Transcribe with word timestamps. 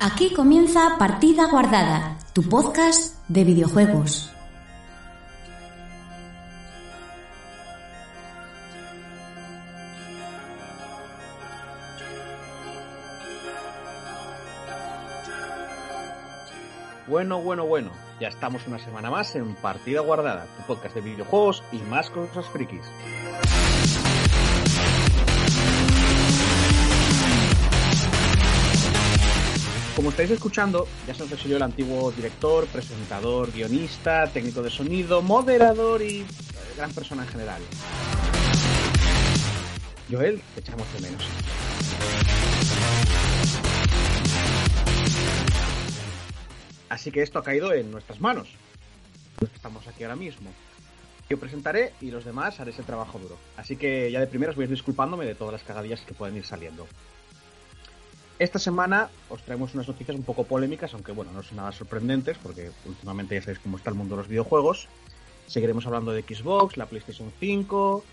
Aquí 0.00 0.32
comienza 0.32 0.96
Partida 0.96 1.48
Guardada, 1.50 2.18
tu 2.32 2.44
podcast 2.44 3.16
de 3.26 3.42
videojuegos. 3.42 4.30
Bueno, 17.08 17.40
bueno, 17.40 17.66
bueno. 17.66 17.90
Ya 18.20 18.28
estamos 18.28 18.68
una 18.68 18.78
semana 18.78 19.10
más 19.10 19.34
en 19.34 19.56
Partida 19.56 20.00
Guardada, 20.00 20.46
tu 20.58 20.62
podcast 20.62 20.94
de 20.94 21.00
videojuegos 21.00 21.64
y 21.72 21.78
más 21.78 22.08
cosas 22.10 22.46
frikis. 22.46 22.82
Como 29.98 30.10
estáis 30.10 30.30
escuchando, 30.30 30.86
ya 31.08 31.12
sabéis 31.12 31.32
que 31.32 31.42
soy 31.42 31.50
yo 31.50 31.56
el 31.56 31.62
antiguo 31.64 32.12
director, 32.12 32.68
presentador, 32.68 33.50
guionista, 33.50 34.28
técnico 34.28 34.62
de 34.62 34.70
sonido, 34.70 35.22
moderador 35.22 36.00
y 36.02 36.20
eh, 36.20 36.26
gran 36.76 36.92
persona 36.92 37.24
en 37.24 37.28
general. 37.30 37.60
Joel, 40.08 40.40
te 40.54 40.60
echamos 40.60 40.86
de 40.92 41.00
menos. 41.00 41.24
Así 46.88 47.10
que 47.10 47.22
esto 47.22 47.40
ha 47.40 47.42
caído 47.42 47.72
en 47.72 47.90
nuestras 47.90 48.20
manos. 48.20 48.50
Estamos 49.52 49.84
aquí 49.88 50.04
ahora 50.04 50.14
mismo. 50.14 50.52
Yo 51.28 51.40
presentaré 51.40 51.92
y 52.00 52.12
los 52.12 52.24
demás 52.24 52.60
haré 52.60 52.70
ese 52.70 52.84
trabajo 52.84 53.18
duro. 53.18 53.36
Así 53.56 53.74
que 53.74 54.12
ya 54.12 54.20
de 54.20 54.28
primeras 54.28 54.54
voy 54.54 54.62
a 54.62 54.66
ir 54.66 54.70
disculpándome 54.70 55.26
de 55.26 55.34
todas 55.34 55.54
las 55.54 55.64
cagadillas 55.64 56.02
que 56.02 56.14
pueden 56.14 56.36
ir 56.36 56.46
saliendo. 56.46 56.86
Esta 58.38 58.60
semana 58.60 59.10
os 59.28 59.42
traemos 59.42 59.74
unas 59.74 59.88
noticias 59.88 60.16
un 60.16 60.22
poco 60.22 60.44
polémicas, 60.44 60.94
aunque 60.94 61.10
bueno, 61.10 61.32
no 61.32 61.42
son 61.42 61.56
nada 61.56 61.72
sorprendentes, 61.72 62.38
porque 62.38 62.70
últimamente 62.86 63.34
ya 63.34 63.42
sabéis 63.42 63.58
cómo 63.58 63.76
está 63.76 63.90
el 63.90 63.96
mundo 63.96 64.14
de 64.14 64.22
los 64.22 64.28
videojuegos. 64.28 64.86
Seguiremos 65.48 65.86
hablando 65.86 66.12
de 66.12 66.22
Xbox, 66.22 66.76
la 66.76 66.86
PlayStation 66.86 67.32
5. 67.40 68.04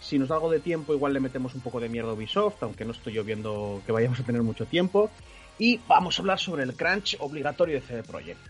Si 0.00 0.18
nos 0.18 0.28
da 0.28 0.36
algo 0.36 0.50
de 0.50 0.60
tiempo, 0.60 0.94
igual 0.94 1.12
le 1.12 1.20
metemos 1.20 1.54
un 1.54 1.60
poco 1.60 1.80
de 1.80 1.90
mierda 1.90 2.10
a 2.10 2.14
Ubisoft, 2.14 2.62
aunque 2.62 2.86
no 2.86 2.92
estoy 2.92 3.12
yo 3.12 3.24
viendo 3.24 3.82
que 3.84 3.92
vayamos 3.92 4.20
a 4.20 4.24
tener 4.24 4.42
mucho 4.42 4.64
tiempo. 4.64 5.10
Y 5.58 5.80
vamos 5.86 6.18
a 6.18 6.22
hablar 6.22 6.38
sobre 6.38 6.62
el 6.62 6.74
crunch 6.74 7.16
obligatorio 7.20 7.74
de 7.74 7.82
CD 7.82 8.02
Projekt. 8.02 8.40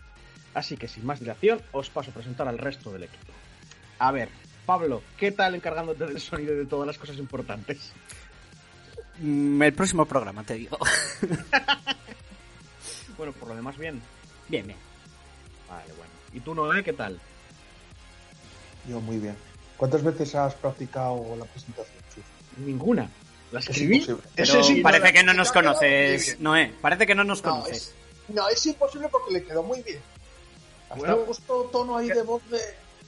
Así 0.55 0.77
que 0.77 0.87
sin 0.87 1.05
más 1.05 1.19
dilación, 1.19 1.61
os 1.73 1.91
paso 1.91 2.13
a 2.13 2.15
presentar 2.15 2.47
al 2.47 2.59
resto 2.59 2.93
del 2.93 3.05
equipo. 3.05 3.33
A 3.99 4.13
ver, 4.13 4.29
Pablo, 4.67 5.03
¿qué 5.17 5.33
tal 5.33 5.57
encargándote 5.57 6.07
del 6.07 6.21
sonido 6.21 6.55
y 6.55 6.59
de 6.59 6.67
todas 6.67 6.87
las 6.87 6.99
cosas 6.99 7.19
importantes? 7.19 7.93
Mm, 9.23 9.63
El 9.63 9.73
próximo 9.73 10.05
programa, 10.07 10.45
te 10.45 10.55
digo. 10.55 10.77
Bueno, 13.17 13.33
por 13.35 13.51
lo 13.51 13.55
demás, 13.55 13.77
bien. 13.79 14.03
Bien, 14.49 14.67
bien. 14.67 14.79
Vale, 15.69 15.85
bueno. 15.97 16.11
¿Y 16.33 16.41
tú, 16.41 16.55
Noé, 16.55 16.83
qué 16.83 16.93
tal? 16.93 17.21
Yo 18.89 19.01
muy 19.01 19.19
bien. 19.19 19.37
¿Cuántas 19.77 20.03
veces 20.03 20.35
has 20.35 20.55
practicado 20.55 21.37
la 21.39 21.45
presentación, 21.45 21.95
Chus? 22.13 22.25
Ninguna. 22.57 23.09
¿La 23.53 23.61
Es 23.61 23.69
escribí? 23.69 24.01
sí, 24.01 24.81
parece 24.83 25.07
no, 25.09 25.13
que 25.13 25.23
no 25.23 25.33
no, 25.35 25.39
nos 25.39 25.55
no, 25.55 25.61
no, 25.63 25.69
conoces. 25.69 26.41
Noé. 26.41 26.75
Parece 26.81 27.07
que 27.07 27.15
no 27.15 27.23
nos 27.23 27.45
No, 27.45 27.51
conoces. 27.51 27.77
es, 27.77 27.95
no, 28.35 28.49
es 28.49 28.67
imposible 28.67 29.09
porque 29.09 29.35
le 29.35 29.45
quedó 29.45 29.63
muy 29.63 29.83
bien. 29.83 30.01
Hasta 30.89 30.97
Bueno. 30.97 31.17
puesto 31.19 31.63
tono 31.71 31.97
ahí 31.99 32.09
de 32.09 32.23
voz 32.23 32.43
de... 32.51 32.59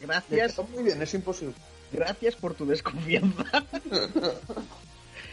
Le 0.01 0.07
Gracias, 0.07 0.53
quedó 0.53 0.65
muy 0.65 0.85
bien, 0.85 1.03
es 1.03 1.15
imposible. 1.15 1.55
gracias 1.91 2.37
por 2.37 2.55
tu 2.55 2.67
desconfianza. 2.67 3.45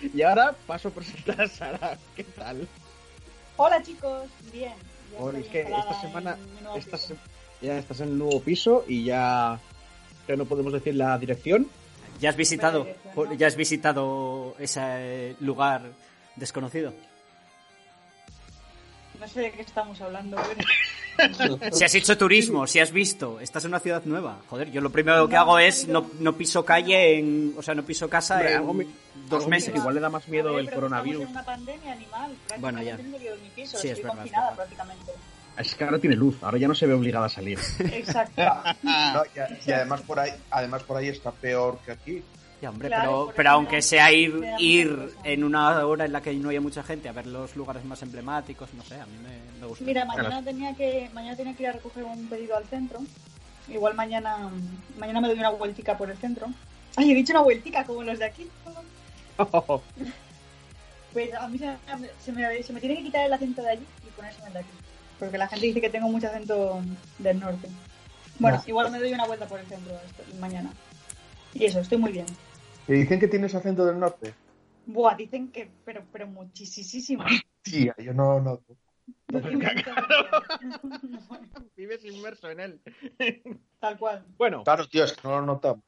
y 0.13 0.21
ahora 0.21 0.53
paso 0.67 0.87
a 0.89 0.91
presentar 0.91 1.41
a 1.41 1.47
Sara. 1.47 1.97
¿Qué 2.15 2.23
tal? 2.23 2.67
Hola 3.57 3.81
chicos, 3.83 4.27
bien. 4.51 4.73
Bueno, 5.19 5.39
es 5.39 5.47
que 5.47 5.61
esta 5.61 6.01
semana 6.01 6.37
esta 6.75 6.97
se- 6.97 7.15
ya 7.61 7.77
estás 7.77 7.99
en 8.01 8.09
el 8.09 8.17
nuevo 8.17 8.41
piso 8.41 8.85
y 8.87 9.03
ya, 9.03 9.59
ya 10.27 10.35
no 10.35 10.45
podemos 10.45 10.73
decir 10.73 10.95
la 10.95 11.17
dirección. 11.17 11.67
¿Ya 12.19 12.29
has 12.29 12.35
visitado, 12.35 12.87
ya 13.37 13.47
has 13.47 13.55
visitado 13.55 14.55
ese 14.59 15.35
lugar 15.39 15.81
desconocido? 16.35 16.93
No 19.19 19.27
sé 19.27 19.41
de 19.41 19.51
qué 19.51 19.61
estamos 19.61 19.99
hablando. 20.01 20.37
pero- 20.37 20.67
Si 21.71 21.83
has 21.83 21.95
hecho 21.95 22.17
turismo, 22.17 22.65
si 22.67 22.79
has 22.79 22.91
visto, 22.91 23.39
estás 23.39 23.63
en 23.65 23.69
una 23.71 23.79
ciudad 23.79 24.03
nueva. 24.05 24.39
Joder, 24.49 24.71
yo 24.71 24.81
lo 24.81 24.89
primero 24.91 25.27
que 25.27 25.35
hago 25.37 25.59
es 25.59 25.87
no. 25.87 26.09
no, 26.19 26.33
piso 26.37 26.63
calle 26.65 27.17
en, 27.19 27.53
o 27.57 27.61
sea, 27.61 27.75
no 27.75 27.83
piso 27.83 28.09
casa 28.09 28.35
Hombre, 28.35 28.51
en 28.51 28.57
algo 28.57 28.73
dos 29.29 29.37
algo 29.39 29.49
meses. 29.49 29.73
me- 29.73 29.79
Igual 29.79 29.95
le 29.95 30.01
da 30.01 30.09
más 30.09 30.27
miedo 30.27 30.57
el 30.57 30.65
pero 30.65 30.77
coronavirus. 30.77 31.29
Una 31.29 31.43
pandemia 31.45 31.91
animal. 31.93 32.31
Bueno, 32.59 32.81
ya. 32.81 32.95
Prácticamente 32.95 33.29
no 33.29 33.35
mi 33.43 33.49
piso, 33.49 33.77
Sí, 33.77 33.87
es 33.87 33.93
estoy 33.93 34.03
verdad, 34.03 34.17
confinada 34.17 34.51
es 34.51 34.57
verdad. 34.57 34.65
prácticamente. 34.75 35.11
Es 35.57 35.75
que 35.75 35.83
ahora 35.83 35.99
tiene 35.99 36.15
luz, 36.15 36.37
ahora 36.41 36.57
ya 36.57 36.67
no 36.67 36.73
se 36.75 36.87
ve 36.87 36.93
obligada 36.93 37.25
a 37.25 37.29
salir. 37.29 37.59
Exacto. 37.79 38.41
No, 38.83 39.23
y, 39.35 39.69
y 39.69 39.73
además 39.73 40.01
por 40.01 40.19
ahí 40.19 40.31
además 40.49 40.83
por 40.83 40.97
ahí 40.97 41.09
está 41.09 41.31
peor 41.31 41.79
que 41.85 41.91
aquí. 41.91 42.23
Ya, 42.61 42.69
hombre, 42.69 42.89
Claro, 42.89 43.33
pero, 43.35 43.49
aunque 43.51 43.81
sea 43.81 44.11
ir, 44.11 44.39
en 45.23 45.43
una 45.43 45.83
hora 45.85 46.05
en 46.05 46.11
la 46.13 46.21
que 46.21 46.31
no 46.35 46.49
haya 46.49 46.61
mucha 46.61 46.83
gente 46.83 47.09
a 47.09 47.11
ver 47.11 47.25
los 47.25 47.55
lugares 47.55 47.83
más 47.85 48.01
emblemáticos, 48.03 48.71
no 48.75 48.83
sé, 48.83 48.95
a 49.01 49.05
mí 49.07 49.17
me, 49.17 49.59
me 49.59 49.65
gusta. 49.67 49.83
Mira, 49.83 50.05
mañana 50.05 50.43
tenía 50.43 50.75
que 50.75 51.09
mañana 51.13 51.35
tenía 51.35 51.55
que 51.55 51.63
ir 51.63 51.69
a 51.69 51.73
recoger 51.73 52.03
un 52.03 52.27
pedido 52.27 52.55
al 52.55 52.65
centro. 52.65 52.99
Igual 53.67 53.95
mañana 53.95 54.37
mañana 54.99 55.21
me 55.21 55.27
doy 55.29 55.39
una 55.39 55.49
vueltica 55.49 55.97
por 55.97 56.09
el 56.11 56.17
centro. 56.17 56.47
Ay, 56.95 57.11
he 57.11 57.15
dicho 57.15 57.33
una 57.33 57.41
vueltica 57.41 57.83
como 57.83 58.03
los 58.03 58.19
de 58.19 58.25
aquí. 58.25 58.47
Pues 61.13 61.33
a 61.33 61.47
mí 61.49 61.57
se, 61.57 61.75
se 62.23 62.31
me, 62.31 62.63
se 62.63 62.71
me 62.73 62.79
tiene 62.79 62.95
que 62.97 63.03
quitar 63.03 63.25
el 63.25 63.33
acento 63.33 63.61
de 63.61 63.69
allí 63.71 63.85
y 64.07 64.09
ponerse 64.11 64.41
el 64.47 64.53
de 64.53 64.59
aquí. 64.59 64.69
Porque 65.19 65.37
la 65.37 65.47
gente 65.47 65.65
dice 65.65 65.81
que 65.81 65.89
tengo 65.89 66.07
mucho 66.07 66.27
acento 66.27 66.81
del 67.19 67.39
norte. 67.39 67.67
Bueno, 68.39 68.57
No. 68.57 68.63
igual 68.65 68.91
me 68.91 68.99
doy 68.99 69.11
una 69.13 69.25
vuelta 69.25 69.45
por 69.45 69.59
el 69.59 69.65
centro 69.67 69.93
esto- 70.05 70.23
mañana. 70.39 70.71
Y 71.53 71.65
eso, 71.65 71.79
estoy 71.81 71.97
muy 71.97 72.13
bien. 72.13 72.25
¿Te 72.87 72.93
dicen 72.93 73.19
que 73.19 73.27
tienes 73.27 73.53
acento 73.55 73.85
del 73.85 73.99
norte? 73.99 74.33
Buah, 74.85 75.15
dicen 75.15 75.51
que, 75.51 75.69
pero, 75.85 76.03
pero 76.11 76.27
muchísimo. 76.27 77.23
Tía, 77.61 77.95
yo 77.97 78.13
no 78.13 78.39
noto. 78.39 78.75
Vives 81.77 82.03
inmerso 82.05 82.49
en 82.49 82.59
él. 82.59 82.81
Tal 83.79 83.97
cual. 83.97 84.25
Bueno, 84.37 84.63
Claro, 84.63 84.87
tío, 84.87 85.03
es 85.03 85.13
que 85.13 85.27
no 85.27 85.39
lo 85.39 85.45
notamos. 85.45 85.83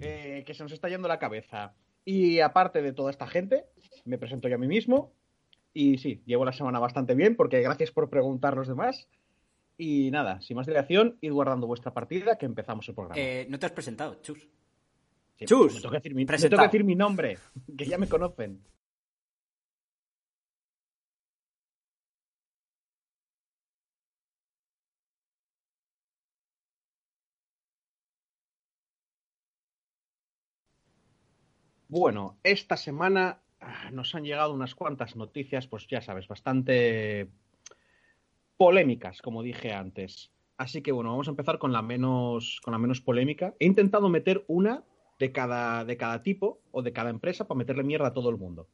eh, 0.00 0.42
que 0.46 0.54
se 0.54 0.62
nos 0.62 0.72
está 0.72 0.88
yendo 0.88 1.08
la 1.08 1.18
cabeza. 1.18 1.74
Y 2.04 2.40
aparte 2.40 2.82
de 2.82 2.92
toda 2.92 3.10
esta 3.10 3.26
gente, 3.26 3.64
me 4.04 4.18
presento 4.18 4.48
yo 4.48 4.56
a 4.56 4.58
mí 4.58 4.66
mismo. 4.66 5.12
Y 5.72 5.98
sí, 5.98 6.22
llevo 6.26 6.44
la 6.44 6.52
semana 6.52 6.80
bastante 6.80 7.14
bien, 7.14 7.36
porque 7.36 7.60
gracias 7.60 7.90
por 7.92 8.10
preguntar 8.10 8.56
los 8.56 8.66
demás. 8.66 9.08
Y 9.78 10.10
nada, 10.10 10.40
sin 10.42 10.56
más 10.56 10.66
dilación, 10.66 11.16
id 11.20 11.32
guardando 11.32 11.66
vuestra 11.66 11.94
partida, 11.94 12.36
que 12.36 12.46
empezamos 12.46 12.88
el 12.88 12.94
programa. 12.94 13.20
Eh, 13.20 13.46
no 13.48 13.58
te 13.58 13.66
has 13.66 13.72
presentado, 13.72 14.16
chus. 14.22 14.46
Sí, 15.40 15.46
Chus, 15.46 15.74
me 15.74 15.80
tengo 15.80 15.92
que 15.92 15.96
decir 15.96 16.14
mi, 16.14 16.24
decir 16.26 16.84
mi 16.84 16.94
nombre, 16.94 17.38
que 17.76 17.86
ya 17.86 17.96
me 17.96 18.06
conocen. 18.06 18.62
Bueno, 31.88 32.38
esta 32.42 32.76
semana 32.76 33.40
ah, 33.60 33.90
nos 33.92 34.14
han 34.14 34.24
llegado 34.24 34.52
unas 34.52 34.74
cuantas 34.74 35.16
noticias, 35.16 35.66
pues 35.66 35.86
ya 35.88 36.02
sabes, 36.02 36.28
bastante 36.28 37.30
polémicas, 38.58 39.22
como 39.22 39.42
dije 39.42 39.72
antes. 39.72 40.30
Así 40.58 40.82
que 40.82 40.92
bueno, 40.92 41.12
vamos 41.12 41.28
a 41.28 41.30
empezar 41.30 41.58
con 41.58 41.72
la 41.72 41.80
menos, 41.80 42.60
con 42.62 42.72
la 42.72 42.78
menos 42.78 43.00
polémica. 43.00 43.54
He 43.58 43.64
intentado 43.64 44.10
meter 44.10 44.44
una 44.46 44.84
de 45.20 45.30
cada, 45.30 45.84
de 45.84 45.96
cada 45.96 46.22
tipo 46.22 46.62
o 46.72 46.82
de 46.82 46.92
cada 46.92 47.10
empresa 47.10 47.46
para 47.46 47.58
meterle 47.58 47.84
mierda 47.84 48.08
a 48.08 48.12
todo 48.12 48.30
el 48.30 48.38
mundo. 48.38 48.66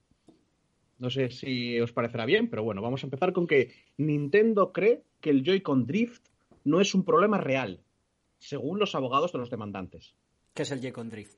No 0.98 1.10
sé 1.10 1.28
si 1.30 1.78
os 1.80 1.92
parecerá 1.92 2.24
bien, 2.24 2.48
pero 2.48 2.62
bueno, 2.62 2.80
vamos 2.80 3.02
a 3.02 3.06
empezar 3.06 3.34
con 3.34 3.46
que 3.46 3.74
Nintendo 3.98 4.72
cree 4.72 5.02
que 5.20 5.30
el 5.30 5.42
Joy-Con 5.44 5.86
Drift 5.86 6.22
no 6.64 6.80
es 6.80 6.94
un 6.94 7.04
problema 7.04 7.38
real, 7.38 7.80
según 8.38 8.78
los 8.78 8.94
abogados 8.94 9.32
de 9.32 9.38
los 9.38 9.50
demandantes. 9.50 10.14
¿Qué 10.54 10.62
es 10.62 10.70
el 10.70 10.80
J-Con 10.80 11.10
Drift? 11.10 11.36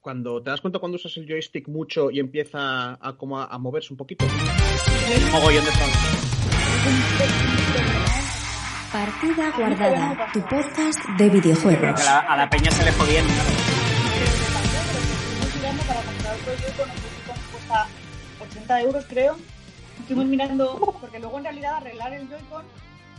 Cuando 0.00 0.42
te 0.42 0.50
das 0.50 0.60
cuenta 0.60 0.80
cuando 0.80 0.96
usas 0.96 1.16
el 1.16 1.28
joystick 1.28 1.68
mucho 1.68 2.10
y 2.10 2.18
empieza 2.18 2.98
a, 3.00 3.16
como 3.16 3.38
a, 3.38 3.46
a 3.46 3.56
moverse 3.58 3.92
un 3.92 3.96
poquito. 3.96 4.26
Mogollón 5.30 5.64
de. 5.64 5.70
Partida 8.92 9.52
Guardada, 9.56 10.32
tu 10.32 10.40
podcast 10.40 11.08
de 11.16 11.30
videojuegos. 11.30 12.00
A 12.00 12.04
la, 12.04 12.18
a 12.18 12.36
la 12.36 12.50
peña 12.50 12.70
se 12.70 12.84
le 12.84 12.90
mirando 12.90 13.61
comprar 16.42 16.56
otro 16.56 16.66
Joy-Con, 16.66 16.90
el 16.90 16.96
Joy-Con 16.96 17.36
cuesta 17.52 17.86
80 18.40 18.80
euros 18.82 19.06
creo. 19.08 19.36
Estuvimos 20.00 20.26
mirando, 20.26 20.96
porque 21.00 21.18
luego 21.18 21.38
en 21.38 21.44
realidad 21.44 21.74
arreglar 21.74 22.12
el 22.14 22.28
Joy-Con 22.28 22.64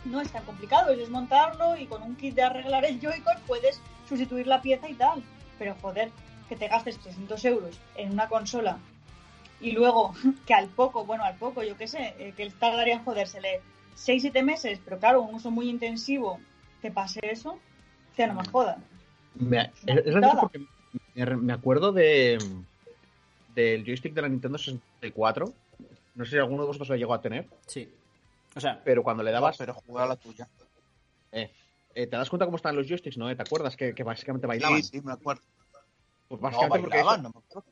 no 0.06 0.20
es 0.20 0.30
tan 0.30 0.44
complicado, 0.44 0.90
es 0.90 0.98
desmontarlo 0.98 1.76
y 1.76 1.86
con 1.86 2.02
un 2.02 2.16
kit 2.16 2.34
de 2.34 2.42
arreglar 2.42 2.84
el 2.84 3.00
Joy-Con 3.00 3.36
puedes 3.46 3.80
sustituir 4.08 4.46
la 4.46 4.60
pieza 4.60 4.88
y 4.88 4.94
tal. 4.94 5.22
Pero 5.58 5.74
joder, 5.80 6.10
que 6.48 6.56
te 6.56 6.68
gastes 6.68 6.98
300 6.98 7.44
euros 7.46 7.80
en 7.96 8.12
una 8.12 8.28
consola 8.28 8.78
y 9.60 9.72
luego 9.72 10.14
que 10.46 10.54
al 10.54 10.68
poco, 10.68 11.04
bueno, 11.06 11.24
al 11.24 11.36
poco, 11.36 11.62
yo 11.62 11.76
qué 11.76 11.88
sé, 11.88 12.14
eh, 12.18 12.34
que 12.36 12.50
tardaría 12.50 12.94
en 12.94 13.04
jodérsele 13.04 13.60
6-7 13.96 14.42
meses, 14.42 14.80
pero 14.84 14.98
claro, 14.98 15.22
un 15.22 15.36
uso 15.36 15.50
muy 15.50 15.70
intensivo, 15.70 16.40
te 16.82 16.90
pase 16.90 17.20
eso, 17.22 17.58
que 18.16 18.26
no 18.26 18.34
me 18.34 18.40
una 19.40 19.72
es 19.86 20.06
es 20.06 20.14
porque 20.38 20.60
me, 21.14 21.36
me 21.36 21.52
acuerdo 21.52 21.92
de 21.92 22.38
del 23.54 23.84
joystick 23.84 24.14
de 24.14 24.22
la 24.22 24.28
Nintendo 24.28 24.58
64. 24.58 25.52
No 26.14 26.24
sé 26.24 26.32
si 26.32 26.36
alguno 26.38 26.62
de 26.62 26.66
vosotros 26.68 26.88
lo 26.90 26.96
llegó 26.96 27.14
a 27.14 27.20
tener, 27.20 27.46
Sí. 27.66 27.88
O 28.56 28.60
sea, 28.60 28.80
pero 28.84 29.02
cuando 29.02 29.22
le 29.24 29.32
dabas, 29.32 29.56
pero 29.58 29.74
jugar 29.74 30.04
a 30.04 30.08
la 30.08 30.16
tuya. 30.16 30.48
eh, 31.32 31.50
eh, 31.94 32.06
te 32.06 32.16
das 32.16 32.28
cuenta 32.30 32.44
cómo 32.44 32.56
estaban 32.56 32.76
los 32.76 32.86
joysticks, 32.88 33.16
¿no? 33.18 33.34
¿Te 33.34 33.42
acuerdas 33.42 33.76
que, 33.76 33.94
que 33.94 34.04
básicamente 34.04 34.46
bailaban? 34.46 34.80
Sí, 34.82 34.98
sí, 34.98 35.04
me 35.04 35.12
acuerdo. 35.12 35.42
Pues 36.28 36.40
No, 36.40 36.46
básicamente 36.48 36.80
porque 36.80 36.96
bailaban, 36.98 37.20
eso- 37.20 37.22
no 37.28 37.32
me 37.34 37.44
acuerdo. 37.44 37.68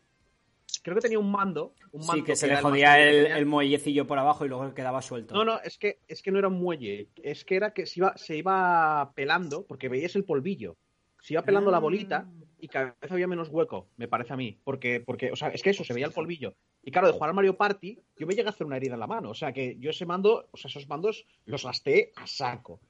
creo 0.82 0.94
que 0.96 1.00
tenía 1.02 1.19
un 1.20 1.31
mando, 1.31 1.73
un 1.93 2.00
mando 2.00 2.14
sí, 2.14 2.23
que 2.25 2.34
se 2.37 2.49
le 2.49 2.56
jodía 2.56 2.99
el, 3.00 3.46
muellecillo 3.46 4.06
por 4.08 4.19
abajo 4.19 4.44
y 4.44 4.49
luego 4.49 4.75
quedaba 4.75 5.02
suelto. 5.02 5.34
No, 5.34 5.44
no, 5.44 5.61
es 5.61 5.79
que, 5.79 6.00
es 6.08 6.20
que 6.20 6.32
no 6.32 6.40
era 6.40 6.49
un 6.49 6.61
muelle. 6.61 7.08
Es 7.23 7.44
que 7.44 7.55
era 7.56 7.73
que 7.73 7.87
se 7.87 8.00
iba, 8.00 8.17
se 8.17 8.37
iba 8.37 9.12
pelando, 9.14 9.64
porque 9.64 9.88
veías 9.88 10.17
el 10.17 10.25
polvillo. 10.25 10.76
Se 11.20 11.34
iba 11.34 11.43
pelando 11.43 11.70
la 11.70 11.79
bolita 11.79 12.26
y 12.62 12.69
cada 12.69 12.97
vez 13.00 13.11
había 13.11 13.26
menos 13.26 13.49
hueco, 13.49 13.88
me 13.97 14.06
parece 14.06 14.32
a 14.32 14.37
mí. 14.37 14.56
Porque, 14.62 15.00
porque, 15.00 15.32
o 15.32 15.37
sea, 15.37 15.49
es 15.49 15.62
que 15.64 15.70
eso, 15.70 15.82
se 15.82 15.93
veía 15.93 16.06
el 16.06 16.12
polvillo. 16.12 16.55
Y 16.85 16.93
claro, 16.93 17.09
de 17.09 17.12
jugar 17.14 17.31
al 17.31 17.35
Mario 17.35 17.56
Party, 17.56 17.99
yo 18.17 18.25
me 18.25 18.35
llegué 18.37 18.47
a 18.47 18.50
hacer 18.50 18.64
una 18.69 18.76
herida 18.76 18.94
en 18.94 19.00
la 19.00 19.09
mano. 19.09 19.31
O 19.31 19.35
sea, 19.35 19.53
que 19.53 19.76
yo 19.81 19.91
ese 19.91 20.06
mando, 20.06 20.49
o 20.53 20.56
sea, 20.56 20.69
esos 20.69 20.88
mandos 20.88 21.26
los 21.44 21.64
gasté 21.64 22.12
a 22.14 22.25
saco. 22.29 22.81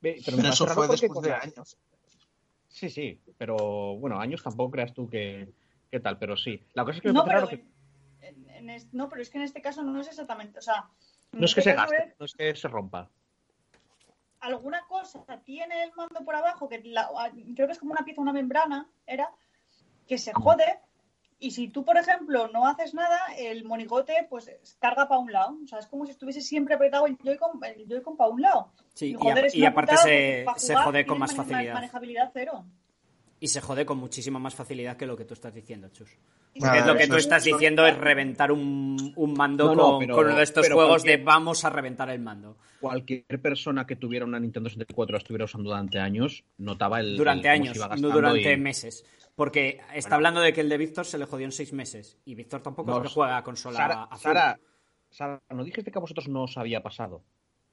Ve- 0.00 0.22
Pero 0.24 0.36
me 0.36 0.48
Eso 0.48 0.68
fue 0.68 0.86
porque 0.86 1.08
después 1.08 1.20
de 1.26 1.32
años. 1.32 1.76
Sí, 2.68 2.88
sí, 2.90 3.20
pero 3.36 3.96
bueno, 3.96 4.20
años 4.20 4.40
tampoco 4.40 4.70
creas 4.70 4.94
tú 4.94 5.08
que, 5.10 5.48
que 5.90 5.98
tal, 5.98 6.16
pero 6.16 6.36
sí. 6.36 6.62
La 6.74 6.84
cosa 6.84 6.98
es 6.98 7.02
que 7.02 7.08
me 7.08 7.14
No 7.14 7.24
parece 7.24 7.46
pero, 7.46 7.46
raro 7.46 7.64
que 8.20 8.26
en- 8.28 8.50
en 8.50 8.70
es- 8.70 8.94
no, 8.94 9.08
pero 9.08 9.20
es 9.22 9.30
que 9.30 9.38
en 9.38 9.44
este 9.44 9.60
caso 9.60 9.82
no 9.82 10.00
es 10.00 10.06
exactamente, 10.06 10.60
o 10.60 10.62
sea, 10.62 10.88
no 11.32 11.44
es 11.44 11.54
que 11.54 11.60
este 11.60 11.70
se 11.72 11.76
gaste, 11.76 11.96
es- 11.96 12.20
no 12.20 12.26
es 12.26 12.34
que 12.34 12.54
se 12.54 12.68
rompa. 12.68 13.10
Alguna 14.40 14.82
cosa 14.88 15.24
tiene 15.44 15.82
el 15.84 15.92
mando 15.94 16.24
por 16.24 16.34
abajo, 16.36 16.68
que 16.68 16.80
la- 16.84 17.08
creo 17.54 17.66
que 17.66 17.72
es 17.72 17.78
como 17.78 17.92
una 17.92 18.04
pieza, 18.04 18.20
una 18.20 18.32
membrana, 18.32 18.88
era, 19.06 19.30
que 20.06 20.18
se 20.18 20.32
jode. 20.32 20.80
Y 21.40 21.52
si 21.52 21.68
tú, 21.68 21.84
por 21.84 21.96
ejemplo, 21.96 22.48
no 22.48 22.66
haces 22.66 22.94
nada, 22.94 23.16
el 23.36 23.64
monigote 23.64 24.26
pues 24.28 24.50
carga 24.80 25.06
para 25.06 25.20
un 25.20 25.32
lado. 25.32 25.56
O 25.62 25.66
sea, 25.68 25.78
es 25.78 25.86
como 25.86 26.04
si 26.04 26.10
estuviese 26.10 26.40
siempre 26.40 26.74
apretado 26.74 27.06
el 27.06 27.16
Joy-Con 27.18 27.62
el 27.64 27.86
Joy-Con 27.86 28.16
para 28.16 28.30
un 28.30 28.42
lado. 28.42 28.72
Sí, 28.94 29.10
y, 29.10 29.14
joder, 29.14 29.44
a- 29.44 29.46
es 29.46 29.54
y 29.54 29.64
aparte 29.64 29.96
se, 29.98 30.44
se 30.56 30.74
jode 30.74 31.06
con 31.06 31.18
más 31.20 31.34
facilidad. 31.34 31.74
Manejabilidad 31.74 32.30
cero. 32.32 32.64
Y 33.40 33.48
se 33.48 33.60
jode 33.60 33.86
con 33.86 33.98
muchísima 33.98 34.38
más 34.40 34.54
facilidad 34.54 34.96
que 34.96 35.06
lo 35.06 35.16
que 35.16 35.24
tú 35.24 35.34
estás 35.34 35.54
diciendo, 35.54 35.88
Chus. 35.90 36.10
Lo 36.56 36.96
que 36.96 37.06
tú 37.06 37.14
es- 37.14 37.24
estás 37.24 37.44
diciendo 37.44 37.86
es 37.86 37.96
reventar 37.96 38.50
un, 38.50 39.12
un 39.14 39.34
mando 39.34 39.66
No, 39.66 39.74
no, 39.74 39.82
con, 39.90 39.98
pero- 40.00 40.14
con 40.16 40.26
uno 40.26 40.36
de 40.36 40.42
estos 40.42 40.68
juegos 40.68 41.04
de 41.04 41.18
vamos 41.18 41.64
a 41.64 41.70
reventar 41.70 42.10
el 42.10 42.20
mando. 42.20 42.56
cualquier 42.80 43.40
persona 43.40 43.86
que 43.86 43.94
tuviera 43.96 44.24
una 44.24 44.40
Nintendo 44.40 44.68
64 44.68 45.12
la 45.12 45.18
estuviera 45.18 45.44
usando 45.44 45.70
durante 45.70 45.98
años 46.00 46.44
notaba 46.58 46.98
el 47.00 47.16
Durante 47.16 47.48
el 47.48 47.54
años, 47.54 47.78
no 48.00 48.08
durante 48.10 48.52
y- 48.52 48.56
meses. 48.56 49.04
Porque 49.36 49.80
está 49.94 50.08
Bueno. 50.10 50.14
hablando 50.16 50.40
de 50.40 50.52
que 50.52 50.60
el 50.62 50.68
de 50.68 50.78
Víctor 50.78 51.04
se 51.04 51.16
le 51.16 51.24
jodió 51.26 51.44
en 51.44 51.52
seis 51.52 51.72
meses. 51.72 52.18
Y 52.24 52.34
Víctor 52.34 52.60
tampoco 52.60 52.90
No, 52.90 52.96
es 52.96 53.02
que 53.04 53.08
juega 53.14 53.36
a 53.36 53.44
consola 53.44 53.76
Sara, 53.76 54.02
a 54.02 54.08
full. 54.08 54.18
Sara, 54.18 54.58
Sara, 55.10 55.40
¿no 55.50 55.62
dijiste 55.62 55.92
que 55.92 55.98
a 55.98 56.00
vosotros 56.00 56.26
no 56.28 56.42
os 56.42 56.56
había 56.58 56.82
pasado? 56.82 57.22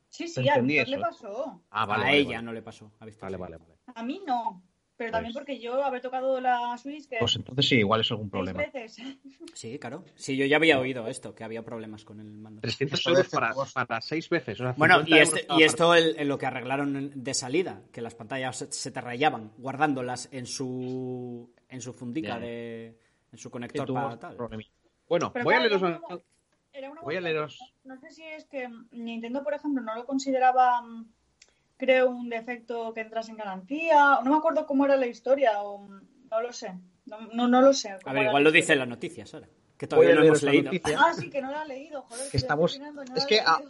Sí, 0.09 0.27
sí, 0.27 0.47
a 0.47 0.59
Víctor 0.59 0.87
le 0.89 0.99
pasó. 0.99 1.61
Ah, 1.71 1.85
vale. 1.87 2.03
a 2.03 2.05
vale, 2.05 2.17
ella 2.19 2.29
vale. 2.35 2.41
no 2.43 2.53
le 2.53 2.61
pasó. 2.61 2.91
A 2.99 3.05
Víctor 3.05 3.23
Vale, 3.31 3.37
sí. 3.37 3.41
vale, 3.41 3.57
vale. 3.57 3.73
A 3.95 4.03
mí 4.03 4.21
no. 4.27 4.61
Pero 4.97 5.11
también 5.11 5.33
Pues- 5.33 5.41
porque 5.43 5.59
yo 5.59 5.83
haber 5.83 6.01
tocado 6.01 6.39
la 6.39 6.77
Switch 6.77 7.07
que 7.09 7.17
Pues 7.19 7.35
entonces 7.35 7.67
sí, 7.67 7.75
igual 7.75 7.99
es 8.01 8.11
algún 8.11 8.29
problema. 8.29 8.59
veces. 8.63 8.95
Sí, 9.53 9.77
claro. 9.79 10.03
Sí, 10.15 10.35
yo 10.37 10.45
ya 10.45 10.55
había 10.57 10.79
oído 10.79 11.07
esto, 11.07 11.33
que 11.35 11.43
había 11.43 11.63
problemas 11.63 12.03
con 12.05 12.19
el 12.19 12.27
mando. 12.27 12.61
300 12.61 12.99
Eso 12.99 13.09
euros 13.09 13.29
para, 13.29 13.53
para 13.85 14.01
seis 14.01 14.29
veces. 14.29 14.59
o 14.61 14.63
sea, 14.63 14.73
Bueno, 14.77 15.03
50 15.05 15.15
y, 15.17 15.19
este- 15.21 15.47
y 15.57 15.63
esto 15.63 15.93
el- 15.95 16.17
en 16.19 16.27
lo 16.27 16.37
que 16.37 16.45
arreglaron 16.45 17.11
de 17.23 17.33
salida, 17.33 17.81
que 17.91 18.01
las 18.01 18.15
pantallas 18.15 18.57
se, 18.57 18.71
se 18.71 18.91
te 18.91 19.01
rayaban 19.01 19.51
guardándolas 19.57 20.29
en 20.31 20.45
su 20.45 21.51
en 21.69 21.81
su 21.81 21.93
fundica 21.93 22.39
de 22.39 22.97
en 23.31 23.37
su 23.37 23.49
conector 23.51 23.91
para 23.93 24.17
tal. 24.17 24.37
Bueno, 25.09 25.31
Pero 25.33 25.43
voy 25.45 25.55
a 25.55 25.59
leeros. 25.59 25.81
era 25.81 25.97
una- 26.07 26.19
era 26.73 26.91
una 26.91 27.01
Voy 27.01 27.15
a 27.15 27.21
leeros. 27.21 27.59
No 27.83 27.97
sé 27.99 28.11
si 28.11 28.23
es 28.23 28.45
que 28.45 28.69
Nintendo, 28.91 29.43
por 29.43 29.53
ejemplo, 29.53 29.81
no 29.81 29.93
lo 29.95 30.05
consideraba, 30.05 30.81
mm, 30.81 31.05
creo, 31.77 32.09
un 32.09 32.29
defecto 32.29 32.93
que 32.93 33.01
entras 33.01 33.29
en 33.29 33.37
garantía. 33.37 34.19
No 34.23 34.31
me 34.31 34.37
acuerdo 34.37 34.65
cómo 34.65 34.85
era 34.85 34.95
la 34.95 35.07
historia, 35.07 35.61
o 35.61 35.87
no 35.87 36.41
lo 36.41 36.51
sé. 36.53 36.73
No, 37.05 37.19
no, 37.33 37.47
no 37.47 37.61
lo 37.61 37.73
sé. 37.73 37.89
A 38.05 38.13
ver, 38.13 38.27
igual 38.27 38.43
lo 38.43 38.51
dice 38.51 38.73
historia. 38.73 38.79
la 38.79 38.85
noticia, 38.87 39.25
Sara. 39.25 39.47
Que 39.77 39.87
todavía 39.87 40.15
no 40.15 40.23
hemos 40.23 40.41
leído. 40.43 40.65
noticia. 40.71 40.97
Ah, 40.99 41.13
sí, 41.13 41.29
que 41.29 41.41
no 41.41 41.51
la 41.51 41.63
he 41.63 41.67
leído, 41.67 42.01
joder. 42.03 42.29
Que 42.31 42.37
estamos- 42.37 42.79
no 42.79 43.03
es 43.15 43.25
que, 43.25 43.41
ah, 43.41 43.61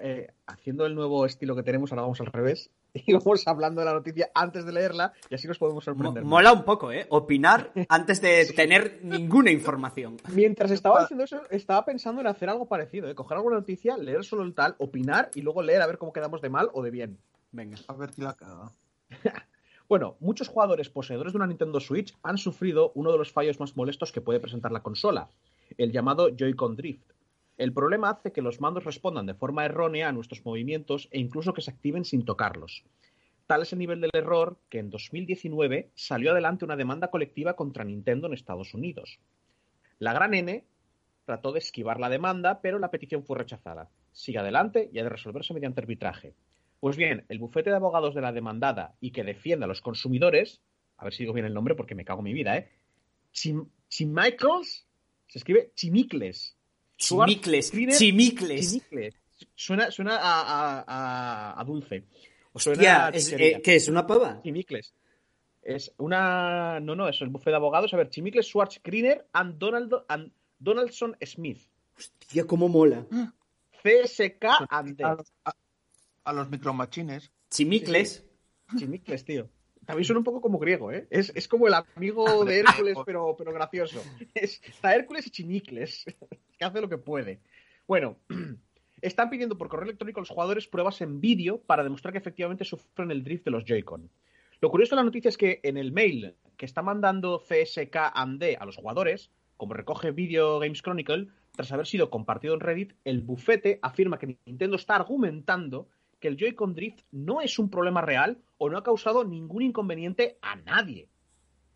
eh, 0.00 0.28
haciendo 0.46 0.84
el 0.86 0.94
nuevo 0.94 1.24
estilo 1.26 1.56
que 1.56 1.62
tenemos, 1.62 1.90
ahora 1.90 2.02
vamos 2.02 2.20
al 2.20 2.26
revés. 2.26 2.70
Y 2.94 3.12
vamos 3.12 3.46
hablando 3.46 3.80
de 3.80 3.84
la 3.84 3.92
noticia 3.92 4.30
antes 4.34 4.64
de 4.64 4.72
leerla 4.72 5.12
y 5.28 5.34
así 5.34 5.46
nos 5.46 5.58
podemos 5.58 5.86
Mo- 5.86 5.92
sorprender. 5.92 6.24
Mola 6.24 6.52
un 6.52 6.64
poco, 6.64 6.90
¿eh? 6.90 7.06
Opinar 7.10 7.70
antes 7.88 8.20
de 8.22 8.46
tener 8.56 9.00
ninguna 9.02 9.50
información. 9.50 10.16
Mientras 10.32 10.70
estaba 10.70 11.00
diciendo 11.02 11.24
eso, 11.24 11.42
estaba 11.50 11.84
pensando 11.84 12.20
en 12.22 12.26
hacer 12.28 12.48
algo 12.48 12.66
parecido, 12.66 13.08
¿eh? 13.08 13.14
coger 13.14 13.36
alguna 13.36 13.56
noticia, 13.56 13.96
leer 13.98 14.24
solo 14.24 14.42
el 14.42 14.54
tal, 14.54 14.74
opinar 14.78 15.30
y 15.34 15.42
luego 15.42 15.62
leer 15.62 15.82
a 15.82 15.86
ver 15.86 15.98
cómo 15.98 16.12
quedamos 16.14 16.40
de 16.40 16.48
mal 16.48 16.70
o 16.72 16.82
de 16.82 16.90
bien. 16.90 17.18
Venga. 17.52 17.78
A 17.88 17.94
ver 17.94 18.12
si 18.12 18.22
la 18.22 18.34
caga. 18.34 18.72
Bueno, 19.88 20.18
muchos 20.20 20.48
jugadores 20.48 20.90
poseedores 20.90 21.32
de 21.32 21.38
una 21.38 21.46
Nintendo 21.46 21.80
Switch 21.80 22.14
han 22.22 22.36
sufrido 22.36 22.92
uno 22.94 23.10
de 23.10 23.16
los 23.16 23.32
fallos 23.32 23.58
más 23.58 23.74
molestos 23.74 24.12
que 24.12 24.20
puede 24.20 24.38
presentar 24.38 24.70
la 24.70 24.82
consola, 24.82 25.30
el 25.78 25.92
llamado 25.92 26.28
Joy-Con 26.28 26.76
Drift. 26.76 27.12
El 27.56 27.72
problema 27.72 28.10
hace 28.10 28.30
que 28.30 28.42
los 28.42 28.60
mandos 28.60 28.84
respondan 28.84 29.24
de 29.24 29.32
forma 29.32 29.64
errónea 29.64 30.10
a 30.10 30.12
nuestros 30.12 30.44
movimientos 30.44 31.08
e 31.10 31.18
incluso 31.18 31.54
que 31.54 31.62
se 31.62 31.70
activen 31.70 32.04
sin 32.04 32.26
tocarlos. 32.26 32.84
Tal 33.46 33.62
es 33.62 33.72
el 33.72 33.78
nivel 33.78 34.02
del 34.02 34.10
error 34.12 34.58
que 34.68 34.78
en 34.78 34.90
2019 34.90 35.90
salió 35.94 36.32
adelante 36.32 36.66
una 36.66 36.76
demanda 36.76 37.08
colectiva 37.08 37.56
contra 37.56 37.82
Nintendo 37.82 38.26
en 38.26 38.34
Estados 38.34 38.74
Unidos. 38.74 39.20
La 39.98 40.12
gran 40.12 40.34
N 40.34 40.66
trató 41.24 41.52
de 41.52 41.60
esquivar 41.60 41.98
la 41.98 42.10
demanda, 42.10 42.60
pero 42.60 42.78
la 42.78 42.90
petición 42.90 43.24
fue 43.24 43.38
rechazada. 43.38 43.88
Sigue 44.12 44.38
adelante 44.38 44.90
y 44.92 44.98
ha 44.98 45.02
de 45.02 45.08
resolverse 45.08 45.54
mediante 45.54 45.80
arbitraje. 45.80 46.34
Pues 46.80 46.96
bien, 46.96 47.24
el 47.28 47.38
bufete 47.38 47.70
de 47.70 47.76
abogados 47.76 48.14
de 48.14 48.20
la 48.20 48.32
demandada 48.32 48.94
y 49.00 49.10
que 49.10 49.24
defiende 49.24 49.64
a 49.64 49.68
los 49.68 49.80
consumidores, 49.80 50.60
a 50.96 51.04
ver 51.04 51.12
si 51.12 51.22
digo 51.24 51.32
bien 51.32 51.46
el 51.46 51.54
nombre 51.54 51.74
porque 51.74 51.94
me 51.94 52.04
cago 52.04 52.20
en 52.20 52.24
mi 52.24 52.32
vida, 52.32 52.56
¿eh? 52.56 52.68
Chim 53.32 53.66
Chimichaels, 53.88 54.86
se 55.26 55.38
escribe 55.38 55.72
Chimicles. 55.74 56.56
Chimicles, 56.96 57.70
chimicles. 57.98 57.98
Chimicles. 58.72 59.14
Suena, 59.54 59.90
suena 59.90 60.16
a, 60.16 60.40
a- 60.42 60.84
a- 60.86 61.60
a 61.60 61.64
dulce. 61.64 62.04
Hostia, 62.52 62.74
Suena 62.74 63.06
a 63.06 63.08
es, 63.10 63.32
eh, 63.32 63.60
¿qué 63.62 63.76
es? 63.76 63.88
¿Una 63.88 64.06
pava? 64.06 64.40
Chimicles. 64.42 64.94
Es 65.62 65.92
una. 65.98 66.80
No, 66.80 66.94
no, 66.96 67.08
es 67.08 67.20
el 67.20 67.28
bufete 67.28 67.50
de 67.50 67.56
abogados. 67.56 67.92
A 67.94 67.96
ver, 67.96 68.08
Chimicles, 68.10 68.46
Schwartz, 68.46 68.80
Greener 68.82 69.26
and, 69.32 69.58
Donald, 69.58 69.94
and 70.08 70.32
Donaldson 70.58 71.16
Smith. 71.24 71.60
Hostia, 71.96 72.46
cómo 72.46 72.68
mola. 72.68 73.06
CSK 73.82 74.44
and. 74.70 75.00
A 76.28 76.32
los, 76.34 76.50
micromachines. 76.50 77.32
Chimicles. 77.48 78.22
Chimicles, 78.76 79.24
tío. 79.24 79.48
También 79.86 80.04
suena 80.04 80.18
un 80.18 80.24
poco 80.24 80.42
como 80.42 80.58
griego, 80.58 80.92
¿eh? 80.92 81.06
Es, 81.08 81.32
es 81.34 81.48
como 81.48 81.66
el 81.66 81.72
amigo 81.72 82.28
Ah, 82.28 82.44
de 82.44 82.58
Hércules, 82.58 82.98
pero, 83.06 83.34
pero 83.34 83.54
gracioso. 83.54 84.02
Es, 84.34 84.60
está 84.62 84.94
Hércules 84.94 85.26
y 85.26 85.30
Chimicles, 85.30 86.04
que 86.58 86.64
hace 86.66 86.82
lo 86.82 86.88
que 86.90 86.98
puede. 86.98 87.40
Bueno, 87.86 88.18
están 89.00 89.30
pidiendo 89.30 89.56
por 89.56 89.70
correo 89.70 89.84
electrónico 89.86 90.20
a 90.20 90.22
los 90.22 90.28
jugadores 90.28 90.68
pruebas 90.68 91.00
en 91.00 91.22
vídeo 91.22 91.62
para 91.62 91.82
demostrar 91.82 92.12
que 92.12 92.18
efectivamente 92.18 92.66
sufren 92.66 93.10
el 93.10 93.24
drift 93.24 93.46
de 93.46 93.50
los 93.50 93.64
Joy-Con. 93.64 94.10
Lo 94.60 94.70
curioso 94.70 94.94
de 94.94 94.96
la 94.96 95.04
noticia 95.04 95.30
es 95.30 95.38
que 95.38 95.60
en 95.62 95.78
el 95.78 95.92
mail 95.92 96.34
que 96.58 96.66
está 96.66 96.82
mandando 96.82 97.38
CSK 97.38 97.96
and 98.12 98.38
D 98.38 98.58
a 98.60 98.66
los 98.66 98.76
jugadores, 98.76 99.30
como 99.56 99.72
recoge 99.72 100.10
Video 100.10 100.58
Games 100.58 100.82
Chronicle, 100.82 101.28
tras 101.52 101.72
haber 101.72 101.86
sido 101.86 102.10
compartido 102.10 102.52
en 102.52 102.60
Reddit, 102.60 102.92
el 103.04 103.22
bufete 103.22 103.78
afirma 103.80 104.18
que 104.18 104.36
Nintendo 104.44 104.76
está 104.76 104.96
argumentando 104.96 105.88
que 106.20 106.28
el 106.28 106.36
Joy-Con 106.36 106.74
Drift 106.74 107.00
no 107.12 107.40
es 107.40 107.58
un 107.58 107.70
problema 107.70 108.00
real 108.00 108.38
o 108.58 108.68
no 108.68 108.78
ha 108.78 108.82
causado 108.82 109.24
ningún 109.24 109.62
inconveniente 109.62 110.38
a 110.42 110.56
nadie. 110.56 111.08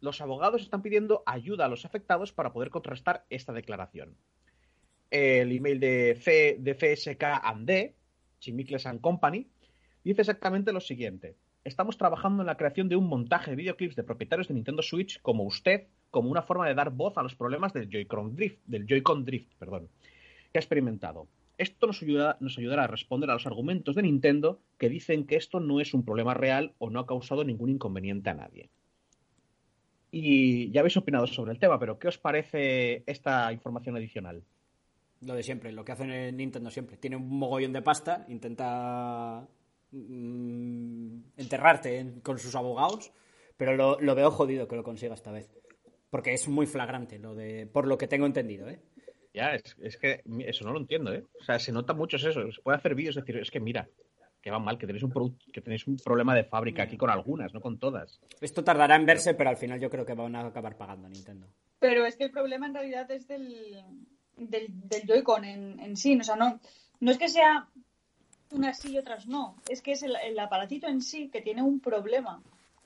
Los 0.00 0.20
abogados 0.20 0.62
están 0.62 0.82
pidiendo 0.82 1.22
ayuda 1.26 1.66
a 1.66 1.68
los 1.68 1.84
afectados 1.84 2.32
para 2.32 2.52
poder 2.52 2.70
contrastar 2.70 3.24
esta 3.30 3.52
declaración. 3.52 4.16
El 5.10 5.52
email 5.52 5.78
de, 5.78 6.18
C, 6.20 6.56
de 6.58 6.74
CSK 6.74 7.22
and 7.42 7.66
D, 7.66 7.94
Chimicles 8.40 8.86
and 8.86 9.00
Company, 9.00 9.46
dice 10.02 10.22
exactamente 10.22 10.72
lo 10.72 10.80
siguiente. 10.80 11.36
Estamos 11.64 11.96
trabajando 11.96 12.42
en 12.42 12.48
la 12.48 12.56
creación 12.56 12.88
de 12.88 12.96
un 12.96 13.06
montaje 13.06 13.50
de 13.52 13.56
videoclips 13.56 13.94
de 13.94 14.02
propietarios 14.02 14.48
de 14.48 14.54
Nintendo 14.54 14.82
Switch 14.82 15.20
como 15.22 15.44
usted, 15.44 15.86
como 16.10 16.30
una 16.30 16.42
forma 16.42 16.66
de 16.66 16.74
dar 16.74 16.90
voz 16.90 17.16
a 17.16 17.22
los 17.22 17.36
problemas 17.36 17.72
del 17.72 17.88
Joy-Con 17.88 18.34
Drift, 18.34 18.58
del 18.66 18.86
Joy-Con 18.86 19.24
Drift, 19.24 19.54
perdón, 19.58 19.88
que 20.52 20.58
ha 20.58 20.60
experimentado. 20.60 21.28
Esto 21.58 21.86
nos, 21.86 22.02
ayuda, 22.02 22.36
nos 22.40 22.58
ayudará 22.58 22.84
a 22.84 22.88
responder 22.88 23.30
a 23.30 23.34
los 23.34 23.46
argumentos 23.46 23.94
de 23.94 24.02
Nintendo 24.02 24.60
que 24.78 24.88
dicen 24.88 25.26
que 25.26 25.36
esto 25.36 25.60
no 25.60 25.80
es 25.80 25.94
un 25.94 26.04
problema 26.04 26.34
real 26.34 26.72
o 26.78 26.90
no 26.90 27.00
ha 27.00 27.06
causado 27.06 27.44
ningún 27.44 27.70
inconveniente 27.70 28.30
a 28.30 28.34
nadie. 28.34 28.70
Y 30.10 30.70
ya 30.72 30.80
habéis 30.80 30.96
opinado 30.96 31.26
sobre 31.26 31.52
el 31.52 31.58
tema, 31.58 31.78
pero 31.78 31.98
¿qué 31.98 32.08
os 32.08 32.18
parece 32.18 33.02
esta 33.06 33.52
información 33.52 33.96
adicional? 33.96 34.42
Lo 35.20 35.34
de 35.34 35.42
siempre, 35.42 35.72
lo 35.72 35.84
que 35.84 35.92
hacen 35.92 36.10
en 36.10 36.36
Nintendo 36.36 36.70
siempre. 36.70 36.96
Tiene 36.96 37.16
un 37.16 37.28
mogollón 37.28 37.72
de 37.72 37.80
pasta, 37.82 38.26
intenta 38.28 39.46
mm, 39.92 41.18
enterrarte 41.36 41.98
en- 41.98 42.20
con 42.20 42.38
sus 42.38 42.54
abogados, 42.56 43.12
pero 43.56 43.76
lo, 43.76 44.00
lo 44.00 44.14
veo 44.14 44.30
jodido 44.30 44.66
que 44.68 44.76
lo 44.76 44.82
consiga 44.82 45.14
esta 45.14 45.30
vez. 45.32 45.48
Porque 46.10 46.34
es 46.34 46.46
muy 46.48 46.66
flagrante, 46.66 47.18
lo 47.18 47.34
de, 47.34 47.66
por 47.66 47.86
lo 47.86 47.96
que 47.96 48.08
tengo 48.08 48.26
entendido, 48.26 48.68
¿eh? 48.68 48.80
Ya, 49.34 49.54
es, 49.54 49.76
es 49.80 49.96
que 49.96 50.22
eso 50.46 50.64
no 50.64 50.72
lo 50.72 50.78
entiendo, 50.80 51.12
¿eh? 51.12 51.24
O 51.40 51.44
sea, 51.44 51.58
se 51.58 51.72
nota 51.72 51.94
mucho 51.94 52.16
eso. 52.16 52.32
Se 52.32 52.60
puede 52.62 52.76
hacer 52.76 52.94
vídeos, 52.94 53.16
es 53.16 53.24
decir, 53.24 53.40
es 53.40 53.50
que 53.50 53.60
mira, 53.60 53.88
que 54.42 54.50
va 54.50 54.58
mal, 54.58 54.76
que 54.76 54.86
tenéis 54.86 55.04
un, 55.04 55.38
que 55.52 55.60
tenéis 55.60 55.86
un 55.86 55.96
problema 55.96 56.34
de 56.34 56.44
fábrica 56.44 56.82
aquí 56.82 56.96
con 56.96 57.08
algunas, 57.08 57.54
no 57.54 57.60
con 57.60 57.78
todas. 57.78 58.20
Esto 58.40 58.62
tardará 58.64 58.96
en 58.96 59.06
verse, 59.06 59.34
pero 59.34 59.50
al 59.50 59.56
final 59.56 59.80
yo 59.80 59.88
creo 59.88 60.04
que 60.04 60.14
van 60.14 60.34
a 60.36 60.46
acabar 60.46 60.76
pagando 60.76 61.06
a 61.06 61.10
Nintendo. 61.10 61.46
Pero 61.78 62.04
es 62.04 62.16
que 62.16 62.24
el 62.24 62.30
problema 62.30 62.66
en 62.66 62.74
realidad 62.74 63.10
es 63.10 63.26
del, 63.26 63.82
del, 64.36 64.66
del 64.88 65.02
Joy-Con 65.06 65.44
en, 65.44 65.80
en 65.80 65.96
sí. 65.96 66.18
O 66.20 66.24
sea, 66.24 66.36
no, 66.36 66.60
no 67.00 67.10
es 67.10 67.18
que 67.18 67.28
sea 67.28 67.66
unas 68.50 68.78
sí 68.78 68.92
y 68.92 68.98
otras 68.98 69.26
no. 69.26 69.56
Es 69.68 69.80
que 69.80 69.92
es 69.92 70.02
el, 70.02 70.14
el 70.24 70.38
aparatito 70.38 70.88
en 70.88 71.00
sí 71.00 71.28
que 71.28 71.40
tiene 71.40 71.62
un 71.62 71.80
problema. 71.80 72.42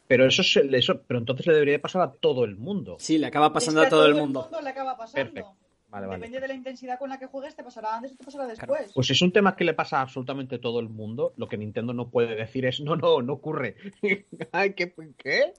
Pero 0.06 0.26
eso, 0.26 0.42
es, 0.42 0.56
eso, 0.56 1.02
pero 1.02 1.18
entonces 1.18 1.46
le 1.46 1.54
debería 1.54 1.80
pasar 1.80 2.02
a 2.02 2.12
todo 2.12 2.44
el 2.44 2.56
mundo. 2.56 2.96
Sí, 3.00 3.18
le 3.18 3.26
acaba 3.26 3.52
pasando 3.52 3.80
Es 3.82 3.84
que 3.84 3.88
a 3.88 3.90
todo 3.90 4.06
el 4.06 4.14
mundo. 4.14 4.48
le 4.62 4.70
acaba 4.70 4.96
pasando. 4.96 5.32
Perfecto. 5.32 5.56
Vale, 5.96 6.06
vale. 6.08 6.18
Depende 6.18 6.40
de 6.40 6.48
la 6.48 6.54
intensidad 6.54 6.98
con 6.98 7.08
la 7.08 7.18
que 7.18 7.26
juegues, 7.26 7.56
te 7.56 7.64
pasará 7.64 7.96
antes 7.96 8.12
o 8.12 8.16
te 8.16 8.24
pasará 8.24 8.46
después. 8.46 8.92
Pues 8.94 9.10
es 9.10 9.22
un 9.22 9.32
tema 9.32 9.56
que 9.56 9.64
le 9.64 9.72
pasa 9.72 9.98
a 9.98 10.02
absolutamente 10.02 10.58
todo 10.58 10.78
el 10.80 10.88
mundo. 10.90 11.32
Lo 11.36 11.48
que 11.48 11.56
Nintendo 11.56 11.94
no 11.94 12.10
puede 12.10 12.34
decir 12.36 12.66
es, 12.66 12.80
no, 12.80 12.96
no, 12.96 13.22
no 13.22 13.32
ocurre. 13.32 13.76
Ay, 14.52 14.74
¿qué? 14.74 14.92
¿Qué? 15.16 15.54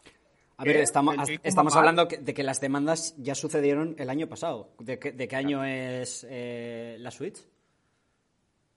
A 0.58 0.64
ver, 0.64 0.78
estamos, 0.78 1.16
estamos 1.44 1.76
hablando 1.76 2.08
que- 2.08 2.18
de 2.18 2.34
que 2.34 2.44
las 2.44 2.60
demandas 2.62 3.16
ya 3.18 3.34
sucedieron 3.36 3.96
el 3.98 4.10
año 4.12 4.28
pasado. 4.28 4.70
¿De, 4.80 5.00
qué- 5.00 5.12
de 5.12 5.28
qué 5.28 5.36
año 5.36 5.64
es 5.64 6.26
eh, 6.30 6.98
la 7.00 7.10
Switch? 7.12 7.40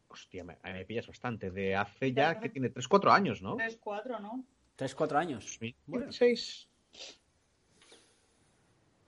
Hostia, 0.09 0.45
me, 0.45 0.57
me 0.65 0.85
pillas 0.85 1.07
bastante. 1.07 1.51
De 1.51 1.77
hace 1.77 2.13
ya 2.13 2.39
que 2.41 2.49
tiene 2.49 2.73
3-4 2.73 3.13
años, 3.13 3.43
¿no? 3.43 3.57
3, 3.57 3.79
4, 3.83 4.19
¿no? 4.21 4.45
¿Tres, 4.77 4.95
cuatro 4.95 5.19
años? 5.19 5.59
2016. 5.61 6.69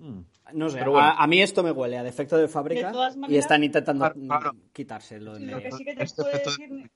Mm. 0.02 0.21
No 0.54 0.68
sé, 0.68 0.78
bueno. 0.80 0.99
a, 0.99 1.12
a 1.23 1.26
mí 1.28 1.40
esto 1.40 1.62
me 1.62 1.71
huele 1.71 1.97
a 1.97 2.02
defecto 2.02 2.37
de 2.37 2.49
fábrica 2.49 2.90
De 2.92 3.32
y 3.35 3.37
están 3.38 3.62
intentando 3.62 4.04
Claro, 4.12 4.21
claro. 4.26 4.56
quitárselo. 4.73 5.38
Lo 5.38 5.61
que 5.62 5.71
sí 5.73 5.85
que 5.85 5.94
te 5.94 6.02
Este 6.02 6.23
puede 6.23 6.38
decir 6.38 6.90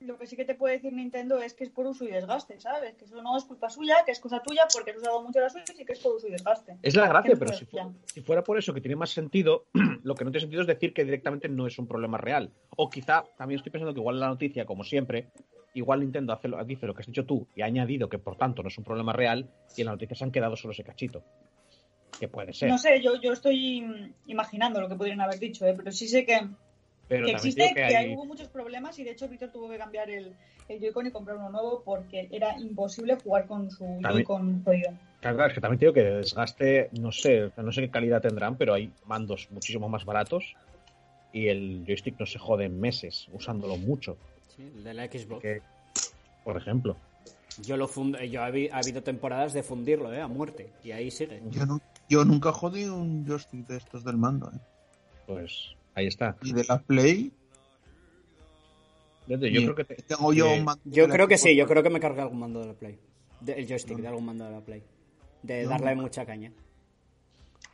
lo 0.00 0.16
que 0.16 0.26
sí 0.28 0.36
que 0.36 0.44
te 0.44 0.54
puede 0.54 0.74
decir 0.76 0.92
Nintendo 0.92 1.40
es 1.42 1.54
que 1.54 1.64
es 1.64 1.70
por 1.70 1.84
uso 1.84 2.04
y 2.04 2.08
desgaste, 2.08 2.60
¿sabes? 2.60 2.94
Que 2.94 3.04
eso 3.04 3.20
no 3.20 3.36
es 3.36 3.44
culpa 3.44 3.68
suya, 3.68 3.96
que 4.06 4.12
es 4.12 4.20
cosa 4.20 4.40
tuya 4.40 4.62
porque 4.72 4.92
has 4.92 4.96
usado 4.98 5.20
mucho 5.22 5.40
la 5.40 5.50
Switch 5.50 5.74
y 5.76 5.84
que 5.84 5.92
es 5.92 5.98
por 5.98 6.14
uso 6.14 6.28
y 6.28 6.30
desgaste. 6.30 6.76
Es 6.82 6.94
la 6.94 7.08
gracia, 7.08 7.32
¿Qué 7.32 7.36
pero 7.36 7.52
si, 7.52 7.64
fu- 7.64 7.76
ya? 7.76 7.90
si 8.06 8.20
fuera 8.22 8.44
por 8.44 8.56
eso 8.58 8.72
que 8.72 8.80
tiene 8.80 8.94
más 8.94 9.10
sentido, 9.10 9.64
lo 10.04 10.14
que 10.14 10.24
no 10.24 10.30
tiene 10.30 10.42
sentido 10.42 10.62
es 10.62 10.68
decir 10.68 10.94
que 10.94 11.04
directamente 11.04 11.48
no 11.48 11.66
es 11.66 11.76
un 11.80 11.88
problema 11.88 12.16
real. 12.16 12.52
O 12.76 12.88
quizá 12.88 13.24
también 13.36 13.58
estoy 13.58 13.72
pensando 13.72 13.92
que 13.92 13.98
igual 14.00 14.20
la 14.20 14.28
noticia, 14.28 14.64
como 14.64 14.84
siempre, 14.84 15.30
igual 15.74 15.98
Nintendo 16.00 16.32
hace 16.32 16.46
lo- 16.46 16.64
dice 16.64 16.86
lo 16.86 16.94
que 16.94 17.00
has 17.02 17.06
dicho 17.08 17.26
tú 17.26 17.48
y 17.56 17.62
ha 17.62 17.66
añadido 17.66 18.08
que 18.08 18.20
por 18.20 18.36
tanto 18.36 18.62
no 18.62 18.68
es 18.68 18.78
un 18.78 18.84
problema 18.84 19.12
real 19.12 19.50
y 19.76 19.80
en 19.80 19.86
la 19.86 19.92
noticia 19.92 20.16
se 20.16 20.22
han 20.24 20.30
quedado 20.30 20.54
solo 20.54 20.72
ese 20.72 20.84
cachito. 20.84 21.24
Que 22.18 22.28
puede 22.28 22.52
ser. 22.52 22.68
No 22.68 22.78
sé, 22.78 23.00
yo, 23.00 23.20
yo 23.20 23.32
estoy 23.32 24.12
imaginando 24.26 24.80
lo 24.80 24.88
que 24.88 24.96
podrían 24.96 25.20
haber 25.20 25.38
dicho, 25.38 25.66
¿eh? 25.66 25.74
pero 25.76 25.92
sí 25.92 26.08
sé 26.08 26.24
que, 26.24 26.40
pero 27.08 27.26
que 27.26 27.32
existe, 27.32 27.72
que, 27.74 27.84
hay... 27.84 28.14
hubo 28.14 28.24
muchos 28.24 28.48
problemas 28.48 28.98
y 28.98 29.04
de 29.04 29.12
hecho 29.12 29.28
Víctor 29.28 29.50
tuvo 29.50 29.68
que 29.70 29.78
cambiar 29.78 30.10
el, 30.10 30.32
el 30.68 30.80
Joy-Con 30.80 31.06
y 31.06 31.10
comprar 31.10 31.36
uno 31.36 31.50
nuevo 31.50 31.82
porque 31.84 32.28
era 32.30 32.58
imposible 32.58 33.16
jugar 33.22 33.46
con 33.46 33.70
su 33.70 33.84
También- 33.84 34.12
Joy-Con 34.26 34.64
jodido. 34.64 34.90
Claro, 35.20 35.46
es 35.46 35.54
que 35.54 35.60
también 35.60 35.78
te 35.80 35.84
digo 35.86 35.94
que 35.94 36.02
de 36.04 36.16
desgaste, 36.18 36.90
no 37.00 37.10
sé, 37.10 37.50
no 37.56 37.72
sé 37.72 37.80
qué 37.82 37.90
calidad 37.90 38.20
tendrán, 38.22 38.56
pero 38.56 38.74
hay 38.74 38.92
mandos 39.06 39.48
muchísimo 39.50 39.88
más 39.88 40.04
baratos 40.04 40.54
y 41.32 41.48
el 41.48 41.82
joystick 41.86 42.18
no 42.20 42.26
se 42.26 42.38
jode 42.38 42.64
en 42.66 42.80
meses 42.80 43.28
usándolo 43.32 43.76
mucho. 43.76 44.16
Sí, 44.56 44.62
el 44.76 44.84
de 44.84 44.94
la 44.94 45.06
Xbox. 45.06 45.42
Que, 45.42 45.60
por 46.44 46.56
ejemplo. 46.56 46.96
Yo 47.62 47.76
lo 47.76 47.88
fund- 47.88 48.22
yo 48.30 48.42
ha 48.42 48.46
habido 48.46 49.02
temporadas 49.02 49.52
de 49.52 49.64
fundirlo, 49.64 50.12
¿eh? 50.14 50.20
A 50.20 50.28
muerte. 50.28 50.70
Y 50.84 50.92
ahí 50.92 51.10
sigue. 51.10 51.42
Yo, 51.50 51.66
no- 51.66 51.80
yo 52.08 52.24
nunca 52.24 52.52
jodí 52.52 52.84
un 52.84 53.26
joystick 53.26 53.66
de 53.66 53.76
estos 53.76 54.04
del 54.04 54.16
mando. 54.16 54.50
¿eh? 54.52 54.58
Pues 55.26 55.74
ahí 55.94 56.06
está. 56.06 56.36
Y 56.42 56.52
de 56.52 56.64
la 56.64 56.78
Play. 56.80 57.32
Yo 59.26 59.38
creo 59.38 59.74
que 59.74 59.84
te- 59.84 59.94
tengo 60.02 60.32
yo 60.32 60.50
un 60.52 60.64
mando 60.64 60.80
Yo 60.86 61.02
de 61.02 61.08
la 61.08 61.14
creo 61.14 61.28
que 61.28 61.36
sí, 61.36 61.54
yo 61.54 61.66
creo 61.66 61.82
que 61.82 61.90
me 61.90 62.00
cargué 62.00 62.22
algún 62.22 62.38
mando 62.38 62.60
de 62.60 62.66
la 62.68 62.72
Play. 62.74 62.98
De- 63.40 63.52
el 63.52 63.68
joystick 63.68 63.96
No. 63.98 64.02
de 64.02 64.08
algún 64.08 64.24
mando 64.24 64.44
de 64.44 64.50
la 64.52 64.60
Play. 64.60 64.82
De 65.42 65.64
No, 65.64 65.70
darle 65.70 65.94
no. 65.94 66.02
mucha 66.02 66.24
caña. 66.24 66.52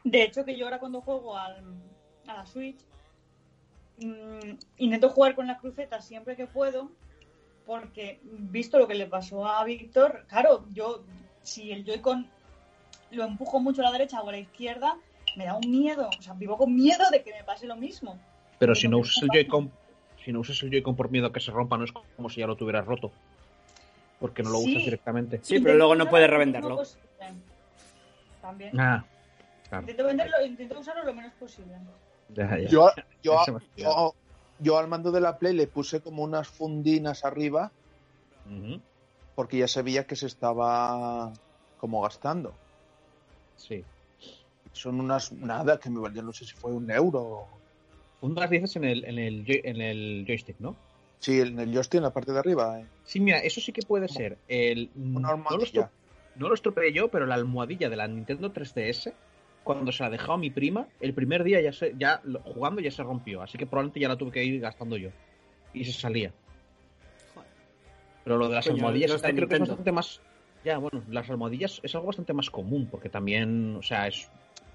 De 0.02 0.22
hecho, 0.24 0.44
que 0.44 0.56
yo 0.56 0.64
ahora 0.66 0.80
cuando 0.80 1.00
juego 1.00 1.36
al, 1.36 1.62
a 2.26 2.34
la 2.34 2.46
Switch, 2.46 2.78
mm, 3.98 4.50
intento 4.78 5.08
jugar 5.10 5.34
con 5.36 5.46
la 5.46 5.58
cruceta 5.58 6.00
siempre 6.02 6.34
que 6.36 6.46
puedo, 6.46 6.90
porque 7.66 8.20
visto 8.24 8.78
lo 8.78 8.88
que 8.88 8.94
le 8.96 9.06
pasó 9.06 9.46
a 9.46 9.64
Víctor, 9.64 10.26
claro, 10.28 10.66
yo 10.72 11.04
si 11.42 11.70
el 11.72 11.84
Joy-Con 11.84 12.28
lo 13.14 13.24
empujo 13.24 13.60
mucho 13.60 13.80
a 13.82 13.84
la 13.84 13.92
derecha 13.92 14.20
o 14.20 14.28
a 14.28 14.32
la 14.32 14.38
izquierda, 14.38 14.96
me 15.36 15.46
da 15.46 15.54
un 15.56 15.70
miedo, 15.70 16.08
o 16.18 16.22
sea, 16.22 16.34
vivo 16.34 16.56
con 16.56 16.74
miedo 16.74 17.04
de 17.10 17.22
que 17.22 17.32
me 17.32 17.44
pase 17.44 17.66
lo 17.66 17.76
mismo. 17.76 18.18
Pero 18.58 18.74
si 18.74 18.88
no 18.88 18.98
usas 18.98 19.22
el 19.22 19.30
Joy-Con, 19.30 19.70
si 20.24 20.32
no 20.32 20.40
usas 20.40 20.62
el 20.62 20.70
Joy-Con 20.70 20.96
por 20.96 21.10
miedo 21.10 21.26
a 21.26 21.32
que 21.32 21.40
se 21.40 21.50
rompa, 21.50 21.76
no 21.76 21.84
es 21.84 21.92
como 21.92 22.28
si 22.30 22.40
ya 22.40 22.46
lo 22.46 22.56
tuvieras 22.56 22.86
roto. 22.86 23.10
Porque 24.20 24.42
no 24.42 24.50
lo 24.50 24.58
Sí. 24.58 24.70
usas 24.72 24.84
directamente. 24.84 25.40
Sí, 25.42 25.58
pero 25.60 25.74
luego 25.74 25.94
no 25.96 26.08
puedes 26.08 26.30
revenderlo. 26.30 26.80
También. 28.40 28.78
Ah, 28.78 29.04
claro. 29.68 29.82
Intento 29.82 30.04
venderlo, 30.04 30.44
intento 30.44 30.78
usarlo 30.78 31.04
lo 31.04 31.14
menos 31.14 31.32
posible. 31.34 31.74
Ya, 32.28 32.58
ya. 32.58 32.68
Yo, 32.68 32.90
yo, 33.22 33.38
yo, 33.76 34.14
yo 34.60 34.78
al 34.78 34.88
mando 34.88 35.10
de 35.10 35.20
la 35.20 35.38
Play 35.38 35.54
le 35.54 35.66
puse 35.66 36.00
como 36.00 36.22
unas 36.22 36.48
fundinas 36.48 37.24
arriba 37.24 37.72
porque 39.34 39.58
ya 39.58 39.68
sabía 39.68 40.06
que 40.06 40.14
se 40.16 40.26
estaba 40.26 41.32
como 41.78 42.02
gastando. 42.02 42.54
Sí. 43.56 43.84
Son 44.72 45.00
unas, 45.00 45.32
nada, 45.32 45.78
que 45.78 45.90
me 45.90 46.00
valía, 46.00 46.22
no 46.22 46.32
sé 46.32 46.44
si 46.44 46.54
fue 46.54 46.72
un 46.72 46.90
euro. 46.90 47.46
Fundas 48.20 48.50
dices 48.50 48.76
en 48.76 48.84
el, 48.84 49.04
en 49.04 49.18
el, 49.18 49.44
joy- 49.44 49.60
en 49.64 49.80
el 49.80 50.24
joystick, 50.26 50.58
¿no? 50.58 50.76
Sí, 51.20 51.40
en 51.40 51.58
el 51.58 51.72
joystick 51.72 51.98
en 51.98 52.02
la 52.04 52.12
parte 52.12 52.32
de 52.32 52.38
arriba. 52.38 52.80
eh. 52.80 52.86
Sí, 53.04 53.20
mira, 53.20 53.38
eso 53.38 53.60
sí 53.60 53.72
que 53.72 53.82
puede 53.82 54.08
ser. 54.08 54.38
El, 54.48 54.90
Una 54.96 55.36
no, 55.36 55.58
lo 55.58 55.90
no 56.36 56.52
estropeé 56.52 56.92
yo, 56.92 57.08
pero 57.08 57.26
la 57.26 57.34
almohadilla 57.36 57.88
de 57.88 57.96
la 57.96 58.08
Nintendo 58.08 58.52
3DS, 58.52 59.12
cuando 59.62 59.92
se 59.92 60.02
la 60.02 60.10
dejó 60.10 60.32
a 60.32 60.38
mi 60.38 60.50
prima, 60.50 60.88
el 61.00 61.14
primer 61.14 61.44
día 61.44 61.60
ya 61.60 61.72
se, 61.72 61.94
ya 61.96 62.20
jugando 62.42 62.80
ya 62.80 62.90
se 62.90 63.02
rompió. 63.02 63.40
Así 63.42 63.56
que 63.56 63.66
probablemente 63.66 64.00
ya 64.00 64.08
la 64.08 64.16
tuve 64.16 64.32
que 64.32 64.44
ir 64.44 64.60
gastando 64.60 64.96
yo. 64.96 65.10
Y 65.72 65.84
se 65.84 65.92
salía. 65.92 66.32
Pero 68.24 68.38
lo 68.38 68.48
de 68.48 68.54
las 68.54 68.66
Coño, 68.66 68.76
almohadillas 68.76 69.20
de 69.22 69.34
creo 69.34 69.48
que 69.48 69.54
es 69.54 69.60
bastante 69.60 69.92
más. 69.92 70.20
Ya, 70.64 70.78
bueno, 70.78 71.02
las 71.10 71.28
almohadillas 71.30 71.80
es 71.82 71.94
algo 71.94 72.06
bastante 72.08 72.32
más 72.32 72.50
común, 72.50 72.88
porque 72.90 73.08
también, 73.08 73.76
o 73.76 73.82
sea, 73.82 74.06
es. 74.06 74.28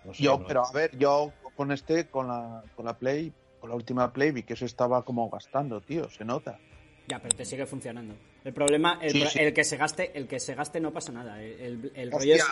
no 0.06 0.14
sé, 0.14 0.24
Yo, 0.24 0.38
¿no? 0.40 0.46
pero 0.48 0.66
a 0.66 0.72
ver, 0.72 0.98
yo 0.98 1.32
con 1.56 1.72
este, 1.72 2.08
con 2.08 2.28
la, 2.28 2.64
con 2.76 2.86
la 2.86 2.98
Play, 2.98 3.34
con 3.60 3.70
la 3.70 3.76
última 3.76 4.12
Play, 4.14 4.32
vi 4.32 4.44
que 4.44 4.56
se 4.56 4.66
estaba 4.66 5.04
como 5.04 5.30
gastando, 5.30 5.82
tío, 5.82 6.10
se 6.10 6.24
nota. 6.24 6.60
Ya, 7.08 7.20
pero 7.20 7.36
te 7.36 7.44
sigue 7.44 7.66
funcionando. 7.66 8.14
El 8.44 8.54
problema, 8.54 9.00
el, 9.02 9.12
Sí, 9.12 9.20
pro- 9.22 9.30
sí. 9.32 9.40
el 9.40 9.52
que 9.52 9.64
se 9.64 9.78
gaste, 9.78 10.12
el 10.16 10.28
que 10.28 10.40
se 10.40 10.54
gaste 10.54 10.80
no 10.80 10.94
pasa 10.94 11.12
nada. 11.12 11.42
El, 11.42 11.60
el- 11.60 11.92
el 11.96 12.12
rollo 12.12 12.36
es 12.36 12.46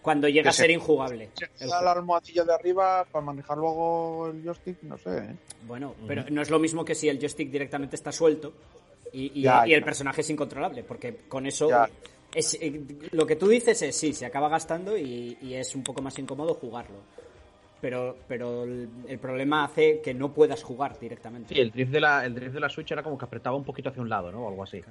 cuando 0.00 0.26
llega 0.26 0.44
que 0.44 0.48
a 0.48 0.52
se- 0.52 0.62
ser 0.62 0.70
injugable. 0.70 1.28
se 1.34 1.64
el 1.64 1.68
la 1.68 1.92
almohadilla 1.92 2.44
de 2.44 2.54
arriba 2.54 3.04
para 3.12 3.22
manejar 3.26 3.58
luego 3.58 4.28
el 4.28 4.42
joystick, 4.42 4.82
no 4.84 4.96
sé. 4.96 5.18
¿eh? 5.18 5.36
Bueno, 5.66 5.94
pero 6.06 6.24
no 6.30 6.40
es 6.40 6.48
lo 6.48 6.58
mismo 6.58 6.82
que 6.82 6.94
si 6.94 7.10
el 7.10 7.18
joystick 7.18 7.50
directamente 7.50 7.94
está 7.94 8.10
suelto 8.10 8.54
y, 9.12 9.38
y- 9.38 9.42
Ya, 9.42 9.66
y 9.68 9.74
el 9.74 9.80
ya. 9.80 9.84
personaje 9.84 10.22
es 10.22 10.30
incontrolable, 10.30 10.82
porque 10.82 11.16
con 11.28 11.44
eso 11.46 11.68
Ya. 11.68 11.86
Es, 12.34 12.54
eh, 12.60 12.80
lo 13.12 13.26
que 13.26 13.36
tú 13.36 13.48
dices 13.48 13.80
es 13.82 13.96
sí, 13.96 14.12
se 14.12 14.26
acaba 14.26 14.48
gastando 14.48 14.96
y, 14.96 15.36
y 15.40 15.54
es 15.54 15.74
un 15.74 15.82
poco 15.82 16.02
más 16.02 16.18
incómodo 16.18 16.54
jugarlo. 16.54 16.96
Pero, 17.80 18.16
pero 18.28 18.64
el, 18.64 18.88
el 19.08 19.18
problema 19.18 19.64
hace 19.64 20.00
que 20.02 20.12
no 20.12 20.32
puedas 20.34 20.62
jugar 20.62 20.98
directamente. 20.98 21.54
Sí, 21.54 21.60
el 21.60 21.70
drift, 21.70 21.90
de 21.92 22.00
la, 22.00 22.26
el 22.26 22.34
drift 22.34 22.52
de 22.54 22.60
la 22.60 22.68
Switch 22.68 22.90
era 22.92 23.02
como 23.02 23.16
que 23.16 23.24
apretaba 23.24 23.56
un 23.56 23.64
poquito 23.64 23.88
hacia 23.88 24.02
un 24.02 24.08
lado, 24.10 24.30
¿no? 24.30 24.44
O 24.44 24.48
algo 24.50 24.62
así. 24.62 24.82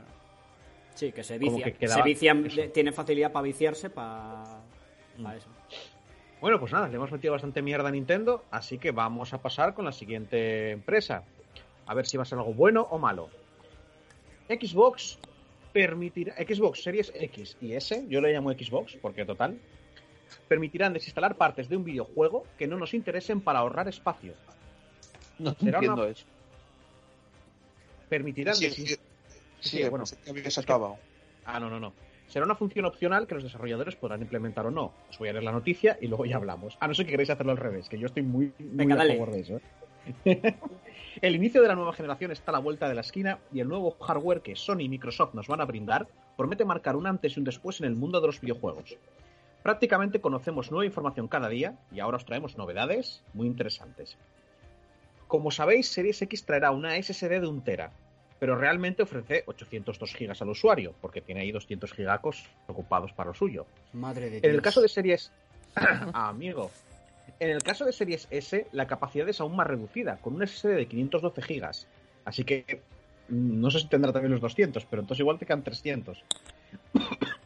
Sí, 0.96 1.12
que 1.12 1.24
se 1.24 1.38
vicia. 1.38 1.64
que 1.66 1.74
quedaba- 1.74 2.02
se 2.02 2.08
vician, 2.10 2.48
tiene 2.74 2.92
facilidad 2.92 3.32
para 3.32 3.44
viciarse, 3.44 3.90
para 3.92 4.62
eso. 5.38 5.48
Bueno, 6.42 6.60
pues 6.60 6.72
nada, 6.72 6.88
le 6.88 6.96
hemos 6.96 7.12
metido 7.12 7.34
bastante 7.34 7.62
mierda 7.62 7.90
a 7.90 7.92
Nintendo, 7.92 8.44
así 8.50 8.78
que 8.80 8.92
vamos 8.92 9.34
a 9.34 9.38
pasar 9.42 9.74
con 9.76 9.86
la 9.86 9.92
siguiente 9.92 10.72
empresa. 10.72 11.24
A 11.86 11.94
ver 11.94 12.08
si 12.08 12.18
va 12.18 12.24
a 12.24 12.26
ser 12.26 12.40
algo 12.40 12.54
bueno 12.54 12.88
o 12.90 12.98
malo. 12.98 13.30
Xbox 14.48 15.20
permitirá. 15.88 16.36
Xbox 16.36 16.84
Series 16.84 17.12
X 17.16 17.58
y 17.62 17.74
S, 17.74 18.06
yo 18.08 18.22
le 18.22 18.32
llamo 18.34 18.52
Xbox 18.52 18.98
porque 19.02 19.26
total. 19.26 19.58
Permitirán 20.48 20.94
desinstalar 20.94 21.36
partes 21.36 21.70
de 21.70 21.78
un 21.78 21.84
videojuego 21.84 22.44
que 22.58 22.68
no 22.68 22.78
nos 22.78 22.94
interesen 22.94 23.42
para 23.42 23.60
ahorrar 23.60 23.88
espacio. 23.88 24.34
No 25.40 25.54
Será 25.56 25.78
entiendo 25.80 26.04
una- 26.04 26.12
eso. 26.12 26.26
Permitirán 28.10 28.56
Sí, 28.56 29.84
bueno. 29.90 30.06
que 30.24 30.30
habías 30.30 30.58
acabado. 30.58 30.98
Ah, 31.46 31.60
no, 31.60 31.70
no, 31.70 31.80
no. 31.80 31.94
Será 32.28 32.46
una 32.46 32.56
función 32.56 32.86
opcional 32.86 33.26
que 33.28 33.36
los 33.36 33.44
desarrolladores 33.44 33.96
podrán 33.96 34.22
implementar 34.22 34.66
o 34.68 34.72
no. 34.72 34.94
Os 35.10 35.18
voy 35.18 35.30
a 35.30 35.34
leer 35.34 35.44
la 35.44 35.52
noticia 35.52 35.98
y 36.00 36.08
luego 36.08 36.26
ya 36.26 36.36
hablamos. 36.38 36.78
A 36.80 36.88
no 36.88 36.94
ser 36.94 37.06
que 37.06 37.12
queréis 37.12 37.30
hacerlo 37.32 37.52
al 37.52 37.58
revés, 37.58 37.90
que 37.90 37.98
yo 37.98 38.06
estoy 38.06 38.24
muy, 38.24 38.54
muy 38.60 38.70
Venga, 38.72 38.96
a 38.96 38.98
dale. 39.00 39.14
favor 39.18 39.32
de 39.32 39.40
eso. 39.42 39.58
¿eh? 39.58 39.62
El 41.22 41.36
inicio 41.36 41.62
de 41.62 41.68
la 41.68 41.76
nueva 41.76 41.94
generación 41.94 42.32
está 42.32 42.52
a 42.52 42.54
la 42.54 42.60
vuelta 42.60 42.88
de 42.88 42.96
la 42.96 43.02
esquina 43.02 43.40
y 43.52 43.60
el 43.60 43.68
nuevo 43.68 43.92
hardware 43.92 44.42
que 44.42 44.56
Sony 44.56 44.82
y 44.82 44.90
Microsoft 44.90 45.34
nos 45.34 45.48
van 45.48 45.60
a 45.60 45.66
brindar 45.66 46.08
promete 46.38 46.64
marcar 46.64 46.96
un 46.96 47.08
antes 47.08 47.36
y 47.36 47.40
un 47.40 47.44
después 47.44 47.82
en 47.82 47.88
el 47.88 47.96
mundo 47.96 48.22
de 48.22 48.28
los 48.28 48.40
videojuegos. 48.40 48.98
Prácticamente 49.62 50.22
conocemos 50.22 50.72
nueva 50.72 50.86
información 50.86 51.28
cada 51.28 51.50
día 51.50 51.78
y 51.92 52.00
ahora 52.00 52.18
os 52.18 52.26
traemos 52.26 52.58
novedades 52.58 53.22
muy 53.34 53.48
interesantes. 53.48 54.18
Como 55.28 55.52
sabéis, 55.52 55.90
Series 55.90 56.22
X 56.22 56.46
traerá 56.46 56.72
una 56.72 56.96
SSD 56.96 57.42
de 57.42 57.48
1 57.48 57.64
tera, 57.64 57.92
pero 58.40 58.56
realmente 58.56 59.04
ofrece 59.04 59.44
802 59.48 60.16
GB 60.18 60.34
al 60.40 60.50
usuario, 60.50 60.96
porque 61.02 61.22
tiene 61.22 61.42
ahí 61.42 61.52
200 61.52 61.92
gigacos 61.92 62.46
ocupados 62.68 63.12
para 63.12 63.32
lo 63.32 63.34
suyo. 63.34 63.66
Madre 63.92 64.30
de 64.30 64.38
En 64.38 64.56
el 64.56 64.62
caso 64.62 64.82
de 64.82 64.88
series. 64.88 65.32
Amigo. 66.14 66.72
En 67.40 67.50
el 67.50 67.64
caso 67.64 67.86
de 67.86 67.94
series 67.94 68.28
S, 68.32 68.68
la 68.74 68.88
capacidad 68.88 69.28
es 69.30 69.40
aún 69.40 69.56
más 69.56 69.68
reducida, 69.68 70.18
con 70.18 70.36
un 70.36 70.46
SSD 70.46 70.76
de 70.76 70.88
512 70.88 71.42
GB. 71.42 71.70
Así 72.26 72.44
que. 72.44 72.82
mm, 73.30 73.62
No 73.62 73.72
sé 73.72 73.80
si 73.80 73.88
tendrá 73.88 74.12
también 74.12 74.32
los 74.32 74.42
200, 74.42 74.86
pero 74.86 75.02
entonces 75.02 75.22
igual 75.22 75.40
te 75.40 75.46
quedan 75.46 75.64
300. 75.64 76.24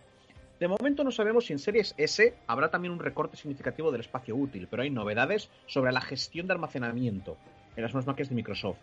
De 0.59 0.67
momento 0.67 1.03
no 1.03 1.12
sabemos 1.12 1.45
si 1.45 1.53
en 1.53 1.59
series 1.59 1.93
S 1.97 2.33
habrá 2.47 2.71
también 2.71 2.93
un 2.93 3.00
recorte 3.00 3.35
significativo 3.35 3.91
del 3.91 4.00
espacio 4.00 4.35
útil, 4.35 4.67
pero 4.69 4.83
hay 4.83 4.89
novedades 4.89 5.50
sobre 5.65 5.91
la 5.91 6.00
gestión 6.00 6.47
de 6.47 6.53
almacenamiento 6.53 7.38
en 7.75 7.83
las 7.83 7.93
nuevas 7.93 8.07
máquinas 8.07 8.29
de 8.29 8.35
Microsoft. 8.35 8.77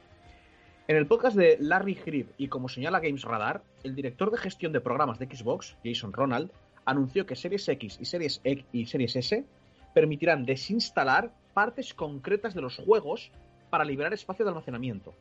En 0.89 0.97
el 0.97 1.07
podcast 1.07 1.37
de 1.37 1.57
Larry 1.59 1.95
Hrib 1.95 2.27
y 2.37 2.49
como 2.49 2.69
señala 2.69 3.01
Games 3.01 3.23
Radar, 3.23 3.63
el 3.83 3.95
director 3.95 4.31
de 4.31 4.37
gestión 4.37 4.73
de 4.73 4.81
programas 4.81 5.19
de 5.19 5.27
Xbox, 5.27 5.77
Jason 5.83 6.13
Ronald, 6.13 6.51
anunció 6.85 7.25
que 7.25 7.37
Series 7.37 7.67
X 7.69 7.99
y 7.99 8.05
Series 8.05 8.41
X 8.45 8.67
y 8.73 8.87
Series 8.87 9.17
S 9.17 9.45
permitirán 9.95 10.45
desinstalar 10.45 11.31
partes 11.55 11.95
concretas 11.95 12.55
de 12.55 12.63
los 12.63 12.77
juegos 12.77 13.31
para 13.71 13.85
liberar 13.85 14.13
espacio 14.13 14.45
de 14.45 14.51
almacenamiento. 14.51 15.15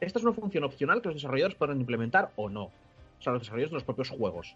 Esta 0.00 0.18
es 0.18 0.24
una 0.24 0.34
función 0.34 0.64
opcional 0.64 1.00
que 1.00 1.08
los 1.08 1.16
desarrolladores 1.16 1.56
podrán 1.56 1.80
implementar 1.80 2.30
o 2.36 2.48
no. 2.48 2.64
O 2.64 3.22
sea, 3.22 3.32
los 3.32 3.42
desarrolladores 3.42 3.70
de 3.70 3.76
los 3.76 3.84
propios 3.84 4.10
juegos. 4.10 4.54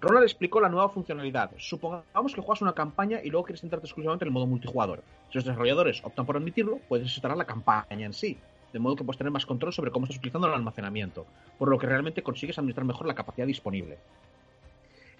Ronald 0.00 0.24
explicó 0.24 0.60
la 0.60 0.70
nueva 0.70 0.88
funcionalidad. 0.88 1.50
Supongamos 1.58 2.34
que 2.34 2.40
juegas 2.40 2.62
una 2.62 2.72
campaña 2.72 3.20
y 3.22 3.28
luego 3.28 3.44
quieres 3.44 3.60
centrarte 3.60 3.86
exclusivamente 3.86 4.24
en 4.24 4.28
el 4.28 4.32
modo 4.32 4.46
multijugador. 4.46 5.02
Si 5.28 5.34
los 5.36 5.44
desarrolladores 5.44 6.02
optan 6.02 6.24
por 6.24 6.38
admitirlo, 6.38 6.78
puedes 6.88 7.06
instalar 7.06 7.36
la 7.36 7.44
campaña 7.44 8.06
en 8.06 8.14
sí, 8.14 8.38
de 8.72 8.78
modo 8.78 8.96
que 8.96 9.04
puedes 9.04 9.18
tener 9.18 9.30
más 9.30 9.44
control 9.44 9.74
sobre 9.74 9.90
cómo 9.90 10.06
estás 10.06 10.16
utilizando 10.16 10.46
el 10.46 10.54
almacenamiento, 10.54 11.26
por 11.58 11.68
lo 11.68 11.78
que 11.78 11.86
realmente 11.86 12.22
consigues 12.22 12.58
administrar 12.58 12.86
mejor 12.86 13.06
la 13.06 13.14
capacidad 13.14 13.46
disponible. 13.46 13.98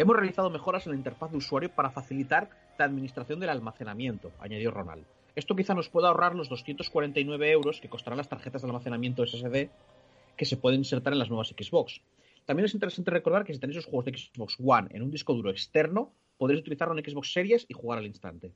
Hemos 0.00 0.16
realizado 0.16 0.49
mejoras 0.49 0.87
en 0.87 0.92
la 0.92 0.97
interfaz 0.97 1.30
de 1.30 1.37
usuario 1.37 1.69
para 1.75 1.90
facilitar 1.90 2.49
la 2.78 2.87
administración 2.87 3.38
del 3.38 3.50
almacenamiento, 3.50 4.33
añadió 4.38 4.71
Ronald. 4.71 5.04
Esto 5.37 5.54
quizá 5.54 5.75
nos 5.75 5.90
pueda 5.90 6.09
ahorrar 6.09 6.35
los 6.35 6.49
249 6.49 7.50
euros 7.50 7.83
que 7.83 7.90
costarán 7.90 8.16
las 8.16 8.30
tarjetas 8.30 8.62
de 8.62 8.69
almacenamiento 8.69 9.23
SSD 9.26 9.69
que 10.38 10.45
se 10.47 10.57
pueden 10.57 10.80
insertar 10.80 11.12
en 11.12 11.19
las 11.19 11.28
nuevas 11.28 11.49
Xbox. 11.49 12.00
También 12.47 12.64
es 12.64 12.73
interesante 12.73 13.11
recordar 13.11 13.45
que 13.45 13.52
si 13.52 13.61
tenéis 13.61 13.76
los 13.76 13.85
juegos 13.85 14.07
de 14.07 14.16
Xbox 14.16 14.57
One 14.64 14.88
en 14.92 15.02
un 15.02 15.11
disco 15.11 15.35
duro 15.35 15.50
externo, 15.50 16.14
podréis 16.38 16.62
utilizarlo 16.62 16.97
en 16.99 17.04
Xbox 17.04 17.33
Series 17.35 17.66
y 17.69 17.75
jugar 17.75 17.99
al 17.99 18.07
instante. 18.07 18.54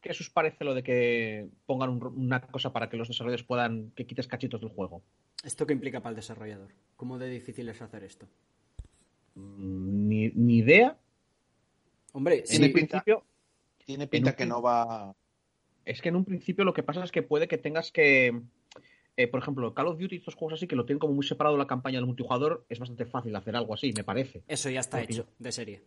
¿Qué 0.00 0.10
os 0.12 0.30
parece 0.30 0.64
lo 0.64 0.74
de 0.74 0.84
que 0.84 1.48
pongan 1.66 1.90
un- 1.90 2.06
una 2.06 2.40
cosa 2.40 2.72
para 2.72 2.88
que 2.88 2.96
los 2.96 3.08
desarrolladores 3.08 3.44
puedan 3.44 3.90
que 3.96 4.06
quites 4.06 4.28
cachitos 4.28 4.60
del 4.60 4.70
juego? 4.70 5.02
¿Esto 5.42 5.66
qué 5.66 5.72
implica 5.72 5.98
para 6.00 6.10
el 6.10 6.16
desarrollador? 6.16 6.70
¿Cómo 6.94 7.18
de 7.18 7.28
difícil 7.28 7.68
es 7.68 7.82
hacer 7.82 8.04
esto? 8.04 8.26
Mm, 9.34 10.05
Ni, 10.16 10.28
ni 10.34 10.56
idea. 10.58 10.96
Hombre, 12.12 12.38
En 12.40 12.46
sí, 12.46 12.64
el 12.64 12.72
principio, 12.72 13.24
Tiene 13.84 14.06
pinta 14.06 14.30
un 14.30 14.36
que 14.36 14.46
no 14.46 14.62
va. 14.62 15.14
es 15.84 16.00
que 16.00 16.08
en 16.08 16.16
un 16.16 16.24
principio 16.24 16.64
lo 16.64 16.72
que 16.72 16.82
pasa 16.82 17.04
es 17.04 17.12
que 17.12 17.22
puede 17.22 17.46
que 17.48 17.58
tengas 17.58 17.92
que. 17.92 18.40
eh, 19.18 19.26
por 19.28 19.40
ejemplo, 19.40 19.72
Call 19.74 19.88
of 19.88 19.98
Duty 19.98 20.16
y 20.16 20.18
estos 20.18 20.34
juegos 20.34 20.54
así 20.54 20.66
que 20.66 20.76
lo 20.76 20.84
tienen 20.86 20.98
como 20.98 21.12
muy 21.14 21.24
separado 21.26 21.56
la 21.56 21.66
campaña 21.66 21.98
del 21.98 22.06
multijugador, 22.06 22.64
es 22.68 22.78
bastante 22.78 23.04
fácil 23.06 23.34
hacer 23.36 23.54
algo 23.56 23.74
así, 23.74 23.92
me 23.96 24.04
parece. 24.04 24.42
eso 24.48 24.70
ya 24.70 24.80
está 24.80 24.98
Porque 24.98 25.12
hecho, 25.12 25.22
yo- 25.24 25.32
de 25.38 25.52
serie. 25.52 25.82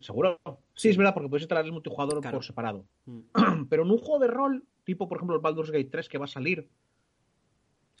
¿Seguro? 0.00 0.40
Sí, 0.74 0.88
es 0.88 0.96
verdad, 0.96 1.14
porque 1.14 1.28
puedes 1.28 1.42
instalar 1.42 1.64
el 1.64 1.70
multijugador 1.72 2.20
Claro. 2.20 2.38
por 2.38 2.44
separado. 2.44 2.84
Mm. 3.06 3.20
Pero 3.70 3.84
en 3.84 3.90
un 3.92 3.98
juego 3.98 4.18
de 4.18 4.26
rol, 4.26 4.64
tipo 4.84 5.08
por 5.08 5.18
ejemplo 5.18 5.36
el 5.36 5.42
Baldur's 5.42 5.70
Gate 5.70 5.84
3 5.90 6.08
que 6.08 6.18
va 6.18 6.24
a 6.24 6.28
salir, 6.28 6.68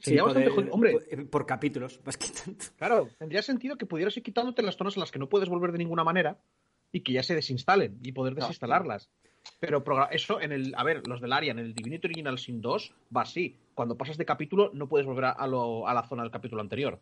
Sí, 0.02 0.10
sería 0.10 0.24
bastante 0.24 0.48
poder- 0.50 0.56
jodido. 0.70 0.74
Hombre, 0.74 0.92
por, 1.16 1.30
por 1.30 1.46
capítulos, 1.46 2.00
más 2.04 2.16
que 2.16 2.26
tanto. 2.28 2.64
claro, 2.76 3.08
tendría 3.18 3.40
sentido 3.42 3.76
que 3.76 3.86
pudieras 3.86 4.16
ir 4.16 4.22
quitándote 4.22 4.62
las 4.62 4.76
zonas 4.76 4.96
en 4.96 5.00
las 5.00 5.10
que 5.12 5.18
no 5.18 5.28
puedes 5.28 5.48
volver 5.48 5.72
de 5.72 5.78
ninguna 5.78 6.04
manera 6.04 6.38
y 6.90 7.00
que 7.00 7.12
ya 7.12 7.22
se 7.22 7.34
desinstalen 7.34 7.98
y 8.02 8.12
poder 8.12 8.34
No. 8.34 8.40
desinstalarlas. 8.40 9.08
Pero 9.58 9.82
eso 10.10 10.40
en 10.40 10.52
el. 10.52 10.74
A 10.76 10.84
ver, 10.84 11.06
los 11.08 11.20
del 11.20 11.32
área, 11.32 11.50
en 11.52 11.58
el 11.58 11.74
Divinity 11.74 12.06
Original 12.06 12.38
Sin 12.38 12.60
2 12.60 12.94
va 13.16 13.22
así. 13.22 13.56
Cuando 13.74 13.96
pasas 13.96 14.16
de 14.16 14.24
capítulo 14.24 14.70
no 14.74 14.88
puedes 14.88 15.06
volver 15.06 15.24
a, 15.26 15.46
lo- 15.46 15.86
a 15.88 15.94
la 15.94 16.02
zona 16.06 16.22
del 16.22 16.30
capítulo 16.30 16.60
anterior. 16.62 17.00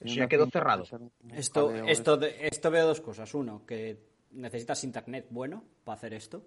Eso 0.00 0.14
ya 0.16 0.28
quedó 0.28 0.46
cerrado. 0.50 0.84
Esto, 1.34 1.72
esto, 1.86 2.20
esto 2.22 2.70
veo 2.70 2.86
dos 2.86 3.00
cosas. 3.00 3.32
Uno, 3.34 3.64
que 3.66 3.98
necesitas 4.32 4.84
internet 4.84 5.26
bueno 5.30 5.64
para 5.84 5.96
hacer 5.96 6.12
esto. 6.12 6.42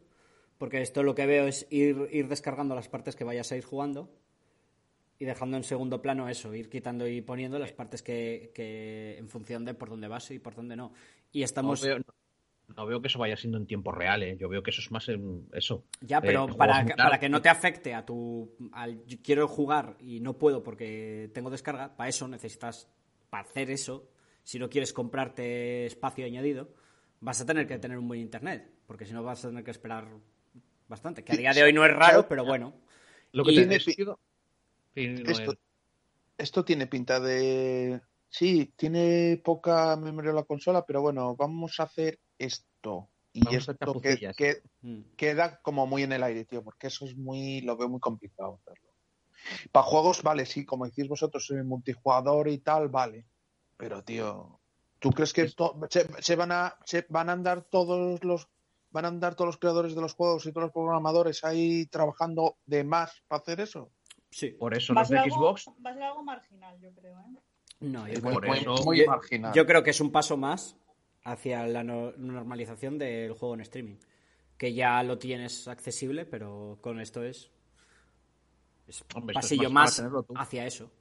Porque 0.60 0.82
esto 0.82 1.02
lo 1.02 1.16
que 1.16 1.26
veo 1.26 1.48
es 1.48 1.66
ir, 1.72 2.08
ir 2.12 2.28
descargando 2.28 2.76
las 2.76 2.88
partes 2.88 3.16
que 3.16 3.24
vayas 3.24 3.52
a 3.52 3.58
ir 3.58 3.64
jugando 3.64 4.12
y 5.22 5.26
dejando 5.26 5.56
en 5.56 5.64
segundo 5.64 6.02
plano 6.02 6.28
eso, 6.28 6.52
ir 6.56 6.68
quitando 6.68 7.08
y 7.08 7.22
poniendo 7.22 7.60
las 7.60 7.72
partes 7.74 8.02
que, 8.02 8.52
que 8.56 9.20
en 9.20 9.30
función 9.30 9.64
de 9.64 9.76
por 9.76 9.88
dónde 9.92 10.08
vas 10.08 10.32
y 10.32 10.40
por 10.40 10.56
dónde 10.56 10.76
no. 10.76 10.94
Y 11.32 11.40
No 11.42 11.46
estamos... 11.46 11.80
veo, 11.80 12.00
no 12.76 12.86
veo 12.88 13.02
que 13.04 13.08
eso 13.08 13.20
vaya 13.20 13.38
siendo 13.38 13.60
en 13.60 13.68
tiempo 13.68 13.92
real, 13.92 14.24
¿eh? 14.24 14.36
Yo 14.40 14.50
veo 14.50 14.64
que 14.64 14.72
eso 14.72 14.82
es 14.82 14.90
más 14.90 15.08
en 15.10 15.48
eso. 15.54 15.84
Ya, 16.02 16.18
Eh, 16.18 16.22
pero 16.26 16.48
para, 16.58 16.84
que- 16.84 16.96
para 16.96 17.20
que 17.20 17.30
no 17.30 17.40
te 17.40 17.50
afecte 17.50 17.94
a 17.94 18.04
tu... 18.04 18.50
Al, 18.72 19.06
yo 19.06 19.20
quiero 19.22 19.48
jugar 19.48 19.96
y 20.00 20.22
no 20.22 20.40
puedo 20.40 20.64
porque 20.64 21.30
tengo 21.36 21.52
descarga, 21.52 21.96
para 21.96 22.10
eso 22.10 22.28
necesitas, 22.28 22.90
para 23.30 23.44
hacer 23.44 23.70
eso, 23.70 24.10
si 24.42 24.58
no 24.58 24.72
quieres 24.72 24.92
comprarte 24.92 25.86
espacio 25.86 26.26
añadido, 26.26 26.74
vas 27.20 27.40
a 27.42 27.46
tener 27.46 27.68
que 27.68 27.78
tener 27.78 28.00
un 28.00 28.08
buen 28.08 28.22
internet, 28.22 28.72
porque 28.88 29.06
si 29.06 29.14
no 29.14 29.22
vas 29.22 29.46
a 29.46 29.50
tener 29.50 29.64
que 29.64 29.70
esperar 29.70 30.08
bastante, 30.88 31.24
que 31.24 31.34
a 31.34 31.38
día 31.38 31.54
de 31.54 31.62
hoy 31.62 31.74
no 31.74 31.86
es 31.86 31.94
raro, 31.94 32.28
pero 32.28 32.44
bueno. 32.44 32.74
Lo 33.34 33.46
que 33.46 33.52
Y- 33.52 33.56
tiene 33.58 33.80
sentido. 33.80 34.18
Esto, 34.96 35.52
es- 35.52 35.58
esto 36.38 36.66
tiene 36.66 36.88
pinta 36.88 37.20
de. 37.20 38.02
Sí, 38.30 38.74
tiene 38.78 39.42
poca 39.44 39.96
memoria 39.98 40.32
la 40.32 40.44
consola, 40.44 40.86
pero 40.86 41.02
bueno, 41.02 41.36
vamos 41.36 41.80
a 41.80 41.84
hacer 41.84 42.20
esto. 42.38 43.10
Y 43.34 43.44
Vamos 43.46 43.70
esto 43.70 44.02
que, 44.36 44.64
Mm. 44.82 45.02
queda 45.16 45.62
como 45.62 45.88
muy 45.88 46.04
en 46.04 46.12
el 46.12 46.24
aire, 46.24 46.46
tío, 46.46 46.64
porque 46.64 46.88
eso 46.88 47.06
es 47.06 47.16
muy. 47.16 47.62
Lo 47.62 47.78
veo 47.78 47.90
muy 47.90 48.00
complicado 48.00 48.60
hacerlo. 48.62 48.90
Para 49.72 49.84
juegos, 49.84 50.22
vale, 50.24 50.46
sí, 50.46 50.66
como 50.66 50.86
decís 50.86 51.08
vosotros, 51.08 51.52
multijugador 51.66 52.48
y 52.50 52.60
tal, 52.60 52.90
vale. 52.90 53.28
Pero, 53.78 54.04
tío, 54.04 54.62
¿tú 55.00 55.12
crees 55.12 55.34
que 55.34 55.50
se 56.20 56.36
van 56.36 56.52
a 56.52 56.78
se 56.86 57.06
van 57.10 57.30
a 57.30 57.34
andar 57.34 57.64
todos 57.64 58.24
los 58.24 58.48
van 58.92 59.06
a 59.06 59.08
andar 59.08 59.36
todos 59.36 59.48
los 59.48 59.58
creadores 59.58 59.96
de 59.96 60.02
los 60.02 60.14
juegos 60.14 60.46
y 60.46 60.52
todos 60.52 60.66
los 60.66 60.74
programadores 60.74 61.44
ahí 61.44 61.86
trabajando 61.88 62.58
de 62.66 62.84
más 62.84 63.24
para 63.28 63.42
hacer 63.42 63.62
eso? 63.62 63.92
Sí. 64.32 64.50
Por 64.52 64.74
eso 64.74 64.94
los 64.94 65.10
de 65.10 65.20
algo, 65.20 65.36
Xbox. 65.58 65.68
va 65.86 65.92
a 65.92 65.94
ser 65.94 66.04
algo 66.04 66.24
marginal, 66.24 66.80
yo 66.80 66.92
creo. 66.94 67.20
¿eh? 67.20 67.40
No, 67.82 68.08
yo, 68.08 68.14
Es 68.14 68.20
creo, 68.22 68.34
por 68.34 68.48
muy, 68.48 68.58
eso- 68.60 68.84
muy 68.84 69.00
yo- 69.00 69.06
marginal. 69.08 69.54
yo 69.54 69.66
creo 69.66 69.84
que 69.84 69.90
es 69.92 70.02
un 70.02 70.12
paso 70.12 70.38
más 70.38 70.78
hacia 71.24 71.68
la 71.68 71.84
no- 71.84 72.14
normalización 72.18 72.98
del 72.98 73.34
juego 73.34 73.54
en 73.56 73.62
streaming. 73.62 73.96
Que 74.58 74.74
ya 74.74 75.02
lo 75.04 75.18
tienes 75.18 75.68
accesible, 75.68 76.26
pero 76.26 76.78
con 76.82 77.00
esto 77.02 77.24
es, 77.24 77.52
es 78.88 79.04
Hombre, 79.16 79.34
pasillo 79.34 79.70
más 79.70 80.02
hacia 80.36 80.66
eso. 80.66 80.92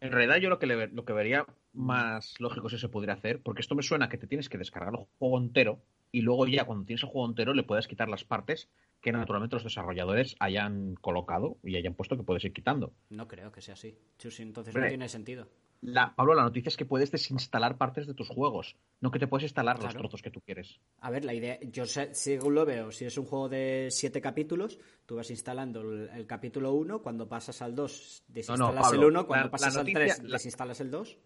En 0.00 0.10
realidad 0.12 0.36
yo 0.38 0.48
lo 0.48 0.58
que, 0.58 0.66
le, 0.66 0.88
lo 0.88 1.04
que 1.04 1.12
vería 1.12 1.46
más 1.72 2.34
lógico 2.40 2.68
si 2.68 2.78
se 2.78 2.88
podría 2.88 3.14
hacer, 3.14 3.40
porque 3.42 3.60
esto 3.62 3.74
me 3.74 3.82
suena 3.82 4.08
que 4.08 4.18
te 4.18 4.26
tienes 4.26 4.48
que 4.48 4.58
descargar 4.58 4.92
el 4.98 5.06
juego 5.18 5.38
entero 5.38 5.80
y 6.10 6.20
luego 6.22 6.46
ya 6.46 6.64
cuando 6.64 6.84
tienes 6.84 7.02
el 7.04 7.08
juego 7.08 7.28
entero 7.28 7.54
le 7.54 7.62
puedes 7.62 7.86
quitar 7.86 8.08
las 8.08 8.24
partes 8.24 8.68
que 9.02 9.12
naturalmente 9.12 9.56
los 9.56 9.64
desarrolladores 9.64 10.36
hayan 10.40 10.94
colocado 10.94 11.58
y 11.62 11.76
hayan 11.76 11.94
puesto 11.94 12.16
que 12.16 12.22
puedes 12.22 12.44
ir 12.44 12.52
quitando. 12.52 12.94
No 13.10 13.28
creo 13.28 13.52
que 13.52 13.60
sea 13.60 13.74
así. 13.74 13.98
Chusi, 14.18 14.42
entonces 14.42 14.74
no 14.74 14.86
tiene 14.88 15.08
sentido. 15.08 15.48
La, 15.80 16.14
Pablo, 16.14 16.34
la 16.34 16.44
noticia 16.44 16.68
es 16.68 16.76
que 16.76 16.84
puedes 16.86 17.10
desinstalar 17.10 17.76
partes 17.76 18.06
de 18.06 18.14
tus 18.14 18.28
juegos, 18.28 18.76
no 19.00 19.10
que 19.10 19.18
te 19.18 19.26
puedes 19.26 19.42
instalar 19.42 19.82
los 19.82 19.92
trozos 19.96 20.22
que 20.22 20.30
tú 20.30 20.40
quieres. 20.40 20.78
A 21.00 21.10
ver, 21.10 21.24
la 21.24 21.34
idea, 21.34 21.58
yo 21.60 21.84
sé- 21.86 22.14
según 22.14 22.54
lo 22.54 22.64
veo, 22.64 22.92
si 22.92 23.04
es 23.04 23.18
un 23.18 23.24
juego 23.26 23.48
de 23.48 23.88
siete 23.90 24.20
capítulos, 24.20 24.78
tú 25.06 25.16
vas 25.16 25.28
instalando 25.30 25.80
el, 25.80 26.08
el 26.10 26.24
capítulo 26.28 26.72
1, 26.72 27.02
cuando 27.02 27.28
pasas 27.28 27.60
al 27.62 27.74
2, 27.74 28.22
desinstalas 28.28 28.80
Pablo, 28.80 29.00
el 29.00 29.06
1, 29.08 29.26
cuando 29.26 29.46
la- 29.46 29.50
pasas 29.50 29.74
la 29.74 29.80
al 29.80 29.86
noticia- 29.86 30.14
3, 30.14 30.22
la- 30.28 30.32
desinstalas 30.36 30.80
el 30.80 30.90
2. 30.92 31.18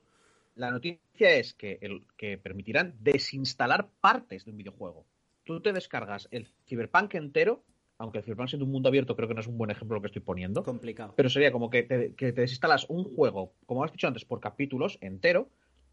La 0.54 0.70
noticia 0.70 1.28
es 1.36 1.52
que, 1.52 1.76
el, 1.82 2.06
que 2.16 2.38
permitirán 2.38 2.94
desinstalar 2.98 3.90
partes 4.00 4.46
de 4.46 4.52
un 4.52 4.56
videojuego. 4.56 5.04
Tú 5.46 5.60
te 5.62 5.72
descargas 5.72 6.28
el 6.32 6.46
Cyberpunk 6.66 7.14
entero, 7.14 7.64
aunque 7.98 8.18
el 8.18 8.24
Cyberpunk 8.24 8.48
siendo 8.48 8.66
un 8.66 8.72
mundo 8.72 8.88
abierto 8.88 9.16
creo 9.16 9.28
que 9.28 9.34
no 9.34 9.40
es 9.40 9.46
un 9.46 9.56
buen 9.56 9.70
ejemplo 9.70 9.94
lo 9.96 10.00
que 10.02 10.08
estoy 10.08 10.20
poniendo, 10.20 10.62
Complicado. 10.64 11.14
pero 11.16 11.30
sería 11.30 11.52
como 11.52 11.70
que 11.70 11.84
te, 11.84 12.14
que 12.14 12.32
te 12.32 12.40
desinstalas 12.42 12.84
un 12.90 13.04
juego, 13.04 13.54
como 13.64 13.82
has 13.84 13.92
dicho 13.92 14.08
antes, 14.08 14.24
por 14.24 14.40
capítulos 14.40 14.98
entero, 15.00 15.48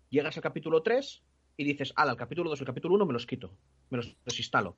llegas 0.10 0.36
al 0.36 0.44
capítulo 0.44 0.82
3 0.82 1.22
y 1.56 1.64
dices, 1.64 1.94
ala, 1.96 2.12
el 2.12 2.18
capítulo 2.18 2.50
2 2.50 2.60
y 2.60 2.64
el 2.64 2.68
capítulo 2.68 2.96
1 2.96 3.06
me 3.06 3.14
los 3.14 3.26
quito, 3.28 3.54
me 3.92 3.98
los 3.98 4.18
desinstalo. 4.26 4.76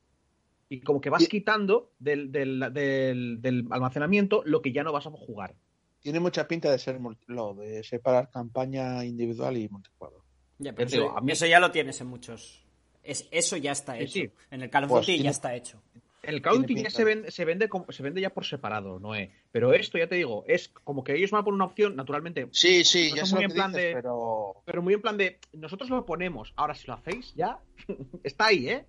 Y 0.67 0.81
como 0.81 0.99
que 0.99 1.09
vas 1.09 1.23
Y- 1.23 1.27
quitando 1.27 1.93
del, 1.99 2.31
del- 2.31 2.59
del- 2.73 3.41
del 3.41 3.65
almacenamiento 3.71 4.41
lo 4.45 4.61
que 4.61 4.73
ya 4.73 4.83
no 4.83 4.91
vas 4.91 5.07
a 5.07 5.11
jugar. 5.11 5.55
Tiene 6.01 6.19
mucha 6.19 6.47
pinta 6.47 6.69
de 6.69 6.77
ser 6.79 6.99
lo 7.27 7.53
de 7.55 7.81
separar 7.83 8.29
campaña 8.29 9.05
individual 9.05 9.55
y 9.57 9.69
multijugador. 9.69 10.21
Ya, 10.59 10.73
pero 10.73 10.87
eso, 10.87 11.17
a 11.17 11.21
mí- 11.21 11.31
eso 11.31 11.45
ya 11.47 11.59
lo 11.59 11.71
tienes 11.71 12.01
en 12.01 12.07
muchos. 12.07 12.64
Es, 13.05 13.27
eso 13.31 13.57
ya 13.57 13.71
está 13.71 13.97
hecho. 13.99 14.13
sí. 14.13 14.29
En 14.51 14.61
el 14.61 14.69
Call 14.69 14.85
of 14.85 14.89
Pues 14.89 15.01
Duty 15.01 15.11
ya 15.13 15.17
tiene- 15.17 15.29
está 15.31 15.55
hecho. 15.55 15.81
El 16.23 16.41
Call 16.41 16.53
of 16.55 16.61
Duty 16.61 16.81
ya 16.81 16.89
se 16.89 17.03
vende, 17.03 17.29
se, 17.29 17.45
vende 17.45 17.69
como- 17.69 17.91
se 17.91 18.01
vende 18.01 18.19
ya 18.19 18.31
por 18.31 18.45
separado, 18.45 18.99
Noé. 18.99 19.29
Pero 19.51 19.73
esto, 19.73 19.99
ya 19.99 20.07
te 20.07 20.15
digo, 20.15 20.43
es 20.47 20.69
como 20.69 21.03
que 21.03 21.13
ellos 21.15 21.29
van 21.29 21.41
a 21.41 21.43
poner 21.45 21.55
una 21.55 21.65
opción, 21.65 21.95
naturalmente, 21.95 22.47
Sí, 22.51 22.83
sí, 22.83 23.11
No 23.11 23.17
ya 23.17 23.25
muy 23.35 23.43
en 23.43 23.51
plan 23.51 23.71
dices, 23.71 23.85
de- 23.89 23.93
pero 23.93 24.55
pero 24.65 24.81
muy 24.81 24.95
en 24.95 25.01
plan 25.01 25.17
de, 25.17 25.37
nosotros 25.53 25.87
lo 25.91 26.03
ponemos, 26.03 26.51
ahora 26.55 26.73
si 26.73 26.87
lo 26.87 26.93
hacéis, 26.93 27.31
ya, 27.35 27.59
está 28.23 28.47
ahí, 28.47 28.69
¿eh? 28.69 28.85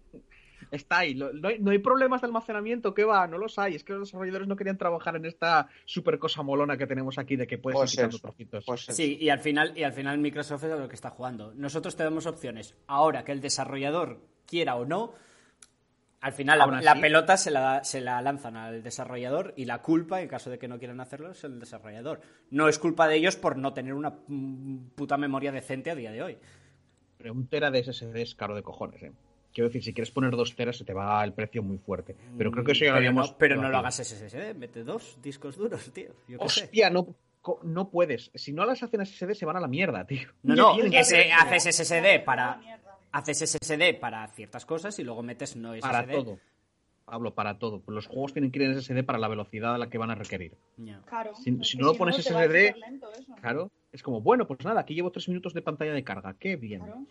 Está 0.71 0.99
ahí. 0.99 1.15
Lo- 1.15 1.33
No 1.33 1.49
hay, 1.49 1.59
no 1.59 1.71
hay 1.71 1.79
problemas 1.79 2.21
de 2.21 2.27
almacenamiento, 2.27 2.93
¿qué 2.95 3.05
va? 3.05 3.27
No 3.27 3.39
los 3.39 3.59
hay. 3.59 3.75
Es 3.75 3.85
que 3.85 3.93
los 3.93 4.09
desarrolladores 4.09 4.49
no 4.49 4.57
querían 4.57 4.77
trabajar 4.79 5.17
en 5.17 5.25
esta 5.25 5.69
super 5.85 6.19
cosa 6.19 6.43
molona 6.43 6.77
que 6.77 6.87
tenemos 6.87 7.19
aquí 7.19 7.37
de 7.37 7.47
que 7.47 7.59
puedes 7.59 7.79
Pues 7.79 7.95
ir 7.99 8.09
trocitos. 8.21 8.65
pues. 8.65 8.87
Sí, 8.91 9.17
y 9.21 9.29
al 9.31 9.39
final, 9.41 9.73
y 9.77 9.83
al 9.85 9.93
final 9.93 10.19
Microsoft 10.19 10.65
es 10.65 10.73
a 10.73 10.77
lo 10.77 10.89
que 10.89 10.95
está 10.97 11.11
jugando. 11.11 11.53
Nosotros 11.55 11.95
te 11.97 12.03
damos 12.05 12.27
opciones. 12.27 12.77
Ahora 12.87 13.25
que 13.25 13.33
el 13.33 13.41
desarrollador 13.41 14.21
quiera 14.47 14.75
o 14.77 14.85
no, 14.85 15.13
al 16.21 16.33
final 16.33 16.59
la 16.59 16.95
pelota 17.01 17.37
se 17.37 17.51
la, 17.53 17.85
se 17.85 18.01
la 18.01 18.21
lanzan 18.21 18.57
al 18.57 18.83
desarrollador 18.83 19.53
y 19.57 19.65
la 19.67 19.83
culpa, 19.83 20.21
en 20.21 20.29
caso 20.29 20.51
de 20.51 20.59
que 20.59 20.67
no 20.67 20.79
quieran 20.79 21.01
hacerlo, 21.01 21.31
es 21.31 21.45
el 21.45 21.61
desarrollador. 21.61 22.21
No 22.51 22.69
es 22.69 22.79
culpa 22.79 23.07
de 23.07 23.17
ellos 23.17 23.37
por 23.37 23.57
no 23.57 23.73
tener 23.73 23.95
una 23.95 24.11
mm, 24.27 24.89
puta 24.97 25.17
memoria 25.17 25.53
decente 25.53 25.91
a 25.91 25.95
día 25.95 26.11
de 26.11 26.23
hoy. 26.23 26.39
Pero 27.19 27.33
un 27.33 27.47
tera 27.47 27.71
de 27.71 27.83
SSD 27.85 28.17
es 28.23 28.35
caro 28.35 28.55
de 28.57 28.63
cojones, 28.63 29.03
¿eh? 29.03 29.13
Quiero 29.57 29.69
decir, 29.71 29.83
si 29.83 29.95
quieres 29.95 30.11
poner 30.11 30.33
dos 30.33 30.55
teras 30.55 30.77
se 30.77 30.85
te 30.85 30.93
va 30.93 31.25
el 31.25 31.33
precio 31.33 31.63
muy 31.63 31.79
fuerte. 31.79 32.15
Pero 32.37 32.51
creo 32.53 32.63
que 32.63 32.73
eso 32.73 32.85
ya 32.85 32.91
lo 32.91 32.99
habíamos 32.99 33.31
no, 33.31 33.39
pero 33.39 33.57
no 33.57 33.71
lo 33.71 33.79
hagas 33.79 33.97
SSD, 33.97 34.55
mete 34.55 34.85
dos 34.85 35.19
discos 35.23 35.57
duros, 35.57 35.91
tío. 35.95 36.11
Yo 36.29 36.39
qué 36.39 36.49
sé. 36.51 36.65
Hostia, 36.65 36.91
no, 36.91 37.89
puedes. 37.89 38.31
Si 38.35 38.53
no 38.53 38.67
las 38.67 38.83
hacen 38.83 39.07
SSD 39.07 39.33
se 39.33 39.47
van 39.47 39.57
a 39.57 39.61
la 39.61 39.67
mierda, 39.67 40.07
tío. 40.07 40.29
No, 40.43 40.55
no, 40.55 40.77
ese, 40.93 41.33
haces 41.33 41.75
SSD 41.75 42.23
para 42.23 42.61
haces 43.13 43.39
SSD 43.39 43.99
para 43.99 44.29
ciertas 44.29 44.67
cosas 44.67 44.99
y 44.99 45.05
luego 45.05 45.23
metes 45.23 45.57
no 45.57 45.73
SSD. 45.73 45.81
para 45.81 46.07
todo. 46.07 46.39
Hablo 47.07 47.35
para 47.35 47.59
todo. 47.59 47.81
Pues 47.81 47.95
los 47.95 48.07
juegos 48.09 48.35
tienen 48.35 48.51
que 48.51 48.59
ir 48.63 48.67
en 48.67 48.75
SSD 48.83 49.05
para 49.05 49.19
la 49.19 49.29
velocidad 49.29 49.75
a 49.75 49.79
la 49.79 49.89
que 49.89 49.97
van 49.97 50.11
a 50.11 50.17
requerir. 50.17 50.53
Claro. 51.07 51.35
Si- 51.35 51.51
no 51.79 51.87
lo 51.87 51.95
pones 51.95 52.17
SSD. 52.17 52.75
Claro. 53.41 53.71
Es 53.91 54.03
como, 54.03 54.21
bueno, 54.21 54.47
pues 54.47 54.63
nada, 54.67 54.81
aquí 54.83 54.95
llevo 54.95 55.11
tres 55.11 55.27
minutos 55.31 55.55
de 55.55 55.63
pantalla 55.63 55.95
de 55.95 56.05
carga. 56.05 56.35
Qué 56.39 56.57
bien. 56.57 56.83
Claro. 56.83 57.07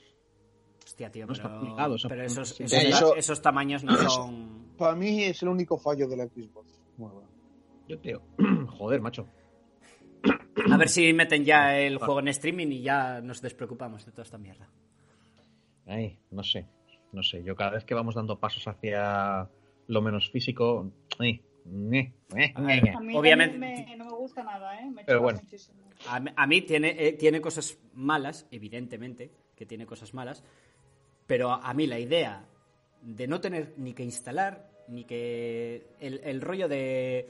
Hostia, 0.95 1.11
tío, 1.11 1.25
No 1.27 1.33
está 1.33 1.59
pero, 1.59 1.95
eso- 1.95 2.07
pero 2.07 2.23
esos, 2.23 2.49
sí, 2.55 2.63
esos, 2.63 2.83
hecho- 2.85 3.15
esos 3.17 3.41
tamaños 3.41 3.83
no 3.83 3.97
son... 4.09 4.69
Para 4.77 4.95
mí 4.95 5.23
es 5.23 5.41
el 5.43 5.49
único 5.49 5.77
fallo 5.77 6.07
de 6.07 6.15
la 6.15 6.25
Xbox. 6.25 6.81
Yo 7.89 7.99
te 7.99 8.07
digo, 8.09 8.21
joder, 8.77 9.01
macho. 9.01 9.27
A 10.71 10.77
ver 10.77 10.87
si 10.87 11.11
meten 11.11 11.43
ya 11.43 11.77
el 11.77 11.97
juego 11.97 12.21
en 12.21 12.29
streaming 12.29 12.67
y 12.67 12.81
ya 12.81 13.19
nos 13.19 13.41
despreocupamos 13.41 14.05
de 14.05 14.11
toda 14.13 14.23
esta 14.23 14.37
mierda. 14.37 14.69
Ay, 15.85 16.17
no 16.31 16.43
sé. 16.43 16.65
No 17.11 17.21
sé. 17.21 17.43
Yo 17.43 17.57
cada 17.57 17.71
vez 17.71 17.83
que 17.83 17.93
vamos 17.93 18.15
dando 18.15 18.39
pasos 18.39 18.65
hacia 18.65 19.49
lo 19.87 20.01
menos 20.01 20.29
físico. 20.31 20.89
ay, 21.19 21.41
ñe, 21.65 22.13
eh, 22.37 22.53
A 22.55 22.61
ver, 22.61 22.83
ñe. 22.83 22.91
A 22.91 22.99
mí 23.01 23.17
Obviamente- 23.17 23.57
me- 23.57 23.97
no 23.97 24.05
me 24.05 24.11
gusta 24.13 24.43
nada, 24.43 24.79
¿eh? 24.79 24.89
Me 24.89 25.03
Pero 25.03 25.21
bueno. 25.21 25.39
muchísimo. 25.43 25.77
A, 26.07 26.21
mí- 26.21 26.31
a 26.33 26.47
mí 26.47 26.61
tiene, 26.61 26.95
eh, 27.05 27.11
tiene 27.13 27.41
cosas 27.41 27.77
malas, 27.93 28.47
evidentemente, 28.49 29.31
que 29.55 29.65
tiene 29.65 29.85
cosas 29.85 30.13
malas, 30.13 30.43
pero 31.27 31.51
a, 31.51 31.73
mí 31.73 31.87
la 31.87 31.99
idea 31.99 32.45
de 33.01 33.27
no 33.27 33.39
tener 33.41 33.73
ni 33.77 33.93
que 33.93 34.03
instalar, 34.03 34.69
ni 34.87 35.03
que 35.05 35.87
el, 35.99 36.21
el 36.23 36.41
rollo 36.41 36.67
de 36.67 37.29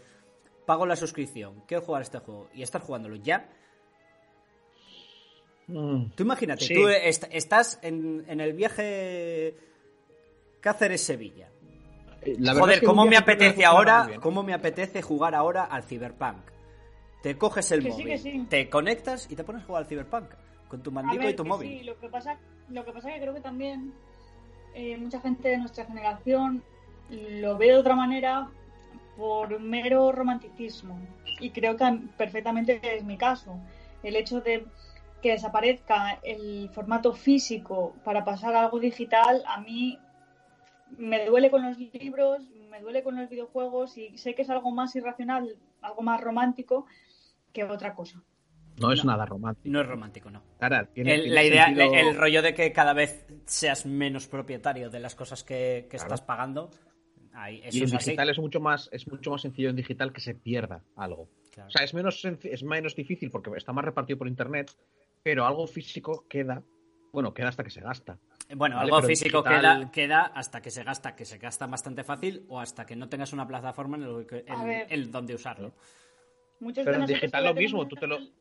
pago 0.66 0.86
la 0.86 0.96
suscripción, 0.96 1.64
quiero 1.68 1.84
jugar 1.84 2.02
este 2.02 2.20
juego 2.20 2.50
y 2.54 2.62
estar 2.64 2.82
jugándolo 2.82 3.16
ya, 3.18 3.50
Mm, 5.68 6.12
Tú 6.16 6.24
imagínate, 6.24 6.64
Sí. 6.64 6.76
tú 6.76 6.88
est- 6.88 7.26
estás 7.32 7.80
en, 7.82 8.24
en 8.28 8.40
el 8.40 8.54
viaje 8.54 9.56
Cáceres-Sevilla. 10.62 11.50
la 12.38 12.54
verdad 12.54 12.62
Joder, 12.62 12.74
es 12.76 12.80
que 12.82 12.86
un 12.86 12.92
¿cómo 12.92 13.06
me 13.06 13.18
apetece 13.18 13.66
ahora? 13.66 14.06
bien. 14.06 14.20
¿Cómo 14.22 14.44
me 14.44 14.54
apetece 14.54 15.02
jugar 15.02 15.34
ahora 15.34 15.64
al 15.66 15.84
Cyberpunk? 15.84 16.38
Te 17.24 17.36
coges 17.38 17.72
el 17.72 17.82
Que 17.82 17.90
móvil, 17.90 18.20
sí. 18.20 18.46
te 18.48 18.70
conectas 18.70 19.28
y 19.32 19.36
te 19.36 19.44
pones 19.44 19.64
a 19.64 19.66
jugar 19.66 19.82
al 19.84 19.90
Cyberpunk 19.90 20.30
con 20.68 20.82
tu 20.82 20.92
mandico 20.92 21.24
ver, 21.24 21.34
y 21.34 21.36
tu 21.36 21.46
móvil. 21.46 21.80
Sí, 21.80 21.84
lo 21.84 22.00
que 22.00 22.10
pasa, 22.10 22.38
lo 22.70 22.86
que 22.86 22.92
pasa 22.92 23.14
que 23.14 23.20
creo 23.20 23.34
que 23.34 23.42
también 23.42 23.94
eh, 24.74 24.98
mucha 24.98 25.20
gente 25.22 25.50
de 25.50 25.58
nuestra 25.58 25.86
generación 25.86 26.64
lo 27.10 27.58
ve 27.58 27.68
de 27.68 27.76
otra 27.76 27.96
manera 27.96 28.50
por 29.18 29.60
mero 29.60 30.12
romanticismo. 30.12 31.00
Y 31.40 31.52
creo 31.52 31.78
que 31.78 32.00
perfectamente 32.18 32.80
es 32.96 33.04
mi 33.04 33.18
caso. 33.18 33.60
El 34.04 34.16
hecho 34.16 34.42
de 34.42 34.66
que 35.22 35.32
desaparezca 35.32 36.20
el 36.24 36.70
formato 36.70 37.14
físico 37.14 37.96
para 38.04 38.24
pasar 38.24 38.56
a 38.56 38.62
algo 38.62 38.80
digital, 38.80 39.44
a 39.48 39.60
mí 39.60 39.98
me 40.98 41.26
duele 41.26 41.50
con 41.50 41.64
los 41.64 41.78
libros, 41.78 42.42
me 42.70 42.80
duele 42.80 43.04
con 43.04 43.16
los 43.16 43.30
videojuegos 43.30 43.98
y 43.98 44.18
sé 44.18 44.36
que 44.36 44.44
es 44.44 44.50
algo 44.50 44.72
más 44.72 44.96
irracional, 44.96 45.58
algo 45.82 46.02
más 46.02 46.22
romántico 46.22 46.86
que 47.54 47.64
otra 47.64 47.96
cosa. 47.96 48.22
No 48.80 48.92
es 48.92 49.04
No. 49.06 49.12
nada 49.12 49.26
romántico. 49.26 49.70
No 49.72 49.82
es 49.82 49.88
romántico, 49.88 50.30
no. 50.30 50.42
Cara, 50.60 50.86
tiene- 50.86 51.14
El- 51.16 51.22
tiene 51.22 51.36
la 51.36 51.44
idea, 51.44 51.66
sentido- 51.68 51.94
el 51.94 52.16
rollo 52.18 52.42
de 52.42 52.54
que 52.54 52.72
cada 52.74 52.94
vez 52.94 53.26
seas 53.46 53.86
menos 53.86 54.28
propietario 54.28 54.90
de 54.90 55.00
las 55.00 55.16
cosas 55.16 55.44
que, 55.44 55.88
que 55.90 55.98
Claro. 55.98 56.04
estás 56.14 56.22
pagando, 56.22 56.70
ahí, 57.34 57.62
eso 57.64 57.78
Y 57.78 57.80
en 57.82 57.86
es 57.86 57.94
así. 57.94 58.06
digital 58.12 58.30
es 58.30 58.40
mucho 58.40 58.60
más 58.60 58.90
es 58.92 59.08
mucho 59.08 59.32
más 59.32 59.42
sencillo 59.42 59.70
en 59.70 59.76
digital 59.76 60.12
que 60.12 60.22
se 60.22 60.36
pierda 60.36 60.84
algo. 60.96 61.30
Claro. 61.52 61.68
O 61.70 61.72
sea, 61.72 61.86
es 61.86 61.94
menos 61.94 62.24
es 62.26 62.64
menos 62.64 62.96
difícil 62.96 63.32
porque 63.32 63.50
está 63.56 63.72
más 63.72 63.86
repartido 63.86 64.18
por 64.20 64.28
internet, 64.28 64.72
pero 65.24 65.46
algo 65.46 65.68
físico 65.68 66.26
queda, 66.30 66.62
bueno, 67.14 67.34
queda 67.34 67.48
hasta 67.50 67.64
que 67.64 67.70
se 67.70 67.80
gasta. 67.80 68.18
Bueno, 68.56 68.76
Vale, 68.76 68.86
algo 68.88 68.98
pero 68.98 69.08
físico 69.08 69.42
digital- 69.42 69.80
queda, 69.80 69.92
queda 69.92 70.22
hasta 70.36 70.62
que 70.62 70.70
se 70.70 70.84
gasta, 70.84 71.16
que 71.16 71.24
se 71.26 71.38
gasta 71.38 71.66
bastante 71.66 72.04
fácil 72.04 72.46
o 72.50 72.60
hasta 72.60 72.86
que 72.86 72.96
no 72.98 73.08
tengas 73.08 73.32
una 73.32 73.48
plataforma 73.48 73.96
en 73.98 74.04
el, 74.04 74.28
en- 74.48 74.86
en 74.92 75.12
donde 75.12 75.34
usarlo. 75.34 75.74
Muchos 76.60 76.84
Pero 76.86 77.00
en 77.00 77.06
digital 77.06 77.44
lo 77.46 77.54
mismo, 77.54 77.88
tú 77.88 77.96
te 77.96 78.06
lo 78.08 78.18
el- 78.18 78.32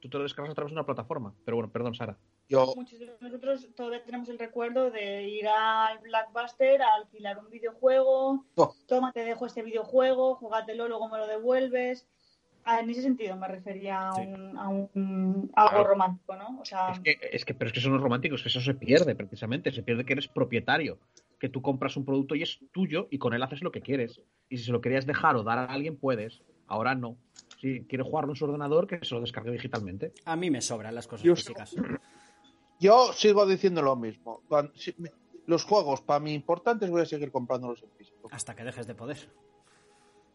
tú 0.00 0.08
te 0.08 0.16
lo 0.16 0.22
descargas 0.22 0.52
a 0.52 0.54
través 0.54 0.70
de 0.72 0.74
una 0.76 0.86
plataforma. 0.86 1.34
Pero 1.44 1.56
bueno, 1.56 1.70
perdón, 1.72 1.94
Sara. 1.94 2.16
Yo, 2.48 2.72
Muchos 2.76 2.98
de 2.98 3.06
nosotros 3.20 3.68
todavía 3.76 4.02
tenemos 4.04 4.28
el 4.28 4.38
recuerdo 4.38 4.90
de 4.90 5.28
ir 5.28 5.46
al 5.48 5.98
Blackbuster 5.98 6.80
a 6.82 6.94
alquilar 6.94 7.38
un 7.38 7.50
videojuego. 7.50 8.44
Oh. 8.54 8.74
Toma, 8.86 9.12
te 9.12 9.20
dejo 9.24 9.46
este 9.46 9.62
videojuego, 9.62 10.34
jugátelo, 10.36 10.88
luego 10.88 11.08
me 11.08 11.18
lo 11.18 11.26
devuelves. 11.26 12.06
Ah, 12.64 12.80
en 12.80 12.90
ese 12.90 13.00
sentido 13.02 13.34
me 13.36 13.48
refería 13.48 14.08
a, 14.08 14.12
Sí. 14.12 14.22
un, 14.26 14.58
a 14.58 14.68
un- 14.68 15.50
algo 15.54 15.70
Claro. 15.70 15.84
romántico, 15.88 16.36
¿no? 16.36 16.58
O 16.60 16.64
sea, 16.64 16.90
Es 16.90 17.00
que, 17.00 17.18
es 17.32 17.44
que, 17.44 17.54
pero 17.54 17.68
es 17.68 17.72
que 17.72 17.78
eso 17.80 17.88
no 17.88 17.96
es 17.96 18.02
romántico, 18.02 18.34
es 18.34 18.42
que 18.42 18.48
eso 18.48 18.60
se 18.60 18.74
pierde 18.74 19.14
precisamente, 19.14 19.72
se 19.72 19.82
pierde 19.82 20.04
que 20.04 20.12
eres 20.14 20.28
propietario, 20.28 20.98
que 21.38 21.48
tú 21.48 21.62
compras 21.62 21.96
un 21.96 22.04
producto 22.04 22.34
y 22.34 22.42
es 22.42 22.58
tuyo 22.72 23.08
y 23.10 23.18
con 23.18 23.32
él 23.32 23.42
haces 23.42 23.62
lo 23.62 23.72
que 23.72 23.80
quieres. 23.80 24.20
Y 24.50 24.58
si 24.58 24.64
se 24.64 24.72
lo 24.72 24.80
querías 24.82 25.06
dejar 25.06 25.36
o 25.36 25.44
dar 25.44 25.58
a 25.58 25.64
alguien, 25.66 25.96
puedes. 25.96 26.42
Ahora 26.66 26.94
no. 26.94 27.16
Si 27.60 27.82
quiere 27.84 28.04
jugarlo 28.04 28.32
en 28.32 28.36
su 28.36 28.44
ordenador, 28.44 28.86
que 28.86 29.04
se 29.04 29.14
lo 29.14 29.20
descargue 29.20 29.50
digitalmente. 29.50 30.12
A 30.24 30.36
mí 30.36 30.50
me 30.50 30.60
sobran 30.60 30.94
las 30.94 31.06
cosas 31.06 31.24
Yo 31.24 31.34
físicas. 31.36 31.74
yo 32.78 33.12
sigo 33.12 33.46
diciendo 33.46 33.82
lo 33.82 33.96
mismo. 33.96 34.42
Cuando- 34.48 34.72
si- 34.74 34.94
me- 34.98 35.10
los 35.46 35.64
juegos, 35.64 36.00
para 36.02 36.20
mí 36.20 36.34
importantes, 36.34 36.90
voy 36.90 37.02
a 37.02 37.06
seguir 37.06 37.32
comprándolos 37.32 37.82
en 37.82 37.90
físico. 37.92 38.28
Hasta 38.30 38.54
que 38.54 38.64
dejes 38.64 38.86
de 38.86 38.94
poder. 38.94 39.16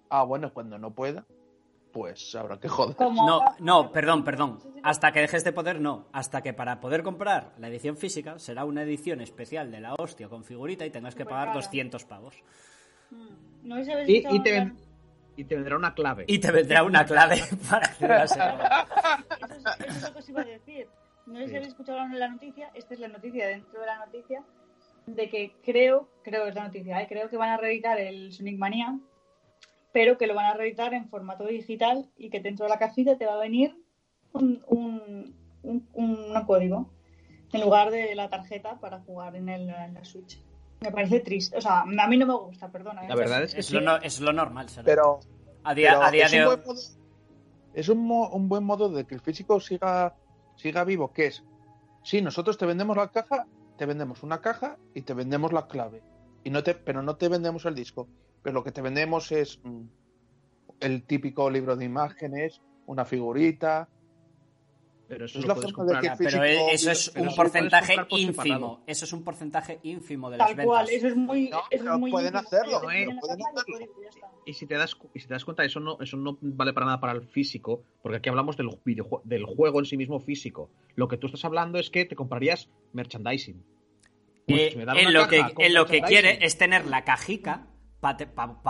Ah, 0.09 0.23
bueno, 0.23 0.51
cuando 0.53 0.77
no 0.79 0.91
pueda, 0.91 1.25
pues 1.91 2.33
habrá 2.35 2.59
que 2.59 2.67
joder. 2.67 2.95
No, 2.99 3.39
no, 3.59 3.91
perdón, 3.91 4.23
perdón. 4.23 4.59
Hasta 4.81 5.11
que 5.11 5.21
dejes 5.21 5.43
de 5.43 5.51
poder, 5.53 5.79
no. 5.79 6.07
Hasta 6.11 6.41
que 6.41 6.53
para 6.53 6.79
poder 6.81 7.03
comprar 7.03 7.53
la 7.59 7.67
edición 7.69 7.95
física 7.95 8.39
será 8.39 8.65
una 8.65 8.81
edición 8.83 9.21
especial 9.21 9.71
de 9.71 9.79
la 9.79 9.93
hostia 9.97 10.27
con 10.27 10.43
figurita 10.43 10.85
y 10.85 10.89
tengas 10.89 11.13
que 11.15 11.25
pagar 11.25 11.49
cara. 11.49 11.59
200 11.59 12.03
pavos. 12.05 12.35
Mm, 13.11 13.67
No 13.67 13.75
habéis 13.75 14.09
Y, 14.09 14.23
y 14.29 14.39
te, 14.43 14.71
y 15.35 15.43
te 15.45 15.55
vendrá 15.55 15.75
una 15.77 15.93
clave. 15.93 16.25
Y 16.27 16.39
te 16.39 16.51
vendrá 16.51 16.83
una 16.83 17.05
clave 17.05 17.41
para. 17.69 17.87
Eso 17.87 18.35
es, 19.55 19.87
eso 19.87 19.97
es 19.97 20.01
lo 20.03 20.13
que 20.13 20.19
os 20.19 20.29
iba 20.29 20.41
a 20.41 20.45
decir. 20.45 20.87
No 21.25 21.39
sé 21.39 21.47
si 21.47 21.55
habéis 21.55 21.69
escuchado 21.69 21.99
la 22.07 22.27
noticia, 22.27 22.69
esta 22.73 22.93
es 22.93 22.99
la 22.99 23.07
noticia 23.07 23.47
dentro 23.47 23.79
de 23.79 23.85
la 23.85 23.97
noticia, 24.05 24.43
de 25.05 25.29
que 25.29 25.55
creo, 25.63 26.09
creo 26.23 26.43
que 26.43 26.49
es 26.49 26.55
la 26.55 26.65
noticia, 26.65 27.01
¿eh? 27.01 27.07
creo 27.07 27.29
que 27.29 27.37
van 27.37 27.49
a 27.49 27.57
reeditar 27.57 27.97
el 27.99 28.33
Sonic 28.33 28.57
Mania, 28.57 28.99
pero 29.93 30.17
que 30.17 30.27
lo 30.27 30.35
van 30.35 30.45
a 30.47 30.53
reeditar 30.53 30.93
en 30.93 31.07
formato 31.07 31.45
digital 31.45 32.09
y 32.17 32.29
que 32.29 32.41
dentro 32.41 32.65
de 32.65 32.71
la 32.71 32.77
cajita 32.79 33.17
te 33.17 33.25
va 33.25 33.35
a 33.35 33.39
venir 33.39 33.75
un, 34.33 34.63
un, 34.67 35.33
un- 35.63 35.87
un 35.93 36.45
código 36.45 36.91
en 37.53 37.61
lugar 37.61 37.89
de 37.91 38.15
la 38.15 38.29
tarjeta 38.29 38.79
para 38.81 38.99
jugar 38.99 39.35
en, 39.37 39.47
el, 39.47 39.69
en 39.69 39.93
la 39.93 40.03
Switch. 40.03 40.39
Me 40.83 40.91
parece 40.91 41.19
triste, 41.21 41.57
o 41.57 41.61
sea, 41.61 41.81
a 41.81 42.07
mí 42.07 42.17
no 42.17 42.25
me 42.27 42.35
gusta, 42.35 42.69
perdona. 42.71 43.05
¿eh? 43.05 43.09
La 43.09 43.15
verdad 43.15 43.43
es 43.43 43.53
que 43.53 43.61
Es 43.61 43.67
sí. 43.67 43.73
lo, 43.73 43.81
no- 43.81 43.97
es 43.97 44.19
lo 44.19 44.33
normal. 44.33 44.69
Sara. 44.69 44.85
Pero, 44.85 45.19
a 45.63 45.73
día, 45.73 45.91
pero 45.93 46.03
a 46.03 46.11
día 46.11 46.25
es, 46.25 46.31
de 46.31 46.37
un 46.41 46.43
hoy. 46.47 46.55
buen 46.55 46.67
modo, 46.67 46.81
es 47.73 47.89
un, 47.89 47.97
mo- 48.05 48.29
un 48.29 48.49
buen 48.49 48.63
modo 48.63 48.89
de 48.89 49.05
que 49.05 49.15
el 49.15 49.21
físico 49.21 49.59
siga, 49.59 50.15
siga 50.55 50.83
vivo, 50.83 51.11
que 51.13 51.27
es, 51.27 51.43
si 52.03 52.21
nosotros 52.21 52.57
te 52.57 52.65
vendemos 52.65 52.97
la 52.97 53.07
caja, 53.09 53.47
te 53.77 53.85
vendemos 53.85 54.21
una 54.23 54.41
caja 54.41 54.77
y 54.93 55.01
te 55.01 55.13
vendemos 55.13 55.51
la 55.53 55.67
clave. 55.67 56.03
Y 56.43 56.49
no 56.49 56.61
te, 56.63 56.75
pero 56.75 57.01
no 57.01 57.15
te 57.15 57.29
vendemos 57.29 57.65
el 57.65 57.75
disco. 57.75 58.07
Pero 58.41 58.53
lo 58.55 58.63
que 58.63 58.71
te 58.73 58.81
vendemos 58.81 59.31
es 59.31 59.59
mm, 59.63 59.81
el 60.81 61.03
típico 61.05 61.49
libro 61.49 61.75
de 61.77 61.85
imágenes, 61.85 62.61
una 62.85 63.05
figurita. 63.05 63.87
Pero 65.13 65.25
eso 65.25 65.39
Es 65.39 65.43
lo 65.45 65.47
la 65.49 65.55
puedes 65.55 65.71
forma 65.71 65.85
de 65.85 65.93
comprar. 65.93 66.17
que 66.17 66.23
Pero 66.23 66.41
físico, 66.43 66.67
eso 66.71 66.91
es 66.91 67.11
pero 67.13 67.29
un 67.29 67.35
porcentaje 67.35 67.95
ínfimo. 68.09 68.83
Eso 68.87 69.05
es 69.05 69.13
un 69.13 69.23
porcentaje 69.23 69.79
ínfimo 69.83 70.29
de 70.31 70.37
las 70.37 70.47
Tal 70.47 70.55
ventas. 70.55 70.65
cual, 70.65 70.89
eso 70.89 71.07
es 71.07 71.15
muy. 71.15 71.49
No, 71.49 71.57
eso 71.59 71.65
pero 71.69 71.93
es 71.93 71.99
muy 71.99 72.11
pueden 72.11 72.33
íntimo. 72.33 72.47
hacerlo, 72.47 72.81
Pueden 72.81 73.17
hacerlo. 73.19 73.63
código 73.65 73.93
y 74.45 74.53
si 74.53 74.65
te 74.67 74.75
das 74.75 74.97
y 75.13 75.19
si 75.19 75.27
te 75.27 75.33
das 75.33 75.45
cuenta, 75.45 75.63
eso 75.63 75.79
no, 75.79 75.97
eso 76.01 76.17
no 76.17 76.37
vale 76.41 76.73
para 76.73 76.85
nada 76.85 76.99
para 76.99 77.13
el 77.13 77.27
físico, 77.27 77.83
porque 78.01 78.17
aquí 78.17 78.29
hablamos 78.29 78.57
del, 78.57 78.67
videojue- 78.67 79.21
del 79.23 79.45
juego 79.45 79.79
en 79.79 79.85
sí 79.85 79.95
mismo 79.97 80.19
físico. 80.19 80.69
Lo 80.95 81.07
que 81.07 81.17
tú 81.17 81.27
estás 81.27 81.45
hablando 81.45 81.79
es 81.79 81.89
que 81.89 82.05
te 82.05 82.15
comprarías 82.15 82.69
merchandising. 82.91 83.63
Pues 84.47 84.73
Eh, 84.73 84.85
me 84.85 85.01
en 85.01 85.13
lo 85.13 85.27
que, 85.29 85.37
caja 85.37 85.51
en 85.59 85.73
lo 85.73 85.85
que 85.85 86.01
quiere 86.01 86.39
es 86.45 86.57
tener 86.57 86.85
la 86.87 87.03
cajica 87.05 87.67
para 88.01 88.17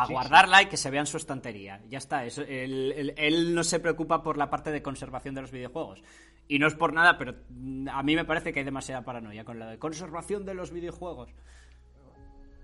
Sí, 0.06 0.14
guardarla 0.14 0.62
y 0.62 0.66
que 0.68 0.78
se 0.78 0.92
vea 0.92 1.00
en 1.00 1.08
su 1.08 1.18
estantería. 1.18 1.82
Ya 1.90 1.98
está. 1.98 2.24
Eso, 2.24 2.44
él, 2.44 2.94
él- 2.96 3.14
él 3.18 3.56
no 3.56 3.64
se 3.64 3.80
preocupa 3.80 4.22
por 4.22 4.38
la 4.38 4.52
parte 4.52 4.72
de 4.72 4.84
conservación 4.84 5.34
de 5.34 5.42
los 5.42 5.52
videojuegos. 5.52 6.04
Y 6.48 6.60
no 6.60 6.68
es 6.68 6.76
por 6.76 6.94
nada, 6.94 7.18
pero 7.18 7.36
a 7.92 8.04
mí 8.04 8.16
me 8.16 8.26
parece 8.26 8.52
que 8.54 8.60
hay 8.60 8.66
demasiada 8.66 9.04
paranoia 9.04 9.46
con 9.46 9.60
la 9.60 9.68
de 9.68 9.80
conservación 9.80 10.46
de 10.46 10.54
los 10.54 10.72
videojuegos. 10.72 11.30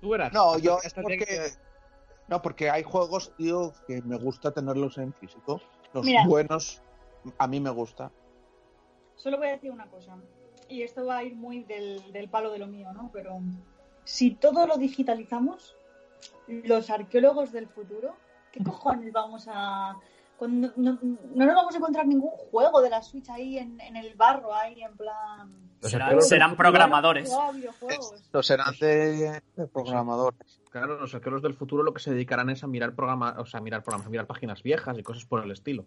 Tú 0.02 0.10
verás. 0.10 0.34
No, 0.34 0.58
yo 0.60 0.78
porque 1.02 1.18
que- 1.18 1.50
no, 2.28 2.42
porque 2.42 2.70
hay 2.70 2.84
juegos, 2.84 3.34
tío, 3.38 3.74
que 3.88 4.02
me 4.02 4.18
gusta 4.18 4.52
tenerlos 4.52 4.98
en 4.98 5.14
físico. 5.14 5.62
Los 5.94 6.06
Mira. 6.06 6.24
buenos 6.28 6.82
a 7.38 7.48
mí 7.48 7.60
me 7.60 7.70
gusta. 7.70 8.12
Solo 9.16 9.38
voy 9.38 9.48
a 9.48 9.52
decir 9.52 9.72
una 9.72 9.88
cosa, 9.88 10.16
y 10.70 10.84
esto 10.84 11.06
va 11.06 11.18
a 11.18 11.24
ir 11.24 11.36
muy 11.36 11.64
del, 11.64 12.12
del 12.14 12.30
palo 12.30 12.52
de 12.52 12.60
lo 12.60 12.68
mío, 12.68 12.94
¿no? 12.94 13.10
Pero 13.12 13.40
si 14.06 14.32
todo 14.36 14.68
lo 14.68 14.78
digitalizamos, 14.78 15.76
los 16.48 16.90
arqueólogos 16.90 17.52
del 17.52 17.68
futuro, 17.68 18.16
¿qué 18.52 18.64
cojones 18.64 19.12
vamos 19.12 19.48
a...? 19.52 19.96
Cuando 20.40 20.72
no, 20.78 20.98
no 21.02 21.46
nos 21.46 21.56
vamos 21.56 21.74
a 21.76 21.78
encontrar 21.78 22.08
ningún 22.08 22.32
juego 22.32 22.82
de 22.82 22.90
la 22.90 23.02
Switch 23.04 23.30
ahí 23.30 23.58
en, 23.58 23.80
en 23.82 23.96
el 23.98 24.16
barro, 24.16 24.54
ahí 24.56 24.82
en 24.82 24.96
plan... 24.98 25.70
Serán, 25.82 26.56
programadores. 26.58 27.32
Los 28.34 28.48
serán 28.48 28.74
de, 28.80 29.42
de 29.56 29.68
programadores. 29.68 30.60
Claro, 30.72 31.00
los 31.00 31.14
arqueros 31.16 31.42
del 31.42 31.54
futuro 31.54 31.84
lo 31.84 31.94
que 31.94 32.02
se 32.02 32.12
dedicarán 32.12 32.50
es 32.50 32.64
a 32.64 32.68
mirar 32.68 32.96
programas, 32.96 33.38
o 33.38 33.46
sea, 33.46 33.60
a 33.60 33.64
mirar 33.64 33.82
programas, 33.84 34.08
a 34.08 34.10
mirar 34.10 34.28
páginas 34.28 34.62
viejas 34.64 34.98
y 34.98 35.04
cosas 35.04 35.26
por 35.26 35.44
el 35.44 35.52
estilo. 35.52 35.86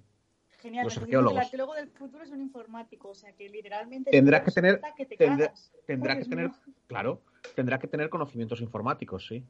Genial, 0.60 0.84
los 0.84 0.94
entonces 0.94 1.02
arqueólogos. 1.02 1.38
el 1.38 1.44
arqueólogo 1.44 1.74
del 1.74 1.88
futuro 1.90 2.24
es 2.24 2.30
un 2.30 2.40
informático, 2.40 3.08
o 3.08 3.14
sea 3.14 3.32
que 3.32 3.48
literalmente... 3.48 4.10
Tendrá 4.10 4.42
que 4.44 4.50
tener- 4.50 4.80
que 4.96 5.06
te 5.06 5.16
tendrá- 5.16 5.46
cagas. 5.48 5.72
Tendrá 5.86 6.12
Ay, 6.14 6.18
que 6.22 6.28
tener, 6.28 6.50
claro, 6.86 7.20
tendrá 7.54 7.78
que 7.78 7.88
tener 7.88 8.08
conocimientos 8.08 8.60
informáticos, 8.60 9.26
sí. 9.26 9.44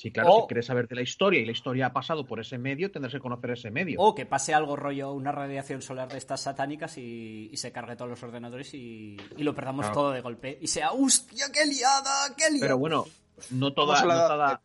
Sí, 0.00 0.12
claro, 0.12 0.30
O- 0.32 0.40
si 0.42 0.46
quieres 0.46 0.66
saber 0.66 0.86
de 0.86 0.94
la 0.94 1.02
historia 1.02 1.40
y 1.40 1.44
la 1.44 1.50
historia 1.50 1.86
ha 1.86 1.92
pasado 1.92 2.24
por 2.24 2.38
ese 2.38 2.56
medio, 2.56 2.88
tendrás 2.92 3.12
que 3.12 3.18
conocer 3.18 3.50
ese 3.50 3.70
medio. 3.72 4.00
O 4.00 4.14
que 4.14 4.26
pase 4.26 4.54
algo 4.54 4.76
rollo, 4.76 5.12
una 5.12 5.32
radiación 5.32 5.82
solar 5.82 6.08
de 6.08 6.18
estas 6.18 6.40
satánicas 6.40 6.96
y, 6.98 7.50
y 7.52 7.56
se 7.56 7.72
cargue 7.72 7.96
todos 7.96 8.08
los 8.08 8.22
ordenadores 8.22 8.72
y, 8.74 9.16
y 9.36 9.42
lo 9.42 9.54
perdamos 9.56 9.86
Claro. 9.86 9.94
todo 10.00 10.10
de 10.12 10.20
golpe. 10.20 10.56
Y 10.60 10.68
sea, 10.68 10.92
¡hostia, 10.92 11.46
qué 11.52 11.66
liada! 11.66 12.32
¡Qué 12.36 12.44
liada! 12.48 12.60
Pero 12.60 12.78
bueno, 12.78 13.06
no 13.50 13.72
toda, 13.72 14.04
la 14.06 14.14
no 14.14 14.28
toda- 14.28 14.62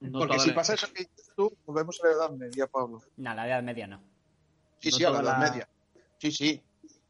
no 0.00 0.18
Porque 0.18 0.34
toda 0.34 0.38
si 0.44 0.48
la- 0.50 0.54
pasa 0.56 0.74
eso 0.74 0.92
que 0.92 1.04
dices 1.04 1.30
tú, 1.36 1.56
volvemos 1.64 2.00
a 2.02 2.08
la 2.08 2.12
Edad 2.14 2.30
Media, 2.32 2.66
Pablo. 2.66 3.02
Nah, 3.18 3.34
la 3.34 3.46
edad 3.46 3.62
media 3.62 3.86
no. 3.86 4.02
Sí, 4.80 4.90
No 4.90 4.96
sí, 4.96 5.04
a 5.04 5.10
la 5.10 5.20
Edad 5.20 5.38
la- 5.40 5.48
Media. 5.50 5.68
Sí, 6.18 6.32
sí. 6.32 6.60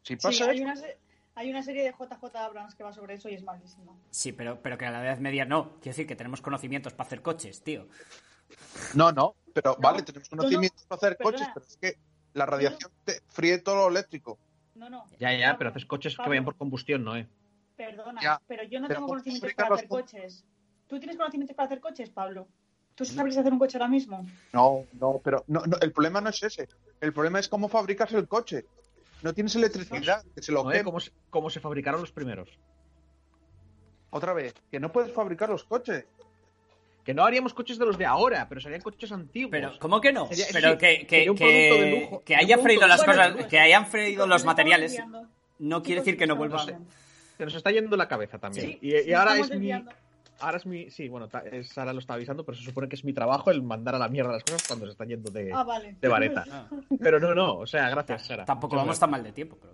Si 0.03 0.13
Sí, 0.13 0.15
pasa 0.15 0.45
hay 0.51 0.57
eso, 0.57 0.63
una, 0.63 0.75
se- 0.75 0.97
hay 1.37 1.51
una 1.51 1.61
serie 1.61 1.83
de 1.83 1.91
JJ 1.91 2.35
Abrams 2.35 2.73
que 2.75 2.83
va 2.83 2.91
sobre 2.91 3.13
eso 3.13 3.29
y 3.29 3.35
es 3.35 3.43
malísima. 3.43 3.93
Sí, 4.09 4.31
pero, 4.31 4.59
pero 4.61 4.77
que 4.77 4.85
a 4.87 4.91
la 4.91 5.03
edad 5.05 5.19
media 5.19 5.45
no. 5.45 5.69
Quiero 5.75 5.91
decir 5.93 6.07
que 6.07 6.15
tenemos 6.15 6.41
conocimientos 6.41 6.93
para 6.93 7.05
hacer 7.07 7.21
coches, 7.21 7.61
tío. 7.63 7.87
No, 8.95 9.11
no, 9.11 9.35
pero 9.53 9.75
vale, 9.79 10.01
tenemos 10.03 10.31
no, 10.31 10.37
conocimientos 10.37 10.83
para 10.87 10.97
hacer 10.97 11.17
perdona. 11.17 11.37
coches, 11.37 11.49
pero 11.53 11.65
es 11.65 11.77
que 11.77 11.99
la 12.33 12.45
radiación 12.45 12.91
te 13.03 13.21
fríe 13.29 13.59
todo 13.59 13.75
lo 13.75 13.87
eléctrico. 13.89 14.39
No, 14.75 14.89
no. 14.89 15.05
Ya, 15.19 15.31
ya, 15.37 15.57
pero 15.57 15.69
haces 15.69 15.85
coches 15.85 16.15
que 16.17 16.27
vayan 16.27 16.45
por 16.45 16.55
combustión, 16.55 17.03
¿no? 17.03 17.15
Eh? 17.15 17.27
Perdona, 17.75 18.19
Ya, 18.21 18.41
pero 18.47 18.63
yo 18.63 18.79
no 18.79 18.87
pero 18.87 18.99
tengo 18.99 19.07
¿cómo 19.07 19.21
conocimientos 19.21 19.53
para 19.53 19.75
hacer 19.75 19.87
co- 19.87 19.97
coches. 19.97 20.43
¿Tú 20.87 20.97
tienes 20.99 21.17
conocimientos 21.17 21.55
para 21.55 21.67
hacer 21.67 21.79
coches, 21.79 22.09
Pablo? 22.09 22.47
¿Tú 22.95 23.05
sabrías 23.05 23.37
hacer 23.37 23.53
un 23.53 23.59
coche 23.59 23.77
ahora 23.77 23.87
mismo? 23.89 24.25
No, 24.53 24.85
no, 24.93 25.21
pero 25.23 25.43
no, 25.47 25.61
no, 25.67 25.77
el 25.81 25.91
problema 25.91 26.19
no 26.19 26.29
es 26.29 26.41
ese. 26.41 26.67
El 26.99 27.13
problema 27.13 27.37
es 27.39 27.47
cómo 27.47 27.67
fabricas 27.69 28.11
el 28.13 28.27
coche. 28.27 28.65
No 29.23 29.33
tienes 29.33 29.55
electricidad, 29.55 30.23
que 30.35 30.41
se 30.41 30.51
lo 30.51 30.63
¿No, 30.63 30.71
eh? 30.71 30.83
¿Cómo, 30.83 30.99
se, 30.99 31.11
cómo 31.29 31.49
se 31.49 31.59
fabricaron 31.59 32.01
los 32.01 32.11
primeros? 32.11 32.49
Otra 34.09 34.33
vez, 34.33 34.53
que 34.71 34.79
no 34.79 34.91
puedes 34.91 35.11
fabricar 35.11 35.49
los 35.49 35.63
coches. 35.63 36.05
Que 37.03 37.13
no 37.13 37.23
haríamos 37.23 37.53
coches 37.53 37.77
de 37.79 37.85
los 37.85 37.97
de 37.97 38.05
ahora, 38.05 38.47
pero 38.49 38.59
serían 38.61 38.81
coches 38.81 39.11
antiguos. 39.11 39.51
Pero, 39.51 39.71
¿cómo 39.79 40.01
que 40.01 40.11
no? 40.11 40.27
Sería- 40.27 40.45
pero 40.51 40.71
sí, 40.73 40.77
que, 40.77 41.07
que, 41.07 41.15
sería 41.17 41.31
un 41.31 41.37
producto 41.37 41.75
de 41.75 41.79
que, 41.91 41.99
lujo. 42.01 42.23
que 42.23 42.35
haya 42.35 42.57
freído 42.57 42.87
las 42.87 43.05
Bueno, 43.05 43.33
cosas, 43.33 43.47
que 43.47 43.59
hayan 43.59 43.87
freído 43.87 44.27
los 44.27 44.45
materiales, 44.45 44.97
no 45.59 45.81
quiere 45.83 46.01
decir 46.01 46.17
que 46.17 46.27
no 46.27 46.35
vuelva. 46.35 46.59
estamos 46.59 46.87
Se 47.37 47.45
nos 47.45 47.55
está 47.55 47.71
yendo 47.71 47.95
la 47.97 48.07
cabeza 48.07 48.37
también. 48.39 48.65
Sí, 48.71 48.79
y, 48.81 49.09
y 49.09 49.13
ahora 49.13 49.37
es 49.39 49.49
mi. 49.57 49.71
Ahora 50.39 50.57
es 50.57 50.65
mi. 50.65 50.89
Sí, 50.91 51.09
bueno, 51.09 51.29
Sara 51.63 51.93
lo 51.93 51.99
está 51.99 52.13
avisando, 52.13 52.45
pero 52.45 52.57
se 52.57 52.63
supone 52.63 52.87
que 52.87 52.95
es 52.95 53.03
mi 53.03 53.13
trabajo 53.13 53.49
el 53.51 53.63
mandar 53.63 53.95
a 53.95 53.99
la 53.99 54.07
mierda 54.07 54.31
las 54.31 54.43
cosas 54.43 54.63
cuando 54.67 54.85
se 54.85 54.91
están 54.91 55.07
yendo 55.07 55.31
de, 55.31 55.51
Ah, 55.53 55.63
vale. 55.63 55.95
de 55.99 56.07
vareta. 56.07 56.45
Ah. 56.51 56.67
Pero 56.99 57.19
no, 57.19 57.33
no, 57.33 57.55
o 57.57 57.65
sea, 57.67 57.89
gracias, 57.89 58.27
Sara. 58.27 58.45
Tampoco 58.45 58.75
vamos 58.75 58.99
tan 58.99 59.09
mal 59.09 59.23
de 59.23 59.31
tiempo, 59.31 59.57
pero. 59.59 59.73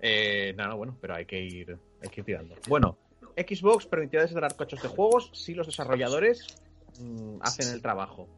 Eh, 0.00 0.54
no, 0.56 0.66
no, 0.68 0.76
bueno, 0.76 0.96
pero 1.00 1.14
hay 1.14 1.24
que 1.24 1.40
ir, 1.40 1.78
hay 2.02 2.08
que 2.08 2.20
ir 2.20 2.24
tirando. 2.26 2.54
Bueno, 2.68 2.98
Xbox 3.36 3.86
permitirá 3.86 4.22
desarrollar 4.22 4.56
coches 4.56 4.82
de 4.82 4.88
juegos 4.88 5.30
si 5.32 5.54
los 5.54 5.66
desarrolladores 5.66 6.60
mm, 7.00 7.36
hacen 7.40 7.72
el 7.72 7.80
trabajo. 7.80 8.28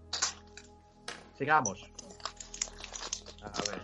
Sigamos. 1.39 1.91
A 3.43 3.49
ver. 3.71 3.81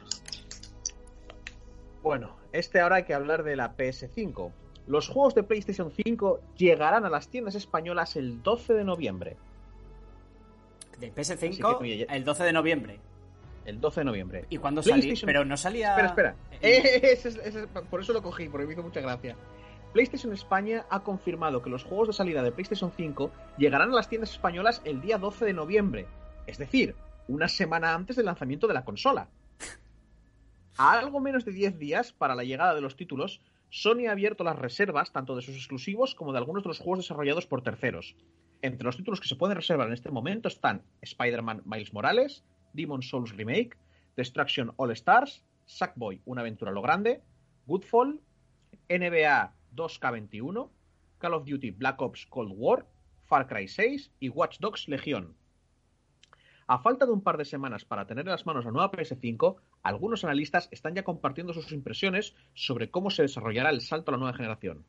Bueno, 2.02 2.36
este 2.52 2.80
ahora 2.80 2.96
hay 2.96 3.04
que 3.04 3.14
hablar 3.14 3.42
de 3.42 3.56
la 3.56 3.76
PS5. 3.76 4.52
Los 4.86 5.08
juegos 5.08 5.34
de 5.34 5.42
PlayStation 5.42 5.90
5 5.90 6.40
llegarán 6.56 7.04
a 7.04 7.10
las 7.10 7.28
tiendas 7.28 7.54
españolas 7.54 8.16
el 8.16 8.42
12 8.42 8.74
de 8.74 8.84
noviembre. 8.84 9.36
De 10.98 11.12
Así 11.16 11.32
PS5 11.34 11.78
que, 11.78 11.84
oye, 11.84 11.98
ya- 11.98 12.14
el 12.14 12.24
12 12.24 12.44
de 12.44 12.52
noviembre. 12.52 13.00
El 13.64 13.80
12 13.80 14.00
de 14.00 14.04
noviembre. 14.04 14.44
¿Y 14.50 14.58
cuándo? 14.58 14.82
PlayStation- 14.82 15.26
Pero 15.26 15.44
no 15.44 15.56
salía. 15.56 15.90
Espera, 15.90 16.08
espera. 16.08 16.36
Eh, 16.60 17.00
ese 17.12 17.28
ese 17.28 17.66
por 17.68 18.00
eso 18.00 18.12
lo 18.12 18.22
cogí, 18.22 18.48
porque 18.48 18.66
me 18.66 18.72
hizo 18.72 18.82
mucha 18.82 19.00
gracia. 19.00 19.36
PlayStation 19.92 20.32
España 20.32 20.86
ha 20.90 21.00
confirmado 21.00 21.62
que 21.62 21.70
los 21.70 21.84
juegos 21.84 22.08
de 22.08 22.14
salida 22.14 22.42
de 22.42 22.50
PlayStation 22.50 22.90
5 22.96 23.30
llegarán 23.58 23.92
a 23.92 23.94
las 23.94 24.08
tiendas 24.08 24.30
españolas 24.32 24.80
el 24.84 25.00
día 25.00 25.18
12 25.18 25.44
de 25.44 25.52
noviembre, 25.52 26.06
es 26.46 26.56
decir, 26.58 26.96
una 27.28 27.46
semana 27.46 27.94
antes 27.94 28.16
del 28.16 28.24
lanzamiento 28.26 28.66
de 28.66 28.74
la 28.74 28.84
consola. 28.84 29.28
A 30.78 30.92
algo 30.98 31.20
menos 31.20 31.44
de 31.44 31.52
10 31.52 31.78
días 31.78 32.12
para 32.12 32.34
la 32.34 32.42
llegada 32.42 32.74
de 32.74 32.80
los 32.80 32.96
títulos, 32.96 33.42
Sony 33.74 34.06
ha 34.06 34.12
abierto 34.12 34.44
las 34.44 34.58
reservas 34.58 35.12
tanto 35.12 35.34
de 35.34 35.40
sus 35.40 35.56
exclusivos 35.56 36.14
como 36.14 36.32
de 36.32 36.38
algunos 36.38 36.62
de 36.62 36.68
los 36.68 36.78
juegos 36.78 36.98
desarrollados 36.98 37.46
por 37.46 37.62
terceros. 37.62 38.14
Entre 38.60 38.84
los 38.84 38.98
títulos 38.98 39.18
que 39.18 39.28
se 39.28 39.34
pueden 39.34 39.56
reservar 39.56 39.86
en 39.86 39.94
este 39.94 40.10
momento 40.10 40.48
están 40.48 40.82
Spider-Man 41.00 41.62
Miles 41.64 41.94
Morales, 41.94 42.44
Demon 42.74 43.00
Souls 43.00 43.34
Remake, 43.34 43.78
Destruction 44.14 44.74
All 44.76 44.90
Stars, 44.90 45.42
Sackboy 45.64 46.20
Una 46.26 46.42
aventura 46.42 46.70
a 46.70 46.74
lo 46.74 46.82
grande, 46.82 47.22
Goodfall, 47.64 48.20
NBA 48.90 49.54
2K21, 49.74 50.70
Call 51.16 51.32
of 51.32 51.46
Duty 51.46 51.70
Black 51.70 52.02
Ops 52.02 52.26
Cold 52.26 52.52
War, 52.54 52.86
Far 53.24 53.46
Cry 53.46 53.66
6 53.68 54.12
y 54.20 54.28
Watch 54.28 54.58
Dogs 54.58 54.86
Legion. 54.86 55.34
A 56.66 56.78
falta 56.78 57.06
de 57.06 57.12
un 57.12 57.22
par 57.22 57.36
de 57.38 57.44
semanas 57.44 57.84
para 57.84 58.06
tener 58.06 58.24
en 58.26 58.30
las 58.30 58.46
manos 58.46 58.64
la 58.64 58.70
nueva 58.70 58.90
PS5, 58.90 59.56
algunos 59.82 60.24
analistas 60.24 60.68
están 60.70 60.94
ya 60.94 61.02
compartiendo 61.02 61.52
sus 61.52 61.72
impresiones 61.72 62.34
sobre 62.54 62.90
cómo 62.90 63.10
se 63.10 63.22
desarrollará 63.22 63.70
el 63.70 63.80
salto 63.80 64.10
a 64.10 64.12
la 64.12 64.18
nueva 64.18 64.36
generación. 64.36 64.84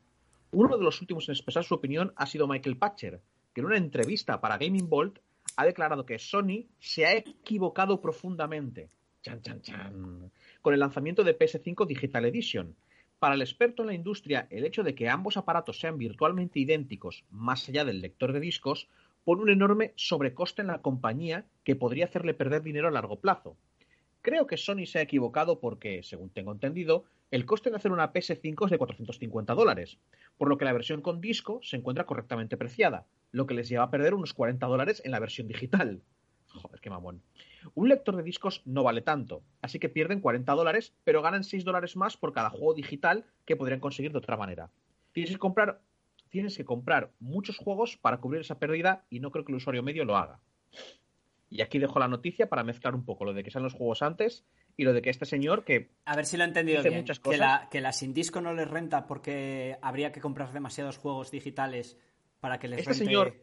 Uno 0.52 0.78
de 0.78 0.84
los 0.84 1.02
últimos 1.02 1.28
en 1.28 1.34
expresar 1.34 1.64
su 1.64 1.74
opinión 1.74 2.14
ha 2.16 2.26
sido 2.26 2.48
Michael 2.48 2.78
Patcher, 2.78 3.22
que 3.54 3.62
en 3.62 3.66
una 3.68 3.78
entrevista 3.78 4.40
para 4.40 4.58
Gaming 4.58 4.90
Bolt 4.90 5.20
ha 5.58 5.66
declarado 5.66 6.06
que 6.06 6.20
Sony 6.20 6.68
se 6.80 7.06
ha 7.06 7.14
equivocado 7.16 8.02
profundamente 8.02 8.90
chan, 9.24 9.42
chan, 9.42 9.62
chan, 9.62 10.32
con 10.62 10.74
el 10.74 10.80
lanzamiento 10.80 11.24
de 11.24 11.38
PS5 11.38 11.88
Digital 11.88 12.26
Edition. 12.26 12.76
Para 13.20 13.36
el 13.36 13.42
experto 13.42 13.84
en 13.84 13.88
la 13.88 13.94
industria, 13.94 14.48
el 14.50 14.66
hecho 14.66 14.84
de 14.84 14.96
que 14.96 15.08
ambos 15.08 15.38
aparatos 15.38 15.80
sean 15.80 15.98
virtualmente 15.98 16.60
idénticos, 16.60 17.24
más 17.32 17.68
allá 17.70 17.86
del 17.86 18.02
lector 18.02 18.34
de 18.34 18.42
discos, 18.42 18.90
pone 19.24 19.42
un 19.42 19.50
enorme 19.50 19.94
sobrecoste 19.96 20.62
en 20.62 20.68
la 20.68 20.82
compañía 20.82 21.46
que 21.64 21.76
podría 21.76 22.06
hacerle 22.06 22.34
perder 22.34 22.64
dinero 22.64 22.88
a 22.88 22.92
largo 22.92 23.20
plazo. 23.20 23.58
Creo 24.22 24.48
que 24.48 24.58
Sony 24.58 24.86
se 24.86 25.00
ha 25.00 25.02
equivocado 25.02 25.60
porque, 25.60 26.02
según 26.04 26.30
tengo 26.30 26.52
entendido, 26.54 27.04
el 27.30 27.46
coste 27.46 27.70
de 27.70 27.76
hacer 27.76 27.92
una 27.92 28.14
PS5 28.14 28.66
es 28.66 28.72
de 28.72 28.78
450 28.78 29.54
dólares, 29.54 29.98
por 30.38 30.48
lo 30.48 30.58
que 30.58 30.66
la 30.66 30.72
versión 30.72 31.02
con 31.02 31.20
disco 31.20 31.60
se 31.64 31.78
encuentra 31.78 32.06
correctamente 32.06 32.58
preciada, 32.58 33.06
lo 33.32 33.48
que 33.48 33.54
les 33.54 33.68
lleva 33.68 33.84
a 33.84 33.90
perder 33.92 34.14
unos 34.14 34.34
40 34.34 34.66
dólares 34.68 35.02
en 35.04 35.12
la 35.12 35.20
versión 35.20 35.48
digital. 35.48 36.02
Joder, 36.48 36.80
qué 36.80 36.90
mamón. 36.90 37.22
Un 37.74 37.90
lector 37.90 38.16
de 38.16 38.24
discos 38.24 38.62
no 38.66 38.84
vale 38.84 39.02
tanto, 39.02 39.42
así 39.62 39.80
que 39.80 39.90
pierden 39.90 40.20
40 40.20 40.54
dólares, 40.54 40.94
pero 41.04 41.22
ganan 41.22 41.44
6 41.44 41.66
dólares 41.66 41.96
más 41.96 42.16
por 42.16 42.34
cada 42.34 42.50
juego 42.50 42.74
digital 42.74 43.26
que 43.46 43.56
podrían 43.56 43.80
conseguir 43.80 44.12
de 44.12 44.20
otra 44.20 44.38
manera. 44.38 44.70
Tienes 45.12 45.32
que 45.32 45.40
comprar 45.40 45.82
tienes 46.34 46.58
que 46.58 46.66
comprar 46.66 47.12
muchos 47.20 47.58
juegos 47.60 47.96
para 47.96 48.18
cubrir 48.18 48.42
esa 48.42 48.58
pérdida 48.58 49.06
y 49.12 49.20
no 49.20 49.30
creo 49.30 49.46
que 49.46 49.52
el 49.52 49.58
usuario 49.58 49.84
medio 49.84 50.04
lo 50.04 50.18
haga. 50.18 50.40
Y 51.48 51.62
aquí 51.62 51.78
dejo 51.78 52.00
la 52.00 52.08
noticia 52.08 52.50
para 52.50 52.64
mezclar 52.64 52.96
un 52.96 53.06
poco 53.06 53.24
lo 53.24 53.34
de 53.36 53.44
que 53.44 53.52
salen 53.52 53.66
los 53.66 53.76
juegos 53.76 54.02
antes 54.02 54.44
y 54.76 54.84
lo 54.84 54.94
de 54.94 55.04
que 55.04 55.12
este 55.12 55.28
señor 55.28 55.64
que 55.64 55.92
A 56.06 56.16
ver 56.16 56.26
si 56.26 56.36
lo 56.36 56.44
he 56.44 56.48
entendido 56.48 56.82
bien. 56.82 56.96
muchas 56.96 57.20
Que 57.20 57.38
la, 57.38 57.68
que 57.70 57.82
la 57.82 57.92
sin 57.94 58.16
disco 58.16 58.42
no 58.42 58.56
les 58.56 58.68
renta 58.68 59.06
porque 59.06 59.78
habría 59.84 60.12
que 60.12 60.22
comprar 60.22 60.52
demasiados 60.54 60.98
juegos 60.98 61.30
digitales 61.30 62.00
para 62.40 62.58
que 62.58 62.68
les 62.68 62.80
Este 62.80 62.94
rente. 62.94 63.06
señor- 63.06 63.36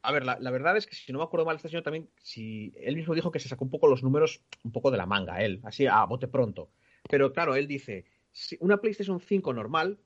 A 0.00 0.10
ver, 0.10 0.24
la, 0.24 0.38
la 0.40 0.50
verdad 0.50 0.78
es 0.78 0.86
que 0.86 0.94
si 0.94 1.12
no 1.12 1.18
me 1.18 1.24
acuerdo 1.24 1.44
mal, 1.44 1.56
este 1.56 1.68
señor 1.68 1.82
también, 1.82 2.08
si 2.22 2.72
él 2.80 2.96
mismo 2.96 3.14
dijo 3.14 3.30
que 3.30 3.38
se 3.38 3.50
sacó 3.50 3.64
un 3.66 3.70
poco 3.70 3.86
los 3.86 4.02
números 4.02 4.40
un 4.62 4.72
poco 4.72 4.90
de 4.90 4.96
la 4.96 5.04
manga, 5.04 5.42
él, 5.42 5.60
así 5.64 5.86
a 5.86 6.02
bote 6.06 6.26
pronto. 6.28 6.70
Pero 7.10 7.30
claro, 7.34 7.54
él 7.54 7.66
dice, 7.68 8.06
si 8.32 8.56
una 8.60 8.78
PlayStation 8.78 9.20
5 9.20 9.52
normal 9.52 9.98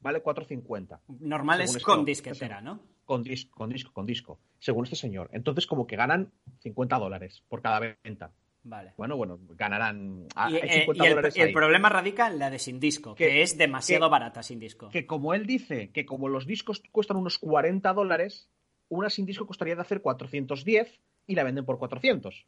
vale 0.00 0.22
4.50 0.22 0.98
Normal 1.20 1.60
es 1.62 1.72
Según 1.72 1.84
con 1.84 1.94
esto, 2.00 2.04
disquetera, 2.06 2.60
¿no? 2.60 2.80
con 3.04 3.22
disco, 3.22 3.56
con 3.56 3.70
disco, 3.70 3.92
con 3.92 4.04
disco, 4.06 4.38
según 4.58 4.84
este 4.84 4.96
señor. 4.96 5.30
Entonces 5.32 5.66
como 5.66 5.86
que 5.86 5.96
ganan 5.96 6.30
50 6.60 6.98
dólares 6.98 7.42
por 7.48 7.62
cada 7.62 7.80
venta. 8.04 8.30
Vale. 8.64 8.92
Bueno, 8.98 9.16
bueno, 9.16 9.38
ganarán 9.56 10.26
ah, 10.34 10.50
Y, 10.50 10.56
hay 10.56 10.68
eh, 10.68 10.80
50 10.80 11.04
y 11.04 11.06
el, 11.06 11.14
dólares 11.14 11.36
y 11.36 11.40
el 11.40 11.46
ahí. 11.48 11.52
problema 11.54 11.88
radica 11.88 12.26
en 12.26 12.38
la 12.38 12.50
de 12.50 12.58
sin 12.58 12.78
disco, 12.80 13.14
que, 13.14 13.26
Que- 13.28 13.42
es 13.42 13.56
demasiado 13.56 14.06
que- 14.08 14.10
barata 14.10 14.42
sin 14.42 14.58
disco. 14.58 14.90
que 14.90 15.06
como 15.06 15.32
él 15.32 15.46
dice 15.46 15.90
que 15.90 16.04
como 16.04 16.28
los 16.28 16.46
discos 16.46 16.82
cuestan 16.92 17.16
unos 17.16 17.38
40 17.38 17.94
dólares, 17.94 18.50
una 18.90 19.08
sin 19.08 19.24
disco 19.24 19.46
costaría 19.46 19.74
de 19.74 19.80
hacer 19.80 20.02
410 20.02 21.00
y 21.26 21.34
la 21.34 21.44
venden 21.44 21.64
por 21.64 21.78
400. 21.78 22.46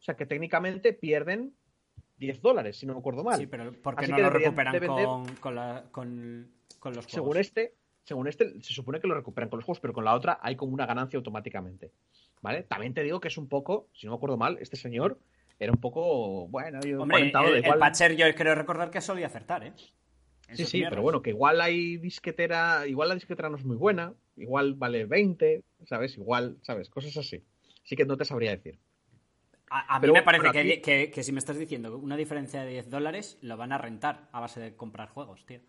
O 0.00 0.02
sea 0.02 0.16
que 0.16 0.26
técnicamente 0.26 0.92
pierden 0.94 1.54
10 2.16 2.40
dólares, 2.40 2.76
si 2.78 2.86
no 2.86 2.94
me 2.94 2.98
acuerdo 3.00 3.22
mal. 3.22 3.38
Sí, 3.38 3.46
pero 3.46 3.72
¿por 3.82 3.94
qué 3.94 4.04
Así 4.04 4.12
no 4.12 4.18
lo 4.18 4.30
recuperan 4.30 4.72
de 4.72 4.80
vender- 4.80 5.04
con, 5.06 5.26
con, 5.36 5.54
la- 5.54 5.84
con- 5.92 6.50
con 6.82 6.94
los 6.94 7.06
juegos? 7.06 7.12
según 7.14 7.36
este, 7.38 7.74
según 8.02 8.26
este, 8.28 8.60
se 8.60 8.74
supone 8.74 9.00
que 9.00 9.06
lo 9.06 9.14
recuperan 9.14 9.48
con 9.48 9.58
los 9.58 9.64
juegos, 9.64 9.78
pero 9.80 9.92
con 9.94 10.04
la 10.04 10.14
otra 10.14 10.38
hay 10.42 10.56
como 10.56 10.72
una 10.74 10.84
ganancia 10.86 11.16
automáticamente. 11.16 11.92
¿Vale? 12.40 12.64
También 12.64 12.92
te 12.92 13.04
digo 13.04 13.20
que 13.20 13.28
es 13.28 13.38
un 13.38 13.48
poco, 13.48 13.88
si 13.94 14.06
no 14.06 14.12
me 14.12 14.16
acuerdo 14.16 14.36
mal, 14.36 14.58
este 14.60 14.76
señor 14.76 15.16
era 15.60 15.70
un 15.70 15.78
poco, 15.78 16.48
bueno, 16.48 16.80
yo 16.84 17.00
Hombre, 17.00 17.18
comentado 17.18 17.46
el, 17.46 17.52
de 17.52 17.58
el 17.60 17.64
igual- 17.66 17.78
Patcher 17.78 18.16
yo 18.16 18.26
creo 18.34 18.56
recordar 18.56 18.90
que 18.90 19.00
solía 19.00 19.26
acertar, 19.26 19.62
¿eh? 19.64 19.72
En 20.48 20.56
Sí, 20.56 20.64
sí, 20.66 20.76
mierdas. 20.78 20.90
pero 20.90 21.02
bueno, 21.02 21.22
que 21.22 21.30
igual 21.30 21.60
hay 21.60 21.98
disquetera, 21.98 22.84
igual 22.88 23.10
la 23.10 23.14
disquetera 23.14 23.48
no 23.48 23.56
es 23.56 23.64
muy 23.64 23.76
buena, 23.76 24.12
igual 24.36 24.74
vale 24.74 25.04
20, 25.06 25.62
¿sabes? 25.84 26.16
Igual, 26.18 26.58
¿sabes? 26.62 26.90
Cosas 26.90 27.16
así. 27.16 27.44
Así 27.84 27.94
que 27.94 28.04
no 28.04 28.16
te 28.16 28.24
sabría 28.24 28.50
decir. 28.50 28.76
A, 29.70 29.96
a 29.96 30.00
mí 30.00 30.10
me 30.10 30.22
parece 30.22 30.50
que, 30.50 30.58
aquí- 30.58 30.80
que- 30.82 31.10
que 31.12 31.22
si 31.22 31.30
me 31.32 31.38
estás 31.38 31.56
diciendo 31.56 31.96
una 31.96 32.16
diferencia 32.16 32.64
de 32.64 32.70
10 32.72 32.90
dólares, 32.90 33.38
lo 33.40 33.56
van 33.56 33.70
a 33.72 33.78
rentar 33.78 34.28
a 34.32 34.40
base 34.40 34.60
de 34.60 34.74
comprar 34.74 35.08
juegos, 35.10 35.46
tío. 35.46 35.60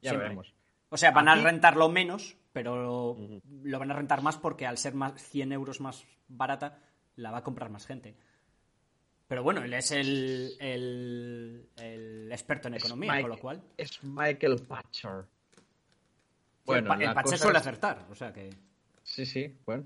Ya 0.00 0.10
Siempre. 0.10 0.22
veremos. 0.28 0.54
O 0.90 0.96
sea, 0.96 1.12
van 1.12 1.28
a 1.28 1.34
rentarlo 1.36 1.88
menos, 1.88 2.36
pero 2.52 3.16
lo 3.62 3.78
van 3.78 3.90
a 3.90 3.94
rentar 3.94 4.22
más 4.22 4.36
porque 4.36 4.66
al 4.66 4.76
ser 4.76 4.94
más 4.94 5.14
100 5.22 5.52
euros 5.52 5.80
más 5.80 6.04
barata, 6.28 6.78
la 7.16 7.30
va 7.30 7.38
a 7.38 7.42
comprar 7.44 7.70
más 7.70 7.86
gente. 7.86 8.16
Pero 9.28 9.44
bueno, 9.44 9.62
él 9.62 9.72
es 9.74 9.92
el, 9.92 10.56
el, 10.58 11.68
el 11.76 12.32
experto 12.32 12.66
en 12.68 12.74
economía, 12.74 13.12
Mike- 13.12 13.22
con 13.22 13.30
lo 13.30 13.38
cual. 13.38 13.62
Es 13.76 14.02
Michael 14.02 14.60
Patcher. 14.66 15.24
el, 16.66 16.84
pa- 16.84 16.94
el 16.96 17.14
cosa 17.14 17.36
suele 17.36 17.58
es- 17.58 17.62
acertar, 17.66 18.06
o 18.10 18.14
sea 18.16 18.32
que. 18.32 18.50
Sí, 19.04 19.24
sí, 19.26 19.56
bueno. 19.64 19.84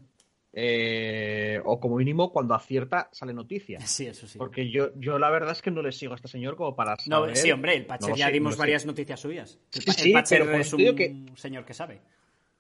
Eh, 0.57 1.61
o 1.65 1.81
como 1.81 1.97
mínimo, 1.97 2.33
cuando 2.33 2.55
acierta, 2.55 3.09
sale 3.13 3.35
noticia. 3.35 3.81
Sí, 3.81 4.07
eso 4.07 4.27
sí. 4.29 4.39
Porque 4.39 4.71
yo, 4.71 4.91
yo 4.97 5.19
la 5.19 5.29
verdad 5.31 5.51
es 5.53 5.61
que 5.63 5.71
no 5.73 5.83
le 5.83 5.91
sigo 5.93 6.13
a 6.13 6.17
este 6.17 6.29
señor 6.29 6.55
como 6.57 6.77
para 6.77 6.93
No, 7.07 7.21
saber... 7.21 7.37
sí, 7.37 7.51
hombre, 7.51 7.75
el 7.75 7.87
Pacher 7.87 8.11
No 8.11 8.17
ya 8.17 8.27
sé, 8.27 8.31
no 8.31 8.35
dimos 8.35 8.55
sé. 8.55 8.59
varias 8.61 8.87
noticias 8.87 9.19
suyas. 9.21 9.59
El, 9.75 9.83
Sí, 9.83 10.09
el 10.09 10.13
Pacher 10.13 10.43
pero 10.45 10.57
es 10.59 10.73
un 10.73 10.95
que- 10.97 11.25
señor 11.37 11.65
que 11.65 11.75
sabe. 11.75 12.01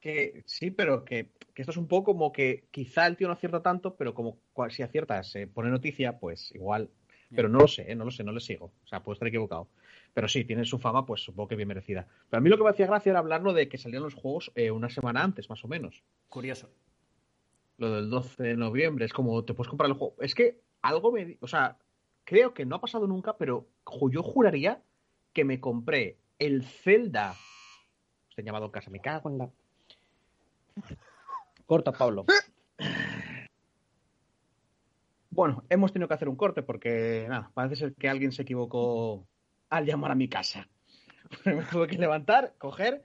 Que, 0.00 0.42
sí, 0.44 0.70
pero 0.70 1.04
que, 1.04 1.30
que 1.54 1.62
esto 1.62 1.70
es 1.70 1.76
un 1.78 1.86
poco 1.88 2.12
como 2.12 2.30
que 2.32 2.64
quizá 2.70 3.06
el 3.06 3.16
tío 3.16 3.26
no 3.28 3.32
acierta 3.34 3.62
tanto, 3.62 3.94
pero 3.94 4.12
como 4.12 4.38
si 4.70 4.82
acierta 4.82 5.22
se 5.22 5.46
pone 5.46 5.70
noticia, 5.70 6.18
pues 6.18 6.52
igual. 6.54 6.90
Pero 7.34 7.48
no 7.48 7.58
lo 7.60 7.68
sé, 7.68 7.90
¿eh? 7.90 7.94
no 7.96 8.04
lo 8.04 8.10
sé, 8.10 8.22
no 8.22 8.30
le 8.32 8.40
sigo. 8.40 8.66
O 8.84 8.86
sea, 8.86 9.02
puedo 9.02 9.14
estar 9.14 9.26
equivocado. 9.28 9.68
Pero 10.12 10.28
sí, 10.28 10.44
tiene 10.44 10.64
su 10.64 10.78
fama, 10.78 11.04
pues 11.06 11.22
supongo 11.22 11.48
que 11.48 11.56
bien 11.56 11.66
merecida. 11.68 12.06
Pero 12.30 12.38
a 12.38 12.40
mí 12.40 12.48
lo 12.50 12.56
que 12.56 12.62
me 12.64 12.70
hacía 12.70 12.86
gracia 12.86 13.10
era 13.10 13.18
hablarlo 13.18 13.52
de 13.52 13.68
que 13.68 13.78
salían 13.78 14.02
los 14.04 14.14
juegos 14.14 14.52
eh, 14.54 14.70
una 14.70 14.88
semana 14.90 15.22
antes, 15.24 15.48
más 15.50 15.64
o 15.64 15.68
menos. 15.68 16.02
Curioso. 16.28 16.70
Lo 17.76 17.90
del 17.90 18.10
12 18.10 18.42
de 18.42 18.56
noviembre, 18.56 19.04
es 19.04 19.12
como 19.12 19.44
te 19.44 19.54
puedes 19.54 19.68
comprar 19.68 19.90
el 19.90 19.96
juego. 19.96 20.14
Es 20.20 20.34
que 20.34 20.60
algo 20.82 21.10
me. 21.10 21.38
O 21.40 21.48
sea, 21.48 21.78
creo 22.24 22.54
que 22.54 22.64
no 22.64 22.76
ha 22.76 22.80
pasado 22.80 23.06
nunca, 23.06 23.36
pero 23.36 23.66
yo 24.10 24.22
juraría 24.22 24.82
que 25.32 25.44
me 25.44 25.60
compré 25.60 26.18
el 26.38 26.64
Zelda. 26.64 27.34
Estoy 28.30 28.44
llamado 28.44 28.70
casa, 28.70 28.90
me 28.90 29.00
cago 29.00 29.30
en 29.30 29.38
la. 29.38 29.50
Corta, 31.66 31.92
Pablo. 31.92 32.26
Bueno, 35.30 35.64
hemos 35.68 35.92
tenido 35.92 36.06
que 36.06 36.14
hacer 36.14 36.28
un 36.28 36.36
corte 36.36 36.62
porque, 36.62 37.26
nada, 37.28 37.50
parece 37.54 37.76
ser 37.76 37.94
que 37.94 38.08
alguien 38.08 38.30
se 38.30 38.42
equivocó 38.42 39.26
al 39.68 39.84
llamar 39.84 40.12
a 40.12 40.14
mi 40.14 40.28
casa. 40.28 40.68
me 41.44 41.62
tuve 41.64 41.88
que 41.88 41.98
levantar, 41.98 42.54
coger 42.58 43.04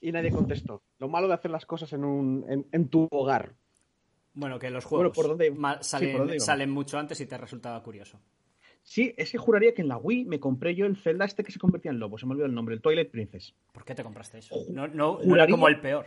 y 0.00 0.12
nadie 0.12 0.30
contestó. 0.30 0.82
Lo 0.98 1.08
malo 1.08 1.26
de 1.26 1.34
hacer 1.34 1.50
las 1.50 1.66
cosas 1.66 1.92
en, 1.92 2.04
un, 2.04 2.68
en 2.70 2.88
tu 2.88 3.08
hogar. 3.10 3.56
Bueno, 4.38 4.58
que 4.58 4.70
los 4.70 4.84
Bueno, 4.84 5.10
juegos 5.10 5.16
¿por 5.16 5.26
dónde- 5.28 5.50
ma- 5.50 5.78
sí, 5.82 5.88
salen, 5.90 6.12
¿por 6.12 6.20
dónde 6.20 6.34
íbamos? 6.36 6.46
salen 6.46 6.70
mucho 6.70 6.96
antes 6.98 7.20
y 7.20 7.26
te 7.26 7.36
resultaba 7.36 7.82
curioso. 7.82 8.20
Sí, 8.84 9.12
es 9.16 9.32
que 9.32 9.36
juraría 9.38 9.74
que 9.74 9.82
en 9.82 9.88
la 9.88 9.96
Wii 9.98 10.26
me 10.26 10.38
compré 10.38 10.74
yo 10.76 10.86
el 10.86 10.96
Zelda 10.96 11.24
este 11.24 11.42
que 11.42 11.50
se 11.50 11.58
convertía 11.58 11.90
en 11.90 11.98
lobo. 11.98 12.16
Se 12.18 12.24
me 12.24 12.32
olvidó 12.32 12.46
el 12.46 12.54
nombre, 12.54 12.74
el 12.76 12.80
Twilight 12.80 13.10
Princess. 13.10 13.52
¿Por 13.72 13.84
qué 13.84 13.94
te 13.96 14.04
compraste 14.04 14.38
eso? 14.38 14.54
No, 14.70 14.86
no, 14.86 15.18
no 15.24 15.34
era 15.34 15.48
como 15.48 15.66
el 15.66 15.80
peor. 15.80 16.06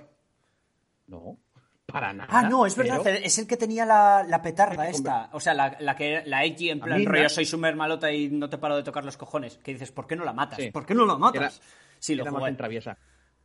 No, 1.08 1.38
para 1.86 2.14
nada. 2.14 2.30
Ah, 2.32 2.48
no, 2.50 2.66
es 2.66 2.74
pero- 2.76 3.04
verdad. 3.04 3.20
Es 3.22 3.38
el 3.38 3.48
que 3.48 3.58
tenía 3.58 3.86
la, 3.86 4.24
la 4.28 4.42
petarda 4.42 4.88
esta. 4.88 5.30
O 5.34 5.40
sea, 5.42 5.54
la, 5.54 5.76
la 5.82 5.96
que 5.96 6.24
la 6.26 6.44
Eiji 6.46 6.70
en 6.70 6.80
La 6.80 6.86
plan 6.86 7.06
rollo 7.06 7.28
soy 7.30 7.44
super 7.46 7.76
malota 7.76 8.12
y 8.14 8.30
no 8.30 8.50
te 8.50 8.58
paro 8.58 8.78
de 8.78 8.84
tocar 8.84 9.04
los 9.04 9.18
cojones. 9.18 9.58
Que 9.58 9.74
dices, 9.74 9.92
¿por 9.92 10.08
qué 10.08 10.16
no 10.16 10.24
la 10.24 10.32
matas? 10.34 10.58
Sí. 10.60 10.72
¿Por 10.72 10.86
qué 10.86 10.96
no 10.96 11.06
la 11.06 11.18
matas? 11.18 11.58
Era- 11.60 11.98
sí, 12.00 12.16
lo 12.16 12.24
Era 12.24 12.32
más 12.32 12.40
jugué. 12.40 12.50
bien 12.52 12.58
traviesa. 12.58 12.98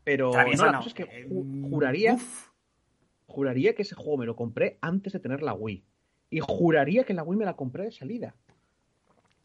Pero 0.04 0.30
Traviesa 0.30 0.62
no, 0.62 0.66
la 0.66 0.72
no. 0.72 0.78
cosa 0.78 0.88
es 0.90 0.94
que 0.94 1.02
Eh, 1.02 1.28
ju- 1.28 1.68
juraría, 1.70 2.14
uf. 2.14 2.48
Juraría 3.26 3.74
que 3.74 3.82
ese 3.82 3.94
juego 3.94 4.18
me 4.18 4.26
lo 4.26 4.36
compré 4.36 4.78
antes 4.80 5.12
de 5.12 5.20
tener 5.20 5.42
la 5.42 5.54
Wii. 5.54 5.84
Y 6.30 6.40
juraría 6.40 7.04
que 7.04 7.14
la 7.14 7.22
Wii 7.22 7.38
me 7.38 7.44
la 7.44 7.54
compré 7.56 7.84
de 7.84 7.92
salida. 7.92 8.34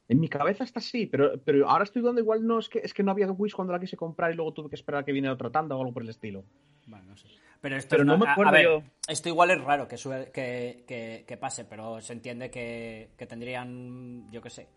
En 0.08 0.20
mi 0.20 0.28
cabeza 0.28 0.63
está 0.63 0.80
así, 0.80 1.06
pero, 1.06 1.39
pero 1.46 1.70
ahora 1.70 1.84
estoy 1.86 2.02
dudando 2.02 2.20
igual 2.22 2.46
no 2.46 2.60
es 2.60 2.67
que 2.67 2.80
es 2.80 2.94
que 2.94 3.02
no 3.04 3.12
había 3.12 3.32
Wii 3.32 3.52
cuando 3.54 3.72
la 3.74 3.80
quise 3.80 3.96
comprar 3.96 4.32
y 4.32 4.36
luego 4.36 4.54
tuve 4.54 4.70
que 4.70 4.76
esperar 4.76 5.02
a 5.02 5.06
que 5.06 5.12
viniera 5.13 5.34
otra 5.34 5.50
tanda 5.52 5.76
o 5.76 5.80
algo 5.80 5.94
por 5.94 6.04
el 6.04 6.10
estilo. 6.10 6.44
Bueno, 6.88 7.06
no 7.06 7.15
sé. 7.17 7.28
Pero 7.62 7.78
esto 7.78 7.89
Pero 7.91 8.04
no 8.04 8.17
me 8.17 8.28
acuerdo 8.28 8.50
a 8.50 8.54
ver, 8.54 8.63
yo. 8.65 8.84
esto 9.08 9.30
igual 9.30 9.52
es 9.52 9.62
raro 9.63 9.88
que, 9.88 9.96
que, 10.34 10.84
que- 10.88 11.24
que 11.28 11.38
pase, 11.38 11.63
pero 11.63 12.02
se 12.02 12.12
entiende 12.13 12.50
que, 12.50 13.12
que 13.15 13.28
tendrían, 13.28 14.30
yo 14.32 14.41
qué 14.41 14.50
sé, 14.50 14.67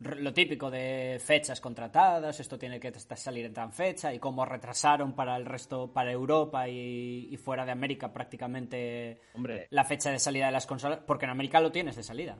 lo 0.00 0.32
típico 0.34 0.70
de 0.70 1.20
fechas 1.24 1.60
contratadas, 1.60 2.38
esto 2.40 2.58
tiene 2.58 2.78
que 2.78 2.92
salir 2.98 3.46
en 3.46 3.54
tan 3.54 3.72
fecha 3.72 4.12
y 4.12 4.18
cómo 4.18 4.44
retrasaron 4.44 5.14
para 5.14 5.36
el 5.36 5.46
resto, 5.46 5.92
para 5.92 6.12
Europa 6.12 6.68
y, 6.68 7.28
y 7.30 7.36
fuera 7.38 7.64
de 7.64 7.72
América 7.72 8.12
prácticamente 8.12 9.22
Hombre, 9.34 9.68
la 9.70 9.84
fecha 9.84 10.10
de 10.10 10.18
salida 10.18 10.46
de 10.46 10.52
las 10.52 10.66
consolas, 10.66 11.00
porque 11.06 11.24
en 11.24 11.30
América 11.30 11.60
lo 11.60 11.72
tienes 11.72 11.96
de 11.96 12.02
salida. 12.02 12.36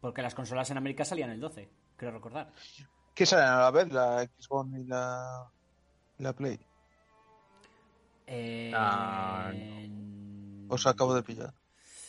Porque 0.00 0.22
las 0.22 0.34
consolas 0.34 0.70
en 0.70 0.78
América 0.78 1.04
salían 1.04 1.30
el 1.30 1.40
12, 1.40 1.68
creo 1.96 2.10
recordar. 2.10 2.52
¿Qué 3.14 3.26
salen 3.26 3.48
a 3.48 3.58
la 3.60 3.70
vez? 3.70 3.92
¿La 3.92 4.24
Xbox 4.24 4.70
y 4.78 4.84
la, 4.84 5.50
la 6.18 6.32
Play? 6.34 6.60
Eh, 8.26 8.72
Ah, 8.74 9.52
Os 10.68 10.86
acabo 10.86 11.14
de 11.14 11.22
pillar. 11.22 11.52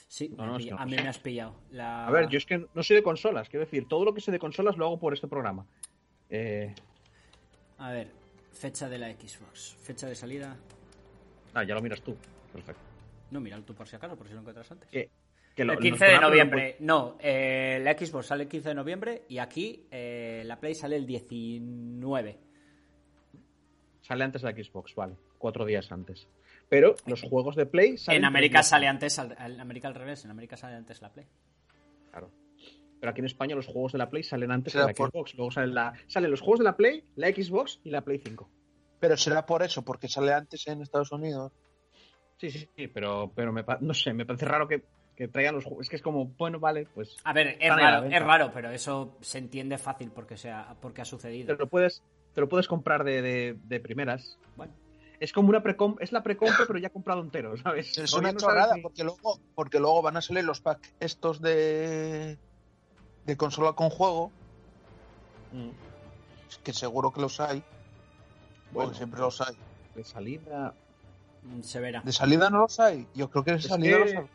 Sí, 0.08 0.30
No, 0.30 0.56
a 0.56 0.58
mí 0.86 0.96
me 0.96 1.08
has 1.10 1.20
pillado. 1.20 1.54
La- 1.72 2.08
a 2.08 2.12
ver, 2.12 2.30
yo 2.30 2.38
es 2.38 2.46
que 2.46 2.66
no 2.74 2.82
soy 2.84 2.96
de 2.96 3.04
consolas, 3.04 3.50
quiero 3.50 3.66
decir, 3.66 3.88
todo 3.88 4.06
lo 4.06 4.14
que 4.14 4.22
sé 4.22 4.32
de 4.32 4.40
consolas 4.40 4.78
lo 4.78 4.86
hago 4.86 5.00
por 5.00 5.14
este 5.14 5.28
programa. 5.28 5.66
Eh, 6.30 6.74
A 7.80 7.92
ver, 7.92 8.10
fecha 8.54 8.90
de 8.90 8.98
la 8.98 9.12
Xbox. 9.12 9.76
Fecha 9.82 10.08
de 10.08 10.16
salida. 10.16 10.58
ah, 11.54 11.64
ya 11.64 11.76
lo 11.76 11.82
miras 11.82 12.02
tú. 12.02 12.16
Perfecto. 12.54 12.82
No, 13.32 13.40
míralo 13.42 13.64
tú 13.64 13.76
por 13.76 13.88
si 13.88 13.96
acaso, 13.98 14.16
por 14.16 14.28
si 14.28 14.34
lo 14.34 14.40
encuentras 14.40 14.72
antes. 14.72 14.90
Que 14.90 15.66
lo- 15.66 15.74
el 15.74 15.80
lo 15.80 15.82
15 15.82 16.06
de 16.06 16.20
noviembre. 16.20 16.76
No, 16.80 17.18
eh, 17.20 17.80
la 17.84 17.94
Xbox 17.98 18.28
sale 18.28 18.44
el 18.44 18.50
15 18.50 18.70
de 18.70 18.76
noviembre 18.76 19.24
y 19.28 19.40
aquí 19.40 19.88
eh, 19.92 20.44
la 20.46 20.60
Play 20.60 20.74
sale 20.76 20.96
el 20.96 21.06
19. 21.06 22.40
Sale 24.02 24.24
antes 24.24 24.42
de 24.42 24.52
la 24.54 24.64
Xbox, 24.64 24.96
vale. 24.96 25.16
Cuatro 25.38 25.66
días 25.66 25.92
antes. 25.92 26.28
Pero 26.70 26.96
los 27.06 27.22
juegos 27.22 27.56
de 27.56 27.66
Play 27.66 27.98
salen. 27.98 28.22
En 28.22 28.26
América 28.26 28.62
sale 28.64 28.88
antes, 28.88 29.18
al- 29.20 29.36
en 29.40 29.60
América 29.60 29.88
al 29.88 29.96
revés, 29.96 30.26
en 30.26 30.32
América 30.32 30.58
sale 30.58 30.76
antes 30.76 31.02
la 31.02 31.10
Play. 31.14 31.26
Claro. 32.12 32.30
Pero 33.00 33.12
aquí 33.12 33.20
en 33.22 33.26
España 33.26 33.56
los 33.56 33.68
juegos 33.68 33.92
de 33.94 34.00
la 34.00 34.10
Play 34.10 34.24
salen 34.24 34.52
antes 34.52 34.74
Será 34.74 34.86
de 34.86 34.92
la 34.92 34.96
por- 34.96 35.12
Xbox. 35.12 35.36
Luego 35.36 35.52
salen, 35.52 35.74
la... 35.74 35.94
salen 36.08 36.32
los 36.32 36.42
juegos 36.42 36.60
de 36.60 36.66
la 36.66 36.76
Play, 36.76 37.04
la 37.16 37.28
Xbox 37.30 37.80
y 37.84 37.90
la 37.92 38.02
Play 38.02 38.20
5. 38.24 38.50
Pero 39.00 39.16
será 39.16 39.46
por 39.46 39.62
eso, 39.64 39.84
porque 39.84 40.08
sale 40.08 40.34
antes 40.34 40.68
en 40.68 40.82
Estados 40.82 41.12
Unidos. 41.12 41.52
Sí, 42.38 42.50
sí, 42.50 42.68
sí, 42.76 42.88
pero, 42.88 43.32
pero 43.36 43.54
me 43.54 43.64
no 43.82 43.94
sé, 43.94 44.14
me 44.14 44.26
parece 44.26 44.46
raro 44.46 44.68
que, 44.68 44.84
que 45.16 45.28
traigan 45.28 45.56
los 45.56 45.64
juegos. 45.64 45.86
Es 45.86 45.90
que 45.90 45.96
es 45.96 46.02
como, 46.02 46.26
bueno, 46.26 46.60
vale, 46.60 46.88
pues 46.94 47.16
A 47.24 47.34
ver, 47.34 47.58
es 47.60 47.74
raro, 47.76 48.06
es 48.08 48.22
raro, 48.22 48.52
pero 48.54 48.72
eso 48.72 49.16
se 49.22 49.38
entiende 49.38 49.78
fácil 49.78 50.12
porque, 50.12 50.36
sea, 50.38 50.76
porque 50.82 51.02
ha 51.02 51.04
te 51.04 51.10
sucedido. 51.12 51.56
lo 51.56 51.68
puedes, 51.68 52.04
te 52.34 52.42
lo 52.42 52.50
puedes 52.50 52.68
comprar 52.68 53.04
de, 53.04 53.22
de- 53.22 53.58
de 53.64 53.80
primeras. 53.80 54.38
Bueno, 54.56 54.74
es 55.20 55.34
como 55.34 55.50
una 55.50 55.62
precom 55.64 55.96
es 56.00 56.12
la 56.12 56.22
precompra, 56.24 56.66
pero 56.68 56.80
ya 56.80 56.90
comprado 56.90 57.22
entero, 57.22 57.56
¿sabes? 57.58 57.98
Es 57.98 58.12
Todavía 58.12 58.30
una 58.32 58.34
no 58.34 58.40
chorrada, 58.40 58.76
ni- 58.76 58.82
porque 58.82 59.04
luego, 59.04 59.40
porque 59.56 59.80
luego 59.80 60.02
van 60.02 60.18
a 60.18 60.22
salir 60.22 60.44
los 60.44 60.62
packs 60.62 60.94
estos 61.00 61.42
de, 61.42 62.38
de 63.26 63.38
consola 63.38 63.74
con 63.74 63.90
juego, 63.90 64.32
Mm. 65.54 65.70
que 66.64 66.74
seguro 66.74 67.12
que 67.12 67.22
los 67.22 67.40
hay, 67.40 67.64
Bueno, 68.72 68.90
porque 68.90 68.98
siempre 68.98 69.20
los 69.22 69.40
hay. 69.42 69.56
de 69.96 70.04
salida. 70.04 70.74
Mm, 71.44 71.62
Severa. 71.62 72.02
¿De 72.04 72.12
salida 72.12 72.50
no 72.50 72.60
los 72.60 72.80
hay? 72.80 73.08
Yo 73.16 73.30
creo 73.30 73.44
que 73.46 73.52
de 73.52 73.58
Es 73.58 73.68
salida 73.68 73.98
que 73.98 74.04
los 74.04 74.14
hay. 74.14 74.28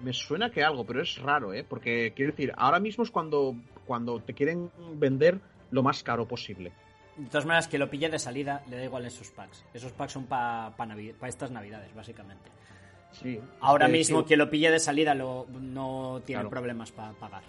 Me 0.00 0.12
suena 0.12 0.50
que 0.50 0.62
algo, 0.64 0.84
pero 0.86 1.02
es 1.02 1.16
raro, 1.18 1.52
¿eh? 1.54 1.62
Porque 1.64 2.12
quiero 2.16 2.32
decir, 2.32 2.52
ahora 2.56 2.80
mismo 2.80 3.04
es 3.04 3.10
cuando, 3.10 3.54
cuando 3.86 4.20
te 4.20 4.34
quieren 4.34 4.70
vender 4.94 5.40
lo 5.70 5.82
más 5.82 6.02
caro 6.02 6.26
posible. 6.26 6.72
De 7.16 7.26
todas 7.28 7.46
maneras, 7.46 7.66
que 7.68 7.78
lo 7.78 7.88
pille 7.88 8.08
de 8.10 8.18
salida, 8.18 8.62
le 8.68 8.76
da 8.76 8.84
igual 8.84 9.06
esos 9.06 9.30
packs. 9.30 9.64
Esos 9.72 9.92
packs 9.92 10.12
son 10.12 10.26
para 10.26 10.74
estas 11.26 11.50
navidades, 11.50 11.94
básicamente. 11.94 12.50
Sí. 13.12 13.40
Ahora 13.60 13.86
que, 13.86 13.92
mismo, 13.92 14.20
sí, 14.20 14.26
quien 14.26 14.38
lo 14.38 14.50
pille 14.50 14.70
de 14.70 14.78
salida 14.78 15.14
lo, 15.14 15.46
no 15.48 16.20
tiene 16.24 16.40
Claro. 16.40 16.50
problemas 16.50 16.92
para 16.92 17.12
pagar. 17.12 17.42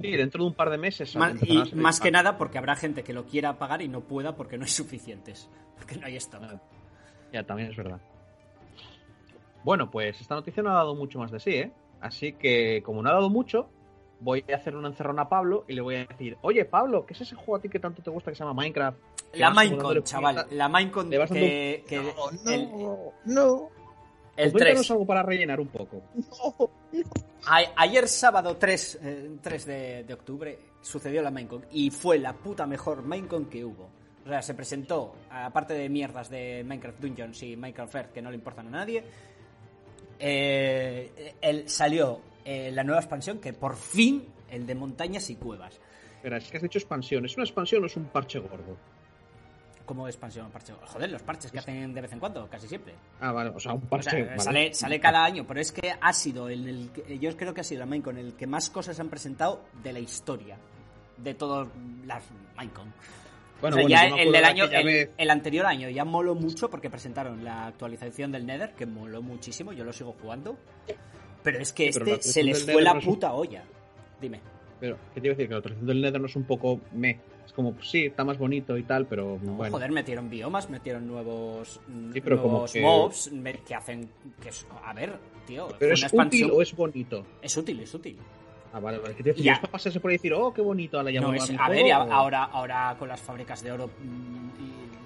Sí, 0.00 0.10
dentro 0.12 0.44
de 0.44 0.48
un 0.50 0.54
par 0.54 0.70
de 0.70 0.78
meses. 0.78 1.16
A 1.16 1.30
y 1.32 1.38
salir 1.38 1.74
más 1.76 1.98
que 1.98 2.10
nada 2.10 2.38
porque 2.38 2.58
habrá 2.58 2.76
gente 2.76 3.02
que 3.02 3.12
lo 3.12 3.24
quiera 3.24 3.58
pagar 3.58 3.82
y 3.82 3.88
no 3.88 4.02
pueda 4.02 4.36
porque 4.36 4.56
no 4.58 4.64
hay 4.64 4.70
suficientes. 4.70 5.48
Porque 5.76 5.96
no 5.96 6.06
hay 6.06 6.16
stock. 6.16 6.40
Ah. 6.42 6.60
Ya, 7.32 7.42
también 7.44 7.70
es 7.70 7.76
verdad. 7.76 8.00
Bueno, 9.62 9.90
pues 9.90 10.20
esta 10.20 10.34
noticia 10.34 10.62
no 10.62 10.70
ha 10.70 10.74
dado 10.74 10.94
mucho 10.94 11.18
más 11.18 11.30
de 11.30 11.38
sí, 11.40 11.50
¿eh? 11.50 11.72
Así 12.00 12.32
que, 12.32 12.82
como 12.84 13.02
no 13.02 13.10
ha 13.10 13.12
dado 13.12 13.28
mucho, 13.28 13.68
voy 14.20 14.44
a 14.52 14.56
hacer 14.56 14.74
una 14.76 14.88
encerrona 14.88 15.22
a 15.22 15.28
Pablo 15.28 15.64
y 15.68 15.74
le 15.74 15.80
voy 15.82 15.96
a 15.96 16.04
decir, 16.06 16.36
oye, 16.42 16.64
Pablo, 16.64 17.04
¿qué 17.06 17.14
es 17.14 17.20
ese 17.20 17.34
juego 17.34 17.56
a 17.56 17.60
ti 17.60 17.68
que 17.68 17.78
tanto 17.78 18.02
te 18.02 18.10
gusta 18.10 18.30
que 18.30 18.36
se 18.36 18.44
llama 18.44 18.54
Minecraft? 18.54 18.98
La 19.34 19.50
Minecon, 19.50 20.02
chaval. 20.04 20.46
La 20.50 20.68
Minecon 20.68 21.10
que, 21.10 21.84
que 21.86 21.96
No, 22.44 22.50
el, 22.52 22.68
no, 23.26 23.68
el 24.36 24.52
Cuéntanos 24.52 24.78
3. 24.86 24.90
algo 24.92 25.06
para 25.06 25.22
rellenar 25.22 25.60
un 25.60 25.68
poco. 25.68 26.02
no. 26.14 26.70
A- 27.46 27.72
ayer 27.76 28.08
sábado 28.08 28.56
3, 28.56 28.98
eh, 29.02 29.30
3 29.42 29.66
de, 29.66 30.04
de 30.04 30.14
octubre 30.14 30.58
sucedió 30.80 31.20
la 31.22 31.30
Minecon 31.30 31.66
y 31.72 31.90
fue 31.90 32.18
la 32.18 32.32
puta 32.32 32.66
mejor 32.66 33.02
Minecon 33.02 33.46
que 33.46 33.64
hubo. 33.64 33.88
O 34.24 34.28
sea, 34.28 34.42
se 34.42 34.54
presentó, 34.54 35.14
aparte 35.30 35.74
de 35.74 35.88
mierdas 35.88 36.28
de 36.30 36.64
Minecraft 36.66 36.98
Dungeons 37.00 37.42
y 37.44 37.56
Minecraft 37.56 37.94
Earth 37.94 38.12
que 38.12 38.22
no 38.22 38.30
le 38.30 38.36
importan 38.36 38.66
a 38.68 38.70
nadie, 38.70 39.04
eh, 40.18 41.34
el- 41.40 41.68
salió 41.68 42.20
eh, 42.46 42.70
la 42.72 42.82
nueva 42.84 43.00
expansión 43.00 43.38
que 43.40 43.52
por 43.52 43.76
fin, 43.76 44.24
el 44.50 44.66
de 44.66 44.74
montañas 44.74 45.28
y 45.28 45.34
cuevas. 45.36 45.78
Espera, 46.16 46.38
es 46.38 46.50
que 46.50 46.56
has 46.56 46.62
dicho 46.62 46.78
expansión. 46.78 47.24
¿Es 47.26 47.36
una 47.36 47.44
expansión 47.44 47.82
o 47.82 47.86
es 47.86 47.96
un 47.96 48.04
parche 48.06 48.38
gordo? 48.38 48.76
Como 49.84 50.08
expansión, 50.08 50.50
parche. 50.50 50.72
Joder, 50.72 51.10
los 51.10 51.22
parches 51.22 51.52
que 51.52 51.58
hacen 51.60 51.94
de 51.94 52.00
vez 52.00 52.12
en 52.12 52.18
cuando, 52.18 52.48
casi 52.48 52.66
siempre. 52.66 52.94
Ah, 53.20 53.30
vale, 53.30 53.50
o 53.50 53.60
sea, 53.60 53.72
un 53.74 53.82
O 53.84 53.88
parche. 53.88 54.10
sea, 54.10 54.24
vale. 54.24 54.40
sale, 54.40 54.74
sale 54.74 54.98
cada 55.00 55.24
año, 55.24 55.44
pero 55.46 55.60
es 55.60 55.70
que 55.70 55.92
ha 56.00 56.12
sido 56.12 56.48
el, 56.48 56.90
el 57.06 57.20
yo 57.20 57.36
creo 57.36 57.54
que 57.54 57.60
ha 57.60 57.64
sido 57.64 57.80
la 57.80 57.86
Minecon 57.86 58.18
el 58.18 58.34
que 58.34 58.46
más 58.48 58.68
cosas 58.70 58.98
han 58.98 59.08
presentado 59.08 59.62
de 59.84 59.92
la 59.92 60.00
historia 60.00 60.56
de 61.18 61.34
todas 61.34 61.68
las 62.04 62.24
Minecon. 62.56 62.92
Bueno, 63.60 63.76
O 63.76 63.78
sea, 63.78 63.82
bueno, 63.84 63.88
ya 63.88 64.22
el 64.22 64.32
del 64.32 64.42
de 64.42 64.48
año, 64.48 64.64
el, 64.64 65.10
el 65.16 65.30
anterior 65.30 65.64
año 65.66 65.88
ya 65.88 66.04
moló 66.04 66.34
mucho 66.34 66.68
porque 66.68 66.90
presentaron 66.90 67.44
la 67.44 67.68
actualización 67.68 68.32
del 68.32 68.44
Nether, 68.44 68.74
que 68.74 68.86
moló 68.86 69.22
muchísimo, 69.22 69.72
yo 69.72 69.84
lo 69.84 69.92
sigo 69.92 70.16
jugando. 70.20 70.58
Pero 71.46 71.58
es 71.60 71.72
que 71.72 71.92
Sí, 71.92 72.00
este 72.04 72.22
se 72.22 72.42
les 72.42 72.64
fue 72.64 72.82
la 72.82 72.92
no 72.92 72.98
un- 72.98 73.04
puta 73.04 73.32
olla. 73.32 73.62
Dime. 74.20 74.40
Pero, 74.80 74.98
¿qué 75.14 75.20
te 75.20 75.28
iba 75.28 75.32
a 75.32 75.36
decir? 75.36 75.46
Que 75.48 75.54
la 75.54 75.58
actualización 75.58 75.86
del 75.86 76.00
Nether 76.02 76.20
no 76.20 76.26
es 76.26 76.36
un 76.36 76.44
poco 76.44 76.80
me. 76.92 77.20
Es 77.46 77.52
como, 77.52 77.72
pues 77.72 77.88
sí, 77.88 78.06
está 78.06 78.24
más 78.24 78.36
bonito 78.36 78.76
y 78.76 78.82
tal, 78.82 79.06
pero 79.06 79.38
bueno. 79.38 79.72
Joder, 79.72 79.92
metieron 79.92 80.28
biomas, 80.28 80.68
metieron 80.68 81.06
nuevos, 81.06 81.80
Sí, 82.12 82.20
pero 82.20 82.36
como 82.42 82.50
nuevos 82.54 82.72
que- 82.72 82.82
mobs 82.82 83.30
me- 83.32 83.52
que 83.54 83.74
hacen 83.76 84.10
que 84.42 84.48
es- 84.48 84.66
a 84.84 84.92
ver, 84.92 85.12
tío, 85.46 85.68
¿Pero 85.78 85.94
es 85.94 86.12
útil 86.12 86.50
o 86.50 86.60
es 86.60 86.74
bonito? 86.74 87.24
es 87.40 87.56
útil, 87.56 87.78
es 87.80 87.94
útil. 87.94 88.18
Ah, 88.72 88.80
vale, 88.80 88.98
vale. 88.98 89.14
¿Qué 89.14 89.22
te 89.22 89.28
iba 89.30 89.34
a 89.34 89.36
decir? 89.38 89.52
Para 89.62 89.72
pasarse 89.72 90.00
por 90.00 90.10
ahí 90.10 90.16
y 90.16 90.18
decir, 90.18 90.34
oh, 90.34 90.52
qué 90.52 90.60
bonito, 90.60 90.98
a 90.98 91.04
la 91.04 91.10
No, 91.12 91.20
llamada. 91.32 91.36
es- 91.44 91.52
a 91.58 91.68
ver, 91.70 91.92
a- 91.92 91.96
ahora, 92.12 92.44
ahora 92.44 92.96
con 92.98 93.08
las 93.08 93.20
fábricas 93.20 93.62
de 93.62 93.70
oro, 93.72 93.86
mm, 93.86 94.48
y 94.60 95.05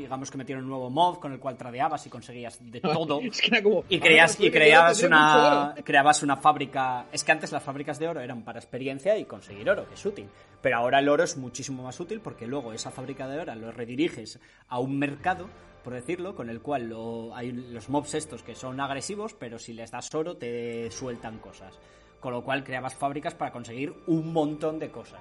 digamos 0.00 0.30
que 0.30 0.38
metieron 0.38 0.64
un 0.64 0.70
nuevo 0.70 0.90
mod 0.90 1.18
con 1.18 1.32
el 1.32 1.38
cual 1.38 1.56
tradeabas 1.56 2.06
y 2.06 2.10
conseguías 2.10 2.58
de 2.60 2.80
todo. 2.80 3.20
Es 3.20 3.40
que 3.40 3.48
era 3.48 3.62
como. 3.62 3.84
Y 3.88 3.96
ah, 3.96 4.00
creías, 4.00 4.36
pues 4.36 4.40
y 4.48 4.50
que 4.50 4.58
creabas 4.58 5.02
una, 5.02 5.74
creabas 5.84 6.22
una 6.22 6.36
fábrica. 6.36 7.06
Es 7.12 7.24
que 7.24 7.32
antes 7.32 7.52
las 7.52 7.62
fábricas 7.62 7.98
de 7.98 8.08
oro 8.08 8.20
eran 8.20 8.42
para 8.42 8.58
experiencia 8.58 9.16
y 9.18 9.24
conseguir 9.24 9.68
oro, 9.70 9.86
que 9.88 9.94
es 9.94 10.06
útil. 10.06 10.28
Pero 10.60 10.76
ahora 10.76 10.98
el 11.00 11.08
oro 11.08 11.24
es 11.24 11.36
muchísimo 11.36 11.82
más 11.82 11.98
útil 12.00 12.20
porque 12.20 12.46
luego 12.46 12.72
esa 12.72 12.90
fábrica 12.90 13.26
de 13.28 13.38
oro 13.40 13.54
lo 13.54 13.72
rediriges 13.72 14.38
a 14.68 14.78
un 14.78 14.98
mercado, 14.98 15.48
por 15.84 15.94
decirlo, 15.94 16.34
con 16.34 16.48
el 16.50 16.60
cual 16.60 16.88
lo- 16.88 17.34
hay 17.34 17.50
los 17.52 17.88
mobs 17.88 18.14
estos 18.14 18.42
que 18.42 18.54
son 18.54 18.80
agresivos, 18.80 19.34
pero 19.34 19.58
si 19.58 19.72
les 19.72 19.90
das 19.90 20.14
oro 20.14 20.36
te 20.36 20.90
sueltan 20.90 21.38
cosas. 21.38 21.78
Con 22.20 22.32
lo 22.32 22.44
cual 22.44 22.62
creabas 22.62 22.94
fábricas 22.94 23.34
para 23.34 23.50
conseguir 23.50 23.92
un 24.06 24.32
montón 24.32 24.78
de 24.78 24.90
cosas. 24.90 25.20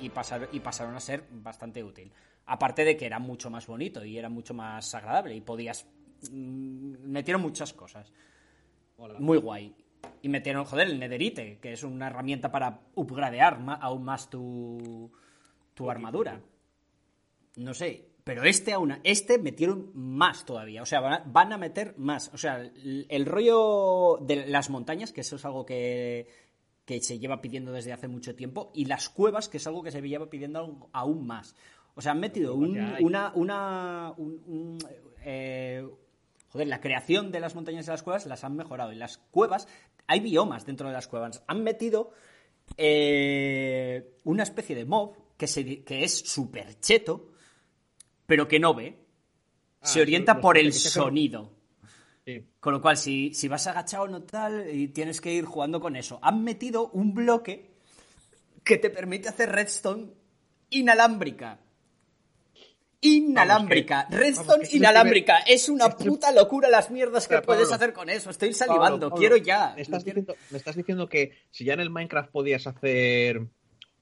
Y, 0.00 0.08
pasar, 0.10 0.48
y 0.50 0.58
pasaron 0.58 0.96
a 0.96 1.00
ser 1.00 1.22
bastante 1.30 1.84
útil. 1.84 2.10
Aparte 2.52 2.84
de 2.84 2.98
que 2.98 3.06
era 3.06 3.18
mucho 3.18 3.48
más 3.48 3.66
bonito 3.66 4.04
y 4.04 4.18
era 4.18 4.28
mucho 4.28 4.52
más 4.52 4.94
agradable 4.94 5.34
y 5.34 5.40
podías... 5.40 5.86
mm, 6.30 7.08
metieron 7.08 7.40
muchas 7.40 7.72
cosas. 7.72 8.12
Hola. 8.98 9.18
Muy 9.18 9.38
guay. 9.38 9.74
Y 10.20 10.28
metieron, 10.28 10.66
joder, 10.66 10.88
el 10.88 10.98
Netherite, 10.98 11.58
que 11.60 11.72
es 11.72 11.82
una 11.82 12.08
herramienta 12.08 12.52
para 12.52 12.82
upgradear 12.94 13.58
aún 13.80 14.04
más 14.04 14.28
tu, 14.28 15.10
tu 15.72 15.90
armadura. 15.90 16.42
No 17.56 17.72
sé, 17.72 18.10
pero 18.22 18.44
este 18.44 18.74
aún, 18.74 18.98
este 19.02 19.38
metieron 19.38 19.90
más 19.94 20.44
todavía. 20.44 20.82
O 20.82 20.86
sea, 20.86 21.00
van 21.00 21.12
a, 21.14 21.22
van 21.24 21.54
a 21.54 21.56
meter 21.56 21.94
más. 21.96 22.30
O 22.34 22.36
sea, 22.36 22.60
el, 22.60 23.06
el 23.08 23.24
rollo 23.24 24.18
de 24.20 24.46
las 24.46 24.68
montañas, 24.68 25.10
que 25.10 25.22
eso 25.22 25.36
es 25.36 25.44
algo 25.46 25.64
que, 25.64 26.28
que 26.84 27.00
se 27.00 27.18
lleva 27.18 27.40
pidiendo 27.40 27.72
desde 27.72 27.94
hace 27.94 28.08
mucho 28.08 28.34
tiempo, 28.34 28.72
y 28.74 28.84
las 28.84 29.08
cuevas, 29.08 29.48
que 29.48 29.56
es 29.56 29.66
algo 29.66 29.82
que 29.82 29.90
se 29.90 30.02
lleva 30.02 30.28
pidiendo 30.28 30.90
aún 30.92 31.26
más. 31.26 31.56
O 31.94 32.00
sea, 32.00 32.12
han 32.12 32.20
metido 32.20 32.54
un- 32.54 32.78
hay. 32.78 33.04
una, 33.04 33.32
una, 33.34 34.12
un- 34.16 34.42
un, 34.46 34.78
eh, 35.24 35.86
Joder, 36.48 36.68
la 36.68 36.80
creación 36.82 37.32
de 37.32 37.40
las 37.40 37.54
montañas 37.54 37.86
y 37.86 37.90
las 37.90 38.02
cuevas 38.02 38.26
las 38.26 38.44
han 38.44 38.54
mejorado. 38.56 38.92
Y 38.92 38.96
las 38.96 39.16
cuevas, 39.16 39.66
hay 40.06 40.20
biomas 40.20 40.66
dentro 40.66 40.86
de 40.88 40.92
las 40.92 41.08
cuevas. 41.08 41.42
Han 41.46 41.62
metido 41.64 42.10
eh, 42.76 44.16
una 44.24 44.42
especie 44.42 44.76
de 44.76 44.84
mob 44.84 45.14
que, 45.36 45.46
se, 45.46 45.82
que 45.82 46.04
es 46.04 46.18
súper 46.18 46.78
cheto, 46.80 47.30
pero 48.26 48.46
que 48.48 48.58
no 48.60 48.74
ve. 48.74 48.98
Ah, 49.80 49.86
se 49.86 50.00
orienta 50.02 50.40
por 50.40 50.58
el 50.58 50.72
sonido. 50.74 51.52
Sí. 52.26 52.44
Con 52.60 52.74
lo 52.74 52.82
cual, 52.82 52.96
si, 52.98 53.32
si 53.34 53.48
vas 53.48 53.66
agachado 53.66 54.06
no 54.08 54.22
tal, 54.22 54.68
y 54.72 54.88
tienes 54.88 55.20
que 55.20 55.32
ir 55.32 55.44
jugando 55.46 55.80
con 55.80 55.96
eso. 55.96 56.18
Han 56.22 56.44
metido 56.44 56.88
un 56.90 57.14
bloque 57.14 57.72
que 58.62 58.76
te 58.76 58.90
permite 58.90 59.28
hacer 59.30 59.50
redstone 59.50 60.08
inalámbrica. 60.70 61.58
Inalámbrica. 63.04 64.06
Redstone 64.10 64.66
inalámbrica. 64.70 65.38
Es 65.40 65.68
una 65.68 65.90
puta 65.90 66.30
locura 66.32 66.68
las 66.70 66.90
mierdas 66.90 67.26
que 67.28 67.42
puedes 67.42 67.70
hacer 67.72 67.92
con 67.92 68.08
eso. 68.08 68.30
Estoy 68.30 68.54
salivando. 68.54 69.10
Quiero 69.10 69.36
ya. 69.36 69.72
Me 69.76 69.82
estás, 69.82 70.04
diciendo, 70.04 70.34
me 70.50 70.58
estás 70.58 70.76
diciendo 70.76 71.08
que 71.08 71.32
si 71.50 71.64
ya 71.64 71.74
en 71.74 71.80
el 71.80 71.90
Minecraft 71.90 72.30
podías 72.30 72.66
hacer 72.66 73.42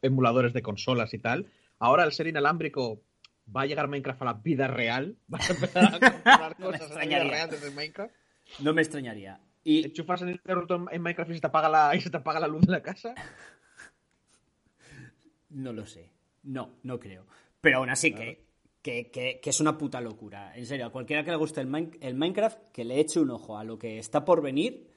emuladores 0.02 0.52
de 0.52 0.62
consolas 0.62 1.14
y 1.14 1.18
tal, 1.18 1.46
ahora 1.78 2.02
al 2.04 2.12
ser 2.12 2.26
inalámbrico 2.26 3.02
va 3.54 3.62
a 3.62 3.66
llegar 3.66 3.88
Minecraft 3.88 4.20
a 4.22 4.24
la 4.26 4.32
vida 4.34 4.68
real. 4.68 5.16
Vas 5.28 5.48
a 5.48 5.54
empezar 5.54 5.84
a 5.86 5.90
comprar 6.12 6.56
No 6.60 6.70
me 6.70 6.78
cosas 6.78 6.90
en 6.90 6.96
la 6.96 7.04
vida 7.04 7.16
extrañaría. 7.24 7.30
real 7.32 7.50
desde 7.50 7.70
Minecraft. 7.70 8.14
No 8.58 8.74
me 8.74 8.82
extrañaría. 8.82 9.40
Y 9.64 9.84
Enchufas 9.86 10.20
el 10.22 10.30
interruptor 10.30 10.78
en- 10.90 10.94
en 10.96 11.02
Minecraft 11.02 11.30
y 11.30 11.34
se 11.34 11.40
te 11.40 11.46
apaga 11.46 11.68
la, 11.70 11.96
y 11.96 12.00
se 12.02 12.10
te 12.10 12.16
apaga 12.18 12.38
la 12.40 12.48
luz 12.48 12.62
de 12.66 12.72
la 12.72 12.82
casa. 12.82 13.14
no 15.50 15.72
lo 15.72 15.86
sé. 15.86 16.10
No, 16.42 16.76
no 16.82 16.98
creo. 17.00 17.26
Pero 17.60 17.78
aún 17.78 17.90
así 17.90 18.14
que, 18.14 18.46
que, 18.82 19.10
que- 19.10 19.40
que 19.42 19.50
es 19.50 19.60
una 19.60 19.76
puta 19.78 20.00
locura. 20.00 20.56
En 20.56 20.66
serio, 20.66 20.86
a 20.86 20.90
cualquiera 20.90 21.24
que 21.24 21.30
le 21.30 21.36
guste 21.36 21.60
el, 21.60 21.66
Min- 21.66 21.96
el 22.00 22.14
Minecraft, 22.14 22.70
que 22.72 22.84
le 22.84 22.98
eche 23.00 23.20
un 23.20 23.30
ojo 23.30 23.56
a 23.58 23.64
lo 23.64 23.78
que 23.78 23.98
está 23.98 24.24
por 24.24 24.40
venir. 24.42 24.88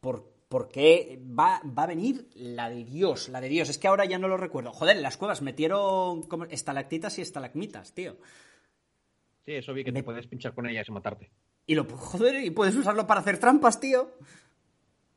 Por, 0.00 0.32
porque 0.48 1.18
va, 1.38 1.60
va 1.66 1.84
a 1.84 1.86
venir 1.86 2.28
la 2.34 2.68
de 2.70 2.84
Dios, 2.84 3.28
la 3.30 3.40
de 3.40 3.48
Dios. 3.48 3.68
Es 3.68 3.78
que 3.78 3.88
ahora 3.88 4.04
ya 4.04 4.18
no 4.18 4.28
lo 4.28 4.36
recuerdo. 4.36 4.72
Joder, 4.72 4.96
en 4.96 5.02
las 5.02 5.16
cuevas 5.16 5.42
metieron 5.42 6.22
como 6.24 6.44
estalactitas 6.44 7.18
y 7.18 7.22
estalagmitas, 7.22 7.92
tío. 7.94 8.16
Sí, 9.44 9.52
eso 9.52 9.72
vi 9.74 9.82
que 9.84 9.92
Me- 9.92 10.00
te 10.00 10.04
puedes 10.04 10.26
pinchar 10.26 10.54
con 10.54 10.68
ellas 10.68 10.86
y 10.88 10.92
matarte. 10.92 11.30
Y 11.66 11.74
lo 11.74 11.84
joder, 11.84 12.44
y 12.44 12.50
puedes 12.50 12.76
usarlo 12.76 13.06
para 13.06 13.20
hacer 13.20 13.38
trampas, 13.38 13.80
tío. 13.80 14.10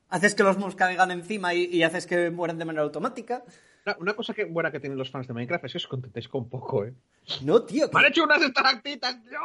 Haces 0.10 0.34
que 0.36 0.44
los 0.44 0.58
mobs 0.58 0.76
caigan 0.76 1.12
encima 1.12 1.54
y, 1.54 1.66
y 1.66 1.84
haces 1.84 2.08
que 2.08 2.32
mueran 2.32 2.58
de 2.58 2.66
manera 2.66 2.84
automática. 2.84 3.44
Una, 4.00 4.16
cosa 4.16 4.34
que, 4.34 4.46
buena 4.46 4.72
que 4.72 4.80
tienen 4.80 4.98
los 4.98 5.10
fans 5.12 5.28
de 5.28 5.34
Minecraft 5.34 5.66
es 5.66 5.72
que 5.74 5.78
os 5.78 5.88
contentéis 5.88 6.28
con 6.28 6.50
poco, 6.50 6.86
¿eh? 6.86 6.94
No, 7.44 7.64
tío. 7.64 7.90
que- 7.90 7.96
¡Me 7.96 8.02
han 8.02 8.08
hecho 8.12 8.24
unas 8.24 8.42
estalactitas! 8.42 9.24
¡Dios! 9.24 9.42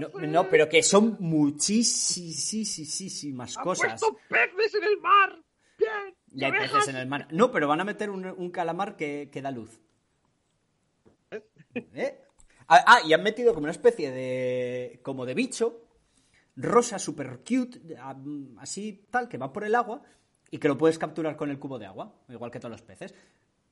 No, 0.00 0.08
no, 0.26 0.48
pero 0.48 0.68
que 0.68 0.82
son 0.82 1.16
muchísimas 1.20 3.56
¡Han 3.56 3.64
cosas. 3.64 4.00
puesto 4.00 4.18
peces 4.28 4.74
en 4.74 4.84
el 4.84 4.98
mar! 5.00 5.38
¡Bien! 5.78 6.14
Y 6.34 6.44
hay 6.44 6.52
peces 6.52 6.88
en 6.88 6.96
el 6.96 7.06
mar. 7.08 7.26
No, 7.30 7.50
pero 7.50 7.68
van 7.68 7.80
a 7.80 7.84
meter 7.84 8.10
un, 8.10 8.26
un 8.26 8.50
calamar 8.50 8.96
que, 8.96 9.30
que 9.32 9.40
da 9.42 9.50
luz. 9.50 9.80
¿Eh? 11.74 12.20
Ah, 12.68 12.84
ah, 12.86 12.98
y 13.06 13.12
han 13.14 13.22
metido 13.22 13.54
como 13.54 13.64
una 13.64 13.72
especie 13.72 14.10
de. 14.10 15.00
como 15.02 15.24
de 15.24 15.34
bicho, 15.34 15.80
rosa, 16.56 16.98
super 16.98 17.38
cute, 17.38 17.80
así 18.58 19.06
tal, 19.10 19.28
que 19.28 19.38
va 19.38 19.52
por 19.52 19.64
el 19.64 19.74
agua 19.74 20.02
y 20.50 20.58
que 20.58 20.68
lo 20.68 20.76
puedes 20.76 20.98
capturar 20.98 21.36
con 21.36 21.50
el 21.50 21.58
cubo 21.58 21.78
de 21.78 21.86
agua, 21.86 22.14
igual 22.28 22.50
que 22.50 22.60
todos 22.60 22.72
los 22.72 22.82
peces. 22.82 23.14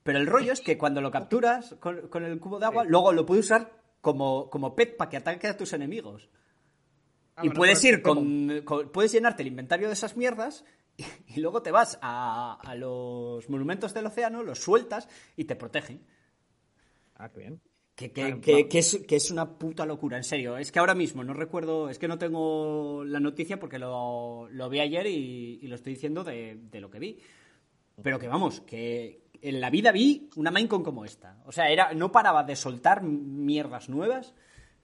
Pero 0.07 0.19
el 0.19 0.27
rollo 0.27 0.53
es 0.53 0.61
que 0.63 0.79
cuando 0.79 1.01
lo 1.03 1.11
capturas 1.11 1.75
con, 1.81 2.09
con 2.09 2.25
el 2.25 2.39
cubo 2.41 2.59
de 2.59 2.65
agua, 2.67 2.85
luego 2.85 3.13
lo 3.13 3.27
puedes 3.27 3.45
usar 3.45 3.71
como, 4.01 4.49
como 4.49 4.75
pet 4.75 4.97
para 4.97 5.11
que 5.11 5.17
ataque 5.19 5.49
a 5.49 5.57
tus 5.57 5.73
enemigos. 5.75 6.31
Ah, 7.35 7.43
y 7.45 7.49
bueno, 7.49 7.59
puedes 7.59 7.85
ir 7.85 8.01
con, 8.01 8.63
con- 8.65 8.89
Puedes 8.91 9.13
llenarte 9.13 9.43
el 9.43 9.49
inventario 9.49 9.89
de 9.89 9.93
esas 9.93 10.17
mierdas 10.17 10.65
y, 10.97 11.05
y 11.35 11.41
luego 11.41 11.61
te 11.63 11.71
vas 11.71 11.99
a, 12.01 12.59
a 12.63 12.75
los 12.77 13.51
monumentos 13.51 13.93
del 13.93 14.07
océano, 14.07 14.43
los 14.43 14.61
sueltas 14.61 15.09
y 15.37 15.45
te 15.45 15.57
protegen. 15.57 16.07
Ah, 17.17 17.29
qué 17.31 17.41
bien. 17.41 17.61
Que, 17.95 18.13
que- 18.13 18.69
que 18.69 18.79
es, 18.79 18.99
que 19.09 19.17
es 19.17 19.31
una 19.31 19.59
puta 19.59 19.85
locura, 19.87 20.17
en 20.19 20.25
serio. 20.25 20.57
Es 20.59 20.71
que 20.71 20.79
ahora 20.79 20.95
mismo 20.95 21.25
no 21.25 21.33
recuerdo, 21.35 21.89
es 21.89 21.99
que 21.99 22.09
no 22.09 22.19
tengo 22.19 23.05
la 23.05 23.21
noticia 23.21 23.59
porque 23.59 23.79
lo, 23.79 24.49
lo 24.51 24.69
vi 24.69 24.81
ayer 24.81 25.07
y, 25.07 25.59
y 25.63 25.67
lo 25.67 25.75
estoy 25.75 25.95
diciendo 25.95 26.23
de, 26.23 26.59
de 26.71 26.81
lo 26.81 26.91
que 26.91 26.99
vi. 26.99 27.19
Pero 28.03 28.19
que 28.19 28.29
vamos, 28.29 28.61
que 28.61 29.23
en 29.49 29.61
la 29.61 29.70
vida 29.70 29.92
vi 29.92 30.28
una 30.36 30.51
Minecon 30.51 30.82
como 30.82 31.05
esta. 31.05 31.36
O 31.47 31.53
sea, 31.53 31.68
era, 31.68 31.94
no 31.94 32.11
paraba 32.11 32.42
de 32.42 32.57
soltar 32.57 33.03
mierdas 33.03 33.88
nuevas 33.88 34.34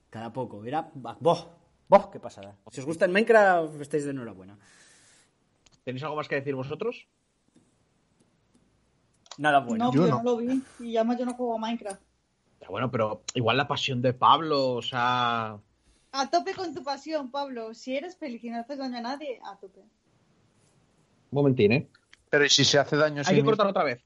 cada 0.09 0.31
poco. 0.31 0.63
Era. 0.63 0.89
¡Boh! 0.93 1.49
¡Boh! 1.89 2.09
¡Qué 2.09 2.19
pasada! 2.19 2.55
Si 2.71 2.79
os 2.79 2.85
gusta 2.85 3.03
el 3.05 3.11
Minecraft, 3.11 3.81
estáis 3.81 4.05
de 4.05 4.11
enhorabuena. 4.11 4.57
¿Tenéis 5.83 6.03
algo 6.03 6.15
más 6.15 6.29
que 6.29 6.35
decir 6.35 6.55
vosotros? 6.55 7.07
Nada 9.37 9.59
bueno. 9.59 9.85
no, 9.85 9.93
yo 9.93 10.05
yo 10.05 10.11
no. 10.11 10.17
no 10.17 10.23
lo 10.23 10.37
vi. 10.37 10.61
Y 10.79 10.95
además 10.95 11.19
yo 11.19 11.25
no 11.25 11.33
juego 11.33 11.55
a 11.55 11.59
Minecraft. 11.59 12.01
Ya, 12.61 12.67
bueno, 12.69 12.89
pero 12.89 13.23
igual 13.33 13.57
la 13.57 13.67
pasión 13.67 14.01
de 14.01 14.13
Pablo, 14.13 14.75
o 14.75 14.81
sea. 14.81 15.57
A 16.13 16.29
tope 16.29 16.53
con 16.53 16.73
tu 16.73 16.83
pasión, 16.83 17.31
Pablo. 17.31 17.73
Si 17.73 17.97
eres 17.97 18.15
feliz 18.15 18.41
y 18.45 18.49
no 18.49 18.61
haces 18.61 18.77
daño 18.77 18.97
a 18.97 19.01
nadie, 19.01 19.41
a 19.43 19.57
tope. 19.57 19.81
Un 19.81 19.89
momentín, 21.31 21.73
¿eh? 21.73 21.89
Pero 22.29 22.45
¿y 22.45 22.49
si 22.49 22.63
se 22.63 22.79
hace 22.79 22.95
daño 22.95 23.23
Hay 23.25 23.35
que 23.35 23.43
cortar 23.43 23.67
otra 23.67 23.83
vez. 23.83 24.01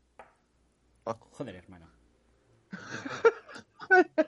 Joder, 1.15 1.55
hermano. 1.55 1.89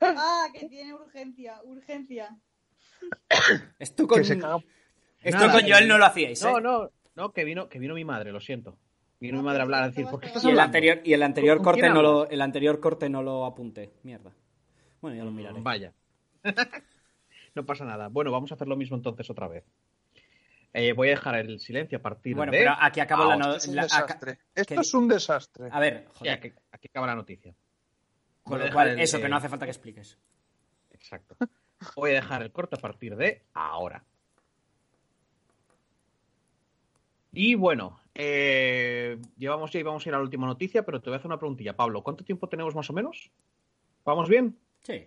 Ah, 0.00 0.46
que 0.52 0.68
tiene 0.68 0.94
urgencia, 0.94 1.60
urgencia. 1.64 2.36
Esto 3.78 4.06
con, 4.06 4.24
se 4.24 4.38
caga- 4.38 4.62
esto 5.20 5.38
Nada, 5.40 5.52
con 5.52 5.64
que- 5.64 5.72
Joel 5.72 5.88
no 5.88 5.98
lo 5.98 6.04
hacíais, 6.04 6.40
¿eh? 6.42 6.46
No, 6.46 6.60
no, 6.60 6.90
no, 7.16 7.32
que 7.32 7.44
vino, 7.44 7.68
que 7.68 7.78
vino 7.78 7.94
mi 7.94 8.04
madre, 8.04 8.30
lo 8.32 8.40
siento. 8.40 8.78
Vino 9.20 9.36
No, 9.36 9.42
mi 9.42 9.46
madre 9.46 9.60
a 9.60 9.62
hablar, 9.64 9.82
a 9.82 9.88
decir, 9.88 10.06
¿por 10.06 10.20
qué 10.20 10.28
estás 10.28 10.44
Y 10.44 10.50
el 10.50 10.60
anterior, 10.60 11.00
y 11.04 11.12
el 11.12 11.22
anterior 11.22 11.56
¿Con 11.58 11.64
corte 11.64 11.88
no 11.88 12.02
lo, 12.02 12.28
el 12.30 12.40
anterior 12.40 12.78
corte 12.80 13.08
no 13.08 13.22
lo 13.22 13.44
apunté. 13.44 13.92
Mierda. 14.04 14.32
Bueno, 15.00 15.16
ya 15.16 15.24
lo 15.24 15.32
miraré. 15.32 15.60
Vaya. 15.60 15.92
no 17.54 17.66
pasa 17.66 17.84
nada. 17.84 18.08
Bueno, 18.08 18.30
vamos 18.30 18.52
a 18.52 18.54
hacer 18.54 18.68
lo 18.68 18.76
mismo 18.76 18.96
entonces 18.96 19.28
otra 19.30 19.48
vez. 19.48 19.64
Eh, 20.72 20.92
voy 20.92 21.08
a 21.08 21.10
dejar 21.12 21.36
el 21.36 21.58
silencio 21.60 21.98
a 21.98 22.02
partir 22.02 22.36
Bueno, 22.36 22.52
de. 22.52 22.58
pero 22.58 22.72
aquí 22.78 23.00
acabo 23.00 23.24
la, 23.24 23.36
no- 23.36 23.46
Esto 23.54 23.56
es 23.56 23.68
un 23.68 23.76
la- 23.76 23.82
desastre. 23.82 24.38
Esto 24.54 24.74
que- 24.74 24.80
es 24.80 24.94
un 24.94 25.08
desastre. 25.08 25.68
A 25.72 25.80
ver, 25.80 26.06
joder. 26.14 26.32
aquí, 26.34 26.52
aquí 26.70 26.88
acaba 26.88 27.06
la 27.06 27.14
noticia. 27.14 27.54
Con 28.42 28.58
lo 28.60 28.70
cual, 28.72 28.90
el- 28.90 29.00
eso 29.00 29.18
que 29.20 29.28
no 29.28 29.36
hace 29.36 29.48
falta 29.48 29.64
que 29.64 29.70
expliques. 29.72 30.18
Exacto. 30.90 31.36
Voy 31.96 32.10
a 32.10 32.14
dejar 32.14 32.42
el 32.42 32.52
corte 32.52 32.76
a 32.76 32.80
partir 32.80 33.16
de 33.16 33.44
ahora. 33.54 34.04
Y 37.32 37.54
bueno, 37.54 38.00
eh, 38.14 39.18
llevamos 39.36 39.70
ya 39.70 39.80
y 39.80 39.82
vamos 39.82 40.04
a 40.04 40.08
ir 40.08 40.14
a 40.14 40.18
la 40.18 40.24
última 40.24 40.46
noticia, 40.46 40.84
pero 40.84 41.00
te 41.00 41.10
voy 41.10 41.14
a 41.14 41.18
hacer 41.18 41.26
una 41.28 41.38
preguntilla. 41.38 41.76
Pablo, 41.76 42.02
¿cuánto 42.02 42.24
tiempo 42.24 42.48
tenemos 42.48 42.74
más 42.74 42.88
o 42.90 42.92
menos? 42.92 43.30
¿Vamos 44.04 44.28
bien? 44.28 44.58
Sí. 44.80 45.06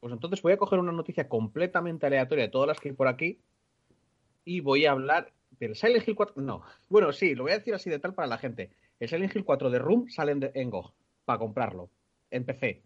Pues 0.00 0.12
entonces 0.12 0.40
voy 0.42 0.52
a 0.52 0.56
coger 0.56 0.78
una 0.78 0.92
noticia 0.92 1.28
completamente 1.28 2.06
aleatoria 2.06 2.44
de 2.44 2.50
todas 2.50 2.68
las 2.68 2.80
que 2.80 2.88
hay 2.90 2.94
por 2.94 3.08
aquí 3.08 3.40
y 4.46 4.60
voy 4.60 4.86
a 4.86 4.92
hablar 4.92 5.32
del 5.58 5.76
Silent 5.76 6.08
Hill 6.08 6.14
4. 6.14 6.40
No, 6.40 6.62
bueno, 6.88 7.12
sí, 7.12 7.34
lo 7.34 7.42
voy 7.42 7.52
a 7.52 7.58
decir 7.58 7.74
así 7.74 7.90
de 7.90 7.98
tal 7.98 8.14
para 8.14 8.28
la 8.28 8.38
gente. 8.38 8.70
El 8.98 9.08
Silent 9.08 9.34
Hill 9.34 9.44
4 9.44 9.68
de 9.68 9.78
Room 9.78 10.08
sale 10.08 10.32
en, 10.32 10.50
en 10.54 10.70
GOG 10.70 10.94
para 11.26 11.38
comprarlo, 11.38 11.90
en 12.30 12.44
PC, 12.44 12.82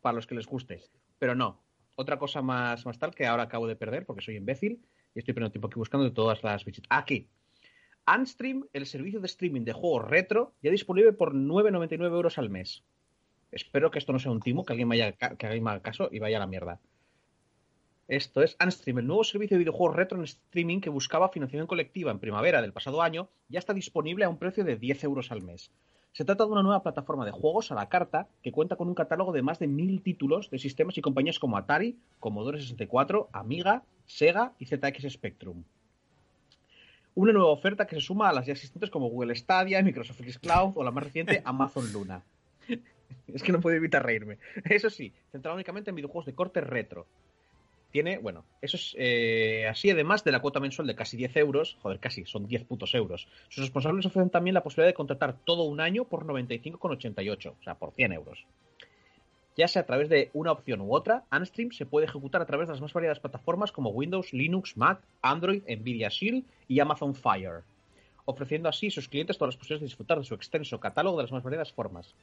para 0.00 0.14
los 0.14 0.26
que 0.26 0.34
les 0.34 0.46
guste. 0.46 0.82
Pero 1.18 1.36
no, 1.36 1.62
otra 1.94 2.18
cosa 2.18 2.42
más, 2.42 2.84
más 2.86 2.98
tal 2.98 3.14
que 3.14 3.26
ahora 3.26 3.44
acabo 3.44 3.68
de 3.68 3.76
perder 3.76 4.06
porque 4.06 4.22
soy 4.22 4.36
imbécil 4.36 4.80
y 5.14 5.18
estoy 5.18 5.34
perdiendo 5.34 5.52
tiempo 5.52 5.68
aquí 5.68 5.78
buscando 5.78 6.04
de 6.04 6.12
todas 6.12 6.42
las 6.42 6.64
bichitas. 6.64 6.88
Aquí. 6.90 7.28
Unstream, 8.06 8.66
el 8.72 8.86
servicio 8.86 9.20
de 9.20 9.26
streaming 9.26 9.60
de 9.62 9.74
juegos 9.74 10.08
retro, 10.08 10.54
ya 10.60 10.72
disponible 10.72 11.12
por 11.12 11.34
9,99 11.34 12.04
euros 12.06 12.38
al 12.38 12.50
mes. 12.50 12.82
Espero 13.52 13.90
que 13.90 13.98
esto 13.98 14.12
no 14.12 14.18
sea 14.18 14.32
un 14.32 14.40
timo, 14.40 14.64
que 14.64 14.72
alguien 14.72 14.88
me, 14.88 14.96
haya, 14.96 15.12
que 15.12 15.46
alguien 15.46 15.62
me 15.62 15.70
haga 15.70 15.82
caso 15.82 16.08
y 16.10 16.18
vaya 16.18 16.38
a 16.38 16.40
la 16.40 16.46
mierda. 16.46 16.80
Esto 18.08 18.42
es 18.42 18.56
Unstream, 18.62 18.98
el 18.98 19.06
nuevo 19.06 19.22
servicio 19.22 19.54
de 19.54 19.60
videojuegos 19.60 19.94
retro 19.94 20.18
en 20.18 20.24
streaming 20.24 20.80
que 20.80 20.90
buscaba 20.90 21.28
financiación 21.28 21.68
colectiva 21.68 22.10
en 22.10 22.18
primavera 22.18 22.60
del 22.60 22.72
pasado 22.72 23.00
año, 23.00 23.28
ya 23.48 23.60
está 23.60 23.74
disponible 23.74 24.24
a 24.24 24.28
un 24.28 24.38
precio 24.38 24.64
de 24.64 24.76
10 24.76 25.04
euros 25.04 25.30
al 25.30 25.40
mes. 25.40 25.70
Se 26.12 26.24
trata 26.24 26.44
de 26.44 26.50
una 26.50 26.64
nueva 26.64 26.82
plataforma 26.82 27.24
de 27.24 27.30
juegos 27.30 27.70
a 27.70 27.76
la 27.76 27.88
carta 27.88 28.28
que 28.42 28.50
cuenta 28.50 28.76
con 28.76 28.88
un 28.88 28.94
catálogo 28.94 29.32
de 29.32 29.42
más 29.42 29.60
de 29.60 29.68
mil 29.68 30.02
títulos 30.02 30.50
de 30.50 30.58
sistemas 30.58 30.98
y 30.98 31.00
compañías 31.00 31.38
como 31.38 31.56
Atari, 31.56 31.96
Commodore 32.18 32.60
64, 32.60 33.30
Amiga, 33.32 33.84
Sega 34.04 34.52
y 34.58 34.66
ZX 34.66 35.08
Spectrum. 35.08 35.62
Una 37.14 37.32
nueva 37.32 37.50
oferta 37.50 37.86
que 37.86 37.94
se 37.94 38.02
suma 38.02 38.28
a 38.28 38.32
las 38.32 38.46
ya 38.46 38.52
existentes 38.52 38.90
como 38.90 39.08
Google 39.08 39.34
Stadia, 39.36 39.82
Microsoft 39.82 40.20
Cloud 40.40 40.72
o 40.74 40.82
la 40.82 40.90
más 40.90 41.04
reciente 41.04 41.40
Amazon 41.46 41.90
Luna. 41.92 42.22
Es 43.28 43.42
que 43.42 43.52
no 43.52 43.60
puedo 43.60 43.76
evitar 43.76 44.04
reírme. 44.04 44.38
Eso 44.64 44.90
sí, 44.90 45.14
centrado 45.30 45.54
únicamente 45.54 45.90
en 45.90 45.96
videojuegos 45.96 46.26
de 46.26 46.34
corte 46.34 46.60
retro. 46.60 47.06
Tiene, 47.92 48.16
bueno, 48.16 48.46
eso 48.62 48.78
es 48.78 48.96
eh, 48.98 49.66
así, 49.68 49.90
además 49.90 50.24
de 50.24 50.32
la 50.32 50.40
cuota 50.40 50.60
mensual 50.60 50.88
de 50.88 50.94
casi 50.94 51.18
10 51.18 51.36
euros, 51.36 51.76
joder, 51.82 52.00
casi, 52.00 52.24
son 52.24 52.48
10 52.48 52.64
putos 52.64 52.94
euros. 52.94 53.28
Sus 53.50 53.64
responsables 53.64 54.06
ofrecen 54.06 54.30
también 54.30 54.54
la 54.54 54.62
posibilidad 54.62 54.88
de 54.88 54.94
contratar 54.94 55.36
todo 55.44 55.64
un 55.64 55.78
año 55.78 56.04
por 56.04 56.24
95,88, 56.24 57.50
o 57.50 57.62
sea, 57.62 57.74
por 57.74 57.92
100 57.92 58.12
euros. 58.12 58.46
Ya 59.58 59.68
sea 59.68 59.82
a 59.82 59.86
través 59.86 60.08
de 60.08 60.30
una 60.32 60.52
opción 60.52 60.80
u 60.80 60.94
otra, 60.94 61.24
Unstream 61.30 61.72
se 61.72 61.84
puede 61.84 62.06
ejecutar 62.06 62.40
a 62.40 62.46
través 62.46 62.68
de 62.68 62.72
las 62.72 62.80
más 62.80 62.94
variadas 62.94 63.20
plataformas 63.20 63.70
como 63.70 63.90
Windows, 63.90 64.32
Linux, 64.32 64.78
Mac, 64.78 65.02
Android, 65.20 65.62
Nvidia 65.68 66.08
Shield 66.08 66.46
y 66.68 66.80
Amazon 66.80 67.14
Fire, 67.14 67.62
ofreciendo 68.24 68.70
así 68.70 68.86
a 68.86 68.90
sus 68.90 69.08
clientes 69.08 69.36
todas 69.36 69.54
las 69.54 69.58
posibilidades 69.58 69.82
de 69.82 69.92
disfrutar 69.92 70.18
de 70.18 70.24
su 70.24 70.34
extenso 70.34 70.80
catálogo 70.80 71.18
de 71.18 71.24
las 71.24 71.32
más 71.32 71.42
variadas 71.42 71.72
formas. 71.72 72.14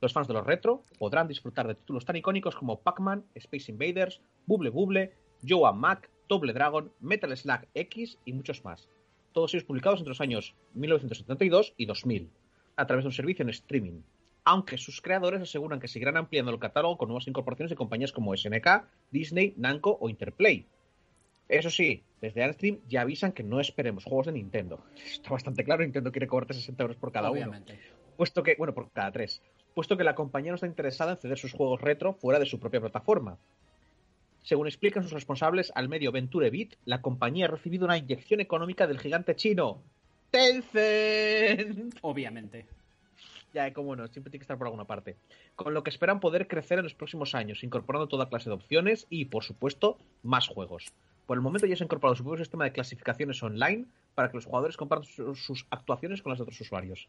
Los 0.00 0.12
fans 0.12 0.28
de 0.28 0.34
los 0.34 0.46
retro 0.46 0.82
podrán 0.98 1.28
disfrutar 1.28 1.66
de 1.66 1.74
títulos 1.74 2.04
tan 2.04 2.16
icónicos 2.16 2.54
como 2.54 2.80
Pac-Man, 2.80 3.24
Space 3.34 3.70
Invaders, 3.70 4.20
Bubble 4.46 4.70
Bubble, 4.70 5.12
Joe 5.46 5.72
Mac, 5.72 6.10
Double 6.28 6.52
Dragon, 6.52 6.92
Metal 7.00 7.34
Slug 7.36 7.66
X 7.74 8.18
y 8.24 8.32
muchos 8.32 8.64
más. 8.64 8.88
Todos 9.32 9.54
ellos 9.54 9.64
publicados 9.64 10.00
entre 10.00 10.10
los 10.10 10.20
años 10.20 10.54
1972 10.74 11.74
y 11.76 11.86
2000, 11.86 12.30
a 12.76 12.86
través 12.86 13.04
de 13.04 13.08
un 13.08 13.12
servicio 13.12 13.42
en 13.42 13.50
streaming. 13.50 14.02
Aunque 14.44 14.78
sus 14.78 15.00
creadores 15.00 15.40
aseguran 15.40 15.80
que 15.80 15.88
seguirán 15.88 16.16
ampliando 16.16 16.52
el 16.52 16.58
catálogo 16.58 16.98
con 16.98 17.08
nuevas 17.08 17.26
incorporaciones 17.26 17.70
de 17.70 17.76
compañías 17.76 18.12
como 18.12 18.36
SNK, 18.36 18.84
Disney, 19.10 19.54
Namco 19.56 19.98
o 20.00 20.08
Interplay. 20.08 20.66
Eso 21.48 21.70
sí, 21.70 22.04
desde 22.20 22.46
Unstream 22.46 22.80
ya 22.88 23.02
avisan 23.02 23.32
que 23.32 23.42
no 23.42 23.60
esperemos 23.60 24.04
juegos 24.04 24.26
de 24.26 24.32
Nintendo. 24.32 24.84
Está 24.96 25.30
bastante 25.30 25.64
claro, 25.64 25.82
Nintendo 25.82 26.12
quiere 26.12 26.26
cobrarte 26.26 26.54
60 26.54 26.82
euros 26.82 26.96
por 26.96 27.12
cada 27.12 27.30
uno 27.30 27.38
Obviamente. 27.40 27.78
puesto 28.16 28.42
que, 28.42 28.56
bueno, 28.56 28.74
por 28.74 28.90
cada 28.90 29.12
tres, 29.12 29.42
puesto 29.76 29.98
que 29.98 30.04
la 30.04 30.14
compañía 30.14 30.52
no 30.52 30.54
está 30.54 30.66
interesada 30.66 31.12
en 31.12 31.18
ceder 31.18 31.36
sus 31.36 31.52
juegos 31.52 31.82
retro 31.82 32.14
fuera 32.14 32.40
de 32.40 32.46
su 32.46 32.58
propia 32.58 32.80
plataforma. 32.80 33.36
Según 34.42 34.68
explican 34.68 35.02
sus 35.02 35.12
responsables 35.12 35.70
al 35.74 35.90
medio 35.90 36.12
Venture 36.12 36.48
Beat, 36.48 36.76
la 36.86 37.02
compañía 37.02 37.44
ha 37.44 37.48
recibido 37.48 37.84
una 37.84 37.98
inyección 37.98 38.40
económica 38.40 38.86
del 38.86 38.98
gigante 38.98 39.36
chino 39.36 39.82
Tencent. 40.30 41.98
Obviamente. 42.00 42.66
Ya, 43.52 43.70
cómo 43.74 43.94
no, 43.96 44.08
siempre 44.08 44.30
tiene 44.30 44.40
que 44.40 44.44
estar 44.44 44.56
por 44.56 44.66
alguna 44.68 44.86
parte. 44.86 45.16
Con 45.56 45.74
lo 45.74 45.82
que 45.84 45.90
esperan 45.90 46.20
poder 46.20 46.48
crecer 46.48 46.78
en 46.78 46.84
los 46.84 46.94
próximos 46.94 47.34
años, 47.34 47.62
incorporando 47.62 48.08
toda 48.08 48.30
clase 48.30 48.48
de 48.48 48.54
opciones 48.54 49.06
y, 49.10 49.26
por 49.26 49.44
supuesto, 49.44 49.98
más 50.22 50.48
juegos. 50.48 50.86
Por 51.26 51.36
el 51.36 51.42
momento 51.42 51.66
ya 51.66 51.76
se 51.76 51.84
ha 51.84 51.86
incorporado 51.86 52.16
su 52.16 52.24
propio 52.24 52.44
sistema 52.44 52.64
de 52.64 52.72
clasificaciones 52.72 53.42
online 53.42 53.84
para 54.14 54.30
que 54.30 54.36
los 54.38 54.46
jugadores 54.46 54.76
compartan 54.78 55.06
su- 55.08 55.34
sus 55.34 55.66
actuaciones 55.70 56.22
con 56.22 56.30
las 56.30 56.38
de 56.38 56.44
otros 56.44 56.60
usuarios. 56.62 57.08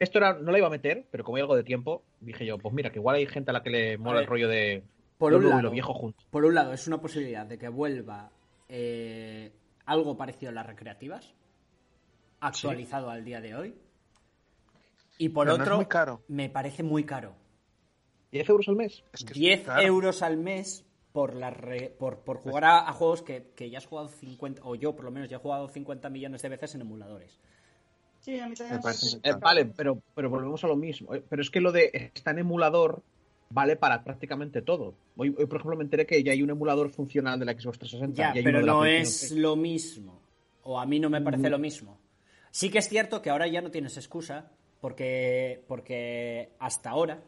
Esto 0.00 0.18
era, 0.18 0.34
no 0.34 0.50
la 0.50 0.58
iba 0.58 0.66
a 0.66 0.70
meter, 0.70 1.06
pero 1.12 1.22
como 1.22 1.36
hay 1.36 1.42
algo 1.42 1.54
de 1.54 1.62
tiempo, 1.62 2.02
dije 2.20 2.44
yo, 2.46 2.58
pues 2.58 2.74
mira, 2.74 2.90
que 2.90 2.98
igual 2.98 3.16
hay 3.16 3.26
gente 3.26 3.50
a 3.50 3.54
la 3.54 3.62
que 3.62 3.70
le 3.70 3.98
mola 3.98 4.14
ver, 4.14 4.22
el 4.22 4.28
rollo 4.28 4.48
de 4.48 4.82
Por 5.18 5.30
lo 5.32 5.38
un 5.38 5.44
y 5.44 5.48
lado, 5.50 5.62
lo 5.62 5.70
viejo 5.70 5.94
juntos. 5.94 6.26
por 6.30 6.44
un 6.44 6.54
lado, 6.54 6.72
es 6.72 6.86
una 6.88 7.00
posibilidad 7.00 7.46
de 7.46 7.58
que 7.58 7.68
vuelva 7.68 8.30
eh, 8.68 9.52
algo 9.86 10.16
parecido 10.16 10.50
a 10.50 10.54
las 10.54 10.66
recreativas, 10.66 11.34
actualizado 12.40 13.10
al 13.10 13.24
día 13.24 13.40
de 13.40 13.54
hoy. 13.54 13.74
Y 15.18 15.28
por 15.28 15.46
Pero 15.46 15.58
no 15.58 15.62
es 15.62 15.66
otro, 15.68 15.76
muy 15.76 15.86
caro. 15.86 16.22
me 16.28 16.48
parece 16.48 16.82
muy 16.82 17.04
caro. 17.04 17.34
¿10 18.32 18.48
euros 18.48 18.68
al 18.68 18.76
mes? 18.76 19.04
Es 19.12 19.24
que 19.24 19.32
es 19.32 19.38
10 19.38 19.60
caro. 19.64 19.82
euros 19.82 20.22
al 20.22 20.36
mes 20.38 20.86
por, 21.12 21.34
la 21.34 21.50
re- 21.50 21.94
por, 21.98 22.20
por 22.20 22.38
jugar 22.38 22.64
a, 22.64 22.88
a 22.88 22.92
juegos 22.92 23.22
que, 23.22 23.50
que 23.54 23.68
ya 23.68 23.78
has 23.78 23.86
jugado 23.86 24.08
50, 24.08 24.62
o 24.64 24.76
yo 24.76 24.94
por 24.96 25.04
lo 25.04 25.10
menos 25.10 25.28
ya 25.28 25.36
he 25.36 25.40
jugado 25.40 25.68
50 25.68 26.08
millones 26.08 26.40
de 26.40 26.48
veces 26.48 26.74
en 26.74 26.80
emuladores. 26.82 27.38
Sí, 28.20 28.38
a 28.38 28.48
mí 28.48 28.54
también 28.54 28.80
Me 29.22 29.30
Eh, 29.30 29.34
vale, 29.40 29.64
pero, 29.66 29.98
pero 30.14 30.28
volvemos 30.30 30.62
a 30.62 30.66
lo 30.68 30.76
mismo. 30.76 31.14
Eh, 31.14 31.24
Pero 31.28 31.42
es 31.42 31.50
que 31.50 31.60
lo 31.60 31.72
de 31.72 32.10
está 32.14 32.30
en 32.32 32.40
emulador 32.40 33.02
vale 33.50 33.76
para 33.76 34.04
prácticamente 34.04 34.62
todo. 34.62 34.94
Hoy, 35.16 35.34
hoy, 35.36 35.46
por 35.46 35.56
ejemplo, 35.58 35.76
me 35.76 35.84
enteré 35.84 36.06
que 36.06 36.22
ya 36.22 36.32
hay 36.32 36.42
un 36.42 36.50
emulador 36.50 36.90
funcional 36.90 37.38
de 37.38 37.46
la 37.46 37.52
Xbox 37.52 37.78
360. 37.78 38.16
Ya, 38.16 38.34
y 38.34 38.38
hay 38.38 38.44
pero 38.44 38.60
no 38.62 38.84
es 38.84 39.18
6. 39.20 39.32
lo 39.32 39.56
mismo. 39.56 40.20
O 40.62 40.78
a 40.78 40.86
mí 40.86 41.00
no 41.00 41.08
me 41.10 41.20
parece 41.22 41.48
Mm. 41.48 41.52
lo 41.52 41.58
mismo. 41.58 41.98
Sí 42.50 42.70
que 42.70 42.78
es 42.78 42.88
cierto 42.88 43.22
que 43.22 43.30
ahora 43.30 43.46
ya 43.48 43.62
no 43.62 43.70
tienes 43.70 43.96
excusa, 43.96 44.50
porque, 44.80 45.64
porque 45.66 46.50
hasta 46.58 46.90
ahora, 46.90 47.22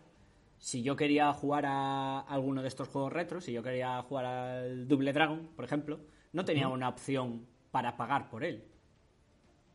si 0.59 0.83
yo 0.83 0.95
quería 0.97 1.33
jugar 1.33 1.65
a 1.67 2.21
alguno 2.21 2.61
de 2.63 2.69
estos 2.69 2.89
juegos 2.89 3.13
retro, 3.13 3.41
si 3.41 3.53
yo 3.53 3.63
quería 3.63 4.03
jugar 4.03 4.27
al 4.27 4.87
Double 4.89 5.13
Dragon, 5.13 5.49
por 5.57 5.65
ejemplo, 5.65 6.01
no 6.33 6.45
tenía 6.45 6.69
una 6.69 6.89
opción 6.89 7.47
para 7.71 7.97
pagar 7.97 8.29
por 8.31 8.45
él. 8.45 8.65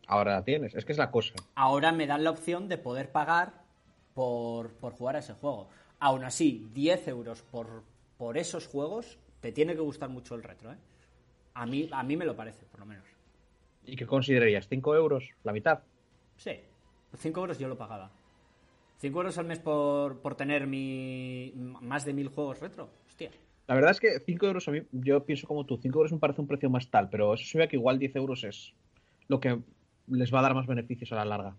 Ahora 0.08 0.36
la 0.36 0.44
tienes, 0.44 0.74
es 0.74 0.86
que 0.86 0.94
es 0.94 0.98
la 0.98 1.12
cosa. 1.12 1.36
Ahora 1.56 1.92
me 1.92 2.08
dan 2.08 2.24
la 2.24 2.32
opción 2.32 2.70
de 2.70 2.78
poder 2.78 3.12
pagar 3.12 3.54
por, 4.14 4.72
por 4.72 4.94
jugar 4.94 5.18
a 5.18 5.20
ese 5.20 5.34
juego. 5.34 5.68
Aún 6.00 6.24
así, 6.24 6.70
10 6.74 7.10
euros 7.10 7.42
por, 7.44 7.84
por 8.18 8.38
esos 8.38 8.68
juegos, 8.68 9.20
te 9.42 9.52
tiene 9.52 9.74
que 9.76 9.82
gustar 9.82 10.10
mucho 10.10 10.36
el 10.36 10.44
retro, 10.44 10.72
¿eh? 10.72 10.78
A 11.54 11.66
mí, 11.66 11.90
a 11.92 12.04
mí 12.04 12.16
me 12.16 12.26
lo 12.26 12.36
parece, 12.36 12.66
por 12.66 12.80
lo 12.80 12.86
menos. 12.86 13.06
¿Y 13.84 13.96
qué 13.96 14.06
considerarías? 14.06 14.70
¿5 14.70 14.96
euros? 14.96 15.30
¿La 15.44 15.52
mitad? 15.52 15.80
Sí, 16.38 16.52
5 17.16 17.40
euros 17.40 17.60
yo 17.60 17.68
lo 17.68 17.78
pagaba. 17.78 18.12
5 19.00 19.18
euros 19.18 19.38
al 19.38 19.46
mes 19.46 19.60
por, 19.60 20.20
por 20.20 20.36
tener 20.36 20.68
mi 20.68 21.54
más 21.56 22.06
de 22.06 22.14
mil 22.14 22.30
juegos 22.30 22.60
retro. 22.60 22.90
Hostia. 23.08 23.32
La 23.68 23.76
verdad 23.76 23.92
es 23.92 24.00
que 24.00 24.20
5 24.20 24.46
euros 24.46 24.68
a 24.68 24.72
mí, 24.72 24.82
yo 24.92 25.24
pienso 25.26 25.48
como 25.48 25.66
tú, 25.66 25.78
5 25.78 25.98
euros 25.98 26.14
me 26.14 26.20
parece 26.20 26.42
un 26.42 26.48
precio 26.48 26.70
más 26.70 26.90
tal, 26.90 27.10
pero 27.10 27.34
eso 27.34 27.46
se 27.46 27.58
ve 27.58 27.68
que 27.68 27.76
igual 27.76 28.00
10 28.00 28.16
euros 28.16 28.44
es 28.44 28.74
lo 29.28 29.40
que 29.40 29.60
les 30.08 30.34
va 30.34 30.40
a 30.40 30.44
dar 30.44 30.56
más 30.56 30.68
beneficios 30.68 31.12
a 31.12 31.16
la 31.16 31.26
larga. 31.26 31.56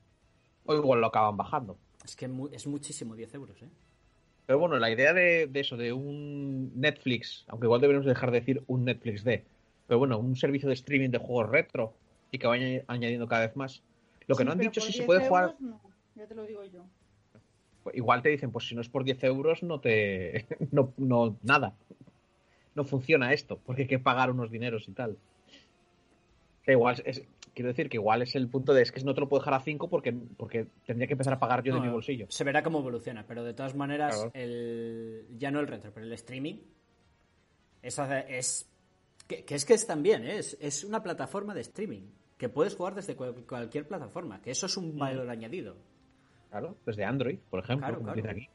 O 0.67 0.75
igual 0.75 1.01
lo 1.01 1.07
acaban 1.09 1.37
bajando. 1.37 1.77
Es 2.05 2.17
que 2.17 2.29
mu- 2.29 2.49
es 2.53 2.67
muchísimo 2.67 3.15
10 3.15 3.35
euros, 3.35 3.61
¿eh? 3.63 3.69
Pero 4.47 4.59
bueno, 4.59 4.79
la 4.79 4.91
idea 4.91 5.13
de, 5.13 5.47
de 5.47 5.61
eso, 5.61 5.77
de 5.77 5.93
un 5.93 6.73
Netflix, 6.81 7.45
aunque 7.49 7.67
igual 7.67 7.81
deberíamos 7.81 8.07
dejar 8.07 8.31
de 8.31 8.41
decir 8.41 8.63
un 8.67 8.85
Netflix 8.85 9.23
de, 9.25 9.45
pero 9.87 9.99
bueno, 9.99 10.19
un 10.19 10.37
servicio 10.37 10.69
de 10.69 10.75
streaming 10.75 11.11
de 11.11 11.19
juegos 11.19 11.51
retro 11.51 11.93
y 12.31 12.39
que 12.39 12.47
vaya 12.47 12.83
añadiendo 12.87 13.29
cada 13.29 13.47
vez 13.47 13.57
más. 13.57 13.83
Lo 14.27 14.37
que 14.37 14.43
Sí, 14.43 14.47
no 14.47 14.53
han 14.53 14.59
dicho 14.59 14.81
por 14.81 14.87
si 14.87 14.93
se 14.93 14.99
10 15.01 15.07
puede 15.07 15.29
jugar, 15.29 15.55
no, 15.61 15.81
ya 16.15 16.27
te 16.27 16.35
lo 16.35 16.45
digo 16.45 16.65
yo. 16.65 16.85
igual 17.93 18.23
te 18.23 18.31
dicen, 18.31 18.51
pues 18.51 18.67
si 18.69 18.75
no 18.75 18.81
es 18.81 18.89
por 18.89 19.05
10 19.05 19.23
euros, 19.25 19.63
no 19.63 19.81
te. 19.81 20.47
No, 20.73 20.93
no, 20.97 21.37
nada. 21.43 21.75
No 22.75 22.85
funciona 22.85 23.33
esto, 23.35 23.59
porque 23.67 23.83
hay 23.83 23.89
que 23.89 23.99
pagar 23.99 24.31
unos 24.31 24.51
dineros 24.51 24.89
y 24.89 24.93
tal. 24.93 25.19
Que 26.63 26.73
igual 26.73 27.03
es, 27.05 27.23
quiero 27.59 27.69
decir 27.69 27.89
que 27.89 27.97
igual 27.97 28.23
es 28.23 28.35
el 28.37 28.49
punto 28.49 28.73
de 28.73 28.83
es 28.83 28.93
que 28.93 29.03
no 29.03 29.15
te 29.15 29.21
lo 29.21 29.29
puedo 29.29 29.41
dejar 29.41 29.55
a 29.55 29.61
5 29.61 29.89
porque, 29.91 30.13
porque 30.13 30.67
tendría 30.87 31.07
que 31.09 31.15
empezar 31.15 31.33
a 31.35 31.39
pagar 31.41 31.63
yo 31.65 31.75
de 31.75 31.81
mi 31.81 31.89
bolsillo. 31.89 32.27
Se 32.31 32.45
verá 32.45 32.63
cómo 32.63 32.79
evoluciona, 32.79 33.27
pero 33.27 33.43
de 33.43 33.53
todas 33.55 33.75
maneras, 33.75 34.15
Claro. 34.15 34.31
el, 34.35 35.27
ya 35.37 35.51
no 35.51 35.59
el 35.61 35.67
retro, 35.67 35.91
pero 35.93 36.07
el 36.07 36.13
streaming 36.13 36.57
es, 37.83 37.99
es 38.29 38.69
que, 39.27 39.45
que 39.45 39.55
es 39.57 39.65
que 39.65 39.75
es 39.75 39.87
también, 39.87 40.25
¿eh? 40.25 40.39
es, 40.39 40.57
es 40.61 40.85
una 40.85 41.03
plataforma 41.03 41.55
de 41.55 41.61
streaming 41.63 42.03
que 42.37 42.49
puedes 42.49 42.75
jugar 42.77 42.95
desde 42.95 43.17
cual- 43.17 43.35
cualquier 43.49 43.87
plataforma, 43.89 44.41
que 44.41 44.51
eso 44.53 44.67
es 44.67 44.77
un 44.77 44.97
valor 44.97 45.29
añadido. 45.29 45.77
Claro, 46.51 46.77
desde 46.87 47.05
Android, 47.05 47.39
por 47.51 47.61
ejemplo, 47.61 47.87
Claro, 47.89 47.97
como 48.01 48.13
claro. 48.13 48.17
dice 48.23 48.31
aquí. 48.31 48.49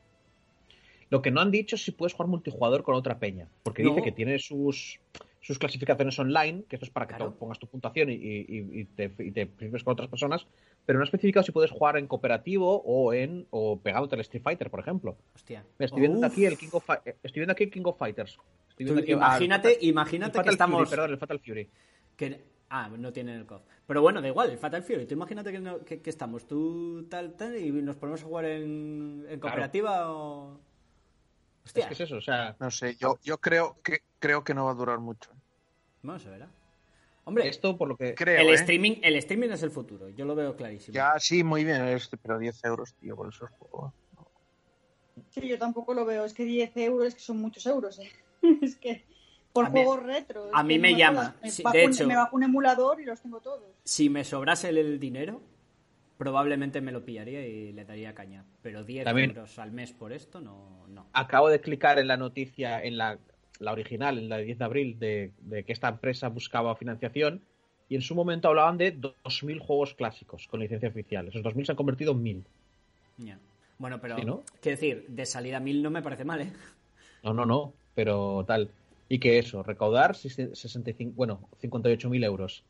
Lo 1.09 1.21
que 1.21 1.29
no 1.29 1.41
han 1.41 1.51
dicho 1.51 1.75
es 1.75 1.83
si 1.83 1.91
puedes 1.91 2.13
jugar 2.13 2.27
multijugador 2.29 2.81
con 2.83 2.95
otra 2.95 3.19
peña, 3.19 3.47
porque 3.61 3.83
No. 3.83 3.89
dice 3.89 4.01
que 4.01 4.11
tiene 4.11 4.39
sus, 4.39 4.99
sus 5.45 5.59
clasificaciones 5.59 6.17
online, 6.17 6.63
que 6.69 6.77
esto 6.77 6.85
es 6.85 6.89
para 6.89 7.05
que 7.05 7.15
Claro. 7.15 7.31
tú 7.33 7.37
pongas 7.37 7.59
tu 7.59 7.67
puntuación 7.67 8.09
y, 8.09 8.13
y- 8.13 8.79
y 8.79 8.85
te, 8.85 9.11
y 9.19 9.31
te 9.31 9.45
firmes 9.45 9.83
con 9.83 9.91
otras 9.91 10.07
personas, 10.07 10.47
pero 10.85 10.97
no 10.97 11.03
ha 11.03 11.05
especificado 11.05 11.43
si 11.43 11.51
puedes 11.51 11.69
jugar 11.69 11.97
en 11.97 12.07
cooperativo 12.07 12.81
o 12.81 13.13
en 13.13 13.45
o 13.49 13.77
pegándote 13.77 14.15
al 14.15 14.21
Street 14.21 14.41
Fighter, 14.41 14.69
por 14.71 14.79
ejemplo. 14.79 15.17
Hostia. 15.35 15.65
Estoy 15.77 15.99
viendo 15.99 16.19
Uf. 16.19 16.25
aquí 16.25 16.45
el 16.45 16.57
King 16.57 16.69
of 16.71 16.89
eh, 17.05 17.17
estoy 17.21 17.41
viendo 17.41 17.51
aquí 17.51 17.65
el 17.65 17.71
King 17.71 17.83
of 17.85 17.97
Fighters. 17.99 18.37
Estoy 18.69 18.85
Tú 18.85 18.93
viendo 18.93 19.01
aquí- 19.01 19.11
ah, 19.11 19.15
el 19.15 19.43
imagínate, 19.43 19.77
el 19.79 19.89
imagínate 19.89 20.41
que 20.41 20.49
estamos. 20.49 20.79
Fury, 20.79 20.89
perdón, 20.89 21.11
el 21.11 21.17
Fatal 21.17 21.39
Fury. 21.39 21.69
que- 22.15 22.41
ah, 22.69 22.89
no 22.97 23.11
tienen 23.11 23.35
el 23.37 23.45
COF. 23.45 23.61
Pero 23.85 24.01
bueno, 24.01 24.21
da 24.21 24.29
igual, 24.29 24.49
el 24.49 24.57
Fatal 24.57 24.81
Fury. 24.81 25.05
Tú 25.05 25.13
imagínate 25.15 25.51
que, 25.51 25.59
no- 25.59 25.79
que- 25.83 26.01
que 26.01 26.09
estamos 26.09 26.47
tú 26.47 27.05
tal, 27.09 27.33
tal, 27.33 27.57
y 27.57 27.69
nos 27.69 27.97
ponemos 27.97 28.21
a 28.21 28.25
jugar 28.25 28.45
en, 28.45 29.25
en 29.29 29.39
cooperativa 29.41 30.09
o. 30.11 30.57
Hostia, 31.65 31.83
Es 31.83 31.87
que 31.89 31.93
es 31.93 31.99
eso, 32.01 32.17
o 32.17 32.21
sea, 32.21 32.55
No 32.59 32.71
sé, 32.71 32.95
yo, 32.95 33.19
yo 33.23 33.37
creo 33.39 33.77
que 33.83 33.99
creo 34.19 34.43
que 34.43 34.53
no 34.53 34.65
va 34.65 34.71
a 34.71 34.75
durar 34.75 34.99
mucho. 34.99 35.29
Vamos 36.03 36.25
a 36.25 36.29
ver. 36.29 36.41
¿eh? 36.43 36.45
Hombre, 37.25 37.47
esto 37.47 37.77
por 37.77 37.87
lo 37.87 37.95
que 37.95 38.13
Creo, 38.15 38.41
el, 38.41 38.49
¿eh? 38.49 38.53
streaming, 38.55 38.97
el 39.01 39.15
streaming 39.15 39.49
es 39.49 39.63
el 39.63 39.71
futuro, 39.71 40.09
yo 40.09 40.25
lo 40.25 40.35
veo 40.35 40.55
clarísimo. 40.55 40.93
Ya, 40.93 41.13
sí, 41.19 41.43
muy 41.43 41.63
bien, 41.63 41.81
pero 42.21 42.37
10 42.37 42.63
euros, 42.65 42.93
tío, 42.95 43.15
por 43.15 43.29
esos 43.29 43.49
juegos. 43.51 43.93
Sí, 45.29 45.47
yo 45.47 45.57
tampoco 45.57 45.93
lo 45.93 46.05
veo. 46.05 46.25
Es 46.25 46.33
que 46.33 46.43
10 46.43 46.75
euros 46.77 47.07
es 47.07 47.15
que 47.15 47.21
son 47.21 47.37
muchos 47.37 47.65
euros. 47.65 47.99
¿eh? 47.99 48.11
es 48.61 48.75
que 48.75 49.05
por 49.53 49.65
A 49.67 49.69
mí- 49.69 49.83
juegos 49.83 50.03
retro. 50.03 50.47
es 50.47 50.51
a 50.53 50.63
mí 50.63 50.79
me 50.79 50.91
no 50.91 50.97
llama. 50.97 51.35
Me, 51.41 51.49
sí, 51.49 51.63
bajo 51.63 51.77
de 51.77 51.85
un- 51.85 51.91
hecho- 51.93 52.07
me 52.07 52.15
bajo 52.15 52.35
un 52.35 52.43
emulador 52.43 52.99
y 52.99 53.05
los 53.05 53.21
tengo 53.21 53.39
todos. 53.39 53.63
Si 53.83 54.09
me 54.09 54.23
sobrase 54.23 54.69
el, 54.69 54.77
el 54.79 54.99
dinero, 54.99 55.41
probablemente 56.17 56.81
me 56.81 56.91
lo 56.91 57.05
pillaría 57.05 57.45
y 57.47 57.71
le 57.71 57.85
daría 57.85 58.13
caña. 58.13 58.43
Pero 58.61 58.83
10 58.83 59.05
También- 59.05 59.29
euros 59.29 59.57
al 59.59 59.71
mes 59.71 59.93
por 59.93 60.11
esto, 60.11 60.41
no. 60.41 60.85
no. 60.87 61.07
acabo 61.13 61.49
de 61.49 61.61
clicar 61.61 61.99
en 61.99 62.07
la 62.07 62.17
noticia, 62.17 62.81
en 62.83 62.97
la, 62.97 63.17
la 63.59 63.71
original, 63.71 64.17
en 64.17 64.29
la 64.29 64.37
de 64.37 64.43
10 64.45 64.57
de 64.59 64.65
abril, 64.65 64.99
de, 64.99 65.31
de 65.41 65.63
que 65.63 65.73
esta 65.73 65.89
empresa 65.89 66.27
buscaba 66.29 66.75
financiación 66.75 67.41
y 67.89 67.95
en 67.95 68.01
su 68.01 68.15
momento 68.15 68.47
hablaban 68.47 68.77
de 68.77 68.97
2.000 68.99 69.59
juegos 69.59 69.93
clásicos 69.93 70.47
con 70.47 70.59
licencia 70.59 70.89
oficial. 70.89 71.27
Esos 71.27 71.43
2.000 71.43 71.65
se 71.65 71.71
han 71.73 71.75
convertido 71.75 72.11
en 72.13 72.23
1.000. 72.23 72.43
Ya. 73.17 73.39
Bueno, 73.77 73.99
pero. 74.01 74.17
Sí, 74.17 74.25
¿no? 74.25 74.43
Quiero 74.61 74.77
decir, 74.79 75.05
de 75.07 75.25
salida 75.25 75.57
a 75.57 75.59
mil 75.59 75.83
no 75.83 75.89
me 75.89 76.01
parece 76.01 76.23
mal, 76.25 76.41
¿eh? 76.41 76.51
No, 77.23 77.33
no, 77.33 77.45
no, 77.45 77.73
pero 77.95 78.43
tal. 78.47 78.69
Y 79.09 79.19
que 79.19 79.37
eso, 79.37 79.61
recaudar 79.63 80.15
65, 80.15 81.13
bueno, 81.15 81.47
58.000 81.61 82.23
euros. 82.25 82.63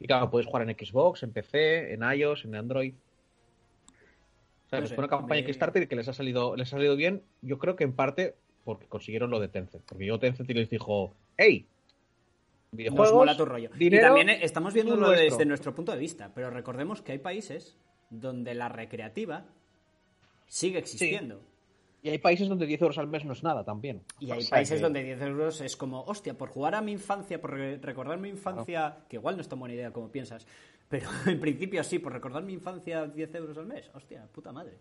Y 0.00 0.06
claro, 0.06 0.30
puedes 0.30 0.46
jugar 0.46 0.68
en 0.68 0.76
Xbox, 0.76 1.22
en 1.22 1.32
PC, 1.32 1.92
en 1.92 2.02
iOS, 2.02 2.44
en 2.44 2.54
Android. 2.54 2.94
O 4.66 4.68
sea, 4.70 4.78
No 4.78 4.82
pues 4.82 4.88
sé, 4.90 4.94
fue 4.94 5.04
una 5.04 5.08
campaña 5.08 5.40
me- 5.40 5.46
Kickstarter 5.46 5.88
que 5.88 5.96
les 5.96 6.08
ha 6.08 6.12
salido 6.12 6.56
les 6.56 6.68
ha 6.68 6.76
salido 6.76 6.96
bien. 6.96 7.22
Yo 7.42 7.58
creo 7.58 7.76
que 7.76 7.84
en 7.84 7.92
parte 7.92 8.34
porque 8.68 8.86
consiguieron 8.86 9.30
lo 9.30 9.40
de 9.40 9.48
Tencent. 9.48 9.82
Porque 9.86 10.04
yo 10.04 10.18
Tencent 10.18 10.50
les 10.50 10.68
dijo, 10.68 11.14
hey, 11.38 11.66
Nos 12.70 12.76
videojuegos, 12.76 13.14
mola 13.14 13.34
tu 13.34 13.46
rollo. 13.46 13.70
dinero, 13.78 14.02
y 14.02 14.06
también 14.06 14.28
eh, 14.28 14.38
estamos 14.42 14.74
viéndolo 14.74 15.06
nuestro. 15.06 15.24
desde 15.24 15.46
nuestro 15.46 15.74
punto 15.74 15.92
de 15.92 15.98
vista, 15.98 16.30
pero 16.34 16.50
recordemos 16.50 17.00
que 17.00 17.12
hay 17.12 17.18
países 17.18 17.78
donde 18.10 18.54
la 18.54 18.68
recreativa 18.68 19.46
sigue 20.46 20.78
existiendo. 20.78 21.40
Y 22.02 22.10
hay 22.10 22.18
países 22.18 22.46
donde 22.48 22.66
10 22.66 22.82
euros 22.82 22.98
al 22.98 23.08
mes 23.08 23.24
no 23.24 23.32
es 23.32 23.42
nada 23.42 23.64
también. 23.64 24.02
Y 24.20 24.30
hay 24.30 24.38
O 24.38 24.42
sea 24.42 24.50
países 24.50 24.76
que- 24.76 24.82
donde 24.82 25.02
10 25.02 25.20
euros 25.22 25.60
es 25.62 25.76
como, 25.76 26.02
hostia, 26.04 26.36
por 26.36 26.50
jugar 26.50 26.74
a 26.74 26.82
mi 26.82 26.92
infancia, 26.92 27.40
por 27.40 27.54
re- 27.54 27.78
recordar 27.78 28.18
mi 28.18 28.28
infancia, 28.28 28.98
que 29.08 29.16
igual 29.16 29.36
no 29.36 29.40
es 29.42 29.48
tan 29.48 29.58
buena 29.58 29.74
idea 29.74 29.90
como 29.92 30.10
piensas, 30.12 30.46
pero 30.90 31.08
en 31.26 31.40
principio 31.40 31.82
sí, 31.82 31.98
por 31.98 32.12
recordar 32.12 32.42
mi 32.44 32.52
infancia 32.52 33.06
10 33.06 33.34
euros 33.34 33.56
al 33.56 33.66
mes, 33.66 33.90
hostia, 33.94 34.26
puta 34.30 34.52
madre. 34.52 34.78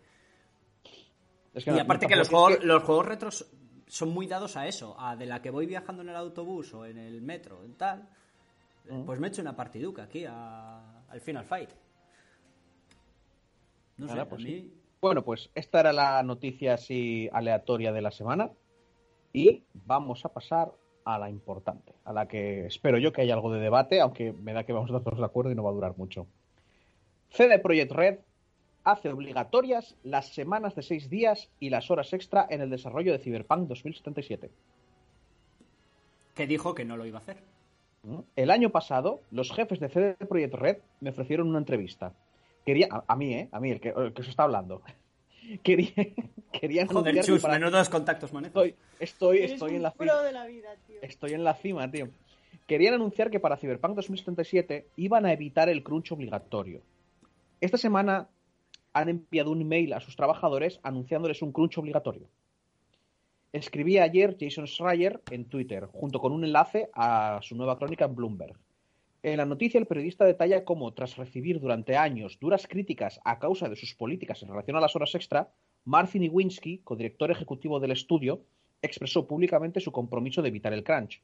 es 1.53 1.63
que 1.63 1.71
Y 1.71 1.73
no- 1.73 1.81
aparte 1.81 2.05
que 2.05 2.15
los 2.15 2.29
juegos, 2.29 2.51
es 2.53 2.63
los 2.63 2.83
juegos 2.83 3.05
retros 3.07 3.47
son 3.87 4.09
muy 4.09 4.27
dados 4.27 4.57
a 4.57 4.67
eso, 4.67 4.95
a 4.99 5.15
de 5.15 5.25
la 5.25 5.41
que 5.41 5.49
voy 5.49 5.65
viajando 5.65 6.01
en 6.03 6.09
el 6.09 6.15
autobús 6.15 6.73
o 6.73 6.85
en 6.85 6.97
el 6.97 7.21
metro, 7.21 7.63
en 7.63 7.73
tal, 7.75 8.07
pues 9.05 9.19
me 9.19 9.27
echo 9.27 9.41
una 9.41 9.55
partiduca 9.55 10.03
aquí 10.03 10.25
a- 10.27 11.01
al 11.09 11.21
Final 11.21 11.45
Fight. 11.45 11.69
No 13.97 14.05
sé, 14.05 14.11
Ahora, 14.11 14.23
a 14.23 14.29
pues 14.29 14.43
mí... 14.43 14.49
sí. 14.49 14.73
Bueno, 15.01 15.23
pues 15.23 15.49
esta 15.55 15.79
era 15.79 15.93
la 15.93 16.21
noticia 16.23 16.73
así 16.73 17.29
aleatoria 17.31 17.91
de 17.91 18.01
la 18.01 18.11
semana. 18.11 18.49
Y 19.33 19.63
vamos 19.73 20.25
a 20.25 20.29
pasar 20.33 20.71
a 21.05 21.19
la 21.19 21.29
importante, 21.29 21.93
a 22.03 22.13
la 22.13 22.27
que 22.27 22.65
espero 22.65 22.97
yo 22.97 23.11
que 23.13 23.21
haya 23.21 23.33
algo 23.35 23.51
de 23.53 23.59
debate, 23.59 24.01
aunque 24.01 24.33
me 24.33 24.53
da 24.53 24.63
que 24.65 24.73
vamos 24.73 24.89
a 24.89 24.93
estar 24.97 25.03
todos 25.03 25.19
de 25.19 25.25
acuerdo 25.25 25.51
y 25.51 25.55
no 25.55 25.63
va 25.63 25.69
a 25.69 25.73
durar 25.73 25.97
mucho. 25.97 26.25
CD 27.29 27.59
Projekt 27.59 27.91
Red 27.91 28.19
hace 28.91 29.09
obligatorias 29.09 29.95
las 30.03 30.27
semanas 30.33 30.75
de 30.75 30.81
seis 30.81 31.09
días 31.09 31.49
y 31.59 31.69
las 31.69 31.91
horas 31.91 32.13
extra 32.13 32.47
en 32.49 32.61
el 32.61 32.69
desarrollo 32.69 33.11
de 33.11 33.19
Cyberpunk 33.19 33.67
2077. 33.67 34.49
Que 36.35 36.47
dijo 36.47 36.73
que 36.75 36.85
no 36.85 36.97
lo 36.97 37.05
iba 37.05 37.19
a 37.19 37.21
hacer. 37.21 37.37
El 38.35 38.51
año 38.51 38.69
pasado, 38.69 39.21
los 39.31 39.51
jefes 39.51 39.79
de 39.79 39.89
CD 39.89 40.13
Projekt 40.27 40.53
Red 40.53 40.77
me 41.01 41.09
ofrecieron 41.09 41.47
una 41.49 41.57
entrevista. 41.57 42.13
Quería, 42.65 42.87
a, 42.91 43.03
a 43.07 43.15
mí, 43.15 43.33
¿eh? 43.33 43.49
A 43.51 43.59
mí, 43.59 43.71
el 43.71 43.79
que, 43.81 43.89
el 43.89 44.13
que 44.13 44.21
os 44.21 44.27
está 44.27 44.43
hablando. 44.43 44.81
Quería, 45.63 45.91
querían 46.51 46.87
Joder, 46.87 47.23
chus, 47.23 47.41
para- 47.41 47.53
menudos 47.57 47.87
contactos 47.89 48.33
manejas. 48.33 48.49
Estoy, 48.57 48.75
estoy, 48.99 49.37
Eres 49.37 49.51
estoy 49.53 49.75
en 49.75 49.83
la 49.83 49.91
cima. 49.91 50.21
de 50.21 50.31
la 50.33 50.45
vida, 50.45 50.69
tío. 50.85 50.97
Estoy 51.01 51.33
en 51.33 51.43
la 51.45 51.53
cima, 51.53 51.89
tío. 51.89 52.09
Querían 52.65 52.95
anunciar 52.95 53.29
que 53.31 53.39
para 53.39 53.55
Cyberpunk 53.55 53.95
2077 53.95 54.87
iban 54.97 55.25
a 55.25 55.31
evitar 55.31 55.69
el 55.69 55.83
crunch 55.83 56.11
obligatorio. 56.11 56.81
Esta 57.61 57.77
semana 57.77 58.27
han 58.99 59.09
enviado 59.09 59.51
un 59.51 59.61
email 59.61 59.93
a 59.93 59.99
sus 59.99 60.15
trabajadores 60.15 60.79
anunciándoles 60.83 61.41
un 61.41 61.51
crunch 61.51 61.77
obligatorio. 61.77 62.27
Escribía 63.53 64.03
ayer 64.03 64.37
Jason 64.39 64.67
Schreier 64.67 65.21
en 65.31 65.45
Twitter, 65.45 65.87
junto 65.91 66.19
con 66.19 66.31
un 66.31 66.43
enlace 66.43 66.89
a 66.93 67.39
su 67.41 67.55
nueva 67.55 67.77
crónica 67.77 68.05
en 68.05 68.15
Bloomberg. 68.15 68.57
En 69.23 69.37
la 69.37 69.45
noticia, 69.45 69.79
el 69.79 69.87
periodista 69.87 70.25
detalla 70.25 70.63
cómo, 70.63 70.93
tras 70.93 71.17
recibir 71.17 71.59
durante 71.59 71.95
años 71.95 72.37
duras 72.39 72.67
críticas 72.67 73.19
a 73.23 73.39
causa 73.39 73.69
de 73.69 73.75
sus 73.75 73.95
políticas 73.95 74.41
en 74.43 74.49
relación 74.49 74.77
a 74.77 74.81
las 74.81 74.95
horas 74.95 75.15
extra, 75.15 75.49
Marcin 75.85 76.23
Iwinski, 76.23 76.79
codirector 76.79 77.31
ejecutivo 77.31 77.79
del 77.79 77.91
estudio, 77.91 78.41
expresó 78.81 79.27
públicamente 79.27 79.79
su 79.79 79.91
compromiso 79.91 80.41
de 80.41 80.49
evitar 80.49 80.73
el 80.73 80.83
crunch 80.83 81.21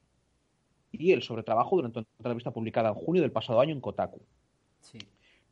y 0.92 1.12
el 1.12 1.22
sobretrabajo 1.22 1.76
durante 1.76 2.00
una 2.00 2.08
entrevista 2.18 2.50
publicada 2.50 2.88
en 2.88 2.94
junio 2.94 3.22
del 3.22 3.32
pasado 3.32 3.60
año 3.60 3.72
en 3.72 3.80
Kotaku. 3.80 4.20
Sí. 4.80 4.98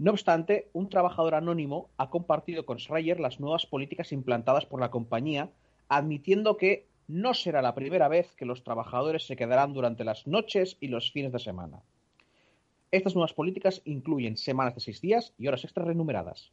No 0.03 0.11
obstante, 0.11 0.69
un 0.73 0.89
trabajador 0.89 1.37
anónimo 1.37 1.89
ha 1.97 2.11
compartido 2.11 2.67
con 2.67 2.81
Schreier 2.81 3.21
las 3.21 3.39
nuevas 3.39 3.67
políticas 3.67 4.11
implantadas 4.11 4.67
por 4.67 4.81
la 4.81 4.91
compañía, 4.91 5.49
admitiendo 5.89 6.57
que 6.57 6.89
no 7.07 7.35
será 7.35 7.63
la 7.63 7.77
primera 7.77 8.09
vez 8.09 8.35
que 8.35 8.45
los 8.45 8.65
trabajadores 8.65 9.25
se 9.29 9.37
quedarán 9.37 9.73
durante 9.73 10.03
las 10.03 10.27
noches 10.27 10.77
y 10.81 10.89
los 10.89 11.13
fines 11.13 11.31
de 11.31 11.39
semana. 11.39 11.83
Estas 12.91 13.15
nuevas 13.15 13.33
políticas 13.33 13.81
incluyen 13.85 14.37
semanas 14.37 14.75
de 14.75 14.81
seis 14.81 15.01
días 15.01 15.35
y 15.39 15.47
horas 15.47 15.63
extras 15.63 15.87
remuneradas. 15.87 16.51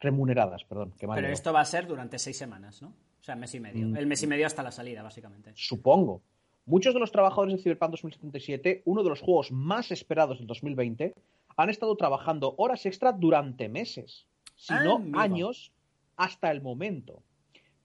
Remuneradas, 0.00 0.64
perdón. 0.64 0.94
Mal 1.02 1.16
Pero 1.16 1.28
esto 1.30 1.52
va 1.52 1.60
a 1.60 1.66
ser 1.66 1.86
durante 1.86 2.18
seis 2.18 2.38
semanas, 2.38 2.80
¿no? 2.80 2.88
O 2.88 3.22
sea, 3.22 3.36
mes 3.36 3.54
y 3.54 3.60
medio. 3.60 3.86
Mm. 3.86 3.96
El 3.98 4.06
mes 4.06 4.22
y 4.22 4.26
medio 4.26 4.46
hasta 4.46 4.62
la 4.62 4.72
salida, 4.72 5.02
básicamente. 5.02 5.52
Supongo. 5.56 6.22
Muchos 6.64 6.94
de 6.94 7.00
los 7.00 7.12
trabajadores 7.12 7.54
de 7.54 7.62
Cyberpunk 7.62 7.90
2077, 7.90 8.80
uno 8.86 9.02
de 9.02 9.10
los 9.10 9.20
juegos 9.20 9.52
más 9.52 9.90
esperados 9.90 10.38
del 10.38 10.46
2020, 10.46 11.12
han 11.56 11.70
estado 11.70 11.94
trabajando 11.96 12.54
horas 12.58 12.84
extra 12.86 13.12
durante 13.12 13.68
meses, 13.68 14.26
si 14.56 14.74
no 14.74 15.02
años, 15.14 15.72
hasta 16.16 16.50
el 16.50 16.62
momento. 16.62 17.22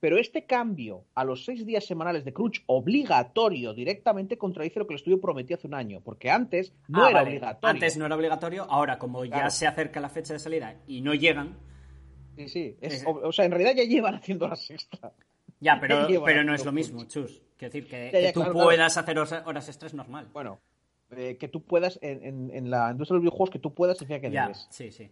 Pero 0.00 0.16
este 0.16 0.46
cambio 0.46 1.04
a 1.16 1.24
los 1.24 1.44
seis 1.44 1.66
días 1.66 1.84
semanales 1.84 2.24
de 2.24 2.32
crunch 2.32 2.62
obligatorio 2.66 3.74
directamente 3.74 4.38
contradice 4.38 4.78
lo 4.78 4.86
que 4.86 4.94
el 4.94 4.98
estudio 4.98 5.20
prometió 5.20 5.56
hace 5.56 5.66
un 5.66 5.74
año, 5.74 6.00
porque 6.02 6.30
antes 6.30 6.72
no 6.86 7.04
Ah, 7.04 7.10
era 7.10 7.18
vale. 7.18 7.30
obligatorio. 7.30 7.68
Antes 7.74 7.96
no 7.96 8.06
era 8.06 8.14
obligatorio, 8.14 8.66
ahora 8.70 8.96
como 8.98 9.24
ya 9.24 9.32
Claro. 9.32 9.50
se 9.50 9.66
acerca 9.66 9.98
la 10.00 10.08
fecha 10.08 10.32
de 10.34 10.38
salida 10.38 10.76
y 10.86 11.00
no 11.00 11.14
llegan, 11.14 11.56
Sí, 12.36 12.48
sí. 12.48 12.76
es- 12.80 12.94
Es- 13.02 13.06
o, 13.06 13.10
o 13.26 13.32
sea, 13.32 13.44
en 13.46 13.50
realidad 13.50 13.74
ya 13.74 13.82
llevan 13.82 14.14
haciendo 14.14 14.44
horas 14.46 14.70
extra. 14.70 15.12
ya, 15.58 15.78
pero, 15.80 16.06
pero 16.24 16.44
no 16.44 16.54
es 16.54 16.64
lo 16.64 16.70
mismo, 16.70 17.04
chus. 17.06 17.42
Quiero 17.56 17.72
decir, 17.72 17.90
que, 17.90 18.10
Ya, 18.12 18.20
ya, 18.20 18.26
que 18.28 18.32
tú 18.34 18.40
claro, 18.40 18.52
claro. 18.52 18.66
puedas 18.68 18.96
hacer 18.96 19.18
horas, 19.18 19.42
horas 19.46 19.68
extras 19.68 19.94
normal. 19.94 20.28
Bueno, 20.32 20.60
eh, 21.16 21.36
que 21.38 21.48
tú 21.48 21.62
puedas, 21.64 21.98
en, 22.02 22.22
en- 22.24 22.50
en 22.54 22.70
la 22.70 22.90
industria 22.90 23.14
de 23.14 23.18
los 23.18 23.22
videojuegos, 23.22 23.50
que 23.50 23.58
tú 23.58 23.74
puedas 23.74 23.98
significa 23.98 24.20
que 24.28 24.30
debes. 24.44 24.66
sí, 24.70 24.90
sí. 24.92 25.10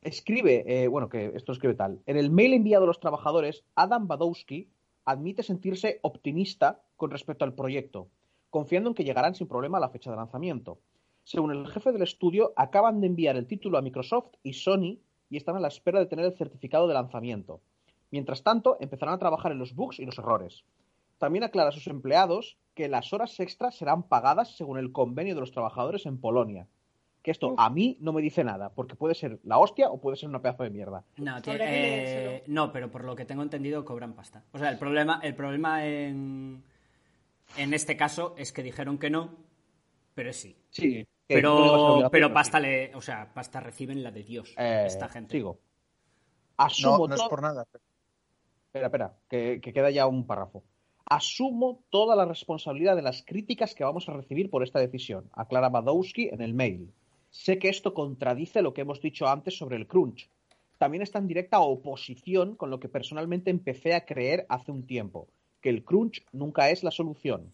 Escribe, 0.00 0.64
eh, 0.66 0.88
bueno, 0.88 1.08
que 1.08 1.32
esto 1.34 1.52
escribe 1.52 1.74
tal. 1.74 2.00
En 2.06 2.16
el 2.16 2.30
mail 2.30 2.54
enviado 2.54 2.84
a 2.84 2.86
los 2.88 2.98
trabajadores, 2.98 3.62
Adam 3.76 4.08
Badowski 4.08 4.68
admite 5.04 5.42
sentirse 5.44 6.00
optimista 6.02 6.80
con 6.96 7.10
respecto 7.10 7.44
al 7.44 7.54
proyecto, 7.54 8.08
confiando 8.50 8.88
en 8.90 8.94
que 8.94 9.04
llegarán 9.04 9.34
sin 9.36 9.46
problema 9.46 9.78
a 9.78 9.80
la 9.80 9.90
fecha 9.90 10.10
de 10.10 10.16
lanzamiento. 10.16 10.78
Según 11.24 11.52
el 11.52 11.68
jefe 11.68 11.92
del 11.92 12.02
estudio, 12.02 12.52
acaban 12.56 13.00
de 13.00 13.06
enviar 13.06 13.36
el 13.36 13.46
título 13.46 13.78
a 13.78 13.82
Microsoft 13.82 14.34
y 14.42 14.54
Sony 14.54 14.98
y 15.30 15.36
están 15.36 15.56
a 15.56 15.60
la 15.60 15.68
espera 15.68 16.00
de 16.00 16.06
tener 16.06 16.24
el 16.24 16.36
certificado 16.36 16.88
de 16.88 16.94
lanzamiento. 16.94 17.60
Mientras 18.10 18.42
tanto, 18.42 18.76
empezarán 18.80 19.14
a 19.14 19.18
trabajar 19.18 19.52
en 19.52 19.58
los 19.60 19.74
bugs 19.74 20.00
y 20.00 20.04
los 20.04 20.18
errores. 20.18 20.64
También 21.18 21.44
aclara 21.44 21.68
a 21.68 21.72
sus 21.72 21.86
empleados 21.86 22.58
que 22.74 22.88
las 22.88 23.12
horas 23.12 23.38
extras 23.40 23.76
serán 23.76 24.02
pagadas 24.02 24.56
según 24.56 24.78
el 24.78 24.92
convenio 24.92 25.34
de 25.34 25.40
los 25.40 25.52
trabajadores 25.52 26.06
en 26.06 26.18
Polonia. 26.18 26.66
Que 27.22 27.30
esto 27.30 27.54
a 27.56 27.70
mí 27.70 27.96
no 28.00 28.12
me 28.12 28.20
dice 28.20 28.42
nada, 28.42 28.70
porque 28.70 28.96
puede 28.96 29.14
ser 29.14 29.38
la 29.44 29.58
hostia 29.58 29.90
o 29.90 30.00
puede 30.00 30.16
ser 30.16 30.28
una 30.28 30.42
pedazo 30.42 30.64
de 30.64 30.70
mierda. 30.70 31.04
No, 31.18 31.36
eh, 31.46 32.42
no, 32.48 32.72
pero 32.72 32.90
por 32.90 33.04
lo 33.04 33.14
que 33.14 33.24
tengo 33.24 33.42
entendido 33.42 33.84
cobran 33.84 34.14
pasta. 34.14 34.42
O 34.52 34.58
sea, 34.58 34.70
el 34.70 34.78
problema, 34.78 35.20
el 35.22 35.36
problema 35.36 35.86
en, 35.86 36.64
en 37.56 37.74
este 37.74 37.96
caso 37.96 38.34
es 38.36 38.50
que 38.50 38.64
dijeron 38.64 38.98
que 38.98 39.08
no, 39.08 39.36
pero 40.14 40.32
sí. 40.32 40.56
Sí. 40.70 41.06
Pero, 41.28 42.08
pero 42.10 42.32
pasta 42.32 42.58
le, 42.58 42.94
o 42.96 43.00
sea, 43.00 43.32
pasta 43.32 43.60
reciben 43.60 44.02
la 44.02 44.10
de 44.10 44.24
Dios 44.24 44.54
Eh, 44.58 44.84
esta 44.86 45.08
gente. 45.08 45.36
Sigo. 45.36 45.60
Asumo 46.56 46.98
No, 46.98 47.08
no 47.08 47.14
es 47.14 47.22
por 47.22 47.40
nada. 47.40 47.64
Espera, 48.66 48.86
espera, 48.86 49.14
que, 49.28 49.60
que 49.62 49.72
queda 49.72 49.90
ya 49.90 50.06
un 50.06 50.26
párrafo. 50.26 50.64
Asumo 51.06 51.82
toda 51.90 52.16
la 52.16 52.24
responsabilidad 52.24 52.96
de 52.96 53.02
las 53.02 53.22
críticas 53.22 53.74
que 53.74 53.84
vamos 53.84 54.08
a 54.08 54.12
recibir 54.12 54.50
por 54.50 54.62
esta 54.62 54.78
decisión, 54.78 55.28
aclara 55.32 55.68
Badowski 55.68 56.28
en 56.28 56.40
el 56.40 56.54
mail. 56.54 56.92
Sé 57.30 57.58
que 57.58 57.68
esto 57.68 57.94
contradice 57.94 58.62
lo 58.62 58.74
que 58.74 58.82
hemos 58.82 59.00
dicho 59.00 59.26
antes 59.26 59.56
sobre 59.56 59.76
el 59.76 59.86
crunch. 59.86 60.28
También 60.78 61.02
está 61.02 61.18
en 61.18 61.28
directa 61.28 61.60
oposición 61.60 62.56
con 62.56 62.70
lo 62.70 62.80
que 62.80 62.88
personalmente 62.88 63.50
empecé 63.50 63.94
a 63.94 64.04
creer 64.04 64.46
hace 64.48 64.72
un 64.72 64.86
tiempo, 64.86 65.28
que 65.60 65.70
el 65.70 65.84
crunch 65.84 66.24
nunca 66.32 66.70
es 66.70 66.82
la 66.82 66.90
solución. 66.90 67.52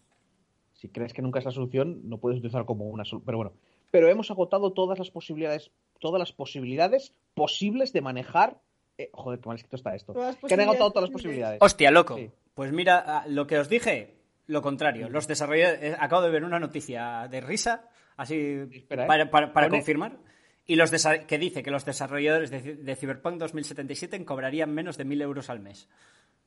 Si 0.73 0.89
crees 0.89 1.13
que 1.13 1.21
nunca 1.21 1.39
es 1.39 1.45
la 1.45 1.51
solución, 1.51 2.01
no 2.09 2.17
puedes 2.17 2.39
utilizar 2.39 2.65
como 2.65 2.85
una 2.85 3.05
solución. 3.05 3.25
Pero 3.25 3.37
bueno, 3.37 3.53
pero 3.91 4.09
hemos 4.09 4.31
agotado 4.31 4.71
todas 4.73 4.99
las 4.99 5.11
posibilidades, 5.11 5.71
todas 5.99 6.19
las 6.19 6.31
posibilidades 6.31 7.13
posibles 7.33 7.93
de 7.93 8.01
manejar. 8.01 8.59
Eh, 8.99 9.09
joder, 9.13 9.39
qué 9.39 9.47
mal 9.47 9.55
escrito 9.55 9.75
está 9.77 9.95
esto. 9.95 10.13
Que 10.47 10.53
han 10.53 10.59
agotado 10.61 10.91
todas 10.91 11.09
las 11.09 11.13
posibilidades. 11.13 11.57
Hostia, 11.61 11.89
loco. 11.91 12.15
Sí. 12.17 12.29
Pues 12.53 12.71
mira, 12.71 13.23
lo 13.27 13.47
que 13.47 13.57
os 13.57 13.69
dije, 13.69 14.15
lo 14.47 14.61
contrario. 14.61 15.09
Los 15.09 15.27
desarrolladores, 15.27 15.81
eh, 15.83 15.95
acabo 15.99 16.21
de 16.21 16.29
ver 16.29 16.43
una 16.43 16.59
noticia 16.59 17.27
de 17.29 17.41
risa, 17.41 17.87
así 18.17 18.35
Espera, 18.71 19.05
¿eh? 19.05 19.07
para, 19.07 19.29
para- 19.31 19.53
para 19.53 19.67
Pone- 19.67 19.77
confirmar. 19.79 20.17
Y 20.65 20.75
los 20.75 20.91
desa- 20.93 21.25
que 21.25 21.39
dice 21.39 21.63
que 21.63 21.71
los 21.71 21.83
desarrolladores 21.85 22.51
de, 22.51 22.75
de 22.75 22.95
Cyberpunk 22.95 23.37
2077 23.39 24.23
cobrarían 24.23 24.71
menos 24.71 24.97
de 24.97 25.05
1.000 25.05 25.21
euros 25.23 25.49
al 25.49 25.59
mes. 25.61 25.89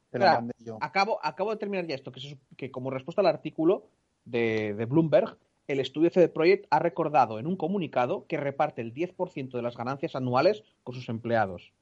Espera, 0.05 0.44
acabo, 0.80 1.18
acabo 1.24 1.50
de 1.53 1.57
terminar 1.57 1.86
ya 1.86 1.94
esto, 1.94 2.12
que, 2.12 2.20
sup- 2.20 2.38
que 2.57 2.70
como 2.70 2.90
respuesta 2.90 3.20
al 3.22 3.26
artículo 3.26 3.88
de, 4.24 4.74
de 4.74 4.84
Bloomberg, 4.84 5.38
el 5.66 5.80
estudio 5.80 6.11
CD 6.11 6.28
Projekt 6.28 6.66
ha 6.70 6.78
recordado 6.78 7.38
en 7.38 7.46
un 7.46 7.57
comunicado 7.57 8.26
que 8.26 8.36
reparte 8.36 8.82
el 8.82 8.92
10% 8.92 9.53
de 9.53 9.62
las 9.62 9.76
ganancias 9.76 10.14
anuales 10.14 10.62
con 10.84 10.94
sus 10.94 11.09
empleados. 11.09 11.72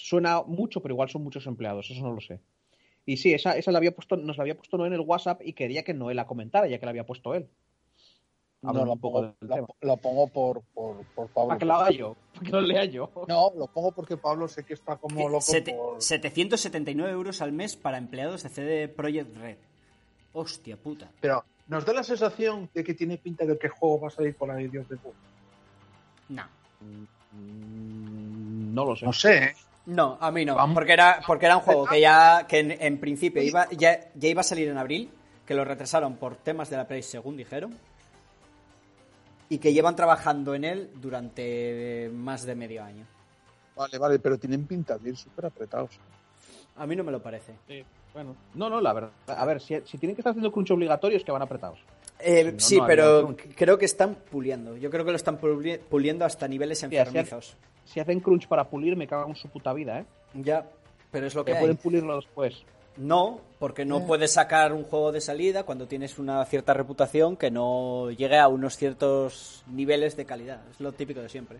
Suena 0.00 0.42
mucho, 0.42 0.80
pero 0.80 0.94
igual 0.94 1.08
son 1.08 1.24
muchos 1.24 1.44
empleados, 1.46 1.90
eso 1.90 2.00
no 2.02 2.12
lo 2.12 2.20
sé. 2.20 2.38
Y 3.04 3.16
sí, 3.16 3.32
esa, 3.34 3.56
esa 3.56 3.72
la 3.72 3.78
había 3.78 3.90
puesto, 3.94 4.16
nos 4.16 4.36
la 4.36 4.42
había 4.42 4.56
puesto 4.56 4.76
Noé 4.78 4.86
en 4.86 4.92
el 4.94 5.00
WhatsApp 5.00 5.40
y 5.44 5.54
quería 5.54 5.82
que 5.82 5.92
Noé 5.92 6.14
la 6.14 6.26
comentara, 6.26 6.68
ya 6.68 6.78
que 6.78 6.86
la 6.86 6.90
había 6.90 7.04
puesto 7.06 7.34
él. 7.34 7.48
No, 8.62 8.72
lo 8.72 8.92
un 8.92 9.00
poco 9.00 9.20
pongo, 9.20 9.34
del 9.40 9.48
lo, 9.48 9.54
tema. 9.54 9.66
lo 9.80 9.96
pongo 9.96 10.28
por, 10.28 10.62
por, 10.74 11.04
por 11.14 11.28
Pablo. 11.28 11.48
Para 11.48 11.58
que 11.58 11.64
lo 11.64 11.74
haga 11.74 11.90
yo, 11.90 12.16
para 12.34 12.44
que 12.46 12.52
lo 12.52 12.60
lea 12.60 12.84
yo. 12.84 13.10
No, 13.28 13.52
lo 13.56 13.66
pongo 13.66 13.92
porque 13.92 14.16
Pablo 14.16 14.46
sé 14.46 14.64
que 14.64 14.74
está 14.74 14.96
como 14.96 15.28
loco 15.28 15.40
Sete- 15.40 15.74
por... 15.74 16.00
779 16.02 17.10
euros 17.12 17.40
al 17.42 17.52
mes 17.52 17.74
para 17.76 17.98
empleados 17.98 18.42
de 18.44 18.48
CD 18.50 18.88
Projekt 18.88 19.36
Red. 19.36 19.56
Hostia 20.32 20.76
puta. 20.76 21.10
Pero 21.20 21.44
nos 21.66 21.84
da 21.84 21.92
la 21.92 22.02
sensación 22.04 22.68
de 22.74 22.84
que 22.84 22.94
tiene 22.94 23.16
pinta 23.16 23.44
de 23.44 23.58
que 23.58 23.66
el 23.68 23.72
juego 23.72 24.00
va 24.00 24.08
a 24.08 24.10
salir 24.10 24.36
con 24.36 24.48
la 24.48 24.56
Dios 24.56 24.88
de 24.88 24.96
puta. 24.96 25.16
No. 26.28 26.44
Mm, 26.80 28.74
No 28.74 28.84
lo 28.84 28.96
sé. 28.96 29.04
No 29.06 29.12
sé, 29.12 29.36
¿eh? 29.44 29.52
No, 29.88 30.18
a 30.20 30.30
mí 30.30 30.44
no, 30.44 30.54
Vamos. 30.54 30.74
porque 30.74 30.92
era, 30.92 31.20
porque 31.26 31.46
era 31.46 31.56
un 31.56 31.62
juego 31.62 31.86
que 31.86 31.98
ya, 32.00 32.46
que 32.46 32.58
en, 32.58 32.70
en 32.72 32.98
principio 33.00 33.42
iba, 33.42 33.68
ya, 33.70 33.98
ya 34.14 34.28
iba 34.28 34.42
a 34.42 34.44
salir 34.44 34.68
en 34.68 34.76
abril, 34.76 35.10
que 35.46 35.54
lo 35.54 35.64
retrasaron 35.64 36.16
por 36.16 36.36
temas 36.36 36.68
de 36.68 36.76
la 36.76 36.86
Play, 36.86 37.02
según 37.02 37.36
dijeron, 37.38 37.74
y 39.48 39.58
que 39.58 39.72
llevan 39.72 39.96
trabajando 39.96 40.54
en 40.54 40.64
él 40.64 40.90
durante 40.96 42.10
más 42.12 42.44
de 42.44 42.54
medio 42.54 42.84
año. 42.84 43.06
Vale, 43.76 43.96
vale, 43.96 44.18
pero 44.18 44.38
tienen 44.38 44.66
pinta 44.66 44.98
de 44.98 45.10
ir 45.10 45.16
súper 45.16 45.46
apretados. 45.46 45.90
A 46.76 46.86
mí 46.86 46.94
no 46.94 47.02
me 47.02 47.10
lo 47.12 47.22
parece. 47.22 47.54
Sí, 47.66 47.82
bueno. 48.12 48.36
No, 48.54 48.68
no, 48.68 48.80
la 48.82 48.92
verdad. 48.92 49.10
A 49.28 49.44
ver, 49.46 49.60
si, 49.60 49.80
si 49.86 49.96
tienen 49.96 50.14
que 50.14 50.20
estar 50.20 50.32
haciendo 50.32 50.52
crunch 50.52 50.70
obligatorio 50.70 51.16
es 51.16 51.24
que 51.24 51.32
van 51.32 51.42
apretados. 51.42 51.78
Eh, 52.20 52.52
no, 52.52 52.60
sí, 52.60 52.76
no 52.78 52.86
pero 52.86 53.34
creo 53.56 53.78
que 53.78 53.84
están 53.86 54.16
puliendo. 54.30 54.76
Yo 54.76 54.90
creo 54.90 55.04
que 55.04 55.12
lo 55.12 55.16
están 55.16 55.38
puli- 55.40 55.78
puliendo 55.78 56.24
hasta 56.26 56.46
niveles 56.46 56.82
enfermizos. 56.82 57.56
Si 57.88 58.00
hacen 58.00 58.20
crunch 58.20 58.46
para 58.48 58.64
pulir, 58.68 58.96
me 58.96 59.06
cagan 59.06 59.30
en 59.30 59.36
su 59.36 59.48
puta 59.48 59.72
vida, 59.72 60.00
¿eh? 60.00 60.04
Ya, 60.34 60.66
pero 61.10 61.26
es 61.26 61.34
lo 61.34 61.44
que 61.44 61.52
Que 61.52 61.56
hay. 61.58 61.62
pueden 61.62 61.76
pulirlo 61.78 62.16
después. 62.16 62.62
No, 62.98 63.40
porque 63.58 63.84
no 63.84 63.98
Eh. 63.98 64.04
puedes 64.06 64.32
sacar 64.32 64.72
un 64.72 64.84
juego 64.84 65.10
de 65.12 65.20
salida 65.20 65.62
cuando 65.62 65.86
tienes 65.86 66.18
una 66.18 66.44
cierta 66.44 66.74
reputación 66.74 67.36
que 67.36 67.50
no 67.50 68.10
llegue 68.10 68.38
a 68.38 68.48
unos 68.48 68.76
ciertos 68.76 69.64
niveles 69.68 70.16
de 70.16 70.26
calidad. 70.26 70.60
Es 70.70 70.80
lo 70.80 70.92
típico 70.92 71.20
de 71.20 71.28
siempre. 71.28 71.58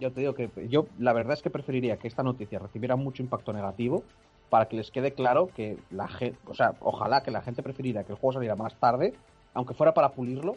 Yo 0.00 0.12
te 0.12 0.20
digo 0.20 0.34
que 0.34 0.48
yo 0.68 0.86
la 0.98 1.12
verdad 1.12 1.34
es 1.34 1.42
que 1.42 1.50
preferiría 1.50 1.96
que 1.96 2.06
esta 2.08 2.22
noticia 2.22 2.58
recibiera 2.60 2.94
mucho 2.96 3.22
impacto 3.22 3.52
negativo 3.52 4.04
para 4.48 4.66
que 4.66 4.76
les 4.76 4.90
quede 4.90 5.12
claro 5.12 5.48
que 5.54 5.76
la 5.90 6.08
gente, 6.08 6.38
o 6.46 6.54
sea, 6.54 6.72
ojalá 6.80 7.22
que 7.22 7.30
la 7.32 7.42
gente 7.42 7.62
preferiría 7.62 8.04
que 8.04 8.12
el 8.12 8.18
juego 8.18 8.34
saliera 8.34 8.54
más 8.56 8.74
tarde, 8.76 9.12
aunque 9.54 9.74
fuera 9.74 9.92
para 9.92 10.10
pulirlo, 10.10 10.54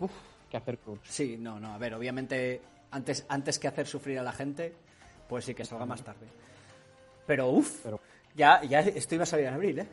que 0.49 0.57
hacer 0.57 0.77
crunch. 0.77 1.01
Sí, 1.03 1.37
no, 1.39 1.59
no, 1.59 1.73
a 1.73 1.77
ver, 1.77 1.93
obviamente 1.95 2.61
antes, 2.91 3.25
antes 3.29 3.57
que 3.59 3.67
hacer 3.67 3.87
sufrir 3.87 4.19
a 4.19 4.23
la 4.23 4.31
gente, 4.31 4.73
pues 5.27 5.45
sí 5.45 5.53
que 5.55 5.65
salga 5.65 5.85
más 5.85 6.03
tarde. 6.03 6.27
Pero 7.25 7.49
uff, 7.49 7.79
Pero- 7.83 7.99
ya, 8.35 8.61
ya 8.63 8.79
esto 8.81 9.15
iba 9.15 9.23
a 9.23 9.27
salir 9.27 9.45
en 9.47 9.53
abril, 9.53 9.79
¿eh? 9.79 9.87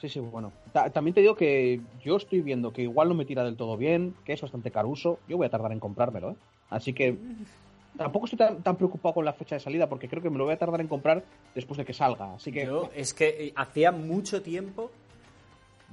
Sí, 0.00 0.08
sí, 0.08 0.20
bueno. 0.20 0.52
Ta- 0.72 0.90
también 0.90 1.14
te 1.14 1.20
digo 1.20 1.34
que 1.34 1.80
yo 2.04 2.16
estoy 2.16 2.40
viendo 2.42 2.72
que 2.72 2.82
igual 2.82 3.08
no 3.08 3.14
me 3.14 3.24
tira 3.24 3.42
del 3.44 3.56
todo 3.56 3.76
bien, 3.76 4.14
que 4.24 4.32
es 4.34 4.40
bastante 4.42 4.70
caruso. 4.70 5.18
Yo 5.28 5.36
voy 5.36 5.46
a 5.46 5.50
tardar 5.50 5.72
en 5.72 5.80
comprármelo, 5.80 6.32
¿eh? 6.32 6.36
Así 6.70 6.92
que 6.92 7.16
tampoco 7.96 8.26
estoy 8.26 8.38
tan, 8.38 8.62
tan 8.62 8.76
preocupado 8.76 9.14
con 9.14 9.24
la 9.24 9.32
fecha 9.32 9.54
de 9.54 9.60
salida 9.60 9.88
porque 9.88 10.08
creo 10.08 10.22
que 10.22 10.30
me 10.30 10.36
lo 10.38 10.44
voy 10.44 10.54
a 10.54 10.58
tardar 10.58 10.80
en 10.80 10.88
comprar 10.88 11.22
después 11.54 11.78
de 11.78 11.84
que 11.84 11.94
salga. 11.94 12.34
Así 12.34 12.52
que 12.52 12.66
Yo 12.66 12.90
es 12.94 13.14
que 13.14 13.28
eh, 13.46 13.52
hacía 13.56 13.92
mucho 13.92 14.42
tiempo, 14.42 14.90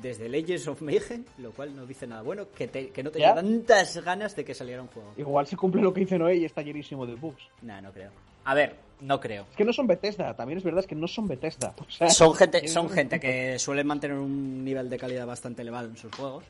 desde 0.01 0.27
Legends 0.29 0.67
of 0.67 0.81
Mayhem, 0.81 1.23
lo 1.37 1.51
cual 1.51 1.75
no 1.75 1.85
dice 1.85 2.07
nada 2.07 2.21
bueno, 2.21 2.47
que, 2.55 2.67
te- 2.67 2.89
que 2.89 3.03
no 3.03 3.09
¿Ya? 3.11 3.33
tenía 3.33 3.35
tantas 3.35 3.97
ganas 4.03 4.35
de 4.35 4.43
que 4.45 4.53
saliera 4.53 4.81
un 4.81 4.87
juego. 4.87 5.13
Igual 5.17 5.47
se 5.47 5.55
cumple 5.57 5.81
lo 5.81 5.93
que 5.93 6.01
dice 6.01 6.17
Noé 6.17 6.37
y 6.37 6.45
está 6.45 6.61
llenísimo 6.61 7.05
de 7.05 7.15
bugs. 7.15 7.43
Nah, 7.61 7.81
no 7.81 7.91
creo. 7.91 8.09
A 8.45 8.53
ver, 8.55 8.75
no 9.01 9.19
creo. 9.19 9.45
Es 9.51 9.55
que 9.55 9.63
no 9.65 9.71
son 9.73 9.85
Bethesda, 9.87 10.35
también 10.35 10.57
es 10.57 10.63
verdad 10.63 10.79
es 10.79 10.87
que 10.87 10.95
no 10.95 11.07
son 11.07 11.27
Bethesda. 11.27 11.75
O 11.79 11.91
sea, 11.91 12.09
Son 12.09 12.33
gente, 12.33 12.67
son 12.67 12.89
gente 12.89 13.19
que 13.19 13.59
suele 13.59 13.83
mantener 13.83 14.17
un 14.17 14.63
nivel 14.65 14.89
de 14.89 14.97
calidad 14.97 15.27
bastante 15.27 15.61
elevado 15.61 15.87
en 15.89 15.97
sus 15.97 16.13
juegos. 16.15 16.43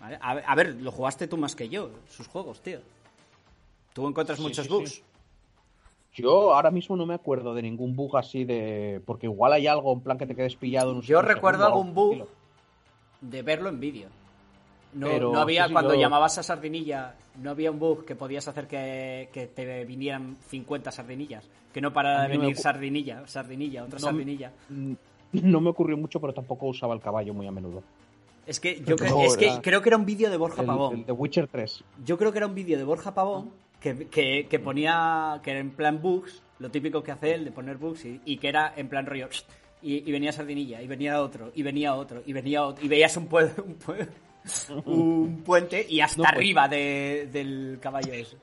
A, 0.00 0.08
ver, 0.34 0.44
a 0.46 0.54
ver, 0.56 0.74
lo 0.80 0.90
jugaste 0.90 1.28
tú 1.28 1.36
más 1.36 1.54
que 1.54 1.68
yo, 1.68 1.90
sus 2.10 2.26
juegos, 2.26 2.60
tío. 2.60 2.80
Tú 3.92 4.08
encuentras 4.08 4.38
Sí, 4.38 4.42
muchos 4.44 4.66
sí, 4.66 4.72
bugs. 4.72 4.90
sí. 4.90 5.02
Yo 6.14 6.54
ahora 6.54 6.70
mismo 6.70 6.96
no 6.96 7.06
me 7.06 7.14
acuerdo 7.14 7.54
de 7.54 7.62
ningún 7.62 7.96
bug 7.96 8.16
así 8.18 8.44
de. 8.44 9.00
Porque 9.06 9.26
igual 9.26 9.52
hay 9.54 9.66
algo 9.66 9.92
en 9.92 10.00
plan 10.00 10.18
que 10.18 10.26
te 10.26 10.34
quedes 10.34 10.56
pillado 10.56 10.90
en 10.90 10.96
un 10.98 11.02
Yo 11.02 11.22
recuerdo 11.22 11.64
algún 11.66 11.94
bug 11.94 12.12
estilo. 12.12 12.28
de 13.22 13.42
verlo 13.42 13.68
en 13.70 13.80
vídeo. 13.80 14.08
No, 14.94 15.06
Pero, 15.06 15.32
no 15.32 15.40
había, 15.40 15.66
sí, 15.68 15.72
cuando 15.72 15.94
yo- 15.94 16.00
llamabas 16.00 16.36
a 16.36 16.42
Sardinilla, 16.42 17.14
no 17.40 17.50
había 17.52 17.70
un 17.70 17.78
bug 17.78 18.04
que 18.04 18.14
podías 18.14 18.46
hacer 18.46 18.66
que, 18.66 19.30
que 19.32 19.46
te 19.46 19.84
vinieran 19.86 20.36
50 20.48 20.90
sardinillas. 20.92 21.48
Que 21.72 21.80
no 21.80 21.94
para 21.94 22.24
A 22.24 22.28
de 22.28 22.34
no 22.34 22.40
venir 22.40 22.56
sardinilla, 22.58 23.26
sardinilla, 23.26 23.84
otra 23.84 23.98
No- 23.98 24.04
sardinilla. 24.06 24.52
Mm, 24.68 24.92
No 25.32 25.62
me 25.62 25.70
ocurrió 25.70 25.96
mucho, 25.96 26.20
pero 26.20 26.34
tampoco 26.34 26.66
usaba 26.66 26.92
el 26.92 27.00
caballo 27.00 27.32
muy 27.32 27.46
a 27.46 27.50
menudo. 27.50 27.82
Es 28.46 28.60
que 28.60 28.82
yo 28.84 28.96
cre- 28.96 29.24
es 29.24 29.36
que 29.38 29.60
creo 29.62 29.80
que 29.80 29.88
era 29.88 29.96
un 29.96 30.04
vídeo 30.04 30.28
de 30.30 30.36
Borja 30.36 30.60
El, 30.60 30.66
Pavón. 30.66 30.94
el 30.98 31.06
de 31.06 31.12
Witcher 31.12 31.48
3. 31.48 31.82
Yo 32.04 32.18
creo 32.18 32.30
que 32.32 32.36
era 32.38 32.46
un 32.46 32.54
vídeo 32.54 32.76
de 32.76 32.84
Borja 32.84 33.14
Pavón 33.14 33.50
que, 33.82 34.06
que- 34.08 34.46
que 34.48 34.58
ponía 34.58 35.40
que 35.42 35.50
era 35.50 35.60
en 35.60 35.70
plan 35.70 36.00
bugs, 36.00 36.42
lo 36.58 36.70
típico 36.70 37.02
que 37.02 37.10
hace 37.12 37.34
él 37.34 37.44
de 37.44 37.50
poner 37.52 37.76
bugs, 37.76 38.04
y, 38.04 38.20
y 38.24 38.36
que 38.38 38.48
era 38.48 38.72
en 38.76 38.88
plan 38.88 39.04
rollo. 39.06 39.28
Y, 39.82 40.08
y 40.08 40.12
venía 40.12 40.30
Sardinilla, 40.32 40.80
y 40.80 40.86
venía 40.86 41.20
otro, 41.20 41.50
y 41.54 41.62
venía 41.62 41.94
otro, 41.94 42.22
y 42.24 42.32
venía 42.32 42.62
otro, 42.64 42.84
y 42.84 42.88
veías 42.88 43.16
un, 43.16 43.28
pue- 43.28 43.52
un, 43.64 43.78
pue- 43.78 44.08
un 44.86 45.42
puente 45.44 45.84
y 45.88 46.00
hasta 46.00 46.18
No, 46.18 46.22
pues- 46.24 46.36
arriba 46.36 46.68
de- 46.68 47.28
del 47.32 47.78
caballo 47.80 48.12
ese. 48.12 48.36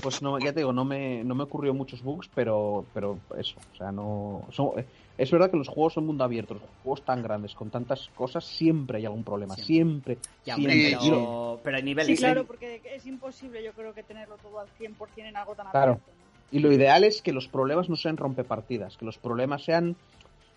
Pues 0.00 0.22
no, 0.22 0.38
ya 0.38 0.52
te 0.52 0.60
digo, 0.60 0.72
no 0.72 0.84
me, 0.84 1.24
no 1.24 1.34
me 1.34 1.42
ocurrió 1.42 1.74
muchos 1.74 2.02
bugs, 2.02 2.30
pero, 2.34 2.86
pero 2.94 3.18
eso, 3.36 3.56
o 3.72 3.76
sea, 3.76 3.90
no... 3.92 4.46
son- 4.50 4.70
es 5.18 5.30
verdad 5.30 5.50
que 5.50 5.56
los 5.56 5.68
juegos 5.68 5.92
son 5.94 6.06
mundo 6.06 6.24
abierto, 6.24 6.54
los 6.54 6.62
juegos 6.82 7.04
tan 7.04 7.22
grandes, 7.22 7.54
con 7.54 7.68
tantas 7.70 8.08
cosas, 8.14 8.44
siempre 8.44 8.98
hay 8.98 9.04
algún 9.06 9.24
problema, 9.24 9.54
siempre. 9.56 10.16
Ya, 10.46 10.54
hombre, 10.56 10.72
siempre. 10.72 11.00
Sí, 11.00 11.10
pero, 11.10 11.60
pero 11.62 11.76
hay 11.76 11.82
Sí, 11.82 11.86
niveles. 11.86 12.18
claro, 12.18 12.40
¿eh? 12.42 12.44
porque 12.46 12.80
es 12.94 13.06
imposible 13.06 13.62
yo 13.62 13.72
creo 13.72 13.92
que 13.92 14.02
tenerlo 14.04 14.36
todo 14.38 14.60
al 14.60 14.68
100% 14.78 14.96
en 15.28 15.36
algo 15.36 15.54
tan 15.54 15.70
Claro. 15.70 15.92
abierto. 15.92 16.10
¿no? 16.16 16.28
Y 16.50 16.60
lo 16.60 16.72
ideal 16.72 17.04
es 17.04 17.20
que 17.20 17.32
los 17.32 17.46
problemas 17.48 17.90
no 17.90 17.96
sean 17.96 18.16
rompepartidas, 18.16 18.96
que 18.96 19.04
los 19.04 19.18
problemas 19.18 19.64
sean 19.64 19.96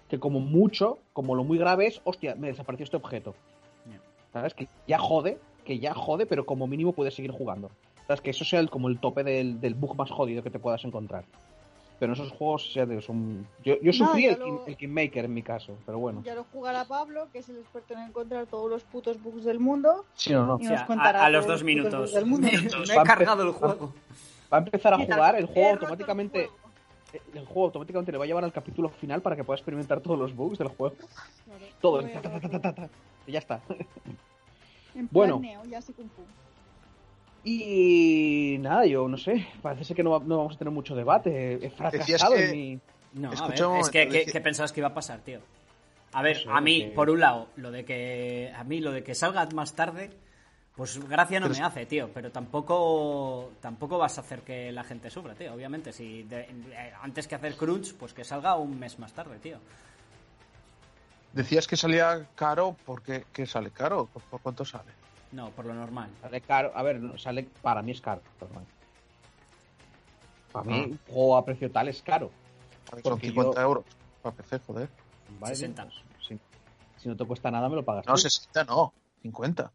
que 0.07 0.19
como 0.19 0.39
mucho, 0.39 0.99
como 1.13 1.35
lo 1.35 1.43
muy 1.43 1.57
grave 1.57 1.87
es, 1.87 1.99
hostia, 2.03 2.35
me 2.35 2.47
desapareció 2.47 2.83
este 2.85 2.97
objeto. 2.97 3.33
Ya. 3.89 3.99
¿Sabes? 4.31 4.53
Que 4.53 4.67
ya 4.87 4.99
jode, 4.99 5.37
que 5.65 5.79
ya 5.79 5.93
jode, 5.93 6.25
pero 6.25 6.45
como 6.45 6.67
mínimo 6.67 6.93
puedes 6.93 7.13
seguir 7.15 7.31
jugando. 7.31 7.71
¿Sabes? 8.07 8.21
Que 8.21 8.29
eso 8.31 8.43
sea 8.45 8.59
el- 8.59 8.69
como 8.69 8.89
el 8.89 8.99
tope 8.99 9.23
del, 9.23 9.59
del 9.59 9.73
bug 9.73 9.95
más 9.95 10.11
jodido 10.11 10.43
que 10.43 10.49
te 10.49 10.59
puedas 10.59 10.83
encontrar. 10.85 11.23
Pero 12.01 12.13
en 12.13 12.19
esos 12.19 12.31
juegos, 12.35 12.73
ya 12.73 12.83
te 12.83 12.89
digo, 12.93 13.01
son... 13.03 13.47
Yo, 13.63 13.79
yo 13.79 13.93
sufrí 13.93 14.25
el, 14.25 14.39
lo- 14.39 14.45
king- 14.45 14.59
el 14.65 14.75
Kingmaker 14.75 15.25
en 15.25 15.33
mi 15.35 15.43
caso, 15.43 15.77
pero 15.85 15.99
bueno. 15.99 16.23
Ya 16.25 16.33
lo 16.33 16.45
jugará 16.45 16.83
Pablo, 16.85 17.27
que 17.31 17.37
es 17.37 17.49
el 17.49 17.57
experto 17.57 17.93
en 17.93 17.99
encontrar 17.99 18.47
todos 18.47 18.71
los 18.71 18.81
putos 18.81 19.21
bugs 19.21 19.43
del 19.43 19.59
mundo. 19.59 20.03
Sí, 20.15 20.33
no, 20.33 20.47
no. 20.47 20.57
Y 20.59 20.65
O 20.65 20.67
sea, 20.67 20.77
nos 20.79 20.87
contará 20.87 21.21
a, 21.21 21.25
a 21.27 21.29
los 21.29 21.45
dos 21.45 21.57
los 21.57 21.63
minutos. 21.63 22.11
del 22.11 22.25
mundo. 22.25 22.47
Me 22.87 22.93
he 22.95 23.03
cargado 23.03 23.43
el 23.43 23.51
juego. 23.51 23.93
Va 24.51 24.57
a 24.57 24.61
empezar 24.61 24.95
a 24.95 24.97
jugar, 24.97 25.35
el 25.35 25.45
juego 25.45 25.69
automáticamente... 25.69 26.47
juego. 26.47 27.23
El 27.35 27.45
juego 27.45 27.65
automáticamente 27.65 28.11
le 28.11 28.17
va 28.17 28.23
a 28.23 28.27
llevar 28.27 28.45
al 28.45 28.51
capítulo 28.51 28.89
final 28.89 29.21
para 29.21 29.35
que 29.35 29.43
pueda 29.43 29.57
experimentar 29.57 30.01
todos 30.01 30.17
los 30.17 30.35
bugs 30.35 30.57
del 30.57 30.69
juego. 30.69 30.95
Claro, 31.45 31.65
Todo. 31.81 32.01
lo 32.01 32.07
he 32.07 32.11
ta, 32.13 32.21
ta, 32.23 32.29
ta, 32.31 32.39
roto. 32.39 32.49
ta, 32.49 32.59
ta, 32.61 32.73
ta, 32.73 32.89
y 33.27 33.31
ya 33.33 33.37
está. 33.39 33.61
En 34.95 35.07
plan 35.07 35.07
Bueno. 35.11 35.39
Neo, 35.39 35.63
ya 35.65 35.81
sé 35.83 35.93
Kung 35.93 36.09
Fu. 36.09 36.23
Y 37.43 38.57
nada, 38.59 38.85
yo 38.85 39.07
no 39.07 39.17
sé, 39.17 39.47
parece 39.61 39.83
ser 39.83 39.95
que 39.95 40.03
no, 40.03 40.11
va- 40.11 40.19
no 40.25 40.37
vamos 40.37 40.55
a 40.55 40.59
tener 40.59 40.71
mucho 40.73 40.95
debate. 40.95 41.65
He 41.65 41.69
fracasado 41.71 42.35
que- 42.35 42.45
en 42.45 42.51
mi... 42.51 42.79
No, 43.13 43.31
a 43.31 43.47
ver, 43.47 43.59
es 43.79 43.89
que, 43.89 44.07
¿qué, 44.31 44.41
pensabas 44.41 44.71
que 44.71 44.79
iba 44.79 44.89
a 44.89 44.93
pasar, 44.93 45.19
tío? 45.21 45.39
A 46.13 46.21
ver, 46.21 46.37
No 46.37 46.43
sé, 46.43 46.57
a 46.57 46.61
mí, 46.61 46.81
porque- 46.81 46.95
por 46.95 47.09
un 47.09 47.19
lado, 47.19 47.47
lo 47.57 47.71
de 47.71 47.83
que. 47.83 48.51
A 48.55 48.63
mí, 48.63 48.79
lo 48.79 48.91
de 48.91 49.03
que 49.03 49.15
salga 49.15 49.45
más 49.53 49.73
tarde, 49.75 50.11
pues 50.75 50.97
gracia 51.09 51.39
no 51.41 51.47
Pero 51.47 51.59
me 51.59 51.65
hace, 51.65 51.85
tío. 51.85 52.09
Pero 52.13 52.31
tampoco. 52.31 53.51
Tampoco 53.59 53.97
vas 53.97 54.17
a 54.17 54.21
hacer 54.21 54.41
que 54.43 54.71
la 54.71 54.83
gente 54.85 55.09
sufra, 55.09 55.33
tío. 55.35 55.53
Obviamente, 55.53 55.91
si 55.91 56.23
de- 56.23 56.41
eh, 56.71 56.93
antes 57.01 57.27
que 57.27 57.35
hacer 57.35 57.55
crunch, 57.55 57.93
pues 57.95 58.13
que 58.13 58.23
salga 58.23 58.55
un 58.55 58.79
mes 58.79 58.97
más 58.99 59.11
tarde, 59.13 59.39
tío. 59.39 59.57
Decías 61.33 61.67
que 61.67 61.75
salía 61.77 62.27
caro, 62.35 62.75
¿por 62.85 63.01
qué, 63.01 63.25
¿Qué 63.33 63.45
sale 63.45 63.71
caro? 63.71 64.05
¿Por, 64.05 64.21
por 64.23 64.41
cuánto 64.41 64.63
sale? 64.63 64.91
No, 65.31 65.49
por 65.51 65.65
lo 65.65 65.73
normal. 65.73 66.09
Sale 66.21 66.41
caro, 66.41 66.71
a 66.75 66.83
ver, 66.83 66.99
sale, 67.19 67.47
para 67.61 67.81
mí 67.81 67.91
es 67.91 68.01
caro. 68.01 68.21
perdón. 68.39 68.65
Para 70.51 70.65
mí, 70.65 70.79
Ah. 70.81 70.87
un 70.87 70.99
juego 71.07 71.37
a 71.37 71.45
precio 71.45 71.71
tal 71.71 71.87
es 71.87 72.01
caro. 72.01 72.29
Son 72.89 73.01
Porque 73.01 73.27
50 73.27 73.55
yo- 73.61 73.61
euros 73.67 73.85
para 74.21 74.35
PC, 74.35 74.59
joder. 74.59 74.89
¿vale? 75.39 75.55
60. 75.55 75.83
Pues, 75.85 75.95
si, 76.27 76.39
si 76.97 77.07
no 77.09 77.15
te 77.15 77.23
cuesta 77.25 77.49
nada, 77.49 77.69
me 77.69 77.75
lo 77.75 77.85
pagas. 77.85 78.05
No, 78.05 78.13
tú. 78.13 78.19
60 78.19 78.63
no, 78.65 78.93
50. 79.21 79.71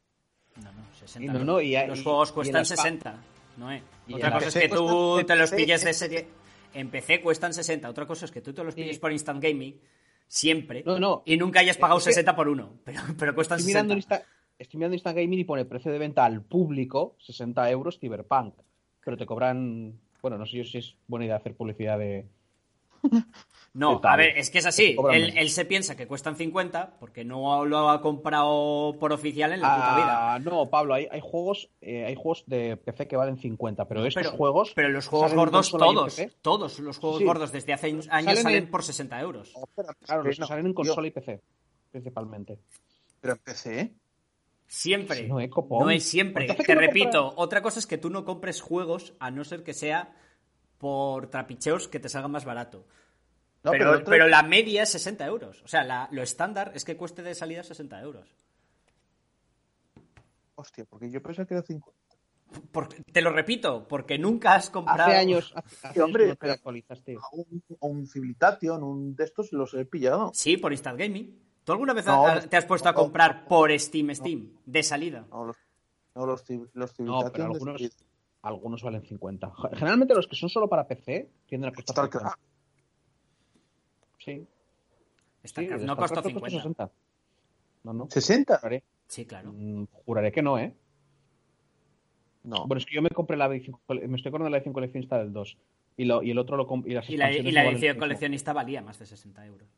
No, 0.57 0.73
no, 0.73 0.83
Y 0.95 0.99
60. 0.99 1.33
no, 1.33 1.45
no, 1.45 1.61
y- 1.61 1.87
los 1.87 2.01
y- 2.01 2.05
juegos 2.05 2.31
y 2.31 2.33
cuestan 2.33 2.61
las 2.61 2.69
pa- 2.71 2.77
60, 2.77 3.15
¿no 3.57 3.73
eh? 3.73 3.83
Y 4.07 4.15
Otra 4.15 4.29
cosa 4.33 4.41
la 4.41 4.47
es 4.49 4.55
PC 4.55 4.61
que 4.69 4.75
tú 4.77 5.23
te 5.27 5.37
los 5.37 5.51
pilles 5.51 5.81
de 5.81 5.87
PC 5.87 5.99
serie. 5.99 6.29
En 6.75 6.91
PC 6.91 7.23
cuestan 7.23 7.55
60. 7.55 7.89
Otra 7.89 8.07
cosa 8.07 8.27
es 8.27 8.31
que 8.31 8.43
tú 8.43 8.53
te 8.53 8.63
los 8.63 8.75
Sí. 8.75 8.83
pilles 8.83 8.99
por 8.99 9.11
Instant 9.13 9.43
Gaming 9.43 9.81
siempre 10.29 10.83
No, 10.85 10.99
no. 10.99 11.23
y 11.25 11.37
nunca 11.39 11.61
hayas 11.61 11.79
pagado 11.79 11.99
Es 11.99 12.05
que- 12.05 12.11
60 12.13 12.37
por 12.37 12.49
uno. 12.49 12.75
Pero, 12.85 13.01
pero 13.19 13.35
cuestan 13.35 13.59
Estoy 13.59 13.73
mirando, 13.73 13.95
60. 13.95 14.17
en 14.17 14.21
Insta- 14.23 14.27
estoy 14.59 14.79
mirando 14.79 14.95
Instant 14.95 15.17
Gaming 15.17 15.39
y 15.41 15.45
pone 15.45 15.65
precio 15.65 15.93
de 15.93 15.99
venta 15.99 16.25
al 16.25 16.43
público 16.43 17.15
60 17.19 17.71
euros 17.71 17.99
Cyberpunk. 17.99 18.55
Pero 19.05 19.17
te 19.17 19.27
cobran. 19.27 19.99
Bueno, 20.23 20.39
no 20.39 20.47
sé 20.47 20.57
yo 20.59 20.65
si 20.65 20.79
es 20.79 20.97
buena 21.07 21.27
idea 21.27 21.37
hacer 21.37 21.55
publicidad 21.55 21.99
de. 21.99 22.27
No, 23.75 24.01
a 24.05 24.17
ver, 24.17 24.39
es 24.39 24.49
que 24.51 24.57
es 24.61 24.65
así. 24.65 24.97
Él, 25.13 25.35
él 25.37 25.51
se 25.51 25.67
piensa 25.67 25.99
que 25.99 26.07
cuestan 26.07 26.35
50 26.35 26.97
porque 26.99 27.27
no 27.27 27.67
lo 27.67 27.91
ha 27.91 28.01
comprado 28.01 28.97
por 28.99 29.13
oficial 29.13 29.53
en 29.53 29.61
la 29.61 29.75
puta 29.75 29.97
vida. 29.97 30.35
Ah, 30.35 30.39
no, 30.39 30.71
Pablo, 30.71 30.95
hay, 30.95 31.07
hay 31.11 31.21
juegos 31.21 31.69
eh, 31.83 32.07
hay 32.07 32.15
juegos 32.15 32.45
de 32.47 32.79
PC 32.79 33.07
que 33.07 33.17
valen 33.17 33.37
50, 33.37 33.87
pero 33.87 34.07
estos 34.07 34.23
Pero, 34.23 34.35
juegos. 34.35 34.73
pero 34.75 34.89
los 34.89 35.07
juegos 35.07 35.35
gordos, 35.35 35.71
todos, 35.71 36.17
todos 36.41 36.79
los 36.81 36.97
juegos 36.97 37.19
Sí. 37.19 37.25
gordos 37.27 37.53
desde 37.53 37.75
hace 37.75 37.89
años 37.89 38.07
Salen 38.07 38.37
salen, 38.39 38.65
en- 38.65 38.71
por 38.71 38.83
60 38.83 39.21
euros. 39.21 39.53
Claro, 40.07 40.23
los 40.23 40.37
que 40.37 40.41
no, 40.41 40.47
salen 40.47 40.65
en 40.67 40.73
consola 40.73 41.07
y 41.09 41.11
PC, 41.11 41.43
principalmente. 41.91 42.59
Pero 43.21 43.35
en 43.35 43.41
PC, 43.41 43.81
¿eh? 43.81 43.93
Siempre. 44.67 45.29
No, 45.29 45.41
eh, 45.41 45.49
copón. 45.49 45.85
No 45.85 45.91
es 45.91 46.03
siempre. 46.03 46.47
Te 46.49 46.57
¿qué 46.65 46.75
no 46.75 46.81
repito, 46.81 47.33
otra 47.37 47.63
cosa 47.63 47.79
es 47.79 47.87
que 47.87 47.99
tú 47.99 48.11
no 48.11 48.25
compres 48.25 48.61
juegos 48.61 49.15
a 49.21 49.31
no 49.31 49.45
ser 49.45 49.63
que 49.63 49.75
sea 49.75 50.15
por 50.79 51.29
trapicheos 51.31 51.89
que 51.89 52.01
te 52.01 52.09
salgan 52.09 52.31
más 52.33 52.45
barato. 52.45 52.87
No, 53.63 53.71
pero, 53.73 53.93
otro- 53.93 54.05
pero 54.07 54.29
la 54.29 54.43
media 54.43 54.83
es 54.83 54.91
60 54.91 55.25
euros. 55.27 55.63
O 55.65 55.69
sea, 55.69 55.83
la- 55.85 56.09
lo 56.13 56.23
estándar 56.23 56.73
es 56.75 56.85
que 56.85 56.97
cueste 56.97 57.23
de 57.23 57.35
salida 57.35 57.63
60 57.63 58.01
euros. 58.01 58.29
Hostia, 60.55 60.85
porque 60.89 61.11
yo 61.11 61.23
pensé 61.23 61.47
que 61.47 61.55
era 61.55 61.63
50. 61.63 61.97
Porque- 62.73 63.03
te 63.13 63.21
lo 63.21 63.31
repito, 63.31 63.87
porque 63.89 64.19
nunca 64.19 64.55
has 64.55 64.71
comprado. 64.71 65.03
Hace 65.11 65.17
años, 65.17 65.53
hace, 65.55 65.77
hace 65.87 65.95
Sí, 65.95 66.01
hombre, 66.01 66.25
años 66.25 66.27
que 66.27 66.29
no 66.29 66.35
te 66.37 66.41
pero- 66.41 66.53
actualizas, 66.55 67.03
tío. 67.03 67.21
Un, 67.33 67.63
un 67.81 68.07
Civilization, 68.07 68.83
un 68.83 69.17
de 69.17 69.25
estos 69.25 69.53
los 69.53 69.75
he 69.75 69.85
pillado. 69.85 70.31
Sí, 70.33 70.57
por 70.57 70.73
Instant 70.73 70.99
Gaming. 70.99 71.39
¿Tú 71.67 71.73
alguna 71.73 71.95
vez 71.95 72.07
No, 72.07 72.25
te 72.49 72.57
has 72.57 72.65
puesto 72.65 72.89
a 72.89 72.95
comprar 72.95 73.43
no, 73.43 73.49
por 73.49 73.77
Steam 73.77 74.15
Steam 74.15 74.53
de 74.65 74.83
salida? 74.85 75.27
No, 75.29 75.47
los, 75.47 75.57
no, 76.15 76.25
los, 76.25 76.45
los 76.75 77.01
No, 77.01 77.29
pero 77.33 77.47
algunos, 77.47 77.83
de- 77.83 77.91
algunos 78.43 78.83
valen 78.85 79.03
50. 79.03 79.53
Generalmente 79.73 80.15
los 80.15 80.29
que 80.29 80.37
son 80.37 80.49
solo 80.49 80.69
para 80.69 80.87
PC 80.87 81.29
tienden 81.45 81.71
a 81.71 81.75
costar 81.75 82.07
Starcraft. 82.07 82.39
50. 82.39 82.39
Sí, 84.19 84.47
StarCraft 85.49 85.81
sí, 85.81 85.87
no 85.89 85.97
costó 85.97 86.21
Starcraft 86.21 86.35
50. 86.37 86.57
60. 86.57 86.91
No, 87.83 87.93
no. 87.93 88.07
60. 88.11 88.59
Juraré, 88.59 88.85
Sí, 89.09 89.27
claro. 89.27 89.53
mm, 89.53 89.85
juraré 90.05 90.31
que 90.31 90.43
no, 90.43 90.61
¿eh? 90.61 90.73
No. 92.45 92.65
Bueno, 92.69 92.79
es 92.79 92.87
que 92.87 92.95
yo 92.95 93.03
me 93.03 93.09
compré 93.11 93.37
la 93.37 93.49
me 93.49 93.57
estoy 93.57 93.75
acordando 94.29 94.45
de 94.45 94.51
la 94.51 94.57
edición 94.59 94.73
coleccionista 94.73 95.19
del 95.19 95.33
2. 95.33 95.59
Y, 95.97 96.05
lo, 96.05 96.23
y 96.23 96.31
el 96.31 96.39
otro 96.39 96.57
lo 96.57 96.69
y 96.87 96.93
las 96.95 97.11
Y 97.11 97.17
la, 97.17 97.33
y 97.33 97.51
la 97.51 97.65
edición 97.69 97.99
coleccionista 97.99 98.53
valía 98.53 98.83
más 98.83 99.01
de 99.01 99.07
60 99.07 99.45
euros. 99.47 99.69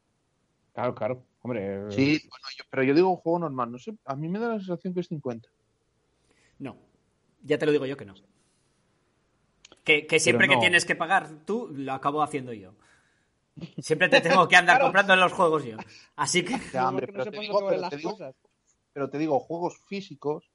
Claro, 0.79 0.95
claro. 0.95 1.25
Hombre, 1.43 1.89
eh, 1.89 1.91
Sí, 1.91 2.21
bueno, 2.29 2.45
yo- 2.57 2.65
pero 2.71 2.85
yo 2.85 2.95
digo 2.95 3.11
un 3.11 3.17
juego 3.17 3.41
normal. 3.41 3.73
No 3.73 3.79
sé, 3.79 3.97
a 4.05 4.15
mí 4.15 4.29
me 4.29 4.39
da 4.39 4.47
la 4.51 4.59
sensación 4.59 4.95
que 4.95 5.01
es 5.01 5.09
50. 5.09 5.49
No. 6.61 6.77
Ya 7.43 7.59
te 7.59 7.67
lo 7.67 7.73
digo 7.73 7.85
yo 7.85 7.97
que 7.97 8.05
no. 8.05 8.15
Que, 9.83 10.07
que 10.07 10.21
siempre 10.21 10.47
no. 10.47 10.53
que 10.55 10.61
tienes 10.61 10.85
que 10.85 10.95
pagar 10.95 11.45
tú, 11.45 11.69
lo 11.75 11.93
acabo 11.95 12.23
haciendo 12.23 12.53
yo. 12.53 12.75
Siempre 13.79 14.09
te 14.09 14.21
tengo 14.21 14.47
que 14.47 14.55
andar 14.55 14.77
Claro. 14.79 14.85
comprando 14.87 15.17
los 15.17 15.33
juegos 15.33 15.65
yo. 15.65 15.79
Así 16.15 16.45
que. 16.45 16.57
Ya, 16.73 16.89
hombre, 16.89 17.09
pero, 17.09 17.25
se 17.25 17.31
te 17.33 17.41
digo, 17.41 17.59
pero, 17.69 17.81
las 17.81 17.91
te 17.91 17.97
digo, 17.97 18.11
cosas. 18.13 18.37
pero 18.93 19.11
te 19.11 19.19
digo, 19.19 19.41
juegos 19.41 19.79
físicos. 19.89 20.49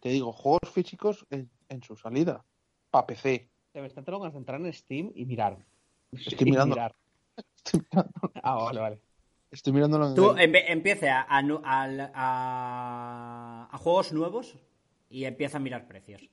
Te 0.00 0.08
digo, 0.08 0.32
juegos 0.32 0.68
físicos 0.72 1.26
en, 1.30 1.48
en 1.68 1.82
su 1.84 1.94
salida. 1.94 2.44
Para 2.90 3.06
PC. 3.06 3.48
Te 3.70 3.80
me 3.80 3.86
están 3.86 4.02
dando 4.04 4.18
ganas 4.18 4.32
de 4.32 4.38
entrar 4.40 4.60
en 4.60 4.72
Steam 4.72 5.12
y 5.14 5.26
mirar. 5.26 5.64
Estoy 6.10 6.38
Y 6.40 6.50
mirando. 6.50 6.74
mirar. 6.74 6.92
Estoy 7.64 7.80
mirando. 7.90 8.10
Ah, 8.42 8.54
vale, 8.56 8.80
vale. 8.80 9.00
Estoy 9.50 9.72
mirándolo 9.72 10.08
en 10.08 10.14
Tú 10.14 10.34
empiece 10.38 11.08
a, 11.10 11.22
a 11.28 11.42
a- 12.14 13.68
a 13.70 13.78
juegos 13.78 14.12
nuevos 14.12 14.56
y 15.08 15.24
empieza 15.24 15.56
a 15.58 15.60
mirar 15.60 15.88
precios. 15.88 16.28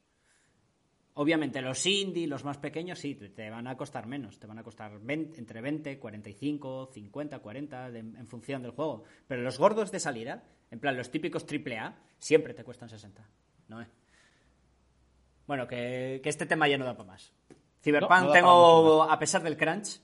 Obviamente 1.16 1.62
los 1.64 1.84
indie, 1.88 2.28
los 2.28 2.44
más 2.44 2.60
pequeños, 2.60 3.00
sí, 3.00 3.16
te, 3.16 3.50
van 3.50 3.66
a 3.68 3.76
costar 3.76 4.06
menos. 4.06 4.38
Te 4.40 4.46
van 4.46 4.60
a 4.60 4.64
costar 4.64 5.00
20 5.00 5.40
entre 5.40 5.62
20, 5.62 5.98
45, 5.98 6.92
50, 6.94 7.40
40, 7.40 7.90
de- 7.92 8.00
en 8.00 8.28
función 8.28 8.62
del 8.62 8.72
juego. 8.72 9.04
Pero 9.28 9.42
los 9.42 9.58
gordos 9.58 9.92
de 9.92 10.00
salida, 10.00 10.44
en 10.70 10.80
plan 10.80 10.96
los 10.96 11.10
típicos 11.10 11.44
AAA, 11.44 11.96
siempre 12.20 12.54
te 12.54 12.64
cuestan 12.64 12.88
60. 12.88 13.28
¿No 13.68 13.82
es? 13.82 13.88
Bueno, 15.48 15.68
que, 15.68 16.20
que 16.22 16.30
este 16.30 16.46
tema 16.46 16.68
ya 16.68 16.78
no 16.78 16.86
da 16.86 16.96
para 16.96 17.08
más. 17.14 17.34
Cyberpunk 17.82 18.12
No, 18.22 18.28
no 18.28 18.32
tengo, 18.34 19.04
a 19.10 19.18
pesar 19.18 19.42
del 19.42 19.58
crunch, 19.58 20.00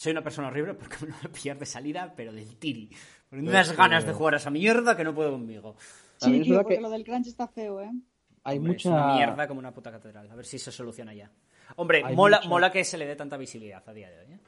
soy 0.00 0.12
una 0.12 0.22
persona 0.22 0.48
horrible 0.48 0.72
porque 0.72 0.96
me 1.02 1.08
lo 1.08 1.14
voy 1.16 1.26
a 1.26 1.32
pillar 1.32 1.58
de 1.58 1.66
salida, 1.66 2.14
pero 2.16 2.32
del 2.32 2.56
tiri. 2.56 2.88
Con 3.28 3.40
unas 3.46 3.76
ganas 3.76 4.06
de 4.06 4.14
jugar 4.14 4.32
a 4.32 4.36
esa 4.38 4.48
mierda 4.50 4.96
que 4.96 5.04
no 5.04 5.14
puedo 5.14 5.32
conmigo. 5.32 5.76
Sí, 6.16 6.40
tío, 6.40 6.62
porque 6.62 6.76
que- 6.76 6.80
lo 6.80 6.88
del 6.88 7.04
crunch 7.04 7.26
está 7.26 7.46
feo, 7.48 7.82
¿eh? 7.82 7.90
Hay 8.44 8.56
Hombre, 8.56 8.72
mucha. 8.72 8.88
Es 8.88 8.94
una 8.94 9.14
mierda 9.14 9.46
como 9.46 9.60
una 9.60 9.74
puta 9.74 9.90
catedral. 9.90 10.30
A 10.30 10.34
ver 10.34 10.46
si 10.46 10.58
se 10.58 10.72
soluciona 10.72 11.12
ya. 11.12 11.30
Hombre, 11.76 12.02
Hay 12.02 12.16
mola, 12.16 12.38
mucha- 12.38 12.48
mola 12.48 12.72
que 12.72 12.82
se 12.82 12.96
le 12.96 13.04
dé 13.04 13.14
tanta 13.14 13.36
visibilidad 13.36 13.86
a 13.86 13.92
día 13.92 14.08
de 14.10 14.20
hoy. 14.20 14.32
¿eh? 14.32 14.38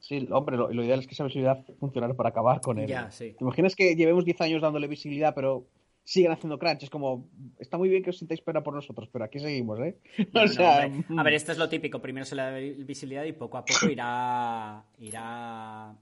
Sí, 0.00 0.26
hombre, 0.32 0.56
lo, 0.56 0.72
lo 0.72 0.82
ideal 0.84 0.98
es 1.00 1.06
que 1.06 1.14
esa 1.14 1.22
visibilidad 1.24 1.64
funcionara 1.78 2.14
para 2.14 2.30
acabar 2.30 2.60
con 2.60 2.78
él. 2.80 2.88
Ya, 2.88 3.10
sí. 3.12 3.32
¿Te 3.38 3.44
imaginas 3.44 3.76
que 3.76 3.94
llevemos 3.94 4.24
10 4.24 4.40
años 4.40 4.60
dándole 4.60 4.88
visibilidad, 4.88 5.34
pero 5.36 5.66
siguen 6.06 6.32
haciendo 6.32 6.58
crunch? 6.58 6.84
Es 6.84 6.90
como, 6.90 7.28
está 7.58 7.76
muy 7.76 7.88
bien 7.88 8.02
que 8.02 8.10
os 8.10 8.18
sintáis 8.18 8.40
pena 8.40 8.62
por 8.62 8.72
nosotros, 8.72 9.08
pero 9.12 9.24
aquí 9.24 9.40
seguimos, 9.40 9.78
¿eh? 9.80 9.98
No, 10.32 10.44
o 10.44 10.48
sea, 10.48 10.90
a 11.16 11.22
ver, 11.22 11.34
esto 11.34 11.52
es 11.52 11.58
lo 11.58 11.68
típico. 11.68 12.00
Primero 12.00 12.24
se 12.24 12.36
le 12.36 12.42
da 12.42 12.50
visibilidad 12.52 13.24
y 13.24 13.32
poco 13.32 13.58
a 13.58 13.64
poco 13.64 13.86
irá, 13.90 14.84
irá 14.98 15.94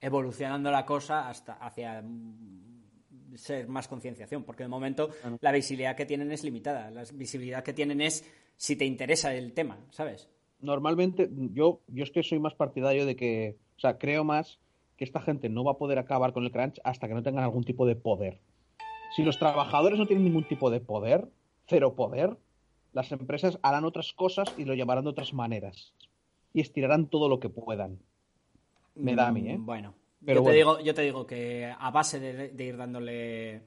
evolucionando 0.00 0.70
la 0.70 0.84
cosa 0.84 1.28
hasta 1.28 1.54
hacia 1.54 2.02
mm, 2.02 3.36
ser 3.36 3.68
más 3.68 3.88
concienciación. 3.88 4.42
Porque 4.42 4.64
de 4.64 4.68
momento 4.68 5.10
la 5.40 5.52
visibilidad 5.52 5.96
que 5.96 6.06
tienen 6.06 6.32
es 6.32 6.42
limitada. 6.42 6.90
La 6.90 7.04
visibilidad 7.14 7.62
que 7.62 7.72
tienen 7.72 8.00
es 8.00 8.28
si 8.56 8.76
te 8.76 8.84
interesa 8.84 9.32
el 9.32 9.52
tema, 9.52 9.78
¿sabes? 9.90 10.28
normalmente 10.62 11.28
yo, 11.52 11.80
yo 11.88 12.04
es 12.04 12.10
que 12.10 12.22
soy 12.22 12.38
más 12.38 12.54
partidario 12.54 13.06
de 13.06 13.16
que, 13.16 13.56
o 13.76 13.80
sea, 13.80 13.98
creo 13.98 14.24
más 14.24 14.58
que 14.96 15.04
esta 15.04 15.20
gente 15.20 15.48
no 15.48 15.64
va 15.64 15.72
a 15.72 15.78
poder 15.78 15.98
acabar 15.98 16.32
con 16.32 16.44
el 16.44 16.50
crunch 16.50 16.80
hasta 16.84 17.08
que 17.08 17.14
no 17.14 17.22
tengan 17.22 17.44
algún 17.44 17.64
tipo 17.64 17.86
de 17.86 17.96
poder. 17.96 18.38
Si 19.10 19.22
los 19.22 19.38
trabajadores 19.38 19.98
no 19.98 20.06
tienen 20.06 20.24
ningún 20.24 20.44
tipo 20.44 20.70
de 20.70 20.80
poder, 20.80 21.28
cero 21.66 21.94
poder, 21.94 22.36
las 22.92 23.12
empresas 23.12 23.58
harán 23.62 23.84
otras 23.84 24.12
cosas 24.12 24.52
y 24.56 24.64
lo 24.64 24.74
llamarán 24.74 25.04
de 25.04 25.10
otras 25.10 25.32
maneras. 25.32 25.94
Y 26.52 26.60
estirarán 26.60 27.06
todo 27.06 27.28
lo 27.28 27.40
que 27.40 27.48
puedan. 27.48 27.98
Me 28.94 29.14
da 29.14 29.28
a 29.28 29.32
mí, 29.32 29.48
¿eh? 29.48 29.56
Bueno, 29.58 29.94
Pero 30.24 30.40
yo, 30.40 30.50
te 30.50 30.50
bueno. 30.50 30.56
digo, 30.56 30.80
yo 30.80 30.94
te 30.94 31.02
digo 31.02 31.26
que 31.26 31.72
a 31.78 31.90
base 31.90 32.18
de, 32.20 32.48
de 32.50 32.64
ir 32.64 32.76
dándole... 32.76 33.62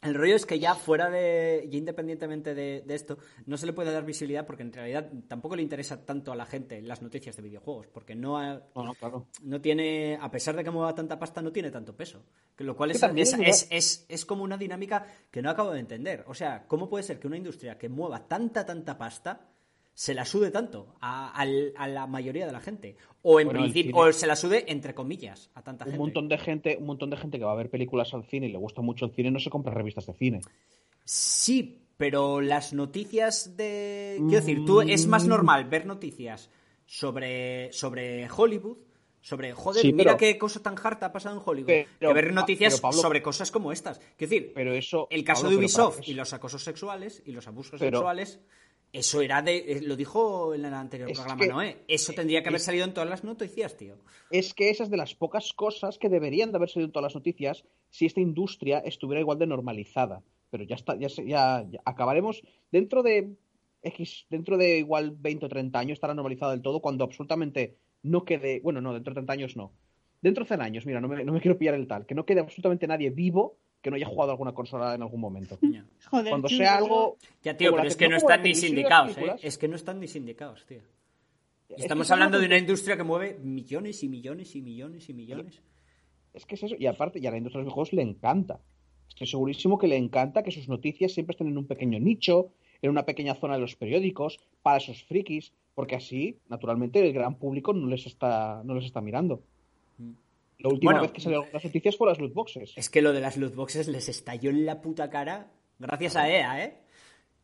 El 0.00 0.14
rollo 0.14 0.36
es 0.36 0.46
que 0.46 0.60
ya 0.60 0.74
fuera 0.76 1.10
de... 1.10 1.66
Ya 1.70 1.76
independientemente 1.78 2.54
de, 2.54 2.82
de 2.86 2.94
esto, 2.94 3.18
no 3.46 3.56
se 3.56 3.66
le 3.66 3.72
puede 3.72 3.92
dar 3.92 4.04
visibilidad 4.04 4.46
porque 4.46 4.62
en 4.62 4.72
realidad 4.72 5.10
tampoco 5.26 5.56
le 5.56 5.62
interesa 5.62 6.04
tanto 6.06 6.30
a 6.30 6.36
la 6.36 6.46
gente 6.46 6.80
las 6.82 7.02
noticias 7.02 7.34
de 7.34 7.42
videojuegos, 7.42 7.88
porque 7.88 8.14
no, 8.14 8.38
ha- 8.38 8.62
No, 8.76 8.84
no, 8.84 8.94
claro. 8.94 9.26
no 9.42 9.60
tiene, 9.60 10.16
a 10.20 10.30
pesar 10.30 10.54
de 10.54 10.62
que 10.62 10.70
mueva 10.70 10.94
tanta 10.94 11.18
pasta, 11.18 11.42
no 11.42 11.50
tiene 11.52 11.72
tanto 11.72 11.96
peso. 11.96 12.22
Que 12.54 12.62
lo 12.64 12.76
cual 12.76 12.92
es, 12.92 13.02
es, 13.02 13.66
es- 13.70 14.06
es 14.08 14.24
como 14.24 14.44
una 14.44 14.56
dinámica 14.56 15.04
que 15.32 15.42
no 15.42 15.50
acabo 15.50 15.72
de 15.72 15.80
entender. 15.80 16.24
O 16.28 16.34
sea, 16.34 16.64
¿cómo 16.68 16.88
puede 16.88 17.02
ser 17.02 17.18
que 17.18 17.26
una 17.26 17.36
industria 17.36 17.76
que 17.76 17.88
mueva 17.88 18.28
tanta, 18.28 18.64
tanta 18.64 18.96
pasta 18.98 19.48
se 19.98 20.14
la 20.14 20.24
sude 20.24 20.52
tanto 20.52 20.94
a, 21.00 21.44
la 21.44 22.06
mayoría 22.06 22.46
de 22.46 22.52
la 22.52 22.60
gente? 22.60 22.94
O 23.22 23.40
en 23.40 23.48
Bueno, 23.48 23.62
principio, 23.62 23.96
o 23.96 24.12
se 24.12 24.28
la 24.28 24.36
sude 24.36 24.64
entre 24.68 24.94
comillas 24.94 25.50
a 25.56 25.62
tanta 25.62 25.84
Un 25.86 25.90
gente. 25.90 25.98
montón 26.04 26.28
de 26.28 26.38
gente, 26.38 26.76
un 26.78 26.86
montón 26.86 27.10
de 27.10 27.16
gente 27.16 27.36
que 27.36 27.44
va 27.44 27.50
a 27.50 27.56
ver 27.56 27.68
películas 27.68 28.14
al 28.14 28.22
cine 28.24 28.46
y 28.46 28.52
le 28.52 28.58
gusta 28.58 28.80
mucho 28.80 29.06
el 29.06 29.10
cine 29.12 29.32
no 29.32 29.40
se 29.40 29.50
compra 29.50 29.74
revistas 29.74 30.06
de 30.06 30.12
cine. 30.14 30.40
Sí, 31.04 31.82
pero 31.96 32.40
las 32.40 32.72
noticias 32.74 33.56
de. 33.56 34.16
Quiero 34.18 34.40
decir, 34.40 34.64
tú 34.64 34.82
es 34.82 35.08
más 35.08 35.24
Mm. 35.24 35.28
normal 35.28 35.64
ver 35.64 35.84
noticias 35.84 36.48
sobre, 36.86 37.72
sobre 37.72 38.28
Hollywood, 38.30 38.76
sobre. 39.20 39.52
Joder, 39.52 39.82
Sí, 39.82 39.92
mira 39.92 40.16
qué 40.16 40.38
cosa 40.38 40.62
tan 40.62 40.76
harta 40.80 41.06
ha 41.06 41.12
pasado 41.12 41.36
en 41.36 41.42
Hollywood. 41.44 41.66
Pero- 41.66 41.88
que 42.10 42.14
ver 42.14 42.32
noticias 42.32 42.80
Pablo- 42.80 43.00
sobre 43.02 43.20
cosas 43.20 43.50
como 43.50 43.72
estas. 43.72 43.98
Quiero 43.98 44.30
decir, 44.30 44.52
Pero 44.54 44.74
eso. 44.74 45.08
el 45.10 45.24
caso 45.24 45.42
Pablo, 45.42 45.56
de 45.58 45.64
Ubisoft 45.64 46.06
y 46.06 46.14
los 46.14 46.32
acosos 46.32 46.62
sexuales 46.62 47.20
y 47.26 47.32
los 47.32 47.48
abusos 47.48 47.80
sexuales. 47.80 48.38
Eso 48.92 49.20
era 49.20 49.42
de. 49.42 49.56
eh, 49.58 49.80
Lo 49.82 49.96
dijo 49.96 50.54
en 50.54 50.64
el 50.64 50.72
anterior 50.74 51.10
Es 51.10 51.18
programa, 51.18 51.40
que- 51.42 51.48
Noé. 51.48 51.76
Eso 51.88 52.12
tendría 52.14 52.42
que 52.42 52.48
haber 52.48 52.58
es- 52.60 52.64
salido 52.64 52.84
en 52.84 52.94
todas 52.94 53.08
las 53.08 53.22
noticias, 53.24 53.76
tío. 53.76 53.96
es 54.30 54.54
que 54.54 54.70
esa 54.70 54.84
es 54.84 54.90
de 54.90 54.96
las 54.96 55.14
pocas 55.14 55.52
cosas 55.52 55.98
que 55.98 56.08
deberían 56.08 56.50
de 56.52 56.56
haber 56.56 56.68
salido 56.70 56.86
en 56.86 56.92
todas 56.92 57.04
las 57.12 57.14
noticias 57.14 57.64
si 57.90 58.06
esta 58.06 58.20
industria 58.20 58.78
estuviera 58.78 59.20
igual 59.20 59.38
de 59.38 59.46
normalizada. 59.46 60.22
Pero 60.50 60.64
ya 60.64 60.76
está, 60.76 60.96
ya, 60.96 61.08
ya, 61.08 61.66
ya 61.70 61.80
acabaremos 61.84 62.42
dentro 62.72 63.02
de 63.02 63.34
X, 63.82 64.26
dentro 64.30 64.56
de 64.56 64.78
igual 64.78 65.14
20 65.18 65.46
o 65.46 65.48
30 65.48 65.78
años 65.78 65.92
estará 65.96 66.14
normalizada 66.14 66.52
del 66.52 66.62
todo 66.62 66.80
cuando 66.80 67.04
absolutamente 67.04 67.76
no 68.02 68.24
quede, 68.24 68.60
bueno, 68.60 68.80
no, 68.80 68.94
dentro 68.94 69.12
de 69.12 69.16
30 69.16 69.32
años 69.34 69.56
no. 69.56 69.72
Dentro 70.22 70.44
de 70.44 70.48
100 70.48 70.62
años, 70.62 70.84
mira, 70.86 71.00
no 71.00 71.08
me, 71.08 71.22
no 71.24 71.32
me 71.32 71.40
quiero 71.40 71.58
pillar 71.58 71.74
el 71.74 71.86
tal, 71.86 72.06
que 72.06 72.14
no 72.14 72.24
quede 72.26 72.40
absolutamente 72.40 72.86
nadie 72.88 73.10
vivo 73.10 73.56
que 73.80 73.90
no 73.90 73.96
haya 73.96 74.06
jugado 74.06 74.32
alguna 74.32 74.52
consola 74.52 74.94
en 74.94 75.02
algún 75.02 75.20
momento. 75.20 75.58
Ya. 75.68 75.84
Joder, 76.10 76.30
Cuando 76.30 76.48
tío, 76.48 76.58
sea 76.58 76.76
algo... 76.76 77.16
Ya, 77.42 77.56
tío, 77.56 77.74
pero 77.74 77.86
es 77.86 77.96
que 77.96 78.08
no 78.08 78.16
están 78.16 78.42
ni 78.42 78.54
sindicados, 78.54 79.18
¿eh? 79.18 79.36
Es 79.42 79.58
que 79.58 79.68
no 79.68 79.76
están 79.76 80.00
ni 80.00 80.08
sindicados, 80.08 80.64
tío. 80.66 80.78
Es 81.68 81.76
que 81.76 81.82
Estamos 81.82 82.06
es 82.06 82.10
hablando 82.10 82.38
de 82.38 82.46
una 82.46 82.56
industria 82.56 82.96
que 82.96 83.02
mueve 83.02 83.38
millones 83.42 84.02
y 84.02 84.08
millones 84.08 84.56
y 84.56 84.62
millones 84.62 85.08
y 85.08 85.14
millones. 85.14 85.60
Es 86.32 86.46
que 86.46 86.54
es 86.54 86.62
eso, 86.62 86.76
y 86.78 86.86
aparte, 86.86 87.18
y 87.18 87.26
a 87.26 87.30
la 87.30 87.36
industria 87.36 87.60
de 87.60 87.64
los 87.64 87.74
videojuegos 87.74 87.92
le 87.92 88.02
encanta. 88.02 88.60
Estoy 89.08 89.26
segurísimo 89.26 89.78
que 89.78 89.88
le 89.88 89.96
encanta 89.96 90.42
que 90.42 90.50
sus 90.50 90.68
noticias 90.68 91.12
siempre 91.12 91.32
estén 91.32 91.48
en 91.48 91.58
un 91.58 91.66
pequeño 91.66 91.98
nicho, 91.98 92.52
en 92.80 92.90
una 92.90 93.04
pequeña 93.04 93.34
zona 93.34 93.54
de 93.54 93.60
los 93.60 93.76
periódicos, 93.76 94.38
para 94.62 94.78
esos 94.78 95.02
frikis, 95.04 95.52
porque 95.74 95.96
así, 95.96 96.38
naturalmente, 96.48 97.04
el 97.04 97.12
gran 97.12 97.34
público 97.34 97.72
no 97.72 97.86
les 97.86 98.06
está, 98.06 98.62
no 98.64 98.74
les 98.74 98.84
está 98.84 99.00
mirando. 99.00 99.42
La 100.58 100.68
última 100.70 100.92
Bueno. 100.92 101.02
vez 101.02 101.12
que 101.12 101.20
salieron 101.20 101.46
las 101.52 101.64
noticias 101.64 101.96
fue 101.96 102.08
las 102.08 102.18
loot 102.18 102.32
boxes. 102.34 102.72
Es 102.76 102.90
que 102.90 103.00
lo 103.02 103.12
de 103.12 103.20
las 103.20 103.36
loot 103.36 103.54
boxes 103.54 103.88
les 103.88 104.08
estalló 104.08 104.50
en 104.50 104.66
la 104.66 104.80
puta 104.80 105.08
cara 105.10 105.52
gracias 105.78 106.16
a 106.16 106.28
EA, 106.28 106.64
¿eh? 106.64 106.82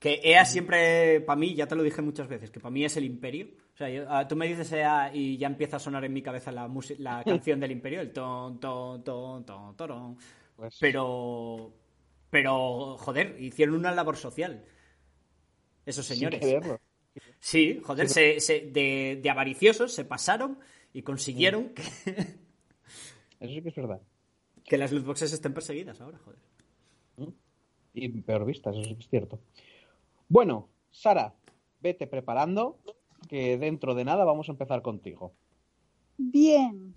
Que 0.00 0.20
EA 0.22 0.44
siempre, 0.44 1.20
para 1.20 1.38
mí, 1.38 1.54
ya 1.54 1.66
te 1.66 1.76
lo 1.76 1.82
dije 1.82 2.02
muchas 2.02 2.28
veces, 2.28 2.50
que 2.50 2.60
para 2.60 2.72
mí 2.72 2.84
es 2.84 2.96
el 2.96 3.04
imperio. 3.04 3.46
O 3.72 3.76
sea, 3.76 3.88
yo- 3.88 4.04
ah, 4.08 4.26
tú 4.28 4.36
me 4.36 4.46
dices 4.48 4.70
EA 4.72 5.10
y 5.14 5.38
ya 5.38 5.46
empieza 5.46 5.76
a 5.76 5.80
sonar 5.80 6.04
en 6.04 6.12
mi 6.12 6.20
cabeza 6.22 6.50
la, 6.52 6.68
la 6.98 7.22
canción 7.48 7.60
del 7.60 7.70
imperio, 7.70 8.00
el 8.00 8.12
ton, 8.12 8.58
ton, 8.60 9.02
ton, 9.04 9.46
ton, 9.46 9.76
torón. 9.76 10.18
Pues, 10.56 10.76
Pero, 10.80 11.72
pero, 12.30 12.96
joder, 12.98 13.36
hicieron 13.40 13.76
una 13.76 13.92
labor 13.92 14.16
social. 14.16 14.64
Esos 15.86 16.04
señores. 16.04 16.40
Sí, 17.38 17.80
joder, 17.82 18.08
se, 18.08 18.40
se- 18.40 18.70
de, 18.72 19.20
de 19.22 19.30
avariciosos 19.30 19.92
se 19.94 20.04
pasaron 20.04 20.58
y 20.92 21.02
consiguieron 21.02 21.70
que, 21.74 21.82
Eso 23.44 23.54
sí 23.54 23.62
que 23.62 23.68
es 23.68 23.76
verdad. 23.76 24.00
que 24.64 24.78
las 24.78 24.90
loot 24.92 25.04
boxes 25.04 25.32
estén 25.32 25.52
perseguidas 25.52 26.00
ahora, 26.00 26.18
joder. 26.18 26.40
Y 27.92 28.08
peor 28.22 28.44
vistas, 28.44 28.74
eso 28.74 28.88
sí 28.88 28.94
que 28.94 29.02
es 29.02 29.08
cierto. 29.08 29.38
Bueno, 30.28 30.68
Sara, 30.90 31.34
vete 31.80 32.06
preparando, 32.06 32.78
que 33.28 33.58
dentro 33.58 33.94
de 33.94 34.04
nada 34.04 34.24
vamos 34.24 34.48
a 34.48 34.52
empezar 34.52 34.80
contigo. 34.82 35.34
Bien. 36.16 36.94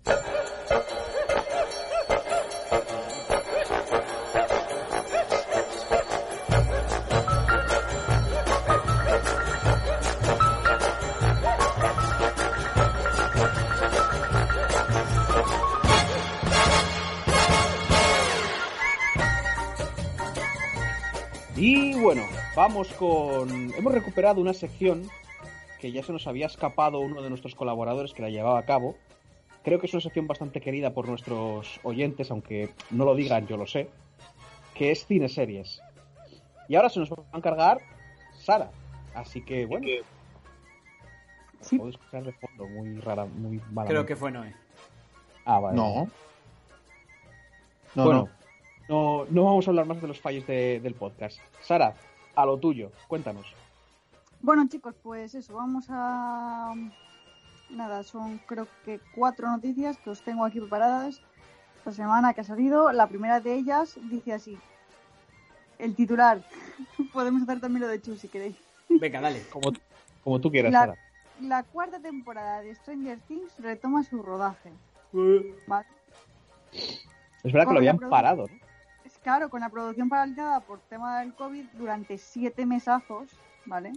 Vamos 22.58 22.92
con... 22.94 23.72
Hemos 23.74 23.94
recuperado 23.94 24.40
una 24.40 24.52
sección 24.52 25.04
que 25.80 25.92
ya 25.92 26.02
se 26.02 26.12
nos 26.12 26.26
había 26.26 26.46
escapado 26.46 26.98
uno 26.98 27.22
de 27.22 27.28
nuestros 27.30 27.54
colaboradores 27.54 28.12
que 28.12 28.20
la 28.22 28.30
llevaba 28.30 28.58
a 28.58 28.64
cabo. 28.64 28.96
Creo 29.62 29.78
que 29.78 29.86
es 29.86 29.94
una 29.94 30.00
sección 30.00 30.26
bastante 30.26 30.60
querida 30.60 30.92
por 30.92 31.06
nuestros 31.08 31.78
oyentes, 31.84 32.32
aunque 32.32 32.70
no 32.90 33.04
lo 33.04 33.14
digan, 33.14 33.46
yo 33.46 33.56
lo 33.56 33.64
sé, 33.68 33.88
que 34.74 34.90
es 34.90 35.06
cine 35.06 35.28
series. 35.28 35.80
Y 36.68 36.74
ahora 36.74 36.88
se 36.90 36.98
nos 36.98 37.12
va 37.12 37.22
a 37.32 37.36
encargar 37.36 37.78
Sara. 38.40 38.72
Así 39.14 39.40
que 39.44 39.64
bueno, 39.64 39.86
Sí. 41.60 41.76
puedo 41.78 41.90
escuchar 41.90 42.24
de 42.24 42.32
fondo, 42.32 42.66
muy 42.66 42.98
rara, 43.00 43.24
muy 43.24 43.60
mala. 43.70 43.88
Creo 43.88 44.04
que 44.04 44.16
fue 44.16 44.32
Noé. 44.32 44.52
Ah, 45.44 45.60
vale. 45.60 45.76
No. 45.76 46.08
No, 47.94 48.04
bueno, 48.04 48.28
no. 48.88 49.18
no, 49.22 49.26
no 49.30 49.44
vamos 49.44 49.66
a 49.66 49.70
hablar 49.70 49.86
más 49.86 50.00
de 50.02 50.08
los 50.08 50.20
fallos 50.20 50.44
de- 50.48 50.80
del 50.80 50.94
podcast. 50.94 51.38
Sara, 51.62 51.94
a 52.38 52.46
lo 52.46 52.56
tuyo, 52.56 52.92
cuéntanos. 53.08 53.46
Bueno, 54.40 54.68
chicos, 54.68 54.94
pues 55.02 55.34
eso, 55.34 55.56
vamos 55.56 55.86
a, 55.88 56.72
nada, 57.68 58.04
son 58.04 58.38
creo 58.46 58.68
que 58.84 59.00
cuatro 59.16 59.50
noticias 59.50 59.98
que 59.98 60.10
os 60.10 60.22
tengo 60.22 60.44
aquí 60.44 60.60
preparadas 60.60 61.20
esta 61.78 61.90
semana 61.90 62.32
que 62.34 62.42
ha 62.42 62.44
salido. 62.44 62.92
La 62.92 63.08
primera 63.08 63.40
de 63.40 63.54
ellas 63.54 63.98
dice 64.08 64.32
así. 64.34 64.56
El 65.80 65.96
titular. 65.96 66.40
Podemos 67.12 67.42
hacer 67.42 67.60
también 67.60 67.80
lo 67.82 67.88
de 67.88 68.00
Chu 68.00 68.14
si 68.14 68.28
queréis. 68.28 68.54
Venga, 68.88 69.20
dale. 69.20 69.42
Como, 69.50 69.72
como 70.22 70.40
tú 70.40 70.48
quieras, 70.48 70.70
La, 70.72 70.80
Sara. 70.80 70.94
la 71.40 71.64
cuarta 71.64 71.98
temporada 71.98 72.60
de 72.60 72.72
Stranger 72.76 73.18
Things 73.26 73.52
retoma 73.58 74.04
su 74.04 74.22
rodaje. 74.22 74.70
¿vale? 75.66 75.86
Es 77.42 77.52
verdad 77.52 77.66
que 77.66 77.72
lo 77.72 77.78
habían 77.78 77.98
parado, 77.98 78.46
¿no? 78.46 78.67
Claro, 79.28 79.50
con 79.50 79.60
la 79.60 79.68
producción 79.68 80.08
paralizada 80.08 80.60
por 80.60 80.80
tema 80.88 81.20
del 81.20 81.34
COVID 81.34 81.66
durante 81.74 82.16
siete 82.16 82.64
mesazos, 82.64 83.28
¿vale? 83.66 83.92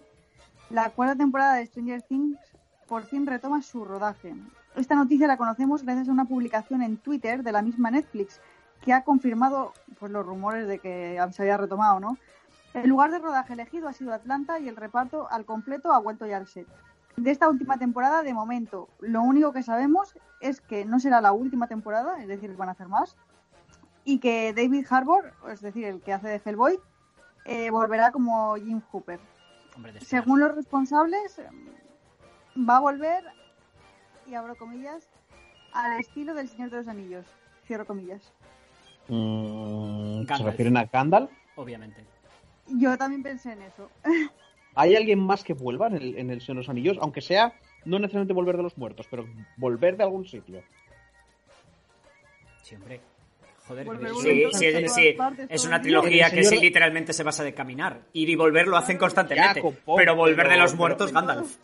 La 0.69 0.89
cuarta 0.89 1.15
temporada 1.15 1.53
de 1.53 1.65
Stranger 1.67 2.01
Things 2.01 2.37
por 2.85 3.03
fin 3.03 3.25
retoma 3.25 3.61
su 3.61 3.85
rodaje. 3.85 4.35
Esta 4.75 4.93
noticia 4.93 5.27
la 5.27 5.37
conocemos 5.37 5.83
gracias 5.83 6.09
a 6.09 6.11
una 6.11 6.25
publicación 6.25 6.81
en 6.81 6.97
Twitter 6.97 7.43
de 7.43 7.53
la 7.53 7.61
misma 7.61 7.91
Netflix 7.91 8.41
que 8.81 8.91
ha 8.91 9.05
confirmado 9.05 9.71
pues, 9.97 10.11
los 10.11 10.25
rumores 10.25 10.67
de 10.67 10.79
que 10.79 11.17
se 11.31 11.41
había 11.43 11.55
retomado, 11.55 12.01
¿no? 12.01 12.17
El 12.73 12.89
lugar 12.89 13.09
de 13.11 13.19
rodaje 13.19 13.53
elegido 13.53 13.87
ha 13.87 13.93
sido 13.93 14.13
Atlanta 14.13 14.59
y 14.59 14.67
el 14.67 14.75
reparto 14.75 15.31
al 15.31 15.45
completo 15.45 15.93
ha 15.93 15.99
vuelto 15.99 16.25
ya 16.25 16.35
al 16.35 16.47
set. 16.47 16.67
De 17.15 17.31
esta 17.31 17.47
última 17.47 17.77
temporada, 17.77 18.21
de 18.21 18.33
momento, 18.33 18.89
lo 18.99 19.21
único 19.21 19.53
que 19.53 19.63
sabemos 19.63 20.13
es 20.41 20.59
que 20.59 20.83
no 20.83 20.99
será 20.99 21.21
la 21.21 21.31
última 21.31 21.67
temporada, 21.67 22.21
es 22.21 22.27
decir, 22.27 22.53
van 22.57 22.67
a 22.67 22.73
hacer 22.73 22.89
más, 22.89 23.15
y 24.03 24.19
que 24.19 24.53
David 24.53 24.85
Harbour, 24.89 25.33
es 25.49 25.61
decir, 25.61 25.85
el 25.85 26.01
que 26.01 26.13
hace 26.13 26.27
de 26.27 26.41
Hellboy, 26.43 26.79
eh, 27.45 27.69
volverá 27.69 28.11
como 28.11 28.55
Jim 28.55 28.81
Hooper. 28.91 29.19
Hombre, 29.75 29.99
Según 30.01 30.39
los 30.39 30.55
responsables, 30.55 31.39
em, 31.39 32.67
va 32.67 32.77
a 32.77 32.79
volver, 32.79 33.23
y 34.27 34.35
abro 34.35 34.55
comillas, 34.55 35.07
al 35.73 35.99
estilo 35.99 36.33
del 36.33 36.49
Señor 36.49 36.69
de 36.69 36.77
los 36.77 36.87
Anillos. 36.87 37.25
Cierro 37.65 37.85
comillas. 37.85 38.33
Mm, 39.07 40.25
¿Se 40.25 40.43
refieren 40.43 40.77
a 40.77 40.85
Gandalf? 40.85 41.31
Obviamente. 41.55 42.03
Yo 42.67 42.97
también 42.97 43.23
pensé 43.23 43.53
en 43.53 43.61
eso. 43.61 43.89
¿Hay 44.75 44.95
alguien 44.95 45.19
más 45.19 45.43
que 45.43 45.53
vuelva 45.53 45.87
en 45.87 45.95
el, 45.95 46.17
en 46.17 46.29
el 46.29 46.41
Señor 46.41 46.57
de 46.57 46.61
los 46.61 46.69
Anillos? 46.69 46.97
Aunque 47.01 47.21
sea, 47.21 47.53
no 47.85 47.99
necesariamente 47.99 48.33
volver 48.33 48.57
de 48.57 48.63
los 48.63 48.77
muertos, 48.77 49.07
pero 49.09 49.25
volver 49.57 49.97
de 49.97 50.03
algún 50.03 50.25
sitio. 50.25 50.63
Sí, 52.61 52.75
hombre. 52.75 53.01
Joder, 53.85 54.09
sí, 54.21 54.45
sí, 54.53 54.71
todas- 54.71 54.93
sí, 54.95 55.15
es 55.49 55.65
una 55.65 55.81
trilogía 55.81 56.29
que 56.29 56.43
sí, 56.43 56.57
literalmente 56.59 57.13
se 57.13 57.23
basa 57.23 57.43
de 57.43 57.53
caminar. 57.53 58.01
Ir 58.13 58.29
y 58.29 58.35
volver 58.35 58.67
lo 58.67 58.77
hacen 58.77 58.97
constantemente. 58.97 59.61
Ya, 59.61 59.95
pero 59.95 60.15
volver 60.15 60.45
de 60.47 60.51
pero- 60.51 60.61
los 60.63 60.71
pero- 60.71 60.77
muertos, 60.79 61.11
Gandalf. 61.13 61.55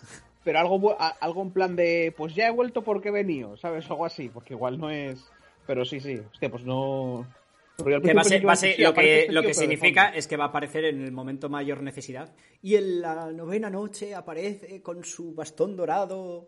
Pero 0.43 0.59
algo, 0.59 0.97
algo 1.19 1.41
en 1.41 1.51
plan 1.51 1.75
de, 1.75 2.13
pues 2.15 2.33
ya 2.33 2.47
he 2.47 2.51
vuelto 2.51 2.81
porque 2.81 3.09
he 3.09 3.11
venido, 3.11 3.57
¿sabes? 3.57 3.89
Algo 3.91 4.05
así, 4.05 4.29
porque 4.29 4.53
igual 4.53 4.79
no 4.79 4.89
es... 4.89 5.29
Pero 5.65 5.83
sí, 5.83 5.99
sí, 5.99 6.15
hostia, 6.31 6.49
pues 6.49 6.63
no... 6.63 7.27
Al 7.85 8.01
Que 8.01 8.13
va 8.13 8.23
ser- 8.23 8.47
va 8.47 8.55
sí, 8.55 8.73
lo 8.79 8.91
que, 8.93 9.19
este 9.21 9.33
lo 9.33 9.41
que 9.41 9.49
pero 9.49 9.59
significa 9.59 10.07
es 10.09 10.25
que 10.25 10.35
va 10.37 10.45
a 10.45 10.47
aparecer 10.47 10.85
en 10.85 11.01
el 11.03 11.11
momento 11.11 11.47
mayor 11.49 11.83
necesidad. 11.83 12.33
Y 12.61 12.75
en 12.75 13.01
la 13.01 13.31
novena 13.31 13.69
noche 13.69 14.15
aparece 14.15 14.81
con 14.81 15.03
su 15.03 15.35
bastón 15.35 15.75
dorado. 15.75 16.47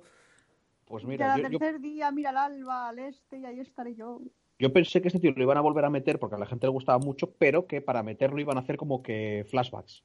Pues 0.85 1.03
Y 1.03 1.07
mira, 1.07 1.33
al 1.33 1.43
yo, 1.43 1.49
yo- 1.49 1.59
tercer 1.59 1.81
día 1.81 2.09
mira 2.11 2.31
al 2.31 2.37
alba, 2.37 2.89
al 2.89 2.97
este, 2.99 3.37
y 3.37 3.45
ahí 3.45 3.59
estaré 3.59 3.93
yo. 3.93 4.21
Yo 4.59 4.71
pensé 4.73 5.01
que 5.01 5.07
este 5.07 5.19
tío 5.19 5.31
lo 5.35 5.41
iban 5.43 5.57
a 5.57 5.61
volver 5.61 5.85
a 5.85 5.89
meter 5.89 6.19
porque 6.19 6.35
a 6.35 6.39
la 6.39 6.45
gente 6.45 6.67
le 6.67 6.71
gustaba 6.71 6.99
mucho, 6.99 7.31
pero 7.31 7.65
que 7.65 7.81
para 7.81 8.03
meterlo 8.03 8.39
iban 8.41 8.57
a 8.57 8.61
hacer 8.61 8.77
como 8.77 9.01
que 9.01 9.45
flashbacks. 9.49 10.03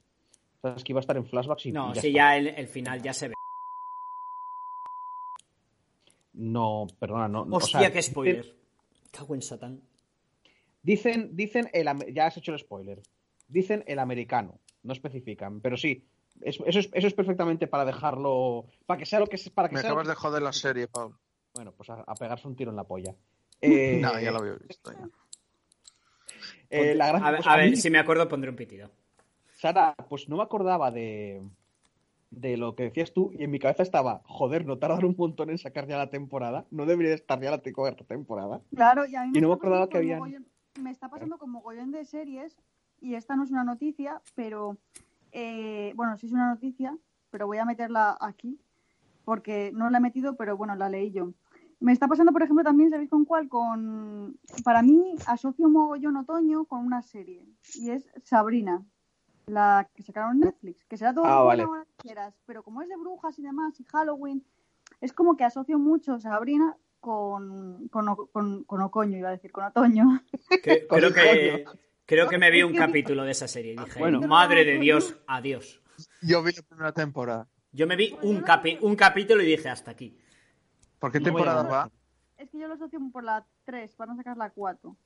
O 0.59 0.61
sea, 0.69 0.75
es 0.77 0.85
que 0.85 0.93
iba 0.93 1.01
a 1.01 1.03
estar 1.03 1.17
en 1.17 1.27
flashbacks 1.27 1.67
y 1.67 1.73
No, 1.73 1.91
y 1.91 1.95
ya 1.95 2.01
si 2.01 2.07
está. 2.09 2.17
ya 2.17 2.37
el, 2.37 2.47
el 2.49 2.69
final 2.69 3.03
ya 3.03 3.13
se 3.13 3.29
ve. 3.29 3.35
No, 6.35 6.87
perdona, 6.99 7.29
no. 7.29 7.43
o 7.43 7.57
Hostia, 7.57 7.81
sea, 7.81 7.93
qué 7.93 8.03
spoiler. 8.03 8.55
Cago 9.11 9.35
en 9.35 9.43
Satán. 9.43 9.81
Dicen, 10.83 11.35
dicen 11.37 11.71
el, 11.73 11.89
ya 12.13 12.27
has 12.27 12.37
hecho 12.37 12.53
el 12.53 12.59
spoiler. 12.59 13.01
Dicen 13.49 13.85
el 13.87 13.99
americano, 13.99 14.59
no 14.83 14.93
especifican, 14.93 15.61
pero 15.61 15.77
sí, 15.77 16.05
es- 16.41 16.59
eso, 16.67 16.79
es, 16.81 16.91
eso 16.93 17.07
es 17.07 17.15
perfectamente 17.15 17.67
para 17.69 17.85
dejarlo, 17.85 18.67
para 18.87 18.99
que 18.99 19.07
sea 19.07 19.21
lo 19.21 19.27
que 19.27 19.37
es, 19.37 19.49
para 19.51 19.69
que 19.69 19.77
Me 19.77 19.81
sea 19.81 19.91
lo 19.91 19.95
acabas 20.01 20.07
que- 20.09 20.11
de 20.11 20.17
joder 20.17 20.43
la 20.43 20.53
serie, 20.53 20.89
Pablo. 20.89 21.19
Bueno, 21.55 21.73
pues 21.73 21.89
a, 21.91 22.01
a 22.01 22.15
pegarse 22.15 22.49
un 22.49 22.57
tiro 22.57 22.71
en 22.71 22.77
la 22.77 22.85
polla. 22.85 23.15
Eh, 23.61 23.99
No, 24.01 24.19
ya 24.21 24.31
lo 24.31 24.39
había 24.39 24.55
visto. 24.55 24.93
ya. 24.93 25.09
eh, 26.71 26.95
la 26.95 27.09
a 27.11 27.13
ver, 27.31 27.37
pues 27.37 27.47
a 27.47 27.53
a 27.53 27.57
ver, 27.57 27.71
mí- 27.71 27.77
si 27.77 27.91
me 27.91 27.99
acuerdo 27.99 28.29
pondré 28.29 28.51
un 28.51 28.57
pitido. 28.57 28.91
Sara, 29.57 29.95
pues 30.09 30.29
no 30.29 30.37
me 30.37 30.43
acordaba 30.43 30.91
de, 30.91 31.43
de 32.31 32.57
lo 32.57 32.75
que 32.75 32.85
decías 32.85 33.13
tú 33.13 33.31
y 33.33 33.45
en 33.45 33.51
mi 33.51 33.59
cabeza 33.59 33.83
estaba, 33.83 34.23
joder, 34.27 34.67
no 34.67 34.79
tardan 34.79 35.05
un 35.05 35.15
montón 35.17 35.51
en 35.51 35.59
sacar 35.59 35.87
ya 35.87 35.97
la 35.97 36.11
temporada, 36.11 36.67
no 36.71 36.85
debería 36.87 37.15
estar 37.15 37.41
ya 37.41 37.51
la 37.51 37.63
temporada. 37.63 38.61
Claro, 38.75 39.07
y 39.07 39.15
a 39.17 39.23
mí 39.23 39.31
Y 39.39 39.41
no 39.41 39.49
me 39.49 39.55
está 39.55 39.67
acordaba 39.67 39.87
pasando 39.89 40.09
que 40.09 40.17
mogollón- 40.19 40.47
Me 40.81 40.91
está 40.91 41.09
pasando 41.09 41.39
con 41.39 41.51
mogollón 41.51 41.93
de 41.93 42.05
series, 42.05 42.57
y 43.01 43.15
esta 43.15 43.37
no 43.37 43.45
es 43.45 43.51
una 43.51 43.65
noticia, 43.65 44.21
pero. 44.35 44.77
eh, 45.37 45.93
bueno, 45.97 46.17
sí 46.17 46.27
es 46.27 46.33
una 46.33 46.49
noticia, 46.49 46.97
pero 47.31 47.47
voy 47.47 47.59
a 47.59 47.65
meterla 47.65 48.17
aquí, 48.21 48.59
porque 49.25 49.71
no 49.75 49.89
la 49.91 49.99
he 49.99 50.01
metido, 50.01 50.37
pero 50.37 50.57
bueno, 50.57 50.75
la 50.77 50.89
leí 50.89 51.11
yo. 51.13 51.33
Me 51.81 51.93
está 51.93 52.09
pasando, 52.09 52.33
por 52.33 52.43
ejemplo, 52.43 52.65
también, 52.65 52.91
¿sabéis 52.91 53.11
con 53.11 53.25
cuál? 53.25 53.49
Con. 53.49 54.39
Para 54.65 54.83
mí, 54.83 55.15
asocio 55.27 55.69
mogollón 55.69 56.17
otoño 56.17 56.65
con 56.65 56.81
una 56.85 57.03
serie, 57.03 57.45
y 57.75 57.91
es 57.91 58.09
Sabrina. 58.25 58.85
La 59.47 59.91
que 59.95 60.03
sacaron 60.03 60.37
en 60.37 60.41
Netflix, 60.41 60.87
que 60.87 60.97
será 60.97 61.13
todo 61.13 61.27
Ah, 61.27 61.41
lo 61.41 61.45
vale. 61.45 61.65
que 61.65 62.03
quieras, 62.09 62.35
pero 62.47 62.63
como 62.63 62.81
es 62.81 62.89
de 62.89 62.97
brujas 62.97 63.39
y 63.39 63.43
demás, 63.43 63.79
y 63.79 63.85
Halloween, 63.85 64.43
es 65.03 65.13
como 65.13 65.37
que 65.37 65.45
asocio 65.45 65.79
mucho 65.79 66.19
Sabrina 66.19 66.75
con, 67.01 67.89
con, 67.89 68.07
con, 68.33 68.65
con 68.65 68.81
ocoño, 68.81 69.19
iba 69.19 69.29
a 69.29 69.33
decir, 69.33 69.53
con 69.53 69.65
otoño. 69.65 70.23
Que- 70.63 70.87
creo, 70.89 71.13
que, 71.13 71.67
creo 72.07 72.27
que 72.29 72.39
me 72.39 72.51
vi 72.51 72.63
un 72.63 72.75
capítulo 72.75 73.23
de 73.25 73.33
esa 73.33 73.47
serie 73.47 73.75
y 73.75 73.77
dije, 73.77 74.01
Bueno. 74.01 74.23
madre 74.23 74.65
de 74.65 74.79
Dios, 74.79 75.15
adiós. 75.27 75.83
Yo 76.23 76.43
vi 76.43 76.53
la 76.53 76.63
primera 76.63 76.93
temporada. 76.93 77.47
Yo 77.71 77.87
me 77.87 77.97
vi 77.97 78.17
un, 78.23 78.41
capi- 78.43 78.79
un 78.81 78.97
capítulo 78.97 79.43
y 79.43 79.47
dije, 79.47 79.69
hasta 79.69 79.91
aquí. 79.91 80.17
¿Por 81.05 81.13
qué 81.13 81.21
temporada 81.21 81.63
va? 81.63 81.91
Es 82.39 82.51
que 82.51 82.59
yo 82.59 82.67
lo 82.69 82.75
asocio 82.75 82.99
por 83.13 83.23
la 83.25 83.45
3, 83.65 83.97
van 83.97 84.11
a 84.11 84.17
sacar 84.17 84.37
la 84.37 84.51
4. 84.51 84.97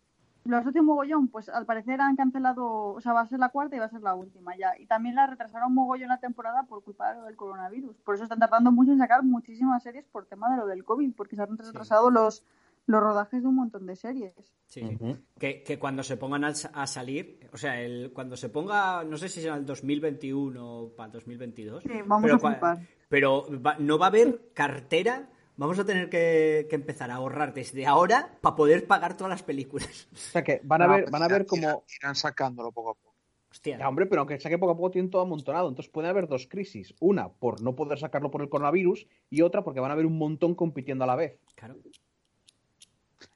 Lo 0.45 0.57
asocio 0.57 0.83
mogollón, 0.83 1.29
pues 1.29 1.49
al 1.49 1.67
parecer 1.67 2.01
han 2.01 2.17
cancelado, 2.17 2.95
o 2.95 3.01
sea, 3.01 3.13
va 3.13 3.21
a 3.23 3.27
ser 3.27 3.39
la 3.39 3.51
cuarta 3.51 3.77
y 3.77 3.81
va 3.81 3.85
a 3.87 3.91
ser 3.91 4.01
la 4.01 4.15
última 4.15 4.57
ya. 4.57 4.79
Y 4.79 4.87
también 4.87 5.15
la 5.15 5.27
retrasaron 5.27 5.75
mogollón 5.75 6.09
la 6.09 6.21
temporada 6.21 6.63
por 6.63 6.83
culpa 6.83 7.13
de 7.13 7.19
lo 7.21 7.27
del 7.27 7.37
coronavirus. 7.37 7.97
Por 7.99 8.15
eso 8.15 8.25
están 8.25 8.39
tardando 8.39 8.71
mucho 8.73 8.93
en 8.93 8.99
sacar 8.99 9.23
muchísimas 9.25 9.83
series 9.83 10.07
por 10.07 10.25
tema 10.27 10.51
de 10.51 10.57
lo 10.57 10.67
del 10.67 10.85
COVID, 10.85 11.13
porque 11.15 11.37
se 11.37 11.43
han 11.43 11.59
retrasado 11.59 12.11
los, 12.11 12.45
los 12.87 13.03
rodajes 13.03 13.43
de 13.43 13.49
un 13.49 13.57
montón 13.57 13.85
de 13.87 13.97
series. 13.97 14.33
Sí, 14.67 14.81
sí. 14.81 14.95
Ujú. 14.99 15.19
que, 15.39 15.63
que 15.63 15.79
cuando 15.79 16.03
se 16.03 16.17
pongan 16.17 16.45
a, 16.45 16.49
a 16.73 16.87
salir, 16.87 17.41
o 17.53 17.59
sea, 17.59 17.81
el, 17.81 18.13
cuando 18.15 18.37
se 18.37 18.49
ponga, 18.49 19.05
no 19.05 19.19
sé 19.19 19.29
si 19.29 19.43
será 19.43 19.57
el 19.57 19.67
2021 19.67 20.65
o 20.67 20.89
para 20.95 21.09
el 21.09 21.13
2022. 21.13 21.83
Sí, 21.83 21.91
vamos 22.07 22.31
pero, 22.41 22.67
a. 22.67 22.79
Pero 23.11 23.45
va- 23.61 23.77
no 23.79 23.99
va 23.99 24.07
a 24.07 24.09
haber 24.09 24.53
cartera. 24.55 25.29
Vamos 25.59 25.77
a 25.81 25.85
tener 25.85 26.09
que, 26.09 26.69
que 26.71 26.77
empezar 26.77 27.11
a 27.11 27.17
ahorrar 27.17 27.53
desde 27.53 27.85
ahora 27.85 28.39
para 28.41 28.55
poder 28.55 28.87
pagar 28.87 29.17
todas 29.17 29.29
las 29.29 29.43
películas. 29.43 30.09
O 30.15 30.17
sea 30.17 30.45
que 30.45 30.61
van 30.63 30.83
a 30.83 30.87
No, 30.87 30.93
ver, 30.93 31.03
pues 31.03 31.13
van 31.13 31.23
a 31.25 31.29
ver 31.29 31.47
como... 31.47 31.63
Irán, 31.63 31.79
irán 32.01 32.15
sacándolo 32.15 32.71
poco 32.71 32.91
a 32.91 32.95
poco. 32.95 33.17
Hostia. 33.51 33.77
Ya, 33.77 33.89
hombre, 33.89 34.07
pero 34.07 34.21
aunque 34.21 34.39
saque 34.39 34.57
poco 34.57 34.73
a 34.73 34.77
poco 34.77 34.93
tienen 34.93 35.11
todo 35.11 35.23
amontonado. 35.23 35.69
Entonces 35.69 35.91
puede 35.91 36.07
haber 36.07 36.29
dos 36.29 36.47
crisis. 36.47 36.95
Una 37.01 37.29
por 37.29 37.61
no 37.61 37.75
poder 37.75 37.99
sacarlo 37.99 38.31
por 38.31 38.41
el 38.41 38.49
coronavirus 38.49 39.09
y 39.31 39.43
otra 39.43 39.65
porque 39.65 39.81
van 39.81 39.91
a 39.91 39.95
haber 39.95 40.07
un 40.07 40.17
montón 40.17 40.55
compitiendo 40.55 41.03
a 41.03 41.09
la 41.09 41.17
vez. 41.17 41.41
Claro. 41.57 41.77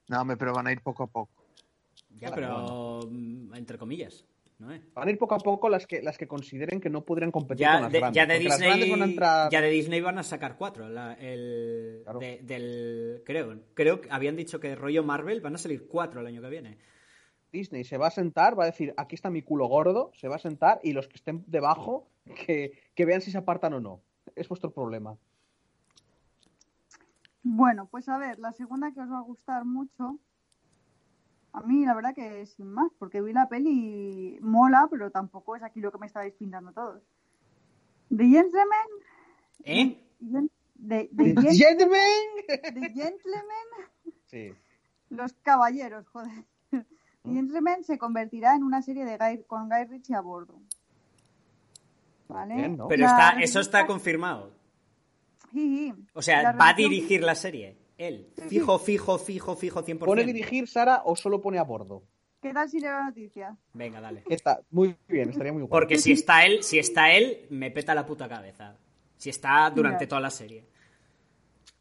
No, 0.06 0.20
hombre, 0.20 0.36
pero 0.36 0.52
van 0.54 0.68
a 0.68 0.72
ir 0.72 0.80
poco 0.80 1.02
a 1.02 1.06
poco. 1.08 1.32
Ya, 2.20 2.30
pero 2.32 3.00
mm, 3.10 3.54
entre 3.56 3.78
comillas. 3.78 4.24
Van 4.94 5.08
a 5.08 5.10
ir 5.10 5.18
poco 5.18 5.34
a 5.34 5.38
poco 5.38 5.68
las 5.68 5.86
que, 5.86 6.02
las 6.02 6.16
que 6.18 6.26
consideren 6.28 6.80
que 6.80 6.90
no 6.90 7.04
podrían 7.04 7.30
competir 7.30 7.62
Ya 7.66 7.72
con 7.74 7.82
las 7.82 7.92
de, 7.92 7.98
grandes. 7.98 8.16
ya 8.16 8.26
de 8.26 8.34
porque 8.34 8.48
las 8.48 8.58
grandes 8.58 8.78
Disney 8.80 8.90
van 9.00 9.02
a 9.08 9.10
entrar... 9.10 9.50
ya 9.50 9.60
de 9.60 9.70
Disney 9.70 10.00
van 10.00 10.18
a 10.18 10.22
sacar 10.22 10.56
cuatro 10.56 10.88
la- 10.88 11.14
el, 11.14 12.00
Claro. 12.04 12.18
de- 12.20 12.40
del 12.42 13.22
creo 13.24 13.60
creo 13.74 14.00
que 14.00 14.08
habían 14.10 14.36
dicho 14.36 14.60
que 14.60 14.68
de 14.68 14.74
rollo 14.76 15.02
Marvel 15.02 15.40
van 15.40 15.54
a 15.54 15.58
salir 15.58 15.86
cuatro 15.88 16.20
el 16.20 16.26
año 16.26 16.40
que 16.42 16.48
viene 16.48 16.78
Disney 17.52 17.84
se 17.84 17.98
va 17.98 18.06
a 18.06 18.10
sentar, 18.10 18.58
va 18.58 18.62
a 18.64 18.66
decir, 18.66 18.94
aquí 18.96 19.14
está 19.14 19.28
mi 19.28 19.42
culo 19.42 19.66
gordo, 19.66 20.10
se 20.14 20.26
va 20.28 20.36
a 20.36 20.38
sentar 20.38 20.80
y 20.82 20.92
los 20.94 21.06
que 21.06 21.16
estén 21.16 21.44
debajo, 21.46 22.08
que, 22.46 22.72
que 22.94 23.04
vean 23.04 23.20
si 23.20 23.30
se 23.30 23.36
apartan 23.36 23.74
o 23.74 23.80
no. 23.80 24.00
Es 24.34 24.48
vuestro 24.48 24.70
problema. 24.70 25.16
Bueno, 27.42 27.88
pues 27.90 28.08
a 28.08 28.16
ver, 28.18 28.38
la 28.38 28.52
segunda 28.52 28.92
que 28.92 29.00
os 29.00 29.10
va 29.10 29.18
a 29.18 29.22
gustar 29.22 29.64
mucho. 29.64 30.18
A 31.54 31.60
mí, 31.60 31.84
la 31.84 31.94
verdad 31.94 32.14
que 32.14 32.46
sin 32.46 32.68
más, 32.70 32.90
porque 32.98 33.20
vi 33.20 33.32
la 33.32 33.48
peli 33.48 34.38
mola, 34.40 34.88
pero 34.90 35.10
tampoco 35.10 35.54
es 35.54 35.62
aquí 35.62 35.80
lo 35.80 35.92
que 35.92 35.98
me 35.98 36.06
estáis 36.06 36.32
pintando 36.34 36.72
todos. 36.72 37.02
The 38.08 38.24
Gentleman. 38.24 38.88
¿Eh? 39.64 40.00
Gen- 40.20 40.50
The, 40.88 41.10
the 41.16 41.24
Gen- 41.40 41.54
¡Gentlemen! 41.54 42.00
The 42.48 42.90
Gentleman. 42.94 43.66
Sí. 44.26 44.52
Los 45.10 45.32
caballeros, 45.34 46.08
joder. 46.08 46.44
The 46.70 47.30
Gentleman 47.30 47.84
se 47.84 47.98
convertirá 47.98 48.56
en 48.56 48.64
una 48.64 48.82
serie 48.82 49.04
de 49.04 49.16
Guy, 49.18 49.44
con 49.46 49.68
Guy 49.68 49.84
Ritchie 49.84 50.14
a 50.16 50.20
bordo. 50.22 50.58
¿Vale? 52.28 52.54
Bien, 52.54 52.76
¿no? 52.78 52.88
pero 52.88 53.02
La 53.02 53.10
está 53.10 53.40
eso 53.40 53.60
está 53.60 53.86
confirmado 53.86 54.52
Jiji. 55.52 55.92
O 56.14 56.22
sea, 56.22 56.42
La 56.42 56.52
va 56.52 56.70
a 56.70 56.74
dirigir 56.74 57.22
la 57.22 57.34
serie. 57.34 57.76
Él. 58.08 58.32
Fijo, 58.48 58.78
fijo, 58.78 59.18
fijo, 59.18 59.56
fijo, 59.56 59.84
100%. 59.84 59.98
¿Pone 59.98 60.24
dirigir 60.24 60.68
Sara 60.68 61.02
o 61.04 61.16
solo 61.16 61.40
pone 61.40 61.58
a 61.58 61.64
bordo? 61.64 62.02
¿Qué 62.40 62.52
tal 62.52 62.68
si 62.68 62.80
leo 62.80 62.90
la 62.90 63.04
noticia? 63.04 63.56
Venga, 63.72 64.00
dale. 64.00 64.24
Está 64.28 64.60
muy 64.70 64.96
bien, 65.06 65.30
estaría 65.30 65.52
muy 65.52 65.62
guapo. 65.62 65.76
Porque 65.76 65.96
si 65.96 66.12
está 66.12 66.44
él, 66.44 66.64
si 66.64 66.78
está 66.78 67.12
él, 67.12 67.46
me 67.50 67.70
peta 67.70 67.94
la 67.94 68.04
puta 68.04 68.28
cabeza. 68.28 68.76
Si 69.16 69.30
está 69.30 69.70
durante 69.70 70.00
Mira. 70.00 70.08
toda 70.08 70.20
la 70.22 70.30
serie. 70.30 70.66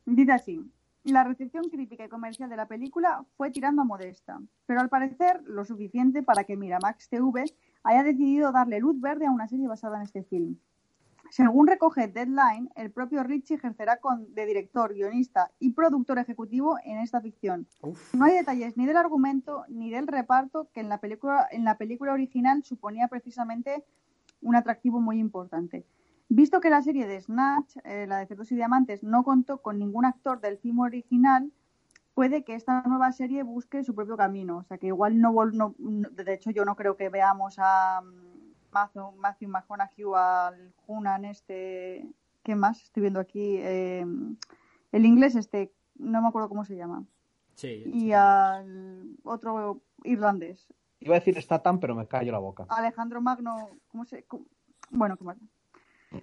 Dice 0.06 0.32
así. 0.32 0.72
La 1.04 1.24
recepción 1.24 1.64
crítica 1.70 2.06
y 2.06 2.10
comercial 2.10 2.48
de 2.48 2.56
la 2.56 2.68
película 2.68 3.26
fue 3.36 3.50
tirando 3.50 3.82
a 3.82 3.86
modesta, 3.86 4.40
pero 4.68 4.82
al 4.82 4.90
parecer 4.90 5.42
lo 5.46 5.66
suficiente 5.66 6.22
para 6.22 6.44
que 6.44 6.56
Miramax 6.56 7.10
TV 7.10 7.46
haya 7.82 8.04
decidido 8.04 8.52
darle 8.52 8.80
luz 8.80 9.02
verde 9.02 9.26
a 9.26 9.32
una 9.32 9.48
serie 9.48 9.68
basada 9.68 9.98
en 9.98 10.04
este 10.04 10.24
film. 10.24 10.60
Según 11.32 11.66
recoge 11.68 12.10
Deadline, 12.10 12.70
el 12.76 12.92
propio 12.92 13.24
Richie 13.24 13.56
ejercerá 13.56 13.98
con, 14.02 14.34
de 14.36 14.46
director, 14.46 14.94
guionista 14.94 15.50
y 15.60 15.72
productor 15.72 16.20
ejecutivo 16.20 16.78
en 16.84 16.98
esta 17.00 17.22
ficción. 17.22 17.68
Uf. 17.82 18.14
No 18.14 18.26
hay 18.26 18.34
detalles 18.36 18.76
ni 18.76 18.86
del 18.86 18.98
argumento 18.98 19.64
ni 19.70 19.90
del 19.90 20.08
reparto 20.08 20.68
que 20.74 20.82
en 20.82 20.90
la 20.90 20.98
película, 21.00 21.48
en 21.50 21.64
la 21.64 21.78
película 21.78 22.12
original 22.12 22.64
suponía 22.66 23.08
precisamente 23.08 23.86
un 24.42 24.56
atractivo 24.58 25.00
muy 25.00 25.20
importante. 25.20 25.86
Visto 26.28 26.60
que 26.60 26.70
la 26.70 26.82
serie 26.82 27.08
de 27.08 27.22
Snatch, 27.22 27.78
eh, 27.86 28.08
la 28.08 28.18
de 28.20 28.26
Cerdos 28.26 28.52
y 28.52 28.56
Diamantes, 28.56 29.02
no 29.02 29.24
contó 29.24 29.62
con 29.62 29.80
ningún 29.80 30.04
actor 30.04 30.42
del 30.42 30.58
film 30.58 30.80
original, 30.80 31.50
puede 32.14 32.44
que 32.44 32.56
esta 32.56 32.82
nueva 32.84 33.14
serie 33.14 33.44
busque 33.44 33.86
su 33.86 33.96
propio 33.96 34.18
camino. 34.18 34.58
O 34.58 34.64
sea, 34.64 34.78
que 34.78 34.88
igual 34.88 35.22
no, 35.22 35.32
no- 35.46 35.76
no- 35.80 36.10
de 36.10 36.34
hecho 36.34 36.52
yo 36.52 36.66
no 36.66 36.76
creo 36.76 36.98
que 36.98 37.08
veamos 37.08 37.56
a 37.58 38.02
mm, 38.02 38.31
Matthew, 38.72 39.12
Matthew 39.18 39.50
McConaughey 39.50 40.06
al 40.16 40.74
Hunan 40.88 41.26
este, 41.26 42.06
¿qué 42.44 42.56
más? 42.56 42.82
Estoy 42.84 43.02
viendo 43.02 43.20
aquí 43.20 43.58
eh, 43.58 44.06
el 44.92 45.06
inglés 45.06 45.36
este, 45.36 45.72
no 45.96 46.22
me 46.22 46.28
acuerdo 46.28 46.50
cómo 46.50 46.66
se 46.66 46.76
llama, 46.76 47.04
Sí. 47.56 47.84
y 47.86 48.12
al 48.14 49.16
otro 49.24 49.82
irlandés, 50.04 50.68
Iba 51.04 51.16
a 51.16 51.20
decir 51.20 51.42
Statham, 51.42 51.80
pero 51.80 51.96
me 51.96 52.08
callo 52.08 52.32
la 52.32 52.38
boca. 52.38 52.68
Alejandro 52.70 53.22
Magno, 53.22 53.70
¿cómo 53.88 54.06
se? 54.06 54.24
cómo- 54.26 54.46
Bueno, 54.92 55.18
¿cómo 55.18 55.34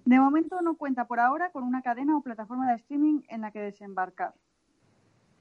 De 0.04 0.20
momento 0.20 0.60
no 0.62 0.76
cuenta 0.76 1.06
por 1.08 1.18
ahora 1.18 1.50
con 1.50 1.64
una 1.64 1.82
cadena 1.82 2.16
o 2.16 2.22
plataforma 2.22 2.68
de 2.70 2.76
streaming 2.76 3.22
en 3.28 3.40
la 3.40 3.50
que 3.50 3.58
desembarcar. 3.60 4.34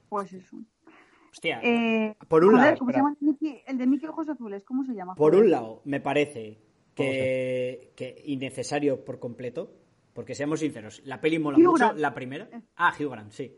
Pues 0.10 0.34
eso. 0.34 0.58
Hostia. 1.32 1.60
Eh, 1.62 2.16
por 2.28 2.44
un 2.46 2.52
joder, 2.54 2.66
lado, 2.66 2.80
¿cómo 2.80 2.92
se 2.92 2.98
llama? 2.98 3.10
el 3.12 3.20
de 3.20 3.26
Mickey- 3.34 3.62
el 3.68 3.78
de 3.78 3.86
Mickey 3.86 4.10
Ojos 4.10 4.28
Azules, 4.28 4.64
¿cómo 4.64 4.84
se 4.86 4.96
llama? 4.96 5.14
Por 5.14 5.34
Joder. 5.34 5.46
un 5.46 5.52
lado, 5.52 5.82
me 5.86 6.00
parece 6.00 6.58
que, 6.98 7.92
que 7.96 8.22
innecesario 8.26 9.04
por 9.06 9.20
completo, 9.20 9.72
porque 10.14 10.36
seamos 10.36 10.60
sinceros, 10.60 11.02
la 11.06 11.22
peli 11.22 11.40
mola 11.40 11.58
Hugh 11.58 11.64
mucho, 11.64 11.86
Grant. 11.86 12.00
la 12.00 12.14
primera. 12.14 12.50
Ah, 12.76 12.94
Hugh 13.00 13.10
Grant, 13.12 13.32
sí. 13.32 13.58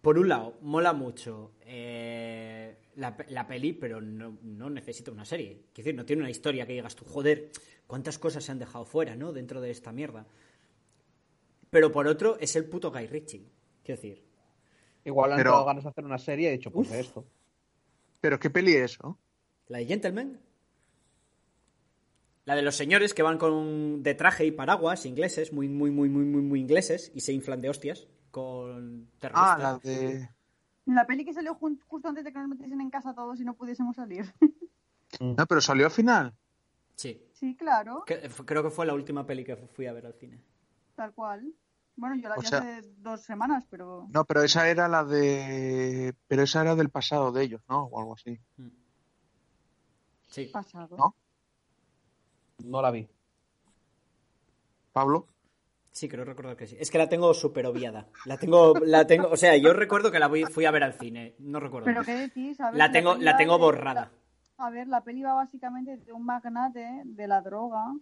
Por 0.00 0.18
un 0.18 0.28
lado, 0.28 0.58
mola 0.60 0.92
mucho 0.92 1.52
eh, 1.62 2.76
la, 2.96 3.16
la 3.28 3.46
peli, 3.46 3.72
pero 3.72 4.00
no, 4.02 4.38
no 4.42 4.68
necesita 4.68 5.10
una 5.10 5.24
serie. 5.24 5.62
Quiero 5.72 5.86
decir, 5.86 5.94
no 5.94 6.04
tiene 6.04 6.22
una 6.22 6.30
historia 6.30 6.66
que 6.66 6.74
digas 6.74 6.94
tú, 6.94 7.04
joder, 7.06 7.50
cuántas 7.86 8.18
cosas 8.18 8.44
se 8.44 8.52
han 8.52 8.58
dejado 8.58 8.84
fuera, 8.84 9.16
¿no? 9.16 9.32
Dentro 9.32 9.60
de 9.62 9.70
esta 9.70 9.92
mierda. 9.92 10.26
Pero 11.70 11.90
por 11.90 12.06
otro, 12.06 12.36
es 12.38 12.54
el 12.56 12.66
puto 12.66 12.90
Guy 12.92 13.06
Ritchie. 13.06 13.48
Quiero 13.82 14.00
decir, 14.00 14.24
Igual 15.06 15.32
han 15.32 15.38
Pero- 15.38 15.50
dado 15.52 15.64
ganas 15.66 15.84
de 15.84 15.90
hacer 15.90 16.04
una 16.04 16.18
serie 16.18 16.46
y 16.46 16.54
he 16.54 16.56
dicho, 16.56 16.70
pues 16.70 16.88
Uf. 16.88 16.94
esto. 16.96 17.26
Pero 18.20 18.38
qué 18.38 18.48
peli 18.48 18.74
es, 18.74 18.98
¿no? 19.02 19.18
La 19.68 19.78
de 19.78 19.86
Gentleman. 19.86 20.40
La 22.44 22.54
de 22.54 22.62
los 22.62 22.76
señores 22.76 23.14
que 23.14 23.22
van 23.22 23.38
con 23.38 24.02
de 24.02 24.14
traje 24.14 24.44
y 24.44 24.50
paraguas 24.50 25.06
ingleses, 25.06 25.52
muy, 25.52 25.68
muy, 25.68 25.90
muy, 25.90 26.08
muy, 26.10 26.24
muy, 26.24 26.42
muy 26.42 26.60
ingleses, 26.60 27.10
y 27.14 27.20
se 27.20 27.32
inflan 27.32 27.60
de 27.62 27.70
hostias 27.70 28.06
con 28.30 29.08
terroristas. 29.18 29.54
Ah, 29.54 29.58
la 29.58 29.78
de. 29.78 30.28
La 30.86 31.06
peli 31.06 31.24
que 31.24 31.32
salió 31.32 31.54
justo 31.54 32.08
antes 32.08 32.24
de 32.24 32.32
que 32.32 32.38
nos 32.38 32.48
metiesen 32.48 32.80
en 32.82 32.90
casa 32.90 33.14
todos 33.14 33.40
y 33.40 33.44
no 33.44 33.54
pudiésemos 33.54 33.96
salir. 33.96 34.32
No, 35.20 35.46
pero 35.46 35.60
salió 35.62 35.86
al 35.86 35.90
final. 35.92 36.34
Sí. 36.96 37.24
sí, 37.32 37.56
claro, 37.56 38.04
Que- 38.04 38.28
creo 38.44 38.62
que 38.62 38.70
fue 38.70 38.84
la 38.84 38.94
última 38.94 39.24
peli 39.26 39.44
que 39.44 39.56
fui 39.56 39.86
a 39.86 39.92
ver 39.92 40.06
al 40.06 40.14
cine. 40.14 40.42
tal 40.96 41.12
cual. 41.14 41.52
Bueno, 41.96 42.16
yo 42.16 42.28
la 42.28 42.34
O 42.34 42.40
vi 42.40 42.46
sea- 42.46 42.58
hace 42.58 42.82
dos 42.98 43.22
semanas, 43.22 43.64
pero 43.70 44.06
No, 44.12 44.24
pero 44.24 44.42
esa 44.42 44.68
era 44.68 44.88
la 44.88 45.04
de. 45.04 46.14
Pero 46.26 46.42
esa 46.42 46.60
era 46.62 46.74
del 46.74 46.90
pasado 46.90 47.30
de 47.32 47.44
ellos, 47.44 47.62
¿no? 47.68 47.84
O 47.84 48.00
algo 48.00 48.14
así. 48.14 48.38
Sí. 50.28 50.46
pasado. 50.52 50.96
¿No? 50.96 51.14
No 52.62 52.80
la 52.82 52.90
vi. 52.90 53.08
Pablo. 54.92 55.26
Sí, 55.90 56.08
creo 56.08 56.24
recordar 56.24 56.56
que 56.56 56.66
sí. 56.66 56.76
Es 56.78 56.90
que 56.90 56.98
la 56.98 57.08
tengo 57.08 57.32
súper 57.34 57.66
obviada. 57.66 58.08
La 58.26 58.36
tengo, 58.36 58.74
la 58.84 59.06
tengo, 59.06 59.28
o 59.28 59.36
sea, 59.36 59.56
yo 59.56 59.72
recuerdo 59.72 60.10
que 60.10 60.18
la 60.18 60.26
voy- 60.26 60.44
fui 60.44 60.64
a 60.64 60.70
ver 60.72 60.82
al 60.82 60.94
cine. 60.94 61.34
No 61.38 61.60
recuerdo. 61.60 61.84
Pero 61.86 62.02
qué 62.02 62.14
decís, 62.16 62.60
a 62.60 62.70
ver, 62.70 62.78
La 62.78 62.90
tengo, 62.90 63.14
la 63.16 63.36
tengo 63.36 63.54
de- 63.54 63.60
borrada. 63.60 64.10
A 64.56 64.70
ver, 64.70 64.88
la 64.88 65.02
peli 65.02 65.22
va 65.22 65.34
básicamente 65.34 65.96
de 65.98 66.12
un 66.12 66.24
magnate 66.24 67.02
de 67.04 67.26
la 67.28 67.42
droga 67.42 67.92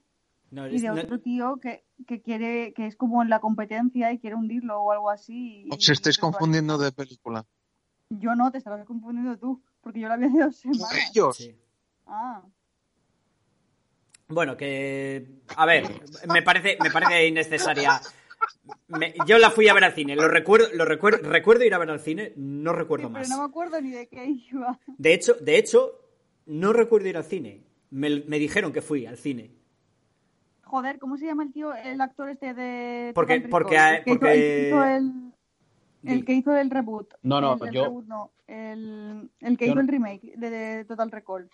No, 0.51 0.67
y 0.69 0.79
de 0.81 0.89
no- 0.89 0.95
otro 1.01 1.21
tío 1.21 1.57
que, 1.61 1.85
que 2.07 2.23
quiere, 2.23 2.73
que 2.75 2.87
es 2.87 2.97
como 2.97 3.23
en 3.23 3.29
la 3.31 3.41
competencia 3.41 4.13
y 4.13 4.19
quiere 4.19 4.37
hundirlo 4.37 4.81
o 4.83 4.93
algo 4.93 5.11
así. 5.11 5.65
y- 5.67 5.71
Os 5.75 5.89
estáis 5.89 6.17
y- 6.17 6.21
confundiendo 6.21 6.79
de 6.79 6.93
película. 6.93 7.45
Yo 8.11 8.35
no, 8.35 8.51
te 8.51 8.59
estarás 8.59 8.87
confundiendo 8.87 9.39
tú, 9.39 9.63
porque 9.83 10.01
yo 10.01 10.09
la 10.09 10.17
vi 10.17 10.27
hace 10.27 10.39
dos 10.45 10.57
semanas. 10.57 11.11
Ellos. 11.11 11.37
sí. 11.37 11.59
Ah, 12.07 12.43
Bueno, 14.33 14.57
que. 14.57 15.27
A 15.57 15.67
ver, 15.67 15.85
me 16.33 16.43
parece, 16.43 16.77
me 16.83 16.91
parece 16.91 17.27
innecesaria. 17.27 18.01
Me- 18.89 19.15
yo 19.27 19.39
la 19.39 19.51
fui 19.51 19.69
a 19.69 19.75
ver 19.75 19.85
al 19.85 19.93
cine. 19.95 20.17
Lo 20.17 20.29
recuerdo, 20.29 20.67
lo 20.75 20.85
recuerdo, 20.85 21.29
recuerdo 21.31 21.65
ir 21.65 21.75
a 21.75 21.79
ver 21.79 21.91
al 21.91 22.01
cine, 22.01 22.33
no 22.37 22.73
recuerdo 22.73 23.09
sí, 23.09 23.13
más. 23.13 23.23
pero 23.29 23.37
no 23.37 23.43
me 23.45 23.49
acuerdo 23.49 23.81
ni 23.81 23.91
de 23.91 24.09
qué 24.09 24.25
iba. 24.53 24.79
De 24.99 25.15
hecho, 25.15 25.35
de 25.35 25.59
hecho, 25.59 25.93
no 26.47 26.73
recuerdo 26.73 27.09
ir 27.09 27.17
al 27.17 27.25
cine. 27.25 27.63
Me, 27.91 28.23
me 28.27 28.39
dijeron 28.39 28.73
que 28.73 28.83
fui 28.83 29.07
al 29.07 29.17
cine. 29.19 29.51
Joder, 30.65 30.99
¿cómo 30.99 31.17
se 31.19 31.27
llama 31.27 31.43
el 31.45 31.53
tío, 31.53 31.75
el 31.75 32.01
actor 32.01 32.31
este 32.31 32.55
de 32.55 33.13
Porque- 33.15 33.41
Total 33.41 33.51
porque-? 33.51 33.77
El 33.77 34.05
que 34.05 34.11
hizo- 34.11 34.19
porque- 34.19 34.33
el 34.33 34.41
que 34.43 34.69
hizo 34.69 34.85
el, 34.85 35.33
el 36.05 36.19
Di. 36.21 36.25
que 36.25 36.33
hizo 36.33 36.57
el 36.57 36.71
reboot. 36.71 37.15
No, 37.23 37.41
no, 37.41 37.59
el 37.63 37.71
yo- 37.73 37.85
reboot 37.85 38.07
no, 38.07 38.33
el, 38.47 39.31
el 39.41 39.59
que 39.59 39.67
Yo 39.67 39.73
hizo 39.73 39.75
no- 39.77 39.81
el 39.83 39.89
remake 39.89 40.33
de, 40.37 40.51
de 40.51 40.85
Total 40.87 41.11
Recall. 41.11 41.51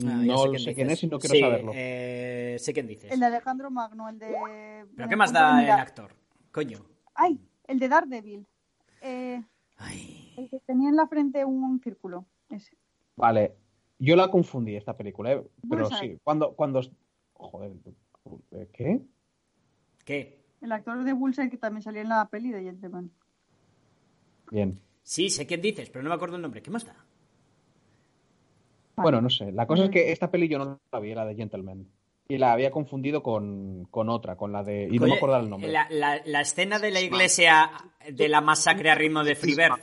Ah, 0.00 0.04
no 0.04 0.46
lo 0.46 0.52
sé 0.52 0.58
dices. 0.58 0.74
quién 0.76 0.90
es 0.90 1.02
y 1.02 1.06
no 1.08 1.18
quiero 1.18 1.34
Sí, 1.34 1.40
saberlo. 1.40 1.72
eh, 1.74 2.56
sé 2.60 2.72
quién 2.72 2.86
dices. 2.86 3.10
El 3.10 3.20
de 3.20 3.26
Alejandro 3.26 3.70
Magno, 3.70 4.08
el 4.08 4.18
de... 4.18 4.36
Pero 4.96 5.08
¿qué 5.08 5.16
más 5.16 5.32
da 5.32 5.62
el 5.62 5.70
actor? 5.70 6.12
Coño. 6.52 6.84
Ay, 7.14 7.40
el 7.66 7.78
de 7.78 7.88
Daredevil. 7.88 8.46
Eh, 9.02 9.42
Ay. 9.76 10.34
el 10.36 10.48
que 10.50 10.60
tenía 10.60 10.88
en 10.88 10.96
la 10.96 11.06
frente 11.08 11.44
un 11.44 11.80
círculo. 11.80 12.26
Ese. 12.48 12.76
Vale, 13.16 13.56
yo 13.98 14.14
la 14.16 14.30
confundí 14.30 14.76
esta 14.76 14.96
película, 14.96 15.32
¿eh? 15.32 15.42
pero 15.68 15.88
Bullseye. 15.88 16.12
sí, 16.14 16.20
cuando, 16.22 16.54
cuando, 16.54 16.80
joder, 17.34 17.72
¿eh, 18.52 18.68
¿qué? 18.72 19.00
¿Qué? 20.04 20.38
El 20.60 20.72
actor 20.72 21.02
de 21.04 21.12
Bullseye 21.12 21.50
que 21.50 21.58
también 21.58 21.82
salía 21.82 22.02
en 22.02 22.08
la 22.08 22.28
peli 22.28 22.50
de 22.52 22.62
Gentleman. 22.62 23.10
Bien. 24.50 24.80
Sí, 25.02 25.28
sé 25.30 25.46
quién 25.46 25.60
dices, 25.60 25.90
pero 25.90 26.02
no 26.02 26.08
me 26.10 26.14
acuerdo 26.16 26.36
el 26.36 26.42
nombre. 26.42 26.62
¿Qué 26.62 26.70
más 26.70 26.84
da? 26.84 26.94
Vale. 28.98 29.02
Bueno, 29.04 29.20
no 29.22 29.30
sé, 29.30 29.50
la 29.52 29.66
cosa 29.66 29.84
es 29.84 29.90
que 29.90 30.12
esta 30.12 30.30
peli 30.30 30.48
yo 30.48 30.58
no 30.58 30.80
la 30.92 31.00
vi, 31.00 31.14
la 31.14 31.24
de 31.24 31.34
Gentleman, 31.34 31.86
y 32.28 32.36
la 32.38 32.52
había 32.52 32.70
confundido 32.70 33.22
con, 33.22 33.86
con 33.90 34.08
otra, 34.10 34.36
con 34.36 34.52
la 34.52 34.62
de, 34.62 34.88
y 34.90 34.98
no 34.98 35.04
Oye, 35.04 35.12
me 35.12 35.16
acuerdo 35.16 35.36
el 35.38 35.48
nombre. 35.48 35.70
La, 35.72 35.86
la- 35.90 36.20
la 36.24 36.40
escena 36.42 36.78
de 36.78 36.90
la 36.90 37.00
iglesia 37.00 37.70
de 38.10 38.28
la 38.28 38.40
masacre 38.40 38.90
a 38.90 38.94
ritmo 38.94 39.24
de 39.24 39.34
Freebird. 39.34 39.80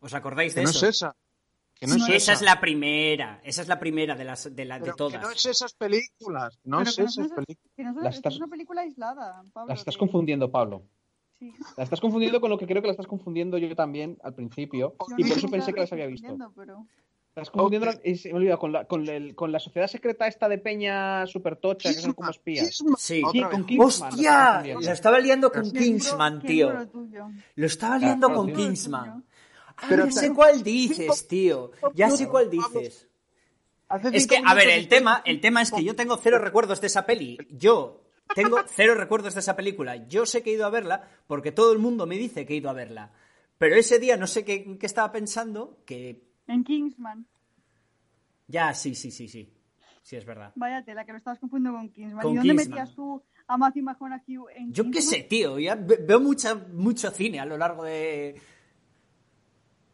¿Os 0.00 0.14
acordáis 0.14 0.54
Que 0.54 0.60
de 0.60 0.64
no 0.64 0.70
eso? 0.70 0.86
es 0.86 0.96
esa. 0.96 1.14
Que 1.74 1.86
no 1.86 1.96
No, 1.96 2.04
es 2.06 2.10
esa 2.10 2.16
esa. 2.16 2.32
es 2.32 2.42
la 2.42 2.60
primera. 2.60 3.40
Esa 3.44 3.62
es 3.62 3.68
la 3.68 3.78
primera 3.78 4.14
de 4.14 4.24
las 4.24 4.54
de, 4.54 4.64
la, 4.64 4.78
de 4.78 4.92
todas. 4.94 5.20
que 5.20 5.26
no 5.26 5.30
es 5.32 5.44
esas 5.46 5.74
películas. 5.74 6.58
No 6.64 6.78
Pero 6.78 6.90
es 6.90 6.96
que 6.96 7.02
no 7.02 7.08
esas 7.08 7.28
películas. 7.28 7.72
Que 7.76 7.82
no 7.84 8.00
La 8.00 8.08
es, 8.10 8.16
estás- 8.16 8.34
es 8.34 8.38
una 8.40 8.48
película 8.48 8.82
aislada, 8.82 9.44
Pablo. 9.52 9.68
La 9.68 9.74
estás 9.74 9.94
que- 9.94 9.98
confundiendo, 10.00 10.50
Pablo. 10.50 10.82
Sí. 11.38 11.52
La 11.76 11.82
estás 11.84 12.00
confundiendo 12.00 12.40
con 12.40 12.50
lo 12.50 12.58
que 12.58 12.66
creo 12.66 12.80
que 12.82 12.86
la 12.86 12.92
estás 12.92 13.06
confundiendo 13.08 13.58
yo 13.58 13.74
también 13.74 14.16
al 14.22 14.32
principio, 14.34 14.94
Yo 15.08 15.16
y 15.18 15.22
no 15.24 15.28
por 15.30 15.38
eso 15.38 15.48
pensé 15.48 15.72
que 15.72 15.80
las 15.80 15.92
había 15.92 16.06
visto. 16.06 16.36
pero- 16.56 16.86
Estás 17.34 17.50
confundiendo, 17.50 17.86
la- 17.86 17.98
me 18.04 18.32
olvida, 18.34 18.56
con 18.58 18.72
la, 18.72 18.84
con, 18.84 19.08
el- 19.08 19.34
con 19.34 19.50
la 19.52 19.58
sociedad 19.58 19.86
secreta 19.88 20.26
esta 20.26 20.50
de 20.50 20.58
Peña 20.58 21.26
super 21.26 21.56
tocha, 21.56 21.88
que 21.88 21.94
son 21.98 22.12
como 22.12 22.28
espías. 22.30 22.66
Kingsman. 22.78 22.96
Sí. 22.98 23.22
Con 23.22 23.64
Kingsman, 23.64 23.86
¡Hostia! 24.12 24.62
Lo 24.74 24.80
estaba 24.92 25.18
liando 25.18 25.50
con 25.50 25.72
Qué 25.72 25.78
Kingsman, 25.78 26.42
tío. 26.42 26.86
Lo 27.54 27.66
estaba 27.66 27.96
liando 27.98 28.26
Claro, 28.26 28.42
con. 28.42 28.52
Kingsman. 28.52 29.24
Ah, 29.78 29.86
Pero 29.88 30.04
ya 30.06 30.12
te- 30.12 30.20
sé 30.20 30.34
cuál 30.34 30.62
dices, 30.62 31.26
tío. 31.26 31.70
Ya 31.94 32.10
sé 32.10 32.28
cuál 32.28 32.50
dices. 32.50 33.08
Es 34.12 34.26
que, 34.26 34.42
a 34.44 34.52
ver, 34.54 34.68
el 34.68 34.88
tema, 34.88 35.22
el 35.24 35.40
tema 35.40 35.62
es 35.62 35.70
que 35.72 35.82
yo 35.82 35.96
tengo 35.96 36.18
cero 36.18 36.38
recuerdos 36.38 36.82
de 36.82 36.88
esa 36.88 37.06
peli. 37.06 37.38
Yo 37.50 38.02
tengo 38.34 38.58
cero 38.68 38.94
recuerdos 38.94 39.32
de 39.32 39.40
esa 39.40 39.56
película. 39.56 39.96
Yo 40.06 40.26
sé 40.26 40.42
que 40.42 40.50
he 40.50 40.54
ido 40.54 40.66
a 40.66 40.70
verla 40.70 41.08
porque 41.26 41.50
todo 41.50 41.72
el 41.72 41.78
mundo 41.78 42.06
me 42.06 42.18
dice 42.18 42.44
que 42.44 42.52
he 42.52 42.56
ido 42.58 42.68
a 42.68 42.74
verla. 42.74 43.10
Pero 43.56 43.74
ese 43.76 43.98
día 43.98 44.18
no 44.18 44.26
sé 44.26 44.44
qué, 44.44 44.76
qué 44.78 44.84
estaba 44.86 45.10
pensando, 45.12 45.78
que 45.86 46.30
En 46.52 46.64
Kingsman. 46.64 47.26
ya, 48.48 48.74
sí, 48.74 48.94
sí, 48.94 49.10
sí, 49.10 49.28
sí. 49.28 49.52
Sí, 50.02 50.16
es 50.16 50.24
verdad. 50.26 50.52
Vaya 50.56 50.84
tela, 50.84 51.04
que 51.04 51.12
lo 51.12 51.18
estabas 51.18 51.38
confundiendo 51.38 51.78
con 51.78 51.88
Kingsman. 51.90 52.22
Con 52.22 52.32
¿Y 52.32 52.36
dónde 52.36 52.52
Kingsman. 52.54 52.70
metías 52.78 52.94
tú 52.94 53.22
a 53.46 53.56
Matthew 53.56 53.84
McConaughey 53.84 54.36
en 54.56 54.72
Yo 54.72 54.90
qué 54.90 55.00
sé, 55.00 55.22
tío. 55.22 55.58
Ya 55.58 55.76
veo 55.76 56.18
mucha, 56.20 56.54
mucho 56.56 57.10
cine 57.12 57.38
a 57.40 57.44
lo 57.46 57.56
largo 57.56 57.84
de. 57.84 58.40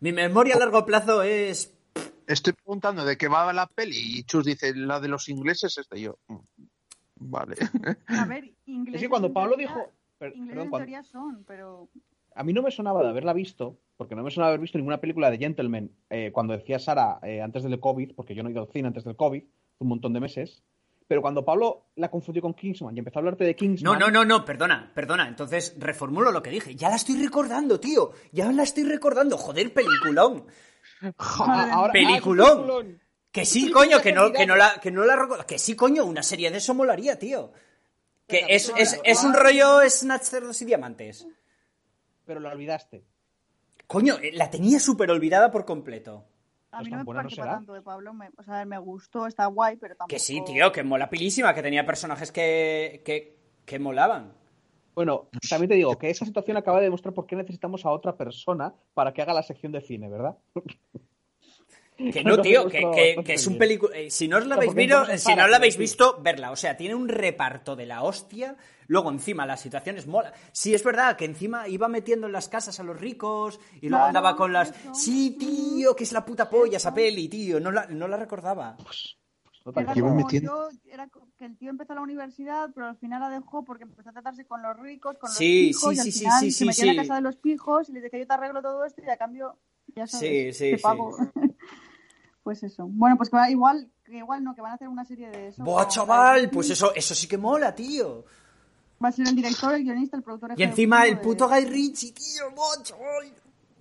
Mi 0.01 0.13
memoria 0.13 0.55
a 0.55 0.59
largo 0.59 0.85
plazo 0.87 1.23
es. 1.23 1.75
Estoy 2.27 2.53
preguntando 2.53 3.05
de 3.05 3.17
qué 3.17 3.29
va 3.29 3.53
la 3.53 3.67
peli 3.67 4.19
y 4.19 4.23
Chus 4.25 4.45
dice, 4.45 4.75
la 4.75 5.01
de 5.01 5.09
los 5.09 5.29
ingleses 5.29 5.77
es 5.79 5.89
de 5.89 6.01
yo. 6.03 6.19
Mm, 6.29 6.37
Vale. 7.21 7.57
A 8.07 8.25
ver, 8.27 8.53
inglés. 8.67 8.95
Es 8.97 9.03
que 9.03 9.09
cuando 9.09 9.33
Pablo 9.33 9.57
dijo. 9.57 9.93
per- 10.19 10.35
Inglés 10.37 10.49
perdón, 10.51 10.65
en 10.65 10.71
cuando- 10.71 10.87
teoría 10.87 11.03
son, 11.03 11.45
pero. 11.45 11.89
A 12.39 12.45
mí 12.45 12.53
no 12.53 12.63
me 12.63 12.71
sonaba 12.71 13.03
de 13.03 13.09
haberla 13.09 13.33
visto, 13.33 13.79
porque 13.97 14.15
no 14.15 14.23
me 14.23 14.31
sonaba 14.31 14.49
haber 14.51 14.61
visto 14.61 14.79
ninguna 14.79 15.01
película 15.01 15.31
de 15.31 15.39
Gentleman 15.39 15.91
eh, 16.09 16.31
cuando 16.33 16.55
decía 16.57 16.79
Sara 16.79 17.19
eh, 17.23 17.43
antes 17.43 17.63
del 17.65 17.79
COVID, 17.81 18.15
porque 18.15 18.35
yo 18.35 18.43
no 18.43 18.49
he 18.49 18.53
ido 18.53 18.63
al 18.63 18.69
cine 18.73 18.89
antes 18.89 19.05
del 19.05 19.17
COVID, 19.17 19.43
un 19.81 19.89
montón 19.89 20.13
de 20.13 20.21
meses. 20.21 20.63
Pero 21.07 21.23
cuando 21.23 21.43
Pablo 21.45 21.87
la 21.97 22.11
confundió 22.11 22.43
con 22.43 22.53
Kingsman 22.53 22.95
y 22.95 22.99
empezó 22.99 23.19
a 23.19 23.21
hablarte 23.21 23.43
de 23.45 23.53
No, 23.53 23.57
Kingsman. 23.57 23.99
no, 23.99 24.11
no, 24.11 24.25
no, 24.27 24.45
perdona, 24.45 24.93
perdona. 24.95 25.27
Entonces 25.27 25.75
reformulo 25.79 26.31
lo 26.31 26.43
que 26.43 26.51
dije. 26.51 26.75
Ya 26.77 26.91
la 26.91 26.97
estoy 26.97 27.17
recordando, 27.23 27.81
tío. 27.81 28.13
Ya 28.31 28.53
la 28.53 28.63
estoy 28.63 28.85
recordando. 28.85 29.39
Joder, 29.39 29.73
peliculón. 29.73 30.45
Ah, 31.01 31.71
ahora- 31.73 31.93
Peliculón. 31.93 32.47
ah, 32.47 32.55
peliculón. 32.57 33.01
Que 33.33 33.45
sí, 33.47 33.71
coño, 33.71 34.01
que 34.03 34.13
no, 34.13 34.33
que 34.33 34.47
no 34.47 34.55
la, 34.57 34.79
que 34.83 34.91
no 34.91 35.05
la 35.05 35.17
recuerdo. 35.17 35.47
Que 35.47 35.59
sí, 35.59 35.75
coño, 35.75 36.05
una 36.05 36.23
serie 36.23 36.51
de 36.51 36.59
eso 36.59 36.75
molaría, 36.75 37.19
tío. 37.19 37.53
Que 38.27 38.45
es, 38.49 38.71
pues 38.71 38.83
es, 38.83 38.95
ahora, 38.99 39.11
es 39.11 39.25
un 39.25 39.33
rollo 39.35 39.81
Snatch 39.89 40.23
Cerdos 40.25 40.61
y 40.61 40.67
Diamantes. 40.67 41.27
Pero 42.29 42.41
la 42.41 42.51
olvidaste. 42.53 43.05
Coño, 43.87 44.19
eh, 44.23 44.33
la 44.35 44.51
tenía 44.51 44.79
súper 44.79 45.11
olvidada 45.11 45.51
por 45.51 45.65
completo. 45.65 46.27
A 46.71 46.77
Pues 46.79 46.85
mí 46.85 46.91
tan 46.91 46.99
no 46.99 46.99
me 46.99 47.05
buena 47.07 47.23
no 47.23 47.27
pareció 47.29 47.43
será. 47.43 47.55
tanto 47.57 47.73
de 47.73 47.81
Pablo. 47.81 48.13
Me, 48.13 48.29
o 48.37 48.43
sea, 48.43 48.67
me 48.67 48.79
gustó, 48.79 49.27
está 49.27 49.47
guay, 49.47 49.77
pero 49.77 49.97
tampoco. 49.97 50.11
Que 50.11 50.19
sí, 50.19 50.43
tío, 50.45 50.71
que 50.71 50.83
mola 50.85 51.09
pilísima, 51.09 51.55
que 51.55 51.63
tenía 51.63 51.87
personajes 51.87 52.31
que, 52.31 53.01
que, 53.03 53.39
que 53.65 53.79
molaban. 53.79 54.35
Bueno, 54.95 55.31
también 55.49 55.71
te 55.71 55.77
digo 55.77 55.97
que 55.97 56.11
esa 56.11 56.27
situación 56.27 56.59
acaba 56.59 56.79
de 56.81 56.85
demostrar 56.85 57.15
por 57.15 57.25
qué 57.27 57.35
necesitamos 57.37 57.87
a 57.87 57.91
otra 57.91 58.15
persona 58.17 58.75
para 58.93 59.15
que 59.15 59.23
haga 59.23 59.33
la 59.33 59.43
sección 59.43 59.73
de 59.73 59.81
cine, 59.81 60.11
¿verdad? 60.11 60.37
Que 61.99 62.23
no, 62.25 62.41
tío, 62.41 62.69
que, 62.69 62.79
que- 62.95 63.23
que 63.25 63.35
es 63.35 63.47
un 63.47 63.59
película. 63.59 63.95
si 64.09 64.29
no 64.29 64.39
os 64.39 64.47
la 64.47 64.55
habéis 64.55 64.73
visto, 64.75 65.05
si 65.19 65.35
no 65.35 65.49
la 65.49 65.57
habéis 65.57 65.75
sí. 65.75 65.81
visto, 65.81 66.19
verla. 66.23 66.53
O 66.53 66.57
sea, 66.57 66.77
tiene 66.77 66.95
un 66.95 67.09
reparto 67.09 67.75
de 67.75 67.87
la 67.87 68.03
hostia. 68.05 68.57
Luego, 68.87 69.11
encima, 69.11 69.45
las 69.45 69.61
situaciones 69.61 70.07
mola. 70.07 70.33
Sí, 70.53 70.75
es 70.75 70.83
verdad 70.83 71.17
que 71.17 71.25
encima 71.27 71.69
iba 71.69 71.89
metiendo 71.89 72.27
en 72.27 72.33
las 72.33 72.49
casas 72.49 72.79
a 72.81 72.85
los 72.85 72.99
ricos 72.99 73.61
y 73.83 73.89
luego 73.89 74.05
andaba 74.05 74.37
con 74.37 74.53
las. 74.53 74.73
Sí, 74.95 75.37
tío, 75.39 75.95
que 75.97 76.05
es 76.05 76.13
la 76.13 76.25
puta 76.25 76.49
polla 76.49 76.77
esa 76.79 76.95
peli, 76.95 77.29
tío. 77.29 77.59
No 77.61 77.71
la, 77.73 77.87
no 77.87 78.07
la 78.09 78.17
recordaba. 78.17 78.77
Era 79.77 79.85
tan- 79.87 79.97
Yo 79.97 80.05
me 80.05 80.23
como 80.23 80.31
yo, 80.31 80.69
era 80.87 81.09
que 81.37 81.45
el 81.45 81.59
tío 81.59 81.69
empezó 81.69 81.95
la 81.95 82.01
universidad, 82.01 82.71
pero 82.75 82.87
al 82.87 82.97
final 82.97 83.21
la 83.21 83.29
dejó 83.29 83.65
porque 83.65 83.83
empezó 83.85 84.09
a 84.09 84.13
tratarse 84.13 84.47
con 84.47 84.63
los 84.63 84.75
ricos, 84.79 85.19
con 85.19 85.31
Sí, 85.31 85.73
los 85.73 85.77
pijos, 85.83 85.93
sí, 85.93 85.97
y 85.97 86.01
al 86.01 86.05
sí, 86.07 86.13
sí, 86.13 86.19
final 86.21 86.41
sí, 86.41 86.51
se 86.53 86.59
sí, 86.59 86.65
metió 86.65 86.83
en 86.85 86.91
sí. 86.91 86.97
la 86.97 87.03
casa 87.03 87.15
de 87.17 87.21
los 87.21 87.37
pijos 87.37 87.89
y 87.89 87.93
le 87.93 87.99
dice 87.99 88.11
que 88.11 88.19
yo 88.21 88.27
te 88.27 88.33
arreglo 88.33 88.63
todo 88.63 88.85
esto 88.87 89.03
y 89.07 89.11
a 89.11 89.17
cambio, 89.19 89.59
ya 89.95 90.07
sabes, 90.07 90.27
Sí, 90.27 90.53
sí, 90.55 90.71
te 90.71 90.77
sí. 90.79 90.83
pago. 90.83 91.17
pues 92.49 92.63
eso. 92.63 92.87
Bueno, 92.89 93.19
pues 93.19 93.29
que 93.29 93.37
va- 93.37 93.51
igual, 93.51 93.91
que 94.07 94.17
igual 94.17 94.43
no, 94.43 94.55
que 94.55 94.63
van 94.63 94.73
a 94.73 94.77
hacer 94.77 94.89
una 94.89 95.05
serie 95.05 95.29
de 95.29 95.49
eso. 95.49 95.63
¡Buah, 95.63 95.87
chaval! 95.87 96.49
Pues 96.49 96.71
eso, 96.71 96.95
eso 96.95 97.15
sí 97.15 97.29
que 97.29 97.37
mola, 97.37 97.75
tío. 97.75 98.25
Va 99.05 99.11
a 99.11 99.13
ser 99.13 99.29
el 99.29 99.37
director, 99.37 99.75
el 99.75 99.85
guionista, 99.85 100.17
el 100.17 100.23
productor 100.23 100.55
Y 100.57 100.63
encima 100.63 101.05
el 101.07 101.21
puto 101.21 101.47
de- 101.47 101.61
Guy 101.61 101.71
Ritchie, 101.71 102.13
tío, 102.13 102.51
¡buah, 102.57 102.83
chaval! 102.83 103.35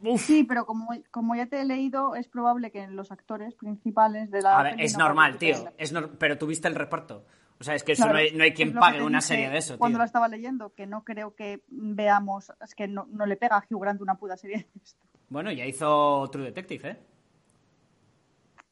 Uf. 0.04 0.22
Sí, 0.22 0.44
pero 0.44 0.66
como, 0.66 0.90
como 1.12 1.34
ya 1.34 1.46
te 1.46 1.62
he 1.62 1.64
leído, 1.64 2.16
es 2.16 2.28
probable 2.28 2.70
que 2.70 2.86
los 2.90 3.10
actores 3.10 3.56
principales 3.56 4.32
de 4.32 4.42
la 4.42 4.60
A 4.60 4.64
ver, 4.64 4.82
es 4.82 4.98
no 4.98 5.06
normal, 5.06 5.38
tío. 5.38 5.72
Es 5.78 5.94
Pero 6.20 6.38
tuviste 6.38 6.68
el 6.68 6.76
reparto. 6.76 7.24
O 7.62 7.64
sea, 7.64 7.74
es 7.74 7.86
que 7.86 7.94
eso 7.94 8.04
Claro, 8.04 8.16
no, 8.18 8.20
hay, 8.20 8.32
no 8.34 8.44
hay 8.44 8.50
es 8.50 8.56
quien 8.58 8.74
pague 8.74 9.02
una 9.02 9.22
serie 9.22 9.50
de 9.50 9.60
eso, 9.60 9.76
tío. 9.76 9.80
Cuando 9.80 9.98
la 10.00 10.04
estaba 10.04 10.28
leyendo, 10.28 10.74
que 10.74 10.88
no 10.88 11.06
creo 11.06 11.36
que 11.36 11.64
veamos, 11.70 12.52
es 12.62 12.76
que 12.76 12.90
no, 12.90 13.08
no 13.12 13.26
le 13.26 13.38
pega 13.38 13.56
a 13.56 13.64
Hugh 13.70 13.82
Grant 13.82 14.02
una 14.02 14.16
puta 14.16 14.36
serie 14.36 14.58
de 14.58 14.82
esto. 14.84 15.00
Bueno, 15.30 15.54
ya 15.54 15.66
hizo 15.66 16.30
True 16.34 16.44
Detective, 16.44 16.90
¿eh? 16.90 16.98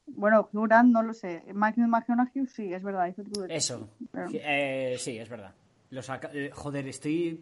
Bueno, 0.06 0.48
Hugh 0.52 0.66
Grant 0.68 0.92
no 0.92 1.02
lo 1.02 1.12
sé. 1.12 1.42
Matthew 1.52 1.86
McConaughey 1.88 2.46
sí, 2.46 2.72
es 2.72 2.82
verdad, 2.82 3.08
hizo 3.08 3.22
True 3.22 3.48
Detective. 3.48 3.56
Eso. 3.56 3.88
Pero- 4.12 4.28
Eh, 4.32 4.96
sí, 4.98 5.18
es 5.18 5.28
verdad. 5.28 5.52
Lo 5.90 6.02
saca- 6.02 6.30
eh, 6.32 6.50
joder, 6.52 6.86
estoy... 6.88 7.40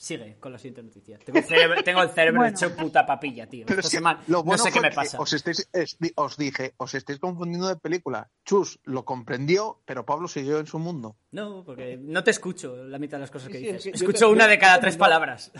Sigue 0.00 0.36
con 0.38 0.52
la 0.52 0.58
siguiente 0.58 0.80
noticia. 0.84 1.18
Tengo 1.18 1.38
el 1.40 1.44
cerebro, 1.44 1.82
tengo 1.84 2.02
el 2.02 2.10
cerebro 2.10 2.40
Bueno. 2.42 2.56
hecho 2.56 2.76
puta 2.76 3.04
papilla, 3.04 3.48
tío. 3.48 3.66
Pero 3.66 3.80
Esta 3.80 3.90
semana 3.90 4.20
lo 4.28 4.38
no 4.38 4.44
bueno 4.44 4.62
sé 4.62 4.70
qué 4.70 4.80
me 4.80 4.92
pasa. 4.92 5.18
Os, 5.20 5.32
estáis- 5.32 5.68
es- 5.72 5.98
di- 5.98 6.12
os 6.14 6.36
dije, 6.36 6.74
os 6.76 6.94
estáis 6.94 7.18
confundiendo 7.18 7.66
de 7.66 7.74
película. 7.74 8.30
Chus 8.44 8.78
lo 8.84 9.04
comprendió, 9.04 9.80
pero 9.84 10.06
Pablo 10.06 10.28
siguió 10.28 10.60
en 10.60 10.66
su 10.68 10.78
mundo. 10.78 11.16
No, 11.32 11.64
porque 11.64 11.96
no 12.00 12.22
te 12.22 12.30
escucho 12.30 12.76
la 12.84 13.00
mitad 13.00 13.16
de 13.16 13.22
las 13.22 13.30
cosas 13.32 13.48
que 13.48 13.58
Sí, 13.58 13.64
sí, 13.64 13.72
dices. 13.72 13.86
es 13.86 13.92
que 13.92 13.96
Escucho 14.06 14.26
te- 14.28 14.32
una 14.32 14.46
de 14.46 14.58
cada 14.60 14.78
tres 14.78 14.94
no- 14.94 15.00
palabras. 15.00 15.50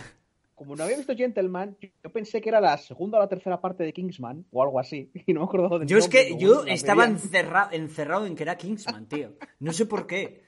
Como 0.59 0.75
no 0.75 0.83
había 0.83 0.97
visto 0.97 1.15
Gentleman, 1.15 1.77
yo 2.03 2.11
pensé 2.11 2.41
que 2.41 2.49
era 2.49 2.59
la 2.59 2.77
segunda 2.77 3.17
o 3.17 3.21
la 3.21 3.29
tercera 3.29 3.61
parte 3.61 3.85
de 3.85 3.93
Kingsman 3.93 4.45
o 4.51 4.61
algo 4.61 4.77
así. 4.77 5.09
Y 5.25 5.33
no 5.33 5.39
me 5.39 5.45
acuerdo 5.45 5.79
del 5.79 5.87
Yo 5.87 5.97
es 5.97 6.09
que 6.09 6.37
yo 6.37 6.65
estaba 6.65 7.05
encerra- 7.07 7.69
encerrado 7.71 8.25
en 8.25 8.35
que 8.35 8.43
era 8.43 8.57
Kingsman, 8.57 9.05
tío. 9.07 9.31
No 9.61 9.71
sé 9.71 9.85
por 9.85 10.05
qué. 10.05 10.43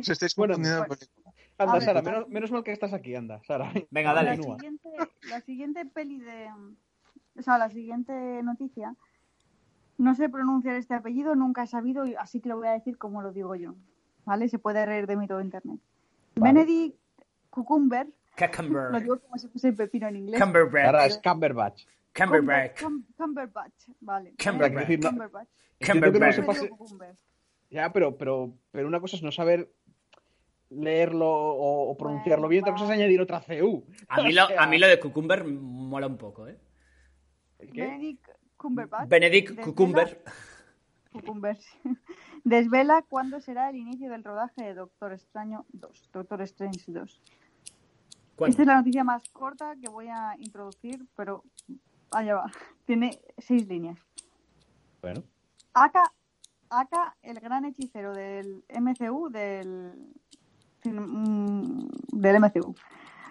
Os 0.00 0.08
estáis 0.08 0.34
Bueno, 0.34 0.54
confundiendo 0.54 0.82
de 0.82 0.88
pues-. 0.88 1.10
Anda, 1.58 1.80
Sara, 1.80 2.02
menos, 2.02 2.28
menos 2.28 2.50
mal 2.50 2.64
que 2.64 2.72
estás 2.72 2.92
aquí, 2.92 3.14
anda, 3.14 3.40
Sara. 3.46 3.72
Venga, 3.92 4.12
dale. 4.14 4.36
la 4.36 4.42
siguiente, 4.42 4.88
la 5.30 5.40
siguiente 5.42 5.86
peli 5.86 6.18
de. 6.18 6.48
O 7.38 7.42
sea, 7.42 7.56
la 7.56 7.70
siguiente 7.70 8.42
noticia. 8.42 8.96
No 9.96 10.16
sé 10.16 10.28
pronunciar 10.28 10.74
este 10.74 10.94
apellido, 10.94 11.36
nunca 11.36 11.62
he 11.62 11.66
sabido, 11.68 12.02
así 12.18 12.40
que 12.40 12.48
lo 12.48 12.56
voy 12.56 12.66
a 12.66 12.72
decir 12.72 12.98
como 12.98 13.22
lo 13.22 13.32
digo 13.32 13.54
yo. 13.54 13.74
¿Vale? 14.24 14.48
Se 14.48 14.58
puede 14.58 14.84
reír 14.86 15.06
de 15.06 15.16
mí 15.16 15.28
todo 15.28 15.40
internet. 15.40 15.78
Vale. 16.34 16.52
Benedict 16.52 16.96
Cucumber, 17.62 18.06
lo 18.40 18.50
Cucumber. 18.50 19.02
digo 19.02 19.20
como 19.20 19.36
si 19.38 19.48
fuese 19.48 19.72
pepino 19.72 20.08
en 20.08 20.16
inglés. 20.16 20.40
Cumberbatch. 20.40 21.06
es 21.06 21.18
Cumberbatch. 21.22 21.84
Cumberbatch. 22.16 22.82
Cum- 22.82 23.04
Cumberbatch, 23.16 23.88
vale. 24.00 24.34
Cumberbatch. 24.42 24.86
Cumberbatch. 25.02 25.48
No 26.38 26.76
Cumberbatch. 26.76 27.18
Ya, 27.70 27.92
pero, 27.92 28.16
pero, 28.16 28.52
pero 28.70 28.88
una 28.88 29.00
cosa 29.00 29.16
es 29.16 29.22
no 29.22 29.30
saber 29.30 29.70
leerlo 30.70 31.28
o, 31.30 31.90
o 31.90 31.96
pronunciarlo 31.96 32.48
bien, 32.48 32.62
otra 32.62 32.72
cosa 32.74 32.84
es 32.86 32.90
añadir 32.90 33.20
otra 33.20 33.40
CU. 33.40 33.84
A 34.08 34.22
mí, 34.22 34.32
lo, 34.32 34.42
a 34.58 34.66
mí 34.66 34.78
lo 34.78 34.86
de 34.86 35.00
Cucumber 35.00 35.44
mola 35.44 36.06
un 36.06 36.18
poco, 36.18 36.46
¿eh? 36.48 36.58
¿Qué? 37.58 37.82
Benedict 37.82 38.28
Cumberbatch. 38.56 39.08
Benedict 39.08 39.50
desvela- 39.50 39.64
Cucumber. 39.64 40.22
Cucumber. 41.12 41.58
Desvela 42.44 43.02
cuándo 43.08 43.40
será 43.40 43.70
el 43.70 43.76
inicio 43.76 44.10
del 44.10 44.24
rodaje 44.24 44.62
de 44.62 44.74
Doctor 44.74 45.12
Extraño 45.12 45.64
2. 45.72 46.10
Doctor 46.12 46.40
Strange 46.42 46.84
2. 46.92 47.22
Esta 48.46 48.62
es 48.62 48.68
la 48.68 48.76
noticia 48.76 49.04
más 49.04 49.28
corta 49.30 49.74
que 49.80 49.88
voy 49.88 50.08
a 50.08 50.34
introducir, 50.38 51.06
pero 51.16 51.42
allá 52.10 52.34
va. 52.36 52.50
Tiene 52.84 53.20
seis 53.38 53.66
líneas. 53.66 53.98
Bueno, 55.02 55.22
Aka, 55.74 56.12
Aka, 56.70 57.16
el 57.22 57.40
gran 57.40 57.64
hechicero 57.64 58.12
del 58.12 58.64
MCU, 58.68 59.28
del, 59.30 60.12
mm, 60.84 61.86
del 62.12 62.36
MCU. 62.36 62.74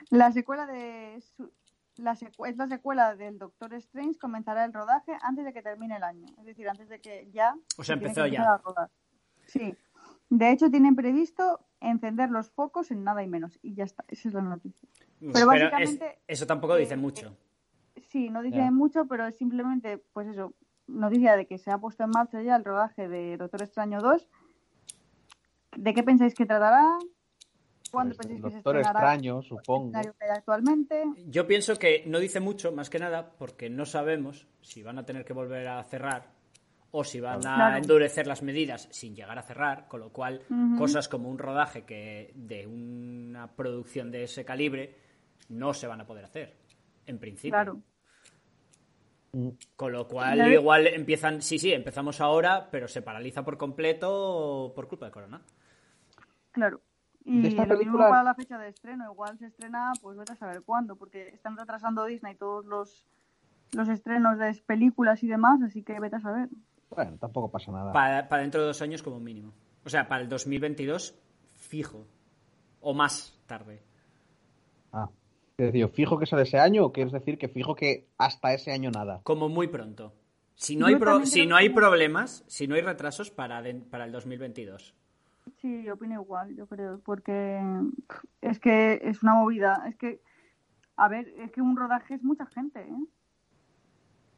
La 0.09 0.31
secuela 0.31 0.65
de 0.65 1.21
su- 1.35 1.51
la 1.97 2.15
secu- 2.15 2.47
es 2.47 2.57
la 2.57 2.67
secuela 2.67 3.15
del 3.15 3.37
Doctor 3.37 3.73
Strange, 3.75 4.17
comenzará 4.19 4.63
el 4.65 4.73
rodaje 4.73 5.17
antes 5.21 5.43
de 5.45 5.53
que 5.53 5.61
termine 5.61 5.97
el 5.97 6.03
año. 6.03 6.25
Es 6.37 6.45
decir, 6.45 6.69
antes 6.69 6.87
de 6.89 6.99
que 7.01 7.29
ya. 7.31 7.55
O 7.77 7.83
sea, 7.83 7.97
se 7.97 8.03
empezó 8.03 8.27
ya. 8.27 8.53
a 8.53 8.57
rodar. 8.59 8.89
Sí. 9.45 9.75
De 10.29 10.51
hecho, 10.51 10.69
tienen 10.69 10.95
previsto 10.95 11.61
encender 11.79 12.29
los 12.29 12.49
focos 12.51 12.91
en 12.91 13.03
nada 13.03 13.23
y 13.23 13.27
menos. 13.27 13.59
Y 13.61 13.73
ya 13.75 13.83
está. 13.85 14.03
Esa 14.07 14.27
es 14.27 14.33
la 14.33 14.41
noticia. 14.41 14.87
Pero 15.19 15.31
Pero 15.33 15.39
es- 15.39 15.45
básicamente, 15.61 16.19
eso 16.27 16.45
tampoco 16.47 16.75
dice 16.75 16.95
eh, 16.95 16.97
mucho. 16.97 17.35
Sí, 18.09 18.29
no 18.29 18.41
dice 18.41 18.57
Ya. 18.57 18.71
mucho, 18.71 19.05
pero 19.07 19.25
es 19.27 19.35
simplemente, 19.37 19.97
pues 20.13 20.27
eso, 20.27 20.53
noticia 20.87 21.35
de 21.35 21.47
que 21.47 21.57
se 21.57 21.71
ha 21.71 21.77
puesto 21.77 22.03
en 22.03 22.11
marcha 22.11 22.41
ya 22.41 22.55
el 22.55 22.63
rodaje 22.65 23.07
de 23.07 23.37
Doctor 23.37 23.61
Extraño 23.63 23.99
2. 24.01 24.27
¿De 25.75 25.93
qué 25.93 26.03
pensáis 26.03 26.33
que 26.33 26.45
tratará? 26.45 26.97
¿Cuándo 27.91 28.15
pues, 28.15 28.27
pensáis 28.27 28.43
que 28.43 28.49
se 28.49 28.55
Doctor 28.57 28.77
estrenará? 28.77 29.13
Extraño, 29.13 29.37
el 29.39 29.43
supongo. 29.43 29.97
actualmente. 30.31 31.03
Yo 31.27 31.47
pienso 31.47 31.75
que 31.77 32.03
no 32.05 32.19
dice 32.19 32.39
mucho, 32.39 32.71
más 32.71 32.89
que 32.89 32.99
nada, 32.99 33.31
porque 33.37 33.69
no 33.69 33.85
sabemos 33.85 34.47
si 34.61 34.83
van 34.83 34.97
a 34.99 35.05
tener 35.05 35.23
que 35.25 35.33
volver 35.33 35.67
a 35.67 35.83
cerrar 35.83 36.36
o 36.91 37.03
si 37.03 37.19
van 37.19 37.37
a 37.39 37.55
Claro. 37.55 37.77
endurecer 37.77 38.27
las 38.27 38.41
medidas 38.43 38.87
sin 38.91 39.15
llegar 39.15 39.37
a 39.37 39.43
cerrar, 39.43 39.87
con 39.87 39.99
lo 39.99 40.09
cual 40.11 40.41
cosas 40.77 41.07
como 41.09 41.29
un 41.29 41.37
rodaje 41.37 41.83
que 41.83 42.31
de 42.35 42.65
una 42.67 43.47
producción 43.47 44.09
de 44.11 44.23
ese 44.23 44.45
calibre 44.45 44.95
no 45.49 45.73
se 45.73 45.87
van 45.87 46.01
a 46.01 46.05
poder 46.07 46.25
hacer, 46.25 46.55
en 47.05 47.19
principio. 47.19 47.51
Claro. 47.51 47.81
Con 49.75 49.91
lo 49.91 50.07
cual 50.07 50.51
igual 50.51 50.87
empiezan, 50.87 51.41
sí, 51.41 51.59
sí, 51.59 51.71
empezamos 51.71 52.21
ahora, 52.21 52.69
pero 52.71 52.87
se 52.87 53.01
paraliza 53.01 53.43
por 53.43 53.57
completo 53.57 54.71
por 54.75 54.87
culpa 54.87 55.05
de 55.07 55.11
Corona. 55.11 55.41
Claro. 56.51 56.81
Y 57.23 57.45
esta 57.45 57.63
lo 57.65 57.77
mismo 57.77 57.97
película- 57.97 58.09
para 58.09 58.23
la 58.23 58.33
fecha 58.35 58.57
de 58.57 58.69
estreno. 58.69 59.11
Igual 59.11 59.37
se 59.37 59.47
estrena, 59.47 59.91
pues 60.01 60.17
vete 60.17 60.31
a 60.31 60.35
saber 60.37 60.63
cuándo, 60.63 60.95
porque 60.95 61.27
están 61.27 61.57
retrasando 61.57 62.05
Disney 62.05 62.35
todos 62.35 62.65
los, 62.65 63.05
los 63.73 63.89
estrenos 63.89 64.39
de 64.39 64.59
películas 64.65 65.21
y 65.23 65.27
demás, 65.27 65.61
así 65.61 65.83
que 65.83 65.99
vete 65.99 66.15
a 66.15 66.21
saber. 66.21 66.47
Bueno, 66.89 67.17
tampoco 67.19 67.51
pasa 67.51 67.71
nada. 67.71 67.91
Para, 67.93 68.27
para 68.29 68.41
dentro 68.41 68.61
de 68.61 68.67
dos 68.67 68.81
años 68.81 69.03
como 69.03 69.19
mínimo. 69.19 69.53
O 69.85 69.89
sea, 69.89 70.07
para 70.07 70.21
el 70.21 70.29
2022 70.29 71.17
fijo. 71.57 72.07
O 72.81 72.93
más 72.93 73.37
tarde. 73.45 73.81
Ah. 74.91 75.09
Es 75.57 75.65
decir, 75.73 75.87
fijo 75.89 76.19
que 76.19 76.25
sale 76.27 76.43
ese 76.43 76.59
año 76.59 76.85
o 76.85 76.91
quieres 76.91 77.11
decir 77.11 77.37
que 77.37 77.47
fijo 77.49 77.73
que 77.75 78.07
hasta 78.17 78.53
ese 78.53 78.71
año 78.71 78.91
nada. 78.91 79.21
Como 79.23 79.49
muy 79.49 79.67
pronto. 79.67 80.13
Si 80.55 80.75
no 80.75 80.87
Yo 80.89 80.95
hay, 80.95 80.99
pro- 80.99 81.25
si 81.25 81.45
no 81.45 81.55
hay 81.55 81.69
problemas, 81.69 82.43
si 82.47 82.67
no 82.67 82.75
hay 82.75 82.81
retrasos 82.81 83.31
para, 83.31 83.61
de- 83.61 83.75
para 83.75 84.05
el 84.05 84.11
2022. 84.11 84.95
Sí, 85.61 85.83
yo 85.83 85.95
opino 85.95 86.13
igual, 86.21 86.55
yo 86.55 86.67
creo, 86.67 86.99
porque 87.03 87.59
es 88.41 88.59
que 88.59 88.99
es 89.03 89.23
una 89.23 89.33
movida. 89.35 89.83
Es 89.87 89.95
que, 89.95 90.21
a 90.95 91.07
ver, 91.07 91.27
es 91.39 91.51
que 91.51 91.61
un 91.61 91.75
rodaje 91.75 92.15
es 92.15 92.23
mucha 92.23 92.45
gente, 92.47 92.81
¿eh? 92.81 93.05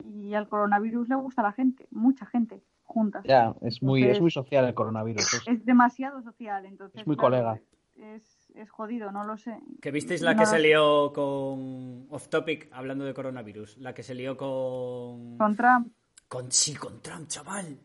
Y 0.06 0.34
al 0.34 0.48
coronavirus 0.48 1.10
le 1.10 1.16
gusta 1.16 1.42
a 1.42 1.46
la 1.46 1.52
gente, 1.52 1.88
mucha 1.92 2.26
gente, 2.26 2.62
juntas. 2.84 3.24
Ya, 3.28 3.54
es 3.62 3.82
muy, 3.84 4.02
Entonces- 4.02 4.18
es 4.18 4.22
muy 4.22 4.32
social 4.32 4.66
el 4.66 4.74
coronavirus. 4.74 5.34
es- 5.34 5.48
Es 5.48 5.66
demasiado 5.66 6.22
social, 6.22 6.66
entonces. 6.66 7.02
Es 7.02 7.08
muy 7.08 7.16
claro, 7.16 7.36
colega. 7.36 7.62
Es, 7.98 8.50
es 8.56 8.70
jodido, 8.70 9.12
no 9.12 9.26
lo 9.26 9.38
sé. 9.38 9.60
¿Que 9.82 9.92
visteis 9.92 10.22
la 10.22 10.32
No 10.34 10.38
que 10.38 10.44
lo 10.46 10.50
se 10.52 10.56
sé. 10.58 10.62
lió 10.64 11.12
con 11.14 12.08
Off 12.10 12.30
Topic 12.30 12.70
hablando 12.72 13.04
de 13.04 13.14
coronavirus? 13.14 13.78
La 13.80 13.94
que 13.94 14.04
se 14.04 14.16
lió 14.16 14.38
con. 14.38 15.38
Con 15.38 15.56
Trump, 15.58 15.92
Con 16.30 16.50
sí, 16.52 16.76
con 16.76 17.02
Trump, 17.02 17.28
chaval. 17.28 17.78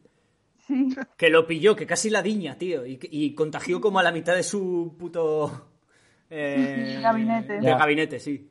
sí. 0.69 0.89
Que 1.16 1.31
lo 1.31 1.47
pilló, 1.49 1.74
que 1.74 1.85
casi 1.86 2.11
la 2.11 2.23
diña, 2.23 2.57
tío. 2.57 2.86
Y, 2.86 2.99
y 3.11 3.35
contagió 3.35 3.81
como 3.81 3.99
a 3.99 4.03
la 4.05 4.12
mitad 4.12 4.36
de 4.36 4.45
su 4.45 4.95
puto. 4.97 5.51
eh, 6.31 7.01
Gabinete. 7.03 7.55
De 7.55 7.62
Ya. 7.62 7.77
gabinete, 7.77 8.20
sí. 8.20 8.51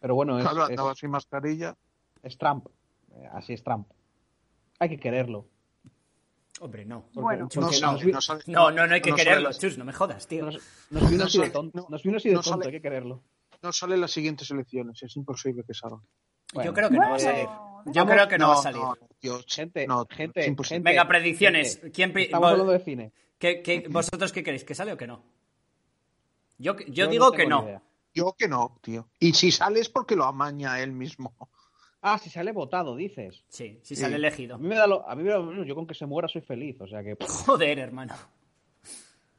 Pero 0.00 0.14
bueno, 0.14 0.38
es, 0.38 0.44
Claro, 0.44 0.64
es- 0.64 0.70
andaba 0.70 0.94
sin 0.94 1.10
mascarilla. 1.10 1.76
es 2.22 2.38
Trump. 2.38 2.66
Eh, 3.16 3.28
Así 3.32 3.52
es 3.52 3.62
Trump. 3.62 3.88
Hay 4.78 4.88
que 4.88 4.98
quererlo. 4.98 5.46
Hombre, 6.60 6.84
no. 6.84 7.06
Bueno. 7.14 7.48
Chus, 7.48 7.62
No, 7.62 7.70
que 7.70 7.76
sale- 7.76 8.04
no. 8.04 8.12
no 8.12 8.20
sale- 8.20 8.42
No, 8.46 8.70
no, 8.70 8.86
no 8.86 8.94
hay 8.94 9.00
que 9.00 9.10
no 9.10 9.16
sale 9.16 9.28
quererlo. 9.28 9.52
Chus, 9.52 9.78
no 9.78 9.84
me 9.84 9.92
jodas, 9.92 10.26
tío. 10.26 10.44
Nos, 10.46 10.60
vino 10.90 11.00
No 11.18 11.24
así 11.24 11.38
de 11.38 11.44
sale- 11.44 11.50
tonto. 11.50 11.78
no- 11.80 11.86
nos 11.88 12.02
vino 12.02 12.16
así 12.16 12.28
de 12.28 12.34
tonto, 12.36 12.50
sale- 12.50 12.66
hay 12.66 12.72
que 12.72 12.80
quererlo. 12.82 13.22
No 13.62 13.72
salen 13.72 14.00
las 14.00 14.10
siguientes 14.12 14.50
elecciones, 14.50 15.02
es 15.02 15.16
imposible 15.16 15.64
que 15.66 15.74
salgan. 15.74 16.00
Bueno, 16.52 16.70
Yo 16.70 16.74
creo 16.74 16.90
que 16.90 16.96
no 16.98 17.08
va 17.10 17.16
a 17.16 17.18
salir. 17.18 17.48
Yo 17.86 18.06
creo 18.06 18.28
que 18.28 18.38
no, 18.38 18.48
va 18.48 18.54
a 18.54 18.56
salir. 18.62 18.82
Gente, 19.48 19.86
no, 19.86 20.06
gente. 20.08 20.54
Venga, 20.80 21.08
predicciones. 21.08 21.74
gente, 21.80 21.90
¿Quién 21.92 22.16
Estamos 22.18 22.50
hablando 22.50 22.72
de 22.72 22.78
cine. 22.80 23.12
¿Qué- 23.38 23.62
qué- 23.62 23.86
vosotros 23.90 24.32
qué 24.32 24.42
queréis? 24.44 24.64
¿Que 24.64 24.74
sale 24.74 24.92
o 24.92 24.96
que 24.96 25.06
no? 25.06 25.22
Yo, 26.58 26.76
yo, 26.78 26.84
Yo 26.86 27.04
no 27.06 27.10
digo 27.10 27.32
que 27.32 27.46
no. 27.46 27.64
idea. 27.64 27.82
Yo 28.14 28.34
que 28.38 28.46
no, 28.48 28.78
tío. 28.80 29.08
Y 29.18 29.32
si 29.34 29.50
sale 29.50 29.80
es 29.80 29.88
porque 29.88 30.14
lo 30.14 30.24
amaña 30.24 30.80
él 30.80 30.92
mismo. 30.92 31.34
Ah, 32.06 32.18
si 32.18 32.28
sale 32.28 32.52
votado, 32.52 32.94
dices. 32.96 33.42
Sí, 33.48 33.78
si 33.82 33.94
Sí. 33.96 34.02
sale 34.02 34.14
A 34.14 34.18
elegido. 34.18 34.58
mí 34.58 34.68
me 34.68 34.74
da 34.74 34.86
lo, 34.86 35.08
a 35.08 35.14
mí 35.16 35.22
me 35.22 35.30
da 35.30 35.38
lo 35.38 35.44
mismo, 35.46 35.64
yo 35.64 35.74
con 35.74 35.86
que 35.86 35.94
se 35.94 36.04
muera 36.04 36.28
soy 36.28 36.42
feliz, 36.42 36.78
o 36.80 36.86
sea 36.86 37.02
que 37.02 37.16
Joder, 37.46 37.78
hermano. 37.78 38.14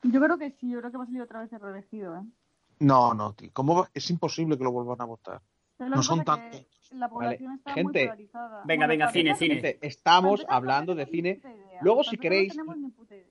Yo 0.03 0.19
creo 0.21 0.37
que 0.37 0.51
sí, 0.51 0.69
yo 0.71 0.79
creo 0.79 0.91
que 0.91 0.97
va 0.97 1.03
a 1.03 1.07
salir 1.07 1.21
otra 1.21 1.41
vez 1.41 1.51
el 1.53 1.59
reelegido, 1.59 2.15
¿eh? 2.17 2.23
No, 2.79 3.13
no, 3.13 3.33
tío. 3.33 3.49
¿Cómo 3.53 3.75
va? 3.75 3.89
Es 3.93 4.09
imposible 4.09 4.57
que 4.57 4.63
lo 4.63 4.71
vuelvan 4.71 4.99
a 5.01 5.05
votar. 5.05 5.41
¿Sabes 5.77 5.91
lo 5.91 5.95
No 5.97 6.03
son 6.03 6.23
tantos. 6.23 6.65
La 6.91 7.09
población 7.09 7.53
está 7.53 7.73
gente. 7.73 7.99
muy 7.99 8.05
polarizada. 8.07 8.63
Venga, 8.65 8.87
venga, 8.87 9.11
cine, 9.11 9.35
cine. 9.35 9.55
Gente, 9.55 9.79
estamos 9.81 10.45
hablando 10.47 10.93
de 10.95 11.05
cine. 11.07 11.41
Luego, 11.81 12.03
si 12.03 12.17
queréis, 12.17 12.55
No 12.55 12.63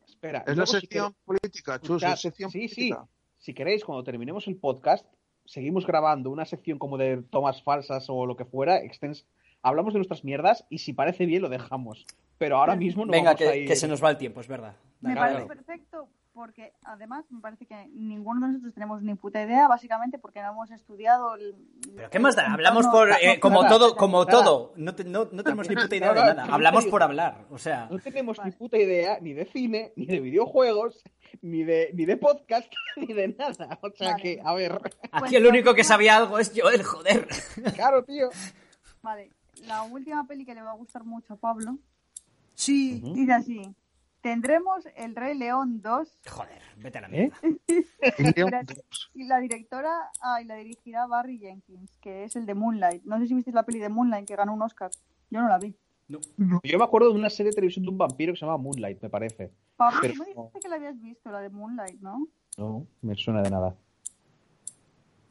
espera, 0.06 0.44
Es 0.46 0.56
la 0.56 0.66
si 0.66 0.80
sección 0.80 1.12
queréis- 1.12 1.24
política, 1.24 1.78
Chus, 1.80 1.90
escuchad, 2.02 2.12
es 2.14 2.20
sección 2.20 2.50
sí, 2.50 2.68
sí. 2.68 2.94
Si 3.38 3.54
queréis, 3.54 3.84
cuando 3.84 4.02
terminemos 4.02 4.46
el 4.48 4.56
podcast, 4.56 5.06
seguimos 5.44 5.86
grabando 5.86 6.30
una 6.30 6.44
sección 6.44 6.78
como 6.78 6.96
de 6.98 7.22
tomas 7.30 7.62
falsas 7.62 8.06
o 8.08 8.26
lo 8.26 8.36
que 8.36 8.44
fuera, 8.44 8.80
extens- 8.82 9.24
hablamos 9.62 9.92
de 9.94 9.98
nuestras 9.98 10.24
mierdas 10.24 10.66
y 10.70 10.78
si 10.78 10.92
parece 10.92 11.26
bien 11.26 11.42
lo 11.42 11.48
dejamos. 11.48 12.06
Pero 12.38 12.56
ahora 12.58 12.76
mismo 12.76 13.04
no 13.06 13.12
Venga, 13.12 13.34
vamos 13.34 13.48
a 13.48 13.52
que, 13.52 13.58
ir. 13.60 13.68
que 13.68 13.76
se 13.76 13.88
nos 13.88 14.02
va 14.02 14.10
el 14.10 14.16
tiempo, 14.18 14.40
es 14.40 14.48
verdad. 14.48 14.74
Me 15.00 15.12
Claro. 15.12 15.46
parece 15.46 15.46
perfecto 15.48 16.08
porque 16.34 16.72
además 16.84 17.24
me 17.30 17.40
parece 17.40 17.64
que 17.64 17.86
ninguno 17.94 18.40
de 18.46 18.48
nosotros 18.54 18.74
tenemos 18.74 19.00
ni 19.02 19.14
puta 19.14 19.40
idea, 19.42 19.68
básicamente 19.68 20.18
porque 20.18 20.42
no 20.42 20.50
hemos 20.50 20.70
estudiado 20.72 21.36
el... 21.36 21.54
Pero 21.96 22.10
¿qué 22.10 22.18
más 22.18 22.34
da? 22.36 22.52
Hablamos 22.52 22.86
por, 22.88 23.08
eh, 23.12 23.38
como 23.40 23.66
todo, 23.66 23.94
como 23.96 24.26
todo. 24.26 24.72
No, 24.76 24.94
te- 24.94 25.04
no, 25.04 25.28
no 25.30 25.44
tenemos 25.44 25.68
ni 25.68 25.76
puta 25.76 25.94
idea 25.96 26.12
de 26.12 26.20
Nada, 26.34 26.44
Hablamos 26.52 26.84
por 26.86 27.02
hablar. 27.04 27.46
O 27.50 27.58
sea, 27.58 27.86
No 27.90 27.98
tenemos 28.00 28.36
Vale. 28.38 28.50
ni 28.50 28.56
puta 28.56 28.76
idea 28.76 29.18
ni 29.20 29.32
de 29.32 29.44
cine, 29.46 29.92
ni 29.96 30.06
de 30.06 30.18
videojuegos, 30.20 31.02
ni 31.40 31.62
de, 31.62 31.90
ni 31.94 32.04
de 32.04 32.16
podcast, 32.16 32.70
ni 32.96 33.06
de 33.14 33.28
nada. 33.28 33.78
O 33.80 33.90
sea 33.90 34.10
Vale. 34.12 34.22
que, 34.22 34.40
a 34.44 34.52
ver, 34.54 34.80
aquí 35.12 35.36
el 35.36 35.46
único 35.46 35.72
que 35.74 35.84
sabía 35.84 36.16
algo 36.16 36.38
es 36.40 36.52
Joel, 36.54 36.82
joder. 36.82 37.28
claro, 37.76 38.02
tío. 38.04 38.28
Vale, 39.02 39.30
la 39.66 39.84
última 39.84 40.26
peli 40.26 40.44
que 40.44 40.54
le 40.54 40.62
va 40.62 40.72
a 40.72 40.76
gustar 40.76 41.04
mucho 41.04 41.34
a 41.34 41.36
Pablo 41.36 41.78
Sí. 42.54 43.00
dice 43.14 43.32
así. 43.32 43.62
Tendremos 44.24 44.88
El 44.96 45.14
Rey 45.14 45.36
León 45.36 45.82
2 45.82 46.18
Joder, 46.30 46.62
vete 46.78 46.96
a 46.96 47.02
la 47.02 47.08
¿Eh? 47.08 47.30
mierda. 48.34 48.62
Y 49.14 49.24
la 49.24 49.38
directora 49.38 49.90
ah, 50.22 50.40
y 50.40 50.46
la 50.46 50.54
dirigirá 50.54 51.06
Barry 51.06 51.38
Jenkins, 51.38 51.92
que 52.00 52.24
es 52.24 52.34
el 52.34 52.46
de 52.46 52.54
Moonlight. 52.54 53.04
No 53.04 53.18
sé 53.18 53.26
si 53.26 53.34
visteis 53.34 53.54
la 53.54 53.64
peli 53.66 53.80
de 53.80 53.90
Moonlight 53.90 54.26
que 54.26 54.34
ganó 54.34 54.54
un 54.54 54.62
Oscar. 54.62 54.90
Yo 55.28 55.42
no 55.42 55.48
la 55.48 55.58
vi. 55.58 55.76
No. 56.08 56.20
Yo 56.64 56.78
me 56.78 56.84
acuerdo 56.84 57.10
de 57.10 57.18
una 57.18 57.28
serie 57.28 57.50
de 57.50 57.56
televisión 57.56 57.84
de 57.84 57.90
un 57.90 57.98
vampiro 57.98 58.32
que 58.32 58.38
se 58.38 58.46
llama 58.46 58.56
Moonlight, 58.56 59.02
me 59.02 59.10
parece. 59.10 59.52
Pablo, 59.76 59.98
Pero- 60.00 60.14
tú 60.14 60.20
me 60.20 60.26
dijiste 60.26 60.60
que 60.60 60.68
la 60.70 60.76
habías 60.76 60.98
visto, 60.98 61.30
la 61.30 61.40
de 61.40 61.50
Moonlight, 61.50 62.00
¿no? 62.00 62.26
No, 62.56 62.86
me 63.02 63.14
suena 63.16 63.42
de 63.42 63.50
nada. 63.50 63.76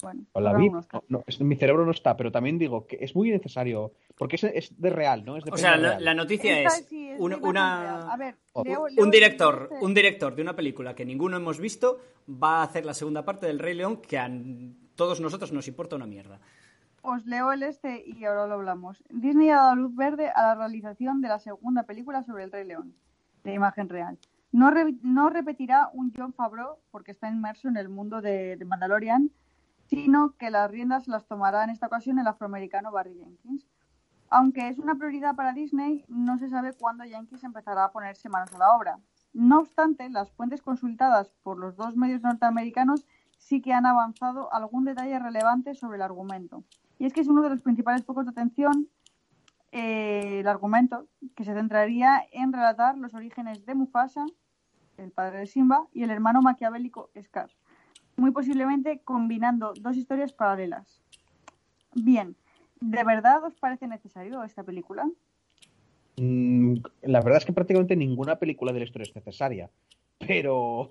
Bueno, 0.04 0.24
O 0.34 0.40
la 0.42 0.52
ganó 0.52 0.64
vi. 0.64 0.70
un 0.70 0.76
Oscar. 0.76 1.02
No, 1.08 1.18
no, 1.20 1.24
es- 1.26 1.42
mi 1.42 1.56
cerebro 1.56 1.86
no 1.86 1.92
está, 1.92 2.16
pero 2.16 2.32
también 2.32 2.60
digo 2.60 2.86
que 2.86 2.98
es 3.02 3.16
muy 3.16 3.32
necesario. 3.32 3.94
Porque 4.18 4.36
es, 4.36 4.44
es 4.44 4.80
de 4.80 4.90
real, 4.92 5.26
¿no? 5.26 5.38
Es 5.38 5.44
de 5.44 5.52
O 5.52 5.58
sea, 5.58 5.76
la, 5.78 6.14
noticia 6.14 6.60
Esta 6.62 6.78
es 6.80 6.86
sí 6.88 7.12
un- 7.18 7.32
de 7.32 7.38
imagen 7.38 7.42
real. 7.42 7.50
una, 7.50 8.14
A 8.14 8.18
ver, 8.18 8.36
leo- 8.64 8.86
un 8.98 9.10
director, 9.12 9.70
un 9.82 9.94
director 9.94 10.36
de 10.36 10.42
una 10.44 10.56
película 10.56 10.94
que 10.94 11.06
ninguno 11.06 11.38
hemos 11.38 11.60
visto 11.60 12.00
va 12.30 12.58
a 12.60 12.64
hacer 12.64 12.86
la 12.86 12.94
segunda 12.94 13.26
parte 13.26 13.48
del 13.48 13.58
Rey 13.60 13.74
León 13.76 13.98
que 13.98 14.18
a 14.20 14.30
todos 14.96 15.20
nosotros 15.22 15.52
nos 15.52 15.68
importa 15.68 15.96
una 15.96 16.06
mierda. 16.06 16.40
Os 17.02 17.26
leo 17.26 17.52
el 17.52 17.64
este 17.64 18.04
y 18.06 18.24
ahora 18.24 18.48
lo 18.48 18.54
hablamos. 18.54 19.04
Disney 19.10 19.50
ha 19.50 19.56
dado 19.58 19.76
luz 19.76 19.96
verde 19.96 20.30
a 20.30 20.42
la 20.48 20.56
realización 20.56 21.20
de 21.22 21.28
la 21.28 21.40
segunda 21.40 21.84
película 21.84 22.24
sobre 22.24 22.44
el 22.46 22.52
Rey 22.52 22.66
León, 22.66 22.94
de 23.44 23.54
imagen 23.54 23.90
real. 23.90 24.18
No, 24.54 24.70
re- 24.72 24.94
no 25.02 25.30
repetirá 25.32 25.90
un 25.94 26.14
John 26.16 26.32
Favreau, 26.32 26.78
porque 26.92 27.12
está 27.12 27.28
inmerso 27.28 27.68
en 27.68 27.76
el 27.76 27.90
mundo 27.90 28.22
de, 28.22 28.56
de 28.56 28.66
Mandalorian, 28.66 29.32
sino 29.96 30.36
que 30.38 30.50
las 30.50 30.72
riendas 30.72 31.08
las 31.08 31.28
tomará 31.28 31.64
en 31.64 31.70
esta 31.70 31.88
ocasión 31.88 32.20
el 32.20 32.28
afroamericano 32.28 32.92
Barry 32.92 33.16
Jenkins. 33.16 33.68
Aunque 34.30 34.68
es 34.68 34.80
una 34.80 34.96
prioridad 34.96 35.36
para 35.36 35.54
Disney, 35.54 36.04
no 36.08 36.40
se 36.40 36.50
sabe 36.50 36.74
cuándo 36.74 37.04
Jenkins 37.04 37.44
empezará 37.44 37.86
a 37.86 37.92
ponerse 37.92 38.30
manos 38.30 38.52
a 38.54 38.58
la 38.58 38.76
obra. 38.76 39.00
No 39.34 39.60
obstante, 39.60 40.10
las 40.10 40.32
fuentes 40.32 40.62
consultadas 40.62 41.30
por 41.44 41.60
los 41.60 41.76
dos 41.76 41.96
medios 41.96 42.22
norteamericanos 42.22 43.06
sí 43.38 43.62
que 43.62 43.74
han 43.74 43.86
avanzado 43.86 44.52
algún 44.54 44.86
detalle 44.86 45.20
relevante 45.20 45.76
sobre 45.76 45.98
el 45.98 46.02
argumento. 46.02 46.64
Y 46.98 47.06
es 47.06 47.14
que 47.14 47.22
es 47.22 47.28
uno 47.28 47.44
de 47.44 47.50
los 47.50 47.62
principales 47.62 48.04
focos 48.06 48.26
de 48.26 48.32
atención 48.32 48.90
eh, 49.72 50.40
el 50.40 50.48
argumento, 50.48 51.08
que 51.36 51.44
se 51.44 51.54
centraría 51.54 52.24
en 52.32 52.54
relatar 52.54 52.98
los 52.98 53.14
orígenes 53.16 53.66
de 53.66 53.74
Mufasa, 53.74 54.26
el 54.98 55.12
padre 55.12 55.40
de 55.40 55.46
Simba, 55.48 55.88
y 55.92 56.04
el 56.04 56.12
hermano 56.12 56.42
maquiavélico 56.42 57.10
Scar, 57.20 57.50
muy 58.18 58.32
posiblemente 58.32 59.00
combinando 59.04 59.74
dos 59.80 59.96
historias 59.98 60.34
paralelas. 60.34 61.02
Bien, 61.96 62.36
¿de 62.80 63.04
verdad 63.04 63.44
os 63.44 63.56
parece 63.56 63.88
necesario 63.88 64.44
esta 64.44 64.64
película? 64.64 65.06
Mm, 66.18 66.76
la 67.04 67.22
verdad 67.22 67.38
es 67.38 67.46
que 67.46 67.54
prácticamente 67.54 67.96
ninguna 67.96 68.38
película 68.38 68.72
de 68.72 68.80
la 68.80 68.86
historia 68.86 69.04
es 69.10 69.16
necesaria. 69.16 69.70
Pero. 70.20 70.90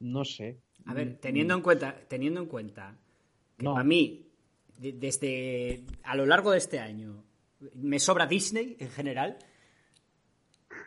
No 0.00 0.24
sé. 0.24 0.58
A 0.86 0.94
ver, 0.94 1.18
teniendo 1.18 1.54
en 1.54 1.60
cuenta, 1.60 1.94
teniendo 2.08 2.40
en 2.40 2.46
cuenta 2.46 2.94
que 3.58 3.64
No. 3.64 3.74
para 3.74 3.84
mí, 3.84 4.26
de- 4.78 4.92
desde 4.92 5.84
a 6.04 6.14
lo 6.16 6.24
largo 6.24 6.52
de 6.52 6.58
este 6.58 6.78
año, 6.80 7.22
me 7.74 7.98
sobra 7.98 8.26
Disney 8.26 8.76
en 8.80 8.88
general. 8.90 9.36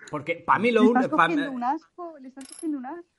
Porque 0.10 0.36
para 0.36 0.58
mí 0.60 0.72
lo 0.72 0.82
Le 0.82 0.88
único. 0.90 1.06
estás 1.16 1.30
un 1.52 1.64
asco, 1.64 2.18
le 2.20 2.28
estás 2.30 2.48
cogiendo 2.48 2.78
un 2.80 2.86
asco. 2.88 3.13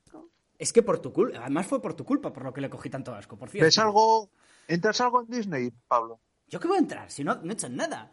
Es 0.57 0.71
que 0.71 0.81
por 0.83 0.99
tu 0.99 1.11
culpa, 1.11 1.39
además 1.41 1.67
fue 1.67 1.81
por 1.81 1.93
tu 1.93 2.05
culpa 2.05 2.31
por 2.31 2.43
lo 2.43 2.53
que 2.53 2.61
le 2.61 2.69
cogí 2.69 2.89
tanto 2.89 3.13
asco, 3.13 3.37
por 3.37 3.49
cierto. 3.49 3.65
¿Ves 3.65 3.77
algo? 3.77 4.29
¿Entras 4.67 5.01
algo 5.01 5.21
en 5.21 5.27
Disney, 5.27 5.71
Pablo? 5.87 6.19
¿Yo 6.47 6.59
qué 6.59 6.67
voy 6.67 6.77
a 6.77 6.79
entrar? 6.79 7.11
Si 7.11 7.23
no, 7.23 7.35
no 7.43 7.51
hecho 7.53 7.67
nada. 7.69 8.11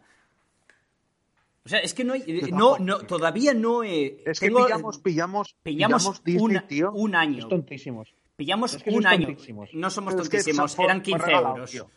O 1.65 1.69
sea, 1.69 1.79
es 1.79 1.93
que 1.93 2.03
no 2.03 2.13
hay. 2.13 2.23
No, 2.51 2.77
no, 2.79 2.99
todavía 2.99 3.53
no 3.53 3.83
he. 3.83 4.17
Es 4.25 4.39
que 4.39 4.47
tengo- 4.47 4.65
pillamos, 4.65 4.97
pillamos, 4.99 5.55
pillamos 5.63 6.03
pillamos 6.03 6.23
Disney, 6.23 6.57
un, 6.57 6.67
tío. 6.67 6.91
un 6.91 7.11
Es 7.15 7.19
año. 7.21 7.47
tontísimos. 7.47 8.13
Pillamos 8.35 8.73
Es 8.73 8.83
que 8.83 8.89
un 8.89 9.05
año. 9.07 9.27
tontísimos. 9.27 9.69
No 9.73 9.89
somos 9.89 10.13
es 10.15 10.27
que 10.29 10.37
tontísimos, 10.39 10.77
eran 10.79 10.97
fue 10.97 11.03
15 11.03 11.25
regalado, 11.25 11.53
euros. 11.55 11.71
tío. 11.71 11.89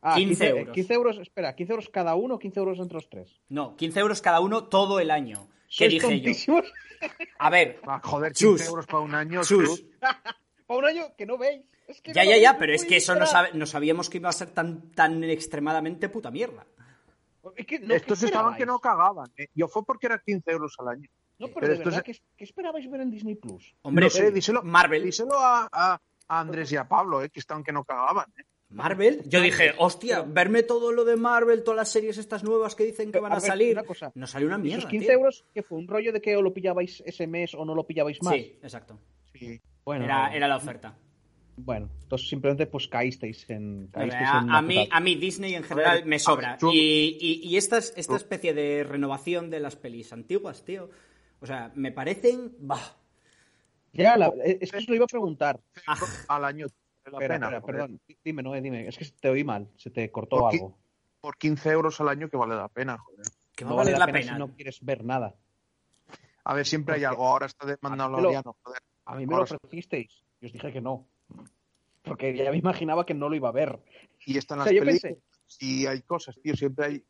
Ah, 0.00 0.14
15 0.14 0.28
15, 0.44 0.48
euros. 0.48 0.74
15 0.74 0.94
euros, 0.94 1.18
espera, 1.18 1.54
15 1.54 1.72
euros 1.74 1.88
cada 1.90 2.14
uno 2.14 2.36
o 2.36 2.38
15 2.38 2.58
euros 2.60 2.78
entre 2.78 2.94
los 2.94 3.08
tres. 3.10 3.40
No, 3.50 3.76
15 3.76 4.00
euros 4.00 4.22
cada 4.22 4.40
uno 4.40 4.64
todo 4.64 4.98
el 5.00 5.10
año. 5.10 5.48
¿Qué 5.68 5.88
¿Sois 6.00 6.02
dije 6.02 6.34
yo? 6.46 6.60
A 7.38 7.50
ver, 7.50 7.80
Ah, 7.86 8.00
joder, 8.02 8.32
15 8.32 8.44
Chus. 8.64 8.66
euros 8.68 8.86
para 8.86 9.00
un 9.00 9.14
año. 9.14 9.42
Chus. 9.42 9.64
Chus. 9.80 9.84
Para 10.66 10.78
un 10.78 10.84
año 10.86 11.02
que 11.18 11.26
no 11.26 11.36
veis. 11.36 11.62
Es 11.88 12.00
que 12.00 12.12
Ya, 12.14 12.24
no 12.24 12.30
ya, 12.30 12.36
ya, 12.38 12.58
pero 12.58 12.72
es 12.72 12.84
que 12.84 12.96
eso 12.96 13.14
no, 13.14 13.26
sabe- 13.26 13.50
no 13.52 13.66
sabíamos 13.66 14.08
que 14.08 14.18
iba 14.18 14.28
a 14.28 14.32
ser 14.32 14.50
tan, 14.50 14.90
tan 14.92 15.22
extremadamente 15.24 16.08
puta 16.08 16.30
mierda. 16.30 16.64
Es 17.56 17.66
que 17.66 17.78
no, 17.80 17.92
Estos 17.94 18.20
¿qué 18.20 18.26
estaban 18.26 18.56
que 18.56 18.64
no 18.64 18.78
cagaban. 18.78 19.30
eh. 19.36 19.48
Yo 19.54 19.68
fue 19.68 19.84
porque 19.84 20.06
era 20.06 20.18
15 20.18 20.50
euros 20.50 20.74
al 20.78 20.88
año. 20.88 21.08
No, 21.38 21.48
pero, 21.48 21.60
Pero 21.60 21.72
de 21.78 21.84
verdad, 21.84 22.04
es- 22.06 22.22
¿qué, 22.36 22.44
esperabais 22.44 22.88
ver 22.90 23.00
en 23.00 23.10
Disney 23.10 23.34
Plus? 23.34 23.74
Hombre, 23.82 24.04
No 24.04 24.10
sé, 24.10 24.30
díselo, 24.30 24.62
Marvel. 24.62 25.02
díselo 25.02 25.34
a, 25.38 25.68
a- 25.70 26.00
a 26.28 26.40
Andrés 26.40 26.70
y 26.72 26.76
a 26.76 26.88
Pablo, 26.88 27.22
eh, 27.22 27.28
que 27.30 27.40
están 27.40 27.62
que 27.64 27.72
no 27.72 27.84
cagaban. 27.84 28.32
eh. 28.38 28.44
Marvel. 28.72 29.22
Yo 29.26 29.40
dije, 29.40 29.72
hostia, 29.78 30.22
verme 30.22 30.62
todo 30.62 30.92
lo 30.92 31.04
de 31.04 31.16
Marvel, 31.16 31.62
todas 31.62 31.76
las 31.76 31.88
series 31.90 32.18
estas 32.18 32.42
nuevas 32.44 32.74
que 32.74 32.84
dicen 32.84 33.06
que 33.06 33.12
Pero, 33.12 33.22
van 33.22 33.32
a 33.32 33.36
a 33.36 33.40
ver, 33.40 33.48
salir. 33.48 33.72
una 33.72 33.84
cosa. 33.84 34.10
No 34.14 34.26
salió 34.26 34.48
una 34.48 34.58
mierda. 34.58 34.78
Esos 34.80 34.90
15 34.90 35.06
tío. 35.06 35.14
euros, 35.18 35.44
que 35.54 35.62
fue 35.62 35.78
un 35.78 35.86
rollo 35.88 36.12
de 36.12 36.20
que 36.20 36.36
o 36.36 36.42
lo 36.42 36.52
pillabais 36.52 37.02
ese 37.06 37.26
mes 37.26 37.54
o 37.54 37.64
no 37.64 37.74
lo 37.74 37.86
pillabais 37.86 38.22
más. 38.22 38.34
Sí, 38.34 38.58
exacto. 38.62 38.98
Sí. 39.34 39.60
Bueno, 39.84 40.04
Era, 40.04 40.34
era 40.34 40.46
la 40.48 40.56
oferta. 40.56 40.96
bueno, 41.56 41.90
entonces 42.02 42.28
simplemente 42.28 42.66
pues 42.66 42.88
caísteis 42.88 43.48
en. 43.50 43.88
caísteis 43.92 44.28
A, 44.28 44.38
en 44.40 44.50
a 44.50 44.62
mí, 44.62 44.88
a 44.90 45.00
mí 45.00 45.14
Disney 45.16 45.54
en 45.54 45.64
general 45.64 45.98
ver, 45.98 46.06
me 46.06 46.18
sobra. 46.18 46.56
ver, 46.60 46.70
Y, 46.74 47.18
y- 47.20 47.40
y 47.48 47.56
esta, 47.56 47.78
esta 47.78 48.16
especie 48.16 48.54
de 48.54 48.84
renovación 48.84 49.50
de 49.50 49.60
las 49.60 49.76
pelis 49.76 50.12
antiguas, 50.12 50.64
tío. 50.64 50.88
O 51.40 51.46
sea, 51.46 51.72
me 51.74 51.90
parecen. 51.92 52.52
Bah. 52.60 52.96
Ya, 53.92 54.16
la- 54.16 54.32
es 54.44 54.70
que 54.70 54.78
os 54.78 54.88
lo 54.88 54.94
iba 54.94 55.04
a 55.04 55.08
preguntar. 55.08 55.60
Ah. 55.86 55.98
Al 56.28 56.44
año. 56.44 56.66
La 57.10 57.18
Espera, 57.18 57.34
pena, 57.34 57.46
espera, 57.46 57.60
joder. 57.60 57.74
perdón. 57.76 58.00
Dime, 58.24 58.42
no, 58.42 58.52
dime. 58.52 58.86
Es 58.88 58.96
que 58.98 59.04
te 59.20 59.28
oí 59.28 59.44
mal. 59.44 59.68
Se 59.76 59.90
te 59.90 60.10
cortó 60.10 60.48
algo. 60.48 60.78
Por 61.20 61.36
15 61.36 61.70
euros 61.70 62.00
al 62.00 62.08
año 62.08 62.28
que 62.28 62.36
vale 62.36 62.54
la 62.54 62.68
pena, 62.68 62.98
joder. 62.98 63.26
Que 63.54 63.64
No 63.64 63.72
a 63.72 63.74
vale 63.76 63.92
la 63.92 63.98
la 63.98 64.06
pena, 64.06 64.18
pena. 64.20 64.32
si 64.34 64.38
no 64.38 64.54
quieres 64.54 64.84
ver 64.84 65.04
nada. 65.04 65.34
A 66.44 66.54
ver, 66.54 66.66
siempre 66.66 66.96
hay 66.96 67.04
algo. 67.04 67.26
Ahora 67.26 67.46
está 67.46 67.66
de 67.66 67.72
a 67.72 67.76
mí 67.76 67.78
me 67.82 67.88
lo- 67.90 67.96
Mandaloriano, 67.96 68.56
joder. 68.62 68.82
A 69.04 69.14
mí 69.16 69.26
me 69.26 69.36
lo 69.36 69.42
ofrecisteis. 69.42 70.22
Y 70.40 70.46
os 70.46 70.52
dije 70.52 70.72
que 70.72 70.80
no. 70.80 71.06
Porque 72.02 72.36
ya 72.36 72.50
me 72.50 72.56
imaginaba 72.56 73.06
que 73.06 73.14
no 73.14 73.28
lo 73.28 73.36
iba 73.36 73.48
a 73.48 73.52
ver. 73.52 73.78
Y 74.26 74.36
están 74.38 74.58
O 74.58 74.60
las 74.60 74.68
sea, 74.68 74.76
yo 74.76 74.84
películas. 74.84 75.14
pensé, 75.14 75.64
Y 75.64 75.86
hay 75.86 76.02
cosas, 76.02 76.36
tío. 76.42 76.56
Siempre 76.56 76.84
hay. 76.86 77.04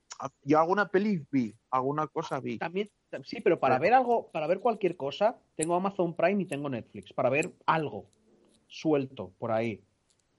Yo 0.45 0.59
alguna 0.61 0.89
peli 0.89 1.25
vi, 1.31 1.55
alguna 1.71 2.07
cosa 2.07 2.39
vi. 2.41 2.59
también, 2.59 2.91
sí, 3.25 3.41
pero 3.41 3.59
para 3.59 3.75
Claro. 3.79 3.83
ver 3.83 3.95
algo, 3.95 4.31
para 4.31 4.47
ver 4.47 4.61
cualquier 4.61 4.97
cosa, 4.97 5.37
tengo 5.57 5.75
Amazon 5.75 6.15
Prime 6.15 6.43
y 6.43 6.47
tengo 6.47 6.69
Netflix. 6.69 7.13
Para 7.13 7.29
ver 7.31 7.51
algo 7.67 8.07
suelto 8.73 9.33
por 9.39 9.53
ahí. 9.53 9.81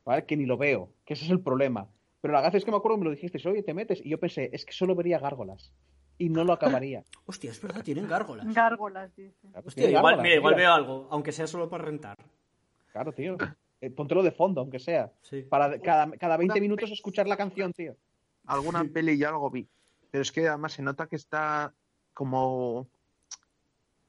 ¿Vale? 0.05 0.25
Que 0.25 0.35
ni 0.35 0.45
lo 0.45 0.57
veo. 0.57 0.89
Que 1.05 1.13
ese 1.13 1.25
es 1.25 1.31
el 1.31 1.39
problema. 1.39 1.87
Pero 2.19 2.33
la 2.33 2.41
gracia 2.41 2.57
es 2.57 2.65
que 2.65 2.71
me 2.71 2.77
acuerdo 2.77 2.97
que 2.97 2.99
me 2.99 3.05
lo 3.05 3.11
dijiste, 3.11 3.47
oye, 3.47 3.63
te 3.63 3.73
metes. 3.73 4.01
Y 4.03 4.09
yo 4.09 4.19
pensé, 4.19 4.49
es 4.51 4.65
que 4.65 4.73
solo 4.73 4.95
vería 4.95 5.19
gárgolas. 5.19 5.71
Y 6.17 6.29
no 6.29 6.43
lo 6.43 6.53
acabaría. 6.53 7.03
Hostia, 7.25 7.51
es 7.51 7.61
verdad, 7.61 7.83
tienen 7.83 8.07
gárgolas. 8.07 8.53
Gárgolas, 8.53 9.15
dice. 9.15 9.47
Claro, 9.51 9.67
Hostia, 9.67 9.83
tiene 9.83 9.97
igual, 9.97 10.15
gárgolas, 10.15 10.23
mira, 10.23 10.35
igual 10.35 10.55
veo 10.55 10.73
algo, 10.73 11.07
aunque 11.11 11.31
sea 11.31 11.47
solo 11.47 11.69
para 11.69 11.85
rentar. 11.85 12.17
Claro, 12.91 13.13
tío. 13.13 13.37
Eh, 13.81 13.89
póntelo 13.89 14.23
de 14.23 14.31
fondo, 14.31 14.61
aunque 14.61 14.79
sea. 14.79 15.11
Sí. 15.21 15.43
Para 15.43 15.79
cada, 15.79 16.11
cada 16.11 16.37
20 16.37 16.53
Una 16.53 16.61
minutos 16.61 16.91
escuchar 16.91 17.27
la 17.27 17.37
canción, 17.37 17.71
tío. 17.71 17.95
Alguna 18.45 18.83
peli 18.83 19.13
y 19.13 19.23
algo 19.23 19.49
vi. 19.49 19.67
Pero 20.11 20.21
es 20.21 20.31
que 20.31 20.47
además 20.47 20.73
se 20.73 20.81
nota 20.81 21.07
que 21.07 21.15
está 21.15 21.73
como. 22.13 22.87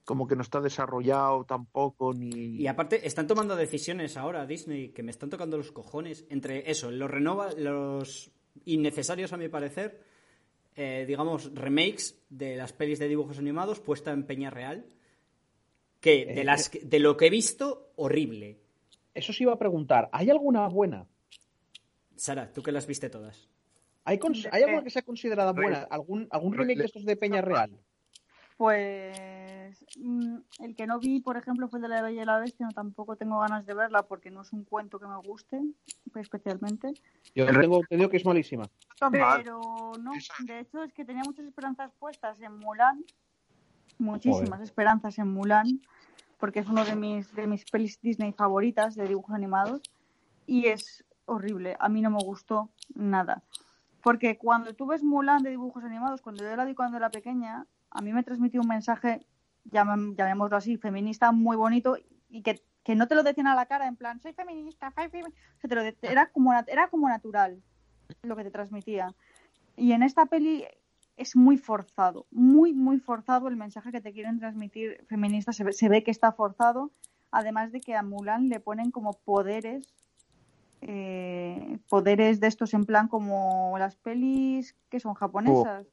Como 0.05 0.27
que 0.27 0.37
no 0.37 0.43
está 0.43 0.61
desarrollado 0.61 1.45
tampoco, 1.45 2.13
ni. 2.13 2.57
Y 2.61 2.67
aparte, 2.67 3.07
están 3.07 3.27
tomando 3.27 3.57
decisiones 3.57 4.17
ahora, 4.19 4.45
Disney, 4.47 4.91
que 4.91 5.03
me 5.03 5.11
están 5.11 5.31
tocando 5.31 5.57
los 5.57 5.73
cojones. 5.73 6.27
Entre 6.29 6.71
eso, 6.71 6.91
los 6.91 7.11
renova, 7.11 7.53
los 7.57 8.31
innecesarios, 8.67 9.33
a 9.33 9.39
mi 9.39 9.49
parecer, 9.49 10.03
eh, 10.77 11.05
digamos, 11.09 11.55
remakes 11.55 12.19
de 12.29 12.57
las 12.57 12.73
pelis 12.75 12.99
de 12.99 13.09
dibujos 13.09 13.39
animados 13.39 13.81
puesta 13.81 14.11
en 14.13 14.25
Peña 14.27 14.51
Real. 14.51 14.85
Que 16.01 16.27
de, 16.27 16.41
Eh, 16.43 16.45
las, 16.45 16.69
que- 16.69 16.81
de 16.81 16.99
lo 16.99 17.17
que 17.17 17.29
he 17.29 17.31
visto, 17.31 17.91
horrible. 17.97 18.59
Eso 19.15 19.33
sí 19.33 19.45
iba 19.45 19.55
a 19.55 19.59
preguntar. 19.59 20.11
¿Hay 20.13 20.29
alguna 20.29 20.69
buena? 20.69 21.07
Sara, 22.15 22.53
tú 22.53 22.63
que 22.63 22.73
las 22.73 22.87
viste 22.87 23.09
todas. 23.09 23.49
¿Hay, 24.05 24.19
cons- 24.19 24.43
¿De 24.43 24.51
¿hay 24.53 24.65
alguna 24.65 24.85
que 24.85 24.91
sea 24.91 25.01
considerada 25.03 25.53
buena? 25.53 25.85
¿Algún, 25.91 26.29
algún 26.31 26.53
remake 26.53 26.79
de 26.81 26.85
estos 26.85 27.07
de 27.07 27.17
Peña 27.17 27.41
Real? 27.41 27.71
Pues 28.59 29.17
mm, 29.99 30.37
el 30.61 30.77
que 30.77 30.87
no 30.87 30.99
vi, 30.99 31.21
por 31.21 31.37
ejemplo, 31.37 31.69
fue 31.69 31.79
el 31.79 31.83
de 31.83 31.89
la 31.89 32.03
Bella 32.03 32.23
y 32.23 32.27
la 32.27 32.39
Bestia, 32.39 32.67
no 32.67 32.73
tampoco 32.73 33.17
tengo 33.17 33.39
ganas 33.41 33.67
de 33.67 33.75
verla 33.75 34.03
porque 34.05 34.31
no 34.31 34.43
es 34.43 34.53
un 34.53 34.65
cuento 34.65 34.99
que 34.99 35.07
me 35.07 35.17
guste 35.17 35.61
pues, 36.13 36.25
especialmente. 36.25 36.93
Yo 37.35 37.47
tengo 37.47 37.79
entendido 37.79 38.11
que 38.11 38.17
es 38.19 38.25
malísima. 38.25 38.65
Pero 39.11 39.93
no, 40.01 40.13
de 40.47 40.61
hecho 40.61 40.83
es 40.83 40.93
que 40.93 41.05
tenía 41.05 41.23
muchas 41.25 41.47
esperanzas 41.47 41.93
puestas 41.99 42.41
en 42.41 42.59
Mulan, 42.59 43.05
muchísimas 43.99 44.49
Joder. 44.49 44.63
esperanzas 44.63 45.19
en 45.19 45.29
Mulan, 45.29 45.81
porque 46.39 46.61
es 46.61 46.69
uno 46.69 46.85
de 46.85 46.97
mis, 46.97 47.35
de 47.35 47.47
mis 47.47 47.65
pelis 47.65 48.01
Disney 48.01 48.33
favoritas 48.33 48.95
de 48.95 49.09
dibujos 49.09 49.35
animados 49.35 49.83
y 50.47 50.67
es 50.67 51.05
horrible, 51.27 51.77
a 51.81 51.89
mí 51.89 52.03
no 52.03 52.11
me 52.11 52.23
gustó 52.23 52.71
nada. 52.95 53.43
Porque 54.03 54.37
cuando 54.37 54.75
tú 54.75 54.87
ves 54.87 55.03
Mulan 55.03 55.43
de 55.43 55.51
dibujos 55.51 55.83
animados, 55.83 56.21
cuando 56.21 56.45
yo 56.45 56.55
la 56.55 56.67
vi 56.67 56.75
cuando 56.75 56.99
era 56.99 57.11
pequeña, 57.11 57.67
a 57.91 58.03
mí 58.03 58.13
me 58.13 58.23
transmitió 58.23 58.61
un 58.61 58.69
mensaje, 58.69 59.25
llamem- 59.71 60.15
llamémoslo 60.17 60.57
así, 60.57 60.77
feminista 60.77 61.33
muy 61.33 61.57
bonito 61.57 61.97
y 62.29 62.43
que, 62.43 62.63
que 62.83 62.95
no 62.95 63.09
te 63.09 63.15
lo 63.15 63.23
decían 63.23 63.47
a 63.47 63.55
la 63.55 63.67
cara 63.67 63.87
en 63.87 63.97
plan, 63.97 64.21
soy 64.21 64.33
feminista, 64.33 64.91
soy 64.93 65.07
femi-". 65.09 65.33
O 65.33 65.61
sea, 65.61 65.69
te 65.69 65.75
lo 65.75 65.83
de- 65.83 65.97
era, 66.03 66.31
como, 66.31 66.53
era 66.53 66.89
como 66.89 67.09
natural 67.09 67.63
lo 68.23 68.37
que 68.37 68.45
te 68.45 68.51
transmitía. 68.51 69.15
Y 69.77 69.93
en 69.93 70.03
esta 70.03 70.27
peli 70.27 70.65
es 71.17 71.37
muy 71.37 71.57
forzado, 71.57 72.27
muy, 72.31 72.73
muy 72.73 72.99
forzado 72.99 73.49
el 73.49 73.57
mensaje 73.57 73.93
que 73.93 74.01
te 74.01 74.13
quieren 74.13 74.39
transmitir 74.39 75.05
feministas. 75.09 75.57
Se 75.57 75.65
ve, 75.65 75.73
se 75.73 75.89
ve 75.89 76.03
que 76.03 76.11
está 76.11 76.33
forzado, 76.33 76.91
además 77.31 77.73
de 77.73 77.81
que 77.81 77.95
a 77.95 78.03
Mulan 78.03 78.49
le 78.49 78.61
ponen 78.61 78.91
como 78.91 79.13
poderes, 79.25 79.87
eh, 80.81 81.79
poderes 81.89 82.41
de 82.41 82.47
estos 82.49 82.75
en 82.75 82.85
plan 82.85 83.09
como 83.09 83.77
las 83.79 83.97
pelis 83.97 84.77
que 84.91 85.01
son 85.01 85.15
japonesas. 85.15 85.87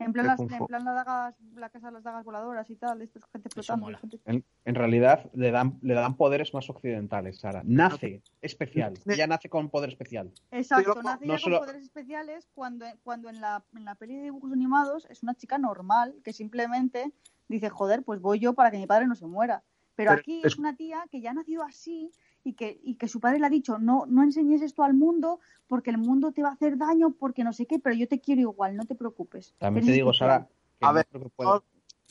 En 0.00 0.12
plan, 0.12 0.26
las, 0.26 0.38
en 0.40 0.66
plan 0.66 0.84
las 0.84 0.94
dagas, 0.94 1.34
la 1.56 1.70
casa 1.70 1.88
de 1.88 1.92
las 1.94 2.04
dagas 2.04 2.24
voladoras 2.24 2.70
y 2.70 2.76
tal, 2.76 3.02
esto 3.02 3.18
es 3.18 3.24
gente 3.32 3.48
flotando. 3.50 3.86
gente- 3.98 4.20
En, 4.26 4.44
en 4.64 4.74
realidad 4.76 5.28
le 5.34 5.50
dan, 5.50 5.78
le 5.82 5.94
dan 5.94 6.16
poderes 6.16 6.54
más 6.54 6.70
occidentales, 6.70 7.40
Sara. 7.40 7.62
Nace 7.64 8.22
especial. 8.40 8.94
Ella 9.06 9.26
nace 9.26 9.48
con 9.48 9.70
poder 9.70 9.88
especial. 9.90 10.32
Exacto, 10.52 10.92
Pero 10.94 11.02
nace 11.02 11.26
no 11.26 11.34
ya 11.34 11.38
solo- 11.40 11.58
con 11.58 11.66
poderes 11.66 11.82
especiales 11.84 12.48
cuando, 12.54 12.86
cuando 13.02 13.28
en, 13.28 13.40
la, 13.40 13.64
en 13.74 13.84
la 13.84 13.96
peli 13.96 14.14
de 14.16 14.22
dibujos 14.24 14.52
animados 14.52 15.06
es 15.10 15.22
una 15.24 15.34
chica 15.34 15.58
normal 15.58 16.14
que 16.22 16.32
simplemente 16.32 17.12
dice, 17.48 17.68
joder, 17.68 18.04
pues 18.04 18.20
voy 18.20 18.38
yo 18.38 18.52
para 18.54 18.70
que 18.70 18.78
mi 18.78 18.86
padre 18.86 19.06
no 19.08 19.16
se 19.16 19.26
muera. 19.26 19.64
Pero, 19.96 20.10
Pero 20.10 20.20
aquí 20.20 20.38
es- 20.44 20.52
es 20.52 20.58
una 20.58 20.76
tía 20.76 21.02
que 21.10 21.20
ya 21.20 21.32
ha 21.32 21.34
nacido 21.34 21.64
así 21.64 22.12
y 22.48 22.54
que, 22.54 22.80
y 22.82 22.94
que 22.96 23.08
su 23.08 23.20
padre 23.20 23.38
le 23.38 23.46
ha 23.46 23.50
dicho, 23.50 23.78
no, 23.78 24.06
no 24.06 24.22
enseñes 24.22 24.62
esto 24.62 24.82
al 24.82 24.94
mundo 24.94 25.38
porque 25.66 25.90
el 25.90 25.98
mundo 25.98 26.32
te 26.32 26.42
va 26.42 26.48
a 26.48 26.52
hacer 26.52 26.78
daño, 26.78 27.10
porque 27.10 27.44
no 27.44 27.52
sé 27.52 27.66
qué, 27.66 27.78
pero 27.78 27.94
yo 27.94 28.08
te 28.08 28.20
quiero 28.20 28.40
igual, 28.40 28.74
no 28.74 28.86
te 28.86 28.94
preocupes. 28.94 29.54
También 29.58 29.84
te 29.84 29.92
digo, 29.92 30.10
especial". 30.12 30.30
Sara, 30.30 30.48
que 30.78 30.86
A 30.86 30.88
no 30.88 30.94
ver, 30.94 31.06
creo 31.10 31.22
que 31.24 31.28
pueda- 31.28 31.50
no, 31.50 31.64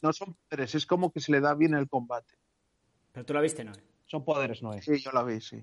no 0.04 0.14
son 0.14 0.36
poderes, 0.48 0.76
es 0.76 0.86
como 0.86 1.12
que 1.12 1.20
se 1.22 1.32
le 1.32 1.42
da 1.42 1.56
bien 1.56 1.74
el 1.74 1.90
combate. 1.90 2.36
Pero 3.14 3.26
tú 3.26 3.34
la 3.34 3.42
viste, 3.42 3.64
¿no? 3.64 3.72
son 4.06 4.24
poderes, 4.24 4.62
no 4.62 4.74
es. 4.74 4.86
Sí, 4.86 5.00
yo 5.00 5.12
la 5.12 5.24
vi, 5.24 5.42
sí. 5.42 5.58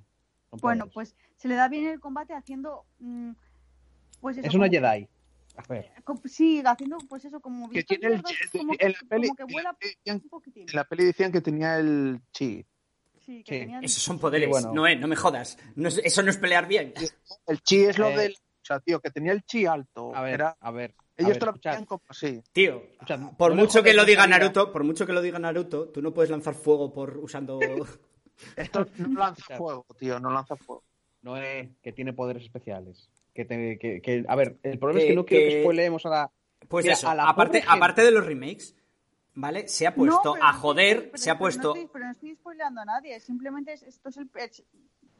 son 0.50 0.58
Bueno, 0.60 0.86
poderes. 0.86 0.94
pues 0.94 1.16
se 1.36 1.46
le 1.48 1.54
da 1.54 1.68
bien 1.68 1.86
el 1.86 2.00
combate 2.00 2.34
haciendo... 2.34 2.84
mm, 2.98 3.30
pues 4.20 4.38
eso, 4.38 4.48
es 4.48 4.54
una 4.54 4.66
como 4.68 4.72
Jedi. 4.72 5.08
A 5.56 5.62
ver, 5.68 5.92
co- 6.02 6.20
Sí, 6.24 6.62
haciendo 6.66 6.98
pues 7.08 7.24
eso, 7.24 7.38
como... 7.40 7.70
Que 7.70 7.84
tiene 7.84 8.08
el 8.08 8.22
como, 8.22 8.76
como 9.08 9.36
que 9.36 9.44
vuela 9.44 9.76
un. 10.06 10.22
En 10.56 10.66
la 10.74 10.84
peli 10.84 11.04
decían 11.04 11.30
que 11.30 11.40
tenía 11.40 11.78
el 11.78 12.20
chi. 12.32 12.66
Sí, 13.24 13.42
que 13.44 13.54
Sí. 13.54 13.60
tenían- 13.60 13.84
Esos 13.84 14.02
son 14.02 14.18
poderes. 14.18 14.48
bueno. 14.48 14.72
No, 14.72 14.86
eh, 14.86 14.96
no 14.96 15.06
me 15.08 15.16
jodas. 15.16 15.56
No 15.76 15.88
es- 15.88 15.98
eso 16.04 16.22
no 16.22 16.30
es 16.30 16.36
pelear 16.36 16.66
bien. 16.68 16.92
El 17.46 17.60
chi 17.62 17.84
es 17.84 17.98
lo 17.98 18.08
Eh, 18.10 18.16
del. 18.16 18.32
O 18.32 18.66
sea, 18.66 18.80
tío, 18.80 19.00
que 19.00 19.10
tenía 19.10 19.32
el 19.32 19.42
chi 19.44 19.66
alto. 19.66 20.14
a 20.14 20.22
ver, 20.22 20.34
Era- 20.34 20.56
a 20.60 20.70
ver. 20.70 20.94
a 20.98 21.04
ellos 21.18 21.30
ver, 21.30 21.38
te 21.38 21.44
lo 21.46 21.50
escuchad. 21.52 21.84
como 21.84 22.02
así. 22.08 22.42
Tío, 22.52 22.82
Escuchad, 22.92 23.20
por 23.36 23.54
no 23.54 23.62
mucho 23.62 23.82
que 23.82 23.92
lo 23.94 24.04
diga. 24.04 24.26
Naruto, 24.26 24.72
por 24.72 24.84
mucho 24.84 25.06
que 25.06 25.12
lo 25.12 25.20
diga 25.22 25.38
Naruto, 25.38 25.88
tú 25.88 26.00
no 26.02 26.12
puedes 26.14 26.30
lanzar 26.30 26.54
fuego 26.54 26.92
por 26.92 27.18
usando. 27.18 27.58
Esto 28.56 28.86
no 28.98 29.18
lanza 29.18 29.56
fuego, 29.56 29.86
tío, 29.98 30.18
no 30.18 30.30
lanza 30.30 30.56
fuego. 30.56 30.82
No 31.22 31.36
es 31.36 31.68
que 31.82 31.92
tiene 31.92 32.12
poderes 32.12 32.42
especiales. 32.42 33.08
Que, 33.34 33.44
te- 33.44 33.78
que- 33.78 34.00
que- 34.00 34.24
a 34.28 34.36
ver, 34.36 34.58
el 34.62 34.78
problema 34.78 35.00
es 35.02 35.06
Que- 35.08 35.14
no 35.14 35.24
quiero 35.24 35.44
que 35.48 35.54
que- 35.56 35.60
spoileemos 35.62 36.06
a 36.06 36.08
la. 36.08 36.30
Pues 36.68 36.84
Mira, 36.84 36.94
eso, 36.94 37.08
a 37.08 37.14
la 37.14 37.28
aparte, 37.28 37.62
aparte 37.66 38.02
de 38.02 38.10
los 38.10 38.24
remakes, 38.24 38.74
¿vale? 39.34 39.68
Se 39.68 39.86
ha 39.86 39.90
No, 39.90 39.96
puesto 39.96 40.32
pero 40.34 40.44
a 40.44 40.52
no 40.52 40.58
joder, 40.58 41.04
pero- 41.10 41.18
se 41.18 41.30
ha 41.30 41.34
pero 41.34 41.38
puesto. 41.40 41.62
No 41.68 41.74
estoy, 41.74 41.90
pero 41.92 42.04
no 42.06 42.10
estoy 42.12 42.34
spoileando 42.34 42.80
a 42.80 42.84
nadie, 42.84 43.20
simplemente 43.20 43.72
es, 43.72 43.82
esto 43.82 44.08
es 44.08 44.16
el, 44.16 44.30
es 44.36 44.64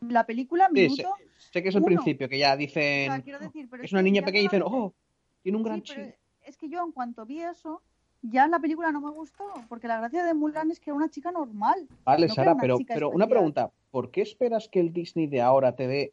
la 0.01 0.25
película 0.27 0.67
Sí, 0.69 0.73
minuto. 0.83 1.15
Sé 1.53 1.63
que 1.63 1.69
es 1.69 1.75
el 1.75 1.81
Uno. 1.83 1.87
principio, 1.87 2.29
que 2.29 2.39
ya 2.39 2.49
o 2.49 2.51
sea, 2.51 2.57
dicen. 2.57 3.23
quiero 3.23 3.39
decir, 3.39 3.69
pero 3.71 3.83
Es 3.83 3.91
que 3.91 3.95
una 3.97 4.03
niña 4.03 4.23
pequeña 4.23 4.41
y 4.43 4.47
dicen, 4.47 4.63
oh, 4.65 4.93
tiene 5.43 5.59
un 5.59 5.65
Sí, 5.65 5.69
gran 5.69 5.83
pero 5.83 6.07
chi. 6.07 6.15
es 6.45 6.57
que 6.57 6.69
yo 6.69 6.85
en 6.85 6.93
cuanto 6.93 7.25
vi 7.27 7.41
eso, 7.41 7.83
ya 8.23 8.47
la 8.47 8.59
película 8.59 8.91
no 8.93 9.01
me 9.01 9.11
gustó, 9.11 9.45
porque 9.69 9.87
la 9.89 9.99
gracia 9.99 10.25
de 10.25 10.35
Mulan 10.35 10.71
es 10.71 10.81
que 10.81 10.91
era 10.91 10.97
una 10.97 11.11
chica 11.11 11.31
normal. 11.31 11.87
Vale, 12.05 12.27
no 12.29 12.35
Sara, 12.35 12.53
una 12.53 12.61
pero, 12.61 12.79
pero 12.87 13.11
una 13.11 13.27
pregunta. 13.27 13.71
¿Por 13.91 14.11
qué 14.11 14.23
esperas 14.23 14.69
que 14.69 14.81
el 14.81 14.93
Disney 14.93 15.27
de 15.27 15.41
ahora 15.43 15.77
te 15.77 15.87
dé 15.87 16.13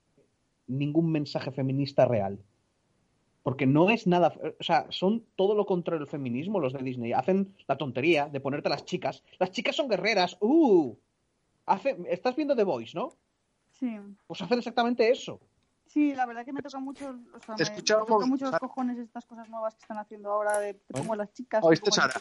ningún 0.67 1.11
mensaje 1.11 1.51
feminista 1.51 2.05
real? 2.05 2.39
Porque 3.43 3.65
no 3.65 3.89
es 3.89 4.05
nada, 4.05 4.33
o 4.59 4.63
sea, 4.63 4.85
son 4.91 5.25
todo 5.35 5.55
lo 5.55 5.65
contrario 5.65 6.01
al 6.03 6.07
feminismo 6.09 6.59
los 6.59 6.73
de 6.73 6.79
Disney. 6.83 7.11
Hacen 7.13 7.55
la 7.67 7.77
tontería 7.77 8.27
de 8.29 8.39
ponerte 8.39 8.67
a 8.67 8.71
las 8.71 8.85
chicas. 8.85 9.23
Las 9.39 9.51
chicas 9.51 9.75
son 9.75 9.89
guerreras. 9.89 10.37
¡Uh! 10.41 10.95
Hace, 11.65 11.97
estás 12.09 12.35
viendo 12.35 12.55
The 12.55 12.63
Voice, 12.63 12.95
¿no? 12.95 13.13
Sí. 13.79 13.97
Pues 14.27 14.41
hacen 14.41 14.59
exactamente 14.59 15.09
eso. 15.09 15.39
Sí, 15.87 16.13
la 16.13 16.25
verdad 16.25 16.45
que 16.45 16.53
me 16.53 16.61
toca 16.61 16.79
mucho, 16.79 17.09
o 17.33 17.39
sea, 17.39 17.55
me, 17.57 17.75
me 17.75 17.81
toca 17.81 18.25
mucho 18.25 18.45
los 18.45 18.59
cojones 18.59 18.97
estas 18.99 19.25
cosas 19.25 19.49
nuevas 19.49 19.75
que 19.75 19.81
están 19.81 19.97
haciendo 19.97 20.31
ahora 20.31 20.59
de 20.59 20.75
te 20.75 20.93
pongo 20.93 21.15
las 21.15 21.33
chicas. 21.33 21.61
te 21.61 21.67
¿Oíste, 21.67 21.91
Sara? 21.91 22.13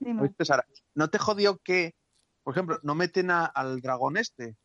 Dime. 0.00 0.22
¿Oíste, 0.22 0.44
Sara? 0.44 0.66
¿No 0.94 1.08
te 1.08 1.18
jodió 1.18 1.58
que, 1.58 1.94
por 2.42 2.54
ejemplo, 2.54 2.80
no 2.82 2.94
meten 2.94 3.30
a- 3.30 3.44
al 3.46 3.80
dragón 3.80 4.16
este? 4.16 4.56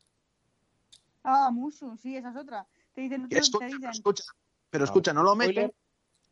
Ah, 1.23 1.51
Musu, 1.51 1.95
sí, 1.97 2.15
esa 2.15 2.29
es 2.31 2.35
otra. 2.37 2.65
Te 2.93 3.01
dicen, 3.01 3.23
Que 3.27 3.35
te 3.35 3.41
escucha, 3.41 3.65
dicen, 3.65 3.89
escucha, 3.89 4.23
pero 4.73 4.81
No, 4.81 4.85
escucha, 4.85 5.13
no 5.13 5.21
lo 5.21 5.35
meten, 5.35 5.53
spoiler. 5.69 5.75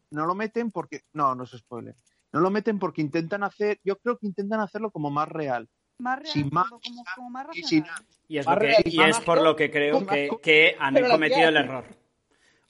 no 0.09 0.25
lo 0.25 0.33
meten 0.33 0.71
porque, 0.71 1.03
no, 1.13 1.35
no 1.35 1.43
es 1.43 1.51
spoiler, 1.51 1.95
no 2.33 2.39
lo 2.39 2.49
meten 2.49 2.79
porque 2.79 3.01
intentan 3.01 3.43
hacer, 3.43 3.79
yo 3.83 3.97
creo 3.99 4.17
que 4.17 4.25
intentan 4.25 4.59
hacerlo 4.61 4.89
como 4.89 5.11
más 5.11 5.29
real. 5.29 5.69
más 5.99 6.17
real, 6.19 6.33
sin 6.33 6.49
como, 6.49 6.55
magia 6.61 6.77
como, 6.83 7.03
como 7.15 7.29
más 7.29 7.45
y 7.55 7.61
sin 7.63 7.83
racional. 7.83 8.05
Y 8.27 8.37
es, 8.39 8.45
Más 8.47 8.57
que- 8.57 8.65
real, 8.65 8.83
y 8.85 8.97
más 8.97 9.09
es 9.09 9.19
por 9.23 9.41
lo 9.43 9.55
que 9.55 9.69
creo 9.69 10.01
más 10.01 10.15
que, 10.41 10.75
han 10.79 10.95
cometido 10.95 11.49
el 11.49 11.57
error. 11.57 11.85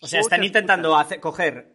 O 0.02 0.08
sea, 0.08 0.20
están 0.20 0.44
intentando 0.44 0.98
hacer- 0.98 1.22
coger 1.22 1.74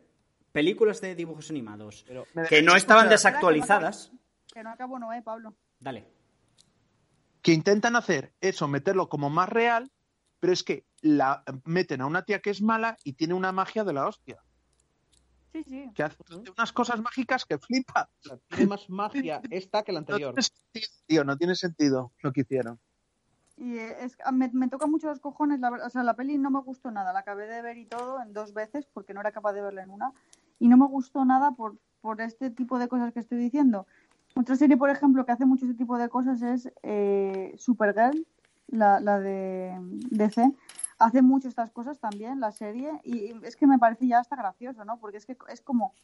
películas 0.53 1.01
de 1.01 1.15
dibujos 1.15 1.49
animados 1.51 2.05
Pero 2.07 2.27
que 2.49 2.61
no 2.63 2.77
estaban 2.77 3.09
desactualizadas. 3.09 4.11
Que 4.53 4.63
no 4.63 4.71
acabo, 4.71 4.99
no, 4.99 5.13
eh, 5.15 5.23
Pablo. 5.23 5.55
Dale. 5.81 6.07
que 7.43 7.53
intentan 7.53 7.95
hacer 7.97 8.33
eso, 8.41 8.67
meterlo 8.69 9.09
como 9.09 9.31
más 9.31 9.49
real, 9.49 9.91
pero 10.41 10.53
es 10.53 10.63
que 10.65 10.85
la 11.07 11.43
meten 11.65 12.01
a 12.01 12.07
una 12.07 12.23
tía 12.23 12.41
que 12.41 12.51
es 12.51 12.61
mala 12.63 12.97
y 13.05 13.13
tiene 13.15 13.35
una 13.35 13.53
magia 13.53 13.85
de 13.85 13.93
la 13.93 14.07
hostia, 14.07 14.39
Sí, 15.53 15.65
sí. 15.65 15.91
que 15.95 16.03
hace 16.03 16.17
unas 16.57 16.73
cosas 16.73 17.01
mágicas 17.01 17.45
que 17.45 17.59
flipa. 17.59 18.11
O 18.21 18.29
sea, 18.29 18.39
tiene 18.49 18.67
más 18.67 18.91
magia 18.91 19.41
esta 19.51 19.83
que 19.83 19.93
la 19.93 20.01
No 20.01 20.07
anterior. 20.07 20.35
tiene 20.35 20.43
sentido, 20.43 20.89
tío, 21.07 21.25
no 21.25 21.37
tiene 21.39 21.55
sentido 21.55 22.13
lo 22.23 22.33
que 22.33 22.43
hicieron. 22.43 22.79
Y 23.57 23.79
es, 23.79 24.19
me, 24.33 24.51
me 24.53 24.69
toca 24.69 24.87
mucho 24.87 25.07
los 25.07 25.19
cojones, 25.21 25.61
la 25.61 25.71
verdad. 25.71 25.87
O 25.87 25.91
sea, 25.91 26.03
la 26.03 26.15
peli 26.15 26.37
no 26.37 26.51
me 26.51 26.61
gustó 26.61 26.91
nada. 26.91 27.15
La 27.15 27.21
acabé 27.21 27.47
de 27.47 27.63
ver 27.63 27.79
y 27.79 27.87
todo 27.87 28.21
en 28.21 28.35
dos 28.35 28.53
veces 28.53 28.87
porque 28.93 29.15
no 29.15 29.21
era 29.21 29.33
capaz 29.33 29.55
de 29.55 29.63
verla 29.63 29.83
en 29.83 29.89
una. 29.91 30.13
Y 30.59 30.69
no 30.69 30.77
me 30.77 30.87
gustó 30.87 31.25
nada 31.25 31.53
por, 31.53 31.77
por 32.03 32.21
este 32.21 32.51
tipo 32.51 32.79
de 32.79 32.89
cosas 32.89 33.15
que 33.15 33.21
estoy 33.21 33.39
diciendo. 33.39 33.87
Otra 34.35 34.57
serie, 34.57 34.77
por 34.77 34.91
ejemplo, 34.91 35.25
que 35.25 35.33
hace 35.33 35.47
mucho 35.47 35.65
este 35.65 35.79
tipo 35.79 35.97
de 35.97 36.11
cosas 36.11 36.43
es 36.43 36.71
eh, 36.83 37.55
Supergirl, 37.57 38.27
la, 38.67 39.01
la 39.01 39.21
de 39.21 39.75
DC. 40.11 40.53
Hace 40.99 41.23
mucho 41.23 41.49
estas 41.49 41.71
cosas 41.71 41.99
también, 41.99 42.41
la 42.41 42.53
serie. 42.53 43.01
Y 43.05 43.33
es 43.45 43.57
que 43.57 43.67
me 43.67 43.79
parece 43.79 44.07
ya 44.07 44.19
hasta 44.19 44.37
gracioso, 44.37 44.85
¿no? 44.85 44.99
Porque 44.99 45.19
es 45.19 45.27
que 45.27 45.37
es 45.49 45.61
como 45.61 45.95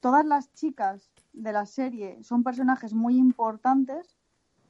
todas 0.00 0.24
las 0.24 0.52
chicas 0.52 1.10
de 1.32 1.52
la 1.52 1.66
serie 1.66 2.22
son 2.22 2.44
personajes 2.44 2.94
muy 2.94 3.16
importantes. 3.16 4.16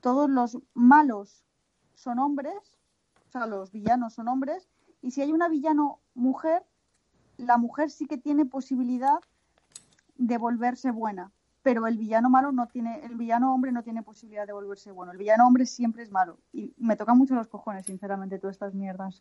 Todos 0.00 0.30
los 0.30 0.58
malos 0.74 1.44
son 1.94 2.18
hombres, 2.18 2.78
o 3.26 3.30
sea, 3.30 3.46
los 3.46 3.72
villanos 3.72 4.14
son 4.14 4.28
hombres, 4.28 4.68
y 5.02 5.10
si 5.10 5.22
hay 5.22 5.32
una 5.32 5.48
villano 5.48 6.00
mujer, 6.14 6.64
la 7.36 7.56
mujer 7.56 7.90
sí 7.90 8.06
que 8.06 8.18
tiene 8.18 8.44
posibilidad 8.44 9.18
de 10.16 10.38
volverse 10.38 10.90
buena, 10.90 11.32
pero 11.66 11.88
el 11.88 11.98
villano 11.98 12.30
malo 12.30 12.52
no 12.52 12.68
tiene, 12.68 13.00
el 13.04 13.16
villano 13.16 13.52
hombre 13.52 13.72
no 13.72 13.82
tiene 13.82 14.00
posibilidad 14.04 14.46
de 14.46 14.52
volverse 14.52 14.92
bueno, 14.92 15.10
el 15.10 15.18
villano 15.18 15.48
hombre 15.48 15.66
siempre 15.66 16.04
es 16.04 16.12
malo, 16.12 16.38
y 16.52 16.72
me 16.78 16.94
tocan 16.94 17.18
mucho 17.18 17.34
los 17.34 17.48
cojones, 17.48 17.84
sinceramente, 17.84 18.38
todas 18.38 18.54
estas 18.54 18.72
mierdas. 18.72 19.20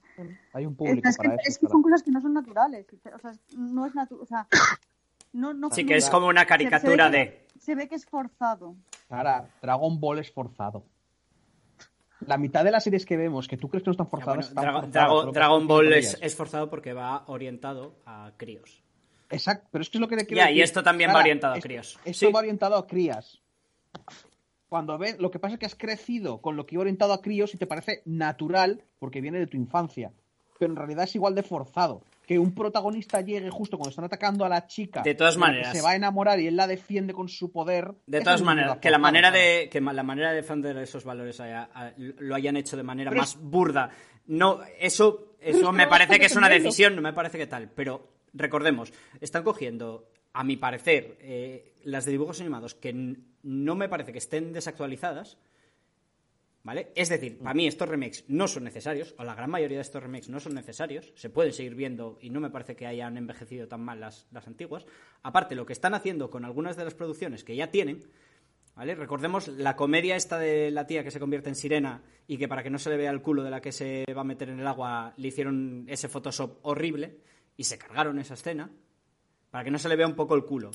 Hay 0.54 0.68
un 0.68 0.76
público 0.76 1.10
es, 1.10 1.18
que, 1.18 1.28
para 1.28 1.42
eso. 1.42 1.50
es 1.50 1.58
que 1.58 1.68
son 1.68 1.82
cosas 1.82 2.04
que 2.04 2.12
no 2.12 2.22
son 2.22 2.36
naturales, 2.36 2.86
o 2.94 3.18
sea, 3.18 3.32
no 3.58 3.88
es 3.88 3.96
natural, 3.96 4.22
o 4.22 4.26
sea, 4.28 4.48
no, 5.34 5.56
no, 5.56 5.72
Sí 5.72 5.88
que 5.88 5.96
es 5.96 6.08
como 6.08 6.28
una 6.28 6.46
caricatura 6.46 7.06
se 7.10 7.18
de... 7.18 7.48
que- 7.52 7.60
Se 7.60 7.74
ve 7.74 7.88
que 7.88 7.96
es 7.96 8.06
forzado. 8.06 8.76
Sara, 9.10 9.50
Dragon 9.60 10.00
Ball 10.00 10.20
es 10.20 10.32
forzado. 10.32 10.86
La 12.28 12.38
mitad 12.38 12.64
de 12.64 12.70
las 12.70 12.84
series 12.84 13.08
que 13.08 13.18
vemos 13.18 13.48
que 13.48 13.58
tú 13.58 13.70
crees 13.70 13.82
que 13.82 13.88
no 13.88 13.94
están 13.94 14.06
Ya, 14.06 14.12
forzadas 14.12 14.52
bueno, 14.54 14.88
están 14.88 15.10
solo 15.10 15.32
que 15.32 15.40
Dragon 15.40 15.68
Ball 15.68 15.94
es, 15.94 16.16
es 16.22 16.36
forzado 16.36 16.70
porque 16.70 16.94
va 16.94 17.24
orientado 17.26 17.96
a 18.06 18.34
críos. 18.38 18.85
Exacto, 19.30 19.68
pero 19.72 19.82
es 19.82 19.90
que 19.90 19.98
es 19.98 20.02
lo 20.02 20.08
que 20.08 20.16
le 20.16 20.26
quiero 20.26 20.44
Ya, 20.44 20.50
y 20.50 20.54
decir. 20.56 20.64
esto 20.64 20.84
también 20.84 21.10
va 21.12 21.20
orientado 21.20 21.54
a 21.54 21.58
esto- 21.58 21.68
críos. 21.68 22.00
Esto 22.06 22.28
Sí. 22.28 22.32
va 22.32 22.40
orientado 22.40 22.76
a 22.76 22.86
crías. 22.88 23.42
Cuando 24.70 24.98
ven, 24.98 25.16
lo 25.20 25.32
que 25.32 25.40
pasa 25.40 25.54
es 25.54 25.60
que 25.60 25.66
has 25.66 25.76
crecido 25.76 26.42
con 26.42 26.56
lo 26.56 26.66
que 26.66 26.76
iba 26.76 26.82
orientado 26.82 27.14
a 27.14 27.22
críos 27.22 27.54
y 27.54 27.58
te 27.58 27.68
parece 27.68 28.02
natural 28.06 28.84
porque 29.00 29.22
viene 29.22 29.40
de 29.40 29.48
tu 29.48 29.58
infancia. 29.58 30.12
Pero 30.60 30.72
en 30.72 30.78
realidad 30.78 31.04
es 31.04 31.16
igual 31.16 31.36
de 31.36 31.44
forzado. 31.44 32.04
Que 32.26 32.40
un 32.40 32.56
protagonista 32.56 33.22
llegue 33.22 33.52
justo 33.52 33.78
cuando 33.78 33.92
están 33.92 34.06
atacando 34.06 34.44
a 34.46 34.50
la 34.50 34.66
chica. 34.66 35.04
De 35.04 35.14
todas 35.14 35.36
que 35.36 35.40
maneras. 35.42 35.72
Se 35.78 35.82
va 35.84 35.92
a 35.92 35.96
enamorar 35.96 36.40
y 36.40 36.48
él 36.48 36.56
la 36.56 36.66
defiende 36.66 37.14
con 37.14 37.30
su 37.30 37.52
poder. 37.52 37.94
De 38.08 38.22
todas 38.22 38.42
maneras, 38.42 38.80
que 38.80 38.90
la 38.90 38.98
manera 38.98 39.30
de 39.30 39.70
que 39.72 39.80
la 39.80 40.02
manera 40.04 40.30
de 40.32 40.38
defender 40.38 40.76
esos 40.80 41.04
valores 41.04 41.40
haya- 41.40 41.70
a- 41.74 41.94
lo 41.98 42.34
hayan 42.34 42.58
hecho 42.58 42.76
de 42.76 42.84
manera 42.84 43.12
Pero 43.12 43.22
más 43.22 43.38
burda, 43.40 43.92
no, 44.26 44.60
eso, 44.80 45.36
eso 45.40 45.72
me 45.72 45.86
parece 45.88 46.20
que 46.20 46.26
es 46.26 46.36
una 46.36 46.50
decisión, 46.50 46.96
no 46.96 47.02
me 47.04 47.14
parece 47.14 47.38
que 47.38 47.46
tal. 47.46 47.70
Pero 47.70 48.15
recordemos, 48.36 48.94
están 49.22 49.44
cogiendo, 49.44 50.10
a 50.34 50.44
mi 50.44 50.58
parecer, 50.58 51.18
eh, 51.22 51.74
las 51.84 52.06
de 52.06 52.12
dibujos 52.12 52.42
animados 52.42 52.76
que 52.76 52.94
no 53.44 53.76
me 53.76 53.90
parece 53.90 54.12
que 54.12 54.20
estén 54.20 54.54
desactualizadas. 54.54 55.38
¿Vale? 56.64 56.92
Es 56.96 57.10
decir, 57.10 57.38
para 57.38 57.54
mí 57.54 57.68
estos 57.68 57.88
remakes 57.88 58.26
no 58.28 58.48
son 58.48 58.64
necesarios, 58.64 59.14
o 59.20 59.24
la 59.24 59.36
gran 59.36 59.52
mayoría 59.52 59.78
de 59.78 59.84
estos 59.84 60.02
remakes 60.02 60.30
no 60.30 60.40
son 60.40 60.56
necesarios, 60.56 61.14
se 61.16 61.30
pueden 61.30 61.54
seguir 61.54 61.76
viendo 61.76 62.18
y 62.20 62.32
no 62.32 62.40
me 62.40 62.50
parece 62.50 62.76
que 62.76 62.88
hayan 62.88 63.18
envejecido 63.18 63.68
tan 63.68 63.82
mal 63.82 64.00
las, 64.00 64.26
las 64.32 64.48
antiguas. 64.48 64.84
Aparte, 65.22 65.54
lo 65.54 65.68
que 65.68 65.74
están 65.74 65.94
haciendo 65.94 66.32
con 66.32 66.44
algunas 66.44 66.76
de 66.76 66.84
las 66.84 66.96
producciones 66.96 67.44
que 67.44 67.56
ya 67.56 67.70
tienen, 67.70 68.02
¿vale? 68.76 68.96
Recordemos 68.96 69.48
la 69.48 69.76
comedia 69.76 70.16
esta 70.16 70.40
de 70.40 70.72
la 70.72 70.88
tía 70.88 71.04
que 71.04 71.12
se 71.12 71.20
convierte 71.20 71.50
en 71.50 71.56
sirena 71.56 72.02
y 72.28 72.40
que 72.40 72.48
para 72.48 72.64
que 72.64 72.72
no 72.72 72.80
se 72.80 72.90
le 72.90 72.98
vea 72.98 73.12
el 73.12 73.22
culo 73.22 73.44
de 73.44 73.52
la 73.52 73.62
que 73.62 73.72
se 73.72 74.04
va 74.18 74.22
a 74.22 74.24
meter 74.24 74.50
en 74.50 74.60
el 74.60 74.66
agua 74.66 75.14
le 75.18 75.28
hicieron 75.28 75.86
ese 75.88 76.10
Photoshop 76.10 76.58
horrible 76.64 77.20
y 77.58 77.64
se 77.66 77.78
cargaron 77.78 78.20
esa 78.20 78.34
escena 78.36 78.70
para 79.52 79.64
que 79.64 79.72
no 79.72 79.80
se 79.80 79.90
le 79.90 79.96
vea 79.96 80.08
un 80.08 80.16
poco 80.16 80.36
el 80.36 80.46
culo. 80.46 80.72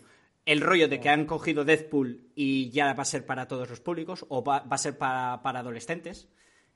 El 0.47 0.61
rollo 0.63 0.89
de 0.89 1.01
que 1.01 1.09
han 1.11 1.27
cogido 1.27 1.65
Deadpool 1.65 2.29
y 2.35 2.71
ya 2.71 2.95
va 2.95 3.03
a 3.03 3.07
ser 3.07 3.27
para 3.27 3.47
todos 3.47 3.69
los 3.69 3.81
públicos 3.81 4.25
o 4.29 4.43
va, 4.43 4.61
va 4.61 4.75
a 4.77 4.79
ser 4.79 4.97
para, 4.97 5.43
para 5.43 5.61
adolescentes. 5.61 6.29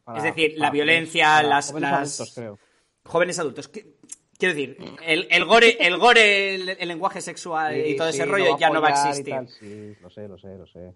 Para- 0.05 0.19
es 0.19 0.25
decir, 0.25 0.55
la 0.59 0.71
violencia, 0.71 1.43
las, 1.43 1.69
jóvenes 1.71 1.91
las- 1.91 2.21
adultos, 2.21 2.35
creo. 2.35 2.59
jóvenes 3.05 3.39
adultos. 3.39 3.69
¿Qué- 3.69 3.95
Quiero 4.37 4.55
decir, 4.55 4.77
el, 5.07 5.29
el 5.31 5.45
gore, 5.45 5.77
el, 5.87 5.97
gore 5.97 6.57
el, 6.57 6.69
el 6.71 6.89
lenguaje 6.89 7.21
sexual 7.21 7.87
y 7.87 7.97
todo 7.97 8.11
sí, 8.11 8.17
ese 8.19 8.27
rollo 8.27 8.59
ya 8.59 8.69
no 8.69 8.83
va 8.83 8.89
a 8.89 9.11
existir. 9.11 9.35
Sí, 9.61 9.97
lo 10.03 10.11
sé, 10.11 10.27
lo 10.27 10.37
sé, 10.37 10.59
lo 10.59 10.67
sé. 10.67 10.93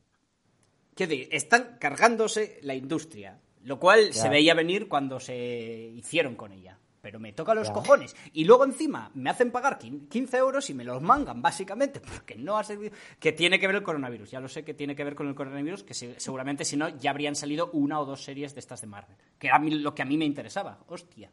Quiero 0.95 1.11
decir, 1.11 1.29
están 1.31 1.77
cargándose 1.79 2.59
la 2.63 2.75
industria, 2.75 3.39
lo 3.63 3.79
cual 3.79 4.09
Ya. 4.11 4.23
se 4.23 4.29
veía 4.29 4.55
venir 4.55 4.89
cuando 4.89 5.21
se 5.21 5.37
hicieron 5.37 6.35
con 6.35 6.51
ella. 6.53 6.79
Pero 7.09 7.21
me 7.21 7.33
toca 7.33 7.55
los 7.55 7.69
Ya. 7.69 7.73
cojones. 7.73 8.15
Y 8.35 8.45
luego 8.45 8.67
encima 8.67 9.11
me 9.15 9.31
hacen 9.31 9.51
pagar 9.51 9.79
quin- 9.79 10.09
15 10.11 10.37
euros 10.37 10.69
y 10.69 10.75
me 10.75 10.85
los 10.85 11.01
mangan, 11.01 11.41
básicamente, 11.41 12.01
porque 12.23 12.37
no 12.37 12.59
ha 12.59 12.65
servido. 12.65 12.95
Que 13.19 13.33
tiene 13.33 13.59
que 13.59 13.67
ver 13.67 13.77
el 13.77 13.83
coronavirus. 13.83 14.31
Ya 14.31 14.41
lo 14.41 14.49
sé 14.49 14.63
que 14.63 14.75
tiene 14.75 14.95
que 14.95 15.05
ver 15.05 15.15
con 15.15 15.27
el 15.27 15.35
coronavirus, 15.35 15.85
que 15.85 15.95
se- 15.95 16.21
seguramente 16.21 16.67
si 16.67 16.77
no 16.77 16.91
ya 16.91 17.11
habrían 17.13 17.35
salido 17.35 17.71
una 17.73 17.99
o 17.99 18.05
dos 18.05 18.23
series 18.23 18.53
de 18.53 18.61
estas 18.61 18.83
de 18.83 18.89
Marvel. 18.89 19.17
Que 19.39 19.47
era 19.47 19.59
lo 19.59 19.95
que 19.95 20.03
a 20.03 20.05
mí 20.05 20.19
me 20.19 20.27
interesaba. 20.27 20.81
Hostia. 20.89 21.31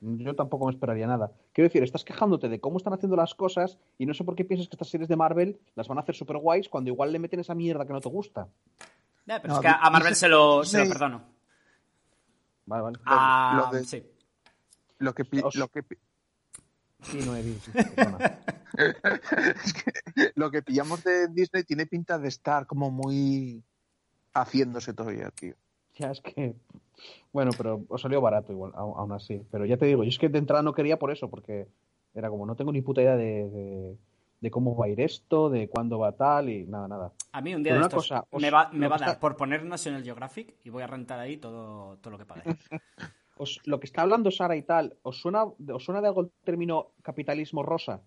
Yo 0.00 0.36
tampoco 0.36 0.66
me 0.66 0.70
esperaría 0.70 1.08
nada. 1.08 1.32
Quiero 1.52 1.66
decir, 1.66 1.82
estás 1.82 2.04
quejándote 2.04 2.48
de 2.48 2.60
cómo 2.60 2.76
están 2.78 2.92
haciendo 2.92 3.16
las 3.16 3.34
cosas 3.34 3.76
y 3.98 4.06
no 4.06 4.14
sé 4.14 4.22
por 4.22 4.36
qué 4.36 4.44
piensas 4.44 4.68
que 4.68 4.76
estas 4.76 4.88
series 4.90 5.08
de 5.08 5.16
Marvel 5.16 5.58
las 5.74 5.88
van 5.88 5.98
a 5.98 6.02
hacer 6.02 6.14
super 6.14 6.36
guays 6.36 6.68
cuando 6.68 6.90
igual 6.90 7.10
le 7.10 7.18
meten 7.18 7.40
esa 7.40 7.56
mierda 7.56 7.84
que 7.84 7.92
no 7.92 8.00
te 8.00 8.08
gusta. 8.08 8.46
Pero 9.26 9.40
No, 9.48 9.54
es 9.56 9.60
que 9.60 9.66
a 9.66 9.90
Marvel 9.90 10.14
se 10.14 10.28
lo, 10.28 10.62
se 10.64 10.76
lo 10.78 10.82
Disney- 10.84 10.88
perdono. 10.88 11.22
Vale, 12.66 12.82
vale. 12.82 12.98
Ah, 13.06 13.68
lo 13.72 13.76
de- 13.78 13.84
sí. 13.84 14.02
Lo 14.98 15.14
que, 15.14 15.24
pi- 15.24 15.42
lo 15.54 15.68
que, 15.68 15.82
pi- 15.82 15.96
Sí, 17.02 17.20
no 17.24 17.36
he 17.36 17.40
es 18.78 19.72
que 19.72 20.32
lo 20.34 20.50
que 20.50 20.62
pillamos 20.62 21.02
de 21.04 21.28
Disney 21.28 21.62
tiene 21.64 21.86
pinta 21.86 22.18
de 22.18 22.28
estar 22.28 22.66
como 22.66 22.90
muy 22.90 23.62
haciéndose 24.34 24.92
todavía, 24.92 25.30
tío. 25.30 25.54
Ya 25.96 26.10
es 26.10 26.20
que. 26.20 26.54
Bueno, 27.32 27.52
pero 27.56 27.84
os 27.88 28.02
salió 28.02 28.20
barato 28.20 28.52
igual, 28.52 28.72
aún 28.74 29.12
así. 29.12 29.40
Pero 29.50 29.64
ya 29.64 29.76
te 29.76 29.86
digo, 29.86 30.02
yo 30.02 30.08
es 30.08 30.18
que 30.18 30.28
de 30.28 30.38
entrada 30.38 30.62
no 30.62 30.74
quería 30.74 30.98
por 30.98 31.10
eso, 31.12 31.30
porque 31.30 31.68
era 32.14 32.28
como, 32.30 32.46
no 32.46 32.56
tengo 32.56 32.72
ni 32.72 32.82
puta 32.82 33.00
idea 33.02 33.16
de, 33.16 33.48
de, 33.48 33.96
de 34.40 34.50
cómo 34.50 34.76
va 34.76 34.86
a 34.86 34.88
ir 34.88 35.00
esto, 35.00 35.50
de 35.50 35.68
cuándo 35.68 35.98
va 35.98 36.12
tal 36.12 36.48
y 36.50 36.64
nada, 36.66 36.88
nada. 36.88 37.12
A 37.32 37.40
mí 37.40 37.54
un 37.54 37.62
día 37.62 37.72
Pero 37.74 37.82
de 37.82 37.86
una 37.86 37.86
estos 37.88 38.08
cosa, 38.08 38.26
os- 38.30 38.42
me 38.42 38.50
va, 38.50 38.70
me 38.72 38.88
va 38.88 38.96
a 38.96 38.98
dar 38.98 39.08
está- 39.10 39.20
por 39.20 39.36
poner 39.36 39.64
National 39.64 40.02
Geographic 40.02 40.54
y 40.64 40.70
voy 40.70 40.82
a 40.82 40.86
rentar 40.88 41.18
ahí 41.20 41.36
todo, 41.36 41.96
todo 41.98 42.10
lo 42.12 42.18
que 42.18 42.26
pague. 42.26 42.42
Os- 43.38 43.60
lo 43.64 43.78
que 43.80 43.86
está 43.86 44.02
hablando 44.02 44.30
Sara 44.30 44.56
y 44.56 44.62
tal, 44.62 44.96
¿os 45.02 45.20
suena, 45.20 45.44
¿os 45.44 45.84
suena 45.84 46.00
de 46.00 46.08
algo 46.08 46.20
el 46.22 46.30
término 46.44 46.92
capitalismo 47.02 47.62
rosa? 47.62 48.00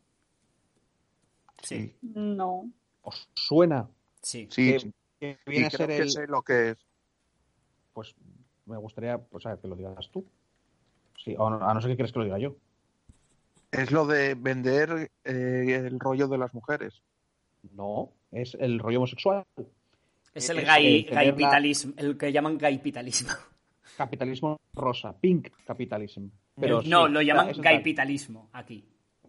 Sí, 1.61 1.95
No. 2.01 2.69
¿Os 3.03 3.29
suena? 3.33 3.87
sí. 4.21 4.47
Sí, 4.51 4.77
Que- 5.19 5.37
y 5.45 5.49
viene 5.51 5.67
a 5.67 5.69
creo 5.69 5.77
ser 5.87 5.87
que 5.89 5.97
el. 5.97 6.09
sé 6.09 6.27
lo 6.27 6.41
que 6.41 6.69
es. 6.71 6.77
Pues 7.93 8.15
me 8.65 8.77
gustaría 8.77 9.17
pues, 9.17 9.43
saber 9.43 9.59
que 9.59 9.67
lo 9.67 9.75
digas 9.75 10.09
tú. 10.11 10.25
Sí, 11.23 11.35
o 11.37 11.49
no- 11.49 11.63
a 11.67 11.73
no 11.73 11.81
ser 11.81 11.91
que 11.91 11.95
quieres 11.97 12.11
que 12.11 12.19
lo 12.19 12.25
diga 12.25 12.39
yo. 12.39 12.55
Es 13.71 13.91
lo 13.91 14.05
de 14.05 14.33
vender 14.35 15.11
eh, 15.23 15.81
el 15.85 15.99
rollo 15.99 16.27
de 16.27 16.37
las 16.37 16.53
mujeres. 16.53 17.01
No, 17.73 18.11
es 18.31 18.55
el 18.59 18.79
rollo 18.79 18.97
homosexual. 18.97 19.45
Es 20.33 20.49
el 20.49 20.59
Es 20.59 20.65
gay, 20.65 20.97
el 20.99 21.05
tener 21.05 21.15
la- 21.15 21.23
gaipitalismo, 21.31 21.93
el 21.97 22.17
que 22.17 22.31
llaman 22.31 22.57
gaipitalismo. 22.57 23.31
Capitalismo 24.05 24.57
rosa, 24.73 25.17
pink 25.19 25.49
capitalism. 25.65 26.27
Pero 26.59 26.81
no, 26.83 27.07
sí, 27.07 27.13
lo 27.13 27.21
llaman 27.21 27.51
gaipitalismo 27.57 28.49
aquí. 28.53 28.83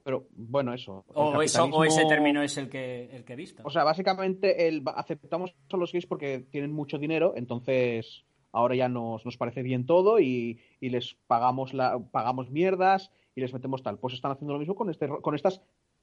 pero 0.04 0.26
bueno, 0.34 0.72
eso. 0.74 1.04
O, 1.14 1.40
eso, 1.42 1.64
o 1.64 1.84
ese 1.84 2.00
capitalismo- 2.02 2.08
término 2.08 2.42
es 2.42 2.56
el 2.58 2.68
que, 2.68 3.08
el 3.12 3.24
que 3.24 3.34
he 3.34 3.36
visto. 3.36 3.62
O 3.64 3.70
sea, 3.70 3.84
básicamente 3.84 4.66
el, 4.68 4.82
aceptamos 4.96 5.54
a 5.72 5.76
los 5.76 5.92
gays 5.92 6.06
porque 6.06 6.40
tienen 6.50 6.72
mucho 6.72 6.98
dinero, 6.98 7.34
entonces 7.36 8.24
ahora 8.50 8.74
ya 8.74 8.88
nos, 8.88 9.24
nos 9.24 9.36
parece 9.36 9.62
bien 9.62 9.86
todo 9.86 10.18
y, 10.20 10.58
y 10.80 10.90
les 10.90 11.14
pagamos 11.26 11.72
la, 11.72 11.98
pagamos 12.10 12.50
mierdas 12.50 13.10
y 13.34 13.40
les 13.40 13.52
metemos 13.52 13.82
tal. 13.82 13.98
Pues 13.98 14.14
están 14.14 14.32
haciendo 14.32 14.52
lo 14.54 14.58
mismo 14.58 14.74
con 14.74 14.90
este 14.90 15.08
con 15.08 15.34
estas 15.34 15.60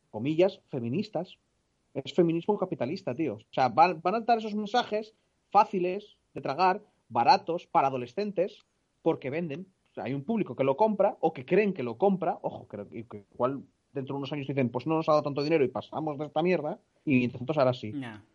comillas 0.09 0.61
feministas. 0.69 1.37
Es 1.93 2.13
feminismo 2.13 2.57
capitalista, 2.57 3.13
tío. 3.15 3.33
O 3.35 3.53
sea, 3.53 3.67
van, 3.69 3.99
van 4.01 4.15
a 4.15 4.19
dar 4.21 4.37
esos 4.37 4.53
mensajes 4.55 5.13
fáciles 5.51 6.17
de 6.33 6.41
tragar, 6.41 6.81
baratos 7.09 7.67
para 7.67 7.87
adolescentes, 7.89 8.65
porque 9.01 9.29
venden. 9.29 9.67
O 9.91 9.93
sea, 9.93 10.03
hay 10.05 10.13
un 10.13 10.23
público 10.23 10.55
que 10.55 10.63
lo 10.63 10.77
compra 10.77 11.17
o 11.19 11.33
que 11.33 11.45
creen 11.45 11.73
que 11.73 11.83
lo 11.83 11.97
compra, 11.97 12.37
ojo, 12.41 12.67
que, 12.67 12.77
que- 12.87 13.07
que 13.07 13.25
igual 13.33 13.63
dentro 13.91 14.13
de 14.13 14.17
unos 14.19 14.31
años 14.31 14.47
dicen, 14.47 14.69
pues 14.69 14.85
no 14.85 14.95
nos 14.95 15.09
ha 15.09 15.13
dado 15.13 15.23
tanto 15.23 15.41
dinero 15.43 15.63
y 15.65 15.67
pasamos 15.67 16.17
de 16.19 16.25
esta 16.27 16.43
mierda, 16.43 16.79
y 17.05 17.27
nosotros 17.27 17.57
ahora 17.57 17.73
sí. 17.73 17.91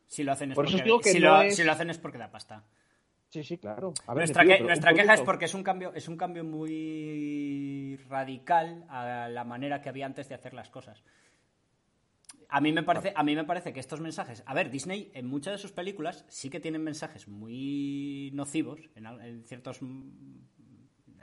Si 0.09 0.25
lo 0.25 0.33
hacen 0.33 0.51
es 0.51 0.55
Por 0.57 0.65
porque, 0.65 0.77
os 0.79 0.85
digo 0.85 0.99
que 1.01 1.11
si, 1.13 1.21
no 1.21 1.37
lo, 1.37 1.43
es- 1.43 1.57
si 1.57 1.65
lo 1.65 1.73
hacen 1.73 1.91
es 1.91 1.99
porque 1.99 2.19
da 2.19 2.31
pasta. 2.31 2.65
Sí, 3.31 3.43
sí, 3.43 3.59
claro. 3.59 3.95
A 4.07 4.15
ver, 4.15 4.23
Nuestra, 4.23 4.43
tío, 4.45 4.57
que- 4.59 4.63
nuestra 4.65 4.95
queja 4.95 5.15
es 5.15 5.21
porque 5.23 5.45
es 5.47 5.55
un 5.55 5.63
cambio, 5.65 5.93
es 5.95 6.09
un 6.09 6.17
cambio 6.17 6.45
muy 6.45 7.97
radical 8.09 8.85
a 8.89 9.29
la 9.29 9.45
manera 9.45 9.81
que 9.81 9.89
había 9.89 10.07
antes 10.07 10.29
de 10.29 10.35
hacer 10.35 10.55
las 10.55 10.71
cosas. 10.71 11.03
A 12.55 12.61
mí 12.61 12.71
me 12.71 12.85
parece, 12.85 13.13
a 13.17 13.25
mí 13.25 13.35
me 13.35 13.43
parece 13.43 13.73
que 13.73 13.81
estos 13.81 14.01
mensajes, 14.01 14.45
a 14.47 14.55
ver, 14.55 14.71
Disney 14.71 15.11
en 15.13 15.27
muchas 15.27 15.55
de 15.55 15.59
sus 15.59 15.73
películas 15.73 16.25
sí 16.29 16.51
que 16.51 16.61
tienen 16.61 16.85
mensajes 16.85 17.27
muy 17.27 18.31
nocivos 18.33 18.79
en, 18.95 19.43
ciertos 19.45 19.83
en 19.83 20.47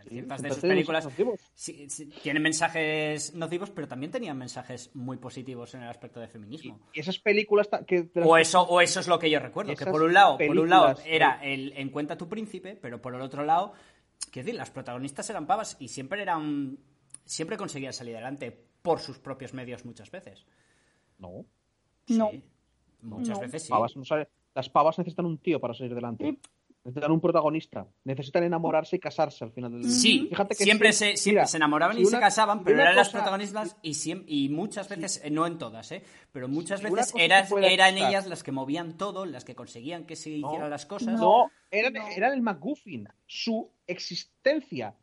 ciertas 0.09 0.41
de 0.41 0.49
sus 0.49 0.59
películas 0.59 1.07
sí, 1.53 1.89
sí, 1.89 2.07
tienen 2.21 2.43
mensajes 2.43 3.33
nocivos, 3.33 3.69
pero 3.69 3.87
también 3.87 4.11
tenían 4.11 4.37
mensajes 4.37 4.93
muy 4.93 5.15
positivos 5.15 5.73
en 5.73 5.83
el 5.83 5.89
aspecto 5.89 6.19
de 6.19 6.27
feminismo. 6.27 6.81
Y 6.91 6.99
esas 6.99 7.17
películas 7.17 7.69
que 7.87 8.09
O 8.25 8.35
eso, 8.35 8.63
o 8.63 8.81
eso 8.81 8.99
es 8.99 9.07
lo 9.07 9.17
que 9.17 9.29
yo 9.29 9.39
recuerdo, 9.39 9.73
que 9.73 9.85
por 9.85 10.01
un 10.01 10.13
lado, 10.13 10.37
por 10.37 10.59
un 10.59 10.69
lado 10.69 10.97
era 11.05 11.39
el 11.41 11.71
En 11.77 11.91
cuenta 11.91 12.17
tu 12.17 12.27
príncipe, 12.27 12.75
pero 12.75 13.01
por 13.01 13.15
el 13.15 13.21
otro 13.21 13.45
lado, 13.45 13.71
quiero 14.31 14.47
decir, 14.47 14.55
las 14.59 14.69
protagonistas 14.69 15.29
eran 15.29 15.47
pavas 15.47 15.77
y 15.79 15.87
siempre 15.87 16.21
eran 16.21 16.77
siempre 17.23 17.55
conseguían 17.55 17.93
salir 17.93 18.15
adelante 18.15 18.51
por 18.81 18.99
sus 18.99 19.17
propios 19.17 19.53
medios 19.53 19.85
muchas 19.85 20.11
veces. 20.11 20.45
No. 21.21 21.45
No. 22.09 22.29
Sí, 22.31 22.43
muchas 23.01 23.37
No. 23.37 23.41
veces 23.41 23.63
sí. 23.63 23.69
Pavas 23.69 23.95
no 23.95 24.03
sale- 24.03 24.27
Las 24.53 24.69
pavas 24.69 24.97
necesitan 24.97 25.25
un 25.25 25.37
tío 25.37 25.59
para 25.61 25.73
salir 25.73 25.95
delante. 25.95 26.25
Sí. 26.31 26.39
Necesitan 26.83 27.11
un 27.11 27.21
protagonista. 27.21 27.85
Necesitan 28.05 28.43
enamorarse 28.43 28.95
y 28.95 28.99
casarse 28.99 29.43
al 29.43 29.51
final 29.51 29.71
del 29.71 29.85
Sí, 29.89 30.25
Fíjate 30.29 30.55
que 30.55 30.63
siempre, 30.63 30.91
si- 30.91 30.97
se, 31.11 31.15
siempre 31.17 31.41
mira, 31.41 31.45
se 31.47 31.57
enamoraban 31.57 31.95
si 31.95 32.01
y 32.01 32.05
se 32.07 32.19
casaban, 32.19 32.63
pero 32.63 32.81
eran 32.81 32.95
las 32.95 33.09
protagonistas 33.09 33.77
y, 33.83 33.93
y 34.45 34.49
muchas 34.49 34.89
veces, 34.89 35.21
eh, 35.23 35.29
no 35.29 35.45
en 35.45 35.59
todas, 35.59 35.91
¿eh? 35.91 36.03
pero 36.31 36.47
muchas 36.47 36.81
veces 36.81 37.13
eran, 37.15 37.45
ellas 37.97 38.25
las 38.25 38.41
que 38.41 38.51
movían 38.51 38.97
todo, 38.97 39.25
las 39.27 39.45
que 39.45 39.53
conseguían 39.53 40.05
que 40.07 40.15
se 40.15 40.31
hicieran 40.31 40.71
las 40.71 40.87
cosas. 40.87 41.19
No, 41.19 41.51
eran, 41.69 41.93
No. 41.93 42.07
eran 42.15 42.33
el 42.33 42.41
McGuffin. 42.41 43.07
Su 43.27 43.69
existencia 43.85 44.95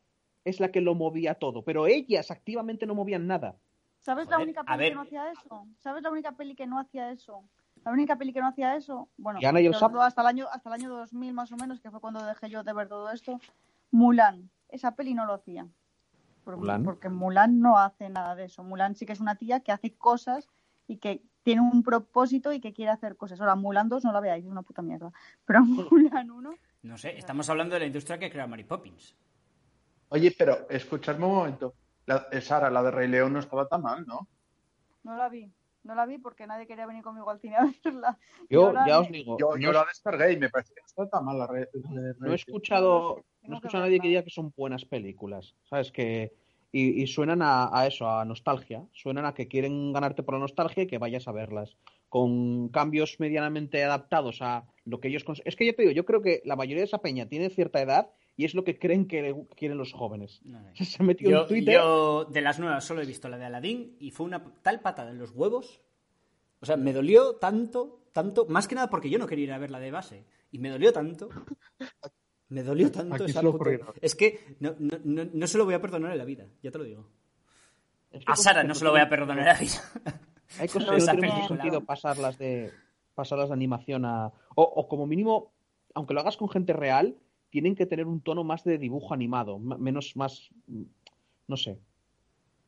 es 0.45 0.59
la 0.61 0.71
que 0.73 0.81
lo 0.81 0.95
movía 0.97 1.35
todo, 1.35 1.63
pero 1.63 1.87
ellas 1.87 2.31
activamente 2.33 2.87
no 2.87 2.95
movían 2.97 3.27
nada. 3.29 3.57
¿Sabes 4.01 4.29
la 4.29 4.39
única 4.39 4.65
peli 4.65 4.79
ver. 4.79 4.89
que 4.91 4.95
no 4.95 5.01
hacía 5.03 5.31
eso? 5.31 5.67
¿Sabes 5.79 6.03
la 6.03 6.11
única 6.11 6.33
peli 6.33 6.55
que 6.55 6.67
no 6.67 6.79
hacía 6.79 7.11
eso? 7.11 7.45
La 7.85 7.93
única 7.93 8.17
peli 8.17 8.33
que 8.33 8.41
no 8.41 8.49
hacía 8.49 8.75
eso, 8.77 9.09
bueno, 9.17 9.39
¿Y 9.41 9.45
Ana 9.47 9.61
y 9.61 9.67
el 9.67 9.73
sobre 9.73 9.81
sapo? 9.81 9.93
todo 9.95 10.03
hasta 10.03 10.21
el 10.23 10.27
año 10.27 10.47
hasta 10.51 10.69
el 10.69 10.75
año 10.75 10.91
2000 10.91 11.33
más 11.33 11.53
o 11.53 11.57
menos, 11.57 11.81
que 11.81 11.91
fue 11.91 12.01
cuando 12.01 12.25
dejé 12.25 12.51
yo 12.51 12.65
de 12.65 12.73
ver 12.73 12.89
todo 12.89 13.11
esto, 13.11 13.41
Mulan. 13.91 14.51
Esa 14.69 14.95
peli 14.95 15.15
no 15.15 15.25
lo 15.27 15.35
hacía. 15.35 15.67
Por- 16.45 16.57
¿Mulan? 16.57 16.83
Porque 16.83 17.09
Mulan 17.09 17.61
no 17.61 17.79
hace 17.79 18.09
nada 18.09 18.35
de 18.35 18.45
eso. 18.47 18.63
Mulan 18.65 18.95
sí 18.97 19.07
que 19.07 19.13
es 19.13 19.21
una 19.21 19.37
tía 19.37 19.61
que 19.61 19.73
hace 19.73 19.95
cosas 19.95 20.49
y 20.87 20.97
que 20.97 21.23
tiene 21.43 21.63
un 21.63 21.83
propósito 21.83 22.53
y 22.53 22.61
que 22.61 22.73
quiere 22.75 22.91
hacer 22.91 23.17
cosas. 23.17 23.41
Ahora, 23.41 23.55
Mulan 23.55 23.89
2 23.89 24.05
no 24.05 24.13
la 24.13 24.21
veáis, 24.21 24.45
es 24.45 24.51
una 24.51 24.63
puta 24.63 24.83
mierda. 24.83 25.13
Pero 25.45 25.63
Mulan 25.65 26.31
1, 26.31 26.55
No 26.83 26.99
sé, 26.99 27.17
estamos 27.17 27.49
hablando 27.49 27.75
de 27.75 27.81
la 27.81 27.87
industria 27.87 28.19
que 28.19 28.31
crea 28.31 28.47
Mary 28.47 28.65
Poppins. 28.65 29.15
Oye, 30.11 30.35
pero 30.37 30.69
escuchadme 30.69 31.27
un 31.27 31.35
momento. 31.35 31.75
La, 32.09 32.27
eh, 32.33 32.41
Sara, 32.41 32.71
la 32.71 32.83
de 32.83 32.91
Rey 32.91 33.07
León 33.09 33.33
no 33.35 33.39
estaba 33.39 33.69
tan 33.69 33.83
mal, 33.83 34.05
¿no? 34.07 34.27
no 35.05 35.17
la 35.17 35.29
vi. 35.29 35.51
No 35.85 35.95
la 35.95 36.05
vi 36.07 36.19
porque 36.19 36.47
nadie 36.47 36.67
quería 36.67 36.87
venir 36.87 37.03
conmigo 37.03 37.31
al 37.31 37.39
cine 37.41 37.57
a 37.57 37.65
verla. 37.85 38.19
Yo 38.51 38.73
la- 38.73 38.87
ya 38.87 39.01
os 39.01 39.11
digo, 39.11 39.39
Yo, 39.39 39.51
no, 39.53 39.57
yo 39.59 39.73
la 39.73 39.85
descargué 39.85 40.33
y 40.33 40.37
me 40.39 40.51
parece 40.51 40.75
que 40.75 40.81
no 40.81 40.87
está 40.87 41.09
tan 41.09 41.25
mal 41.25 41.39
la 41.39 41.47
Rey 41.47 41.65
la 41.73 42.01
no 42.01 42.15
Rey 42.19 42.33
he 42.33 42.35
escuchado, 42.35 43.25
no 43.43 43.55
he 43.55 43.57
escuchado 43.57 43.85
a 43.85 43.87
nadie 43.87 44.01
que 44.01 44.09
diga 44.09 44.23
que 44.25 44.31
son 44.31 44.53
buenas 44.57 44.85
películas, 44.85 45.55
¿sabes? 45.71 45.93
Que 45.93 46.33
y, 46.73 47.03
y 47.03 47.07
suenan 47.07 47.41
a, 47.43 47.71
a 47.73 47.87
eso, 47.87 48.11
a 48.11 48.25
nostalgia, 48.27 48.85
suenan 48.93 49.25
a 49.25 49.33
que 49.35 49.49
quieren 49.49 49.93
ganarte 49.93 50.23
por 50.23 50.35
la 50.35 50.41
nostalgia 50.41 50.83
y 50.83 50.87
que 50.87 50.99
vayas 50.99 51.27
a 51.29 51.33
verlas 51.33 51.77
con 52.11 52.69
cambios 52.69 53.17
medianamente 53.21 53.83
adaptados 53.85 54.43
a 54.43 54.65
lo 54.85 55.01
que 55.01 55.09
ellos 55.09 55.25
es 55.45 55.57
que 55.57 55.67
yo 55.67 55.75
te 55.75 55.83
digo, 55.83 55.93
yo 55.93 56.05
creo 56.05 56.21
que 56.23 56.43
la 56.45 56.57
mayoría 56.57 56.81
de 56.83 56.87
esa 56.87 56.99
peña 57.03 57.27
tiene 57.27 57.49
cierta 57.51 57.81
edad 57.81 58.11
y 58.39 58.45
es 58.45 58.55
lo 58.55 58.63
que 58.63 58.79
creen 58.79 59.09
que 59.09 59.35
quieren 59.57 59.77
los 59.77 59.93
jóvenes. 59.93 60.41
No. 60.45 60.61
Se 60.75 61.03
ha 61.03 61.05
metido 61.05 61.31
Yo, 61.33 61.41
en 61.43 61.49
Twitter. 61.49 61.75
yo, 61.75 62.25
de 62.25 62.41
las 62.41 62.61
nuevas 62.61 62.85
solo 62.85 63.03
he 63.03 63.05
visto 63.05 63.29
la 63.29 63.37
de 63.37 63.47
Aladdin 63.47 63.97
y 63.99 64.13
fue 64.13 64.25
una 64.27 64.45
tal 64.63 64.81
patada 64.81 65.11
en 65.11 65.19
los 65.19 65.33
huevos. 65.33 65.83
O 66.61 66.67
sea, 66.67 66.77
me 66.77 66.93
dolió 66.93 67.35
tanto, 67.35 68.05
tanto, 68.13 68.47
más 68.47 68.69
que 68.69 68.77
nada 68.77 68.89
porque 68.89 69.11
yo 69.11 69.19
no 69.19 69.27
quería 69.27 69.45
ir 69.47 69.53
a 69.53 69.59
ver 69.59 69.73
la 69.73 69.81
de 69.81 69.91
base. 69.91 70.25
Y 70.53 70.61
me 70.61 70.71
dolió 70.71 70.93
tanto. 70.93 71.29
Me 72.49 72.63
dolió 72.63 72.93
tanto 72.93 73.17
Aquí 73.17 73.33
esa. 73.33 73.43
Es 74.01 74.15
que 74.15 74.57
no, 74.61 74.75
no, 74.79 74.99
no, 75.03 75.25
no 75.33 75.47
se 75.49 75.59
lo 75.59 75.65
voy 75.65 75.75
a 75.75 75.81
perdonar 75.81 76.13
en 76.13 76.19
la 76.19 76.25
vida, 76.25 76.47
ya 76.63 76.71
te 76.71 76.79
lo 76.79 76.85
digo. 76.85 77.09
Es 78.13 78.25
que 78.25 78.33
A 78.33 78.37
Sara 78.37 78.63
no 78.63 78.75
se 78.77 78.85
lo 78.85 78.93
voy 78.93 79.01
a 79.01 79.09
perdonar 79.09 79.41
en 79.41 79.45
la 79.47 79.59
vida. 79.59 79.83
Hay 80.61 80.69
cosas 80.73 80.89
No, 80.89 80.97
que 80.97 81.13
no 81.13 81.21
tienen 81.21 81.49
sentido 81.49 81.85
pasarlas 81.85 82.39
de 82.39 82.73
pasarlas 83.17 83.49
de 83.49 83.55
animación 83.55 84.05
a 84.05 84.29
o, 84.55 84.63
o 84.63 84.89
como 84.89 85.09
mínimo, 85.09 85.53
aunque 85.93 86.15
lo 86.15 86.21
hagas 86.21 86.37
con 86.37 86.49
gente 86.49 86.73
real, 86.73 87.17
tienen 87.51 87.75
que 87.75 87.87
tener 87.87 88.07
un 88.07 88.21
tono 88.21 88.45
más 88.45 88.65
de 88.65 88.79
dibujo 88.79 89.15
animado, 89.15 89.59
menos 89.59 90.17
más 90.17 90.51
mm, 90.67 90.83
no 91.49 91.57
sé. 91.57 91.79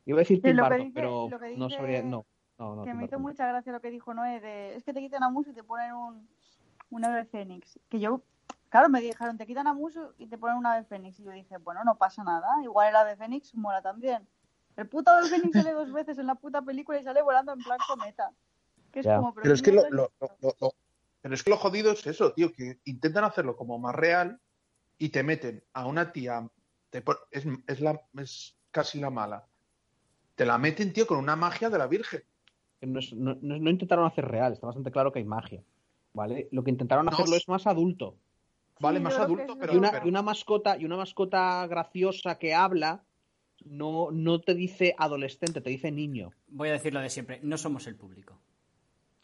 Iba 0.06 0.18
a 0.18 0.20
decir 0.20 0.38
Sí, 0.38 0.42
Tim 0.42 0.56
Burton, 0.56 0.92
pero 0.92 1.28
no 1.56 1.70
sabría, 1.70 2.02
no, 2.02 2.24
no, 2.58 2.76
no. 2.76 2.84
que 2.84 2.94
me 2.94 3.04
hizo 3.04 3.18
mucha 3.18 3.46
gracia 3.46 3.72
lo 3.72 3.80
que 3.80 3.90
dijo 3.90 4.14
Noé 4.14 4.40
de 4.40 4.74
es 4.74 4.84
que 4.84 4.92
te 4.94 5.00
quitan 5.00 5.22
a 5.22 5.30
Musu 5.30 5.50
y 5.50 5.54
te 5.54 5.62
ponen 5.62 5.92
un, 5.92 6.28
un 6.90 7.04
ave 7.04 7.26
fénix. 7.26 7.78
Que 7.88 8.00
yo, 8.00 8.22
claro, 8.70 8.88
me 8.88 9.00
dijeron 9.00 9.36
te 9.36 9.46
quitan 9.46 9.66
a 9.66 9.74
Musu 9.74 10.14
y 10.18 10.26
te 10.26 10.38
ponen 10.38 10.56
un 10.56 10.66
ave 10.66 10.84
fénix. 10.84 11.20
Y 11.20 11.24
yo 11.24 11.30
dije, 11.30 11.58
bueno, 11.58 11.84
no 11.84 11.96
pasa 11.96 12.24
nada, 12.24 12.46
igual 12.64 12.88
el 12.88 12.96
ave 12.96 13.16
fénix 13.16 13.54
mola 13.54 13.82
también. 13.82 14.26
El 14.76 14.88
puto 14.88 15.10
ave 15.10 15.28
fénix 15.28 15.52
sale 15.56 15.72
dos 15.72 15.92
veces 15.92 16.18
en 16.18 16.26
la 16.26 16.34
puta 16.36 16.62
película 16.62 16.98
y 16.98 17.04
sale 17.04 17.20
volando 17.22 17.52
en 17.52 17.62
plan 17.62 17.78
cometa. 17.86 18.32
Que 18.92 19.00
es 19.00 19.06
Ya. 19.06 19.16
como, 19.16 19.34
Pero 19.34 19.52
es 19.52 19.60
¿qué 19.62 19.70
que 19.70 19.76
lo, 19.76 19.90
lo- 19.90 20.10
lo- 20.40 20.74
pero 21.22 21.34
es 21.34 21.44
que 21.44 21.50
lo 21.50 21.56
jodido 21.58 21.92
es 21.92 22.06
eso, 22.06 22.32
tío, 22.32 22.50
que 22.50 22.80
intentan 22.86 23.24
hacerlo 23.24 23.54
como 23.56 23.78
más 23.78 23.94
real 23.94 24.40
y 25.00 25.08
te 25.08 25.22
meten 25.24 25.64
a 25.72 25.86
una 25.86 26.12
tía, 26.12 26.48
te 26.90 27.00
pon- 27.02 27.16
es, 27.32 27.44
es 27.66 27.80
la, 27.80 28.00
es 28.18 28.54
casi 28.70 29.00
la 29.00 29.10
mala. 29.10 29.46
Te 30.36 30.44
la 30.44 30.58
meten, 30.58 30.92
tío, 30.92 31.06
con 31.06 31.18
una 31.18 31.34
magia 31.36 31.70
de 31.70 31.78
la 31.78 31.86
Virgen. 31.88 32.22
No, 32.82 32.98
es- 33.00 33.12
no- 33.14 33.36
no- 33.40 33.58
no 33.58 33.70
intentaron 33.70 34.06
hacer 34.06 34.26
real, 34.26 34.52
está 34.52 34.66
bastante 34.66 34.90
claro 34.92 35.10
que 35.10 35.18
hay 35.18 35.24
magia. 35.24 35.62
¿Vale? 36.12 36.48
Lo 36.52 36.62
que 36.64 36.70
intentaron 36.70 37.06
No, 37.06 37.12
hacerlo 37.12 37.36
es 37.36 37.48
más 37.48 37.66
adulto. 37.66 38.16
Vale, 38.80 38.98
Sí, 38.98 39.04
más 39.04 39.18
adulto, 39.18 39.56
pero, 39.58 39.72
Y 39.74 39.76
una, 39.78 39.90
pero- 39.90 40.06
y 40.06 40.08
una 40.08 40.22
mascota, 40.22 40.76
y 40.76 40.84
una 40.84 40.96
mascota 40.96 41.66
graciosa 41.66 42.38
que 42.38 42.52
habla, 42.54 43.04
no, 43.64 44.10
no 44.10 44.40
te 44.40 44.54
dice 44.54 44.94
adolescente, 44.98 45.60
te 45.60 45.70
dice 45.70 45.90
niño. 45.92 46.30
Voy 46.48 46.68
a 46.70 46.72
decir 46.72 46.92
lo 46.92 47.00
de 47.00 47.10
siempre, 47.10 47.40
no 47.42 47.56
somos 47.58 47.86
el 47.86 47.96
público. 47.96 48.38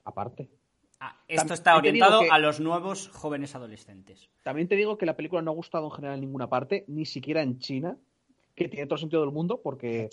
Aparte. 0.04 0.48
Ah, 1.01 1.20
esto 1.28 1.52
está 1.55 1.77
orientado 1.77 2.20
que- 2.23 2.31
a 2.31 2.39
los 2.39 2.59
nuevos 2.60 3.09
jóvenes 3.09 3.55
adolescentes. 3.55 4.31
También 4.43 4.66
te 4.68 4.77
digo 4.77 4.97
que 4.97 5.05
la 5.06 5.14
película 5.16 5.43
no 5.43 5.51
ha 5.51 5.55
gustado 5.55 5.85
en 5.86 5.90
general 5.90 6.14
en 6.16 6.23
ninguna 6.23 6.48
parte, 6.48 6.85
ni 6.89 7.05
siquiera 7.05 7.43
en 7.43 7.59
China, 7.59 7.97
que 8.55 8.68
tiene 8.68 8.86
todo 8.86 8.94
el 8.94 9.01
sentido 9.01 9.20
del 9.23 9.31
mundo, 9.32 9.60
porque, 9.62 10.09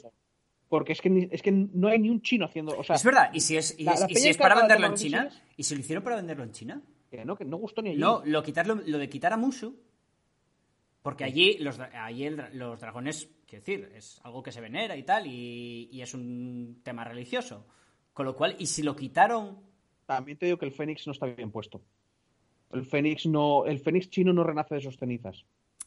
porque 0.67 0.91
es, 0.91 0.99
que, 1.01 1.09
ni- 1.09 1.29
es 1.31 1.41
que 1.41 1.51
no 1.51 1.87
hay 1.87 1.99
ni 1.99 2.09
un 2.09 2.21
chino 2.21 2.45
haciendo. 2.45 2.77
O 2.77 2.83
sea, 2.83 2.97
es 2.97 3.03
verdad, 3.05 3.29
y 3.33 3.39
si 3.39 3.55
es, 3.55 3.79
y 3.79 3.85
la- 3.85 3.93
es- 3.93 3.99
la 4.01 4.05
y 4.07 4.13
peña 4.13 4.23
si 4.23 4.29
es 4.29 4.37
para 4.37 4.55
venderlo 4.55 4.87
en 4.87 4.93
China, 4.95 5.29
y 5.55 5.63
si 5.63 5.73
lo 5.75 5.79
hicieron 5.81 6.03
para 6.03 6.17
venderlo 6.17 6.43
en 6.43 6.51
China, 6.51 6.81
que 7.09 7.23
no, 7.23 7.37
que 7.37 7.45
no 7.45 7.55
gustó 7.57 7.81
ni 7.81 7.91
allí. 7.91 7.99
no, 7.99 8.21
lo, 8.25 8.43
quitarlo, 8.43 8.75
lo 8.85 8.97
de 8.97 9.07
quitar 9.07 9.31
a 9.31 9.37
Musu, 9.37 9.77
porque 11.01 11.23
allí 11.23 11.57
los, 11.59 11.79
allí 11.79 12.25
el 12.25 12.41
los 12.53 12.79
dragones, 12.81 13.29
quiero 13.47 13.61
decir, 13.63 13.91
es 13.95 14.19
algo 14.23 14.41
que 14.43 14.51
se 14.51 14.59
venera 14.61 14.95
y 14.97 15.03
tal, 15.03 15.27
y, 15.27 15.89
y 15.91 16.01
es 16.01 16.13
un 16.13 16.81
tema 16.83 17.03
religioso. 17.03 17.65
Con 18.13 18.25
lo 18.25 18.35
cual, 18.35 18.55
y 18.59 18.67
si 18.67 18.83
lo 18.83 18.95
quitaron, 18.95 19.59
También 20.05 20.37
te 20.37 20.45
digo 20.45 20.57
que 20.57 20.65
el 20.65 20.71
Fénix 20.71 21.05
no 21.07 21.13
está 21.13 21.25
bien 21.27 21.51
puesto. 21.51 21.81
El 22.71 22.85
Fénix 22.85 23.25
no, 23.25 23.65
el 23.65 23.79
Fénix 23.79 24.09
chino 24.09 24.33
no 24.33 24.43
renace 24.43 24.75
de 24.75 24.81
sus 24.81 24.97
cenizas. 24.97 25.45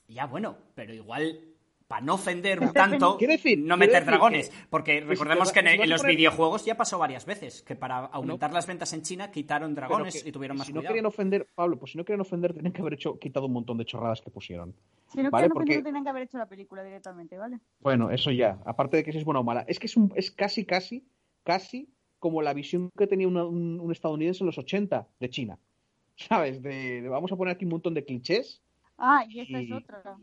ya 0.08 0.26
bueno, 0.26 0.56
pero 0.76 0.94
igual, 0.94 1.40
para 1.88 2.00
no 2.04 2.14
ofender 2.14 2.60
Este 2.62 2.72
tanto, 2.74 3.18
decir- 3.18 3.58
no 3.58 3.76
meter 3.76 3.94
decir 3.96 4.06
dragones. 4.06 4.48
que- 4.50 4.56
porque 4.70 5.00
recordemos 5.00 5.50
que 5.52 5.60
en, 5.60 5.80
si 5.82 5.86
los 5.88 6.00
poner- 6.02 6.16
videojuegos 6.16 6.64
ya 6.64 6.76
pasó 6.76 6.96
varias 6.98 7.26
veces, 7.26 7.62
que 7.62 7.74
para 7.74 7.98
aumentar 8.06 8.52
las 8.52 8.66
ventas 8.68 8.92
en 8.92 9.02
China 9.02 9.30
quitaron 9.32 9.74
dragones 9.74 10.22
que- 10.22 10.28
y 10.28 10.32
tuvieron 10.32 10.56
más 10.56 10.66
si 10.68 10.72
no 10.72 10.80
querían 10.82 11.06
ofender, 11.06 11.48
Pablo, 11.54 11.76
pues 11.78 11.90
si 11.92 11.98
no 11.98 12.04
querían 12.04 12.20
ofender, 12.20 12.54
tenían 12.54 12.72
que 12.72 12.80
haber 12.82 12.94
hecho, 12.94 13.18
quitado 13.18 13.46
un 13.46 13.52
montón 13.52 13.78
de 13.78 13.84
chorradas 13.84 14.20
que 14.22 14.30
pusieron. 14.30 14.74
Si 15.12 15.20
no 15.22 15.30
Vale, 15.30 15.48
porque- 15.48 15.72
ofender, 15.72 15.84
tenían 15.84 16.04
que 16.04 16.10
haber 16.10 16.22
hecho 16.24 16.38
la 16.38 16.46
película 16.48 16.84
directamente, 16.84 17.36
¿vale? 17.36 17.58
Bueno, 17.80 18.10
eso 18.12 18.30
ya. 18.30 18.58
Aparte 18.64 18.98
de 18.98 19.04
que 19.04 19.10
si 19.12 19.18
es 19.18 19.24
buena 19.24 19.40
o 19.40 19.44
mala. 19.44 19.64
Es 19.68 19.78
que 19.80 19.86
es, 19.86 19.96
un, 19.96 20.12
es 20.16 20.30
casi, 20.30 20.64
casi 20.64 21.04
casi 21.42 21.88
como 22.18 22.42
la 22.42 22.54
visión 22.54 22.90
que 22.96 23.06
tenía 23.06 23.28
una- 23.28 23.44
un, 23.44 23.78
un 23.80 23.92
estadounidense 23.92 24.42
en 24.42 24.46
los 24.46 24.58
80 24.58 25.06
de 25.20 25.30
China. 25.30 25.58
¿Sabes? 26.16 26.62
De, 26.62 27.02
de 27.02 27.08
vamos 27.08 27.30
a 27.32 27.36
poner 27.36 27.54
aquí 27.54 27.64
un 27.64 27.72
montón 27.72 27.94
de 27.94 28.04
clichés. 28.04 28.62
Ah, 28.98 29.24
y 29.28 29.40
esta 29.40 29.60
es 29.60 29.72
otra. 29.72 30.16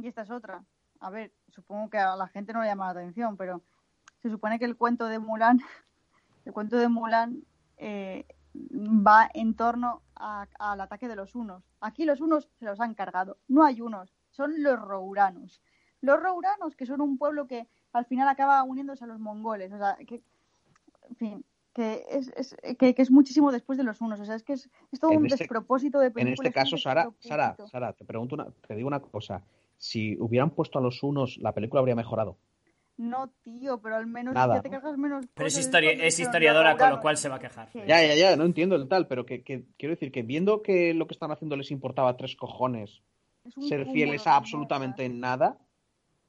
Y 0.00 0.06
esta 0.06 0.22
es 0.22 0.30
otra. 0.30 0.64
A 1.00 1.10
ver, 1.10 1.32
supongo 1.50 1.90
que 1.90 1.98
a 1.98 2.16
la 2.16 2.28
gente 2.28 2.52
no 2.52 2.62
le 2.62 2.68
llama 2.68 2.86
la 2.92 3.00
atención, 3.00 3.36
pero 3.36 3.60
se 4.22 4.30
supone 4.30 4.58
que 4.58 4.64
el 4.64 4.76
cuento 4.76 5.06
de 5.06 5.18
Mulan, 5.18 5.60
el 6.46 6.52
cuento 6.52 6.78
de 6.78 6.88
Mulan 6.88 7.42
eh, 7.76 8.24
va 8.54 9.28
en 9.34 9.54
torno 9.54 10.00
al 10.14 10.80
ataque 10.80 11.08
de 11.08 11.16
los 11.16 11.34
unos. 11.34 11.62
Aquí 11.80 12.06
los 12.06 12.20
unos 12.22 12.48
se 12.58 12.64
los 12.64 12.80
han 12.80 12.94
cargado. 12.94 13.36
No 13.48 13.64
hay 13.64 13.80
unos, 13.82 14.14
son 14.30 14.62
los 14.62 14.80
rouranos. 14.80 15.60
Los 16.00 16.22
rouranos, 16.22 16.74
que 16.76 16.86
son 16.86 17.00
un 17.02 17.18
pueblo 17.18 17.46
que 17.46 17.66
al 17.92 18.06
final 18.06 18.28
acaba 18.28 18.62
uniéndose 18.62 19.04
a 19.04 19.06
los 19.08 19.20
mongoles. 19.20 19.72
O 19.72 19.78
sea, 19.78 19.96
que, 20.06 20.22
en 21.08 21.16
fin, 21.16 21.44
que 21.72 22.04
es, 22.08 22.28
es- 22.36 22.56
que, 22.78 22.94
que 22.94 23.02
es 23.02 23.10
muchísimo 23.10 23.50
después 23.52 23.76
de 23.78 23.84
los 23.84 24.00
unos. 24.00 24.20
O 24.20 24.24
sea, 24.24 24.34
es 24.36 24.42
que 24.42 24.52
es, 24.54 24.68
es 24.92 25.00
todo 25.00 25.12
En 25.12 25.18
un 25.18 25.26
este- 25.26 25.38
despropósito 25.38 25.98
de 26.00 26.06
En 26.08 26.12
película. 26.12 26.48
este 26.48 26.52
caso, 26.52 26.76
Sara, 26.76 27.10
Sara. 27.18 27.56
Sara, 27.70 27.92
te 27.92 28.04
pregunto 28.04 28.34
una, 28.36 28.46
te 28.66 28.74
digo 28.76 28.88
una 28.88 29.00
cosa. 29.00 29.42
Si 29.76 30.16
hubieran 30.20 30.50
puesto 30.50 30.78
a 30.78 30.82
los 30.82 31.02
unos, 31.02 31.36
la 31.38 31.52
película 31.52 31.80
habría 31.80 31.96
mejorado. 31.96 32.36
No, 32.96 33.28
tío, 33.42 33.80
pero 33.80 33.96
al 33.96 34.06
menos 34.06 34.34
Nada, 34.34 34.54
ya 34.54 34.62
te 34.62 34.70
cargas 34.70 34.96
menos. 34.96 35.26
Pero 35.34 35.48
es, 35.48 35.70
de 35.72 36.06
es 36.06 36.20
historiadora, 36.20 36.76
con 36.76 36.90
lo 36.90 37.00
cual 37.00 37.16
se 37.16 37.28
va 37.28 37.36
a 37.36 37.38
quejar. 37.40 37.68
Sí. 37.72 37.80
Ya, 37.88 38.00
ya, 38.06 38.14
ya, 38.14 38.36
no 38.36 38.44
entiendo 38.44 38.76
el 38.76 38.86
tal, 38.86 39.08
pero 39.08 39.26
que, 39.26 39.42
que 39.42 39.64
quiero 39.76 39.96
decir 39.96 40.12
que 40.12 40.22
viendo 40.22 40.62
que 40.62 40.94
lo 40.94 41.08
que 41.08 41.14
están 41.14 41.32
haciendo 41.32 41.56
les 41.56 41.72
importaba 41.72 42.16
tres 42.16 42.36
cojones 42.36 43.02
ser 43.68 43.86
fieles 43.90 44.28
a 44.28 44.36
absolutamente 44.36 45.08
nada, 45.08 45.58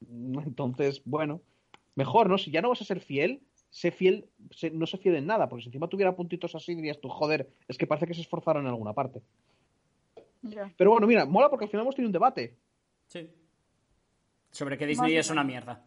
entonces, 0.10 1.02
bueno, 1.04 1.40
mejor, 1.94 2.28
¿no? 2.28 2.36
Si 2.36 2.50
ya 2.50 2.62
no 2.62 2.68
vas 2.70 2.82
a 2.82 2.84
ser 2.84 3.00
fiel, 3.00 3.42
sé 3.76 3.90
fiel, 3.90 4.26
sé- 4.52 4.70
no 4.70 4.86
sé 4.86 4.96
fiel 4.96 5.16
en 5.16 5.26
nada, 5.26 5.48
porque 5.50 5.64
si 5.64 5.68
encima 5.68 5.86
tuviera 5.86 6.16
puntitos 6.16 6.54
así 6.54 6.74
dirías 6.74 6.98
tú, 6.98 7.10
joder, 7.10 7.46
es 7.68 7.76
que 7.76 7.86
parece 7.86 8.06
que 8.06 8.14
se 8.14 8.22
esforzaron 8.22 8.62
en 8.64 8.68
alguna 8.70 8.94
parte. 8.94 9.20
Ya. 10.40 10.72
Pero 10.78 10.92
bueno, 10.92 11.06
mira, 11.06 11.26
mola 11.26 11.50
porque 11.50 11.66
al 11.66 11.70
final 11.70 11.82
hemos 11.84 11.94
tenido 11.94 12.08
un 12.08 12.12
debate. 12.14 12.56
Sí. 13.08 13.28
Sobre 14.50 14.78
que 14.78 14.86
Disney 14.86 15.14
es 15.18 15.28
una 15.28 15.44
mierda. 15.44 15.84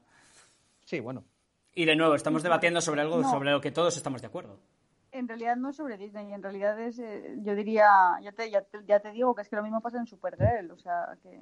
Sí, 0.86 1.00
bueno. 1.00 1.24
Y 1.74 1.86
de 1.86 1.96
nuevo, 1.96 2.14
estamos 2.14 2.44
debatiendo 2.44 2.80
sobre 2.80 3.02
algo 3.02 3.22
No. 3.22 3.32
sobre 3.32 3.50
lo 3.52 3.60
que 3.60 3.72
todos 3.72 3.98
estamos 3.98 4.22
de 4.22 4.28
acuerdo. 4.28 4.60
En 5.12 5.28
realidad 5.28 5.56
no 5.56 5.70
es 5.70 5.76
sobre 5.78 5.98
Disney, 5.98 6.32
en 6.32 6.44
realidad 6.44 6.80
es, 6.80 7.00
eh, 7.00 7.38
yo 7.40 7.56
diría, 7.56 7.88
ya 8.22 8.32
te, 8.34 8.52
ya, 8.52 8.62
te, 8.62 8.86
ya 8.86 9.00
te 9.00 9.12
digo 9.12 9.34
que 9.34 9.42
es 9.42 9.50
que 9.50 9.56
lo 9.56 9.64
mismo 9.64 9.82
pasa 9.82 9.98
en 9.98 10.06
Supergirl, 10.06 10.70
o 10.70 10.78
sea 10.78 11.18
que 11.24 11.40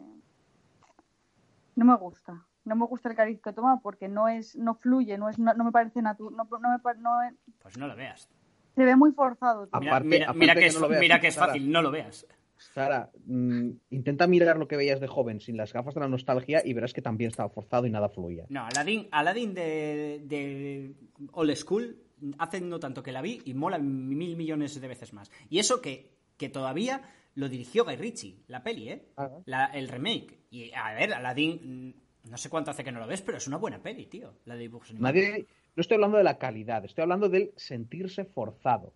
no 1.76 1.86
me 1.86 1.96
gusta, 1.98 2.46
no 2.68 2.76
me 2.76 2.86
gusta 2.86 3.10
el 3.10 3.16
cariz 3.16 3.42
que 3.42 3.54
toma 3.54 3.80
porque 3.82 4.08
no 4.08 4.28
es, 4.28 4.56
no 4.56 4.76
fluye, 4.76 5.18
no 5.18 5.30
es, 5.30 5.40
no, 5.40 5.54
no 5.54 5.64
me 5.64 5.72
parece 5.72 6.02
natural, 6.02 6.36
no, 6.38 6.44
no 6.60 6.70
me 6.70 7.02
no 7.02 7.22
es- 7.24 7.34
Pues 7.62 7.78
no 7.78 7.88
lo 7.88 7.96
veas. 7.96 8.30
se 8.76 8.84
ve 8.86 8.96
muy 8.96 9.12
forzado. 9.14 9.68
Mira, 9.80 9.92
Aparte- 9.96 10.08
mira, 10.08 10.26
aparte 10.26 10.40
mira 10.40 10.54
que 10.54 10.60
que, 10.60 10.66
es, 10.68 10.76
no 10.76 10.82
lo 10.82 10.88
veas, 10.90 11.00
mira 11.02 11.20
que 11.20 11.28
es 11.28 11.34
Sara. 11.34 11.48
fácil, 11.48 11.72
no 11.72 11.82
lo 11.82 11.90
veas. 11.92 12.28
Sara, 12.58 13.12
mm, 13.26 13.70
intenta 13.92 14.26
mirar 14.28 14.58
lo 14.58 14.68
que 14.68 14.76
veías 14.78 15.00
de 15.00 15.08
joven 15.08 15.40
sin 15.40 15.58
las 15.58 15.74
gafas 15.74 15.94
de 15.94 16.00
la 16.02 16.08
nostalgia 16.08 16.62
y 16.66 16.74
verás 16.74 16.92
que 16.94 17.02
también 17.04 17.30
estaba 17.30 17.50
forzado 17.50 17.86
y 17.86 17.92
nada 17.92 18.10
fluía. 18.10 18.46
No, 18.50 18.66
Aladdin, 18.66 19.08
Aladdin 19.12 19.54
de, 19.54 20.22
de 20.26 20.96
Old 21.34 21.56
School 21.56 21.98
hace 22.40 22.60
no 22.62 22.80
tanto 22.80 23.04
que 23.04 23.12
la 23.12 23.22
vi 23.22 23.42
y 23.46 23.54
mola 23.54 23.78
mil 23.78 24.36
millones 24.36 24.80
de 24.82 24.88
veces 24.88 25.14
más. 25.14 25.30
Y 25.50 25.60
eso 25.60 25.82
que, 25.82 26.18
que 26.38 26.50
todavía 26.50 27.02
lo 27.36 27.48
dirigió 27.48 27.86
Guy 27.86 27.96
Ritchie, 27.96 28.44
la 28.48 28.64
peli, 28.64 28.90
¿eh? 28.90 29.06
Ah. 29.18 29.30
La- 29.46 29.66
el 29.68 29.88
remake. 29.88 30.40
Y 30.50 30.72
a 30.74 30.96
ver, 30.96 31.14
Aladdin, 31.14 31.90
mm, 31.90 31.94
no 32.30 32.38
sé 32.38 32.50
cuánto 32.50 32.72
hace 32.72 32.84
que 32.84 32.92
no 32.92 33.00
lo 33.00 33.08
ves, 33.08 33.22
pero 33.22 33.38
es 33.38 33.48
una 33.48 33.58
buena 33.58 33.82
peli, 33.82 34.06
tío. 34.06 34.34
La 34.46 34.56
de 34.56 34.62
dibujos 34.62 34.94
no 34.94 35.82
estoy 35.82 35.96
hablando 35.96 36.18
de 36.18 36.24
la 36.24 36.38
calidad, 36.38 36.84
estoy 36.86 37.04
hablando 37.04 37.30
del 37.30 37.52
sentirse 37.56 38.26
forzado, 38.26 38.94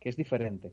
que 0.00 0.08
es 0.08 0.16
diferente. 0.16 0.72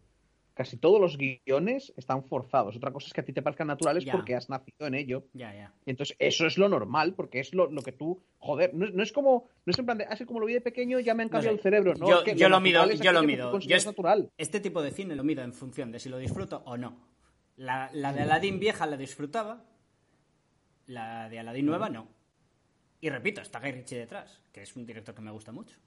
Casi 0.54 0.78
todos 0.78 1.02
los 1.02 1.18
guiones 1.18 1.92
están 1.98 2.24
forzados. 2.24 2.78
Otra 2.78 2.92
cosa 2.94 3.08
es 3.08 3.14
que 3.14 3.20
a 3.20 3.26
ti 3.26 3.34
te 3.34 3.42
parezcan 3.42 3.68
naturales 3.68 4.06
Ya. 4.06 4.14
porque 4.14 4.36
has 4.36 4.50
nacido 4.50 4.88
en 4.88 4.94
ello. 4.96 5.26
Ya, 5.34 5.54
ya. 5.54 5.74
Y 5.86 5.90
entonces 5.90 6.16
eso 6.18 6.48
es 6.48 6.58
lo 6.58 6.70
normal, 6.70 7.14
porque 7.14 7.42
es 7.42 7.54
lo, 7.54 7.70
lo 7.70 7.82
que 7.82 7.92
tú, 7.92 8.24
joder, 8.38 8.74
no, 8.74 8.86
es- 8.86 8.94
no 8.94 9.04
es 9.04 9.12
como, 9.12 9.50
no 9.66 9.72
es 9.72 9.78
en 9.80 9.86
plan 9.86 9.98
de, 9.98 10.06
así 10.06 10.24
como 10.24 10.40
lo 10.40 10.46
vi 10.46 10.54
de 10.54 10.62
pequeño 10.62 11.02
ya 11.02 11.14
me 11.14 11.24
han 11.24 11.28
No 11.28 11.34
cambiado 11.34 11.56
sé. 11.56 11.60
el 11.60 11.64
cerebro, 11.64 11.94
¿no? 11.96 12.08
Yo, 12.34 12.48
lo 12.48 12.62
mido, 12.62 12.84
es 12.90 13.02
yo 13.02 13.12
lo 13.12 13.24
mido. 13.24 13.60
Yo 13.60 13.76
es- 13.76 13.86
natural. 13.86 14.30
este 14.38 14.62
tipo 14.62 14.82
de 14.82 14.92
cine 14.92 15.14
lo 15.16 15.26
mido 15.26 15.44
en 15.44 15.54
función 15.54 15.92
de 15.92 16.00
si 16.00 16.08
lo 16.08 16.18
disfruto 16.18 16.64
o 16.66 16.78
no. 16.78 17.02
La, 17.58 17.90
la 17.92 18.14
de 18.14 18.22
Aladdin 18.22 18.58
vieja 18.58 18.86
la 18.86 18.96
disfrutaba, 18.96 19.66
la 20.88 21.30
de 21.30 21.40
Aladdin 21.40 21.66
nueva 21.66 21.90
no. 21.90 22.08
Y 23.02 23.10
repito, 23.10 23.42
está 23.42 23.60
Guy 23.60 23.72
Ritchie 23.72 23.98
detrás, 23.98 24.42
que 24.52 24.62
es 24.62 24.76
un 24.76 24.86
director 24.86 25.14
que 25.14 25.22
me 25.22 25.32
gusta 25.32 25.52
mucho. 25.52 25.78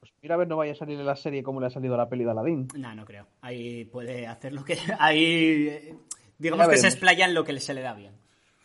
Pues 0.00 0.12
mira 0.22 0.34
a 0.34 0.38
ver, 0.38 0.48
no 0.48 0.56
vaya 0.56 0.72
a 0.72 0.76
salir 0.76 0.98
en 0.98 1.06
la 1.06 1.16
serie 1.16 1.42
como 1.42 1.60
le 1.60 1.66
ha 1.66 1.70
salido 1.70 1.94
a 1.94 1.98
la 1.98 2.08
peli 2.08 2.24
de 2.24 2.30
Aladdin. 2.30 2.68
No, 2.76 2.94
no 2.94 3.04
creo. 3.04 3.26
Ahí 3.40 3.84
puede 3.84 4.26
hacer 4.26 4.52
lo 4.52 4.64
que... 4.64 4.76
Ahí, 4.98 5.68
eh, 5.68 5.94
digamos 6.38 6.68
que 6.68 6.76
se 6.76 6.88
explaya 6.88 7.26
en 7.26 7.34
lo 7.34 7.44
que 7.44 7.58
se 7.60 7.74
le 7.74 7.82
da 7.82 7.94
bien. 7.94 8.14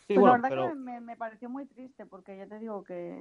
Sí, 0.07 0.15
Pues 0.15 0.19
bueno, 0.19 0.37
la 0.37 0.49
verdad 0.49 0.49
pero 0.49 0.69
que 0.69 0.79
me, 0.79 0.99
me 0.99 1.15
pareció 1.15 1.49
muy 1.49 1.65
triste 1.65 2.05
porque 2.05 2.37
ya 2.37 2.47
te 2.47 2.59
digo 2.59 2.83
que 2.83 3.17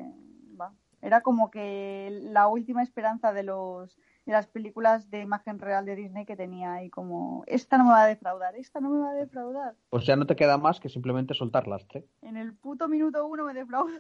va, 0.61 0.73
era 1.03 1.21
como 1.23 1.51
que 1.51 2.09
la 2.23 2.49
última 2.49 2.83
esperanza 2.83 3.33
de 3.33 3.43
los 3.43 3.97
de 4.27 4.33
las 4.33 4.47
películas 4.47 5.11
de 5.11 5.21
imagen 5.23 5.59
real 5.59 5.85
de 5.87 5.97
Disney 5.97 6.25
que 6.27 6.37
tenía 6.37 6.75
ahí 6.75 6.91
como 6.91 7.43
esta 7.47 7.79
no 7.79 7.85
me 7.85 7.91
va 7.91 8.03
a 8.03 8.07
defraudar, 8.07 8.55
esta 8.57 8.81
no 8.81 8.91
me 8.91 9.01
va 9.01 9.11
a 9.11 9.15
defraudar. 9.15 9.75
pues 9.89 10.05
ya 10.07 10.15
no 10.17 10.27
te 10.27 10.37
queda 10.37 10.59
más 10.59 10.79
que 10.79 10.89
simplemente 10.89 11.35
soltar 11.35 11.67
lastre. 11.67 12.05
En 12.23 12.37
el 12.37 12.55
puto 12.55 12.87
minuto 12.89 13.27
uno 13.27 13.45
me 13.45 13.55
defrauda. 13.55 13.99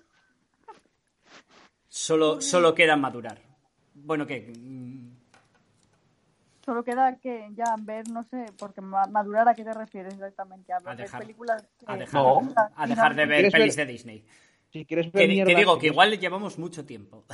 Solo, 1.88 2.40
solo 2.40 2.74
queda 2.74 2.96
madurar. 2.96 3.38
Bueno, 3.94 4.26
que... 4.26 4.52
mm, 4.56 5.10
Solo 6.64 6.84
queda 6.84 7.16
que 7.18 7.48
ya 7.54 7.74
ver, 7.80 8.08
no 8.10 8.22
sé, 8.22 8.46
porque 8.58 8.80
ma- 8.80 9.06
madurar 9.06 9.48
a 9.48 9.54
qué 9.54 9.64
te 9.64 9.72
refieres 9.72 10.14
exactamente, 10.14 10.72
a, 10.72 10.76
A 10.84 10.94
dejar- 10.94 11.20
películas 11.20 11.66
A 11.86 11.96
dejar, 11.96 12.22
No. 12.22 12.54
a 12.76 12.86
dejar 12.86 13.14
de 13.16 13.26
ver 13.26 13.36
¿Quieres 13.36 13.52
pelis 13.52 13.76
ver- 13.76 13.86
de 13.86 13.92
Disney. 13.92 14.24
Si 14.70 14.84
quieres 14.84 15.10
ver 15.10 15.22
Que, 15.26 15.28
mierda, 15.28 15.50
que 15.52 15.56
digo, 15.58 15.78
que 15.78 15.86
igual 15.88 16.16
llevamos 16.20 16.58
mucho 16.58 16.84
tiempo. 16.84 17.24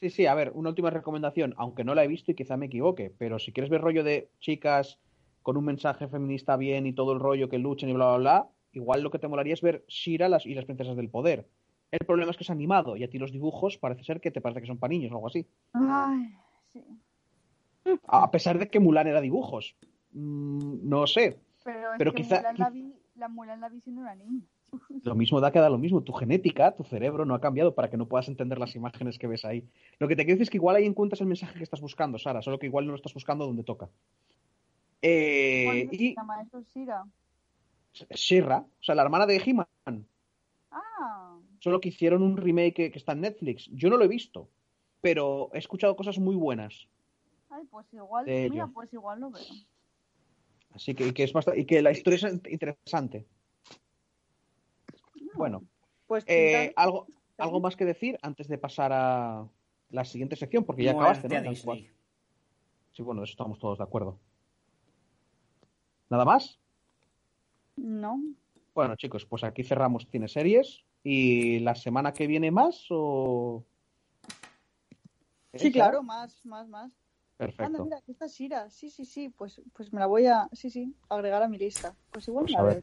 Sí, 0.00 0.10
sí, 0.10 0.26
a 0.26 0.34
ver, 0.34 0.52
una 0.54 0.68
última 0.68 0.90
recomendación, 0.90 1.54
aunque 1.56 1.82
no 1.82 1.94
la 1.94 2.04
he 2.04 2.08
visto 2.08 2.30
y 2.30 2.34
quizá 2.34 2.56
me 2.56 2.66
equivoque, 2.66 3.10
pero 3.18 3.38
si 3.40 3.52
quieres 3.52 3.68
ver 3.70 3.80
rollo 3.80 4.04
de 4.04 4.30
chicas 4.38 4.98
con 5.42 5.56
un 5.56 5.64
mensaje 5.64 6.06
feminista 6.06 6.56
bien 6.56 6.86
y 6.86 6.92
todo 6.92 7.12
el 7.12 7.18
rollo 7.20 7.48
que 7.48 7.58
luchen 7.58 7.88
y 7.88 7.94
bla, 7.94 8.06
bla, 8.10 8.18
bla, 8.18 8.48
igual 8.72 9.02
lo 9.02 9.10
que 9.10 9.18
te 9.18 9.26
molaría 9.26 9.54
es 9.54 9.60
ver 9.62 9.84
Shira 9.88 10.28
las, 10.28 10.46
y 10.46 10.54
las 10.54 10.66
princesas 10.66 10.96
del 10.96 11.08
poder. 11.08 11.48
El 11.90 12.06
problema 12.06 12.30
es 12.30 12.36
que 12.36 12.44
es 12.44 12.50
animado 12.50 12.96
y 12.96 13.02
a 13.02 13.10
ti 13.10 13.18
los 13.18 13.32
dibujos 13.32 13.78
parece 13.78 14.04
ser 14.04 14.20
que 14.20 14.30
te 14.30 14.40
parece 14.40 14.60
que 14.60 14.66
son 14.68 14.78
para 14.78 14.90
niños 14.90 15.10
o 15.10 15.16
algo 15.16 15.26
así. 15.26 15.46
Ay, 15.72 16.32
sí. 16.72 16.84
A 18.06 18.30
pesar 18.30 18.58
de 18.58 18.68
que 18.68 18.78
Mulan 18.78 19.06
era 19.08 19.20
dibujos. 19.20 19.74
Mm, 20.12 20.88
no 20.88 21.06
sé. 21.06 21.40
Pero 21.64 21.92
es 21.92 21.98
Pero 21.98 22.12
que 22.12 22.22
quizá- 22.22 22.36
Mulan 22.36 22.58
la 22.58 22.70
vi, 22.70 22.94
la 23.16 23.28
Mulan 23.28 23.60
la 23.60 23.68
vi 23.68 23.80
siendo 23.80 24.02
una 24.02 24.14
niña. 24.14 24.42
Lo 25.04 25.14
mismo 25.14 25.40
da 25.40 25.50
que 25.50 25.58
da 25.58 25.70
lo 25.70 25.78
mismo. 25.78 26.02
Tu 26.02 26.12
genética, 26.12 26.74
tu 26.74 26.84
cerebro 26.84 27.24
no 27.24 27.34
ha 27.34 27.40
cambiado 27.40 27.74
para 27.74 27.88
que 27.88 27.96
no 27.96 28.06
puedas 28.06 28.28
entender 28.28 28.58
las 28.58 28.74
imágenes 28.74 29.18
que 29.18 29.26
ves 29.26 29.44
ahí. 29.44 29.68
Lo 29.98 30.08
que 30.08 30.16
te 30.16 30.24
quiero 30.24 30.36
decir 30.36 30.42
es 30.42 30.50
que 30.50 30.58
igual 30.58 30.76
ahí 30.76 30.84
encuentras 30.84 31.20
el 31.20 31.26
mensaje 31.26 31.56
que 31.56 31.64
estás 31.64 31.80
buscando, 31.80 32.18
Sara, 32.18 32.42
solo 32.42 32.58
que 32.58 32.66
igual 32.66 32.84
no 32.86 32.92
lo 32.92 32.96
estás 32.96 33.14
buscando 33.14 33.46
donde 33.46 33.64
toca. 33.64 33.88
Eh, 35.00 35.64
¿Cuál 35.64 35.94
y 35.94 35.98
se 35.98 36.14
llama 36.14 36.42
eso? 36.42 36.62
Sira. 36.64 37.04
Shira, 38.10 38.58
o 38.58 38.82
sea, 38.82 38.94
la 38.94 39.02
hermana 39.02 39.26
de 39.26 39.36
He-Man, 39.44 40.06
Ah, 40.70 41.38
solo 41.60 41.80
que 41.80 41.88
hicieron 41.88 42.22
un 42.22 42.36
remake 42.36 42.74
que, 42.74 42.90
que 42.90 42.98
está 42.98 43.12
en 43.12 43.22
Netflix. 43.22 43.68
Yo 43.72 43.88
no 43.88 43.96
lo 43.96 44.04
he 44.04 44.08
visto, 44.08 44.48
pero 45.00 45.50
he 45.54 45.58
escuchado 45.58 45.96
cosas 45.96 46.18
muy 46.18 46.36
buenas. 46.36 46.86
ay, 47.50 47.64
pues 47.70 47.86
igual, 47.92 48.26
mira, 48.26 48.66
pues 48.68 48.92
igual 48.92 49.20
lo 49.20 49.30
veo. 49.30 49.42
Así 50.74 50.94
que, 50.94 51.14
que 51.14 51.24
es 51.24 51.32
bastante, 51.32 51.60
y 51.60 51.64
que 51.64 51.80
la 51.82 51.90
historia 51.90 52.16
es 52.16 52.40
interesante. 52.50 53.26
Bueno, 55.38 55.62
Pues 56.06 56.24
eh, 56.26 56.72
algo, 56.76 57.06
algo 57.38 57.60
más 57.60 57.76
que 57.76 57.84
decir 57.84 58.18
antes 58.22 58.48
de 58.48 58.58
pasar 58.58 58.92
a 58.92 59.46
la 59.90 60.04
siguiente 60.04 60.36
sección, 60.36 60.64
porque 60.64 60.84
ya 60.84 60.92
Muerte 60.92 61.26
acabaste, 61.26 61.70
¿no? 61.70 61.86
Sí, 62.92 63.02
bueno, 63.02 63.20
de 63.20 63.26
eso 63.26 63.32
estamos 63.32 63.58
todos 63.58 63.78
de 63.78 63.84
acuerdo. 63.84 64.18
¿Nada 66.10 66.24
más? 66.24 66.58
no. 67.76 68.20
Bueno, 68.74 68.94
chicos, 68.94 69.26
pues 69.26 69.42
aquí 69.42 69.64
cerramos 69.64 70.06
Cine 70.06 70.28
Series. 70.28 70.84
¿Y 71.02 71.58
la 71.60 71.74
semana 71.74 72.12
que 72.12 72.26
viene 72.26 72.50
más 72.50 72.86
o...? 72.90 73.64
Sí, 75.54 75.68
¿Eh, 75.68 75.72
claro, 75.72 76.02
más, 76.02 76.44
más, 76.44 76.68
más. 76.68 76.92
Anda, 77.38 77.56
Perfecto. 77.56 77.84
mira, 77.84 77.98
aquí 77.98 78.12
está 78.12 78.26
Shira. 78.26 78.70
Sí, 78.70 78.90
sí, 78.90 79.04
sí, 79.04 79.30
pues, 79.30 79.60
pues 79.72 79.92
me 79.92 80.00
la 80.00 80.06
voy 80.06 80.26
a, 80.26 80.48
sí, 80.52 80.70
sí, 80.70 80.94
agregar 81.08 81.42
a 81.42 81.48
mi 81.48 81.58
lista. 81.58 81.96
Pues 82.10 82.28
igual 82.28 82.44
Pues 82.44 82.54
me 82.54 82.60
a 82.60 82.74
la. 82.74 82.82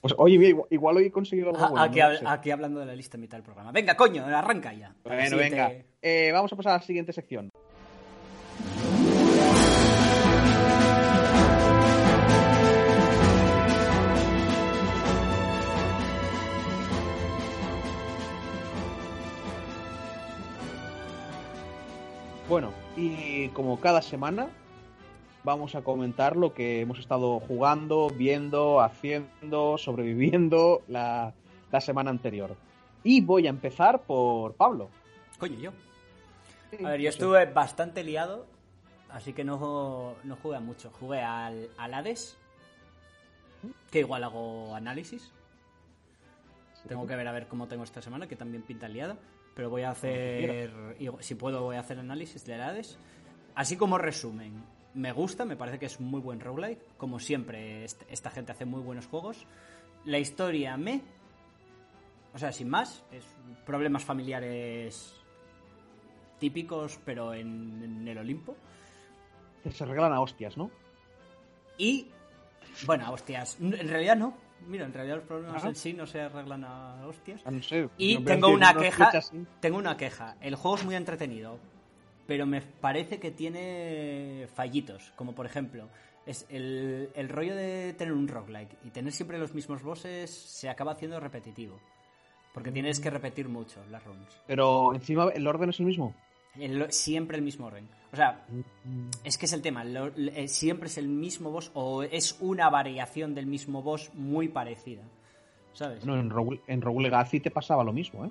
Pues 0.00 0.14
oye, 0.18 0.56
igual, 0.70 0.96
hoy 0.96 1.04
he 1.06 1.10
conseguido 1.12 1.50
algo 1.50 1.64
Ah, 1.64 1.68
bueno. 1.68 1.84
aquí, 1.84 2.00
no 2.00 2.08
lo 2.08 2.14
hab- 2.14 2.18
sé. 2.18 2.24
aquí 2.26 2.50
hablando 2.50 2.80
de 2.80 2.86
la 2.86 2.94
lista 2.96 3.16
en 3.16 3.20
mitad 3.20 3.36
del 3.36 3.44
programa. 3.44 3.70
Venga, 3.72 3.96
coño, 3.96 4.24
arranca 4.26 4.72
ya. 4.72 4.94
Bueno, 5.04 5.36
venga. 5.36 5.72
Eh, 6.00 6.30
vamos 6.32 6.52
a 6.52 6.56
pasar 6.56 6.72
a 6.72 6.76
la 6.78 6.82
siguiente 6.82 7.12
sección. 7.12 7.50
Bueno, 22.48 22.72
y 22.96 23.48
como 23.50 23.80
cada 23.80 24.02
semana, 24.02 24.48
vamos 25.44 25.74
a 25.74 25.82
comentar 25.82 26.36
lo 26.36 26.54
que 26.54 26.80
hemos 26.80 26.98
estado 26.98 27.40
jugando, 27.40 28.08
viendo, 28.10 28.80
haciendo, 28.80 29.78
sobreviviendo 29.78 30.82
la, 30.88 31.34
la 31.70 31.80
semana 31.80 32.10
anterior. 32.10 32.56
Y 33.04 33.20
voy 33.20 33.46
a 33.46 33.50
empezar 33.50 34.02
por 34.02 34.54
Pablo. 34.54 34.88
Coño, 35.38 35.58
yo. 35.58 35.72
A 36.84 36.90
ver, 36.90 37.00
yo 37.00 37.08
estuve 37.08 37.44
bastante 37.46 38.02
liado, 38.04 38.46
así 39.10 39.32
que 39.32 39.44
no, 39.44 40.14
no 40.24 40.36
jugué 40.36 40.60
mucho. 40.60 40.90
Jugué 40.98 41.20
al, 41.20 41.68
al 41.76 41.94
Hades, 41.94 42.38
que 43.90 44.00
igual 44.00 44.24
hago 44.24 44.74
análisis. 44.74 45.32
Tengo 46.88 47.06
que 47.06 47.14
ver 47.14 47.28
a 47.28 47.32
ver 47.32 47.46
cómo 47.46 47.68
tengo 47.68 47.84
esta 47.84 48.02
semana, 48.02 48.26
que 48.26 48.36
también 48.36 48.62
pinta 48.62 48.88
liado. 48.88 49.16
Pero 49.54 49.68
voy 49.68 49.82
a 49.82 49.90
hacer, 49.90 50.96
si 51.20 51.34
puedo, 51.34 51.62
voy 51.62 51.76
a 51.76 51.80
hacer 51.80 51.98
análisis 51.98 52.44
del 52.44 52.60
Hades. 52.62 52.98
Así 53.54 53.76
como 53.76 53.98
resumen, 53.98 54.64
me 54.94 55.12
gusta, 55.12 55.44
me 55.44 55.56
parece 55.56 55.78
que 55.78 55.86
es 55.86 56.00
muy 56.00 56.20
buen 56.20 56.40
roguelike. 56.40 56.96
Como 56.96 57.18
siempre, 57.18 57.84
est- 57.84 58.02
esta 58.08 58.30
gente 58.30 58.52
hace 58.52 58.64
muy 58.64 58.80
buenos 58.82 59.06
juegos. 59.06 59.46
La 60.04 60.18
historia 60.18 60.76
me... 60.76 61.00
O 62.34 62.38
sea, 62.38 62.50
sin 62.52 62.68
más, 62.68 63.04
es 63.12 63.24
problemas 63.66 64.04
familiares 64.04 65.14
típicos, 66.38 66.98
pero 67.04 67.34
en, 67.34 67.82
en 67.82 68.08
el 68.08 68.18
Olimpo. 68.18 68.56
Que 69.62 69.70
se 69.70 69.84
regalan 69.84 70.12
a 70.12 70.20
hostias, 70.20 70.56
¿no? 70.56 70.70
Y, 71.78 72.08
bueno, 72.86 73.06
a 73.06 73.10
hostias. 73.10 73.58
En 73.60 73.88
realidad 73.88 74.16
no. 74.16 74.34
Mira, 74.66 74.84
en 74.86 74.92
realidad 74.92 75.16
los 75.16 75.24
problemas 75.26 75.56
Ajá. 75.56 75.68
en 75.68 75.74
sí 75.74 75.92
no 75.92 76.06
se 76.06 76.20
arreglan 76.20 76.64
a 76.64 77.06
hostias. 77.06 77.42
Ah, 77.44 77.50
no 77.50 77.62
sé, 77.62 77.88
Y 77.98 78.16
no 78.18 78.24
tengo 78.24 78.48
una 78.48 78.72
queja. 78.74 79.10
Tengo 79.60 79.76
una 79.78 79.96
queja. 79.96 80.36
El 80.40 80.54
juego 80.54 80.76
es 80.76 80.84
muy 80.84 80.94
entretenido, 80.94 81.58
pero 82.26 82.46
me 82.46 82.60
parece 82.60 83.18
que 83.18 83.30
tiene 83.30 84.46
fallitos. 84.54 85.12
Como 85.16 85.34
por 85.34 85.46
ejemplo, 85.46 85.88
es 86.26 86.46
el, 86.48 87.10
el 87.14 87.28
rollo 87.28 87.54
de 87.56 87.94
tener 87.94 88.12
un 88.14 88.28
roguelike 88.28 88.76
y 88.84 88.90
tener 88.90 89.12
siempre 89.12 89.38
los 89.38 89.54
mismos 89.54 89.82
bosses 89.82 90.30
se 90.30 90.68
acaba 90.68 90.92
haciendo 90.92 91.18
repetitivo. 91.20 91.78
Porque 92.54 92.70
tienes 92.70 93.00
que 93.00 93.08
repetir 93.10 93.48
mucho 93.48 93.80
las 93.90 94.04
runs. 94.04 94.28
Pero 94.46 94.94
encima 94.94 95.30
el 95.34 95.46
orden 95.46 95.70
es 95.70 95.80
el 95.80 95.86
mismo. 95.86 96.14
El- 96.58 96.92
siempre 96.92 97.38
el 97.38 97.42
mismo 97.42 97.66
orden. 97.66 97.88
O 98.12 98.16
sea, 98.16 98.44
es 99.24 99.38
que 99.38 99.46
es 99.46 99.52
el 99.54 99.62
tema. 99.62 99.84
lo- 99.84 100.08
eh, 100.14 100.48
siempre 100.48 100.88
es 100.88 100.98
el 100.98 101.08
mismo 101.08 101.50
boss 101.50 101.70
o 101.72 102.02
es 102.02 102.36
una 102.40 102.68
variación 102.68 103.34
del 103.34 103.46
mismo 103.46 103.82
boss 103.82 104.10
muy 104.12 104.48
parecida. 104.48 105.02
¿Sabes? 105.72 106.04
Bueno, 106.04 106.20
en 106.20 106.28
Rogue, 106.28 106.60
en 106.66 106.82
Rogue 106.82 107.04
Legacy 107.04 107.40
te 107.40 107.50
pasaba 107.50 107.82
lo 107.82 107.94
mismo, 107.94 108.26
¿eh? 108.26 108.30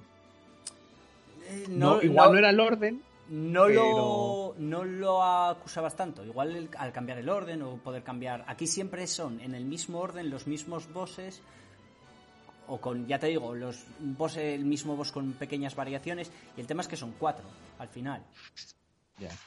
Eh, 1.50 1.66
No, 1.70 2.00
igual 2.02 2.34
no, 2.34 2.38
era 2.38 2.52
el 2.52 2.60
orden. 2.60 3.02
No 3.32 3.66
Pero- 3.68 3.84
lo, 3.98 4.56
no 4.60 4.84
lo 4.84 5.24
acusabas 5.24 5.96
tanto. 5.96 6.24
Igual 6.26 6.56
el- 6.56 6.70
al 6.78 6.92
cambiar 6.92 7.18
el 7.18 7.30
orden 7.30 7.62
o 7.62 7.78
poder 7.78 8.04
cambiar. 8.04 8.44
Aquí 8.48 8.68
siempre 8.68 9.08
son 9.08 9.40
en 9.40 9.56
el 9.56 9.64
mismo 9.66 10.00
orden 10.00 10.30
los 10.30 10.48
mismos 10.48 10.92
bosses. 10.92 11.42
O 12.68 12.80
con, 12.80 13.08
ya 13.08 13.20
te 13.20 13.28
digo, 13.28 13.54
los 13.56 13.86
boss, 14.00 14.38
el 14.38 14.66
mismo 14.66 14.96
boss 14.96 15.12
con 15.12 15.34
pequeñas 15.34 15.76
variaciones. 15.76 16.32
Y 16.58 16.62
el 16.62 16.68
tema 16.68 16.82
es 16.82 16.88
que 16.88 16.96
son 16.98 17.14
cuatro 17.18 17.46
al 17.80 17.88
final. 17.90 18.24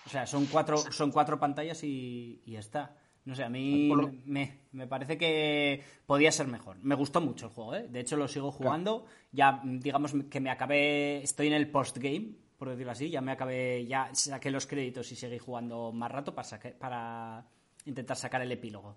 O 0.06 0.09
sea, 0.09 0.27
son 0.27 0.47
cuatro, 0.47 0.77
son 0.78 1.11
cuatro 1.11 1.39
pantallas 1.39 1.82
y, 1.85 2.40
y 2.47 2.52
ya 2.52 2.61
está. 2.61 2.97
No 3.24 3.35
sé, 3.35 3.43
a 3.44 3.48
mí 3.48 3.89
lo- 3.89 4.12
me, 4.27 4.61
me 4.73 4.86
parece 4.86 5.16
que 5.19 5.82
podía 6.06 6.31
ser 6.31 6.47
mejor. 6.47 6.77
Me 6.82 6.94
gustó 6.94 7.20
mucho 7.20 7.47
el 7.47 7.52
juego, 7.52 7.74
¿eh? 7.74 7.86
De 7.89 8.01
hecho, 8.01 8.16
lo 8.16 8.28
sigo 8.28 8.51
jugando. 8.52 9.06
Ya, 9.32 9.61
digamos 9.65 10.12
que 10.31 10.40
me 10.40 10.51
acabé. 10.51 11.23
Estoy 11.23 11.47
en 11.48 11.55
el 11.55 11.70
postgame, 11.70 12.32
por 12.65 12.70
decirlo 12.73 12.93
así. 12.93 13.11
Ya 13.11 13.20
me 13.20 13.32
acabé. 13.32 13.85
Ya 13.86 14.09
saqué 14.15 14.51
los 14.51 14.66
créditos 14.66 15.11
y 15.12 15.16
seguí 15.16 15.39
jugando 15.39 15.93
más 15.93 16.11
rato 16.11 16.35
para, 16.35 16.49
saque- 16.49 16.73
para 16.73 17.45
intentar 17.85 18.16
sacar 18.16 18.41
el 18.43 18.51
epílogo. 18.53 18.97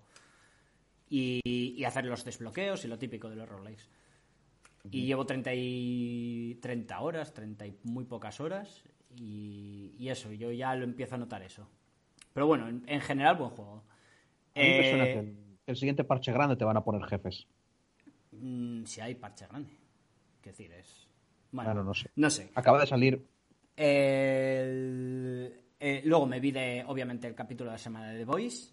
Y, 1.10 1.40
y 1.44 1.84
hacer 1.84 2.04
los 2.06 2.24
desbloqueos 2.24 2.84
y 2.84 2.88
lo 2.88 2.98
típico 2.98 3.28
de 3.28 3.36
los 3.36 3.48
roguelikes. 3.48 3.84
Y 4.90 5.04
llevo 5.06 5.26
30, 5.26 5.50
y 5.54 6.58
30 6.62 7.00
horas, 7.00 7.34
30 7.34 7.66
y 7.66 7.76
muy 7.84 8.04
pocas 8.04 8.40
horas. 8.40 8.84
Y, 9.16 9.94
y 9.98 10.08
eso, 10.08 10.32
yo 10.32 10.50
ya 10.50 10.74
lo 10.74 10.84
empiezo 10.84 11.16
a 11.16 11.18
notar 11.18 11.42
eso. 11.42 11.68
Pero 12.32 12.46
bueno, 12.46 12.68
en, 12.68 12.84
en 12.86 13.00
general, 13.02 13.36
buen 13.36 13.50
juego. 13.50 13.84
Eh, 14.54 14.76
que 15.12 15.18
el, 15.18 15.36
el 15.66 15.76
siguiente 15.76 16.04
parche 16.04 16.32
grande 16.32 16.56
te 16.56 16.64
van 16.64 16.76
a 16.76 16.84
poner 16.84 17.02
jefes. 17.04 17.46
mm, 18.32 18.84
si 18.84 19.00
hay 19.02 19.14
parche 19.14 19.46
grande. 19.46 19.76
Qué 20.40 20.50
decir, 20.50 20.72
es. 20.72 21.06
Bueno, 21.52 21.70
Claro, 21.70 21.84
no 21.84 21.94
sé. 21.94 22.10
No 22.16 22.30
sé. 22.30 22.50
Acaba 22.54 22.80
de 22.80 22.86
salir. 22.86 23.26
El- 23.78 25.54
eh, 25.80 26.02
luego 26.04 26.26
me 26.26 26.40
vi 26.40 26.50
de, 26.50 26.84
obviamente, 26.86 27.26
el 27.28 27.34
capítulo 27.34 27.70
de 27.70 27.74
la 27.74 27.78
semana 27.78 28.10
de 28.10 28.18
The 28.18 28.24
Voice. 28.24 28.72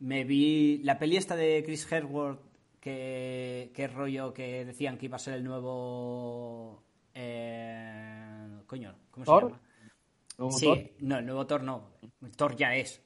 Me 0.00 0.24
vi 0.24 0.78
la 0.82 0.98
peli 0.98 1.16
esta 1.16 1.34
de 1.36 1.62
Chris 1.64 1.90
Hemsworth, 1.90 2.40
que, 2.80 3.70
que 3.74 3.86
rollo 3.88 4.32
que 4.34 4.64
decían 4.64 4.98
que 4.98 5.06
iba 5.06 5.16
a 5.16 5.20
ser 5.20 5.34
el 5.34 5.44
nuevo... 5.44 6.82
eh, 7.14 8.60
coño, 8.66 8.94
¿cómo 9.10 9.24
se 9.24 9.32
llama? 9.32 9.60
¿Nuevo 10.38 10.52
Sí, 10.52 10.66
Thor? 10.66 10.78
no, 11.00 11.18
el 11.18 11.24
nuevo 11.26 11.46
Thor 11.46 11.62
no. 11.62 11.90
Thor 12.36 12.54
ya 12.56 12.74
es. 12.76 13.02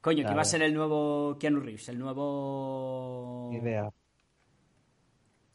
Coño, 0.00 0.24
que 0.26 0.32
iba 0.32 0.40
a 0.42 0.44
ser 0.46 0.62
el 0.62 0.72
nuevo 0.74 1.36
Keanu 1.38 1.60
Reeves, 1.60 1.88
el 1.90 1.98
nuevo... 1.98 3.50
Idea. 3.52 3.92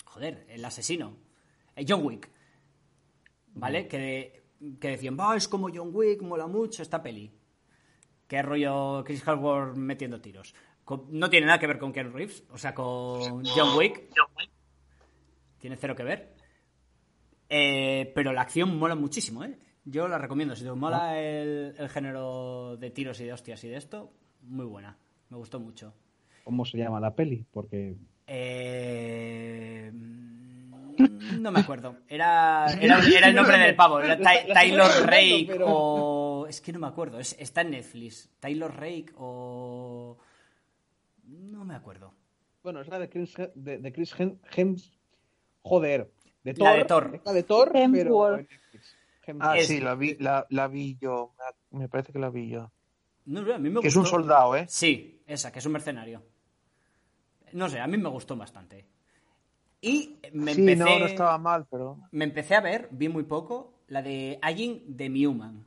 Joder, 0.05 0.45
el 0.47 0.63
asesino. 0.63 1.17
Eh, 1.75 1.83
John 1.87 2.05
Wick. 2.05 2.29
¿Vale? 3.55 3.87
Que, 3.87 4.36
que 4.79 4.89
decían, 4.89 5.17
va, 5.19 5.35
es 5.35 5.47
como 5.47 5.69
John 5.73 5.91
Wick, 5.93 6.21
mola 6.21 6.47
mucho 6.47 6.81
esta 6.81 7.01
peli. 7.01 7.31
Qué 8.27 8.41
rollo 8.41 9.03
Chris 9.05 9.25
Hemsworth 9.27 9.75
metiendo 9.77 10.19
tiros. 10.19 10.53
Con- 10.83 11.05
no 11.11 11.29
tiene 11.29 11.45
nada 11.47 11.59
que 11.59 11.67
ver 11.67 11.79
con 11.79 11.91
Keanu 11.93 12.11
Reeves, 12.11 12.43
o 12.51 12.57
sea, 12.57 12.73
con 12.73 13.43
John 13.45 13.77
Wick. 13.77 14.09
Tiene 15.59 15.75
cero 15.75 15.95
que 15.95 16.03
ver. 16.03 16.35
Eh, 17.49 18.11
pero 18.13 18.33
la 18.33 18.41
acción 18.41 18.77
mola 18.77 18.95
muchísimo, 18.95 19.43
¿eh? 19.43 19.57
Yo 19.85 20.07
la 20.07 20.17
recomiendo. 20.17 20.55
Si 20.55 20.63
te 20.65 20.71
mola 20.71 21.19
el, 21.21 21.73
el 21.77 21.89
género 21.89 22.75
de 22.77 22.91
tiros 22.91 23.19
y 23.21 23.25
de 23.25 23.33
hostias 23.33 23.63
y 23.63 23.69
de 23.69 23.77
esto, 23.77 24.11
muy 24.41 24.65
buena. 24.65 24.97
Me 25.29 25.37
gustó 25.37 25.59
mucho. 25.59 25.93
¿Cómo 26.43 26.65
se 26.65 26.77
llama 26.77 26.99
la 26.99 27.15
peli? 27.15 27.45
Porque. 27.51 27.95
Eh, 28.27 29.91
no 30.97 31.51
me 31.51 31.59
acuerdo. 31.59 31.97
Era, 32.07 32.65
era, 32.81 32.99
era 33.05 33.27
el 33.29 33.35
nombre 33.35 33.57
del 33.57 33.75
pavo. 33.75 33.99
Era 33.99 34.17
Ty- 34.17 34.53
Taylor 34.53 34.89
Rake 35.05 35.45
pero- 35.47 35.65
o... 35.69 36.47
Es 36.47 36.61
que 36.61 36.71
no 36.73 36.79
me 36.79 36.87
acuerdo. 36.87 37.19
Es- 37.19 37.35
está 37.39 37.61
en 37.61 37.71
Netflix. 37.71 38.29
Taylor 38.39 38.73
Rake 38.75 39.07
o... 39.17 40.17
No 41.25 41.65
me 41.65 41.75
acuerdo. 41.75 42.13
Bueno, 42.63 42.81
es 42.81 42.87
la 42.87 42.99
de 42.99 43.09
Chris, 43.09 43.33
de, 43.55 43.77
de 43.79 43.91
Chris 43.93 44.15
Hem- 44.17 44.39
Hems- 44.55 44.91
Joder. 45.61 46.11
De 46.43 46.53
La 46.53 46.57
Thor. 46.57 46.77
de 46.77 46.85
Thor. 46.85 47.11
Es 47.15 47.21
La 47.25 47.33
de 47.33 47.43
Thor, 47.43 47.71
pero. 47.73 48.39
Ah, 49.41 49.55
sí, 49.59 49.81
la 49.81 49.95
vi, 49.95 50.15
la, 50.19 50.45
la 50.49 50.67
vi 50.69 50.97
yo. 51.01 51.33
Me- 51.71 51.89
parece 51.89 52.13
que 52.13 52.19
la 52.19 52.29
vi 52.29 52.49
yo. 52.49 52.71
No, 53.25 53.41
a 53.53 53.57
mí 53.57 53.69
me 53.69 53.81
Que 53.81 53.89
es 53.89 53.95
un 53.97 54.03
gustó. 54.03 54.17
soldado, 54.17 54.55
¿eh? 54.55 54.65
Sí, 54.69 55.21
esa, 55.27 55.51
que 55.51 55.59
es 55.59 55.65
un 55.65 55.73
mercenario. 55.73 56.23
No 57.51 57.67
sé, 57.67 57.79
a 57.81 57.87
mí 57.87 57.97
me 57.97 58.07
gustó 58.07 58.37
bastante. 58.37 58.85
Y 59.81 60.17
me 60.33 60.53
sí, 60.53 60.61
empecé... 60.61 60.75
no, 60.83 60.99
no 60.99 61.05
estaba 61.05 61.37
mal, 61.37 61.65
pero. 61.69 61.97
Me 62.11 62.25
empecé 62.25 62.55
a 62.55 62.61
ver, 62.61 62.87
vi 62.91 63.09
muy 63.09 63.23
poco, 63.23 63.73
la 63.87 64.01
de 64.01 64.39
Aging 64.41 64.97
de 64.97 65.09
Newman. 65.09 65.63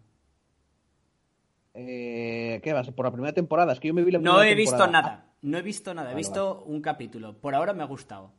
Eh, 1.74 2.60
¿Qué 2.62 2.72
vas? 2.72 2.90
Por 2.90 3.04
la 3.06 3.12
primera 3.12 3.32
temporada. 3.32 3.72
Es 3.72 3.80
que 3.80 3.88
yo 3.88 3.94
me 3.94 4.02
vi 4.02 4.10
la 4.10 4.18
No 4.18 4.32
primera 4.34 4.50
he 4.50 4.54
visto 4.54 4.86
nada, 4.86 5.32
no 5.42 5.58
he 5.58 5.62
visto 5.62 5.94
nada, 5.94 6.08
he 6.10 6.14
Vale, 6.14 6.18
visto 6.18 6.64
un 6.64 6.80
capítulo. 6.82 7.38
Por 7.38 7.54
ahora 7.54 7.72
me 7.72 7.82
ha 7.82 7.86
gustado. 7.86 8.32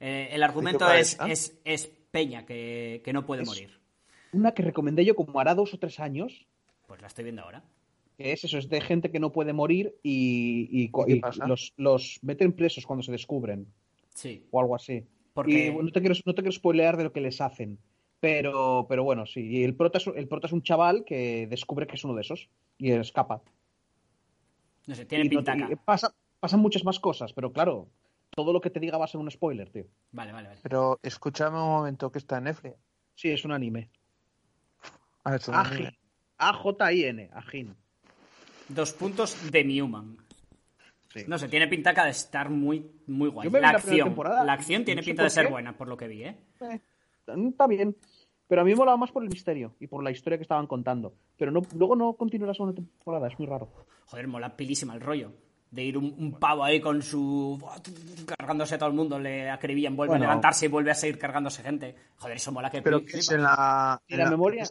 Eh, 0.00 0.28
el 0.32 0.42
argumento 0.42 0.90
es, 0.90 1.18
es, 1.26 1.58
es 1.64 1.86
Peña, 2.10 2.46
que, 2.46 3.02
que 3.04 3.12
no 3.12 3.26
puede 3.26 3.42
Es- 3.42 3.48
morir. 3.48 3.78
Una 4.32 4.52
que 4.52 4.62
recomendé 4.62 5.04
yo 5.06 5.16
como 5.16 5.40
hará 5.40 5.54
dos 5.54 5.72
o 5.72 5.78
tres 5.78 6.00
años. 6.00 6.46
Pues 6.86 7.00
la 7.00 7.06
estoy 7.06 7.24
viendo 7.24 7.42
ahora. 7.42 7.62
Que 8.16 8.32
es 8.32 8.44
eso, 8.44 8.58
es 8.58 8.68
de 8.68 8.80
gente 8.80 9.10
que 9.10 9.20
no 9.20 9.32
puede 9.32 9.52
morir 9.52 9.94
y, 10.02 10.68
y 10.70 10.90
¿Y 11.06 11.20
los, 11.46 11.72
los 11.76 12.18
meten 12.22 12.52
presos 12.52 12.84
cuando 12.84 13.02
se 13.02 13.12
descubren. 13.12 13.66
Sí, 14.14 14.44
O 14.50 14.60
algo 14.60 14.74
así. 14.74 15.04
Porque... 15.42 15.66
Y 15.66 15.70
bueno, 15.70 15.84
no 15.86 15.92
te 15.92 16.00
quiero, 16.00 16.16
no 16.24 16.34
te 16.34 16.42
quiero 16.42 16.52
spoilear 16.52 16.96
de 16.96 17.04
lo 17.04 17.12
que 17.12 17.20
les 17.20 17.40
hacen. 17.40 17.78
Pero, 18.18 18.86
pero 18.88 19.04
bueno, 19.04 19.24
sí. 19.24 19.40
Y 19.46 19.62
el 19.62 19.76
prota, 19.76 19.98
es, 19.98 20.06
el 20.08 20.26
prota 20.26 20.48
es 20.48 20.52
un 20.52 20.62
chaval 20.62 21.04
que 21.04 21.46
descubre 21.46 21.86
que 21.86 21.94
es 21.94 22.02
uno 22.02 22.14
de 22.16 22.22
esos. 22.22 22.48
Y 22.76 22.90
escapa. 22.90 23.40
No 24.88 24.94
sé, 24.96 25.04
tiene 25.04 25.26
Y 25.26 25.28
no 25.28 25.44
pintaca. 25.44 25.68
y 25.70 25.76
pasa- 25.76 26.12
pasan 26.40 26.58
muchas 26.58 26.82
más 26.84 26.98
cosas, 26.98 27.32
pero 27.32 27.52
claro, 27.52 27.88
todo 28.30 28.52
lo 28.52 28.60
que 28.60 28.70
te 28.70 28.80
diga 28.80 28.98
va 28.98 29.04
a 29.04 29.08
ser 29.08 29.20
un 29.20 29.30
spoiler, 29.30 29.70
tío. 29.70 29.84
Vale, 30.10 30.32
vale, 30.32 30.48
vale. 30.48 30.60
Pero 30.62 30.98
escúchame 31.02 31.56
un 31.56 31.68
momento 31.68 32.10
que 32.10 32.18
está 32.18 32.38
en 32.38 32.44
Netflix. 32.44 32.74
Sí, 33.14 33.30
es 33.30 33.44
un 33.44 33.52
anime. 33.52 33.90
Ah, 35.22 35.36
es 35.36 35.46
un 35.46 35.54
Ajin. 35.54 35.76
anime. 35.86 35.98
A-J-I-N. 36.38 37.30
Ajin. 37.32 37.76
Dos 38.68 38.92
puntos 38.92 39.50
de 39.52 39.62
Newman. 39.64 40.16
Sí. 41.08 41.24
No 41.26 41.38
sé, 41.38 41.48
tiene 41.48 41.68
pintaca 41.68 42.04
de 42.04 42.10
estar 42.10 42.50
muy, 42.50 42.90
muy 43.06 43.30
guay. 43.30 43.48
La 43.50 43.70
acción, 43.70 44.14
la 44.16 44.52
acción 44.52 44.84
tiene 44.84 45.00
no 45.00 45.04
sé 45.04 45.10
pinta 45.10 45.22
de 45.24 45.30
ser 45.30 45.46
qué. 45.46 45.50
buena, 45.52 45.76
por 45.76 45.88
lo 45.88 45.96
que 45.96 46.06
vi, 46.08 46.24
¿eh? 46.24 46.36
Eh, 46.60 46.80
está 47.48 47.66
bien. 47.66 47.96
Pero 48.46 48.60
a 48.62 48.64
mí 48.64 48.70
me 48.70 48.76
molaba 48.76 48.96
más 48.96 49.10
por 49.12 49.22
el 49.22 49.28
misterio 49.28 49.74
y 49.80 49.86
por 49.86 50.02
la 50.02 50.10
historia 50.10 50.38
que 50.38 50.42
estaban 50.42 50.66
contando. 50.66 51.14
Pero 51.36 51.50
no, 51.50 51.62
luego 51.74 51.96
no 51.96 52.12
continúa 52.14 52.48
la 52.48 52.54
segunda 52.54 52.74
temporada, 52.74 53.28
es 53.28 53.38
muy 53.38 53.46
raro. 53.48 53.68
Joder, 54.06 54.26
mola 54.28 54.56
pilísima 54.56 54.94
el 54.94 55.00
rollo. 55.00 55.32
De 55.70 55.84
ir 55.84 55.98
un, 55.98 56.14
un 56.18 56.38
pavo 56.38 56.64
ahí 56.64 56.80
con 56.80 57.02
su. 57.02 57.62
cargándose 58.38 58.76
a 58.76 58.78
todo 58.78 58.88
el 58.88 58.94
mundo, 58.94 59.18
le 59.18 59.50
acribillan, 59.50 59.94
vuelve 59.96 60.12
Bueno. 60.12 60.24
a 60.24 60.28
levantarse 60.28 60.64
y 60.64 60.68
vuelve 60.68 60.90
a 60.90 60.94
seguir 60.94 61.18
cargándose 61.18 61.62
gente. 61.62 61.94
Joder, 62.16 62.36
eso 62.38 62.52
mola 62.52 62.70
que 62.70 62.80
Pero 62.80 63.04
que 63.04 63.18
es 63.18 63.30
en 63.30 63.42
la. 63.42 64.00
En 64.08 64.18
la 64.18 64.24
la- 64.24 64.30
memoria- 64.30 64.64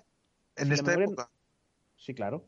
En 0.55 0.69
la 0.69 0.73
esta 0.75 0.89
memoria- 0.91 1.05
época. 1.05 1.29
Sí, 1.97 2.15
claro. 2.15 2.45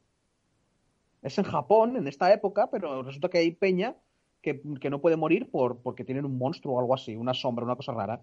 Es 1.22 1.38
en 1.38 1.44
Japón, 1.46 1.98
en 1.98 2.08
esta 2.08 2.32
época, 2.34 2.70
pero 2.72 3.04
resulta 3.04 3.30
que 3.30 3.40
hay 3.40 3.52
peña 3.52 3.96
que, 4.42 4.62
que 4.80 4.90
no 4.90 5.02
puede 5.02 5.18
morir 5.18 5.50
por, 5.52 5.80
porque 5.82 6.06
tienen 6.06 6.26
un 6.26 6.38
monstruo 6.38 6.76
o 6.76 6.80
algo 6.80 6.94
así, 6.94 7.16
una 7.16 7.34
sombra, 7.34 7.66
una 7.66 7.76
cosa 7.76 7.94
rara. 7.94 8.22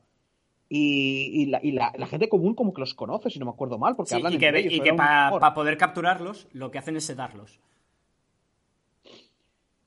Y, 0.69 1.31
y 1.43 1.47
la, 1.47 1.61
y 1.63 1.73
la- 1.73 1.93
la 1.97 2.07
gente 2.07 2.29
común 2.29 2.55
como 2.55 2.73
que 2.73 2.81
los 2.81 2.95
conoce, 2.95 3.31
si 3.31 3.39
no 3.39 3.45
me 3.45 3.53
acuerdo 3.53 3.79
mal, 3.79 3.95
porque 3.95 4.11
Sí, 4.11 4.17
hablan 4.17 4.33
y 4.33 4.39
que, 4.39 4.47
entre 4.47 4.61
ellos, 4.61 4.73
y 4.73 4.81
que 4.81 4.93
para 4.95 5.55
poder 5.55 5.77
capturarlos, 5.77 6.49
lo 6.53 6.71
que 6.71 6.79
hacen 6.79 6.97
es 6.97 7.05
sedarlos. 7.05 7.61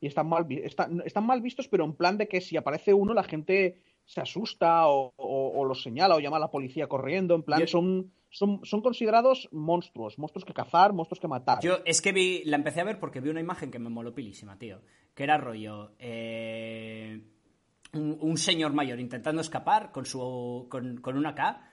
Y 0.02 0.08
están 0.08 0.30
mal, 0.30 0.46
están, 0.50 1.02
están 1.06 1.26
mal 1.26 1.42
vistos, 1.42 1.68
pero 1.68 1.84
en 1.84 1.94
plan 1.94 2.18
de 2.18 2.28
que 2.30 2.40
si 2.40 2.56
aparece 2.56 2.94
uno, 2.94 3.14
la 3.14 3.24
gente 3.24 3.82
se 4.06 4.22
asusta 4.22 4.88
o, 4.88 5.12
o- 5.18 5.52
o 5.60 5.66
los 5.66 5.84
señala 5.84 6.16
o 6.16 6.20
llama 6.20 6.38
a 6.38 6.42
la 6.42 6.52
policía 6.52 6.88
corriendo. 6.88 7.36
En 7.36 7.44
plan, 7.44 7.60
son, 7.68 8.12
son, 8.30 8.62
son 8.64 8.82
considerados 8.82 9.50
monstruos, 9.52 10.18
monstruos 10.18 10.46
que 10.46 10.54
cazar, 10.54 10.94
monstruos 10.94 11.20
que 11.20 11.28
matar. 11.28 11.60
Yo 11.62 11.80
es 11.86 12.02
que 12.02 12.12
vi, 12.12 12.44
la 12.46 12.58
empecé 12.58 12.82
a 12.82 12.86
ver 12.86 13.00
porque 13.00 13.20
vi 13.22 13.30
una 13.30 13.40
imagen 13.40 13.72
que 13.72 13.80
me 13.80 13.90
moló 13.90 14.14
pilísima, 14.14 14.58
tío. 14.58 14.82
Que 15.14 15.24
era 15.24 15.38
rollo. 15.38 15.92
eh, 16.00 17.22
un, 17.94 18.18
un 18.22 18.38
señor 18.38 18.74
mayor 18.74 19.00
intentando 19.00 19.42
escapar 19.42 19.92
con 19.92 20.06
su. 20.06 20.68
con, 20.70 20.98
con 20.98 21.18
una 21.18 21.34
K. 21.34 21.66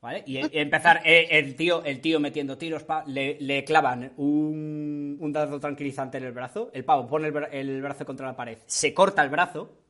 ¿Vale? 0.00 0.22
Y, 0.26 0.38
y 0.38 0.58
empezar 0.58 1.00
eh, 1.04 1.26
el 1.30 1.56
tío, 1.56 1.82
el 1.82 2.00
tío 2.00 2.20
metiendo 2.20 2.58
tiros, 2.58 2.84
pa, 2.84 3.02
le, 3.06 3.38
le 3.40 3.64
clavan 3.64 4.12
un, 4.18 5.16
un 5.18 5.32
dado 5.32 5.58
tranquilizante 5.58 6.18
en 6.18 6.24
el 6.24 6.32
brazo. 6.32 6.70
El 6.74 6.84
pavo 6.84 7.06
pone 7.06 7.32
el 7.50 7.82
brazo 7.82 8.04
contra 8.04 8.26
la 8.26 8.36
pared, 8.36 8.58
se 8.66 8.92
corta 8.92 9.22
el 9.22 9.30
brazo 9.30 9.85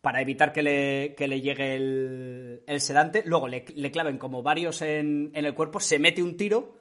para 0.00 0.20
evitar 0.22 0.52
que 0.52 0.62
le, 0.62 1.14
que 1.16 1.28
le 1.28 1.40
llegue 1.40 1.74
el, 1.76 2.62
el 2.66 2.80
sedante. 2.80 3.22
Luego 3.26 3.48
le, 3.48 3.64
le 3.74 3.90
claven 3.90 4.18
como 4.18 4.42
varios 4.42 4.80
en, 4.82 5.30
en 5.34 5.44
el 5.44 5.54
cuerpo, 5.54 5.78
se 5.80 5.98
mete 5.98 6.22
un 6.22 6.36
tiro, 6.36 6.76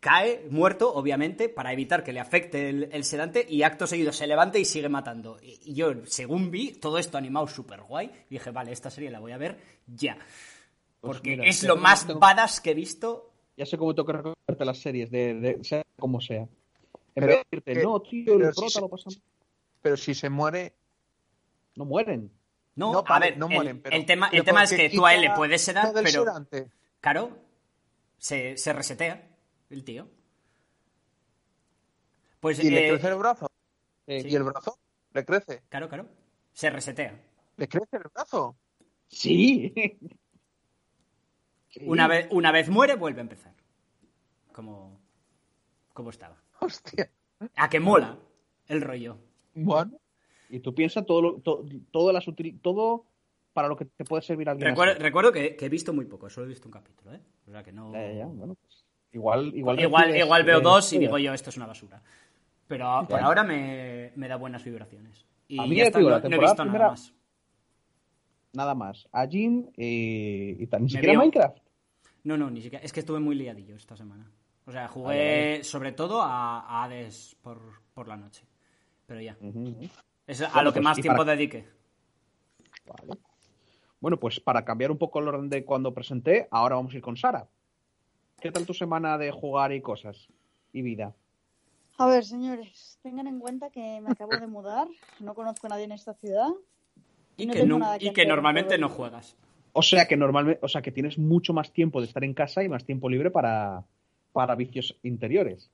cae 0.00 0.46
muerto, 0.50 0.92
obviamente, 0.94 1.48
para 1.50 1.72
evitar 1.72 2.02
que 2.02 2.12
le 2.14 2.20
afecte 2.20 2.70
el, 2.70 2.88
el 2.92 3.04
sedante 3.04 3.44
y 3.48 3.62
acto 3.62 3.86
seguido 3.86 4.12
se 4.12 4.26
levanta 4.26 4.58
y 4.58 4.64
sigue 4.64 4.88
matando. 4.88 5.38
Y, 5.42 5.60
y 5.64 5.74
yo, 5.74 5.92
según 6.06 6.50
vi, 6.50 6.72
todo 6.72 6.96
esto 6.98 7.18
animado 7.18 7.46
súper 7.46 7.82
guay, 7.82 8.10
dije, 8.30 8.50
vale, 8.50 8.72
esta 8.72 8.90
serie 8.90 9.10
la 9.10 9.20
voy 9.20 9.32
a 9.32 9.38
ver 9.38 9.58
ya. 9.86 10.16
Pues 11.00 11.16
Porque 11.18 11.30
mira, 11.30 11.44
es 11.44 11.62
lo 11.64 11.76
más 11.76 12.06
tengo- 12.06 12.20
badass 12.20 12.60
que 12.60 12.70
he 12.70 12.74
visto. 12.74 13.32
Ya 13.56 13.66
sé 13.66 13.76
cómo 13.76 13.94
tengo 13.94 14.06
que 14.06 14.12
recordarte 14.14 14.64
las 14.64 14.78
series, 14.78 15.10
de, 15.10 15.34
de- 15.34 15.64
sea 15.64 15.84
como 15.98 16.20
sea. 16.20 16.40
En 16.42 16.48
Pero 17.14 17.26
vez 17.26 17.36
de 17.36 17.44
decirte, 17.50 17.72
que- 17.74 17.82
no, 17.82 18.00
tío, 18.00 18.34
el 18.36 18.54
si 18.54 18.60
prota 18.60 18.80
lo 18.80 18.88
pasa. 18.88 19.10
Pero 19.82 19.96
si 19.98 20.14
se 20.14 20.30
muere. 20.30 20.72
No 21.80 21.86
mueren. 21.86 22.30
No, 22.74 22.92
No, 22.92 23.04
a 23.06 23.18
ver, 23.18 23.38
no 23.38 23.46
el- 23.48 23.54
mueren, 23.54 23.80
pero- 23.80 23.96
el, 23.96 24.04
tema, 24.04 24.28
el 24.30 24.44
tema 24.44 24.64
es 24.64 24.70
que 24.74 24.90
tú 24.90 25.06
a 25.06 25.14
él 25.14 25.22
le 25.22 25.30
puedes 25.30 25.62
sedar, 25.62 25.90
pero 25.94 26.08
sedante. 26.10 26.70
claro, 27.00 27.38
se, 28.18 28.58
se 28.58 28.72
resetea 28.74 29.26
el 29.70 29.82
tío. 29.82 30.06
Pues 32.38 32.62
Y 32.62 32.70
le 32.70 32.86
eh, 32.86 32.90
crece 32.90 33.08
el 33.08 33.14
brazo. 33.14 33.50
Eh, 34.06 34.22
Y 34.26 34.34
el 34.36 34.42
brazo 34.42 34.78
le 35.14 35.24
crece. 35.24 35.62
Claro, 35.70 35.88
claro. 35.88 36.06
Se 36.52 36.68
resetea. 36.68 37.18
Le 37.56 37.66
crece 37.68 37.96
el 37.96 38.02
brazo. 38.14 38.56
Sí. 39.08 39.72
Sí. 41.72 41.84
Una 41.86 42.08
vez, 42.08 42.26
una 42.32 42.50
vez 42.50 42.68
muere, 42.68 42.96
vuelve 42.96 43.20
a 43.20 43.22
empezar. 43.22 43.54
Como, 44.52 45.00
como 45.92 46.10
estaba. 46.10 46.42
Hostia. 46.58 47.08
A 47.54 47.70
que 47.70 47.78
mola 47.78 48.18
el 48.66 48.80
rollo. 48.82 49.18
Bueno. 49.54 49.99
Y 50.50 50.60
tú 50.60 50.74
piensas 50.74 51.06
todo, 51.06 51.22
lo- 51.22 51.34
to- 51.40 51.64
todo, 51.90 52.12
las 52.12 52.24
todo 52.60 53.04
para 53.52 53.68
lo 53.68 53.76
que 53.76 53.84
te 53.84 54.04
puede 54.04 54.22
servir 54.22 54.48
alguien. 54.48 54.68
Recuerdo, 54.68 54.94
recuerdo 54.98 55.32
que, 55.32 55.56
que 55.56 55.66
he 55.66 55.68
visto 55.68 55.92
muy 55.92 56.04
poco, 56.06 56.28
solo 56.28 56.46
he 56.46 56.48
visto 56.48 56.66
un 56.68 56.72
capítulo, 56.72 57.14
¿eh? 57.14 57.20
O 57.48 57.50
sea 57.50 57.62
que 57.62 57.72
no. 57.72 57.92
Ya, 57.92 58.06
ya, 58.08 58.12
ya, 58.18 58.26
bueno, 58.26 58.54
pues, 58.54 58.84
igual, 59.12 59.52
igual, 59.54 59.80
igual, 59.80 60.04
recibes, 60.04 60.24
igual 60.24 60.44
veo 60.44 60.58
eh, 60.58 60.62
dos 60.62 60.92
y 60.92 60.98
digo 60.98 61.18
yo, 61.18 61.32
esto 61.32 61.50
es 61.50 61.56
una 61.56 61.66
basura. 61.66 62.02
Pero 62.68 63.06
por 63.08 63.20
ahora 63.20 63.42
me, 63.42 64.12
me 64.14 64.28
da 64.28 64.36
buenas 64.36 64.62
vibraciones. 64.64 65.26
Y 65.48 65.58
A 65.58 65.66
mí 65.66 65.76
ya 65.76 65.84
está, 65.84 65.98
digo, 65.98 66.10
no, 66.10 66.18
la 66.20 66.28
no 66.28 66.36
he 66.36 66.38
visto 66.38 66.64
nada 66.64 66.88
más. 66.88 67.14
Nada 68.52 68.74
más. 68.74 69.08
A 69.12 69.26
Jin 69.26 69.70
eh, 69.76 70.56
y 70.58 70.66
tal. 70.66 70.80
Ni 70.80 70.84
Me 70.86 70.90
siquiera 70.90 71.12
vio. 71.12 71.18
Minecraft. 71.20 71.58
No, 72.24 72.36
no, 72.36 72.50
ni 72.50 72.62
siquiera. 72.62 72.84
Es 72.84 72.92
que 72.92 73.00
estuve 73.00 73.18
muy 73.18 73.34
liadillo 73.34 73.74
esta 73.74 73.96
semana. 73.96 74.30
O 74.66 74.72
sea, 74.72 74.86
jugué 74.88 75.06
Vale, 75.54 75.64
sobre 75.64 75.92
todo 75.92 76.22
a, 76.22 76.60
a 76.60 76.84
Hades 76.84 77.36
por, 77.42 77.60
por 77.94 78.06
la 78.06 78.16
noche. 78.16 78.44
Pero 79.06 79.20
ya. 79.20 79.36
Ujú. 79.40 79.74
Es 80.30 80.40
a 80.42 80.48
Bueno, 80.48 80.62
lo 80.62 80.72
que 80.72 80.78
pues, 80.78 80.84
más 80.84 81.00
tiempo 81.00 81.18
para- 81.18 81.34
dediqué. 81.34 81.66
Vale. 82.86 83.20
Bueno, 84.00 84.16
pues 84.18 84.38
para 84.38 84.64
cambiar 84.64 84.92
un 84.92 84.98
poco 84.98 85.18
el 85.18 85.26
orden 85.26 85.50
de 85.50 85.64
cuando 85.64 85.92
presenté, 85.92 86.46
ahora 86.52 86.76
vamos 86.76 86.92
a 86.92 86.96
ir 86.96 87.02
con 87.02 87.16
Sara. 87.16 87.48
¿Qué 88.40 88.52
tal 88.52 88.64
tu 88.64 88.72
semana 88.72 89.18
de 89.18 89.32
jugar 89.32 89.72
y 89.72 89.80
cosas? 89.82 90.28
Y 90.72 90.82
vida. 90.82 91.14
A 91.98 92.06
ver, 92.06 92.24
señores, 92.24 92.98
tengan 93.02 93.26
en 93.26 93.40
cuenta 93.40 93.70
que 93.70 94.00
me 94.00 94.10
acabo 94.12 94.30
de 94.38 94.46
mudar, 94.46 94.86
no 95.18 95.34
conozco 95.34 95.66
a 95.66 95.70
nadie 95.70 95.84
en 95.84 95.92
esta 95.92 96.14
ciudad. 96.14 96.48
Y 97.36 97.46
no 97.46 97.52
que, 97.52 97.58
tengo 97.60 97.74
nu- 97.74 97.78
nada 97.80 97.96
y 97.96 97.98
hacer 98.06 98.12
que 98.14 98.22
en 98.22 98.28
normalmente 98.28 98.78
no 98.78 98.88
juegas. 98.88 99.36
O 99.72 99.82
sea 99.82 100.06
que 100.06 100.16
normalmente, 100.16 100.60
o 100.62 100.68
sea 100.68 100.80
que 100.80 100.92
tienes 100.92 101.18
mucho 101.18 101.52
más 101.52 101.72
tiempo 101.72 102.00
de 102.00 102.06
estar 102.06 102.22
en 102.24 102.34
casa 102.34 102.62
y 102.62 102.68
más 102.68 102.84
tiempo 102.84 103.08
libre 103.10 103.30
para, 103.32 103.84
para 104.32 104.54
vicios 104.54 104.96
interiores. 105.02 105.70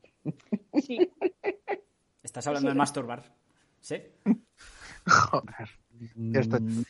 Sí, 0.83 0.99
Estás 2.23 2.47
hablando 2.47 2.71
de 2.71 2.75
masturbar. 2.75 3.23
Mm, 6.15 6.83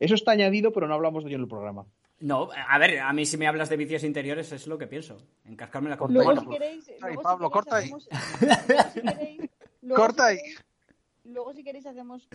Eso 0.00 0.14
está 0.14 0.32
añadido, 0.32 0.72
pero 0.72 0.88
no 0.88 0.94
hablamos 0.94 1.22
de 1.24 1.30
ello 1.30 1.36
en 1.36 1.42
el 1.42 1.48
programa. 1.48 1.86
No, 2.20 2.48
a 2.52 2.78
ver, 2.78 3.00
a 3.00 3.12
mí 3.12 3.26
si 3.26 3.36
me 3.36 3.46
hablas 3.46 3.68
de 3.68 3.76
vicios 3.76 4.02
interiores 4.04 4.50
es 4.52 4.66
lo 4.66 4.78
que 4.78 4.86
pienso. 4.86 5.18
Encascarme 5.44 5.90
la 5.90 5.96
corta. 5.96 6.14
luego 6.14 6.40
si 6.40 6.46
queréis... 6.48 6.88
Ahí, 6.88 6.96
luego, 7.00 7.20
si 7.20 7.24
Pablo, 7.24 7.50
queréis 7.50 7.52
corta 7.52 7.76
ahí. 7.76 7.84
hacemos- 7.84 8.08
luego 8.66 8.90
si 8.92 9.00
queréis- 9.00 9.50
luego 9.82 10.02
Corta 10.02 10.22
si 10.24 10.30
ahí. 10.30 10.36
queréis- 10.38 10.64
Luego 11.24 11.52
si 11.54 11.64
queréis 11.64 11.86
hacemos, 11.86 12.28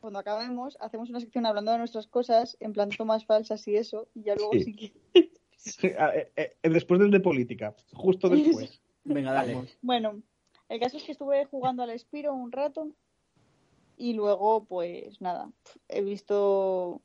cuando 0.00 0.18
acabemos, 0.18 0.76
hacemos 0.80 1.10
una 1.10 1.20
sección 1.20 1.46
hablando 1.46 1.72
de 1.72 1.78
nuestras 1.78 2.06
cosas, 2.06 2.56
en 2.60 2.72
plan 2.72 2.88
tomas 2.90 3.24
falsas 3.26 3.66
y 3.68 3.76
eso, 3.76 4.08
y 4.14 4.22
ya 4.24 4.34
luego 4.34 4.52
Sí. 4.52 4.92
si 5.56 5.86
eh, 5.88 6.32
eh, 6.36 6.56
después 6.70 6.98
del 7.00 7.10
de 7.10 7.20
política, 7.20 7.74
justo 7.92 8.28
después. 8.28 8.80
venga, 9.04 9.32
dale. 9.32 9.58
Bueno, 9.82 10.22
el 10.68 10.80
caso 10.80 10.96
es 10.96 11.04
que 11.04 11.12
estuve 11.12 11.44
jugando 11.46 11.82
al 11.82 11.98
Spiro 11.98 12.32
un 12.34 12.50
rato 12.50 12.88
y 14.00 14.14
luego, 14.14 14.64
pues 14.64 15.20
nada, 15.20 15.52
he 15.88 16.00
visto 16.00 17.02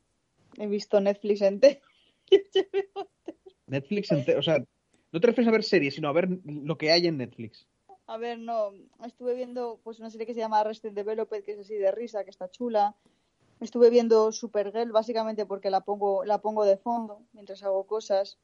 he 0.56 0.66
visto 0.66 0.98
Netflix 0.98 1.42
entero. 1.42 1.80
Netflix 3.66 4.10
entero, 4.12 4.38
o 4.38 4.42
sea, 4.42 4.64
no 5.12 5.20
te 5.20 5.26
refieres 5.26 5.48
a 5.48 5.52
ver 5.52 5.62
series, 5.62 5.94
sino 5.94 6.08
a 6.08 6.12
ver 6.12 6.26
lo 6.44 6.78
que 6.78 6.90
hay 6.90 7.06
en 7.06 7.18
Netflix. 7.18 7.66
A 8.06 8.16
ver, 8.16 8.38
no, 8.38 8.72
estuve 9.04 9.34
viendo 9.34 9.78
pues 9.84 9.98
una 9.98 10.08
serie 10.08 10.26
que 10.26 10.32
se 10.32 10.40
llama 10.40 10.60
Arrested 10.60 10.92
Developed, 10.92 11.44
que 11.44 11.52
es 11.52 11.58
así 11.58 11.74
de 11.74 11.90
risa, 11.90 12.24
que 12.24 12.30
está 12.30 12.50
chula. 12.50 12.96
Estuve 13.60 13.90
viendo 13.90 14.32
Supergirl 14.32 14.90
básicamente 14.90 15.44
porque 15.44 15.68
la 15.68 15.82
pongo 15.82 16.24
la 16.24 16.38
pongo 16.38 16.64
de 16.64 16.78
fondo 16.78 17.20
mientras 17.34 17.62
hago 17.62 17.86
cosas. 17.86 18.38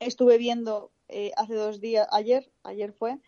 Estuve 0.00 0.38
viendo 0.38 0.90
eh, 1.08 1.32
hace 1.36 1.54
dos 1.54 1.82
días, 1.82 2.08
ayer, 2.12 2.50
ayer 2.62 2.94
fue, 2.94 3.18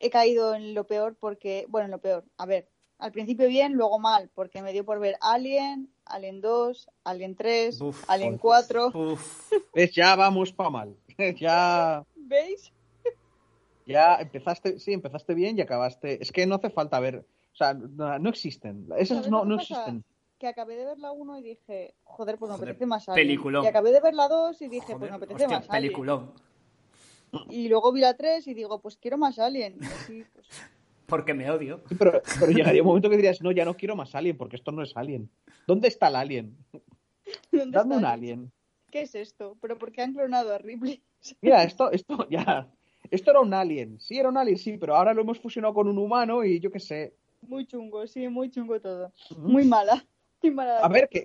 he 0.00 0.10
caído 0.10 0.54
en 0.54 0.74
lo 0.74 0.84
peor 0.86 1.16
porque, 1.18 1.64
bueno, 1.68 1.86
en 1.86 1.92
lo 1.92 2.00
peor, 2.00 2.24
a 2.36 2.46
ver, 2.46 2.68
al 2.98 3.12
principio 3.12 3.48
bien, 3.48 3.74
luego 3.74 3.98
mal, 3.98 4.30
porque 4.34 4.62
me 4.62 4.72
dio 4.72 4.84
por 4.84 4.98
ver 5.00 5.16
Alien, 5.20 5.88
Alien 6.04 6.40
2, 6.40 6.90
Alien 7.04 7.36
3, 7.36 7.80
Uf, 7.80 8.04
Alien 8.08 8.38
joder. 8.38 8.66
4, 8.90 8.92
Uf, 9.12 9.52
¿Ves? 9.74 9.92
Ya 9.94 10.16
vamos 10.16 10.52
pa' 10.52 10.70
mal. 10.70 10.96
ya, 11.38 12.04
¿veis? 12.16 12.72
ya 13.86 14.16
empezaste, 14.16 14.78
sí, 14.78 14.92
empezaste 14.92 15.34
bien 15.34 15.56
y 15.58 15.60
acabaste. 15.62 16.22
Es 16.22 16.32
que 16.32 16.46
no 16.46 16.56
hace 16.56 16.70
falta 16.70 17.00
ver, 17.00 17.24
o 17.52 17.56
sea, 17.56 17.74
no, 17.74 18.18
no 18.18 18.28
existen. 18.28 18.86
Esas 18.98 19.18
¿Sabes 19.18 19.30
no, 19.30 19.44
no 19.44 19.56
existen. 19.56 20.04
Que 20.38 20.46
acabé 20.46 20.76
de 20.76 20.84
ver 20.84 20.98
la 20.98 21.10
1 21.10 21.38
y 21.38 21.42
dije, 21.42 21.94
joder, 22.04 22.38
pues 22.38 22.50
me 22.50 22.56
Joder, 22.56 22.68
apetece 22.70 22.86
más 22.86 23.08
Alien. 23.08 23.26
peliculón. 23.26 23.64
Y 23.64 23.66
acabé 23.66 23.90
de 23.92 24.00
ver 24.00 24.14
la 24.14 24.28
2 24.28 24.62
y 24.62 24.68
dije, 24.68 24.86
joder, 24.92 24.98
pues 24.98 25.10
me 25.10 25.16
apetece 25.16 25.44
hostia, 25.44 25.58
más 25.58 25.70
Alien. 25.70 25.82
peliculón. 25.82 26.32
Y 27.50 27.68
luego 27.68 27.92
vi 27.92 28.00
la 28.00 28.14
3 28.14 28.46
y 28.46 28.54
digo, 28.54 28.80
pues 28.80 28.96
quiero 28.96 29.18
más 29.18 29.38
Alien. 29.38 29.78
Y 29.80 29.84
así, 29.84 30.24
pues, 30.32 30.46
Porque 31.08 31.32
me 31.32 31.50
odio. 31.50 31.82
Sí, 31.88 31.94
pero, 31.98 32.20
pero 32.38 32.52
llegaría 32.52 32.82
un 32.82 32.88
momento 32.88 33.08
que 33.08 33.16
dirías, 33.16 33.40
no, 33.40 33.50
ya 33.50 33.64
no 33.64 33.76
quiero 33.76 33.96
más 33.96 34.14
Alien, 34.14 34.36
porque 34.36 34.56
esto 34.56 34.72
no 34.72 34.82
es 34.82 34.94
Alien. 34.94 35.30
¿Dónde 35.66 35.88
está 35.88 36.08
el 36.08 36.16
Alien? 36.16 36.56
¿dónde 37.52 37.78
Dame 37.78 37.96
un? 37.96 38.04
Alien. 38.04 38.52
¿Qué 38.90 39.02
es 39.02 39.14
esto? 39.14 39.56
¿Pero 39.60 39.78
por 39.78 39.90
qué 39.90 40.02
han 40.02 40.12
clonado 40.12 40.54
a 40.54 40.58
Ripley? 40.58 41.02
Mira, 41.42 41.62
esto, 41.64 41.90
esto, 41.90 42.28
ya. 42.28 42.70
Esto 43.10 43.30
era 43.30 43.40
un 43.40 43.54
alien. 43.54 43.98
Sí, 44.00 44.18
era 44.18 44.28
un 44.28 44.36
alien, 44.36 44.58
sí, 44.58 44.76
pero 44.76 44.96
ahora 44.96 45.14
lo 45.14 45.22
hemos 45.22 45.38
fusionado 45.38 45.72
con 45.72 45.88
un 45.88 45.98
humano 45.98 46.44
y 46.44 46.60
yo 46.60 46.70
qué 46.70 46.80
sé. 46.80 47.14
Muy 47.40 47.66
chungo, 47.66 48.06
sí, 48.06 48.28
muy 48.28 48.50
chungo 48.50 48.80
todo. 48.80 49.12
Muy 49.38 49.64
mala. 49.64 50.04
A 50.80 50.88
ver, 50.88 51.08
que, 51.08 51.24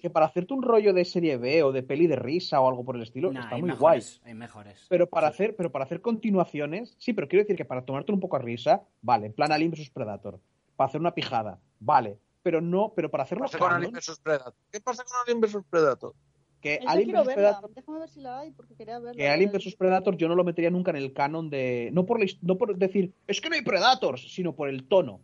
que- 0.00 0.10
para 0.10 0.26
hacerte 0.26 0.54
un 0.54 0.62
rollo 0.62 0.92
de 0.92 1.04
serie 1.04 1.36
B 1.36 1.62
o 1.64 1.72
de 1.72 1.82
peli 1.82 2.06
de 2.06 2.16
risa 2.16 2.60
o 2.60 2.68
algo 2.68 2.84
por 2.84 2.96
el 2.96 3.02
estilo, 3.02 3.32
Nah, 3.32 3.40
está 3.40 3.56
muy 3.56 3.70
guay. 3.70 3.98
mejores, 3.98 4.20
hay 4.24 4.34
mejores. 4.34 4.86
Pero 4.88 5.08
para 5.08 5.28
Sí. 5.28 5.34
hacer, 5.34 5.56
pero 5.56 5.72
para 5.72 5.84
hacer 5.84 6.00
continuaciones, 6.00 6.94
sí, 6.98 7.12
pero 7.12 7.26
quiero 7.28 7.42
decir 7.42 7.56
que 7.56 7.64
para 7.64 7.84
tomarte 7.84 8.12
un 8.12 8.20
poco 8.20 8.36
a 8.36 8.38
risa, 8.38 8.82
vale, 9.00 9.26
en 9.26 9.32
plan 9.32 9.50
Alien 9.52 9.72
vs 9.72 9.90
Predator. 9.90 10.38
Para 10.76 10.88
hacer 10.88 11.00
una 11.00 11.12
pijada, 11.14 11.58
vale. 11.80 12.18
Pero 12.42 12.60
no, 12.60 12.92
pero 12.94 13.10
para 13.10 13.22
¿Qué 13.24 13.26
hacerlo 13.28 13.44
pasa 13.44 13.58
con 13.58 13.72
Alien 13.72 13.92
vs 13.92 14.20
Predator? 14.22 14.54
¿Qué 14.70 14.80
pasa 14.80 15.04
con 15.04 15.12
Alien 15.24 15.40
vs 15.40 15.64
Predator? 15.68 16.14
que 16.60 16.74
Esa 16.76 16.90
Alien 16.92 17.10
vs. 17.10 17.34
Predator, 17.34 17.74
Déjame 17.74 17.98
ver 17.98 18.08
si 18.08 18.20
la 18.20 18.38
hay 18.38 18.52
porque 18.52 18.76
quería 18.76 19.00
verla. 19.00 19.16
que 19.20 19.28
Alien 19.28 19.50
vs 19.50 19.74
Predator 19.74 20.16
yo 20.16 20.28
no 20.28 20.36
lo 20.36 20.44
metería 20.44 20.70
nunca 20.70 20.90
en 20.92 20.96
el 20.96 21.12
canon 21.12 21.50
de 21.50 21.90
no 21.92 22.06
por 22.06 22.20
no 22.42 22.56
por 22.56 22.76
decir, 22.76 23.12
es 23.26 23.40
que 23.40 23.48
no 23.48 23.56
hay 23.56 23.62
Predators, 23.62 24.32
sino 24.32 24.54
por 24.54 24.68
el 24.68 24.86
tono. 24.86 25.20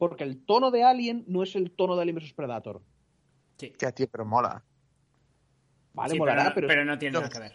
Porque 0.00 0.24
el 0.24 0.42
tono 0.46 0.70
de 0.70 0.82
Alien 0.82 1.24
no 1.28 1.42
es 1.42 1.54
el 1.56 1.72
tono 1.72 1.94
de 1.94 2.00
Alien 2.00 2.16
vs 2.16 2.32
Predator. 2.32 2.80
Sí. 3.58 3.70
Que 3.78 3.84
a 3.84 3.92
ti, 3.92 4.06
pero 4.06 4.24
mola. 4.24 4.64
Vale, 5.92 6.14
Sí, 6.14 6.18
molará, 6.18 6.44
pero, 6.54 6.54
pero, 6.54 6.68
pero 6.68 6.84
no 6.86 6.98
tiene 6.98 7.12
nada 7.18 7.28
que 7.28 7.38
ver. 7.38 7.52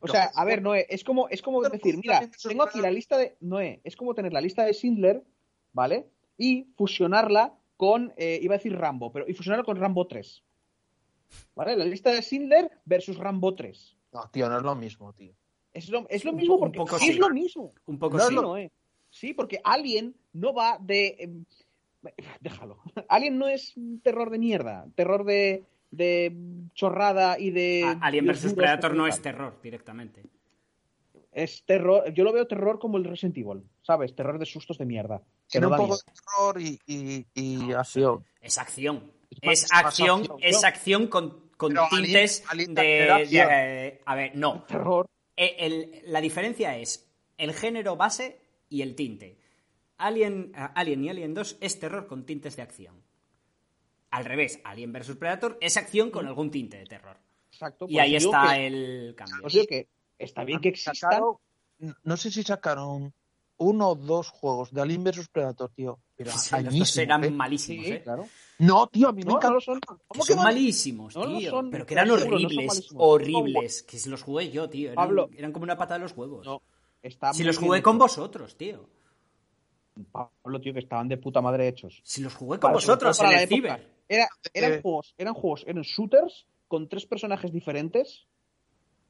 O 0.00 0.06
sea, 0.08 0.24
a 0.34 0.44
ver, 0.44 0.60
Noé, 0.60 0.86
es 0.90 1.02
como, 1.04 1.28
es 1.30 1.40
como 1.40 1.62
decir, 1.62 1.96
mira, 1.96 2.20
tengo 2.42 2.64
aquí 2.64 2.80
la 2.82 2.90
lista 2.90 3.16
de. 3.16 3.38
Noé, 3.40 3.80
es 3.82 3.96
como 3.96 4.12
tener 4.14 4.34
la 4.34 4.42
lista 4.42 4.62
de 4.64 4.74
Schindler, 4.74 5.24
¿vale? 5.72 6.06
Y 6.36 6.66
fusionarla 6.76 7.54
con. 7.78 8.12
eh, 8.18 8.38
iba 8.42 8.56
a 8.56 8.58
decir 8.58 8.76
Rambo, 8.76 9.10
pero. 9.10 9.26
Y 9.26 9.32
fusionarla 9.32 9.64
con 9.64 9.78
Rambo 9.78 10.06
3. 10.06 10.44
¿Vale? 11.54 11.76
La 11.78 11.86
lista 11.86 12.10
de 12.10 12.20
Schindler 12.20 12.70
versus 12.84 13.16
Rambo 13.16 13.54
3. 13.54 13.96
No, 14.12 14.28
tío, 14.30 14.50
no 14.50 14.58
es 14.58 14.62
lo 14.62 14.74
mismo, 14.74 15.14
tío. 15.14 15.32
Es 15.72 15.88
lo, 15.88 16.06
es 16.10 16.24
lo 16.26 16.34
mismo 16.34 16.54
un 16.56 16.60
porque 16.60 16.78
poco 16.78 16.98
sí 16.98 17.06
sí. 17.06 17.10
es 17.12 17.18
lo 17.18 17.30
mismo. 17.30 17.72
Un 17.86 17.98
poco 17.98 18.18
No, 18.18 18.28
sí. 18.28 18.34
no, 18.34 18.42
Noé. 18.42 18.70
Sí, 19.08 19.32
porque 19.32 19.60
Alien 19.64 20.14
no 20.34 20.52
va 20.52 20.76
de. 20.80 21.16
em, 21.18 21.44
déjalo. 22.40 22.78
Alien 23.08 23.38
no 23.38 23.48
es 23.48 23.74
terror 24.02 24.30
de 24.30 24.38
mierda. 24.38 24.86
Terror 24.94 25.24
de. 25.24 25.64
de 25.90 26.32
chorrada 26.74 27.38
y 27.38 27.50
de. 27.50 27.84
A- 27.84 27.98
Alien 28.06 28.26
vs 28.26 28.54
Predator 28.54 28.94
no 28.94 29.06
es 29.06 29.20
terror 29.20 29.58
directamente. 29.62 30.22
es 31.32 31.62
terror, 31.64 32.12
yo 32.12 32.24
lo 32.24 32.32
veo 32.32 32.46
terror 32.46 32.78
como 32.78 32.96
el 32.96 33.04
Resident 33.04 33.38
Evil, 33.38 33.62
¿sabes? 33.82 34.14
Terror 34.16 34.38
de 34.38 34.46
sustos 34.46 34.78
de 34.78 34.84
mierda. 34.86 35.18
Que 35.48 35.58
Tiene 35.58 35.66
no 35.68 35.72
un 35.72 35.76
poco 35.78 35.96
de 35.96 36.02
terror 36.12 36.60
y, 36.60 36.78
y, 36.86 37.26
y 37.34 37.72
acción. 37.72 38.24
Es 38.40 38.58
acción. 38.58 39.12
Es 39.40 39.68
acción, 39.72 40.20
acción. 40.22 40.38
es 40.40 40.64
acción 40.64 41.06
con, 41.06 41.50
con 41.56 41.76
Alien- 41.76 42.04
tintes 42.04 42.42
Alien 42.48 42.74
de, 42.74 42.82
de- 43.30 44.00
A 44.06 44.14
ver, 44.16 44.32
no. 44.36 44.62
Terror. 44.64 45.06
Eh, 45.36 45.54
el- 45.58 46.02
la 46.06 46.20
diferencia 46.20 46.76
es 46.76 47.08
el 47.38 47.52
género 47.54 47.96
base 47.96 48.40
y 48.68 48.82
el 48.82 48.94
tinte. 48.96 49.38
Alien, 50.00 50.52
eh, 50.56 50.68
Alien 50.74 51.04
y 51.04 51.08
Alien 51.10 51.34
2 51.34 51.58
es 51.60 51.78
terror 51.78 52.06
con 52.06 52.24
tintes 52.24 52.56
de 52.56 52.62
acción. 52.62 52.94
Al 54.10 54.24
revés, 54.24 54.60
Alien 54.64 54.92
vs 54.92 55.16
Predator 55.16 55.56
es 55.60 55.76
acción 55.76 56.10
con 56.10 56.26
algún 56.26 56.50
tinte 56.50 56.78
de 56.78 56.86
terror. 56.86 57.16
Exacto. 57.52 57.86
Y 57.88 57.94
por 57.94 58.02
ahí 58.02 58.16
está 58.16 58.54
que- 58.54 58.66
el 58.66 59.14
cambio. 59.16 59.48
que 59.68 59.88
está 60.18 60.44
bien 60.44 60.60
que 60.60 60.70
existan. 60.70 61.22
No 62.02 62.16
sé 62.16 62.30
si 62.30 62.42
sacaron 62.42 63.12
uno 63.58 63.88
o 63.90 63.94
dos 63.94 64.30
juegos 64.30 64.72
de 64.72 64.80
Alien 64.80 65.04
vs 65.04 65.28
Predator, 65.28 65.70
tío. 65.74 65.98
Pero 66.16 66.32
Los 66.32 66.52
añísimos, 66.52 66.96
eran 66.98 67.24
¿eh? 67.24 67.30
malísimos, 67.30 67.86
Sí, 67.86 67.92
¿eh? 67.92 68.02
claro. 68.02 68.26
No, 68.58 68.86
tío, 68.88 69.08
a 69.08 69.12
mí 69.12 69.22
me 69.22 69.24
No, 69.26 69.32
no 69.32 69.36
encanta. 69.38 69.54
lo 69.54 69.60
son. 69.60 69.80
Que 69.80 69.86
¿Cómo 70.08 70.24
son 70.24 70.36
no? 70.36 70.42
malísimos, 70.42 71.14
No 71.16 71.38
tío. 71.38 71.50
son, 71.50 71.70
pero 71.70 71.86
que 71.86 71.94
eran 71.94 72.08
no 72.08 72.18
son 72.18 72.32
horribles, 72.34 72.88
horribles. 72.96 73.82
Que 73.84 73.98
los 74.10 74.22
jugué 74.22 74.50
yo, 74.50 74.68
tío. 74.68 74.88
Eran, 74.92 74.96
Pablo. 74.96 75.30
eran 75.36 75.52
como 75.52 75.64
una 75.64 75.76
pata 75.78 75.94
de 75.94 76.00
los 76.00 76.12
huevos. 76.16 76.44
No, 76.46 76.62
está 77.02 77.32
si 77.32 77.44
los 77.44 77.56
jugué 77.58 77.80
con 77.82 77.96
vosotros, 77.98 78.56
tío. 78.56 78.86
Pablo, 80.12 80.60
tío, 80.60 80.72
que 80.72 80.78
estaban 80.80 81.08
de 81.08 81.16
puta 81.16 81.40
madre 81.40 81.68
hechos. 81.68 82.00
Si 82.04 82.22
los 82.22 82.34
jugué 82.34 82.58
con 82.58 82.68
Para- 82.68 82.74
vosotros 82.74 83.18
para 83.18 83.30
en 83.30 83.36
la 83.36 83.42
el 83.42 83.48
ciber. 83.48 83.86
Era- 84.08 84.28
eran 84.54 84.72
Eh. 84.74 84.80
juegos, 84.82 85.14
eran 85.18 85.34
juegos, 85.34 85.64
eran 85.66 85.82
shooters 85.82 86.46
con 86.68 86.88
tres 86.88 87.06
personajes 87.06 87.52
diferentes 87.52 88.26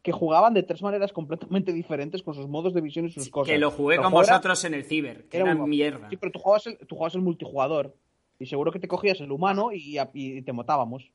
que 0.03 0.13
jugaban 0.13 0.55
de 0.55 0.63
tres 0.63 0.83
maneras 0.83 1.13
completamente 1.13 1.73
diferentes 1.73 2.23
con 2.23 2.35
sus 2.35 2.49
modos 2.49 2.73
de 2.75 2.81
visión 2.81 3.07
y 3.07 3.11
sus 3.11 3.29
cosas. 3.29 3.53
Que 3.53 3.59
lo 3.59 3.71
jugué 3.71 3.97
con 3.97 4.07
era- 4.07 4.15
vosotros 4.15 4.65
en 4.65 4.75
el 4.75 4.85
ciber. 4.85 5.25
Que 5.29 5.39
era 5.39 5.55
mierda. 5.55 6.09
Sí, 6.09 6.17
pero 6.17 6.33
tú 6.33 6.39
jugabas 6.39 6.67
el, 6.67 6.79
tú 6.79 6.95
jugabas 6.97 7.15
el 7.15 7.21
multijugador 7.23 7.95
y 8.39 8.47
seguro 8.47 8.73
que 8.73 8.79
te 8.81 8.89
cogías 8.89 9.21
el 9.21 9.31
humano 9.31 9.73
y, 9.73 9.99
y 10.15 10.43
te 10.43 10.53
matábamos. 10.53 11.11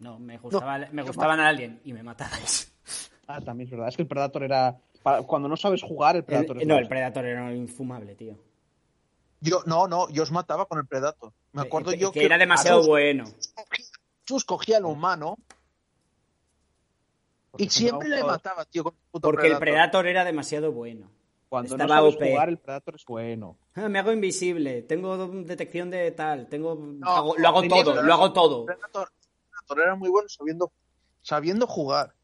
No, 0.00 0.18
me 0.18 0.38
gustaba, 0.38 0.78
me 0.90 1.02
gustaban 1.02 1.38
Alien 1.40 1.80
y 1.84 1.92
me 1.92 2.02
matabais. 2.02 2.70
Ah, 3.26 3.40
también 3.40 3.66
es 3.66 3.70
verdad. 3.70 3.88
Es 3.88 3.96
que 3.96 4.02
el 4.02 4.08
Predator 4.08 4.42
era. 4.42 4.76
para- 5.02 5.22
cuando 5.22 5.48
no 5.48 5.56
sabes 5.56 5.82
jugar, 5.82 6.14
el 6.16 6.24
Predator 6.24 6.56
El- 6.56 6.62
es 6.62 6.68
no, 6.68 6.76
el 6.76 6.86
Predator 6.86 7.24
era 7.24 7.54
infumable, 7.54 8.14
tío. 8.14 8.36
Yo, 9.44 9.62
no, 9.66 9.86
no, 9.86 10.08
yo 10.08 10.22
os 10.22 10.30
mataba 10.32 10.64
con 10.66 10.78
el 10.78 10.86
Predator. 10.86 11.32
Me 11.52 11.62
acuerdo 11.62 11.90
que, 11.90 11.98
yo 11.98 12.12
que 12.12 12.24
era 12.24 12.36
a 12.36 12.38
demasiado 12.38 12.80
Chus- 12.80 12.86
bueno. 12.88 13.24
Chus 14.24 14.44
cogía 14.44 14.78
al 14.78 14.86
humano 14.86 15.36
Porque 17.50 17.64
y 17.64 17.68
siempre 17.68 18.08
le 18.08 18.24
mataba, 18.24 18.64
tío, 18.64 18.82
con 18.84 18.94
el 18.94 19.00
puto 19.10 19.28
Porque 19.28 19.48
el 19.48 19.58
Predator. 19.58 20.06
Era 20.06 20.24
demasiado 20.24 20.72
bueno. 20.72 21.10
Cuando 21.50 21.74
estaba 21.74 21.96
no 22.00 22.10
sabes 22.10 22.30
jugar, 22.30 22.48
el 22.48 22.58
Predator 22.58 22.94
es 22.96 23.04
bueno. 23.04 23.58
Ah, 23.74 23.88
me 23.88 23.98
hago 23.98 24.12
invisible, 24.12 24.82
tengo 24.82 25.28
detección 25.28 25.90
de 25.90 26.10
tal, 26.10 26.48
tengo 26.48 26.74
No, 26.74 27.06
hago- 27.10 27.36
lo 27.36 27.48
hago 27.48 27.62
todo, 27.68 27.94
que- 27.94 28.02
lo 28.02 28.12
hago 28.14 28.32
todo. 28.32 28.60
El 28.60 28.64
Predator, 28.74 29.08
el 29.12 29.48
Predator 29.50 29.80
era 29.80 29.94
muy 29.94 30.08
bueno 30.08 30.28
sabiendo, 30.28 30.72
sabiendo 31.22 31.66
jugar. 31.66 32.14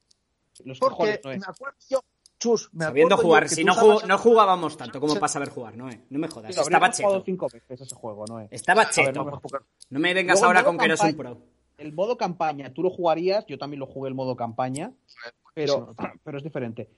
Los 0.64 0.78
Porque 0.78 1.20
cojones, 1.20 1.20
no 1.24 1.46
me 1.46 1.52
acuerdo 1.52 1.76
yo, 1.88 2.00
Chus, 2.40 2.70
me 2.72 2.86
Sabiendo 2.86 3.16
jugar, 3.18 3.48
si 3.50 3.62
no, 3.64 3.74
no 3.76 4.00
el- 4.00 4.16
jugábamos 4.20 4.76
tanto 4.76 4.98
como 4.98 5.14
para 5.14 5.28
saber 5.28 5.50
jugar, 5.50 5.76
no, 5.76 5.90
eh. 5.90 6.00
no 6.08 6.18
me 6.18 6.26
jodas, 6.26 6.56
estaba 6.56 6.90
cheto. 6.90 7.22
cinco 7.22 7.46
veces 7.52 7.82
ese 7.82 7.94
juego, 7.94 8.24
¿no? 8.26 8.40
es? 8.40 8.48
Estaba 8.50 8.84
ver, 8.84 8.90
cheto. 8.92 9.24
no, 9.24 9.40
No 9.90 10.00
me 10.00 10.14
vengas 10.14 10.36
Luego, 10.40 10.46
ahora 10.46 10.64
con 10.64 10.74
modo 10.76 10.80
que 10.80 10.84
eres 10.86 11.00
un 11.02 11.06
campaña- 11.12 11.34
pro. 11.36 11.46
El 11.76 11.92
modo 11.92 12.16
campaña, 12.16 12.72
tú 12.72 12.82
lo 12.82 12.90
jugarías, 12.90 13.44
yo 13.46 13.58
también 13.58 13.78
lo 13.80 13.86
jugué 13.86 14.08
el 14.08 14.14
modo 14.14 14.36
campaña, 14.36 14.90
pero, 15.54 15.94
Sí, 15.98 16.04
pero 16.24 16.38
es 16.38 16.44
diferente. 16.44 16.88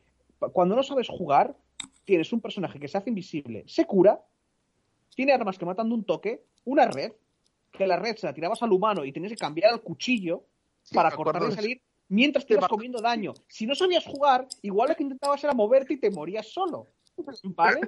Cuando 0.52 0.74
no 0.76 0.82
sabes 0.84 1.08
jugar, 1.08 1.56
tienes 2.04 2.32
un 2.32 2.40
personaje 2.40 2.78
que 2.80 2.86
se 2.88 2.98
hace 2.98 3.10
invisible, 3.10 3.64
se 3.66 3.84
cura, 3.84 4.20
tiene 5.14 5.32
armas 5.32 5.58
que 5.58 5.66
matan 5.66 5.88
de 5.88 5.94
un 5.96 6.04
toque, 6.04 6.44
una 6.64 6.86
red, 6.86 7.12
que 7.72 7.86
la 7.86 7.96
red 7.96 8.16
se 8.16 8.26
la 8.26 8.32
tirabas 8.34 8.62
al 8.62 8.72
humano 8.72 9.04
y 9.04 9.12
tenías 9.12 9.32
que 9.32 9.38
cambiar 9.38 9.72
el 9.74 9.80
cuchillo 9.80 10.44
Sí, 10.84 10.94
para 10.94 11.10
cortar 11.12 11.42
y 11.48 11.52
salir 11.52 11.82
mientras 12.12 12.46
te 12.46 12.54
ibas 12.54 12.68
comiendo 12.68 13.00
daño. 13.00 13.32
Si 13.48 13.66
no 13.66 13.74
sabías 13.74 14.04
jugar, 14.04 14.46
igual 14.60 14.90
lo 14.90 14.94
que 14.94 15.02
intentabas 15.02 15.42
era 15.42 15.54
moverte 15.54 15.94
y 15.94 15.96
te 15.96 16.10
morías 16.10 16.46
solo. 16.52 16.88
¿Vale? 17.44 17.80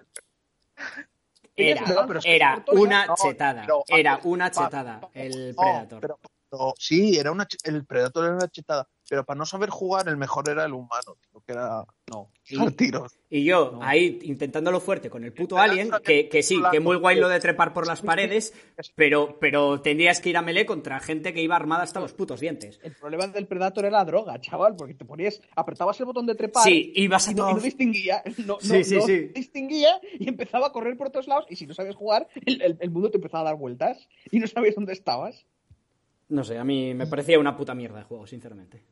Era, 1.56 1.82
No, 1.82 2.04
pero 2.08 2.18
es 2.18 2.24
que 2.24 2.34
era 2.34 2.64
una 2.72 3.14
chetada, 3.14 3.64
era 3.86 4.18
una 4.24 4.50
chetada 4.50 5.08
el 5.14 5.54
No, 5.54 5.62
Predator. 6.00 6.74
sí, 6.76 7.16
era 7.16 7.30
una, 7.30 7.46
el 7.62 7.86
Predator 7.86 8.24
era 8.24 8.34
una 8.34 8.48
chetada. 8.48 8.88
Pero 9.08 9.22
para 9.24 9.36
no 9.38 9.44
saber 9.44 9.68
jugar, 9.68 10.08
el 10.08 10.16
mejor 10.16 10.48
era 10.48 10.64
el 10.64 10.72
humano, 10.72 11.16
tío, 11.30 11.42
que 11.46 11.52
era 11.52 11.84
No. 12.10 12.30
echar 12.48 12.72
tiros. 12.72 13.18
Y 13.28 13.44
yo 13.44 13.72
No. 13.72 13.82
ahí 13.82 14.18
intentándolo 14.22 14.80
fuerte 14.80 15.10
con 15.10 15.24
el 15.24 15.32
puto 15.34 15.56
El 15.56 15.70
Alien, 15.70 15.90
que, 16.02 16.28
que 16.28 16.42
sí, 16.42 16.58
que 16.70 16.80
muy 16.80 16.96
guay 16.96 17.18
lo 17.20 17.28
de 17.28 17.38
trepar 17.38 17.74
por 17.74 17.86
las 17.86 18.00
paredes, 18.02 18.54
pero, 18.94 19.38
pero 19.38 19.80
tendrías 19.82 20.20
que 20.20 20.30
ir 20.30 20.36
a 20.38 20.42
melee 20.42 20.64
contra 20.64 21.00
gente 21.00 21.34
que 21.34 21.42
iba 21.42 21.54
armada 21.54 21.82
hasta 21.82 22.00
los 22.00 22.14
putos 22.14 22.40
dientes. 22.40 22.80
El 22.82 22.94
problema 22.94 23.26
del 23.26 23.46
Predator 23.46 23.84
era 23.84 23.98
la 23.98 24.04
droga, 24.06 24.40
chaval, 24.40 24.74
porque 24.74 24.94
te 24.94 25.04
ponías, 25.04 25.40
apretabas 25.54 26.00
el 26.00 26.06
botón 26.06 26.24
de 26.26 26.34
trepar 26.34 26.62
Sí, 26.64 26.92
ibas 26.96 27.28
a 27.28 27.32
y 27.32 27.34
no, 27.34 27.50
y 27.50 27.54
no 27.54 27.60
distinguía, 27.60 28.22
no, 28.38 28.54
no- 28.54 28.60
Sí, 28.60 28.84
sí, 28.84 28.94
no 28.96 29.02
sí. 29.02 29.18
distinguía 29.34 30.00
y 30.18 30.28
empezaba 30.28 30.68
a 30.68 30.72
correr 30.72 30.96
por 30.96 31.08
otros 31.08 31.28
lados 31.28 31.44
y 31.50 31.56
si 31.56 31.66
no 31.66 31.74
sabías 31.74 31.94
jugar, 31.94 32.26
el, 32.46 32.62
el- 32.62 32.78
el 32.80 32.90
mundo 32.90 33.10
te 33.10 33.18
empezaba 33.18 33.42
a 33.42 33.52
dar 33.52 33.56
vueltas 33.56 34.08
y 34.30 34.38
no 34.38 34.46
sabías 34.46 34.74
dónde 34.76 34.94
estabas. 34.94 35.44
No 36.26 36.42
sé, 36.42 36.56
a 36.56 36.64
mí 36.64 36.94
me 36.94 37.06
parecía 37.06 37.38
una 37.38 37.54
puta 37.54 37.74
mierda 37.74 37.98
de 37.98 38.04
juego, 38.04 38.26
sinceramente. 38.26 38.82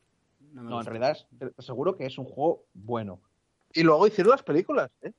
No, 0.52 0.62
me 0.62 0.70
No, 0.70 0.80
en 0.80 0.86
realidad 0.86 1.16
aseguro 1.56 1.96
que 1.96 2.06
es 2.06 2.18
un 2.18 2.24
juego 2.26 2.64
bueno. 2.74 3.20
Y 3.74 3.82
luego 3.82 4.06
hicieron 4.06 4.30
las 4.32 4.42
películas, 4.42 4.90
¿eh? 5.02 5.12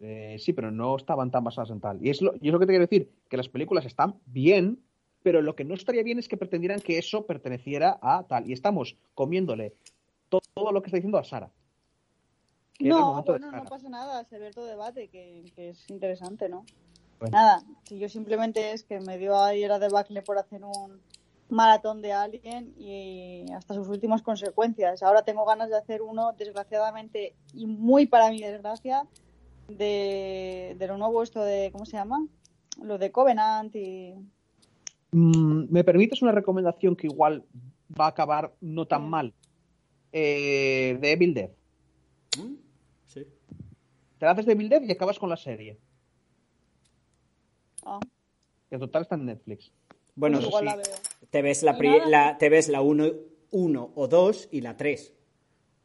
Eh, 0.00 0.36
sí, 0.38 0.52
pero 0.52 0.70
no 0.70 0.96
estaban 0.96 1.30
tan 1.30 1.42
basadas 1.44 1.70
en 1.70 1.80
tal. 1.80 2.04
Y 2.04 2.10
es, 2.10 2.22
lo, 2.22 2.34
y 2.40 2.48
es 2.48 2.52
lo 2.52 2.58
que 2.58 2.66
te 2.66 2.72
quiero 2.72 2.86
decir, 2.86 3.10
que 3.28 3.36
las 3.36 3.48
películas 3.48 3.84
están 3.84 4.20
bien, 4.26 4.80
pero 5.22 5.42
lo 5.42 5.56
que 5.56 5.64
no 5.64 5.74
estaría 5.74 6.02
bien 6.02 6.18
es 6.18 6.28
que 6.28 6.36
pretendieran 6.36 6.80
que 6.80 6.98
eso 6.98 7.26
perteneciera 7.26 7.98
a 8.00 8.24
tal. 8.24 8.48
Y 8.48 8.52
estamos 8.52 8.96
comiéndole 9.14 9.74
to- 10.28 10.40
todo, 10.54 10.72
lo 10.72 10.82
que 10.82 10.86
está 10.86 10.96
diciendo 10.96 11.18
a 11.18 11.24
Sara. 11.24 11.50
No, 12.80 13.22
bueno, 13.24 13.50
no 13.50 13.64
pasa 13.64 13.88
nada, 13.88 14.24
se 14.24 14.38
ve 14.38 14.52
todo 14.52 14.66
debate, 14.66 15.08
que, 15.08 15.50
que 15.56 15.70
es 15.70 15.90
interesante, 15.90 16.48
¿no? 16.48 16.64
Bueno. 17.18 17.36
Nada, 17.36 17.64
si 17.82 17.98
yo 17.98 18.08
simplemente 18.08 18.70
es 18.70 18.84
que 18.84 19.00
me 19.00 19.18
dio 19.18 19.36
ayer 19.36 19.72
a 19.72 19.80
debacle 19.80 20.22
por 20.22 20.38
hacer 20.38 20.62
un 20.64 21.00
maratón 21.48 22.02
de 22.02 22.12
Alien 22.12 22.74
y 22.78 23.50
hasta 23.52 23.74
sus 23.74 23.88
últimas 23.88 24.22
consecuencias. 24.22 25.02
Ahora 25.02 25.22
tengo 25.22 25.44
ganas 25.44 25.70
de 25.70 25.76
hacer 25.76 26.02
uno, 26.02 26.32
desgraciadamente, 26.38 27.34
y 27.54 27.66
muy 27.66 28.06
para 28.06 28.30
mi 28.30 28.40
desgracia, 28.40 29.06
de, 29.68 30.76
de 30.78 30.86
lo 30.86 30.96
nuevo 30.98 31.22
esto 31.22 31.42
de, 31.42 31.70
¿cómo 31.72 31.84
se 31.86 31.96
llama? 31.96 32.26
Lo 32.82 32.98
de 32.98 33.10
Covenant 33.12 33.74
y... 33.74 34.14
Mm, 35.12 35.66
¿Me 35.70 35.84
permites 35.84 36.20
una 36.22 36.32
recomendación 36.32 36.94
que 36.96 37.06
igual 37.06 37.44
va 37.98 38.06
a 38.06 38.08
acabar 38.08 38.52
no 38.60 38.86
tan 38.86 39.02
Sí. 39.02 39.08
mal? 39.08 39.34
Eh, 40.12 40.98
de 41.00 41.12
Evil 41.12 41.34
Dead. 41.34 41.50
¿Mm? 42.38 42.54
Sí. 43.06 43.26
Te 44.18 44.26
la 44.26 44.32
haces 44.32 44.46
de 44.46 44.52
Evil 44.52 44.68
Dead 44.68 44.82
y 44.82 44.92
acabas 44.92 45.18
con 45.18 45.28
la 45.30 45.36
serie. 45.36 45.78
Ah, 47.84 48.00
Que 48.70 48.78
total 48.78 49.02
está 49.02 49.14
en 49.14 49.26
Netflix. 49.26 49.72
Bueno, 50.18 50.38
Pues 50.38 50.48
igual 50.48 50.64
sí. 50.64 50.66
la 50.70 50.76
veo. 50.76 50.96
Te 51.30 51.42
ves 51.42 51.62
la, 51.62 51.78
pri- 51.78 52.00
la- 52.08 52.38
te 52.38 52.48
ves 52.48 52.68
la 52.68 52.80
1 52.82 53.12
uno 53.50 53.92
o 53.94 54.08
2 54.08 54.48
y 54.50 54.60
la 54.62 54.76
3. 54.76 55.14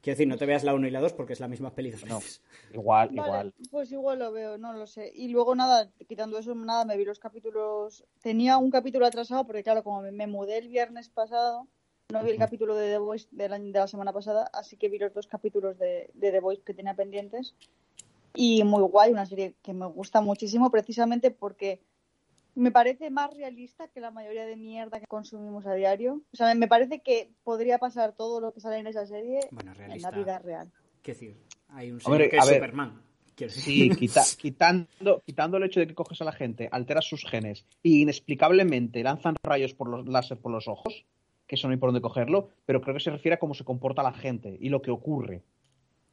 Quiero 0.02 0.16
decir, 0.16 0.28
no 0.28 0.38
te 0.38 0.46
veas 0.46 0.64
la 0.64 0.74
1 0.74 0.88
y 0.88 0.92
la 0.92 1.00
2 1.00 1.14
porque 1.14 1.32
es 1.34 1.40
la 1.40 1.48
misma 1.48 1.74
peli 1.74 1.92
dos 1.92 2.04
No. 2.06 2.20
Igual, 2.74 3.10
Vale, 3.10 3.22
igual. 3.22 3.54
pues 3.72 3.92
igual 3.92 4.20
lo 4.20 4.32
veo, 4.32 4.58
no 4.58 4.74
lo 4.74 4.86
sé. 4.88 5.12
Y 5.16 5.28
luego 5.30 5.56
nada, 5.56 5.90
quitando 6.10 6.38
eso, 6.40 6.56
nada, 6.56 6.84
me 6.84 6.98
vi 6.98 7.06
los 7.06 7.20
capítulos. 7.20 8.04
Tenía 8.22 8.58
un 8.58 8.70
capítulo 8.72 9.06
atrasado 9.06 9.46
porque, 9.46 9.64
claro, 9.64 9.84
como 9.84 10.02
me, 10.02 10.12
me 10.12 10.28
mudé 10.28 10.58
el 10.58 10.68
viernes 10.68 11.08
pasado, 11.10 11.68
no 12.12 12.22
vi 12.24 12.32
el 12.32 12.38
capítulo 12.38 12.76
de 12.76 12.90
The 12.92 12.98
Voice 12.98 13.28
de 13.32 13.48
la, 13.48 13.60
de 13.60 13.72
la 13.72 13.88
semana 13.88 14.12
pasada, 14.12 14.50
así 14.52 14.76
que 14.76 14.90
vi 14.90 14.98
los 14.98 15.14
dos 15.14 15.28
capítulos 15.28 15.78
de, 15.78 16.10
de 16.16 16.32
The 16.32 16.40
Voice 16.42 16.64
que 16.66 16.74
tenía 16.74 16.96
pendientes. 16.96 17.56
Y 18.36 18.64
muy 18.66 18.82
guay, 18.84 19.12
una 19.12 19.26
serie 19.26 19.56
que 19.62 19.74
me 19.74 19.86
gusta 19.86 20.20
muchísimo 20.20 20.70
precisamente 20.72 21.32
porque 21.32 21.80
me 22.56 22.72
parece 22.72 23.10
más 23.10 23.34
realista 23.34 23.88
que 23.88 24.00
la 24.00 24.12
mayoría 24.12 24.46
de 24.46 24.56
mierda 24.56 25.00
que 25.00 25.08
consumimos 25.08 25.66
a 25.66 25.74
diario. 25.74 26.22
O 26.32 26.36
sea, 26.36 26.54
me 26.56 26.68
parece 26.68 27.02
que 27.02 27.32
podría 27.44 27.78
pasar 27.80 28.14
todo 28.16 28.40
lo 28.42 28.54
que 28.54 28.60
sale 28.60 28.78
en 28.78 28.88
esa 28.88 29.06
serie 29.06 29.40
Bueno, 29.52 29.74
en 29.78 30.02
la 30.02 30.12
vida 30.12 30.40
real. 30.40 30.72
Quiero 31.02 31.20
decir, 31.20 31.38
hay 31.70 31.92
un 31.92 31.98
A 31.98 32.02
señor 32.02 32.18
ver, 32.20 32.30
que 32.30 32.38
a 32.38 32.40
es 32.40 32.46
ver. 32.50 32.56
Superman. 32.56 33.02
Sí, 33.48 33.90
quita- 33.98 34.24
quitando, 34.38 35.22
quitando 35.26 35.58
el 35.58 35.64
hecho 35.64 35.80
de 35.80 35.88
que 35.88 35.96
coges 35.96 36.22
a 36.22 36.26
la 36.26 36.32
gente, 36.32 36.70
alteras 36.72 37.06
sus 37.06 37.26
genes 37.28 37.66
y 37.82 38.04
inexplicablemente 38.04 39.02
lanzan 39.04 39.36
rayos 39.44 39.74
por 39.74 39.90
los 39.90 40.08
láser 40.08 40.38
por 40.38 40.52
los 40.52 40.68
ojos, 40.68 41.06
que 41.48 41.56
eso 41.56 41.68
no 41.68 41.72
hay 41.74 41.80
por 41.80 41.90
dónde 41.90 42.02
cogerlo, 42.02 42.50
pero 42.66 42.82
creo 42.82 42.94
que 42.94 43.00
se 43.02 43.10
refiere 43.10 43.36
a 43.36 43.40
cómo 43.40 43.54
se 43.56 43.64
comporta 43.66 44.04
la 44.04 44.14
gente 44.14 44.56
y 44.62 44.70
lo 44.70 44.82
que 44.82 44.92
ocurre. 44.92 45.42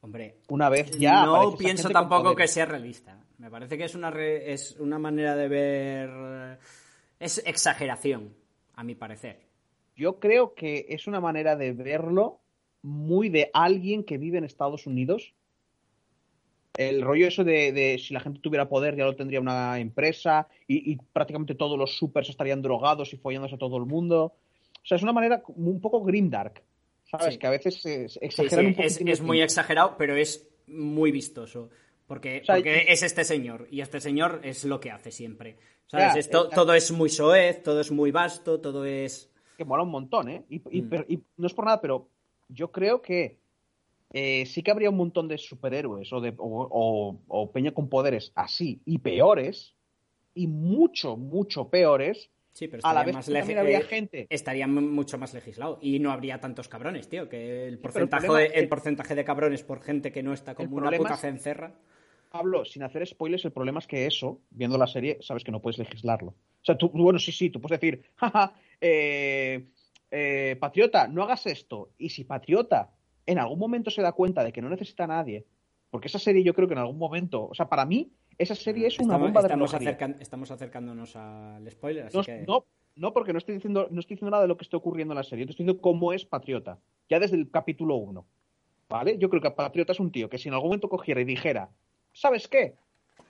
Hombre, 0.03 0.37
Una 0.49 0.69
vez 0.71 0.91
ya. 0.99 1.25
no 1.27 1.57
pienso 1.57 1.91
tampoco 1.91 2.35
que 2.35 2.49
sea 2.49 2.65
realista. 2.67 3.19
Me 3.39 3.51
parece 3.51 3.77
que 3.77 3.85
es 3.85 3.95
una, 3.95 4.11
re- 4.11 4.53
es 4.53 4.77
una 4.81 4.99
manera 4.99 5.37
de 5.37 5.49
ver... 5.49 6.11
eh, 6.13 6.57
Es 7.19 7.43
exageración, 7.47 8.35
a 8.75 8.83
mi 8.85 8.95
parecer. 8.95 9.41
Yo 9.97 10.19
creo 10.19 10.55
que 10.55 10.87
es 10.89 11.07
una 11.07 11.21
manera 11.21 11.57
de 11.57 11.73
verlo 11.73 12.41
muy 12.83 13.29
de 13.29 13.51
alguien 13.53 14.05
que 14.05 14.17
vive 14.17 14.39
en 14.39 14.45
Estados 14.45 14.87
Unidos. 14.87 15.35
El 16.77 17.03
rollo 17.03 17.27
eso 17.27 17.45
de, 17.45 17.73
de 17.73 17.99
si 17.99 18.15
la 18.15 18.21
gente 18.21 18.41
tuviera 18.41 18.69
poder 18.69 18.97
ya 18.97 19.05
lo 19.05 19.17
tendría 19.17 19.41
una 19.41 19.79
empresa 19.81 20.49
y, 20.67 20.93
y 20.93 20.97
prácticamente 21.13 21.55
todos 21.55 21.79
los 21.79 21.97
supers 21.99 22.31
estarían 22.31 22.63
drogados 22.63 23.13
y 23.13 23.19
follándose 23.19 23.57
a 23.57 23.59
todo 23.59 23.77
el 23.77 23.85
mundo. 23.85 24.33
O 24.83 24.87
sea, 24.87 24.97
es 24.97 25.03
una 25.03 25.13
manera 25.13 25.43
un 25.49 25.79
poco 25.81 26.03
grimdark, 26.03 26.63
¿sabes? 27.11 27.35
Sí. 27.35 27.39
Que 27.39 27.47
a 27.47 27.51
veces 27.51 27.81
se, 27.81 28.09
Sí, 28.09 28.19
exageran 28.23 28.75
sí, 28.75 28.81
un 28.81 28.85
es, 28.87 29.01
es 29.01 29.21
muy 29.21 29.41
exagerado, 29.43 29.97
pero 29.99 30.17
es 30.17 30.49
muy 30.67 31.11
vistoso. 31.13 31.71
Porque, 32.07 32.41
O 32.41 32.45
sea, 32.45 32.57
porque 32.57 32.87
es 32.89 33.03
este 33.03 33.25
señor, 33.25 33.69
y 33.71 33.81
este 33.83 34.01
señor 34.01 34.41
es 34.43 34.65
lo 34.65 34.81
que 34.81 34.91
hace 34.91 35.11
siempre. 35.13 35.57
¿Sabes? 35.87 36.15
Ya, 36.15 36.21
Esto- 36.21 36.49
todo 36.49 36.75
es 36.75 36.91
muy 36.93 37.09
soez, 37.09 37.63
todo 37.63 37.81
es 37.81 37.91
muy 37.91 38.11
vasto, 38.11 38.61
todo 38.61 38.85
es... 38.85 39.31
que 39.57 39.65
mola 39.65 39.83
un 39.83 39.91
montón, 39.91 40.29
¿eh? 40.29 40.45
Y, 40.49 40.61
y- 40.71 40.83
Mm. 40.83 40.89
pero- 40.89 41.05
y 41.09 41.21
no 41.37 41.47
es 41.47 41.55
por 41.55 41.65
nada, 41.67 41.81
pero 41.81 42.09
yo 42.49 42.71
creo 42.73 43.01
que 43.03 43.39
eh, 44.13 44.45
sí 44.47 44.63
que 44.65 44.73
habría 44.73 44.91
un 44.91 44.97
montón 44.97 45.29
de 45.29 45.39
superhéroes 45.39 46.13
o, 46.13 46.21
de, 46.21 46.31
o, 46.37 46.67
o- 46.71 47.21
o 47.29 47.51
peña 47.53 47.71
con 47.73 47.89
poderes 47.89 48.33
así 48.35 48.81
y 48.85 48.99
peores, 48.99 49.75
y 50.35 50.49
mucho, 50.49 51.17
mucho 51.17 51.69
peores, 51.69 52.29
Sí, 52.53 52.67
pero 52.69 52.81
a 52.85 52.93
la 52.93 53.01
estaría 53.01 53.07
vez 53.07 53.15
más 53.15 53.27
que 53.27 53.33
también 53.33 53.57
legi- 53.59 53.61
habría 53.61 53.79
eh, 53.79 53.83
gente. 53.83 54.27
Estaría 54.31 54.65
m- 54.65 54.81
mucho 54.81 55.19
más 55.19 55.33
legislado. 55.35 55.79
Y 55.81 55.99
no 56.01 56.11
habría 56.11 56.41
tantos 56.41 56.69
cabrones, 56.69 57.09
tío. 57.09 57.29
Que 57.29 57.67
el 57.67 57.75
el 57.75 57.79
porcentaje, 57.79 58.27
problema 58.27 58.49
de, 58.53 58.59
el 58.61 58.69
porcentaje 58.69 59.15
de 59.15 59.25
cabrones 59.25 59.63
por 59.63 59.81
gente 59.83 60.11
que 60.13 60.23
no 60.23 60.33
está 60.33 60.55
como 60.55 60.77
una 60.77 60.91
puta 60.91 61.15
es- 61.15 61.21
cencerra. 61.21 61.75
Pablo, 62.31 62.65
sin 62.65 62.83
hacer 62.85 63.05
spoilers, 63.07 63.45
el 63.45 63.51
problema 63.53 63.81
es 63.81 63.87
que 63.89 64.07
eso, 64.07 64.41
viendo 64.51 64.79
la 64.79 64.87
serie, 64.87 65.19
sabes 65.21 65.43
que 65.43 65.51
no 65.51 65.61
puedes 65.61 65.79
legislarlo. 65.79 66.31
O 66.31 66.65
sea, 66.65 66.77
tú, 66.79 66.89
bueno, 66.91 67.19
sí, 67.19 67.33
sí, 67.33 67.51
tú 67.51 67.61
puedes 67.61 67.81
decir, 67.81 68.03
jaja, 68.17 68.53
eh, 68.81 69.67
eh, 70.11 70.57
Patriota, 70.61 71.09
no 71.09 71.23
hagas 71.25 71.47
esto. 71.47 71.91
Y 71.99 72.11
si 72.11 72.25
Patriota 72.25 72.91
en 73.27 73.39
algún 73.39 73.59
momento 73.59 73.91
se 73.91 74.03
da 74.03 74.13
cuenta 74.13 74.45
de 74.45 74.53
que 74.53 74.63
no 74.63 74.69
necesita 74.69 75.05
a 75.05 75.09
nadie, 75.09 75.45
porque 75.91 76.07
esa 76.09 76.19
serie 76.21 76.43
yo 76.45 76.55
creo 76.55 76.69
que 76.69 76.75
en 76.75 76.81
algún 76.81 76.99
momento, 76.99 77.49
o 77.49 77.55
sea, 77.55 77.69
para 77.69 77.85
mí, 77.85 78.11
esa 78.39 78.55
serie 78.55 78.87
es 78.87 78.99
una 78.99 79.15
estamos, 79.15 79.27
bomba 79.29 79.41
de 79.43 79.47
estamos, 79.49 79.71
relojería. 79.73 79.99
acercan- 79.99 80.17
estamos 80.21 80.51
acercándonos 80.51 81.17
al 81.17 81.71
spoiler, 81.71 82.07
así 82.07 82.17
No, 82.17 82.23
que... 82.25 82.45
no, 82.47 82.65
no, 82.97 83.13
porque 83.13 83.33
no 83.33 83.39
estoy 83.39 83.55
diciendo, 83.57 83.89
no 83.91 84.01
estoy 84.01 84.17
diciendo 84.17 84.31
nada 84.31 84.43
de 84.43 84.49
lo 84.49 84.57
que 84.57 84.65
está 84.65 84.77
ocurriendo 84.77 85.13
en 85.13 85.17
la 85.17 85.23
serie. 85.23 85.45
Yo 85.47 85.51
estoy 85.51 85.65
diciendo 85.65 85.81
cómo 85.83 86.13
es 86.13 86.25
Patriota. 86.25 86.79
Ya 87.09 87.19
desde 87.19 87.37
el 87.37 87.51
capítulo 87.51 87.97
1. 87.97 88.27
¿Vale? 88.89 89.19
Yo 89.19 89.29
creo 89.31 89.41
que 89.41 89.51
Patriota 89.53 89.93
es 89.93 90.01
un 90.01 90.11
tío 90.11 90.29
que 90.29 90.37
si 90.39 90.49
en 90.49 90.55
algún 90.55 90.69
momento 90.71 90.89
cogiera 90.89 91.21
y 91.21 91.25
dijera, 91.25 91.71
¿sabes 92.13 92.49
qué? 92.49 92.75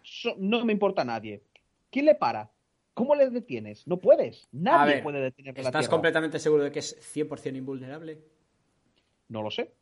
So- 0.02 0.34
no 0.38 0.64
me 0.64 0.72
importa 0.72 1.04
nadie. 1.04 1.42
¿Quién 1.90 2.06
le 2.06 2.14
para? 2.14 2.50
¿Cómo 2.94 3.14
le 3.14 3.28
detienes? 3.30 3.86
No 3.86 3.98
puedes. 3.98 4.44
A 4.44 4.48
Nadie 4.52 4.94
ver, 4.94 5.02
puede 5.02 5.20
detener 5.20 5.54
la 5.54 5.60
¿Estás 5.60 5.80
Tierra. 5.82 5.90
completamente 5.90 6.38
seguro 6.38 6.64
de 6.64 6.72
que 6.72 6.78
es 6.78 6.96
100% 7.14 7.56
invulnerable? 7.56 8.20
No 9.28 9.42
lo 9.42 9.50
sé. 9.50 9.72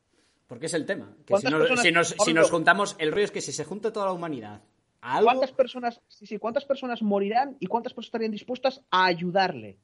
Porque 0.47 0.66
es 0.66 0.74
el 0.74 0.85
tema. 0.86 1.15
Que 1.27 1.36
si, 1.36 1.43
¿Cuántas 1.43 1.53
no- 1.53 1.59
personas- 1.59 1.82
si 1.82 1.93
nos, 1.93 2.09
si 2.24 2.32
nos 2.35 2.51
juntamos, 2.51 2.97
el 2.99 3.12
rollo 3.12 3.24
es 3.24 3.31
que 3.31 3.40
si 3.40 3.53
se 3.53 3.65
junta 3.65 3.93
toda 3.93 4.07
la 4.07 4.12
humanidad 4.12 4.55
a 4.55 4.62
algo, 5.00 5.26
¿Cuántas 5.30 5.52
personas, 5.52 6.00
sí, 6.08 6.26
sí, 6.26 6.38
cuántas 6.38 6.64
personas 6.64 7.02
morirán 7.02 7.56
y 7.60 7.66
cuántas 7.66 7.92
personas 7.92 8.08
estarían 8.08 8.32
dispuestas 8.32 8.82
a 8.90 9.06
ayudarle? 9.06 9.78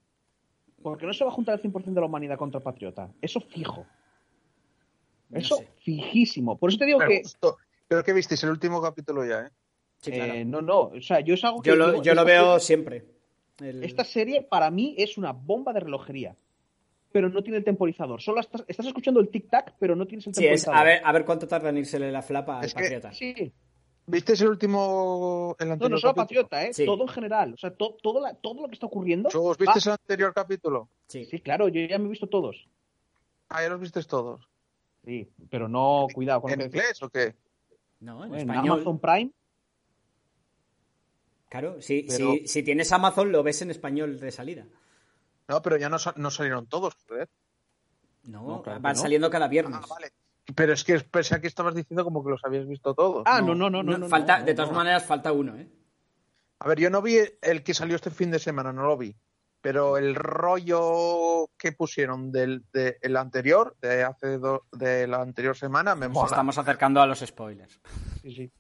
Porque 0.83 1.07
no 1.07 1.13
se 1.13 1.25
va 1.25 1.31
a 1.31 1.35
juntar 1.35 1.55
el 1.55 1.63
100% 1.63 1.95
de 1.95 2.01
la 2.01 2.07
humanidad 2.07 2.37
contra 2.37 2.59
el 2.59 2.65
Patriota. 2.65 3.11
Eso 3.23 3.41
fijo. 3.41 3.87
No 5.31 5.39
Eso 5.39 5.57
sé. 5.57 5.69
fijísimo. 5.83 6.59
Por 6.59 6.71
eso 6.71 6.79
te 6.79 6.85
digo 6.87 6.99
Pero, 6.99 7.11
que 7.11 7.23
justo- 7.23 7.57
pero 7.89 8.05
que 8.05 8.13
visteis 8.13 8.43
el 8.45 8.51
último 8.51 8.83
capítulo 8.83 9.25
ya, 9.25 9.47
¿eh? 9.47 9.51
Sí, 9.99 10.11
claro. 10.13 10.35
Eh, 10.35 10.45
no, 10.45 10.61
no. 10.61 10.81
O 10.81 11.01
sea, 11.01 11.21
yo 11.21 11.35
es 11.35 11.45
algo 11.45 11.63
que. 11.63 11.71
yo 11.71 11.77
lo, 11.77 11.91
digo, 11.93 12.03
yo 12.03 12.15
lo 12.15 12.25
veo 12.25 12.59
serie- 12.59 12.61
siempre. 12.61 13.05
El- 13.61 13.85
Esta 13.85 14.05
serie 14.05 14.43
para 14.43 14.71
mí 14.71 14.95
es 14.99 15.17
una 15.17 15.33
bomba 15.33 15.73
de 15.73 15.81
relojería. 15.81 16.37
Pero 17.13 17.29
no 17.29 17.43
tiene 17.43 17.59
el 17.59 17.65
temporizador. 17.65 18.21
Solo 18.21 18.41
estás, 18.41 18.65
estás 18.67 18.87
escuchando 18.87 19.21
el 19.21 19.31
tic-tac, 19.31 19.75
pero 19.79 19.95
no 19.95 20.05
tienes 20.07 20.27
el 20.27 20.35
Sí, 20.35 20.45
es 20.47 20.65
temporizador. 20.65 20.81
a 20.81 20.85
ver, 20.85 21.01
a 21.05 21.13
ver 21.13 21.25
cuánto 21.25 21.47
tarda 21.47 21.71
en 21.71 21.79
irsele 21.79 22.11
la 22.11 22.23
flapa 22.23 22.59
al 22.59 22.65
Es 22.65 22.75
que- 22.75 22.83
patriota. 22.83 23.13
Sí. 23.13 23.53
¿Visteis 24.07 24.41
el 24.43 24.49
último, 24.49 25.57
el 25.59 25.67
No, 25.69 25.73
anterior 25.75 25.91
no 25.93 25.99
solo 25.99 26.15
capítulo? 26.15 26.43
Patriota, 26.43 26.65
¿eh? 26.69 26.75
Sí. 26.75 26.85
Todo 26.85 27.03
en 27.03 27.09
general. 27.09 27.55
O 27.55 27.57
sea, 27.57 27.75
to- 27.75 27.97
todo, 28.03 28.21
la- 28.21 28.35
todo 28.35 28.61
lo 28.63 28.69
que 28.69 28.75
está 28.75 28.87
ocurriendo. 28.87 29.31
¿Chugos, 29.31 29.57
va- 29.57 29.61
visteis 29.63 29.87
el 29.87 29.93
anterior 29.93 30.35
capítulo? 30.35 30.89
Sí. 31.09 31.25
Sí, 31.25 31.41
claro, 31.41 31.69
yo 31.69 31.81
ya 31.87 31.99
me 31.99 32.07
he 32.07 32.09
visto 32.11 32.29
todos. 32.29 32.69
Ah, 33.49 33.63
ya 33.63 33.69
los 33.71 33.81
visteis 33.81 34.07
todos. 34.07 34.47
Sí, 35.05 35.29
pero 35.51 35.69
no, 35.69 36.07
cuidado 36.13 36.43
con 36.43 36.51
lo 36.51 36.55
¿En 36.55 36.61
que 36.61 36.67
inglés 36.79 37.03
o 37.03 37.09
qué? 37.09 37.35
No, 38.01 38.25
en 38.25 38.35
En 38.35 38.41
español. 38.41 38.73
Amazon 38.81 38.99
Prime. 38.99 39.31
Claro, 41.49 41.81
si, 41.81 42.03
Pero- 42.09 42.33
si, 42.33 42.49
si 42.49 42.63
tienes 42.63 42.91
Amazon 42.93 43.31
lo 43.31 43.43
ves 43.43 43.63
en 43.63 43.71
español 43.71 44.19
de 44.19 44.33
salida. 44.33 44.67
No, 45.49 45.63
pero 45.63 45.77
ya 45.77 45.89
no, 45.89 45.97
no 46.17 46.31
salieron 46.31 46.67
todos, 46.67 46.95
joder. 47.07 47.29
No, 48.25 48.43
No, 48.47 48.63
claro 48.63 48.81
van 48.81 48.97
no. 48.97 49.01
saliendo 49.03 49.31
cada 49.31 49.47
viernes. 49.49 49.79
Ah, 49.83 49.87
vale. 49.89 50.13
Pero 50.55 50.73
es 50.75 50.85
que 50.85 50.99
pensé 51.01 51.41
que 51.41 51.47
estabas 51.47 51.75
diciendo 51.75 52.05
como 52.05 52.23
que 52.25 52.31
los 52.31 52.45
habías 52.45 52.67
visto 52.67 52.95
todos. 52.95 53.23
Ah, 53.27 53.41
no, 53.41 53.55
no, 53.55 53.71
no, 53.71 53.83
no. 53.83 53.93
No, 53.93 53.99
no, 53.99 54.09
falta, 54.09 54.41
no, 54.41 54.45
de 54.45 54.55
todas 54.55 54.71
no. 54.71 54.77
maneras, 54.77 55.05
falta 55.05 55.33
uno, 55.33 55.57
¿eh? 55.57 55.69
A 56.59 56.69
ver, 56.69 56.79
yo 56.79 56.91
no 56.91 57.03
vi 57.03 57.17
el 57.43 57.63
que 57.63 57.75
salió 57.75 57.97
este 57.97 58.11
fin 58.11 58.31
de 58.31 58.39
semana, 58.39 58.73
no 58.73 58.83
lo 58.87 58.97
vi. 58.97 59.17
Pero 59.61 59.97
el 59.97 60.15
rollo 60.15 61.49
que 61.57 61.73
pusieron 61.73 62.31
del 62.31 62.65
de, 62.73 62.99
el 63.01 63.17
anterior, 63.17 63.75
de 63.81 64.05
hace 64.05 64.37
do- 64.39 64.67
de 64.73 65.07
la 65.07 65.23
anterior 65.23 65.57
semana, 65.57 65.95
me 65.95 66.07
Nos 66.07 66.15
mola. 66.15 66.27
estamos 66.27 66.59
acercando 66.59 67.01
a 67.01 67.07
los 67.07 67.21
spoilers. 67.21 67.81
Sí, 68.21 68.35
sí. 68.35 68.53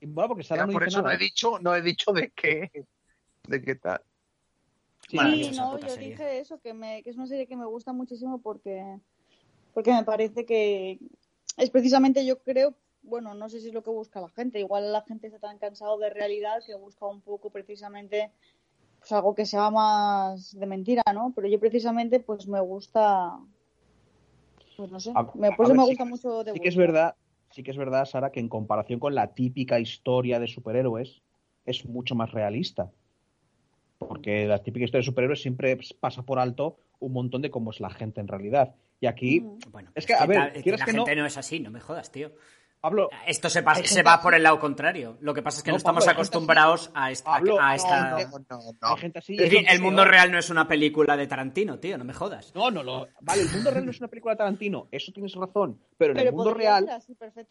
Y 0.00 0.06
bueno, 0.06 0.28
porque 0.28 0.42
Sara 0.44 0.62
Ya, 0.62 0.66
no 0.66 0.72
por 0.74 0.82
eso 0.86 0.98
nada. 0.98 1.08
no 1.10 1.14
he 1.14 1.18
dicho, 1.18 1.58
no 1.60 1.74
he 1.74 1.80
dicho 1.80 2.12
de 2.12 2.30
qué, 2.32 2.70
de 3.48 3.62
qué 3.62 3.74
tal. 3.76 4.02
Sí, 5.08 5.16
no, 5.56 5.78
yo 5.78 5.88
serie. 5.88 6.10
dije 6.10 6.38
eso, 6.40 6.58
que, 6.60 6.74
me, 6.74 7.02
que 7.02 7.10
es 7.10 7.16
una 7.16 7.26
serie 7.26 7.46
que 7.46 7.56
me 7.56 7.66
gusta 7.66 7.92
muchísimo 7.92 8.40
porque, 8.40 8.98
porque 9.74 9.92
me 9.92 10.04
parece 10.04 10.44
que 10.46 10.98
es 11.56 11.70
precisamente, 11.70 12.24
yo 12.24 12.38
creo, 12.40 12.74
bueno, 13.02 13.34
no 13.34 13.48
sé 13.48 13.60
si 13.60 13.68
es 13.68 13.74
lo 13.74 13.82
que 13.82 13.90
busca 13.90 14.20
la 14.20 14.28
gente, 14.30 14.60
igual 14.60 14.92
la 14.92 15.02
gente 15.02 15.26
está 15.26 15.38
tan 15.38 15.58
cansado 15.58 15.98
de 15.98 16.10
realidad 16.10 16.62
que 16.66 16.74
busca 16.74 17.06
un 17.06 17.20
poco 17.20 17.50
precisamente 17.50 18.30
pues 19.00 19.10
algo 19.12 19.34
que 19.34 19.46
sea 19.46 19.70
más 19.70 20.56
de 20.56 20.66
mentira, 20.66 21.02
¿no? 21.12 21.32
Pero 21.34 21.48
yo 21.48 21.58
precisamente 21.58 22.20
pues 22.20 22.46
me 22.46 22.60
gusta, 22.60 23.36
pues 24.76 24.90
no 24.90 25.00
sé, 25.00 25.10
A- 25.14 25.30
me, 25.34 25.52
por 25.52 25.66
eso 25.66 25.74
me 25.74 25.84
gusta 25.84 26.04
mucho 26.04 26.44
de 26.44 26.52
Sí 26.52 26.60
que 26.60 26.68
es 26.68 26.76
verdad, 26.76 27.16
sí 27.50 27.62
que 27.62 27.72
es 27.72 27.76
verdad, 27.76 28.04
Sara, 28.04 28.30
que 28.30 28.40
en 28.40 28.48
comparación 28.48 29.00
con 29.00 29.14
la 29.14 29.34
típica 29.34 29.80
historia 29.80 30.38
de 30.38 30.46
superhéroes, 30.46 31.22
es 31.64 31.84
mucho 31.84 32.14
más 32.14 32.30
realista. 32.30 32.90
Porque 33.98 34.46
la 34.46 34.62
típica 34.62 34.84
historia 34.84 35.00
de 35.02 35.06
superhéroes 35.06 35.42
siempre 35.42 35.78
pasa 36.00 36.22
por 36.22 36.38
alto 36.38 36.76
un 36.98 37.12
montón 37.12 37.42
de 37.42 37.50
cómo 37.50 37.70
es 37.70 37.80
la 37.80 37.90
gente 37.90 38.20
en 38.20 38.28
realidad. 38.28 38.74
Y 39.02 39.06
aquí. 39.08 39.40
Bueno, 39.72 39.90
Es 39.96 40.06
que, 40.06 40.14
a 40.14 40.24
ver, 40.26 40.38
la 40.38 40.52
que 40.52 40.62
gente 40.78 41.16
no... 41.16 41.26
es 41.26 41.36
así, 41.36 41.58
no 41.58 41.72
me 41.72 41.80
jodas, 41.80 42.12
tío. 42.12 42.30
Esto 43.26 43.50
se, 43.50 43.62
pasa- 43.64 43.82
se 43.84 44.02
va 44.04 44.14
así. 44.14 44.22
por 44.22 44.32
el 44.34 44.44
lado 44.44 44.60
contrario. 44.60 45.16
Lo 45.20 45.34
que 45.34 45.42
pasa 45.42 45.58
es 45.58 45.64
que 45.64 45.70
no, 45.70 45.74
No, 45.74 45.78
estamos 45.78 46.04
Pablo, 46.04 46.12
acostumbrados 46.20 46.90
a 46.94 47.10
esta... 47.10 47.32
Pablo, 47.32 47.58
a 47.60 47.70
no, 47.70 47.74
esta- 47.74 48.10
no, 48.10 48.18
No, 48.18 48.44
no, 48.48 48.60
hay 48.80 48.90
no. 48.92 48.96
gente 48.96 49.18
así. 49.18 49.34
Es 49.34 49.50
decir, 49.50 49.66
el 49.68 49.80
mundo 49.80 50.04
real 50.04 50.30
no 50.30 50.38
es 50.38 50.50
una 50.50 50.68
película 50.68 51.16
de 51.16 51.26
Tarantino, 51.26 51.80
tío, 51.80 51.98
no 51.98 52.04
me 52.04 52.14
jodas. 52.14 52.54
No, 52.54 52.70
no, 52.70 52.84
lo... 52.84 53.08
vale, 53.22 53.42
el 53.42 53.50
mundo 53.50 53.72
real 53.72 53.84
no 53.84 53.90
es 53.90 53.98
una 53.98 54.06
película 54.08 54.34
de 54.34 54.38
Tarantino, 54.38 54.86
eso 54.92 55.10
tienes 55.12 55.34
razón. 55.34 55.80
Pero 55.98 56.12
en 56.12 56.16
Pero 56.18 56.30
el 56.30 56.34
mundo 56.36 56.54
real, 56.54 56.88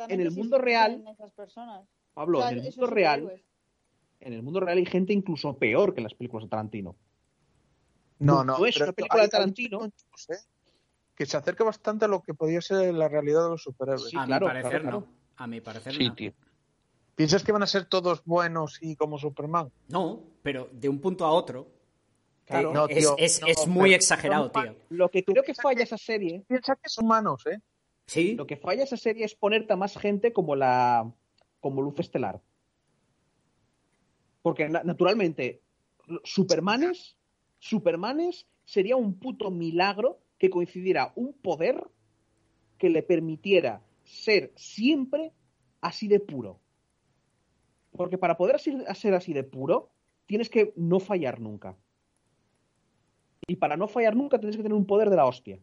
en 0.07 0.21
el 0.21 0.31
si 0.31 0.37
mundo 0.37 0.57
real- 0.57 0.91
existieran 0.93 1.13
esas 1.15 1.31
personas. 1.33 1.81
Pablo, 2.13 2.39
O 2.39 2.41
sea, 2.43 2.51
en 2.51 2.57
el 2.59 2.63
mundo 2.63 2.87
real, 2.87 3.41
en 4.21 4.33
el 4.33 4.41
mundo 4.41 4.59
real 4.61 4.77
hay 4.77 4.85
gente 4.85 5.11
incluso 5.11 5.57
peor 5.57 5.93
que 5.93 5.99
en 5.99 6.03
las 6.05 6.13
películas 6.13 6.45
de 6.45 6.49
Tarantino. 6.49 6.95
No, 8.19 8.43
no. 8.43 8.57
No 8.59 8.65
es 8.65 8.77
una 8.77 8.91
película 8.93 9.23
de 9.23 9.29
Tarantino. 9.29 9.81
hay 9.81 9.87
¿eh? 10.35 10.39
Que 11.21 11.27
se 11.27 11.37
acerca 11.37 11.63
bastante 11.63 12.05
a 12.05 12.07
lo 12.07 12.23
que 12.23 12.33
podría 12.33 12.61
ser 12.61 12.91
la 12.95 13.07
realidad 13.07 13.43
de 13.43 13.49
los 13.51 13.61
superhéroes. 13.61 14.09
Sí, 14.09 14.17
a 14.17 14.25
claro, 14.25 14.47
mi 14.47 14.53
parecer 14.53 14.81
claro, 14.81 14.99
no. 15.01 15.07
A 15.35 15.45
mi 15.45 15.61
parecer 15.61 15.93
Sí, 15.93 16.07
no. 16.07 16.15
tío. 16.15 16.33
¿Piensas 17.13 17.43
que 17.43 17.51
van 17.51 17.61
a 17.61 17.67
ser 17.67 17.85
todos 17.85 18.25
buenos 18.25 18.79
y 18.81 18.95
como 18.95 19.19
Superman? 19.19 19.71
No, 19.87 20.23
pero 20.41 20.67
de 20.71 20.89
un 20.89 20.99
punto 20.99 21.23
a 21.23 21.31
otro. 21.31 21.67
Claro. 22.45 22.73
No, 22.73 22.87
es, 22.87 22.97
tío, 22.97 23.13
es- 23.19 23.39
no, 23.39 23.45
es 23.49 23.67
muy 23.67 23.89
pero- 23.91 23.95
exagerado, 23.97 24.49
tío. 24.49 24.75
Lo 24.89 25.09
que 25.11 25.23
creo 25.23 25.43
que 25.43 25.53
falla 25.53 25.77
que- 25.77 25.83
esa 25.83 25.97
serie, 25.99 26.43
Piensa 26.47 26.75
que 26.75 26.89
son 26.89 27.05
humanos, 27.05 27.45
¿eh? 27.45 27.59
Sí, 28.07 28.33
lo 28.33 28.47
que 28.47 28.57
falla 28.57 28.83
esa 28.83 28.97
serie 28.97 29.23
es 29.23 29.35
ponerte 29.35 29.73
a 29.73 29.75
más 29.75 29.95
gente 29.99 30.33
como 30.33 30.55
la 30.55 31.07
como 31.59 31.83
luz 31.83 31.99
estelar. 31.99 32.41
Porque 34.41 34.67
na- 34.69 34.81
naturalmente 34.83 35.61
Supermanes, 36.23 37.15
Supermanes 37.59 38.47
sería 38.65 38.95
un 38.95 39.19
puto 39.19 39.51
milagro 39.51 40.17
que 40.41 40.49
coincidiera 40.49 41.13
un 41.15 41.33
poder 41.33 41.83
que 42.79 42.89
le 42.89 43.03
permitiera 43.03 43.83
ser 44.03 44.51
siempre 44.55 45.33
así 45.81 46.07
de 46.07 46.19
puro. 46.19 46.59
Porque 47.95 48.17
para 48.17 48.37
poder 48.37 48.55
así- 48.55 48.75
ser 48.95 49.13
así 49.13 49.33
de 49.33 49.43
puro, 49.43 49.91
tienes 50.25 50.49
que 50.49 50.73
no 50.75 50.99
fallar 50.99 51.39
nunca. 51.39 51.77
Y 53.45 53.57
para 53.57 53.77
no 53.77 53.87
fallar 53.87 54.15
nunca 54.15 54.39
tienes 54.39 54.57
que 54.57 54.63
tener 54.63 54.75
un 54.75 54.87
poder 54.87 55.11
de 55.11 55.15
la 55.15 55.27
hostia. 55.27 55.59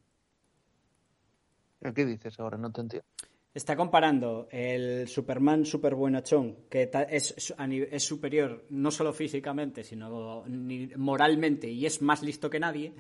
¿Qué 1.93 2.07
dices 2.07 2.39
ahora? 2.39 2.57
No 2.57 2.71
te 2.71 2.81
entiendo. 2.83 3.05
Está 3.53 3.75
comparando 3.75 4.47
el 4.53 5.09
Superman 5.09 5.65
super 5.65 5.97
buenachón, 5.97 6.55
que 6.71 6.89
es, 7.11 7.35
superior 8.05 8.65
no 8.71 8.93
solo 8.93 9.13
físicamente, 9.13 9.83
sino 9.83 10.47
ni- 10.47 10.87
moralmente 10.97 11.69
y 11.69 11.85
es 11.85 12.01
más 12.01 12.23
listo 12.23 12.49
que 12.49 12.61
nadie. 12.61 12.95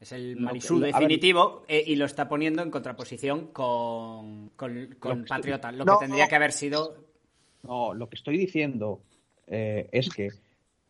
Es 0.00 0.12
el 0.12 0.36
Marisú 0.36 0.78
ver- 0.80 0.92
definitivo 0.94 1.62
eh, 1.68 1.84
y 1.86 1.94
lo 1.96 2.06
está 2.06 2.26
poniendo 2.28 2.62
en 2.62 2.70
contraposición 2.70 3.48
con, 3.48 4.48
con, 4.56 4.94
con 4.98 5.18
Lo 5.18 5.24
que- 5.24 5.28
Patriota, 5.28 5.70
lo 5.72 5.84
No, 5.84 5.98
que 5.98 6.06
tendría 6.06 6.24
no. 6.24 6.28
que 6.30 6.36
haber 6.36 6.52
sido. 6.52 6.96
No, 7.62 7.92
lo 7.92 8.08
que 8.08 8.16
estoy 8.16 8.38
diciendo 8.38 9.02
eh, 9.46 9.88
es 9.92 10.08
que 10.08 10.30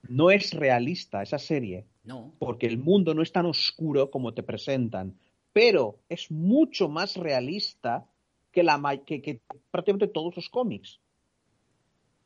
no 0.09 0.31
es 0.31 0.53
realista 0.53 1.23
esa 1.23 1.39
serie, 1.39 1.85
No. 2.05 2.33
porque 2.39 2.67
el 2.69 2.79
mundo 2.79 3.13
no 3.15 3.23
es 3.23 3.33
tan 3.33 3.47
oscuro 3.47 4.11
como 4.13 4.33
te 4.33 4.45
presentan, 4.45 5.19
pero 5.53 5.99
es 6.09 6.31
mucho 6.31 6.89
más 6.89 7.17
realista 7.17 8.07
que, 8.53 8.63
la, 8.63 8.79
ma- 8.79 8.99
que, 8.99 9.21
que 9.21 9.41
prácticamente 9.73 10.07
todos 10.07 10.37
los 10.37 10.49
cómics. 10.49 11.01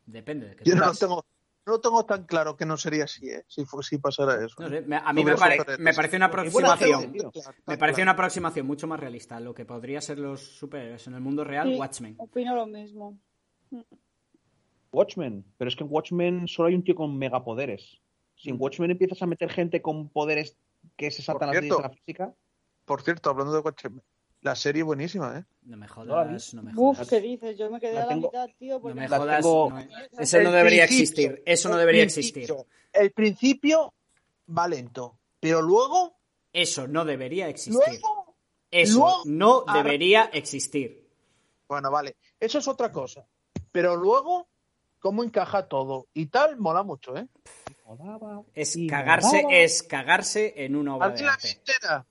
Depende 0.06 0.48
de 0.48 0.56
que 0.56 0.64
Yo 0.68 0.74
no 0.76 0.92
tengo, 0.92 1.24
no 1.66 1.72
lo 1.74 1.80
tengo 1.80 2.04
tan 2.04 2.24
claro 2.24 2.56
que 2.56 2.66
no 2.66 2.76
sería 2.76 3.04
así, 3.04 3.28
¿eh? 3.30 3.44
Si, 3.48 3.64
si 3.82 3.98
pasara 3.98 4.44
eso. 4.44 4.54
No 4.60 4.68
sé, 4.68 4.82
me- 4.82 4.96
a 4.96 5.12
mí 5.12 5.24
No 5.24 5.30
me, 5.30 5.36
pare- 5.36 5.78
me 5.78 5.94
parece 5.94 6.16
una 6.16 6.26
aproximación. 6.26 7.00
gente. 7.00 7.26
Me 7.66 7.78
parece 7.78 8.02
una 8.02 8.10
aproximación 8.12 8.66
mucho 8.66 8.86
más 8.86 9.00
realista 9.00 9.40
lo 9.40 9.54
que 9.54 9.64
podría 9.64 10.00
ser 10.00 10.18
los 10.18 10.40
superhéroes 10.40 11.06
en 11.06 11.14
el 11.14 11.20
mundo 11.20 11.42
real, 11.44 11.68
Sí, 11.68 11.76
Watchmen. 11.78 12.14
Opino 12.18 12.54
lo 12.54 12.66
mismo. 12.66 13.18
Watchmen, 14.92 15.44
pero 15.58 15.68
es 15.68 15.76
que 15.76 15.84
en 15.84 15.90
Watchmen 15.92 16.48
solo 16.48 16.68
hay 16.68 16.74
un 16.74 16.84
tío 16.84 16.94
con 16.94 17.16
megapoderes. 17.18 18.00
Si 18.36 18.50
en 18.50 18.56
Watchmen 18.60 18.90
empiezas 18.90 19.20
a 19.22 19.26
meter 19.26 19.50
gente 19.50 19.82
con 19.82 20.08
poderes 20.08 20.56
que 20.96 21.10
se 21.10 21.22
saltan 21.22 21.48
las 21.50 21.60
leyes 21.62 21.76
de 21.76 21.82
la 21.82 21.90
física, 21.90 22.34
Por 22.84 23.02
cierto, 23.02 23.30
hablando 23.30 23.52
de 23.54 23.60
Watchmen, 23.60 24.02
la 24.44 24.54
serie 24.54 24.82
buenísima, 24.82 25.38
¿eh? 25.38 25.44
No 25.62 25.76
me 25.78 25.86
No 25.86 25.92
jodas, 25.94 26.54
no 26.54 26.62
me 26.62 26.70
Uf, 26.76 26.96
jodas. 26.98 27.08
¿qué 27.08 27.20
dices? 27.20 27.56
Yo 27.58 27.70
me 27.70 27.80
quedé 27.80 27.94
La 27.94 28.00
a 28.02 28.02
la 28.04 28.08
tengo- 28.10 28.28
mitad, 28.28 28.48
tío. 28.58 28.74
No 28.74 28.80
Porque 28.80 29.00
me 29.00 29.08
La 29.08 29.18
jodas. 29.18 29.40
tengo- 29.42 29.70
no- 29.70 30.20
Eso 30.20 30.40
no 30.42 30.52
debería 30.52 30.84
existir. 30.84 31.42
Eso 31.46 31.68
no 31.70 31.74
el 31.76 31.80
debería 31.80 32.02
principio- 32.02 32.42
existir. 32.42 32.66
El 32.92 33.10
principio 33.12 33.94
va 34.56 34.68
lento, 34.68 35.18
pero 35.40 35.62
luego, 35.62 36.16
Eso 36.52 36.86
no 36.86 37.04
debería 37.04 37.48
existir. 37.48 37.82
luego, 37.84 38.36
Eso 38.70 38.98
luego- 38.98 39.22
no 39.24 39.64
debería 39.72 40.24
existir. 40.32 41.08
bueno, 41.66 41.90
vale, 41.90 42.16
eso 42.38 42.58
es 42.58 42.68
otra 42.68 42.92
cosa. 42.92 43.26
Pero 43.72 43.96
luego, 43.96 44.46
cómo 45.00 45.24
encaja 45.24 45.66
todo 45.68 46.06
y 46.12 46.26
tal, 46.26 46.58
mola 46.58 46.82
mucho, 46.82 47.16
¿eh? 47.16 47.26
Es 48.54 48.76
cagarse, 48.88 49.44
es 49.50 49.82
cagarse 49.82 50.52
en 50.64 50.76
una 50.76 50.96
obra 50.96 51.06
¿Alguien 51.06 51.24
de 51.24 51.26
la 51.26 51.32
arte. 51.96 52.08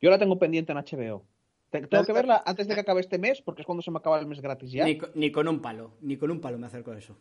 Yo 0.00 0.10
la 0.10 0.18
tengo 0.18 0.38
pendiente 0.38 0.72
en 0.72 0.78
HBO. 0.78 1.24
Te- 1.70 1.86
Tengo 1.86 2.04
que 2.04 2.12
verla 2.12 2.42
antes 2.44 2.66
de 2.66 2.74
que 2.74 2.80
acabe 2.80 3.00
este 3.00 3.18
mes, 3.18 3.42
porque 3.42 3.62
es 3.62 3.66
cuando 3.66 3.82
se 3.82 3.90
me 3.90 3.98
acaba 3.98 4.18
el 4.18 4.26
mes 4.26 4.40
gratis 4.40 4.72
ya. 4.72 4.84
Ni, 4.84 4.98
co- 4.98 5.08
ni 5.14 5.30
con 5.30 5.46
un 5.46 5.60
palo, 5.60 5.92
ni 6.00 6.16
con 6.16 6.30
un 6.30 6.40
palo 6.40 6.58
me 6.58 6.66
acerco 6.66 6.90
a 6.90 6.98
eso. 6.98 7.16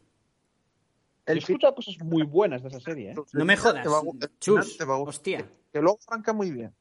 He 1.28 1.38
escuchado 1.38 1.76
cosas 1.76 1.96
muy 2.00 2.24
buenas 2.24 2.64
de 2.64 2.70
esa 2.70 2.80
serie, 2.80 3.12
¿eh? 3.12 3.16
No 3.34 3.46
me 3.46 3.56
jodas. 3.56 3.84
Te 3.84 3.90
va 3.90 4.02
Chus, 4.40 4.78
te 4.78 4.86
va 4.86 4.98
hostia. 4.98 5.46
Que 5.72 5.80
luego 5.80 6.00
franca 6.00 6.34
muy 6.34 6.50
bien. 6.50 6.74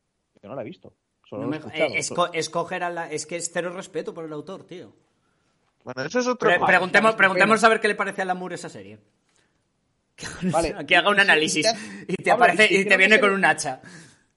Yo 0.42 0.48
no 0.48 0.54
la 0.54 0.62
he 0.62 0.64
visto. 0.64 0.94
Solo 1.28 1.42
No 1.42 1.48
lo 1.50 1.56
he 1.56 1.58
me- 1.58 1.66
escuchado. 1.66 1.94
eh, 1.94 1.98
esco- 1.98 2.30
escoger 2.32 2.82
a 2.84 2.88
la. 2.90 3.10
Es 3.12 3.26
que 3.26 3.36
es 3.36 3.50
cero 3.52 3.70
respeto 3.74 4.14
por 4.14 4.24
el 4.24 4.32
autor, 4.32 4.64
tío. 4.64 4.94
Bueno, 5.84 6.02
eso 6.04 6.20
es 6.20 6.26
Pre- 6.38 6.54
cosa. 6.56 6.66
preguntemos, 6.66 7.10
qué 7.12 7.16
preguntemos 7.18 7.62
a 7.64 7.68
ver 7.68 7.80
qué 7.80 7.88
le 7.88 7.94
parece 7.94 8.22
a 8.22 8.24
Lamour 8.24 8.54
esa 8.54 8.70
serie. 8.70 8.98
Vale. 10.50 10.74
Que 10.86 10.96
haga 10.96 11.10
un 11.10 11.20
análisis 11.20 11.66
y 12.06 12.16
te- 12.16 12.30
aparece 12.30 12.72
y 12.72 12.86
te 12.86 12.96
viene 12.96 13.20
con 13.20 13.32
un 13.32 13.44
hacha. 13.44 13.82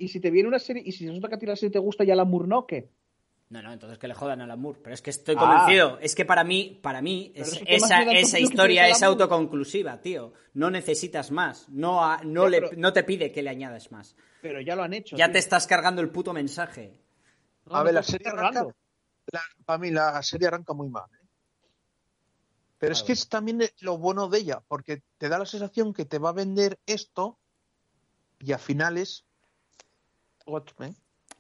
Y 0.04 0.08
si 0.08 0.20
te 0.20 0.32
viene 0.32 0.48
una 0.50 0.60
serie, 0.60 0.82
y 0.86 0.92
si 0.92 1.06
resulta 1.08 1.28
que 1.30 1.36
a 1.36 1.40
ti 1.40 1.46
la 1.46 1.56
serie 1.56 1.72
te 1.72 1.80
gusta 1.80 2.04
ya 2.04 2.16
la 2.16 2.26
Murnoque. 2.26 2.90
No, 3.50 3.62
no, 3.62 3.74
entonces 3.74 3.98
que 4.00 4.08
le 4.08 4.14
jodan 4.14 4.40
a 4.42 4.48
Lamour. 4.48 4.80
Pero 4.82 4.94
es 4.94 5.02
que 5.02 5.10
estoy 5.10 5.36
Ah. 5.38 5.40
convencido. 5.40 6.00
Es 6.00 6.16
que 6.16 6.24
para 6.26 6.44
mí, 6.46 6.80
para 6.82 7.02
mí, 7.02 7.34
es- 7.36 7.62
esa, 7.68 8.02
esa 8.14 8.40
historia 8.40 8.88
es 8.88 9.04
a 9.04 9.08
autoconclusiva, 9.08 10.02
tío. 10.02 10.32
No 10.54 10.72
necesitas 10.72 11.32
más. 11.32 11.68
No, 11.68 12.18
no, 12.24 12.48
le, 12.48 12.62
pero- 12.62 12.72
no 12.78 12.94
te 12.94 13.04
pide 13.04 13.32
que 13.32 13.42
le 13.44 13.50
añades 13.50 13.92
más. 13.92 14.16
Pero 14.42 14.62
ya 14.62 14.76
lo 14.78 14.84
han 14.84 14.94
hecho. 14.94 15.18
Ya 15.18 15.26
tío. 15.26 15.34
te 15.34 15.40
estás 15.40 15.68
cargando 15.68 16.02
el 16.02 16.10
puto 16.10 16.32
mensaje. 16.34 16.94
No, 17.66 17.76
A 17.76 17.80
no 17.80 17.84
ver, 17.86 17.94
la 17.94 18.04
serie 18.04 18.28
arranca. 18.30 18.66
la- 19.34 19.42
para 19.66 19.78
mí, 19.80 19.92
la 19.92 20.24
serie 20.24 20.48
arranca 20.48 20.74
muy 20.74 20.88
mal. 20.88 21.04
¿eh? 21.14 21.26
Pero 22.80 22.94
es 22.94 23.04
que 23.04 23.12
es 23.12 23.28
también 23.28 23.62
lo 23.82 23.98
bueno 23.98 24.30
de 24.30 24.40
ella, 24.40 24.62
porque 24.68 25.04
te 25.18 25.28
da 25.30 25.38
la 25.38 25.46
sensación 25.46 25.94
que 25.94 26.06
te 26.06 26.18
va 26.20 26.30
a 26.30 26.34
vender 26.34 26.80
esto 26.86 27.38
y 28.40 28.54
a 28.54 28.58
finales. 28.58 29.26
Watchmen. 30.52 30.96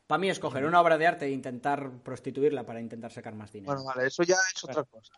Para 0.07 0.19
mí, 0.19 0.29
escoger 0.29 0.65
una 0.65 0.81
obra 0.81 0.97
de 0.97 1.07
arte 1.07 1.25
e 1.25 1.31
intentar 1.31 1.89
prostituirla 2.03 2.65
para 2.65 2.81
intentar 2.81 3.11
sacar 3.11 3.33
más 3.35 3.51
dinero. 3.51 3.73
Bueno, 3.73 3.85
vale, 3.87 4.07
eso 4.07 4.23
ya 4.23 4.35
es 4.53 4.63
otra 4.63 4.83
cosa. 4.83 5.13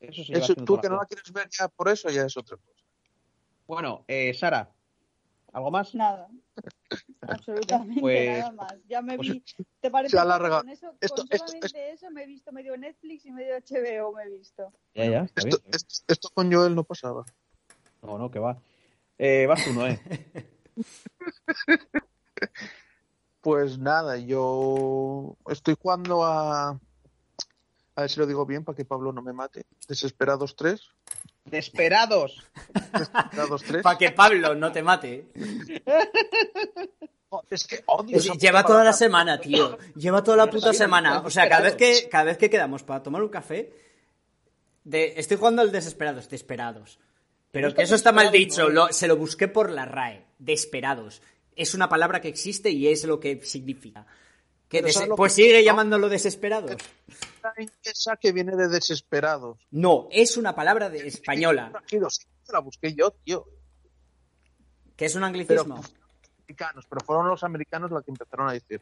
Eso 0.00 0.24
sí, 0.24 0.32
Eso, 0.32 0.54
lleva 0.54 0.64
tú 0.66 0.80
que 0.80 0.88
no 0.88 0.96
la 0.96 1.06
quieres 1.06 1.32
ver 1.32 1.48
ya 1.48 1.68
por 1.68 1.88
eso 1.88 2.08
ya 2.10 2.24
es 2.26 2.36
otra 2.36 2.56
cosa. 2.56 2.84
Bueno, 3.66 4.04
eh, 4.08 4.34
Sara, 4.34 4.68
¿algo 5.52 5.70
más? 5.70 5.94
Nada. 5.94 6.28
Absolutamente 7.22 8.00
Pues- 8.00 8.38
nada 8.38 8.52
más. 8.52 8.74
Ya 8.88 9.00
me 9.02 9.16
pues- 9.16 9.28
vi. 9.30 9.44
¿Te 9.80 9.90
parece? 9.90 10.16
Con, 10.16 10.68
eso, 10.68 10.94
Esto- 11.00 11.22
con 11.22 11.26
esto- 11.30 11.46
solamente 11.46 11.90
eso 11.92 12.10
me 12.10 12.24
he 12.24 12.26
visto 12.26 12.52
medio 12.52 12.76
Netflix 12.76 13.24
y 13.26 13.30
medio 13.32 13.54
HBO 13.56 14.12
me 14.14 14.24
he 14.24 14.30
visto. 14.30 14.72
Ya, 14.94 15.04
ya, 15.06 15.20
está 15.22 15.40
Esto, 15.42 15.58
bien. 15.62 15.74
esto, 15.74 16.04
esto 16.08 16.28
con 16.34 16.52
Joel 16.52 16.74
no 16.74 16.84
pasaba. 16.84 17.24
No, 18.02 18.18
no, 18.18 18.30
que 18.30 18.38
va. 18.40 18.60
Eh, 19.18 19.46
vas 19.46 19.64
tú, 19.64 19.72
Noé. 19.72 20.00
Pues 23.42 23.76
nada, 23.78 24.16
yo 24.16 25.36
estoy 25.48 25.76
jugando 25.80 26.24
a. 26.24 26.70
A 27.94 28.00
ver 28.00 28.10
si 28.10 28.18
lo 28.20 28.26
digo 28.26 28.46
bien 28.46 28.64
para 28.64 28.74
que 28.76 28.86
Pablo 28.86 29.12
no 29.12 29.20
me 29.20 29.34
mate. 29.34 29.66
Desesperados 29.86 30.56
3. 30.56 30.80
Desperados. 31.44 32.42
Desesperados 32.92 33.62
3. 33.64 33.82
Para 33.82 33.98
que 33.98 34.10
Pablo 34.12 34.54
no 34.54 34.72
te 34.72 34.82
mate. 34.82 35.26
Oh, 37.28 37.42
es 37.50 37.66
que 37.66 37.82
odio 37.86 38.16
Es- 38.16 38.30
lleva 38.38 38.64
toda 38.64 38.84
la 38.84 38.92
semana, 38.92 39.38
tío. 39.40 39.76
Lleva 39.96 40.22
toda 40.22 40.36
la 40.36 40.48
puta 40.50 40.72
semana. 40.72 41.20
O 41.24 41.30
sea, 41.30 41.48
cada 41.48 41.62
vez, 41.64 41.76
que, 41.76 42.08
cada 42.08 42.24
vez 42.24 42.38
que 42.38 42.48
quedamos 42.50 42.82
para 42.82 43.02
tomar 43.02 43.22
un 43.22 43.28
café, 43.28 43.72
de, 44.84 45.14
estoy 45.16 45.36
jugando 45.36 45.62
al 45.62 45.72
desesperados, 45.72 46.24
desesperados. 46.28 46.98
Pero 47.50 47.74
que 47.74 47.82
eso 47.82 47.94
está 47.94 48.12
mal 48.12 48.30
dicho, 48.30 48.68
lo- 48.68 48.92
se 48.92 49.06
lo 49.08 49.16
busqué 49.16 49.48
por 49.48 49.70
la 49.70 49.84
RAE. 49.84 50.24
Desesperados. 50.38 51.20
Es 51.56 51.74
una 51.74 51.88
palabra 51.88 52.20
que 52.20 52.28
existe 52.28 52.70
y 52.70 52.88
es 52.88 53.04
lo 53.04 53.20
que 53.20 53.42
significa. 53.44 54.06
Que 54.68 54.78
Pero 54.78 54.86
des- 54.86 54.94
¿sabes 54.94 55.08
lo 55.10 55.16
pues 55.16 55.34
que- 55.36 55.42
sigue 55.42 55.64
llamándolo 55.64 56.08
desesperados. 56.08 56.76
Esa 57.84 58.16
que 58.16 58.32
viene 58.32 58.56
de 58.56 58.68
desesperados. 58.68 59.58
No, 59.70 60.08
es 60.10 60.36
una 60.36 60.54
palabra 60.54 60.88
de 60.88 61.06
española, 61.06 61.70
Tranquilo, 61.70 62.08
sí, 62.08 62.24
la 62.52 62.60
busqué 62.60 62.94
yo, 62.94 63.10
tío. 63.24 63.44
que 64.96 65.06
es 65.06 65.14
un 65.14 65.24
anglicismo. 65.24 65.82
Americanos, 66.44 66.86
pero 66.88 67.00
fueron 67.04 67.28
los 67.28 67.42
americanos 67.44 67.90
los 67.90 68.04
que 68.04 68.10
empezaron 68.12 68.48
a 68.48 68.52
decir. 68.52 68.80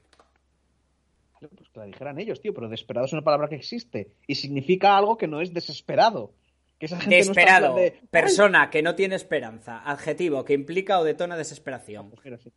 Pues 1.41 1.69
que 1.73 1.79
la 1.81 1.87
dijeran 1.87 2.19
ellos, 2.19 2.41
tío, 2.41 2.53
pero 2.53 2.69
desesperado 2.69 3.07
es 3.07 3.13
una 3.15 3.23
palabra 3.23 3.49
que 3.49 3.55
existe 3.57 4.13
y 4.27 4.35
significa 4.35 4.97
algo 4.99 5.17
que 5.17 5.27
no 5.27 5.41
es 5.41 5.55
desesperado. 5.55 6.33
Que 6.81 6.87
esa 6.87 6.99
gente 6.99 7.15
no 7.15 7.17
Desesperado, 7.19 7.77
persona 8.11 8.71
que 8.71 8.81
no 8.83 8.95
tiene 8.95 9.15
esperanza, 9.15 9.83
adjetivo 9.85 10.47
que 10.47 10.55
implica 10.55 10.99
o 10.99 11.05
detona 11.05 11.37
desesperación. 11.37 12.09
Pues. 12.09 12.51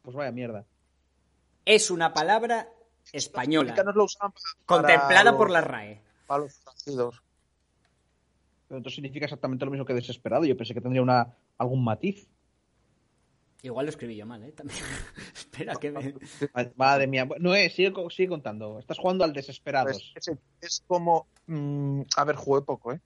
Pues 0.00 0.16
vaya 0.16 0.30
mierda. 0.30 0.64
Es 1.64 1.90
una 1.90 2.14
palabra 2.14 2.68
española, 3.12 3.74
lo 3.94 4.06
contemplada 4.64 5.36
por 5.36 5.50
la 5.50 5.60
RAE. 5.60 6.00
Para 6.28 6.44
los 6.44 6.62
nacidos. 6.64 7.20
Pero 8.68 8.78
entonces 8.78 8.94
significa 8.94 9.26
exactamente 9.26 9.64
lo 9.64 9.72
mismo 9.72 9.84
que 9.84 9.94
desesperado. 9.94 10.44
Yo 10.44 10.56
pensé 10.56 10.72
que 10.72 10.80
tendría 10.80 11.02
una, 11.02 11.36
algún 11.58 11.82
matiz. 11.82 12.28
Igual 13.62 13.86
lo 13.86 13.90
escribí 13.90 14.14
yo 14.14 14.24
mal, 14.24 14.44
¿eh? 14.44 14.52
También. 14.52 14.80
Espera, 15.34 15.74
que 15.74 15.90
me... 15.90 16.14
Madre 16.76 17.08
mía. 17.08 17.28
No 17.40 17.56
es, 17.56 17.74
sigue, 17.74 17.92
sigue 18.10 18.28
contando. 18.28 18.78
Estás 18.78 18.98
jugando 18.98 19.24
al 19.24 19.32
Desesperados. 19.32 20.12
Pues, 20.14 20.28
es, 20.28 20.38
es 20.60 20.84
como. 20.86 21.26
mm, 21.48 22.02
a 22.16 22.24
ver, 22.24 22.36
jugué 22.36 22.62
poco, 22.62 22.92
¿eh? 22.92 23.00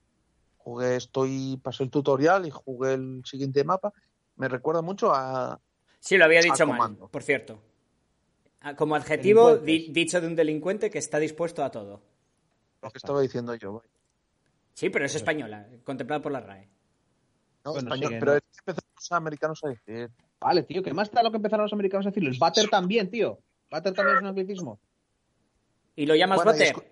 Jugué, 0.67 0.97
estoy. 0.97 1.57
Pasé 1.63 1.83
el 1.83 1.89
tutorial 1.89 2.45
y 2.45 2.49
jugué 2.51 2.95
el 2.95 3.21
siguiente 3.23 3.63
mapa. 3.63 3.93
Me 4.35 4.49
recuerda 4.49 4.81
mucho 4.81 5.13
a. 5.15 5.61
Sí, 6.01 6.17
lo 6.17 6.25
había 6.25 6.41
dicho 6.41 6.67
mal, 6.67 6.97
por 7.09 7.23
cierto. 7.23 7.63
Ah, 8.59 8.75
Como 8.75 8.93
adjetivo 8.95 9.55
di- 9.55 9.93
dicho 9.93 10.19
de 10.19 10.27
un 10.27 10.35
delincuente 10.35 10.89
que 10.89 10.97
está 10.97 11.19
dispuesto 11.19 11.63
a 11.63 11.71
todo. 11.71 12.01
Lo 12.81 12.89
que 12.91 12.97
estaba 12.97 13.21
diciendo 13.21 13.55
yo. 13.55 13.81
Sí, 14.73 14.89
pero 14.89 15.05
es 15.05 15.15
española, 15.15 15.69
contemplada 15.85 16.21
por 16.21 16.33
la 16.33 16.41
RAE. 16.41 16.67
¿no? 17.63 17.71
Bueno, 17.71 17.87
Español, 17.87 18.11
sí, 18.11 18.17
pero 18.19 18.31
¿no? 18.33 18.37
es 18.37 18.43
que 18.43 18.59
empezaron 18.71 18.91
los 18.97 19.11
americanos 19.13 19.63
a 19.63 19.69
decir. 19.69 20.11
Vale, 20.41 20.63
tío, 20.63 20.83
que 20.83 20.93
más 20.93 21.09
da 21.11 21.23
lo 21.23 21.31
que 21.31 21.37
empezaron 21.37 21.63
los 21.63 21.71
americanos 21.73 22.05
a 22.07 22.09
decirlo. 22.09 22.29
El 22.29 22.37
Butter 22.37 22.69
también, 22.69 23.09
tío. 23.09 23.39
Butter 23.71 23.93
también 23.93 24.17
es 24.17 24.21
un 24.21 24.27
anglicismo. 24.27 24.79
¿Y 25.95 26.05
lo 26.05 26.13
llamas 26.15 26.43
Bueno, 26.43 26.51
escu- 26.51 26.83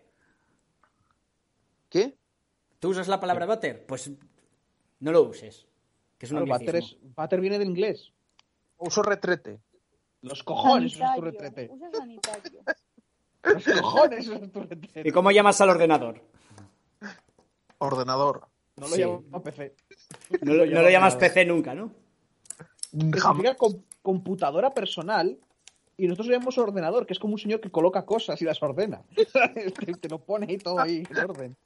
¿Qué? 1.90 2.18
¿Tú 2.80 2.90
usas 2.90 3.08
la 3.08 3.20
palabra 3.20 3.46
butter? 3.46 3.86
Pues 3.86 4.12
no 5.00 5.12
lo 5.12 5.24
uses. 5.24 5.66
Que 6.18 6.26
es 6.26 6.32
un 6.32 6.46
Claro, 6.46 6.54
butter, 6.60 6.76
anglicismo. 6.76 7.08
es, 7.10 7.16
butter 7.16 7.42
viene 7.42 7.60
del 7.60 7.68
inglés. 7.70 8.12
Uso 8.78 9.02
retrete. 9.04 9.60
Los 10.22 10.44
cojones, 10.44 10.94
es 11.00 11.16
tu 11.16 11.22
retrete. 11.22 11.70
Usa 11.72 11.90
sanitario. 11.92 12.62
Los 13.44 13.64
cojones, 13.82 14.28
es 14.28 14.52
tu 14.52 14.60
retrete. 14.62 15.08
¿Y 15.08 15.12
cómo 15.12 15.32
llamas 15.32 15.60
al 15.62 15.70
ordenador? 15.70 16.22
Ordenador. 17.78 18.48
No 18.78 18.88
lo 18.88 18.96
Sí. 18.96 19.02
llamo 19.02 19.44
PC. 19.44 19.76
No 20.42 20.54
lo, 20.54 20.66
no 20.66 20.82
lo 20.82 20.90
llamas 20.90 21.16
PC 21.16 21.46
nunca, 21.46 21.74
¿no? 21.76 21.92
Significa 22.92 23.56
com- 23.56 23.82
computadora 24.02 24.74
personal 24.74 25.38
y 25.98 26.08
nosotros 26.08 26.28
lo 26.28 26.34
llamamos 26.34 26.58
ordenador, 26.58 27.06
que 27.06 27.14
es 27.14 27.20
como 27.20 27.34
un 27.34 27.40
señor 27.40 27.60
que 27.62 27.70
coloca 27.72 28.06
cosas 28.06 28.42
y 28.42 28.46
las 28.46 28.62
ordena. 28.64 29.02
te, 29.86 29.94
te 29.94 30.10
lo 30.10 30.20
pone 30.20 30.48
ahí 30.50 30.58
todo 30.58 30.80
ahí 30.80 31.04
en 31.10 31.18
orden. 31.18 31.58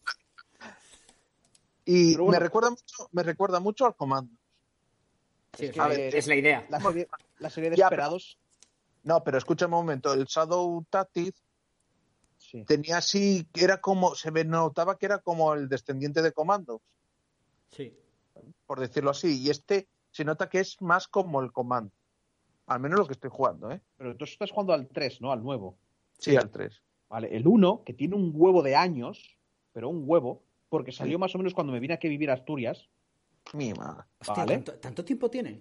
Y 1.91 2.15
bueno. 2.15 2.31
me 2.33 2.39
recuerda 2.39 2.69
mucho, 2.69 3.09
me 3.11 3.23
recuerda 3.23 3.59
mucho 3.59 3.85
al 3.87 3.95
comando. 3.95 4.31
Sí, 5.57 5.71
Es 5.75 6.27
la 6.27 6.35
idea. 6.35 6.67
La 6.69 6.79
serie, 6.79 7.07
la 7.39 7.49
serie 7.49 7.69
de 7.71 7.75
Ya, 7.77 7.85
Esperados. 7.85 8.37
No, 9.03 9.23
pero 9.23 9.39
escucha 9.39 9.65
un 9.65 9.71
momento. 9.71 10.13
El 10.13 10.25
Shadow 10.25 10.85
Tactics 10.89 11.41
Sí. 12.37 12.63
tenía 12.63 12.97
así, 12.97 13.47
era 13.55 13.81
como, 13.81 14.13
se 14.15 14.31
notaba 14.43 14.97
que 14.97 15.07
era 15.07 15.17
como 15.19 15.53
el 15.55 15.67
descendiente 15.67 16.21
de 16.21 16.31
comandos, 16.31 16.79
Sí. 17.71 17.95
por 18.67 18.79
decirlo 18.79 19.09
así. 19.09 19.41
Y 19.41 19.49
este 19.49 19.87
se 20.11 20.23
nota 20.23 20.47
que 20.47 20.59
es 20.59 20.79
más 20.81 21.07
como 21.07 21.41
el 21.41 21.51
comando. 21.51 21.91
Al 22.67 22.79
menos 22.79 22.99
lo 22.99 23.07
que 23.07 23.13
estoy 23.13 23.31
jugando, 23.31 23.71
¿eh? 23.71 23.81
Pero 23.97 24.15
tú 24.15 24.25
estás 24.25 24.51
jugando 24.51 24.73
al 24.73 24.87
3, 24.87 25.21
¿no? 25.21 25.31
Al 25.31 25.43
nuevo. 25.43 25.75
Sí, 26.19 26.35
al 26.35 26.51
3. 26.51 26.81
Vale, 27.09 27.35
el 27.35 27.47
1, 27.47 27.83
que 27.83 27.93
tiene 27.93 28.15
un 28.15 28.31
huevo 28.35 28.61
de 28.61 28.75
años, 28.75 29.35
pero 29.73 29.89
un 29.89 30.03
huevo, 30.05 30.43
porque 30.69 30.91
salió 30.91 31.17
más 31.19 31.33
o 31.35 31.37
menos 31.37 31.53
cuando 31.53 31.73
me 31.73 31.79
vine 31.79 31.93
aquí 31.95 32.07
a 32.07 32.09
vivir 32.09 32.29
a 32.29 32.33
Asturias. 32.33 32.87
Mi 33.53 33.73
madre. 33.73 34.03
Hostia, 34.19 34.35
Vale. 34.35 34.53
¿tanto, 34.55 34.73
tanto 34.75 35.03
tiempo 35.05 35.29
tiene? 35.29 35.59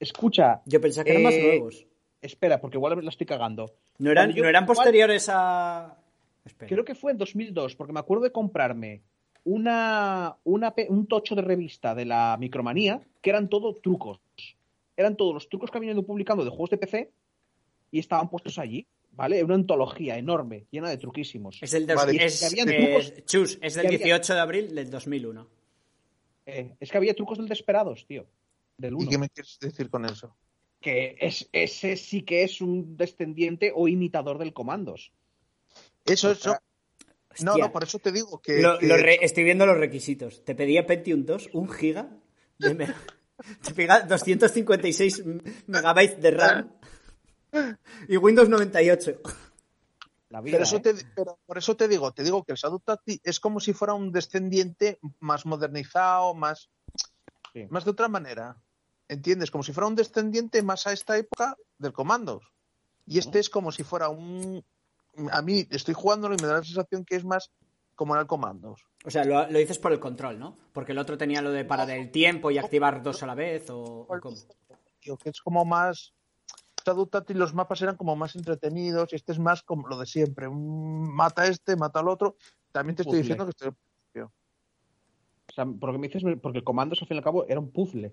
Escucha, 0.00 0.62
Yo 0.64 0.80
pensaba 0.80 1.04
que 1.04 1.10
eran 1.10 1.22
más 1.24 1.34
Eh, 1.34 1.42
nuevos. 1.42 1.86
espera, 2.20 2.60
porque 2.60 2.76
igual 2.76 3.02
la 3.04 3.10
estoy 3.10 3.26
cagando. 3.26 3.74
¿No 3.98 4.10
eran, 4.10 4.30
yo- 4.32 4.42
¿no 4.42 4.48
eran 4.48 4.64
igual- 4.64 4.76
posteriores 4.76 5.28
a...? 5.30 5.96
Espera. 6.44 6.68
Creo 6.68 6.84
que 6.84 6.94
fue 6.94 7.12
en 7.12 7.18
2002, 7.18 7.74
porque 7.74 7.92
me 7.92 8.00
acuerdo 8.00 8.24
de 8.24 8.32
comprarme 8.32 9.02
una, 9.44 10.36
una 10.44 10.72
un 10.88 11.06
tocho 11.06 11.34
de 11.34 11.42
revista 11.42 11.94
de 11.94 12.04
la 12.06 12.36
Micromanía, 12.38 13.00
que 13.20 13.30
eran 13.30 13.48
todo 13.48 13.74
trucos. 13.74 14.20
Eran 14.96 15.16
todos 15.16 15.34
los 15.34 15.48
trucos 15.48 15.70
que 15.70 15.78
habían 15.78 15.92
ido 15.94 16.06
publicando 16.06 16.44
de 16.44 16.50
juegos 16.50 16.70
de 16.70 16.78
PC 16.78 17.10
y 17.90 17.98
estaban 17.98 18.28
puestos 18.30 18.58
allí, 18.58 18.86
¿vale? 19.18 19.36
Era 19.36 19.44
una 19.46 19.56
antología 19.56 20.16
enorme, 20.16 20.64
llena 20.70 20.88
de 20.88 20.96
truquísimos. 20.96 21.58
Es 21.60 21.74
el 21.74 21.86
dos- 21.86 21.96
Vale. 21.96 22.24
es, 22.24 22.40
Que 22.40 22.46
habían 22.46 22.68
eh, 22.70 23.24
Chus, 23.26 23.58
es 23.60 23.74
del 23.74 23.82
que 23.82 23.88
había- 23.96 23.98
18 24.06 24.34
de 24.34 24.40
abril 24.40 24.74
del 24.74 24.88
2001. 24.90 25.48
Eh, 26.46 26.76
es 26.80 26.90
que 26.90 26.96
había 26.96 27.14
trucos 27.14 27.36
del 27.38 27.48
Desperados, 27.48 28.06
tío. 28.06 28.24
Del 28.78 28.92
¿Y 28.92 28.96
1. 28.96 29.10
qué 29.10 29.18
me 29.18 29.28
quieres 29.28 29.58
decir 29.60 29.90
con 29.90 30.04
eso? 30.06 30.34
Que 30.80 31.16
es, 31.20 31.48
ese 31.52 31.96
sí 31.96 32.22
que 32.22 32.44
es 32.44 32.60
un 32.60 32.96
descendiente 32.96 33.72
o 33.74 33.88
imitador 33.88 34.38
del 34.38 34.52
Comandos. 34.54 35.12
Eso, 36.06 36.30
eso. 36.30 36.56
No, 37.42 37.52
Hostia. 37.52 37.64
no, 37.66 37.72
por 37.72 37.82
eso 37.84 37.98
te 37.98 38.12
digo 38.12 38.40
que. 38.40 38.60
Lo- 38.62 38.78
que- 38.78 38.86
lo 38.86 38.96
re- 38.96 39.18
estoy 39.22 39.44
viendo 39.44 39.66
los 39.66 39.76
requisitos. 39.76 40.44
Te 40.44 40.54
pedía 40.54 40.86
Pentium 40.86 41.24
2, 41.26 41.50
un 41.52 41.68
giga. 41.68 42.08
de 42.58 42.74
me- 42.74 42.86
te 43.62 43.74
pega 43.74 44.00
256 44.00 45.22
megabytes 45.66 46.20
de 46.22 46.30
RAM. 46.30 46.72
Y 48.08 48.16
Windows 48.16 48.48
98. 48.48 49.20
La 50.30 50.40
vida, 50.42 50.52
Pero, 50.56 50.64
eso 50.64 50.76
¿eh? 50.76 50.80
te, 50.80 50.94
pero 51.16 51.38
por 51.46 51.56
eso 51.56 51.74
te 51.76 51.88
digo, 51.88 52.12
te 52.12 52.22
digo 52.22 52.44
que 52.44 52.52
el 52.52 52.58
Shadow 52.58 52.82
es 53.22 53.40
como 53.40 53.60
si 53.60 53.72
fuera 53.72 53.94
un 53.94 54.12
descendiente 54.12 54.98
más 55.20 55.46
modernizado, 55.46 56.34
más, 56.34 56.68
Sí. 57.54 57.66
más 57.70 57.84
de 57.84 57.90
otra 57.92 58.08
manera. 58.08 58.56
¿Entiendes? 59.08 59.50
Como 59.50 59.64
si 59.64 59.72
fuera 59.72 59.86
un 59.86 59.94
descendiente 59.94 60.62
más 60.62 60.86
a 60.86 60.92
esta 60.92 61.16
época 61.16 61.56
del 61.78 61.94
Comandos. 61.94 62.44
Y 63.06 63.18
este 63.18 63.38
es 63.38 63.48
como 63.48 63.72
si 63.72 63.82
fuera 63.84 64.10
un. 64.10 64.62
A 65.32 65.40
mí 65.40 65.66
estoy 65.70 65.94
jugándolo 65.94 66.34
y 66.34 66.42
me 66.42 66.46
da 66.46 66.58
la 66.58 66.62
sensación 66.62 67.06
que 67.06 67.16
es 67.16 67.24
más 67.24 67.50
como 67.94 68.14
era 68.14 68.20
el 68.20 68.28
Comandos. 68.28 68.84
O 69.06 69.10
sea, 69.10 69.24
lo, 69.24 69.50
lo 69.50 69.58
dices 69.58 69.78
por 69.78 69.92
el 69.92 69.98
control, 69.98 70.38
¿no? 70.38 70.58
Porque 70.74 70.92
el 70.92 70.98
otro 70.98 71.16
tenía 71.16 71.40
lo 71.40 71.50
de 71.52 71.64
parar 71.64 71.88
el 71.90 72.10
tiempo 72.10 72.50
y 72.50 72.58
activar 72.58 73.02
dos 73.02 73.22
a 73.22 73.26
la 73.26 73.34
vez, 73.34 73.70
o, 73.70 74.02
o 74.02 74.20
cómo. 74.20 74.36
Tío, 75.00 75.16
que 75.16 75.30
es 75.30 75.40
como 75.40 75.64
más. 75.64 76.12
Shadow 76.84 77.06
Tactics 77.06 77.38
los 77.38 77.54
mapas 77.54 77.82
eran 77.82 77.96
como 77.96 78.16
más 78.16 78.34
entretenidos 78.36 79.12
y 79.12 79.16
este 79.16 79.32
es 79.32 79.38
más 79.38 79.62
como 79.62 79.88
lo 79.88 79.98
de 79.98 80.06
siempre. 80.06 80.48
Un 80.48 81.14
mata 81.14 81.42
a 81.42 81.46
este, 81.46 81.76
mata 81.76 82.00
al 82.00 82.08
otro. 82.08 82.36
También 82.72 82.96
te 82.96 83.02
estoy 83.02 83.20
Puzzle. 83.20 83.22
diciendo 83.22 83.44
que 83.44 83.50
estoy. 83.50 83.72
O 85.50 85.52
sea, 85.54 85.64
por 85.64 85.88
lo 85.88 85.92
que 85.94 85.98
me 85.98 86.08
dices, 86.08 86.22
porque 86.42 86.58
el 86.58 86.64
Comandos, 86.64 87.00
al 87.02 87.08
fin 87.08 87.16
y 87.16 87.18
al 87.18 87.24
cabo, 87.24 87.46
era 87.48 87.58
un 87.58 87.70
puzzle. 87.72 88.12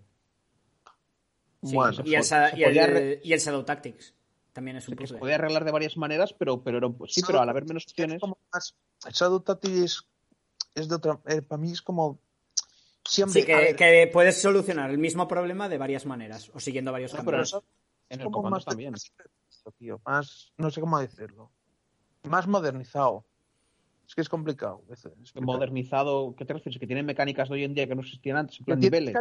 Sí, 1.63 1.75
Bueno, 1.75 1.91
y, 2.05 2.15
el, 2.15 2.23
y 2.55 2.63
el- 2.63 2.65
podía 2.65 3.19
y 3.23 3.33
el 3.33 3.39
Shadow 3.39 3.63
Tactics. 3.63 4.13
También 4.53 4.77
es 4.77 4.87
un 4.87 4.95
que 4.95 5.05
se 5.05 5.13
puzzle. 5.13 5.19
podía 5.19 5.35
arreglar 5.35 5.65
de 5.65 5.71
varias 5.71 5.97
maneras, 5.97 6.33
pero, 6.33 6.63
pero 6.63 6.77
era 6.77 6.87
un- 6.87 6.97
sí, 7.09 7.21
pero 7.27 7.41
al 7.41 7.49
haber 7.49 7.65
menos 7.65 7.83
Es 7.85 7.91
opciones. 7.91 8.21
más- 8.53 8.75
Shadow 9.11 9.41
Tactics 9.41 9.75
es, 9.77 10.07
es 10.75 10.87
de 10.89 10.95
otra. 10.95 11.19
eh, 11.27 11.41
para 11.41 11.61
mí 11.61 11.71
es 11.71 11.81
como. 11.81 12.19
Siempre. 13.07 13.41
Sí, 13.41 13.45
que, 13.75 14.09
puedes 14.11 14.41
solucionar 14.41 14.89
el 14.89 14.97
mismo 14.97 15.27
problema 15.27 15.69
de 15.69 15.77
varias 15.77 16.05
maneras 16.05 16.49
o 16.53 16.59
siguiendo 16.59 16.91
varios 16.91 17.13
No, 17.13 17.17
caminos. 17.23 17.61
En 18.15 18.21
el 18.21 18.31
como 18.31 18.49
más 18.49 18.65
también. 18.65 18.91
más- 18.91 19.11
tío, 19.77 19.99
más. 20.05 20.53
No 20.57 20.69
sé 20.69 20.79
cómo 20.81 20.99
decirlo. 20.99 21.51
Más 22.23 22.47
modernizado. 22.47 23.25
Es 24.07 24.13
que 24.13 24.21
es 24.21 24.29
complicado. 24.29 24.83
Modernizado, 25.41 26.35
¿qué 26.37 26.45
te 26.45 26.53
refieres? 26.53 26.79
Que 26.79 26.85
tienen 26.87 27.05
mecánicas 27.05 27.49
de 27.49 27.55
hoy 27.55 27.63
en 27.63 27.73
día 27.73 27.87
que 27.87 27.95
no 27.95 28.01
existían 28.01 28.37
antes, 28.37 28.59
en 28.59 28.65
plan 28.65 28.79
niveles. 28.79 29.15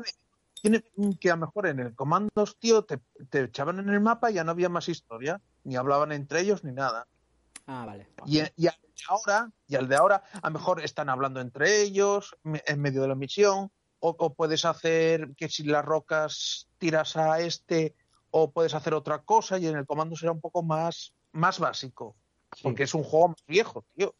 tiene 0.60 0.82
que 1.18 1.30
a 1.30 1.36
lo 1.36 1.46
mejor 1.46 1.66
en 1.66 1.80
el 1.80 1.94
comandos, 1.94 2.58
tío, 2.58 2.84
te, 2.84 2.98
te 3.30 3.44
echaban 3.44 3.78
en 3.78 3.88
el 3.88 4.00
mapa 4.00 4.30
y 4.30 4.34
ya 4.34 4.44
no 4.44 4.50
había 4.50 4.68
más 4.68 4.88
historia. 4.88 5.40
Ni 5.64 5.76
hablaban 5.76 6.12
entre 6.12 6.40
ellos 6.40 6.62
ni 6.64 6.72
nada. 6.72 7.06
Ah, 7.66 7.86
vale. 7.86 8.06
Y, 8.26 8.40
y 8.56 8.66
al 8.66 8.74
de 8.82 9.02
ahora, 9.08 9.50
y 9.66 9.76
al 9.76 9.88
de 9.88 9.96
ahora, 9.96 10.22
a 10.42 10.48
lo 10.48 10.52
mejor 10.58 10.82
están 10.82 11.08
hablando 11.08 11.40
entre 11.40 11.80
ellos 11.80 12.36
en 12.44 12.80
medio 12.80 13.00
de 13.00 13.08
la 13.08 13.14
misión, 13.14 13.70
o, 14.00 14.14
o 14.18 14.34
puedes 14.34 14.66
hacer 14.66 15.34
que 15.34 15.48
si 15.48 15.64
las 15.64 15.82
rocas 15.82 16.68
tiras 16.76 17.16
a 17.16 17.40
este, 17.40 17.94
o 18.36 18.50
puedes 18.50 18.74
hacer 18.74 18.94
otra 18.94 19.20
cosa, 19.22 19.58
y 19.58 19.66
en 19.68 19.76
el 19.76 19.86
comando 19.86 20.16
será 20.16 20.32
un 20.32 20.40
poco 20.40 20.64
más, 20.64 21.14
más 21.30 21.60
básico, 21.60 22.16
Sí. 22.52 22.62
porque 22.64 22.82
es 22.82 22.92
un 22.92 23.04
juego 23.04 23.28
más 23.28 23.44
viejo, 23.46 23.84
tío. 23.96 24.12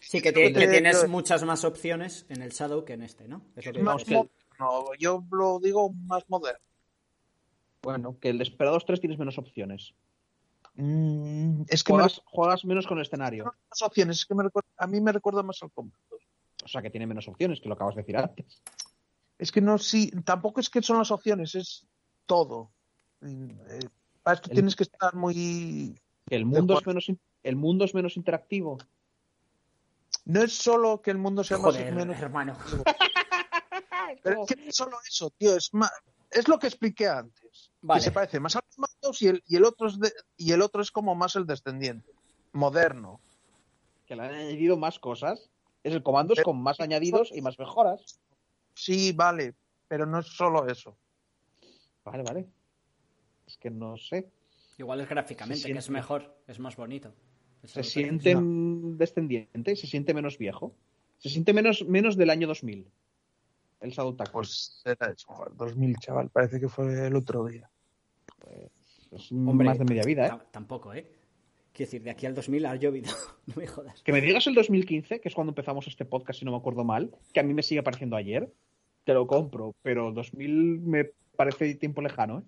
Sí, 0.00 0.22
que, 0.22 0.32
que 0.32 0.52
que 0.54 0.60
te- 0.60 0.68
tienes 0.68 1.02
yo- 1.02 1.08
muchas 1.08 1.44
más 1.44 1.64
opciones 1.64 2.24
en 2.30 2.40
el 2.40 2.50
Shadow 2.50 2.84
que 2.86 2.94
en 2.94 3.02
este, 3.02 3.28
¿no? 3.28 3.42
Es 3.56 3.66
lo 3.66 3.72
que 3.74 3.82
Más 3.82 3.98
dices. 4.06 4.14
moderno, 4.58 4.94
yo 4.98 5.22
lo 5.30 5.58
digo 5.60 5.92
más 5.92 6.24
moderno. 6.30 6.64
Bueno, 7.82 8.16
que 8.18 8.30
el 8.30 8.38
Desperados 8.38 8.86
3 8.86 9.00
tienes 9.00 9.18
menos 9.18 9.36
opciones. 9.36 9.92
Mm, 10.76 11.62
es 11.68 11.84
que 11.84 11.92
me 11.92 11.98
Juegas, 11.98 12.22
juegas 12.24 12.64
menos 12.64 12.86
con 12.86 12.96
el 12.98 13.02
escenario. 13.02 13.44
más 13.44 13.82
opciones, 13.82 14.18
es 14.20 14.24
que 14.24 14.34
me 14.34 14.44
recuerda- 14.44 14.68
a 14.78 14.86
mí 14.86 14.98
me 15.02 15.12
recuerda 15.12 15.42
más 15.42 15.62
al 15.62 15.70
comando. 15.72 15.98
O 16.64 16.68
sea, 16.68 16.80
que 16.80 16.88
tiene 16.90 17.06
menos 17.06 17.28
opciones, 17.28 17.60
que 17.60 17.68
lo 17.68 17.74
acabas 17.74 17.94
de 17.96 18.00
decir 18.02 18.16
antes. 18.16 18.62
Es 19.38 19.52
que 19.52 19.60
no, 19.60 19.76
sí, 19.76 20.10
tampoco 20.24 20.60
es 20.60 20.70
que 20.70 20.80
son 20.80 20.96
las 20.96 21.10
opciones, 21.10 21.54
es 21.54 21.86
todo. 22.24 22.70
Y, 23.24 23.50
eh, 23.68 23.88
para 24.22 24.36
esto 24.36 24.50
El- 24.50 24.54
tienes 24.54 24.76
que 24.76 24.84
estar 24.84 25.14
muy. 25.14 25.98
El 26.30 26.44
mundo, 26.46 26.78
es 26.78 26.86
menos, 26.86 27.12
el 27.42 27.56
mundo 27.56 27.84
es 27.84 27.94
menos 27.94 28.16
interactivo. 28.16 28.78
No 30.24 30.42
es 30.42 30.54
solo 30.54 31.02
que 31.02 31.10
el 31.10 31.18
mundo 31.18 31.44
sea 31.44 31.58
más 31.58 31.74
Joder, 31.74 31.94
menos. 31.94 32.16
hermano. 32.18 32.56
Pero 34.22 34.42
es 34.42 34.48
que 34.48 34.56
no 34.56 34.68
es 34.68 34.76
solo 34.76 34.96
eso, 35.06 35.30
tío, 35.30 35.56
es 35.56 35.72
más. 35.74 35.90
Es 36.30 36.48
lo 36.48 36.58
que 36.58 36.66
expliqué 36.66 37.08
antes. 37.08 37.70
Vale. 37.82 38.00
Que 38.00 38.04
se 38.04 38.10
parece 38.10 38.40
más 38.40 38.56
a 38.56 38.60
los 38.66 38.78
mandos 38.78 39.22
y 39.22 39.28
el, 39.28 39.42
y 39.46 39.56
el 39.56 39.64
otro 39.64 39.86
es 39.88 39.98
de- 40.00 40.12
y 40.36 40.52
el 40.52 40.62
otro 40.62 40.82
es 40.82 40.90
como 40.90 41.14
más 41.14 41.36
el 41.36 41.46
descendiente. 41.46 42.10
Moderno. 42.52 43.20
Que 44.06 44.16
le 44.16 44.22
han 44.22 44.34
añadido 44.34 44.76
más 44.76 44.98
cosas. 44.98 45.50
Es 45.82 45.92
el 45.92 46.02
comandos 46.02 46.36
Pero- 46.36 46.46
con 46.46 46.62
más 46.62 46.80
añadidos 46.80 47.30
y 47.32 47.42
más 47.42 47.58
mejoras. 47.58 48.18
Sí, 48.74 49.12
vale, 49.12 49.54
pero 49.86 50.06
no 50.06 50.18
es 50.20 50.26
solo 50.26 50.66
eso. 50.68 50.96
Vale, 52.04 52.22
vale. 52.22 52.46
Es 53.54 53.58
que 53.58 53.70
no 53.70 53.96
sé. 53.96 54.28
Igual 54.78 55.00
es 55.00 55.08
gráficamente, 55.08 55.72
que 55.72 55.78
es 55.78 55.88
mejor, 55.88 56.36
es 56.48 56.58
más 56.58 56.74
bonito. 56.74 57.14
Se 57.62 57.84
siente 57.84 58.36
descendiente, 58.36 59.76
se 59.76 59.86
siente 59.86 60.12
menos 60.12 60.38
viejo. 60.38 60.74
Se 61.18 61.28
siente 61.28 61.52
menos, 61.52 61.86
menos 61.86 62.16
del 62.16 62.30
año 62.30 62.48
2000. 62.48 62.84
El 63.80 63.90
Shadow 63.90 64.14
Tactics. 64.16 64.32
Pues 64.32 64.82
era 64.84 65.12
eso, 65.12 65.28
joder, 65.28 65.54
2000, 65.56 65.96
chaval. 65.98 66.30
Parece 66.30 66.58
que 66.58 66.68
fue 66.68 67.06
el 67.06 67.14
otro 67.14 67.46
día. 67.46 67.70
es 69.12 69.30
Hombre, 69.30 69.66
más 69.68 69.78
de 69.78 69.84
media 69.84 70.02
vida, 70.02 70.26
¿eh? 70.26 70.30
ta- 70.30 70.46
Tampoco, 70.50 70.92
¿eh? 70.92 71.06
Quiero 71.72 71.86
decir, 71.88 72.02
de 72.02 72.10
aquí 72.10 72.26
al 72.26 72.34
2000 72.34 72.66
ha 72.66 72.74
llovido. 72.74 73.12
no 73.46 73.54
me 73.56 73.68
jodas. 73.68 74.02
Que 74.02 74.12
me 74.12 74.20
digas 74.20 74.46
el 74.48 74.54
2015, 74.54 75.20
que 75.20 75.28
es 75.28 75.34
cuando 75.34 75.52
empezamos 75.52 75.86
este 75.86 76.04
podcast, 76.04 76.40
si 76.40 76.44
no 76.44 76.50
me 76.50 76.56
acuerdo 76.56 76.82
mal, 76.82 77.14
que 77.32 77.38
a 77.38 77.44
mí 77.44 77.54
me 77.54 77.62
sigue 77.62 77.84
pareciendo 77.84 78.16
ayer, 78.16 78.52
te 79.04 79.14
lo 79.14 79.28
compro, 79.28 79.76
pero 79.82 80.10
2000 80.10 80.80
me 80.80 81.10
parece 81.36 81.72
tiempo 81.76 82.02
lejano, 82.02 82.40
¿eh? 82.40 82.42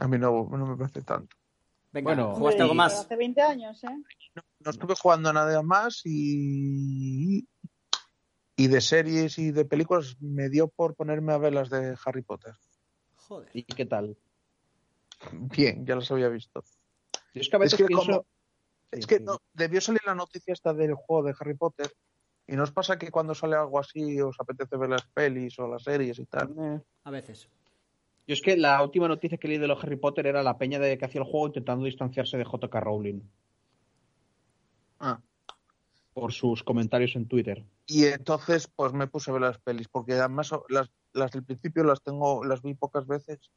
A 0.00 0.08
mí 0.08 0.18
no, 0.18 0.48
no 0.50 0.66
me 0.66 0.76
parece 0.76 1.02
tanto. 1.02 1.36
Venga, 1.92 2.04
Bueno, 2.14 2.34
¿jugaste 2.34 2.62
algo 2.62 2.74
más? 2.74 2.92
Hace 2.94 3.16
20 3.16 3.40
años, 3.42 3.82
¿eh? 3.84 4.02
No 4.60 4.70
estuve 4.70 4.94
jugando 4.94 5.30
a 5.30 5.32
nada 5.32 5.62
más 5.62 6.02
y. 6.04 7.46
Y 8.58 8.68
de 8.68 8.80
series 8.80 9.38
y 9.38 9.50
de 9.52 9.64
películas 9.66 10.16
me 10.20 10.48
dio 10.48 10.68
por 10.68 10.94
ponerme 10.94 11.32
a 11.34 11.38
ver 11.38 11.52
las 11.52 11.68
de 11.70 11.96
Harry 12.04 12.22
Potter. 12.22 12.54
Joder. 13.16 13.50
¿Y 13.52 13.64
qué 13.64 13.84
tal? 13.84 14.16
Bien, 15.32 15.84
ya 15.84 15.94
las 15.96 16.10
había 16.10 16.28
visto. 16.28 16.62
Yo 17.34 17.40
es 17.42 17.48
que 17.50 17.56
a 17.56 17.58
veces 17.58 17.78
que 17.78 17.84
pienso... 17.86 18.06
como- 18.06 18.26
Sí, 18.92 19.00
Es 19.00 19.06
que 19.08 19.18
sí. 19.18 19.24
no, 19.24 19.38
debió 19.52 19.80
salir 19.80 20.00
la 20.06 20.14
noticia 20.14 20.52
esta 20.52 20.72
del 20.72 20.94
juego 20.94 21.24
de 21.26 21.34
Harry 21.38 21.54
Potter. 21.54 21.90
¿Y 22.46 22.54
no 22.54 22.62
os 22.62 22.70
pasa 22.70 22.96
que 22.98 23.10
cuando 23.10 23.34
sale 23.34 23.56
algo 23.56 23.80
así 23.80 24.20
os 24.20 24.36
apetece 24.38 24.76
ver 24.76 24.88
las 24.90 25.04
pelis 25.08 25.58
o 25.58 25.66
las 25.66 25.82
series 25.82 26.18
y 26.20 26.24
tal? 26.26 26.54
Eh, 26.56 26.80
A 27.04 27.10
veces. 27.10 27.48
Yo 28.26 28.34
es 28.34 28.42
que 28.42 28.56
la 28.56 28.82
última 28.82 29.06
noticia 29.08 29.38
que 29.38 29.46
leí 29.48 29.58
de 29.58 29.68
los 29.68 29.82
Harry 29.82 29.96
Potter 29.96 30.26
era 30.26 30.42
la 30.42 30.58
peña 30.58 30.78
de 30.78 30.98
que 30.98 31.04
hacía 31.04 31.20
el 31.20 31.26
juego 31.26 31.46
intentando 31.48 31.84
distanciarse 31.84 32.36
de 32.36 32.44
J.K. 32.44 32.80
Rowling 32.80 33.20
Ah. 34.98 35.20
por 36.14 36.32
sus 36.32 36.62
comentarios 36.64 37.14
en 37.16 37.28
Twitter. 37.28 37.64
Y 37.86 38.06
entonces 38.06 38.66
pues 38.74 38.92
me 38.94 39.06
puse 39.06 39.30
a 39.30 39.34
ver 39.34 39.42
las 39.42 39.58
pelis, 39.58 39.88
porque 39.88 40.14
además 40.14 40.50
las, 40.70 40.90
las 41.12 41.30
del 41.30 41.44
principio 41.44 41.84
las 41.84 42.02
tengo, 42.02 42.44
las 42.44 42.62
vi 42.62 42.74
pocas 42.74 43.06
veces. 43.06 43.50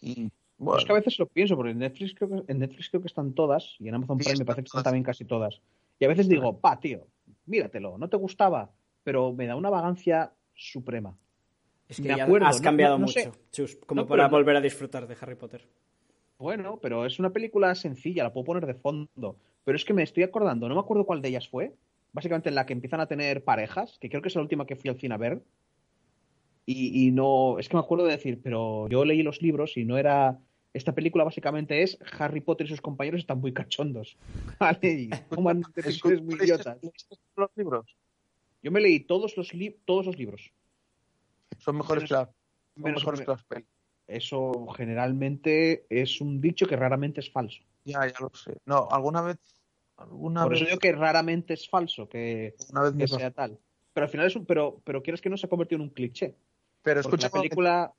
Y 0.00 0.30
bueno, 0.56 0.78
es 0.78 0.84
que 0.84 0.92
a 0.92 0.94
veces 0.94 1.18
lo 1.18 1.26
pienso, 1.26 1.56
porque 1.56 1.72
en 1.72 1.78
Netflix 1.78 2.14
creo 2.14 2.30
que, 2.30 2.52
en 2.52 2.58
Netflix 2.60 2.88
creo 2.88 3.02
que 3.02 3.08
están 3.08 3.34
todas 3.34 3.74
y 3.80 3.88
en 3.88 3.96
Amazon 3.96 4.18
Sí, 4.20 4.24
Prime 4.24 4.38
me 4.38 4.44
parece 4.44 4.62
que 4.62 4.66
están 4.68 4.78
todas. 4.78 4.84
también 4.84 5.04
casi 5.04 5.24
todas. 5.24 5.60
Y 5.98 6.04
a 6.04 6.08
veces 6.08 6.28
digo, 6.28 6.60
pa, 6.60 6.78
tío, 6.78 7.08
míratelo, 7.46 7.98
no 7.98 8.08
te 8.08 8.16
gustaba, 8.16 8.70
pero 9.02 9.32
me 9.32 9.46
da 9.46 9.56
una 9.56 9.70
vagancia 9.70 10.32
suprema. 10.54 11.16
Es 11.88 11.96
que 11.98 12.08
Me 12.08 12.16
ya 12.16 12.24
acuerdo, 12.24 12.46
has 12.46 12.58
no- 12.60 12.64
cambiado 12.64 12.94
no- 12.94 13.00
no 13.00 13.06
mucho, 13.06 13.20
sé. 13.20 13.32
Chus, 13.52 13.76
como 13.86 14.02
No, 14.02 14.06
para 14.08 14.28
volver 14.28 14.56
a 14.56 14.60
disfrutar 14.60 15.06
de 15.06 15.16
Harry 15.20 15.34
Potter. 15.34 15.66
Bueno, 16.38 16.78
pero 16.82 17.04
es 17.06 17.18
una 17.18 17.30
película 17.30 17.74
sencilla, 17.74 18.22
la 18.24 18.32
puedo 18.32 18.44
poner 18.44 18.66
de 18.66 18.74
fondo. 18.74 19.36
Pero 19.64 19.76
es 19.76 19.84
que 19.84 19.94
me 19.94 20.02
estoy 20.02 20.22
acordando, 20.24 20.68
no 20.68 20.74
me 20.74 20.80
acuerdo 20.80 21.04
cuál 21.06 21.22
de 21.22 21.28
ellas 21.28 21.48
fue. 21.48 21.74
Básicamente 22.12 22.48
en 22.48 22.54
la 22.54 22.64
que 22.66 22.72
empiezan 22.72 23.00
a 23.00 23.06
tener 23.06 23.42
parejas, 23.44 23.98
que 24.00 24.08
creo 24.08 24.22
que 24.22 24.28
es 24.28 24.34
la 24.36 24.42
última 24.42 24.66
que 24.66 24.76
fui 24.76 24.88
al 24.90 24.98
cine 24.98 25.14
a 25.14 25.18
ver. 25.18 25.42
Y, 26.66 27.06
y 27.06 27.10
no, 27.10 27.58
es 27.58 27.68
que 27.68 27.76
me 27.76 27.80
acuerdo 27.82 28.06
de 28.06 28.12
decir, 28.12 28.40
pero 28.42 28.88
yo 28.88 29.04
leí 29.04 29.22
los 29.22 29.42
libros 29.42 29.76
y 29.76 29.84
no 29.84 29.98
era. 29.98 30.38
Esta 30.72 30.92
película 30.92 31.22
básicamente 31.22 31.82
es 31.82 31.98
Harry 32.18 32.40
Potter 32.40 32.66
y 32.66 32.70
sus 32.70 32.80
compañeros 32.80 33.20
están 33.20 33.40
muy 33.40 33.52
cachondos. 33.52 34.16
¿Vale? 34.58 34.78
Y 34.92 35.10
toman 35.30 35.62
decisiones 35.74 36.22
muy 36.22 36.34
¿leíste- 36.36 36.44
idiotas. 36.46 36.78
leíste 36.82 37.16
los 37.36 37.50
libros? 37.56 37.96
Yo 38.62 38.70
me 38.72 38.80
leí 38.80 39.00
todos 39.00 39.36
los, 39.36 39.52
li- 39.54 39.76
todos 39.84 40.06
los 40.06 40.18
libros. 40.18 40.50
Son 41.64 41.76
mejores 41.76 42.02
Menos- 42.04 42.08
que, 42.08 42.14
la- 42.14 42.26
son 42.74 42.82
menos- 42.82 43.02
mejores 43.02 43.20
que 43.20 43.26
las 43.30 43.44
pelis. 43.44 43.68
Eso 44.06 44.66
generalmente 44.76 45.86
es 45.88 46.20
un 46.20 46.40
dicho 46.40 46.66
que 46.66 46.76
raramente 46.76 47.20
es 47.20 47.32
falso. 47.32 47.62
Ya, 47.84 48.06
ya 48.06 48.14
lo 48.20 48.30
sé. 48.34 48.58
No, 48.66 48.86
alguna 48.90 49.22
vez, 49.22 49.38
alguna 49.96 50.42
Por 50.42 50.52
vez, 50.52 50.60
eso 50.60 50.68
digo 50.68 50.78
que 50.78 50.92
raramente 50.92 51.54
es 51.54 51.68
falso, 51.68 52.06
que, 52.08 52.54
una 52.70 52.82
vez 52.82 52.94
me 52.94 53.04
que 53.04 53.08
sea 53.08 53.30
tal. 53.30 53.58
Pero 53.94 54.04
al 54.04 54.10
final 54.10 54.26
es 54.26 54.36
un, 54.36 54.44
pero, 54.44 54.80
pero 54.84 55.02
quieres 55.02 55.20
que 55.22 55.30
no 55.30 55.36
se 55.38 55.46
ha 55.46 55.48
convertido 55.48 55.76
en 55.76 55.88
un 55.88 55.94
cliché. 55.94 56.36
Pero 56.82 57.00
escucha 57.00 57.28
la 57.28 57.32
película, 57.32 57.92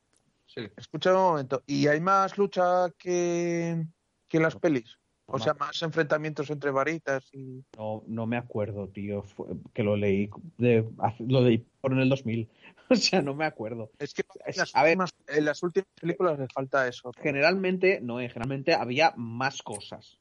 Sí, 0.48 0.62
escucha 0.78 1.12
un 1.12 1.18
momento. 1.22 1.64
¿Y 1.66 1.88
hay 1.88 2.00
más 2.00 2.38
lucha 2.38 2.88
que, 3.00 3.84
que 4.28 4.40
las 4.40 4.56
pelis? 4.56 5.00
O 5.28 5.40
sea, 5.40 5.54
más 5.56 5.82
enfrentamientos 5.82 6.50
entre 6.50 6.72
varitas 6.72 7.28
y... 7.34 7.64
no, 7.78 8.04
no 8.08 8.28
me 8.28 8.38
acuerdo, 8.38 8.88
tío, 8.90 9.24
fue- 9.24 9.48
que 9.74 9.84
lo 9.84 9.95
leí, 9.95 10.30
de, 10.58 10.88
lo 11.20 11.42
leí 11.42 11.66
por 11.82 11.94
en 11.94 12.00
el 12.00 12.10
2000. 12.10 12.50
O 12.88 12.95
sea, 12.95 13.24
no 13.24 13.34
me 13.34 13.45
acuerdo. 13.45 13.90
Es 13.98 14.14
que 14.14 14.22
en 14.45 14.58
las, 14.58 14.76
a 14.76 14.84
ver. 14.84 14.92
últimas, 14.92 15.16
en 15.28 15.45
las 15.45 15.64
últimas 15.64 15.88
películas 16.00 16.38
les 16.38 16.54
falta 16.54 16.88
eso. 16.88 17.12
Generalmente, 17.20 18.00
no, 18.00 18.20
eh, 18.20 18.30
generalmente 18.30 18.76
había 18.76 19.12
más 19.18 19.64
cosas. 19.64 20.20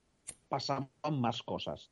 Pasaban 0.49 0.89
más 1.11 1.43
cosas. 1.43 1.91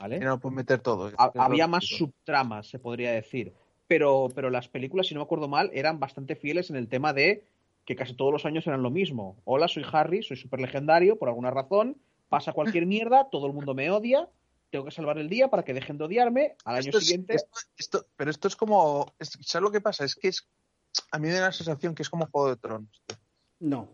¿vale? 0.00 0.18
No 0.18 0.40
pueden 0.40 0.56
meter 0.56 0.80
todo. 0.80 1.12
Había 1.16 1.68
más 1.68 1.84
subtramas, 1.84 2.66
se 2.66 2.80
podría 2.80 3.12
decir. 3.12 3.54
Pero, 3.86 4.28
pero 4.34 4.50
las 4.50 4.68
películas, 4.68 5.06
si 5.06 5.14
no 5.14 5.20
me 5.20 5.24
acuerdo 5.24 5.46
mal, 5.46 5.70
eran 5.72 6.00
bastante 6.00 6.34
fieles 6.34 6.70
en 6.70 6.76
el 6.76 6.88
tema 6.88 7.12
de 7.12 7.44
que 7.84 7.96
casi 7.96 8.14
todos 8.14 8.32
los 8.32 8.46
años 8.46 8.66
eran 8.66 8.82
lo 8.82 8.90
mismo. 8.90 9.36
Hola, 9.44 9.68
soy 9.68 9.84
Harry, 9.92 10.22
soy 10.22 10.36
súper 10.36 10.60
legendario, 10.60 11.18
por 11.18 11.28
alguna 11.28 11.50
razón, 11.50 11.98
pasa 12.38 12.52
cualquier 12.52 12.86
mierda, 12.86 13.28
todo 13.30 13.46
el 13.46 13.52
mundo 13.52 13.74
me 13.74 13.90
odia, 13.90 14.28
tengo 14.70 14.84
que 14.84 14.90
salvar 14.90 15.18
el 15.18 15.28
día 15.28 15.48
para 15.48 15.64
que 15.64 15.72
dejen 15.74 15.98
de 15.98 16.04
odiarme, 16.04 16.56
al 16.64 16.76
año 16.76 16.86
Esto 16.86 16.98
es- 16.98 17.04
siguiente... 17.04 17.34
esto- 17.34 17.58
esto- 17.76 18.06
pero 18.16 18.30
esto 18.30 18.48
es 18.48 18.56
como... 18.56 19.14
es- 19.18 19.38
¿Sabes 19.42 19.62
lo 19.62 19.70
que 19.70 19.80
pasa? 19.80 20.04
Es 20.04 20.14
que 20.14 20.28
es... 20.28 20.48
A 21.10 21.18
mí 21.18 21.28
me 21.28 21.34
da 21.34 21.46
la 21.46 21.52
sensación 21.52 21.94
que 21.94 22.02
es 22.02 22.10
como 22.10 22.26
Juego 22.26 22.50
de 22.50 22.56
Tronos. 22.56 23.02
No. 23.60 23.88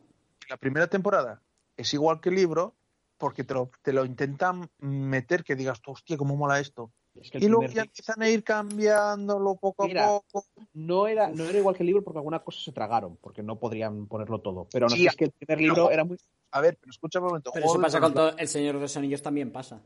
La 0.48 0.56
primera 0.56 0.86
temporada 0.86 1.42
es 1.76 1.92
igual 1.94 2.20
que 2.20 2.28
el 2.30 2.34
libro 2.36 2.74
porque 3.18 3.44
te 3.44 3.54
lo, 3.54 3.70
te 3.82 3.92
lo 3.92 4.04
intentan 4.04 4.70
meter 4.78 5.44
que 5.44 5.54
digas, 5.56 5.80
tú, 5.82 5.92
hostia, 5.92 6.16
cómo 6.16 6.36
mola 6.36 6.58
esto. 6.60 6.90
Es 7.14 7.30
que 7.30 7.38
el 7.38 7.44
Y 7.44 7.48
luego 7.48 7.66
ya 7.72 7.82
empiezan 7.82 8.22
a 8.22 8.28
ir 8.28 8.44
cambiándolo 8.44 9.56
poco 9.56 9.86
Mira, 9.86 10.04
a 10.16 10.20
poco. 10.20 10.44
no, 10.74 11.06
era, 11.06 11.28
no 11.30 11.44
era 11.44 11.58
igual 11.58 11.74
que 11.76 11.82
el 11.82 11.88
libro 11.88 12.02
porque 12.04 12.18
alguna 12.18 12.40
cosa 12.40 12.60
se 12.60 12.72
tragaron, 12.72 13.16
porque 13.16 13.42
no 13.42 13.58
podrían 13.58 14.06
ponerlo 14.06 14.40
todo. 14.40 14.66
Pero 14.72 14.86
no 14.88 14.94
Sí, 14.94 15.06
es 15.06 15.16
que 15.16 15.24
el 15.26 15.32
primer 15.32 15.58
libro 15.60 15.84
no. 15.84 15.90
era 15.90 16.04
muy... 16.04 16.16
A 16.52 16.60
ver, 16.60 16.76
pero 16.80 16.90
escucha 16.90 17.18
un 17.20 17.26
momento. 17.26 17.50
Pero 17.52 17.66
eso 17.66 17.80
pasa 17.80 18.00
con 18.00 18.14
todo. 18.14 18.36
El 18.36 18.48
Señor 18.48 18.74
de 18.76 18.80
los 18.82 18.96
Anillos 18.96 19.22
también 19.22 19.50
pasa. 19.52 19.80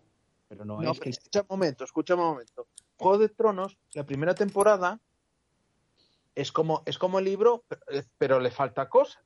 Pero 0.49 0.65
no, 0.65 0.81
No, 0.81 0.93
es 0.93 0.99
pero 0.99 1.03
que... 1.05 1.11
escucha 1.11 1.41
un 1.43 1.47
momento, 1.51 1.85
escucha 1.85 2.15
un 2.15 2.21
momento. 2.21 2.67
Juego 2.97 3.19
de 3.19 3.29
Tronos, 3.29 3.77
la 3.95 4.05
primera 4.05 4.35
temporada 4.35 5.01
es 6.35 6.53
como, 6.53 6.83
es 6.87 6.99
como 6.99 7.19
el 7.19 7.25
libro, 7.25 7.65
pero, 7.69 7.83
pero 8.19 8.41
le 8.41 8.51
falta 8.51 8.89
cosas. 8.89 9.23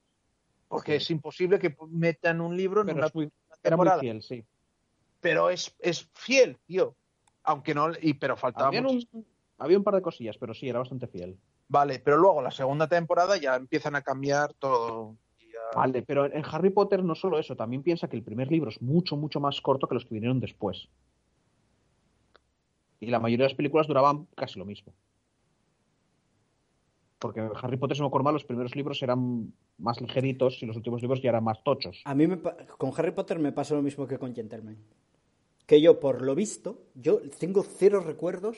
Porque 0.68 0.92
Sí. 0.92 1.04
es 1.04 1.10
imposible 1.12 1.58
que 1.58 1.74
metan 1.90 2.40
un 2.40 2.56
libro 2.56 2.82
en 2.82 2.86
pero 2.88 2.98
una 2.98 3.10
muy- 3.14 3.26
primera 3.28 3.34
era 3.62 3.76
muy 3.76 3.84
temporada. 3.86 4.00
fiel, 4.00 4.22
sí. 4.22 4.44
Pero 5.20 5.50
es, 5.50 5.74
es 5.80 6.08
fiel, 6.14 6.58
tío. 6.66 6.94
Aunque 7.48 7.74
no, 7.74 7.88
y, 8.02 8.12
pero 8.14 8.36
faltaba 8.36 8.68
Habían 8.68 8.84
mucho. 8.84 9.08
un- 9.12 9.26
había 9.56 9.78
un 9.78 9.84
par 9.84 9.94
de 9.94 10.02
cosillas, 10.02 10.36
pero 10.38 10.52
sí, 10.54 10.68
era 10.68 10.78
bastante 10.80 11.06
fiel. 11.06 11.38
Vale, 11.68 11.98
pero 11.98 12.18
luego 12.18 12.42
la 12.42 12.50
segunda 12.50 12.86
temporada 12.88 13.36
ya 13.38 13.56
empiezan 13.56 13.96
a 13.96 14.02
cambiar 14.02 14.52
todo. 14.54 15.16
Ya- 15.40 15.76
Vale, 15.78 16.02
pero 16.02 16.26
en 16.26 16.44
Harry 16.44 16.70
Potter 16.70 17.02
no 17.02 17.14
solo 17.14 17.38
eso, 17.38 17.56
también 17.56 17.82
piensa 17.82 18.06
que 18.08 18.16
el 18.16 18.22
primer 18.22 18.50
libro 18.50 18.68
es 18.70 18.80
mucho, 18.82 19.16
mucho 19.16 19.40
más 19.40 19.60
corto 19.62 19.88
que 19.88 19.94
los 19.94 20.04
que 20.04 20.14
vinieron 20.14 20.40
después. 20.40 20.88
Y 23.00 23.06
la 23.06 23.18
mayoría 23.18 23.44
de 23.44 23.50
las 23.50 23.56
películas 23.56 23.86
duraban 23.86 24.26
casi 24.36 24.58
lo 24.58 24.64
mismo. 24.66 24.92
Porque 27.18 27.40
en 27.40 27.50
Harry 27.62 27.76
Potter, 27.78 27.96
si 27.96 28.00
no 28.02 28.06
me 28.06 28.08
acuerdo 28.08 28.24
mal, 28.24 28.34
los 28.34 28.44
primeros 28.44 28.76
libros 28.76 29.02
eran 29.02 29.52
más 29.78 30.00
ligeritos 30.00 30.62
y 30.62 30.66
los 30.66 30.76
últimos 30.76 31.00
libros 31.02 31.20
ya 31.22 31.30
eran 31.30 31.42
más 31.44 31.62
tochos. 31.64 32.00
A 32.04 32.14
mí 32.14 32.26
me 32.26 32.36
pa- 32.36 32.56
con 32.76 32.92
Harry 32.96 33.10
Potter 33.12 33.38
me 33.38 33.52
pasa 33.52 33.74
lo 33.74 33.82
mismo 33.82 34.06
que 34.06 34.18
con 34.18 34.34
Gentleman. 34.34 34.76
Que 35.68 35.82
yo, 35.82 36.00
por 36.00 36.22
lo 36.22 36.34
visto, 36.34 36.86
yo 36.94 37.20
tengo 37.38 37.62
cero 37.62 38.00
recuerdos. 38.00 38.56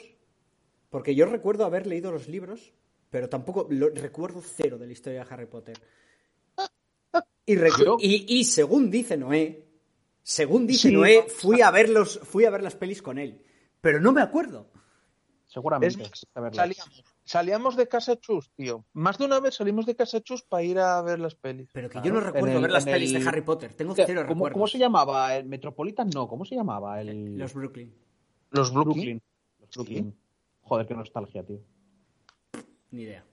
Porque 0.90 1.16
yo 1.16 1.26
recuerdo 1.26 1.64
haber 1.64 1.88
leído 1.88 2.12
los 2.12 2.28
libros, 2.28 2.72
pero 3.10 3.28
tampoco 3.28 3.66
lo, 3.68 3.88
recuerdo 3.88 4.40
cero 4.40 4.78
de 4.78 4.86
la 4.86 4.92
historia 4.92 5.24
de 5.24 5.34
Harry 5.34 5.46
Potter. 5.46 5.76
Y, 7.44 7.56
y, 7.56 8.26
y 8.28 8.44
según 8.44 8.92
dice 8.92 9.16
Noé, 9.16 9.66
según 10.22 10.68
dice 10.68 10.88
Sí, 10.88 10.94
Noé, 10.94 11.24
no, 11.26 11.28
fui 11.28 11.62
a 11.62 11.72
ver 11.72 11.88
los, 11.88 12.20
fui 12.20 12.44
a 12.44 12.50
ver 12.50 12.62
las 12.62 12.76
pelis 12.76 13.02
con 13.02 13.18
él. 13.18 13.44
Pero 13.80 14.00
no 14.00 14.12
me 14.12 14.22
acuerdo. 14.22 14.70
Es 15.48 15.54
Seguramente. 15.54 16.08
a 16.34 16.40
verlas. 16.40 16.78
Salíamos, 17.30 17.76
de 17.76 17.86
casa 17.86 18.18
chus, 18.18 18.50
tío. 18.56 18.84
Más 18.92 19.18
de 19.18 19.24
una 19.24 19.38
vez 19.40 19.54
salimos 19.54 19.86
de 19.86 19.94
casa 19.94 20.20
chus 20.20 20.42
para 20.42 20.62
ir 20.64 20.78
a 20.78 21.00
ver 21.02 21.18
las 21.20 21.34
pelis. 21.36 21.68
Pero 21.72 21.88
que 21.88 21.92
Claro, 21.92 22.06
yo 22.06 22.12
no 22.12 22.20
recuerdo 22.20 22.56
el- 22.56 22.62
ver 22.62 22.70
las 22.72 22.84
pelis 22.84 23.12
el- 23.12 23.22
de 23.22 23.28
Harry 23.28 23.42
Potter. 23.42 23.72
Tengo 23.74 23.94
¿Cómo- 23.94 24.06
cero 24.06 24.22
recuerdos. 24.24 24.52
¿Cómo 24.54 24.66
se 24.66 24.78
llamaba? 24.78 25.36
¿El 25.36 25.46
Metropolitan? 25.46 26.10
No, 26.12 26.26
¿cómo 26.28 26.44
se 26.44 26.54
llamaba? 26.56 27.00
El 27.00 27.36
Los 27.38 27.54
Brooklyn. 27.54 27.94
Los 28.50 28.72
Brooklyn. 28.72 28.94
Brooklyn. 28.94 29.22
Los 29.60 29.70
Brooklyn. 29.76 30.16
Joder, 30.62 30.86
qué 30.86 30.94
nostalgia, 30.94 31.44
tío. 31.44 31.60
Ni 32.90 33.02
idea. 33.02 33.24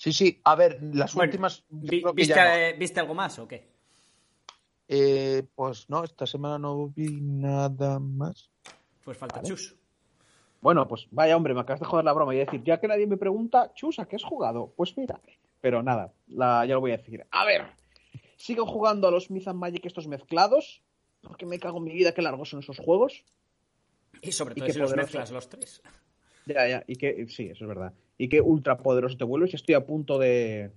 Sí, 0.00 0.12
sí. 0.12 0.40
A 0.44 0.54
ver, 0.54 0.78
las 0.82 1.14
Bueno, 1.14 1.28
últimas. 1.30 1.64
Vi- 1.68 2.02
¿viste, 2.14 2.34
ya 2.34 2.44
no. 2.48 2.54
eh, 2.54 2.76
¿Viste 2.78 3.00
algo 3.00 3.14
más 3.14 3.38
o 3.38 3.48
qué? 3.48 3.74
Eh, 4.88 5.42
pues 5.54 5.88
no, 5.90 6.04
esta 6.04 6.26
semana 6.26 6.58
no 6.58 6.88
vi 6.88 7.20
nada 7.20 7.98
más. 7.98 8.50
Pues 9.04 9.16
falta 9.18 9.36
Vale. 9.36 9.48
Chus. 9.48 9.74
Bueno, 10.66 10.88
pues 10.88 11.06
vaya 11.12 11.36
hombre, 11.36 11.54
me 11.54 11.60
acabas 11.60 11.78
de 11.78 11.86
joder 11.86 12.04
la 12.04 12.12
broma 12.12 12.34
y 12.34 12.38
decir, 12.38 12.60
ya 12.64 12.80
que 12.80 12.88
nadie 12.88 13.06
me 13.06 13.16
pregunta, 13.16 13.72
Chus, 13.74 14.00
¿a 14.00 14.06
qué 14.08 14.16
has 14.16 14.24
jugado? 14.24 14.72
Pues 14.76 14.98
mira, 14.98 15.20
Pero 15.60 15.80
nada, 15.80 16.12
la- 16.26 16.66
ya 16.66 16.74
lo 16.74 16.80
voy 16.80 16.90
a 16.90 16.96
decir. 16.96 17.24
A 17.30 17.44
ver, 17.44 17.66
sigo 18.36 18.66
jugando 18.66 19.06
a 19.06 19.12
los 19.12 19.30
Myth 19.30 19.46
and 19.46 19.60
Magic 19.60 19.86
estos 19.86 20.08
mezclados, 20.08 20.82
porque 21.22 21.46
me 21.46 21.60
cago 21.60 21.78
en 21.78 21.84
mi 21.84 21.92
vida 21.92 22.12
qué 22.12 22.20
largos 22.20 22.48
son 22.48 22.58
esos 22.58 22.80
juegos. 22.80 23.24
Y 24.22 24.32
sobre 24.32 24.54
Y 24.54 24.56
todo 24.56 24.66
qué 24.66 24.72
si 24.72 24.80
los 24.80 24.96
mezclas 24.96 25.30
los 25.30 25.48
tres. 25.48 25.82
Ya, 26.46 26.66
ya, 26.66 26.82
y 26.88 26.96
que, 26.96 27.28
sí, 27.28 27.44
eso 27.46 27.62
es 27.62 27.68
verdad. 27.68 27.92
Y 28.18 28.28
qué 28.28 28.40
ultra 28.40 28.76
poderoso 28.76 29.16
te 29.16 29.22
vuelves. 29.22 29.52
y 29.52 29.56
Estoy 29.56 29.76
a 29.76 29.86
punto 29.86 30.18
de, 30.18 30.72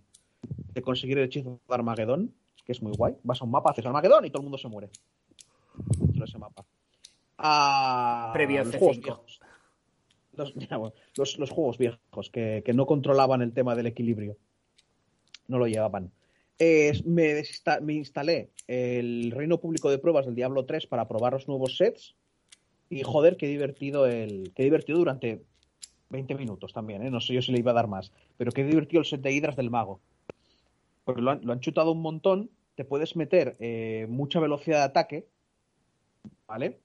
de 0.76 0.82
conseguir 0.84 1.18
el 1.18 1.24
hechizo 1.26 1.60
de 1.68 1.74
Armagedón, 1.74 2.36
que 2.64 2.74
es 2.74 2.82
muy 2.84 2.92
guay. 2.96 3.16
Vas 3.24 3.42
a 3.42 3.46
un 3.46 3.50
mapa, 3.50 3.72
haces 3.72 3.88
Armagedón 3.88 4.24
y 4.24 4.30
todo 4.30 4.42
el 4.42 4.44
mundo 4.44 4.60
se 4.60 4.68
muere. 4.68 4.92
De 5.98 6.26
ese 6.26 6.38
mapa. 6.38 6.64
Ah, 7.40 8.30
Previo 8.36 8.64
los 8.64 8.76
C5. 8.76 8.78
juegos 8.78 9.00
viejos. 9.00 9.40
Los, 10.40 10.54
los- 11.18 11.38
los 11.40 11.50
juegos 11.52 11.78
viejos 11.78 12.30
que, 12.32 12.64
que 12.66 12.74
no 12.74 12.86
controlaban 12.86 13.42
el 13.42 13.54
tema 13.54 13.76
del 13.76 13.88
equilibrio. 13.88 14.38
No 15.48 15.58
lo 15.60 15.68
llevaban. 15.68 16.12
Eh, 16.58 16.94
me, 17.06 17.42
me 17.82 17.94
instalé 17.94 18.50
el 18.68 19.32
reino 19.32 19.60
público 19.60 19.90
de 19.90 19.98
pruebas 19.98 20.26
del 20.26 20.36
Diablo 20.36 20.66
3 20.66 20.88
para 20.88 21.08
probar 21.08 21.34
los 21.34 21.48
nuevos 21.48 21.78
sets. 21.78 22.16
Y 22.90 23.04
joder, 23.04 23.38
qué 23.38 23.48
divertido 23.48 24.08
el. 24.08 24.52
Qué 24.56 24.64
divertido 24.64 24.98
durante 25.00 25.44
20 26.10 26.36
minutos 26.36 26.74
también, 26.74 27.04
¿eh? 27.06 27.12
No 27.12 27.22
sé 27.22 27.34
yo 27.34 27.42
si 27.42 27.52
le 27.52 27.60
iba 27.60 27.72
a 27.72 27.76
dar 27.76 27.88
más. 27.88 28.12
Pero 28.38 28.52
qué 28.52 28.64
divertido 28.64 29.00
el 29.02 29.06
set 29.06 29.22
de 29.22 29.32
hidras 29.32 29.56
del 29.56 29.70
mago. 29.70 30.02
Porque 31.04 31.22
lo 31.22 31.32
han, 31.32 31.42
lo 31.44 31.54
han 31.54 31.60
chutado 31.60 31.92
un 31.92 32.02
montón. 32.02 32.50
Te 32.76 32.84
puedes 32.86 33.16
meter 33.16 33.56
eh, 33.60 34.08
mucha 34.10 34.40
velocidad 34.40 34.80
de 34.80 34.84
ataque. 34.86 35.28
¿Vale? 36.48 36.80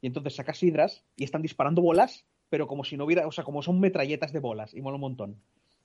Y 0.00 0.06
entonces 0.06 0.34
sacas 0.36 0.62
hidras 0.62 1.04
y 1.16 1.24
están 1.24 1.42
disparando 1.42 1.82
bolas, 1.82 2.24
pero 2.48 2.66
como 2.66 2.84
si 2.84 2.96
no 2.96 3.04
hubiera. 3.04 3.26
O 3.26 3.32
sea, 3.32 3.44
como 3.44 3.62
son 3.62 3.80
metralletas 3.80 4.32
de 4.32 4.40
bolas. 4.40 4.74
Y 4.74 4.80
mola 4.80 4.96
un 4.96 5.02
montón. 5.02 5.36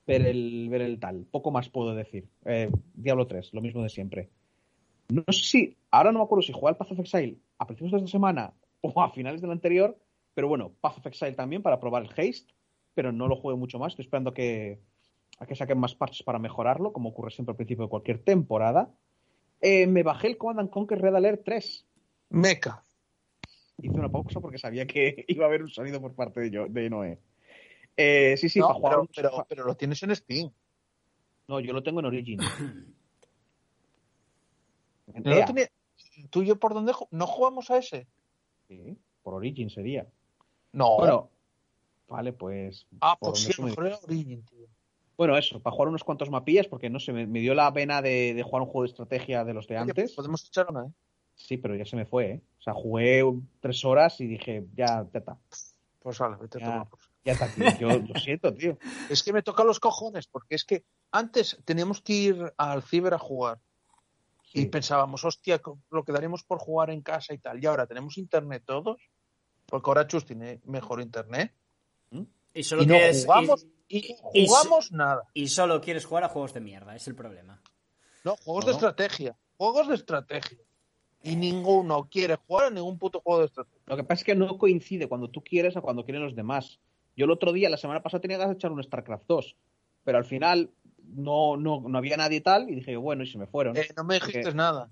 Ver 0.05 0.25
el, 0.25 0.67
ver 0.69 0.81
el 0.81 0.99
tal. 0.99 1.25
Poco 1.29 1.51
más 1.51 1.69
puedo 1.69 1.95
decir. 1.95 2.27
Eh, 2.45 2.69
Diablo 2.93 3.27
3, 3.27 3.53
lo 3.53 3.61
mismo 3.61 3.83
de 3.83 3.89
siempre. 3.89 4.29
No 5.09 5.23
sé 5.29 5.43
si. 5.43 5.77
Ahora 5.91 6.11
no 6.11 6.19
me 6.19 6.25
acuerdo 6.25 6.41
si 6.41 6.53
jugué 6.53 6.69
al 6.69 6.77
Path 6.77 6.91
of 6.91 6.99
Exile 6.99 7.37
a 7.57 7.67
principios 7.67 7.91
de 7.91 7.97
esta 7.99 8.11
semana 8.11 8.53
o 8.81 9.01
a 9.01 9.09
finales 9.11 9.41
del 9.41 9.51
anterior. 9.51 9.97
Pero 10.33 10.47
bueno, 10.47 10.71
Path 10.81 10.99
of 10.99 11.07
Exile 11.07 11.33
también 11.33 11.61
para 11.61 11.79
probar 11.79 12.03
el 12.03 12.09
haste. 12.09 12.53
Pero 12.93 13.11
no 13.11 13.27
lo 13.27 13.35
juego 13.35 13.57
mucho 13.57 13.79
más. 13.79 13.93
Estoy 13.93 14.03
esperando 14.05 14.31
a 14.31 14.33
que, 14.33 14.79
a 15.39 15.45
que 15.45 15.55
saquen 15.55 15.79
más 15.79 15.95
parches 15.95 16.23
para 16.23 16.39
mejorarlo, 16.39 16.93
como 16.93 17.09
ocurre 17.09 17.31
siempre 17.31 17.51
al 17.51 17.57
principio 17.57 17.85
de 17.85 17.89
cualquier 17.89 18.19
temporada. 18.19 18.91
Eh, 19.61 19.87
me 19.87 20.03
bajé 20.03 20.27
el 20.27 20.37
Command 20.37 20.59
and 20.59 20.69
Conquer 20.69 21.01
Red 21.01 21.15
Alert 21.15 21.43
3. 21.45 21.85
Meca. 22.29 22.83
Hice 23.81 23.99
una 23.99 24.09
pausa 24.09 24.39
porque 24.39 24.57
sabía 24.57 24.85
que 24.87 25.25
iba 25.27 25.45
a 25.45 25.47
haber 25.47 25.63
un 25.63 25.69
sonido 25.69 25.99
por 26.01 26.13
parte 26.13 26.39
de, 26.41 26.51
yo, 26.51 26.67
de 26.67 26.89
Noé. 26.89 27.19
Eh, 27.97 28.35
sí, 28.37 28.49
sí, 28.49 28.59
No, 28.59 28.67
para 28.67 28.79
jugar 28.79 28.91
pero, 28.91 29.01
un- 29.01 29.07
pero, 29.15 29.45
pero 29.49 29.65
lo 29.65 29.75
tienes 29.75 30.01
en 30.03 30.15
Steam. 30.15 30.51
No, 31.47 31.59
yo 31.59 31.73
lo 31.73 31.83
tengo 31.83 31.99
en 31.99 32.05
Origin. 32.07 32.39
No 35.13 35.35
lo 35.35 35.45
tenía- 35.45 35.69
¿Tú 36.29 36.41
y 36.41 36.47
yo 36.47 36.55
por 36.59 36.73
dónde 36.73 36.93
ju- 36.93 37.07
no 37.11 37.27
jugamos 37.27 37.69
a 37.69 37.77
ese? 37.77 38.07
Sí, 38.67 38.97
por 39.21 39.33
Origin 39.35 39.69
sería. 39.69 40.07
No. 40.71 40.97
Bueno, 40.97 41.29
vale, 42.07 42.33
pues. 42.33 42.87
ah, 43.01 43.15
por 43.19 43.31
pues 43.31 43.43
sí, 43.43 43.53
tú 43.53 43.53
a 43.53 43.57
lo 43.57 43.63
me 43.65 43.69
mejor 43.71 43.87
era 43.87 43.97
Origin, 44.03 44.43
tío. 44.43 44.65
Bueno, 45.17 45.37
eso, 45.37 45.59
para 45.59 45.73
jugar 45.75 45.89
unos 45.89 46.03
cuantos 46.03 46.29
mapillas, 46.29 46.67
porque 46.67 46.89
no 46.89 46.99
sé, 46.99 47.13
me, 47.13 47.27
me 47.27 47.39
dio 47.39 47.53
la 47.53 47.71
pena 47.71 48.01
de, 48.01 48.33
de 48.33 48.43
jugar 48.43 48.63
un 48.63 48.67
juego 48.69 48.83
de 48.83 48.87
estrategia 48.89 49.43
de 49.43 49.53
los 49.53 49.67
de 49.67 49.75
Oye, 49.77 49.81
antes. 49.91 50.13
podemos 50.13 50.43
echar 50.47 50.67
una, 50.71 50.85
¿eh? 50.87 50.91
Sí, 51.35 51.57
pero 51.57 51.75
ya 51.75 51.85
se 51.85 51.95
me 51.95 52.05
fue, 52.05 52.25
¿eh? 52.31 52.41
O 52.59 52.61
sea, 52.61 52.73
jugué 52.73 53.23
tres 53.59 53.83
horas 53.85 54.19
y 54.21 54.27
dije, 54.27 54.65
ya, 54.75 55.05
ya 55.11 55.19
está. 55.19 55.37
Pues 55.99 56.17
vale, 56.19 56.37
vete 56.39 56.57
a 56.57 56.61
Ya. 56.61 56.65
tomar 56.67 56.89
por 56.89 56.99
saco. 57.01 57.13
Ya 57.25 57.33
está, 57.33 57.47
tío. 57.47 57.65
Yo 57.79 57.99
lo 57.99 58.19
siento, 58.19 58.53
tío. 58.53 58.77
Es 59.09 59.23
que 59.23 59.33
me 59.33 59.41
toca 59.41 59.63
los 59.63 59.79
cojones, 59.79 60.27
porque 60.27 60.55
es 60.55 60.63
que 60.65 60.83
antes 61.11 61.57
teníamos 61.65 62.01
que 62.01 62.13
ir 62.13 62.53
al 62.57 62.83
ciber 62.83 63.13
a 63.13 63.19
jugar 63.19 63.59
y 64.53 64.65
pensábamos, 64.67 65.23
hostia, 65.25 65.59
lo 65.89 66.03
que 66.03 66.11
daremos 66.11 66.43
por 66.43 66.59
jugar 66.59 66.91
en 66.91 67.01
casa 67.01 67.33
y 67.33 67.39
tal. 67.39 67.61
Y 67.61 67.65
ahora 67.65 67.87
tenemos 67.87 68.17
internet 68.19 68.63
todos, 68.65 69.01
porque 69.65 69.89
ahora 69.89 70.05
Chus 70.07 70.25
tiene 70.25 70.59
mejor 70.65 71.01
internet. 71.01 71.51
Y 72.53 72.61
solo 72.63 72.83
y 72.83 72.85
no 72.85 72.93
quieres. 72.93 73.25
jugamos, 73.25 73.65
y- 73.87 73.97
y, 74.11 74.13
no 74.21 74.29
y- 74.33 74.45
jugamos 74.47 74.91
nada. 74.91 75.23
y 75.33 75.47
solo 75.47 75.81
quieres 75.81 76.05
jugar 76.05 76.25
a 76.25 76.29
juegos 76.29 76.53
de 76.53 76.59
mierda, 76.61 76.95
es 76.95 77.07
el 77.07 77.15
problema. 77.15 77.59
No, 78.23 78.35
juegos 78.35 78.65
No, 78.65 78.69
de 78.71 78.75
estrategia. 78.77 79.35
Juegos 79.57 79.87
de 79.87 79.95
estrategia. 79.95 80.59
Y 81.23 81.35
ninguno 81.37 82.09
quiere 82.11 82.35
jugar 82.35 82.67
a 82.67 82.69
ningún 82.69 82.97
puto 82.99 83.21
juego 83.21 83.39
de 83.39 83.45
estrategia. 83.45 83.79
Lo 83.85 83.95
que 83.95 84.03
pasa 84.03 84.19
es 84.19 84.23
que 84.25 84.35
no 84.35 84.57
coincide 84.57 85.07
cuando 85.07 85.29
tú 85.29 85.41
quieres 85.41 85.75
a 85.77 85.81
cuando 85.81 86.03
quieren 86.03 86.21
los 86.21 86.35
demás. 86.35 86.79
Yo 87.15 87.25
el 87.25 87.31
otro 87.31 87.53
día, 87.53 87.69
la 87.69 87.77
semana 87.77 88.03
pasada, 88.03 88.21
tenía 88.21 88.37
ganas 88.37 88.51
de 88.55 88.57
echar 88.57 88.71
un 88.71 88.83
StarCraft 88.83 89.25
2, 89.27 89.55
pero 90.03 90.17
al 90.17 90.25
final 90.25 90.69
no, 91.15 91.55
no, 91.57 91.81
no 91.87 91.97
había 91.97 92.17
nadie 92.17 92.41
tal 92.41 92.69
y 92.69 92.75
dije, 92.75 92.97
bueno, 92.97 93.23
y 93.23 93.27
se 93.27 93.37
me 93.37 93.47
fueron. 93.47 93.77
Eh, 93.77 93.87
no 93.95 94.03
me 94.03 94.15
dijiste 94.15 94.41
Porque- 94.41 94.55
nada. 94.57 94.89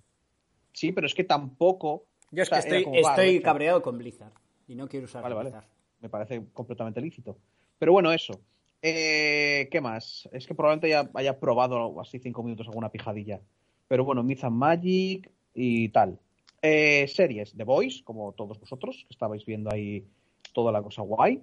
Sí, 0.74 0.94
pero 0.94 1.06
es 1.06 1.14
que 1.14 1.26
tampoco. 1.26 2.06
Yo 2.32 2.44
es 2.44 2.50
O 2.50 2.56
sea, 2.56 2.62
que 2.62 2.68
estoy, 2.70 2.84
como, 2.86 2.96
estoy 2.96 3.42
cabreado 3.42 3.82
con 3.82 3.98
Blizzard. 3.98 4.32
Y 4.70 4.76
no 4.76 4.88
quiero 4.88 5.06
usar 5.06 5.22
Vale, 5.24 5.36
vale. 5.36 5.50
Blizzard. 5.50 5.68
me 6.00 6.08
parece 6.10 6.42
completamente 6.54 7.02
lícito. 7.02 7.38
Pero 7.78 7.92
bueno, 7.92 8.12
eso. 8.14 8.40
Eh, 8.82 9.68
¿Qué 9.70 9.82
más? 9.82 10.30
Es 10.32 10.48
que 10.48 10.56
probablemente 10.56 10.88
ya 10.90 11.10
haya 11.14 11.40
probado 11.40 12.00
así 12.00 12.20
cinco 12.20 12.42
minutos 12.42 12.68
alguna 12.68 12.90
pijadilla. 12.90 13.42
Pero 13.90 14.06
bueno, 14.06 14.24
Myth 14.24 14.44
and 14.46 14.56
Magic 14.56 15.30
y 15.54 15.90
tal. 15.90 16.20
Eh, 16.62 17.08
series, 17.08 17.54
The 17.56 17.64
Voice, 17.64 18.04
como 18.04 18.34
todos 18.34 18.60
vosotros, 18.60 19.06
que 19.08 19.14
estabais 19.14 19.46
viendo 19.46 19.72
ahí 19.74 20.06
toda 20.54 20.72
la 20.72 20.82
cosa 20.82 21.02
guay. 21.02 21.42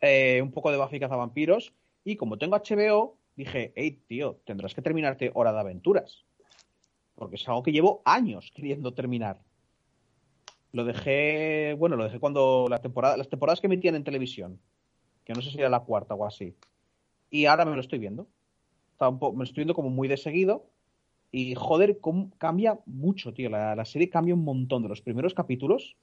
Eh, 0.00 0.40
un 0.42 0.50
poco 0.50 0.70
de 0.70 0.78
Buffy 0.78 0.98
Cazavampiros. 0.98 1.72
Y 2.04 2.16
como 2.16 2.38
tengo 2.38 2.56
HBO, 2.56 3.16
dije, 3.36 3.72
hey, 3.76 4.02
tío, 4.08 4.40
tendrás 4.44 4.74
que 4.74 4.82
terminarte 4.82 5.30
Hora 5.34 5.52
de 5.52 5.60
Aventuras. 5.60 6.24
Porque 7.14 7.36
es 7.36 7.48
algo 7.48 7.62
que 7.62 7.72
llevo 7.72 8.02
años 8.04 8.50
queriendo 8.54 8.94
terminar. 8.94 9.40
Lo 10.72 10.84
dejé, 10.84 11.74
bueno, 11.78 11.96
lo 11.96 12.04
dejé 12.04 12.18
cuando 12.18 12.66
la 12.68 12.80
temporada, 12.80 13.16
las 13.16 13.28
temporadas 13.28 13.60
que 13.60 13.66
emitían 13.66 13.96
en 13.96 14.04
televisión, 14.04 14.60
que 15.24 15.32
no 15.34 15.42
sé 15.42 15.50
si 15.50 15.58
era 15.58 15.68
la 15.68 15.80
cuarta 15.80 16.14
o 16.14 16.24
así. 16.24 16.54
Y 17.30 17.46
ahora 17.46 17.64
me 17.64 17.74
lo 17.74 17.80
estoy 17.80 17.98
viendo. 17.98 18.28
Me 19.00 19.10
lo 19.10 19.44
estoy 19.44 19.62
viendo 19.62 19.74
como 19.74 19.90
muy 19.90 20.08
de 20.08 20.16
seguido. 20.16 20.66
Y 21.32 21.54
joder, 21.54 21.98
cómo 22.00 22.30
cambia 22.38 22.78
mucho, 22.86 23.32
tío. 23.32 23.48
La, 23.50 23.74
la 23.76 23.84
serie 23.84 24.10
cambia 24.10 24.34
un 24.34 24.44
montón 24.44 24.82
de 24.82 24.88
los 24.88 25.00
primeros 25.00 25.32
capítulos. 25.34 25.96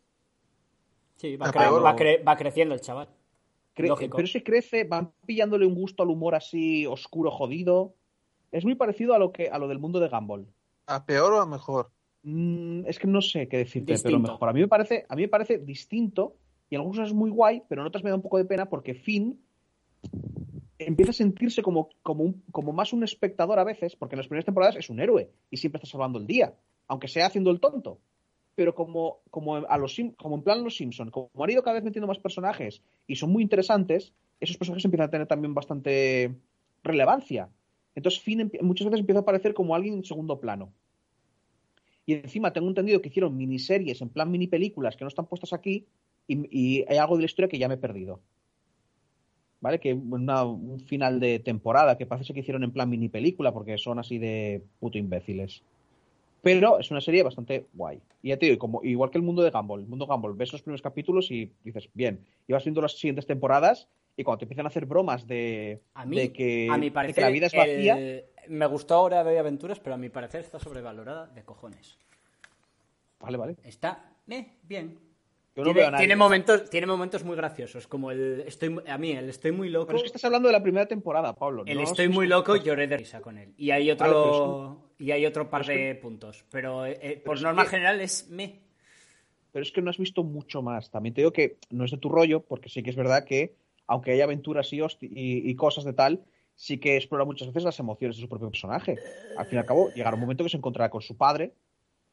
Sí, 1.17 1.35
va, 1.35 1.47
Ah, 1.47 1.51
cre- 1.51 1.83
va 1.83 1.95
cre- 1.95 2.27
va 2.27 2.37
creciendo 2.37 2.73
el 2.73 2.81
chaval. 2.81 3.09
Cre- 3.75 3.87
Lógico. 3.89 4.17
pero 4.17 4.29
que 4.31 4.43
crece, 4.43 4.83
van 4.85 5.11
pillándole 5.25 5.65
un 5.65 5.75
gusto 5.75 6.03
al 6.03 6.09
humor 6.09 6.35
así 6.35 6.85
oscuro, 6.85 7.29
jodido. 7.31 7.93
Es 8.51 8.63
muy 8.63 8.75
parecido 8.75 9.13
a 9.13 9.19
lo 9.19 9.31
que 9.31 9.49
a 9.49 9.57
lo 9.59 9.67
del 9.67 9.79
mundo 9.79 9.99
de 9.99 10.07
Gumball. 10.09 10.47
¿A 10.85 11.05
peor 11.05 11.33
o 11.33 11.41
a 11.41 11.45
mejor? 11.45 11.89
Mm, 12.23 12.85
es 12.85 12.97
que 12.97 13.07
no 13.07 13.21
sé 13.21 13.47
qué 13.49 13.57
decirte, 13.57 13.93
Distinto. 13.93 14.17
pero 14.17 14.19
mejor. 14.33 14.49
A 14.49 14.53
mí 14.53 14.61
me 14.61 14.67
parece, 14.67 15.05
a 15.09 15.15
mí 15.15 15.23
me 15.23 15.27
parece 15.27 15.57
distinto 15.57 16.35
y 16.69 16.75
en 16.75 16.79
algunas 16.81 16.97
cosas 16.99 17.09
es 17.11 17.15
muy 17.15 17.29
guay, 17.29 17.61
pero 17.67 17.81
en 17.81 17.87
otras 17.87 18.03
me 18.03 18.09
da 18.09 18.15
un 18.15 18.21
poco 18.21 18.37
de 18.37 18.45
pena 18.45 18.67
porque 18.69 18.93
Finn 18.93 19.39
empieza 20.79 21.11
a 21.11 21.13
sentirse 21.13 21.61
como, 21.61 21.89
como, 22.03 22.23
un- 22.23 22.43
como 22.51 22.73
más 22.73 22.93
un 22.93 23.03
espectador 23.03 23.59
a 23.59 23.63
veces, 23.63 23.95
porque 23.95 24.15
en 24.15 24.19
las 24.19 24.27
primeras 24.27 24.45
temporadas 24.45 24.75
es 24.75 24.89
un 24.89 24.99
héroe 24.99 25.29
y 25.49 25.57
siempre 25.57 25.77
está 25.77 25.89
salvando 25.89 26.19
el 26.19 26.27
día, 26.27 26.53
aunque 26.87 27.07
sea 27.07 27.25
haciendo 27.27 27.51
el 27.51 27.59
tonto. 27.59 27.99
Pero 28.55 28.73
como, 28.73 29.19
como, 29.29 29.55
a 29.55 29.77
los, 29.77 29.95
como 30.17 30.35
en 30.35 30.41
plan 30.43 30.63
los 30.63 30.75
Simpson, 30.75 31.11
como 31.11 31.29
han 31.43 31.49
ido 31.49 31.61
cada 31.63 31.75
vez 31.75 31.83
metiendo 31.83 32.07
más 32.07 32.19
personajes 32.19 32.81
y 33.05 33.15
son 33.15 33.31
muy 33.31 33.43
interesantes, 33.43 34.13
esos 34.39 34.57
personajes 34.57 34.85
empiezan 34.85 35.07
a 35.07 35.11
tener 35.11 35.27
también 35.27 35.53
bastante 35.53 36.35
relevancia. 36.83 37.49
Entonces 37.95 38.21
Finn 38.21 38.51
muchas 38.61 38.85
veces 38.85 38.99
empieza 39.01 39.19
a 39.19 39.21
aparecer 39.21 39.53
como 39.53 39.75
alguien 39.75 39.95
en 39.95 40.03
segundo 40.03 40.39
plano. 40.39 40.71
Y 42.05 42.13
encima 42.13 42.53
tengo 42.53 42.67
entendido 42.67 43.01
que 43.01 43.09
hicieron 43.09 43.35
miniseries, 43.35 44.01
en 44.01 44.09
plan 44.09 44.31
mini 44.31 44.47
películas 44.47 44.95
que 44.95 45.03
no 45.03 45.09
están 45.09 45.25
puestas 45.25 45.53
aquí, 45.53 45.85
y 46.27 46.83
hay 46.87 46.97
algo 46.97 47.15
de 47.15 47.21
la 47.21 47.25
historia 47.25 47.49
que 47.49 47.57
ya 47.59 47.67
me 47.67 47.75
he 47.75 47.77
perdido. 47.77 48.21
¿Vale? 49.59 49.79
Que 49.79 49.93
una- 49.93 50.43
un 50.43 50.79
final 50.79 51.19
de 51.19 51.39
temporada 51.39 51.97
que 51.97 52.05
parece 52.05 52.33
que 52.33 52.41
hicieron 52.41 52.63
en 52.63 52.71
plan 52.71 52.89
mini 52.89 53.09
película, 53.09 53.51
porque 53.51 53.77
son 53.77 53.97
así 53.99 54.17
de 54.19 54.61
puto 54.79 54.97
imbéciles. 54.97 55.63
Pero 56.43 56.79
es 56.79 56.91
una 56.91 57.01
serie 57.01 57.23
bastante 57.23 57.65
guay. 57.73 57.99
Y 58.21 58.29
ya 58.29 58.37
te 58.37 58.45
digo, 58.45 58.59
como, 58.59 58.83
igual 58.83 59.09
que 59.09 59.17
el 59.17 59.23
mundo 59.23 59.41
de 59.41 59.49
Gumball. 59.49 59.81
El 59.81 59.87
mundo 59.87 60.05
de 60.05 60.11
Gumball, 60.13 60.35
ves 60.35 60.53
los 60.53 60.61
primeros 60.61 60.81
capítulos 60.81 61.31
y 61.31 61.51
dices, 61.63 61.89
bien. 61.93 62.23
Y 62.47 62.53
vas 62.53 62.63
viendo 62.63 62.81
las 62.81 62.93
siguientes 62.97 63.25
temporadas, 63.25 63.87
y 64.15 64.23
cuando 64.23 64.39
te 64.39 64.45
empiezan 64.45 64.65
a 64.65 64.69
hacer 64.69 64.85
bromas 64.85 65.27
de, 65.27 65.81
A 65.95 66.05
mí, 66.05 66.15
de 66.15 66.31
que, 66.31 66.67
a 66.71 66.77
mi 66.77 66.85
de 66.87 66.91
parecer, 66.91 67.15
que 67.15 67.21
la 67.21 67.29
vida 67.29 67.47
es 67.47 67.53
vacía. 67.53 67.97
el- 67.97 68.25
me 68.49 68.65
gustó 68.67 68.93
ahora 68.95 69.23
de 69.23 69.39
aventuras, 69.39 69.79
pero 69.79 69.95
a 69.95 69.97
mi 69.97 70.09
parecer 70.09 70.41
está 70.41 70.59
sobrevalorada 70.59 71.27
de 71.27 71.43
cojones. 71.43 71.97
Vale, 73.19 73.37
vale. 73.37 73.55
Está 73.63 74.13
eh, 74.29 74.45
bien. 74.63 75.06
Yo 75.57 75.63
no 75.63 75.65
tiene, 75.65 75.79
veo 75.79 75.87
a 75.87 75.91
nadie. 75.91 76.01
tiene 76.05 76.15
momentos, 76.15 76.69
tiene 76.69 76.87
momentos 76.87 77.23
muy 77.25 77.35
graciosos, 77.35 77.87
como 77.87 78.11
el 78.11 78.41
estoy 78.45 78.77
a 78.87 78.97
mí 78.97 79.11
el 79.11 79.27
estoy 79.29 79.51
muy 79.51 79.69
loco. 79.69 79.87
Pero 79.87 79.97
es 79.97 80.03
que 80.03 80.07
estás 80.07 80.23
hablando 80.25 80.47
de 80.47 80.53
la 80.53 80.61
primera 80.63 80.85
temporada, 80.85 81.33
Pablo. 81.33 81.63
El 81.65 81.77
no 81.77 81.83
estoy 81.83 82.07
muy 82.09 82.27
loco 82.27 82.55
lloré 82.55 82.87
de 82.87 82.97
risa 82.97 83.19
con 83.21 83.37
él. 83.37 83.53
Y 83.57 83.71
hay 83.71 83.89
otro 83.91 84.05
Vale, 84.69 84.77
y 84.99 85.11
hay 85.11 85.25
otro 85.25 85.49
par 85.49 85.65
de 85.65 85.95
puntos, 85.95 86.45
pero 86.51 86.85
eh, 86.85 86.97
eh, 87.01 87.21
por 87.25 87.41
norma 87.41 87.63
que- 87.63 87.69
general 87.71 87.99
es 88.01 88.29
me. 88.29 88.61
pero 89.51 89.63
es 89.63 89.71
que 89.71 89.81
no 89.81 89.89
has 89.89 89.97
visto 89.97 90.23
mucho 90.23 90.61
más. 90.61 90.91
También 90.91 91.13
te 91.15 91.21
digo 91.21 91.33
que 91.33 91.57
no 91.71 91.83
es 91.85 91.91
de 91.91 91.97
tu 91.97 92.09
rollo, 92.09 92.41
porque 92.41 92.69
sí 92.69 92.83
que 92.83 92.91
es 92.91 92.95
verdad 92.95 93.25
que, 93.25 93.55
aunque 93.87 94.11
hay 94.11 94.21
aventuras 94.21 94.71
y, 94.73 94.77
hosti- 94.79 95.09
y, 95.11 95.49
y 95.49 95.55
cosas 95.55 95.83
de 95.83 95.93
tal, 95.93 96.23
sí 96.53 96.77
que 96.79 96.95
explora 96.97 97.25
muchas 97.25 97.47
veces 97.47 97.63
las 97.63 97.79
emociones 97.79 98.17
de 98.17 98.21
su 98.21 98.29
propio 98.29 98.49
personaje. 98.49 98.99
Al 99.35 99.45
fin 99.47 99.57
y 99.57 99.59
al 99.59 99.65
cabo, 99.65 99.91
llegará 99.93 100.15
un 100.15 100.21
momento 100.21 100.43
que 100.43 100.49
se 100.51 100.57
encontrará 100.57 100.89
con 100.91 101.01
su 101.01 101.17
padre, 101.17 101.53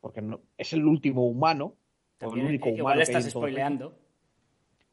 porque 0.00 0.23
no, 0.23 0.40
es 0.56 0.73
el 0.73 0.84
último 0.86 1.26
humano, 1.26 1.74
También, 2.18 2.47
único 2.47 2.68
igual 2.68 3.01
estás 3.01 3.25
spoileando. 3.28 3.99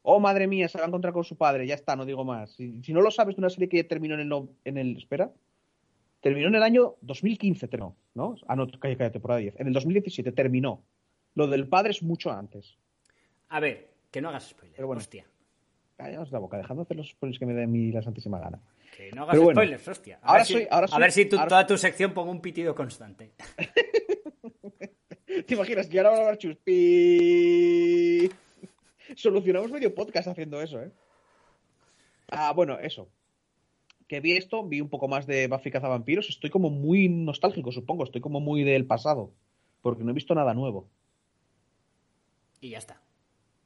Oh, 0.02 0.18
madre 0.18 0.46
mía, 0.48 0.68
se 0.68 0.78
va 0.78 0.84
a 0.84 0.88
encontrar 0.88 1.12
con 1.12 1.22
su 1.24 1.36
padre. 1.36 1.66
Ya 1.66 1.74
está, 1.74 1.94
no 1.94 2.04
digo 2.04 2.24
más. 2.24 2.50
Si, 2.52 2.82
si 2.82 2.92
no 2.92 3.00
lo 3.00 3.10
sabes 3.10 3.36
de 3.36 3.40
una 3.40 3.50
serie 3.50 3.68
que 3.68 3.84
terminó 3.84 4.14
en 4.14 4.20
el, 4.20 4.28
no- 4.28 4.48
en 4.64 4.76
el. 4.78 4.96
Espera. 4.96 5.30
Terminó 6.20 6.48
en 6.48 6.54
el 6.56 6.62
año 6.62 6.96
2015, 7.02 7.66
terminó, 7.68 7.96
¿no? 8.14 8.36
Ah, 8.46 8.54
no, 8.56 8.66
calla, 8.78 8.96
calla, 8.96 9.10
temporada 9.12 9.40
10. 9.40 9.58
En 9.60 9.66
el 9.68 9.72
2017 9.72 10.30
terminó. 10.32 10.82
Lo 11.34 11.46
del 11.46 11.66
padre 11.68 11.90
es 11.92 12.02
mucho 12.02 12.30
antes. 12.30 12.76
A 13.48 13.58
ver, 13.60 13.90
que 14.10 14.20
no 14.20 14.28
hagas 14.28 14.48
spoiler. 14.48 14.74
Pero 14.76 14.86
bueno. 14.88 15.00
Hostia. 15.00 15.24
Callaos 15.96 16.30
la 16.32 16.38
boca, 16.40 16.58
dejando 16.58 16.82
de 16.82 16.86
hacer 16.86 16.96
los 16.96 17.08
spoilers 17.10 17.38
que 17.38 17.46
me 17.46 17.54
den 17.54 17.70
mi 17.70 17.92
la 17.92 18.02
santísima 18.02 18.38
gana. 18.40 18.60
Que 18.96 19.10
no 19.12 19.22
hagas 19.22 19.36
bueno. 19.38 19.52
spoilers, 19.52 19.86
hostia. 19.88 20.18
A 20.22 20.26
Ahora 20.28 20.38
ver 20.40 20.46
si, 20.46 20.52
soy- 20.54 20.66
ahora 20.70 20.84
a 20.84 20.88
soy- 20.88 21.00
ver 21.00 21.12
si 21.12 21.24
tu- 21.26 21.36
ahora- 21.36 21.48
toda 21.48 21.66
tu 21.66 21.78
sección 21.78 22.12
ponga 22.12 22.30
un 22.32 22.40
pitido 22.40 22.74
constante. 22.74 23.32
¿Te 25.46 25.54
imaginas 25.54 25.88
que 25.88 25.98
ahora 25.98 26.10
van 26.10 26.18
a 26.18 26.22
hablar 26.22 26.38
Solucionamos 29.16 29.70
medio 29.70 29.94
podcast 29.94 30.28
haciendo 30.28 30.60
eso, 30.62 30.80
¿eh? 30.80 30.90
Ah, 32.28 32.52
bueno, 32.52 32.78
eso. 32.78 33.08
Que 34.08 34.20
vi 34.20 34.32
esto, 34.32 34.66
vi 34.66 34.80
un 34.80 34.88
poco 34.88 35.08
más 35.08 35.26
de 35.26 35.46
Buffy 35.48 35.70
Cazavampiros. 35.70 36.28
Estoy 36.28 36.50
como 36.50 36.70
muy 36.70 37.08
nostálgico, 37.08 37.72
supongo. 37.72 38.04
Estoy 38.04 38.20
como 38.20 38.40
muy 38.40 38.62
del 38.64 38.86
pasado. 38.86 39.32
Porque 39.82 40.04
no 40.04 40.10
he 40.10 40.14
visto 40.14 40.34
nada 40.34 40.54
nuevo. 40.54 40.88
Y 42.60 42.70
ya 42.70 42.78
está. 42.78 43.02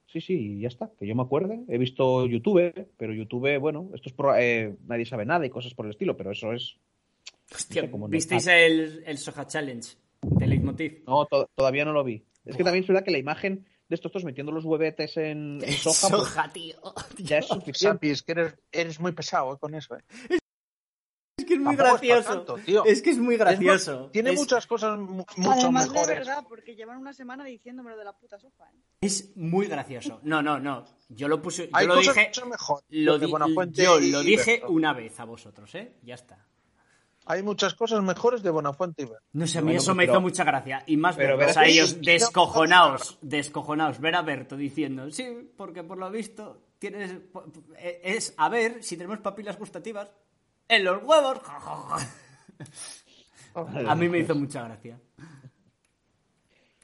Sí, 0.07 0.21
sí, 0.21 0.61
ya 0.61 0.69
está. 0.69 0.91
Que 0.99 1.07
yo 1.07 1.15
me 1.15 1.23
acuerde. 1.23 1.61
He 1.69 1.79
visto 1.79 2.27
YouTube, 2.27 2.89
pero 2.97 3.13
YouTube, 3.13 3.59
bueno, 3.59 3.91
esto 3.95 4.09
es 4.09 4.15
pro- 4.15 4.37
eh, 4.37 4.75
nadie 4.87 5.05
sabe 5.05 5.27
nada 5.27 5.45
y 5.47 5.51
cosas 5.51 5.75
por 5.75 5.87
el 5.87 5.93
estilo, 5.93 6.17
pero 6.17 6.33
eso 6.33 6.53
es. 6.53 6.77
Hostia, 7.55 7.83
sé 7.83 7.91
¿visteis 8.09 8.47
el, 8.47 9.05
el 9.07 9.19
Soja 9.19 9.47
Challenge 9.47 9.87
de 10.23 10.47
Leitmotiv? 10.47 11.03
No, 11.07 11.27
to- 11.27 11.49
todavía 11.55 11.85
no 11.85 11.93
lo 11.93 12.05
vi. 12.05 12.25
Es 12.45 12.57
que 12.57 12.65
también 12.65 12.85
es 12.85 12.89
verdad 12.89 13.05
que 13.05 13.11
la 13.11 13.19
imagen 13.19 13.67
de 13.89 13.95
estos 13.95 14.13
dos 14.13 14.25
metiendo 14.25 14.53
los 14.53 14.65
huevetes 14.65 15.17
en, 15.17 15.61
en 15.63 15.73
soja, 15.77 16.09
pues, 16.09 16.23
Soja, 16.29 16.53
tío. 16.53 16.77
ya 17.19 17.39
es 17.39 17.47
suficiente. 17.47 18.11
Es 18.11 18.23
que 18.23 18.33
eres, 18.33 18.55
eres 18.73 19.01
muy 19.01 19.13
pesado 19.13 19.55
eh, 19.55 19.59
con 19.61 19.75
eso. 19.75 19.97
eh. 19.97 20.03
Es 21.39 21.45
que 21.45 21.55
es 21.55 21.61
muy 21.61 21.77
Tampoco 21.77 21.97
es 21.97 22.01
pa' 22.01 22.07
gracioso. 22.17 22.29
tanto, 22.47 22.55
tío. 22.65 22.85
Es 22.87 23.03
que 23.03 23.11
es 23.11 23.19
muy 23.19 23.35
Es 23.35 23.41
gracioso. 23.41 24.09
tiene 24.11 24.31
Es- 24.31 24.39
muchas 24.41 24.67
cosas 24.67 24.99
mu- 24.99 25.25
mucho 25.37 25.51
Además 25.53 25.85
de 25.87 25.93
mejores. 25.93 26.19
verdad, 26.19 26.45
porque 26.49 26.75
llevan 26.75 26.99
una 26.99 27.13
semana 27.13 27.45
diciéndomelo 27.45 27.97
de 27.97 28.05
la 28.05 28.17
puta 28.17 28.39
sopa. 28.39 28.71
¿eh? 28.73 28.79
Es 29.03 29.37
muy 29.37 29.67
gracioso. 29.67 30.19
No, 30.23 30.41
no, 30.43 30.59
no. 30.59 30.85
Yo 31.11 31.29
lo 31.29 31.43
puse. 31.43 31.65
Yo 31.69 31.71
Hay 31.77 31.87
lo 31.87 31.95
cosas 31.97 32.15
dije. 32.15 32.27
mucho 32.29 32.47
mejores. 32.47 32.85
Lo 32.89 33.19
de 33.19 33.27
di- 33.27 33.31
Buenafuente 33.31 33.83
yo 33.85 34.01
lo 34.01 34.23
dije 34.23 34.63
una 34.69 34.93
vez 34.95 35.21
a 35.21 35.25
vosotros, 35.25 35.75
¿eh? 35.75 35.93
Ya 36.03 36.15
está. 36.15 36.47
Hay 37.29 37.43
muchas 37.43 37.75
cosas 37.75 38.03
mejores 38.03 38.43
de 38.43 38.51
Buenafuente 38.51 39.03
y 39.03 39.07
Berto. 39.07 39.25
No 39.33 39.47
sé, 39.49 39.59
a 39.59 39.61
mí 39.61 39.67
Bueno, 39.67 39.81
eso 39.81 39.95
me 39.97 40.05
hizo 40.05 40.21
mucha 40.21 40.45
gracia. 40.45 40.85
Y 40.87 40.97
más 40.97 41.17
pero 41.17 41.37
verlos 41.37 41.57
a 41.57 41.67
ellos 41.67 42.01
descojonados, 42.01 43.19
descojonados. 43.21 44.01
Ver 44.01 44.15
a 44.15 44.23
Berto 44.23 44.57
diciendo, 44.57 45.11
sí, 45.11 45.51
porque 45.57 45.83
por 45.83 45.99
lo 45.99 46.09
visto 46.11 46.63
tienes. 46.79 47.17
Es 48.03 48.33
a 48.37 48.49
ver 48.49 48.83
si 48.83 48.97
tenemos 48.97 49.19
papilas 49.19 49.59
gustativas 49.59 50.09
en 50.69 50.85
los 50.85 51.03
huevos. 51.03 51.41
A 53.55 53.95
mí 53.95 54.09
me 54.09 54.19
hizo 54.19 54.35
mucha 54.35 54.63
gracia. 54.65 55.01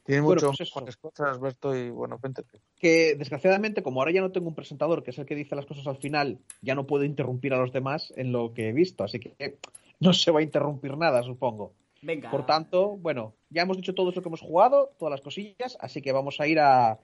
Tiene 0.04 0.22
Bueno, 0.22 0.40
mucho 0.50 0.56
pues 0.56 0.96
cosas 0.96 1.38
Berto 1.38 1.76
y 1.76 1.90
Buenafuente. 1.90 2.42
que 2.80 3.14
desgraciadamente, 3.14 3.82
como 3.82 4.00
ahora 4.00 4.10
ya 4.10 4.22
no 4.22 4.32
tengo 4.32 4.48
un 4.48 4.54
presentador, 4.54 5.04
que 5.04 5.10
es 5.12 5.18
el 5.18 5.26
que 5.26 5.36
dice 5.36 5.54
las 5.54 5.66
cosas 5.66 5.86
al 5.86 5.98
final, 5.98 6.38
ya 6.62 6.74
no 6.74 6.86
puedo 6.86 7.04
interrumpir 7.04 7.54
a 7.54 7.58
los 7.58 7.72
demás 7.72 8.12
en 8.16 8.32
lo 8.32 8.52
que 8.54 8.68
he 8.68 8.72
visto, 8.72 9.04
así 9.04 9.20
que 9.20 9.58
no 10.00 10.12
se 10.12 10.30
va 10.30 10.40
a 10.40 10.42
interrumpir 10.42 10.96
nada, 10.96 11.22
supongo. 11.22 11.74
Venga. 12.02 12.30
Por 12.30 12.46
tanto, 12.46 12.96
bueno, 12.96 13.34
ya 13.48 13.62
hemos 13.62 13.76
dicho 13.76 13.94
todo 13.94 14.10
lo 14.10 14.22
que 14.22 14.28
hemos 14.28 14.40
jugado, 14.40 14.90
todas 14.98 15.12
las 15.12 15.20
cosillas, 15.20 15.78
así 15.80 16.02
que 16.02 16.12
vamos 16.12 16.40
a 16.40 16.46
ir 16.46 16.58
a 16.58 16.98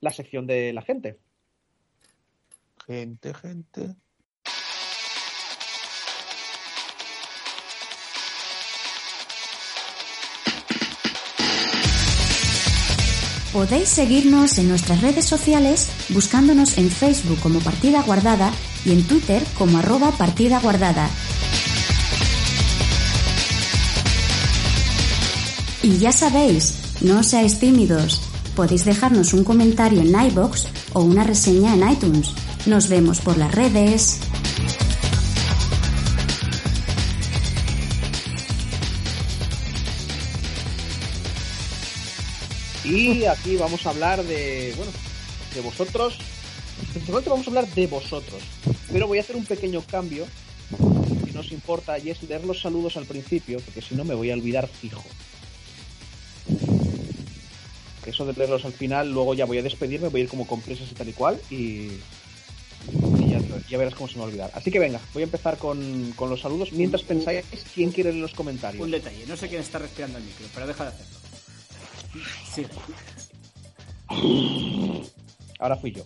la 0.00 0.10
sección 0.10 0.46
de 0.46 0.72
la 0.72 0.82
gente. 0.82 1.18
Gente, 2.86 3.34
gente. 3.34 3.96
Podéis 13.52 13.88
seguirnos 13.88 14.58
en 14.58 14.68
nuestras 14.68 15.02
redes 15.02 15.24
sociales 15.24 15.90
buscándonos 16.10 16.78
en 16.78 16.90
Facebook 16.90 17.40
como 17.40 17.60
Partida 17.60 18.02
Guardada 18.02 18.52
y 18.84 18.92
en 18.92 19.06
Twitter 19.06 19.42
como 19.56 19.78
arroba 19.78 20.12
Partida 20.12 20.60
Guardada. 20.60 21.10
Y 25.88 25.96
ya 25.96 26.12
sabéis, 26.12 27.00
no 27.00 27.22
seáis 27.22 27.58
tímidos. 27.58 28.20
Podéis 28.54 28.84
dejarnos 28.84 29.32
un 29.32 29.42
comentario 29.42 30.02
en 30.02 30.08
iBox 30.08 30.66
o 30.92 31.00
una 31.00 31.24
reseña 31.24 31.72
en 31.72 31.90
iTunes. 31.90 32.34
Nos 32.66 32.90
vemos 32.90 33.20
por 33.20 33.38
las 33.38 33.54
redes. 33.54 34.20
Y 42.84 43.24
aquí 43.24 43.56
vamos 43.56 43.86
a 43.86 43.88
hablar 43.88 44.22
de, 44.24 44.74
bueno, 44.76 44.92
de 45.54 45.60
vosotros. 45.62 46.18
Principalmente 46.92 47.30
vamos 47.30 47.46
a 47.46 47.50
hablar 47.50 47.66
de 47.66 47.86
vosotros. 47.86 48.42
Pero 48.92 49.06
voy 49.06 49.16
a 49.16 49.20
hacer 49.22 49.36
un 49.36 49.46
pequeño 49.46 49.80
cambio, 49.90 50.26
si 51.24 51.32
no 51.32 51.40
os 51.40 51.50
importa, 51.50 51.98
y 51.98 52.10
es 52.10 52.22
leer 52.24 52.44
los 52.44 52.60
saludos 52.60 52.98
al 52.98 53.06
principio, 53.06 53.58
porque 53.64 53.80
si 53.80 53.94
no 53.94 54.04
me 54.04 54.14
voy 54.14 54.30
a 54.30 54.34
olvidar 54.34 54.68
fijo. 54.68 55.02
Que 58.08 58.12
Eso 58.12 58.24
de 58.24 58.32
leerlos 58.32 58.64
al 58.64 58.72
final, 58.72 59.12
luego 59.12 59.34
ya 59.34 59.44
voy 59.44 59.58
a 59.58 59.62
despedirme, 59.62 60.08
voy 60.08 60.22
a 60.22 60.24
ir 60.24 60.30
como 60.30 60.46
con 60.46 60.62
prisas 60.62 60.90
y 60.90 60.94
tal 60.94 61.10
y 61.10 61.12
cual, 61.12 61.38
y, 61.50 61.90
y 63.18 63.28
ya, 63.28 63.38
ya 63.68 63.76
verás 63.76 63.94
cómo 63.94 64.08
se 64.08 64.14
me 64.14 64.20
va 64.20 64.24
a 64.24 64.28
olvidar. 64.28 64.50
Así 64.54 64.70
que 64.70 64.78
venga, 64.78 64.98
voy 65.12 65.24
a 65.24 65.26
empezar 65.26 65.58
con, 65.58 66.14
con 66.16 66.30
los 66.30 66.40
saludos, 66.40 66.72
mientras 66.72 67.02
pensáis 67.02 67.44
quién 67.74 67.92
quiere 67.92 68.12
leer 68.12 68.22
los 68.22 68.32
comentarios. 68.32 68.82
Un 68.82 68.92
detalle. 68.92 69.26
No 69.26 69.36
sé 69.36 69.50
quién 69.50 69.60
está 69.60 69.78
respirando 69.78 70.16
el 70.16 70.24
micro, 70.24 70.46
pero 70.54 70.66
deja 70.66 70.84
de 70.84 70.88
hacerlo. 70.88 71.18
Sí. 72.54 72.66
Ahora 75.58 75.76
fui 75.76 75.92
yo. 75.92 76.04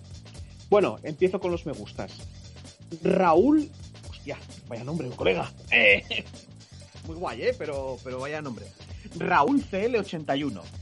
Bueno, 0.71 0.99
empiezo 1.05 1.39
con 1.39 1.53
los 1.53 1.67
me 1.67 1.73
gustas. 1.73 2.11
Raúl. 3.05 3.71
Hostia, 4.11 4.39
vaya 4.67 4.83
nombre, 4.83 5.09
colega. 5.11 5.53
Eh, 5.71 6.03
Muy 7.07 7.15
guay, 7.15 7.43
¿eh? 7.43 7.55
Pero, 7.57 7.97
pero 8.03 8.19
vaya 8.19 8.43
nombre. 8.43 8.67
Raúl 9.17 9.65
CL81. 9.71 10.82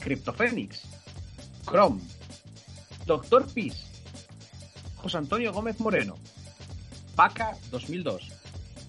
Cryptophénix. 0.00 0.82
Chrome. 1.64 2.00
Doctor 3.06 3.46
Peace. 3.52 3.78
José 4.96 5.18
Antonio 5.18 5.52
Gómez 5.52 5.78
Moreno. 5.80 6.16
Paca 7.14 7.56
2002. 7.70 8.28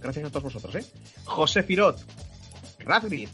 Gracias 0.02 0.26
a 0.26 0.30
todos 0.30 0.44
vosotros, 0.44 0.76
¿eh? 0.76 0.86
José 1.26 1.64
Firot. 1.64 2.00
Radgrid. 2.80 3.30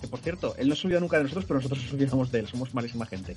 Que 0.00 0.08
por 0.08 0.20
cierto, 0.20 0.54
él 0.56 0.68
no 0.68 0.74
se 0.74 0.86
olvida 0.86 1.00
nunca 1.00 1.16
de 1.18 1.24
nosotros, 1.24 1.44
pero 1.46 1.58
nosotros 1.58 1.82
nos 1.82 1.92
olvidamos 1.92 2.32
de 2.32 2.40
él. 2.40 2.48
Somos 2.48 2.74
malísima 2.74 3.06
gente. 3.06 3.36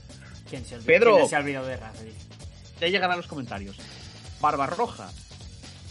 ¿Quién 0.49 0.65
se, 0.65 0.75
olvidó? 0.75 0.87
Pedro. 0.87 1.15
¿Quién 1.17 1.29
se 1.29 1.35
ha 1.35 1.39
olvidado 1.39 1.67
de 1.67 1.77
Rafael? 1.77 2.13
Ya 2.79 2.87
llegarán 2.87 3.17
los 3.17 3.27
comentarios. 3.27 3.77
Barbarroja. 4.41 5.09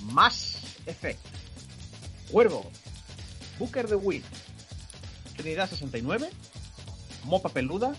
Más 0.03 0.59
Effect. 0.87 1.21
Cuervo. 2.31 2.71
Booker 3.59 3.89
de 3.89 3.97
Wii. 3.97 4.23
Trinidad 5.37 5.69
69. 5.69 6.31
Mopa 7.25 7.49
Peluda. 7.49 7.95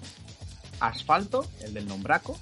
Asfalto, 0.80 1.46
el 1.62 1.74
del 1.74 1.88
Nombraco. 1.88 2.38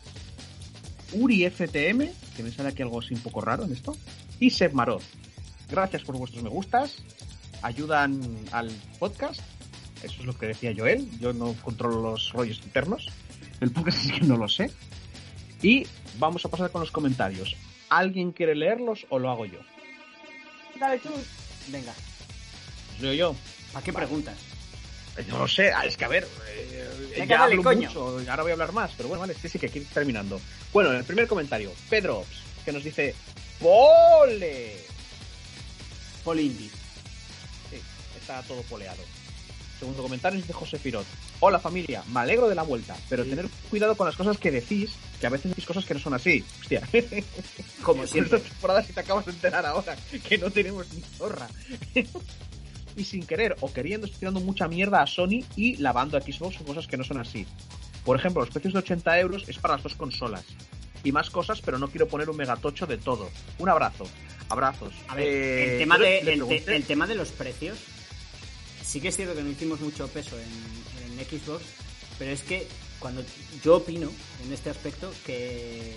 Uri 1.13 1.49
FTM, 1.49 2.09
que 2.35 2.43
me 2.43 2.51
sale 2.51 2.69
aquí 2.69 2.81
algo 2.81 2.99
así 2.99 3.13
un 3.13 3.21
poco 3.21 3.41
raro 3.41 3.63
en 3.63 3.73
esto. 3.73 3.95
Y 4.39 4.49
Seb 4.49 4.73
Marot. 4.73 5.03
Gracias 5.69 6.03
por 6.03 6.17
vuestros 6.17 6.43
me 6.43 6.49
gustas. 6.49 6.97
Ayudan 7.61 8.19
al 8.51 8.69
podcast. 8.99 9.41
Eso 10.01 10.19
es 10.19 10.25
lo 10.25 10.37
que 10.37 10.47
decía 10.47 10.73
Joel. 10.75 11.09
Yo 11.19 11.33
no 11.33 11.53
controlo 11.61 12.01
los 12.01 12.31
rollos 12.33 12.59
internos. 12.63 13.07
El 13.61 13.71
podcast 13.71 14.05
es 14.05 14.11
que 14.11 14.25
no 14.25 14.37
lo 14.37 14.49
sé. 14.49 14.71
Y 15.61 15.87
vamos 16.19 16.43
a 16.45 16.49
pasar 16.49 16.71
con 16.71 16.81
los 16.81 16.91
comentarios. 16.91 17.55
¿Alguien 17.89 18.31
quiere 18.31 18.55
leerlos 18.55 19.05
o 19.09 19.19
lo 19.19 19.29
hago 19.29 19.45
yo? 19.45 19.59
Dale, 20.79 20.99
chus. 20.99 21.11
Venga. 21.69 21.93
Los 22.93 23.01
leo 23.01 23.13
yo. 23.13 23.35
¿Para 23.71 23.85
qué 23.85 23.93
preguntas? 23.93 24.35
No 25.27 25.39
lo 25.39 25.47
sé, 25.47 25.71
es 25.85 25.95
que 25.95 26.05
a 26.05 26.07
ver, 26.07 26.27
eh, 27.15 27.25
ya 27.27 27.43
hablo 27.43 27.61
coño. 27.61 27.87
mucho, 27.87 28.19
ahora 28.29 28.41
voy 28.43 28.49
a 28.51 28.53
hablar 28.53 28.71
más, 28.71 28.91
pero 28.97 29.09
bueno, 29.09 29.21
vale, 29.21 29.35
sí, 29.39 29.47
sí, 29.47 29.59
que 29.59 29.67
aquí 29.67 29.79
terminando. 29.81 30.41
Bueno, 30.71 30.91
el 30.91 31.03
primer 31.03 31.27
comentario, 31.27 31.71
Pedro 31.89 32.19
Ops, 32.19 32.37
que 32.65 32.71
nos 32.71 32.83
dice 32.83 33.13
¡Pole! 33.59 34.75
Polindi. 36.23 36.69
Sí, 37.69 37.77
está 38.19 38.41
todo 38.43 38.61
poleado. 38.63 39.01
Segundo 39.79 40.01
comentario 40.01 40.39
es 40.39 40.47
de 40.47 40.53
José 40.53 40.79
Firot. 40.79 41.05
Hola 41.41 41.59
familia, 41.59 42.03
me 42.07 42.21
alegro 42.21 42.47
de 42.47 42.55
la 42.55 42.63
vuelta, 42.63 42.95
pero 43.09 43.25
tener 43.25 43.47
cuidado 43.69 43.95
con 43.97 44.07
las 44.07 44.15
cosas 44.15 44.37
que 44.37 44.49
decís 44.49 44.91
que 45.19 45.27
a 45.27 45.29
veces 45.29 45.51
decís 45.51 45.65
cosas 45.65 45.85
que 45.85 45.93
no 45.93 45.99
son 45.99 46.13
así. 46.13 46.43
Hostia. 46.61 46.81
Como 47.83 48.07
siempre. 48.07 48.37
esta 48.37 48.49
temporada 48.49 48.81
si 48.83 48.93
te 48.93 49.01
acabas 49.01 49.25
de 49.25 49.31
enterar 49.33 49.65
ahora 49.65 49.95
que 50.27 50.37
no 50.37 50.49
tenemos 50.49 50.91
ni 50.93 51.01
zorra. 51.01 51.47
Y 52.95 53.03
sin 53.03 53.25
querer 53.25 53.55
o 53.61 53.71
queriendo 53.71 54.05
estoy 54.05 54.19
tirando 54.19 54.39
mucha 54.39 54.67
mierda 54.67 55.01
a 55.01 55.07
Sony 55.07 55.43
y 55.55 55.77
lavando 55.77 56.17
a 56.17 56.21
Xbox 56.21 56.57
con 56.57 56.67
cosas 56.67 56.87
que 56.87 56.97
no 56.97 57.03
son 57.03 57.19
así. 57.19 57.45
Por 58.05 58.17
ejemplo, 58.17 58.41
los 58.41 58.49
precios 58.51 58.73
de 58.73 58.79
80 58.79 59.19
euros 59.19 59.43
es 59.47 59.57
para 59.57 59.75
las 59.75 59.83
dos 59.83 59.95
consolas. 59.95 60.43
Y 61.05 61.11
más 61.11 61.29
cosas, 61.29 61.61
pero 61.61 61.77
no 61.79 61.89
quiero 61.89 62.07
poner 62.07 62.29
un 62.29 62.37
megatocho 62.37 62.85
de 62.85 62.97
todo. 62.97 63.29
Un 63.59 63.69
abrazo. 63.69 64.05
Abrazos. 64.49 64.93
A 65.07 65.15
ver, 65.15 65.27
Eh, 65.27 65.71
el, 65.73 65.79
tema 65.79 65.97
de, 65.97 66.03
le 66.03 66.17
el, 66.19 66.25
te- 66.25 66.31
pregunté- 66.63 66.75
el 66.75 66.83
tema 66.85 67.07
de 67.07 67.15
los 67.15 67.29
precios, 67.29 67.77
sí 68.83 69.01
que 69.01 69.09
es 69.09 69.15
cierto 69.15 69.35
que 69.35 69.43
no 69.43 69.49
hicimos 69.49 69.79
mucho 69.81 70.07
peso 70.07 70.37
en, 70.37 71.19
en 71.19 71.25
Xbox, 71.25 71.63
pero 72.19 72.31
es 72.31 72.41
que 72.43 72.67
cuando 72.99 73.23
yo 73.63 73.77
opino 73.77 74.09
en 74.45 74.53
este 74.53 74.69
aspecto 74.69 75.11
que, 75.25 75.93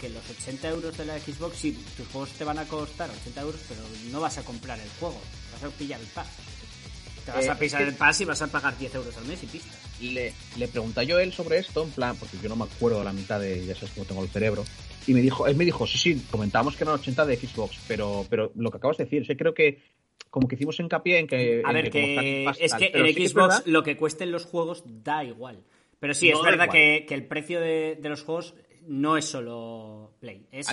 que 0.00 0.08
los 0.08 0.22
80 0.40 0.68
euros 0.68 0.96
de 0.96 1.04
la 1.06 1.18
Xbox, 1.18 1.56
sí, 1.58 1.78
tus 1.96 2.06
juegos 2.08 2.30
te 2.30 2.44
van 2.44 2.58
a 2.58 2.64
costar 2.66 3.10
80 3.10 3.40
euros, 3.40 3.60
pero 3.68 3.80
no 4.10 4.20
vas 4.20 4.38
a 4.38 4.42
comprar 4.44 4.78
el 4.80 4.88
juego, 5.00 5.20
vas 5.62 5.72
a 5.74 5.76
pillar 5.78 6.00
el 6.00 6.06
pass. 6.08 6.28
Te 7.24 7.30
vas 7.30 7.44
Eh, 7.46 7.50
a 7.50 7.58
pisar 7.58 7.80
es 7.82 7.86
que- 7.86 7.92
el 7.92 7.96
pass 7.98 8.20
y 8.20 8.24
vas 8.24 8.42
a 8.42 8.46
pagar 8.48 8.76
10 8.78 8.94
euros 8.94 9.16
al 9.16 9.24
mes 9.26 9.42
y 9.42 9.46
pista. 9.46 9.70
le, 10.00 10.32
le 10.56 10.66
pregunté 10.68 11.06
yo 11.06 11.18
a 11.18 11.22
él 11.22 11.32
sobre 11.32 11.58
esto, 11.58 11.84
en 11.84 11.90
plan, 11.90 12.16
porque 12.16 12.36
yo 12.42 12.48
no 12.48 12.56
me 12.56 12.64
acuerdo 12.64 12.98
de 12.98 13.04
la 13.04 13.12
mitad 13.12 13.38
de, 13.38 13.64
ya 13.64 13.74
sabes 13.76 13.90
cómo 13.94 14.04
tengo 14.04 14.22
el 14.24 14.28
cerebro, 14.28 14.64
y 15.06 15.14
me 15.14 15.20
dijo, 15.20 15.46
él 15.46 15.54
me 15.54 15.64
dijo, 15.64 15.86
sí, 15.86 15.96
sí, 15.98 16.26
comentábamos 16.30 16.74
que 16.76 16.82
eran 16.82 16.94
80 16.94 17.24
de 17.24 17.36
Xbox, 17.36 17.76
pero, 17.86 18.26
pero 18.28 18.50
lo 18.56 18.70
que 18.72 18.78
acabas 18.78 18.96
de 18.96 19.04
decir, 19.04 19.24
sí 19.26 19.36
creo 19.36 19.54
que 19.54 19.80
como 20.30 20.48
que 20.48 20.56
hicimos 20.56 20.80
hincapié 20.80 21.18
en 21.20 21.26
que... 21.28 21.62
A 21.64 21.68
en 21.68 21.74
ver, 21.74 21.90
que 21.90 22.46
es 22.58 22.74
que 22.74 22.90
en 22.94 23.14
sí 23.14 23.28
Xbox 23.28 23.62
lo 23.66 23.82
que 23.84 23.96
cuesten 23.96 24.32
los 24.32 24.44
juegos 24.46 24.82
da 24.86 25.22
igual. 25.22 25.62
Pero 26.00 26.14
sí, 26.14 26.30
No 26.30 26.38
es 26.38 26.42
da 26.44 26.50
verdad 26.50 26.68
que, 26.70 27.04
que 27.06 27.14
el 27.14 27.26
precio 27.26 27.60
de, 27.60 27.96
de 28.00 28.08
los 28.08 28.22
juegos 28.24 28.54
no 28.88 29.16
es 29.16 29.26
solo 29.26 30.14
Play, 30.20 30.46
es, 30.50 30.66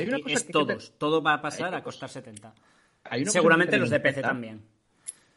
todos. 0.51 0.93
Todo 0.97 1.21
va 1.21 1.35
a 1.35 1.41
pasar 1.41 1.75
a 1.75 1.83
costar 1.83 2.09
70. 2.09 2.55
hay 3.03 3.19
una 3.21 3.27
cosa 3.29 3.33
Seguramente 3.39 3.77
los 3.77 3.89
de 3.91 3.99
PC 3.99 4.21
también. 4.21 4.61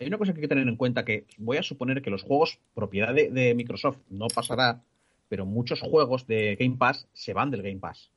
Hay 0.03 0.09
una 0.09 0.19
cosa 0.19 0.33
que 0.33 0.39
hay 0.39 0.43
que 0.43 0.49
tener 0.49 0.69
en 0.69 0.77
cuenta 0.77 1.05
que 1.05 1.27
voy 1.39 1.57
a 1.57 1.63
suponer 1.63 2.03
que 2.03 2.11
los 2.11 2.23
juegos 2.23 2.59
propiedad 2.75 3.15
de, 3.15 3.31
de 3.31 3.55
Microsoft 3.55 3.99
no 4.11 4.27
pasará, 4.29 4.83
pero 5.29 5.47
muchos 5.47 5.81
juegos 5.81 6.27
de 6.27 6.57
Game 6.57 6.77
Pass 6.77 7.09
se 7.13 7.33
van 7.33 7.51
del 7.51 7.63
Game 7.63 7.79
Pass. 7.81 8.11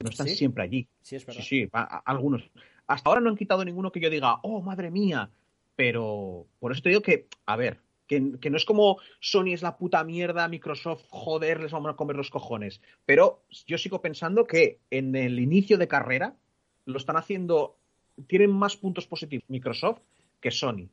No 0.00 0.10
están 0.10 0.26
¿Sí? 0.28 0.36
siempre 0.36 0.64
allí. 0.64 0.88
Sí, 1.02 1.16
es 1.16 1.24
verdad. 1.26 1.42
Sí, 1.42 1.62
sí, 1.64 1.68
a- 1.72 1.96
a- 1.98 2.02
algunos. 2.06 2.42
Hasta 2.86 3.08
ahora 3.08 3.20
no 3.20 3.30
han 3.30 3.36
quitado 3.36 3.64
ninguno 3.64 3.92
que 3.92 4.00
yo 4.00 4.10
diga, 4.10 4.40
oh, 4.42 4.60
madre 4.60 4.90
mía. 4.90 5.30
Pero 5.76 6.46
por 6.58 6.72
eso 6.72 6.82
te 6.82 6.90
digo 6.90 7.00
que, 7.00 7.28
a 7.46 7.56
ver, 7.56 7.80
que, 8.06 8.38
que 8.40 8.50
no 8.50 8.56
es 8.56 8.64
como 8.64 8.98
Sony 9.20 9.52
es 9.54 9.62
la 9.62 9.78
puta 9.78 10.04
mierda, 10.04 10.46
Microsoft, 10.48 11.04
joder, 11.08 11.60
les 11.60 11.72
vamos 11.72 11.90
a 11.92 11.96
comer 11.96 12.16
los 12.16 12.30
cojones. 12.30 12.80
Pero 13.06 13.42
yo 13.66 13.78
sigo 13.78 14.02
pensando 14.02 14.44
que 14.44 14.80
en 14.90 15.14
el 15.16 15.38
inicio 15.38 15.78
de 15.78 15.88
carrera 15.88 16.36
lo 16.84 16.98
están 16.98 17.16
haciendo, 17.16 17.78
tienen 18.26 18.50
más 18.50 18.76
puntos 18.76 19.06
positivos 19.06 19.44
Microsoft 19.48 20.00
que 20.42 20.50
Sony. 20.50 20.88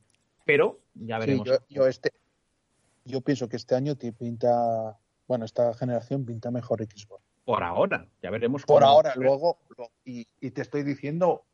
Pero 0.46 0.80
ya 0.94 1.16
Sí, 1.20 1.26
veremos. 1.26 1.46
yo, 1.46 1.54
yo 1.68 1.86
este, 1.86 2.12
yo 3.04 3.20
pienso 3.20 3.48
que 3.48 3.56
este 3.56 3.74
año 3.74 3.96
te 3.96 4.12
pinta, 4.12 4.96
bueno, 5.28 5.44
esta 5.44 5.74
generación 5.74 6.24
pinta 6.24 6.50
mejor 6.50 6.82
Xbox. 6.82 7.22
Por 7.44 7.62
ahora, 7.62 8.06
ya 8.22 8.30
veremos. 8.30 8.64
Por 8.64 8.80
cómo- 8.80 8.90
ahora, 8.90 9.12
luego, 9.16 9.58
y, 10.04 10.26
y 10.40 10.50
te 10.52 10.62
estoy 10.62 10.82
diciendo 10.84 11.44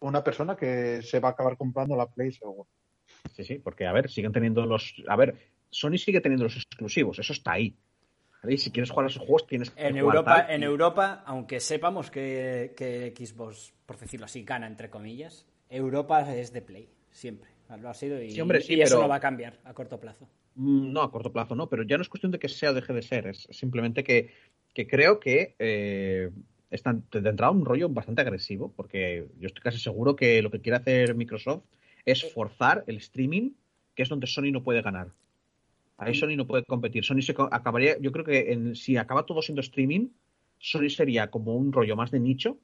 una 0.00 0.22
persona 0.22 0.56
que 0.56 1.00
se 1.02 1.20
va 1.20 1.30
a 1.30 1.32
acabar 1.32 1.56
comprando 1.56 1.96
la 1.96 2.06
Play 2.06 2.32
seguro. 2.32 2.68
Sí, 3.34 3.44
sí, 3.44 3.58
porque 3.58 3.86
a 3.86 3.92
ver, 3.92 4.10
siguen 4.10 4.32
teniendo 4.32 4.66
los. 4.66 4.94
A 5.08 5.16
ver, 5.16 5.36
Sony 5.70 5.96
sigue 5.98 6.20
teniendo 6.20 6.44
los 6.44 6.56
exclusivos, 6.56 7.18
eso 7.18 7.32
está 7.32 7.52
ahí. 7.52 7.76
Y 8.48 8.58
si 8.58 8.70
quieres 8.70 8.90
jugar 8.90 9.06
a 9.06 9.08
esos 9.08 9.22
juegos, 9.22 9.46
tienes 9.46 9.70
que 9.70 9.80
En 9.86 9.94
jugar 9.98 10.16
Europa, 10.16 10.34
tal, 10.46 10.50
en 10.54 10.60
y- 10.60 10.64
Europa, 10.64 11.22
aunque 11.26 11.58
sepamos 11.60 12.10
que, 12.10 12.74
que 12.76 13.12
Xbox, 13.16 13.72
por 13.86 13.98
decirlo 13.98 14.26
así, 14.26 14.44
gana 14.44 14.66
entre 14.66 14.88
comillas, 14.90 15.46
Europa 15.68 16.32
es 16.34 16.52
de 16.52 16.62
Play, 16.62 16.88
siempre. 17.16 17.48
Lo 17.80 17.88
ha 17.88 17.94
sido 17.94 18.22
y, 18.22 18.30
Sí, 18.30 18.40
hombre, 18.40 18.60
sí, 18.60 18.74
y 18.74 18.80
eso 18.82 18.94
pero- 18.94 19.02
no 19.02 19.08
va 19.08 19.16
a 19.16 19.20
cambiar 19.20 19.58
a 19.64 19.74
corto 19.74 19.98
plazo. 19.98 20.28
Mm, 20.54 20.92
No, 20.92 21.02
a 21.02 21.10
corto 21.10 21.32
plazo 21.32 21.54
no, 21.54 21.68
pero 21.68 21.82
ya 21.82 21.96
no 21.96 22.02
es 22.02 22.08
cuestión 22.08 22.30
de 22.32 22.38
que 22.38 22.48
sea 22.48 22.70
o 22.70 22.74
deje 22.74 22.92
de 22.92 23.02
ser, 23.02 23.26
es 23.26 23.46
simplemente 23.50 24.04
que, 24.04 24.30
que 24.72 24.86
creo 24.86 25.18
que 25.18 25.54
eh, 25.58 26.30
están 26.70 27.04
de 27.10 27.28
entrada 27.28 27.50
un 27.50 27.64
rollo 27.64 27.88
bastante 27.88 28.22
agresivo, 28.22 28.72
porque 28.76 29.26
yo 29.40 29.46
estoy 29.48 29.62
casi 29.62 29.78
seguro 29.78 30.14
que 30.16 30.40
lo 30.42 30.50
que 30.50 30.60
quiere 30.60 30.76
hacer 30.78 31.14
Microsoft 31.14 31.64
es 32.04 32.32
forzar 32.32 32.84
el 32.86 32.98
streaming, 32.98 33.50
que 33.94 34.02
es 34.04 34.08
donde 34.08 34.26
Sony 34.26 34.52
no 34.52 34.62
puede 34.62 34.82
ganar. 34.82 35.08
Ahí 35.98 36.14
Sony 36.14 36.36
no 36.36 36.46
puede 36.46 36.62
competir. 36.64 37.04
Sony 37.04 37.22
se 37.22 37.34
acabaría, 37.50 37.98
yo 37.98 38.12
creo 38.12 38.24
que 38.24 38.52
en- 38.52 38.76
si 38.76 38.96
acaba 38.98 39.24
todo 39.26 39.40
siendo 39.42 39.60
streaming, 39.62 40.08
Sony 40.58 40.90
sería 40.90 41.30
como 41.30 41.56
un 41.56 41.72
rollo 41.72 41.96
más 41.96 42.10
de 42.10 42.20
nicho 42.20 42.58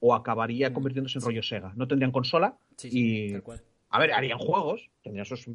o 0.00 0.14
acabaría 0.14 0.72
convirtiéndose 0.72 1.18
en 1.18 1.24
rollo 1.24 1.42
Sega. 1.42 1.72
No 1.76 1.86
tendrían 1.86 2.12
consola 2.12 2.56
Sí, 2.76 2.90
sí, 2.90 2.98
y 3.28 3.32
tal 3.32 3.42
cual. 3.42 3.60
A 3.90 3.98
ver, 3.98 4.12
harían 4.12 4.38
juegos, 4.38 4.90
tendrían 5.02 5.24
sus 5.26 5.48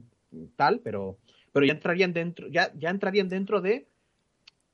tal, 0.56 0.80
pero, 0.80 1.18
pero 1.52 1.66
ya 1.66 1.74
entrarían 1.74 2.14
dentro, 2.14 2.48
ya, 2.48 2.72
ya 2.76 2.90
entrarían 2.90 3.30
dentro 3.30 3.62
de 3.62 3.88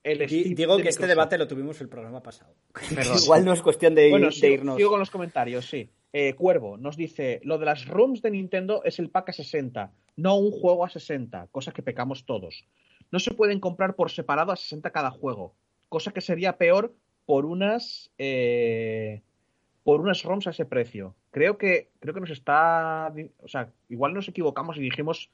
el 0.02 0.26
Digo 0.28 0.78
de 0.78 0.84
que 0.84 0.90
este 0.90 1.08
debate 1.08 1.38
lo 1.38 1.48
tuvimos 1.48 1.82
el 1.82 1.90
programa 1.90 2.24
pasado. 2.24 2.56
Igual 3.24 3.44
no 3.46 3.54
es 3.54 3.62
cuestión 3.62 3.96
de, 3.96 4.08
ir- 4.08 4.12
Bueno, 4.12 4.28
de 4.28 4.32
sigo, 4.32 4.54
irnos. 4.54 4.78
sigo 4.78 4.90
con 4.92 5.00
los 5.00 5.12
comentarios, 5.12 5.66
sí. 5.70 5.90
Eh, 6.14 6.34
Cuervo 6.34 6.78
nos 6.78 6.96
dice, 6.98 7.40
lo 7.44 7.58
de 7.60 7.66
las 7.66 7.86
ROMs 7.86 8.22
de 8.22 8.32
Nintendo 8.32 8.82
es 8.84 8.98
el 8.98 9.10
pack 9.10 9.30
a 9.30 9.34
60, 9.34 9.92
no 10.16 10.38
un 10.38 10.52
juego 10.52 10.84
a 10.86 10.90
60, 10.90 11.48
cosa 11.52 11.72
que 11.72 11.84
pecamos 11.84 12.26
todos. 12.26 12.66
No 13.12 13.20
se 13.20 13.32
pueden 13.34 13.60
comprar 13.60 13.96
por 13.96 14.10
separado 14.10 14.52
a 14.52 14.56
60 14.56 14.90
cada 14.92 15.12
juego, 15.12 15.54
cosa 15.88 16.12
que 16.12 16.22
sería 16.22 16.58
peor 16.58 16.96
por 17.26 17.46
unas 17.46 18.12
eh, 18.18 19.22
por 19.84 20.02
unas 20.02 20.24
ROMs 20.24 20.48
a 20.48 20.52
ese 20.52 20.66
precio. 20.66 21.16
Creo 21.32 21.58
que 21.58 21.90
creo 22.00 22.14
que 22.14 22.20
nos 22.22 22.30
está, 22.32 23.14
o 23.44 23.48
sea, 23.48 23.72
igual 23.90 24.14
nos 24.14 24.28
equivocamos 24.28 24.78
y 24.78 24.82
dijimos 24.82 25.30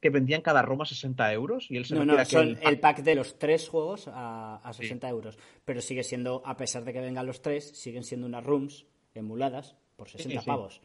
que 0.00 0.10
vendían 0.10 0.42
cada 0.42 0.62
ROM 0.62 0.82
a 0.82 0.84
60 0.86 1.32
euros 1.32 1.70
y 1.70 1.76
él 1.76 1.84
se 1.86 1.94
No, 1.94 2.04
no, 2.04 2.22
son 2.24 2.48
el 2.48 2.58
el 2.62 2.80
pack 2.80 2.98
de 3.02 3.14
los 3.14 3.38
tres 3.38 3.68
juegos 3.68 4.08
a, 4.08 4.56
a 4.56 4.72
60 4.72 5.08
euros. 5.08 5.38
Pero 5.64 5.80
sigue 5.80 6.02
siendo, 6.02 6.42
a 6.44 6.56
pesar 6.56 6.84
de 6.84 6.92
que 6.92 7.00
vengan 7.00 7.26
los 7.26 7.42
tres, 7.42 7.70
siguen 7.78 8.04
siendo 8.04 8.26
unas 8.26 8.44
rooms 8.44 8.86
emuladas 9.14 9.76
por 9.96 10.08
60 10.08 10.40
sí. 10.40 10.46
pavos. 10.46 10.80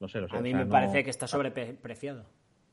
no 0.00 0.08
sé, 0.08 0.20
lo 0.20 0.28
sé, 0.28 0.36
A 0.36 0.38
o 0.40 0.42
mí 0.42 0.50
sea, 0.50 0.58
me 0.60 0.64
no- 0.66 0.70
parece 0.72 1.04
que 1.04 1.10
está 1.10 1.26
sobrepreciado. 1.26 2.24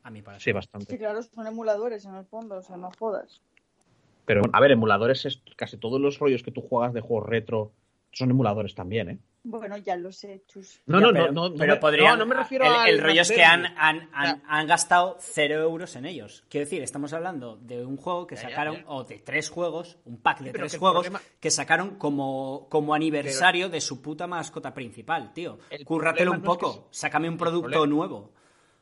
A 0.02 0.10
mi 0.10 0.20
Sí, 0.20 0.24
parecer. 0.24 0.54
bastante. 0.54 0.92
Sí, 0.92 0.98
claro, 0.98 1.20
son 1.22 1.46
emuladores 1.46 2.04
en 2.04 2.14
el 2.14 2.24
fondo, 2.26 2.56
o 2.58 2.62
sea, 2.62 2.76
no 2.76 2.90
jodas. 2.98 3.42
Pero, 4.24 4.42
a 4.52 4.60
ver, 4.60 4.70
emuladores 4.70 5.24
es 5.26 5.42
casi 5.56 5.76
todos 5.76 6.00
los 6.00 6.18
rollos 6.18 6.42
que 6.42 6.50
tú 6.52 6.60
juegas 6.62 6.92
de 6.94 7.00
juegos 7.00 7.28
retro 7.28 7.72
son 8.12 8.30
emuladores 8.30 8.74
también, 8.74 9.10
¿eh? 9.10 9.18
Bueno, 9.48 9.76
ya 9.76 9.94
lo 9.94 10.10
sé, 10.10 10.42
chus. 10.48 10.80
No, 10.86 10.98
Ya, 10.98 11.06
no, 11.06 11.12
pero, 11.12 11.32
no, 11.32 11.48
no, 11.50 11.54
pero 11.56 11.74
me, 11.74 11.80
podrían- 11.80 12.18
no, 12.18 12.24
no 12.24 12.26
me 12.26 12.34
refiero 12.34 12.64
el, 12.66 12.72
al 12.72 12.88
el 12.88 13.00
rollo 13.00 13.22
es 13.22 13.30
que 13.30 13.44
han, 13.44 13.64
han, 13.76 14.10
han, 14.12 14.42
han 14.44 14.66
gastado 14.66 15.16
cero 15.20 15.60
euros 15.62 15.94
en 15.94 16.04
ellos. 16.04 16.44
Quiero 16.48 16.64
decir, 16.64 16.82
estamos 16.82 17.12
hablando 17.12 17.56
de 17.58 17.84
un 17.86 17.96
juego 17.96 18.26
que 18.26 18.34
Ya, 18.34 18.42
ya, 18.42 18.48
sacaron, 18.50 18.76
ya. 18.78 18.84
o 18.88 19.04
de 19.04 19.18
tres 19.20 19.48
juegos, 19.48 19.98
un 20.04 20.20
pack 20.20 20.40
de 20.40 20.46
Sí, 20.50 20.52
tres 20.52 20.76
juegos, 20.78 21.06
problema- 21.06 21.22
que 21.38 21.50
sacaron 21.52 21.94
como, 21.96 22.66
como 22.68 22.92
aniversario 22.92 23.68
de 23.68 23.80
su 23.80 24.02
puta 24.02 24.26
mascota 24.26 24.74
principal, 24.74 25.32
tío. 25.32 25.58
El 25.70 25.84
Cúrratelo 25.84 26.32
un 26.32 26.40
problema 26.42 26.46
no 26.48 26.66
es 26.68 26.72
que 26.74 26.78
poco, 26.80 26.88
sácame 26.90 27.28
un 27.28 27.36
producto 27.38 27.68
problema- 27.70 27.86
nuevo. 27.94 28.32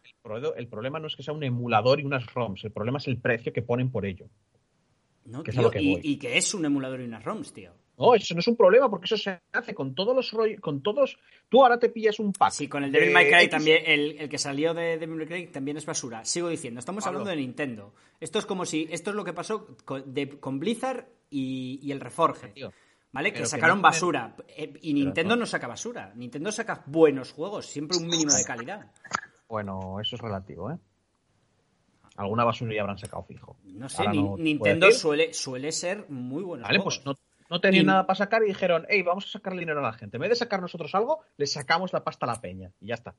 El 0.02 0.14
problema- 0.22 0.54
El 0.56 0.68
problema 0.68 0.98
no 0.98 1.06
es 1.08 1.16
que 1.16 1.22
sea 1.22 1.34
un 1.34 1.44
emulador 1.44 2.00
y 2.00 2.04
unas 2.04 2.24
ROMs, 2.32 2.64
el 2.64 2.72
problema 2.72 2.96
es 2.96 3.06
el 3.08 3.18
precio 3.18 3.52
que 3.52 3.60
ponen 3.60 3.90
por 3.90 4.06
ello. 4.06 4.30
¿no, 5.26 5.42
Que 5.42 5.50
a 5.50 5.54
tío? 5.54 5.70
que 5.70 5.82
y, 5.82 6.00
y 6.02 6.16
que 6.18 6.38
es 6.38 6.54
un 6.54 6.64
emulador 6.64 7.00
y 7.00 7.04
unas 7.04 7.22
ROMs, 7.22 7.52
tío. 7.52 7.72
No, 7.96 8.14
eso 8.14 8.34
no 8.34 8.40
es 8.40 8.48
un 8.48 8.56
problema 8.56 8.90
porque 8.90 9.04
eso 9.04 9.16
se 9.16 9.40
hace 9.52 9.72
con 9.74 9.94
todos 9.94 10.16
los 10.16 10.32
rollos, 10.32 10.60
con 10.60 10.82
todos. 10.82 11.16
Tú 11.48 11.62
ahora 11.62 11.78
te 11.78 11.88
pillas 11.90 12.18
un 12.18 12.32
pack. 12.32 12.50
Sí, 12.52 12.66
con 12.68 12.82
el 12.82 12.90
de 12.90 12.98
Devil 12.98 13.14
May 13.14 13.30
Cry 13.30 13.48
también, 13.48 13.82
el, 13.86 14.18
el 14.18 14.28
que 14.28 14.38
salió 14.38 14.74
de 14.74 14.98
Devil 14.98 15.16
May 15.16 15.26
Cry 15.26 15.46
también 15.46 15.76
es 15.76 15.86
basura. 15.86 16.24
Sigo 16.24 16.48
diciendo, 16.48 16.80
estamos 16.80 17.04
Pablo. 17.04 17.20
hablando 17.20 17.30
de 17.30 17.36
Nintendo. 17.46 17.94
Esto 18.20 18.40
es 18.40 18.46
como 18.46 18.66
si, 18.66 18.88
esto 18.90 19.10
es 19.10 19.16
lo 19.16 19.24
que 19.24 19.32
pasó 19.32 19.68
con, 19.84 20.12
de- 20.12 20.40
con 20.40 20.58
Blizzard 20.58 21.06
y, 21.30 21.78
y 21.82 21.92
el 21.92 22.00
Reforge. 22.00 22.48
Tío, 22.48 22.72
¿Vale? 23.12 23.28
pero 23.30 23.38
Que 23.38 23.42
que 23.44 23.48
sacaron 23.48 23.78
no 23.78 23.82
basura. 23.82 24.34
Eh, 24.48 24.72
Y 24.82 24.92
Nintendo 24.94 25.36
no- 25.36 25.46
saca 25.46 25.68
basura. 25.68 26.12
Nintendo 26.16 26.50
saca 26.50 26.82
buenos 26.86 27.30
juegos, 27.32 27.66
siempre 27.66 27.96
un 27.96 28.08
mínimo 28.08 28.32
de 28.32 28.44
calidad. 28.44 28.90
Bueno, 29.48 30.00
eso 30.00 30.16
es 30.16 30.20
relativo, 30.22 30.68
¿eh? 30.72 30.78
Alguna 32.16 32.44
basura 32.44 32.72
ya 32.74 32.80
habrán 32.82 32.98
sacado 32.98 33.24
fijo. 33.24 33.56
No 33.64 33.88
sé, 33.88 34.04
no 34.04 34.36
Nintendo 34.36 34.90
suele, 34.92 35.32
suele 35.34 35.72
ser 35.72 36.08
muy 36.08 36.42
buenos 36.44 36.66
Vale, 36.66 36.78
juegos. 36.78 36.98
pues 37.00 37.06
no, 37.06 37.23
no 37.50 37.60
tenían 37.60 37.84
Y- 37.84 37.86
nada 37.86 38.06
para 38.06 38.16
sacar 38.16 38.42
y 38.42 38.46
dijeron, 38.46 38.86
hey, 38.88 39.02
vamos 39.02 39.26
a 39.26 39.28
sacar 39.28 39.54
dinero 39.56 39.80
a 39.80 39.82
la 39.82 39.92
gente. 39.92 40.16
En 40.16 40.20
vez 40.22 40.30
de 40.30 40.36
sacar 40.36 40.60
nosotros 40.60 40.94
algo, 40.94 41.20
le 41.36 41.46
sacamos 41.46 41.92
la 41.92 42.02
pasta 42.04 42.26
a 42.26 42.28
la 42.32 42.40
peña. 42.40 42.70
Y 42.80 42.86
ya 42.88 42.94
está. 42.94 43.14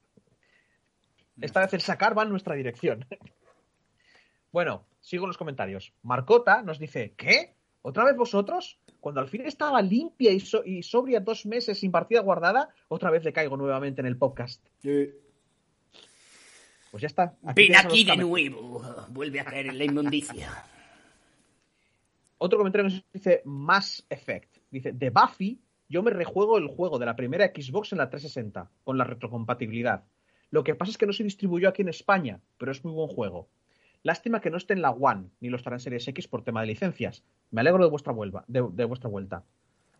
Esta 1.41 1.59
vez 1.61 1.73
el 1.73 1.81
sacar 1.81 2.17
va 2.17 2.23
en 2.23 2.29
nuestra 2.29 2.55
dirección. 2.55 3.05
bueno, 4.51 4.85
sigo 5.01 5.25
en 5.25 5.29
los 5.29 5.37
comentarios. 5.37 5.93
Marcota 6.01 6.61
nos 6.63 6.79
dice, 6.79 7.13
¿qué? 7.17 7.55
¿Otra 7.81 8.03
vez 8.05 8.15
vosotros? 8.15 8.79
Cuando 8.99 9.21
al 9.21 9.27
fin 9.27 9.41
estaba 9.45 9.79
limpia 9.81 10.31
y, 10.31 10.39
so- 10.39 10.63
y 10.65 10.81
sobria 10.81 11.19
dos 11.19 11.45
meses 11.45 11.79
sin 11.79 11.91
partida 11.91 12.21
guardada, 12.21 12.69
otra 12.87 13.11
vez 13.11 13.23
le 13.23 13.31
caigo 13.33 13.57
nuevamente 13.57 14.01
en 14.01 14.07
el 14.07 14.17
podcast. 14.17 14.65
Pues 16.91 17.01
ya 17.01 17.07
está. 17.07 17.35
Ven 17.53 17.75
aquí 17.75 18.03
de 18.05 18.17
nuevo. 18.17 18.81
Vuelve 19.09 19.39
a 19.41 19.45
caer 19.45 19.67
en 19.67 19.77
la 19.77 19.83
inmundicia. 19.83 20.49
Otro 22.37 22.57
comentario 22.57 22.89
que 22.89 22.95
nos 22.95 23.05
dice 23.13 23.41
Mass 23.45 24.05
Effect. 24.09 24.57
Dice, 24.69 24.91
de 24.91 25.09
Buffy, 25.09 25.61
yo 25.87 26.03
me 26.03 26.11
rejuego 26.11 26.57
el 26.57 26.67
juego 26.67 26.99
de 26.99 27.05
la 27.05 27.15
primera 27.15 27.45
Xbox 27.47 27.93
en 27.93 27.99
la 27.99 28.09
360, 28.09 28.69
con 28.83 28.97
la 28.97 29.03
retrocompatibilidad. 29.03 30.03
Lo 30.49 30.63
que 30.63 30.75
pasa 30.75 30.91
es 30.91 30.97
que 30.97 31.05
no 31.05 31.13
se 31.13 31.23
distribuyó 31.23 31.69
aquí 31.69 31.81
en 31.81 31.89
España, 31.89 32.41
pero 32.57 32.71
es 32.71 32.83
muy 32.83 32.93
buen 32.93 33.07
juego. 33.07 33.47
Lástima 34.03 34.41
que 34.41 34.49
no 34.49 34.57
esté 34.57 34.73
en 34.73 34.81
la 34.81 34.91
One, 34.91 35.29
ni 35.39 35.49
lo 35.49 35.57
estará 35.57 35.77
en 35.77 35.79
Series 35.79 36.07
X 36.07 36.27
por 36.27 36.43
tema 36.43 36.61
de 36.61 36.67
licencias. 36.67 37.23
Me 37.51 37.61
alegro 37.61 37.83
de 37.83 37.89
vuestra, 37.89 38.13
vuelva, 38.13 38.45
de, 38.47 38.67
de 38.71 38.85
vuestra 38.85 39.09
vuelta. 39.09 39.43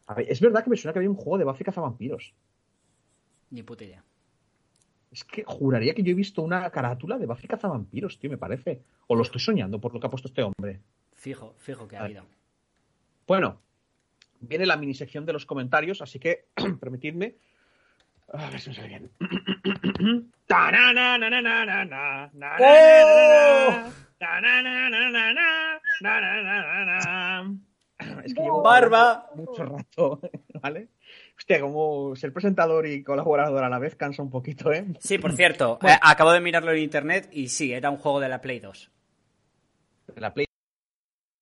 A 0.08 0.14
ver, 0.14 0.28
es 0.30 0.40
verdad 0.42 0.64
que 0.64 0.70
me 0.70 0.78
suena 0.78 0.94
que 0.94 1.00
había 1.00 1.10
un 1.10 1.16
juego 1.16 1.38
de 1.38 1.46
Buffy 1.46 1.64
cazavampiros. 1.64 2.34
Ni 3.50 3.64
puta 3.64 3.84
idea. 3.84 4.04
Es 5.12 5.24
que 5.24 5.44
juraría 5.46 5.96
que 5.96 6.04
yo 6.04 6.12
he 6.12 6.16
visto 6.16 6.42
una 6.42 6.70
carátula 6.70 7.18
de 7.18 7.26
Buffy 7.26 7.48
cazavampiros, 7.48 8.20
tío, 8.20 8.30
me 8.30 8.38
parece. 8.38 8.84
O 9.08 9.16
lo 9.16 9.24
estoy 9.24 9.40
soñando 9.40 9.80
por 9.80 9.94
lo 9.94 10.00
que 10.00 10.08
ha 10.08 10.10
puesto 10.10 10.28
este 10.28 10.44
hombre. 10.44 10.82
Fijo, 11.26 11.56
fijo 11.58 11.88
que 11.88 11.98
ha 11.98 12.04
habido. 12.04 12.24
Bueno, 13.26 13.60
viene 14.42 14.68
la 14.68 14.78
mini 14.78 14.94
sección 14.94 15.26
de 15.26 15.34
los 15.34 15.48
comentarios, 15.48 16.04
así 16.04 16.20
que 16.20 16.46
permitidme. 16.80 17.34
A 18.32 18.48
ver 18.52 18.60
si 18.60 18.70
me 18.70 18.76
sale 18.76 18.88
bien. 18.90 19.12
Es 28.24 28.34
que 28.36 28.42
llevo 28.44 28.62
Barba. 28.62 29.32
mucho 29.34 29.64
rato, 29.66 30.22
¿vale? 30.62 30.90
Hostia, 31.40 31.60
como 31.60 32.16
ser 32.16 32.32
presentador 32.34 32.86
y 32.86 33.02
colaborador 33.02 33.64
a 33.64 33.70
la 33.70 33.80
vez 33.80 33.96
cansa 33.96 34.22
un 34.22 34.30
poquito, 34.30 34.72
¿eh? 34.72 34.86
Sí, 35.00 35.18
por 35.18 35.34
cierto, 35.34 35.80
Bueno. 35.82 35.96
eh, 35.96 36.00
acabo 36.04 36.32
de 36.34 36.40
mirarlo 36.40 36.72
en 36.72 36.84
internet 36.84 37.30
y 37.32 37.48
sí, 37.48 37.74
era 37.74 37.90
un 37.90 37.98
juego 37.98 38.20
de 38.20 38.30
la 38.30 38.42
Play 38.42 38.60
2. 38.60 38.92
De 40.14 40.22
la 40.22 40.32
Play 40.36 40.45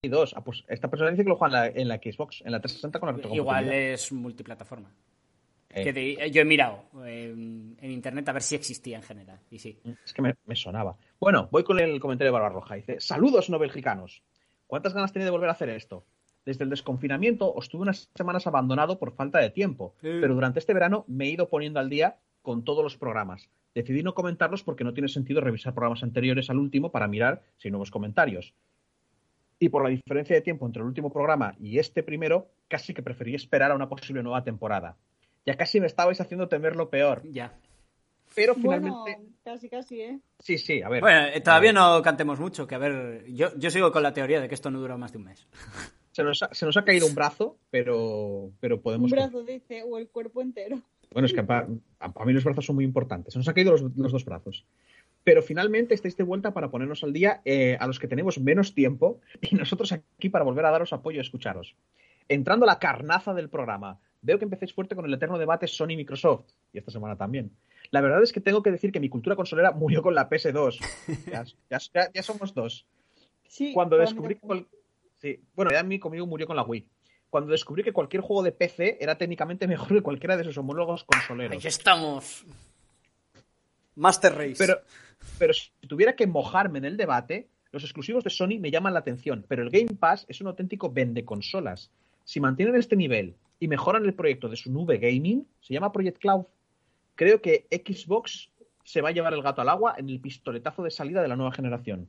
2. 0.08 0.34
Ah, 0.36 0.42
pues 0.44 0.64
esta 0.68 0.88
persona 0.88 1.10
dice 1.10 1.22
que 1.24 1.28
lo 1.28 1.36
juega 1.36 1.66
en 1.66 1.74
la, 1.74 1.80
en 1.82 1.88
la 1.88 1.96
Xbox, 1.96 2.42
en 2.44 2.52
la 2.52 2.60
360 2.60 2.98
con 3.00 3.16
la 3.28 3.34
Igual 3.34 3.72
es 3.72 4.12
multiplataforma. 4.12 4.90
Eh, 5.70 5.82
Que 5.84 5.92
de- 5.92 6.30
yo 6.30 6.42
he 6.42 6.44
mirado 6.44 6.84
eh, 7.04 7.30
en 7.32 7.90
internet 7.90 8.28
a 8.28 8.32
ver 8.32 8.42
si 8.42 8.54
existía 8.54 8.96
en 8.96 9.02
general. 9.02 9.40
Y 9.50 9.58
sí. 9.58 9.78
Es 10.04 10.12
que 10.12 10.22
me, 10.22 10.34
me 10.46 10.54
sonaba. 10.54 10.96
Bueno, 11.18 11.48
voy 11.50 11.64
con 11.64 11.80
el 11.80 11.98
comentario 12.00 12.28
de 12.32 12.38
Barbarroja. 12.38 12.76
Dice, 12.76 13.00
saludos 13.00 13.50
no 13.50 13.58
belgicanos. 13.58 14.22
¿Cuántas 14.66 14.94
ganas 14.94 15.12
tenía 15.12 15.24
de 15.26 15.32
volver 15.32 15.48
a 15.48 15.52
hacer 15.52 15.68
esto? 15.70 16.04
Desde 16.44 16.64
el 16.64 16.70
desconfinamiento 16.70 17.52
os 17.52 17.68
tuve 17.68 17.82
unas 17.82 18.10
semanas 18.14 18.46
abandonado 18.46 18.98
por 18.98 19.12
falta 19.14 19.38
de 19.38 19.50
tiempo, 19.50 19.94
Eh. 20.02 20.18
pero 20.20 20.34
durante 20.34 20.58
este 20.58 20.74
verano 20.74 21.04
me 21.08 21.24
he 21.24 21.30
ido 21.30 21.48
poniendo 21.48 21.80
al 21.80 21.88
día 21.90 22.18
con 22.42 22.64
todos 22.64 22.84
los 22.84 22.96
programas. 22.96 23.48
Decidí 23.74 24.02
no 24.04 24.14
comentarlos 24.14 24.62
porque 24.62 24.84
no 24.84 24.92
tiene 24.92 25.08
sentido 25.08 25.40
revisar 25.40 25.74
programas 25.74 26.02
anteriores 26.04 26.50
al 26.50 26.58
último 26.58 26.92
para 26.92 27.08
mirar 27.08 27.42
si 27.56 27.66
hay 27.68 27.72
nuevos 27.72 27.90
comentarios. 27.90 28.54
Y 29.58 29.68
por 29.68 29.82
la 29.82 29.90
diferencia 29.90 30.34
de 30.36 30.42
tiempo 30.42 30.66
entre 30.66 30.82
el 30.82 30.88
último 30.88 31.10
programa 31.12 31.54
y 31.60 31.78
este 31.78 32.02
primero, 32.02 32.48
casi 32.68 32.92
que 32.92 33.02
preferí 33.02 33.34
esperar 33.34 33.70
a 33.70 33.74
una 33.74 33.88
posible 33.88 34.22
nueva 34.22 34.42
temporada. 34.44 34.96
Ya 35.46 35.56
casi 35.56 35.80
me 35.80 35.86
estabais 35.86 36.20
haciendo 36.20 36.48
temer 36.48 36.74
lo 36.76 36.90
peor. 36.90 37.22
Ya. 37.30 37.54
Pero 38.34 38.54
Bueno, 38.56 39.04
finalmente... 39.04 39.32
casi, 39.44 39.68
casi, 39.68 40.00
¿eh? 40.00 40.18
Sí, 40.40 40.58
sí, 40.58 40.82
a 40.82 40.88
ver. 40.88 41.00
Bueno, 41.00 41.26
eh, 41.26 41.40
todavía 41.40 41.72
no 41.72 42.02
cantemos 42.02 42.40
mucho, 42.40 42.66
que 42.66 42.74
a 42.74 42.78
ver, 42.78 43.24
yo, 43.28 43.56
yo 43.56 43.70
sigo 43.70 43.92
con 43.92 44.02
la 44.02 44.12
teoría 44.12 44.40
de 44.40 44.48
que 44.48 44.54
esto 44.54 44.70
no 44.70 44.80
dura 44.80 44.96
más 44.96 45.12
de 45.12 45.18
un 45.18 45.24
mes. 45.24 45.46
Se 46.10 46.22
nos, 46.24 46.42
ha, 46.42 46.52
se 46.52 46.64
nos 46.66 46.76
ha 46.76 46.84
caído 46.84 47.06
un 47.06 47.14
brazo, 47.14 47.58
pero, 47.70 48.50
pero 48.60 48.76
Un 48.76 48.82
podemos. 48.82 49.10
brazo, 49.10 49.42
dice, 49.44 49.82
o 49.84 49.98
el 49.98 50.08
cuerpo 50.08 50.42
entero. 50.42 50.80
Bueno, 51.12 51.26
es 51.26 51.32
que 51.32 51.42
para, 51.44 51.66
mí 51.66 52.32
los 52.32 52.42
brazos 52.44 52.64
son 52.66 52.76
muy 52.76 52.84
importantes. 52.84 53.32
Se 53.34 53.38
nos 53.38 53.46
han 53.46 53.54
caído 53.54 53.72
los, 53.72 53.82
los 53.82 54.12
dos 54.12 54.24
brazos. 54.24 54.64
Pero 55.24 55.42
finalmente 55.42 55.94
estáis 55.94 56.16
de 56.16 56.22
vuelta 56.22 56.52
para 56.52 56.70
ponernos 56.70 57.02
al 57.02 57.12
día 57.12 57.40
eh, 57.44 57.76
a 57.80 57.86
los 57.86 57.98
que 57.98 58.06
tenemos 58.08 58.38
menos 58.38 58.74
tiempo 58.74 59.20
y 59.40 59.54
nosotros 59.56 59.90
aquí 59.92 60.28
para 60.28 60.44
volver 60.44 60.64
a 60.66 60.70
daros 60.70 60.92
apoyo 60.92 61.18
y 61.18 61.20
escucharos. 61.20 61.74
Entrando 62.28 62.64
a 62.64 62.68
la 62.68 62.78
carnaza 62.78 63.34
del 63.34 63.48
programa, 63.50 63.98
veo 64.22 64.38
que 64.38 64.44
empecéis 64.44 64.72
fuerte 64.72 64.94
con 64.94 65.04
el 65.06 65.12
eterno 65.14 65.38
debate 65.38 65.66
Sony-Microsoft, 65.66 66.44
y 66.72 66.78
esta 66.78 66.90
semana 66.90 67.16
también. 67.16 67.50
La 67.90 68.00
verdad 68.00 68.22
es 68.22 68.32
que 68.32 68.40
tengo 68.40 68.62
que 68.62 68.70
decir 68.70 68.92
que 68.92 69.00
mi 69.00 69.08
cultura 69.10 69.36
consolera 69.36 69.72
murió 69.72 70.02
con 70.02 70.14
la 70.14 70.28
PS2. 70.28 70.78
Ya, 71.30 71.44
ya- 71.70 71.78
ya- 71.92 72.10
ya 72.12 72.22
somos 72.22 72.54
dos. 72.54 72.86
Sí, 73.46 73.72
Cuando 73.74 73.96
descubrí 73.98 74.36
cual- 74.36 74.66
sí, 75.18 75.38
bueno, 75.54 75.70
ya 75.70 75.80
a 75.80 75.82
mí 75.84 75.98
conmigo 75.98 76.26
murió 76.26 76.46
con 76.46 76.56
la 76.56 76.62
Wii. 76.62 76.88
Cuando 77.30 77.50
descubrí 77.52 77.82
que 77.82 77.92
cualquier 77.92 78.22
juego 78.22 78.42
de 78.42 78.52
PC 78.52 78.96
era 79.00 79.16
técnicamente 79.18 79.66
mejor 79.68 79.88
que 79.88 80.02
cualquiera 80.02 80.36
de 80.36 80.44
sus 80.44 80.56
homólogos 80.58 81.04
consoleros. 81.04 81.56
Aquí 81.58 81.68
estamos. 81.68 82.44
Master 83.96 84.34
Race. 84.34 84.56
Pero, 84.58 84.80
pero 85.38 85.52
si 85.52 85.70
tuviera 85.88 86.16
que 86.16 86.26
mojarme 86.26 86.78
en 86.78 86.84
el 86.84 86.96
debate, 86.96 87.48
los 87.72 87.82
exclusivos 87.82 88.24
de 88.24 88.30
Sony 88.30 88.58
me 88.60 88.70
llaman 88.70 88.94
la 88.94 89.00
atención, 89.00 89.44
pero 89.48 89.62
el 89.62 89.70
Game 89.70 89.96
Pass 89.98 90.26
es 90.28 90.40
un 90.40 90.46
auténtico 90.46 90.92
vende 90.92 91.24
consolas. 91.24 91.90
Si 92.24 92.40
mantienen 92.40 92.76
este 92.76 92.96
nivel 92.96 93.34
y 93.58 93.68
mejoran 93.68 94.04
el 94.04 94.14
proyecto 94.14 94.48
de 94.48 94.56
su 94.56 94.70
nube 94.70 94.98
gaming, 94.98 95.46
se 95.60 95.74
llama 95.74 95.92
Project 95.92 96.18
Cloud. 96.18 96.46
Creo 97.16 97.40
que 97.40 97.66
Xbox 97.70 98.50
se 98.84 99.00
va 99.00 99.08
a 99.08 99.12
llevar 99.12 99.34
el 99.34 99.42
gato 99.42 99.60
al 99.60 99.68
agua 99.68 99.94
en 99.98 100.08
el 100.08 100.20
pistoletazo 100.20 100.82
de 100.82 100.90
salida 100.90 101.22
de 101.22 101.28
la 101.28 101.36
nueva 101.36 101.52
generación. 101.52 102.08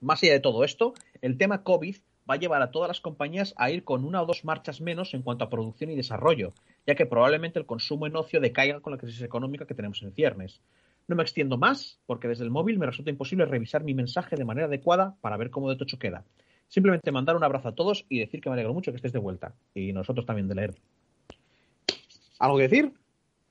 Más 0.00 0.22
allá 0.22 0.32
de 0.32 0.40
todo 0.40 0.64
esto, 0.64 0.94
el 1.20 1.36
tema 1.36 1.62
COVID 1.62 1.96
va 2.28 2.34
a 2.34 2.38
llevar 2.38 2.62
a 2.62 2.70
todas 2.70 2.88
las 2.88 3.00
compañías 3.00 3.54
a 3.56 3.70
ir 3.70 3.84
con 3.84 4.04
una 4.04 4.22
o 4.22 4.26
dos 4.26 4.44
marchas 4.44 4.80
menos 4.80 5.14
en 5.14 5.22
cuanto 5.22 5.44
a 5.44 5.50
producción 5.50 5.90
y 5.90 5.96
desarrollo, 5.96 6.52
ya 6.86 6.94
que 6.94 7.06
probablemente 7.06 7.58
el 7.58 7.66
consumo 7.66 8.06
en 8.06 8.16
ocio 8.16 8.40
decaiga 8.40 8.80
con 8.80 8.92
la 8.92 8.98
crisis 8.98 9.22
económica 9.22 9.66
que 9.66 9.74
tenemos 9.74 10.02
en 10.02 10.12
ciernes. 10.12 10.60
No 11.10 11.16
me 11.16 11.24
extiendo 11.24 11.58
más, 11.58 11.98
porque 12.06 12.28
desde 12.28 12.44
el 12.44 12.50
móvil 12.50 12.78
me 12.78 12.86
resulta 12.86 13.10
imposible 13.10 13.44
revisar 13.44 13.82
mi 13.82 13.94
mensaje 13.94 14.36
de 14.36 14.44
manera 14.44 14.68
adecuada 14.68 15.16
para 15.20 15.36
ver 15.36 15.50
cómo 15.50 15.68
de 15.68 15.74
tocho 15.74 15.98
queda. 15.98 16.24
Simplemente 16.68 17.10
mandar 17.10 17.34
un 17.34 17.42
abrazo 17.42 17.66
a 17.66 17.74
todos 17.74 18.06
y 18.08 18.20
decir 18.20 18.40
que 18.40 18.48
me 18.48 18.52
alegro 18.52 18.72
mucho 18.72 18.92
que 18.92 18.96
estés 18.96 19.12
de 19.12 19.18
vuelta. 19.18 19.52
Y 19.74 19.92
nosotros 19.92 20.24
también 20.24 20.46
de 20.46 20.54
leer. 20.54 20.74
¿Algo 22.38 22.58
que 22.58 22.68
decir? 22.68 22.92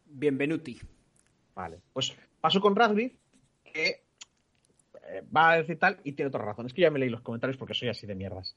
Bienvenuti. 0.05 0.79
Vale. 1.53 1.81
Pues 1.91 2.15
paso 2.39 2.61
con 2.61 2.77
Radcliffe, 2.77 3.17
que 3.65 4.03
eh, 5.09 5.23
va 5.35 5.51
a 5.51 5.57
decir 5.57 5.77
tal 5.77 5.99
y 6.05 6.13
tiene 6.13 6.29
otra 6.29 6.45
razón. 6.45 6.65
Es 6.65 6.73
que 6.73 6.83
ya 6.83 6.91
me 6.91 6.99
leí 6.99 7.09
los 7.09 7.19
comentarios 7.19 7.57
porque 7.57 7.73
soy 7.73 7.89
así 7.89 8.07
de 8.07 8.15
mierdas. 8.15 8.55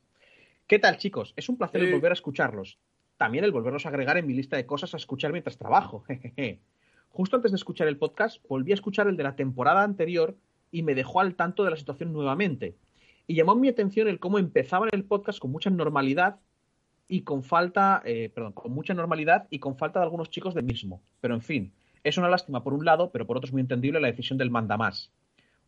¿Qué 0.69 0.79
tal, 0.79 0.97
chicos? 0.99 1.35
Es 1.35 1.49
un 1.49 1.59
placer 1.59 1.81
el 1.81 1.89
Sí. 1.89 1.93
volver 1.95 2.13
a 2.13 2.15
escucharlos. 2.15 2.79
También 3.17 3.43
el 3.43 3.51
volverlos 3.51 3.85
a 3.85 3.89
agregar 3.89 4.17
en 4.17 4.29
mi 4.29 4.35
lista 4.35 4.57
de 4.57 4.65
cosas 4.65 4.95
a 4.95 4.97
escuchar 4.97 5.33
mientras 5.33 5.59
trabajo. 5.59 6.05
Jejeje. 6.07 6.61
Justo 7.13 7.37
antes 7.37 7.53
de 7.53 7.57
escuchar 7.57 7.89
el 7.89 7.99
podcast, 7.99 8.43
volví 8.49 8.71
a 8.71 8.75
escuchar 8.75 9.07
el 9.07 9.19
de 9.19 9.23
la 9.23 9.37
temporada 9.37 9.83
anterior 9.83 10.35
y 10.71 10.83
me 10.83 10.95
dejó 10.95 11.21
al 11.21 11.35
tanto 11.35 11.63
de 11.63 11.71
la 11.71 11.77
situación 11.77 12.11
nuevamente. 12.11 12.75
Y 13.27 13.35
llamó 13.35 13.55
mi 13.55 13.69
atención 13.69 14.09
el 14.09 14.19
cómo 14.19 14.39
empezaban 14.39 14.89
el 14.93 15.05
podcast 15.05 15.39
con 15.39 15.53
mucha 15.53 15.69
normalidad 15.69 16.41
y 17.09 17.21
con 17.21 17.43
falta, 17.43 18.01
eh, 18.07 18.31
perdón, 18.35 18.55
con 18.55 18.73
mucha 18.73 18.95
normalidad 18.95 19.47
y 19.51 19.59
con 19.59 19.77
falta 19.77 19.99
de 19.99 20.05
algunos 20.05 20.31
chicos 20.31 20.55
del 20.55 20.65
mismo. 20.65 21.03
Pero 21.21 21.35
en 21.35 21.43
fin, 21.43 21.75
es 22.03 22.17
una 22.17 22.31
lástima 22.31 22.65
por 22.65 22.73
un 22.73 22.87
lado, 22.87 23.11
pero 23.13 23.27
por 23.27 23.37
otro 23.37 23.49
es 23.49 23.53
muy 23.53 23.61
entendible 23.61 24.01
la 24.01 24.09
decisión 24.09 24.39
del 24.39 24.51
manda 24.51 24.79
más. 24.79 25.13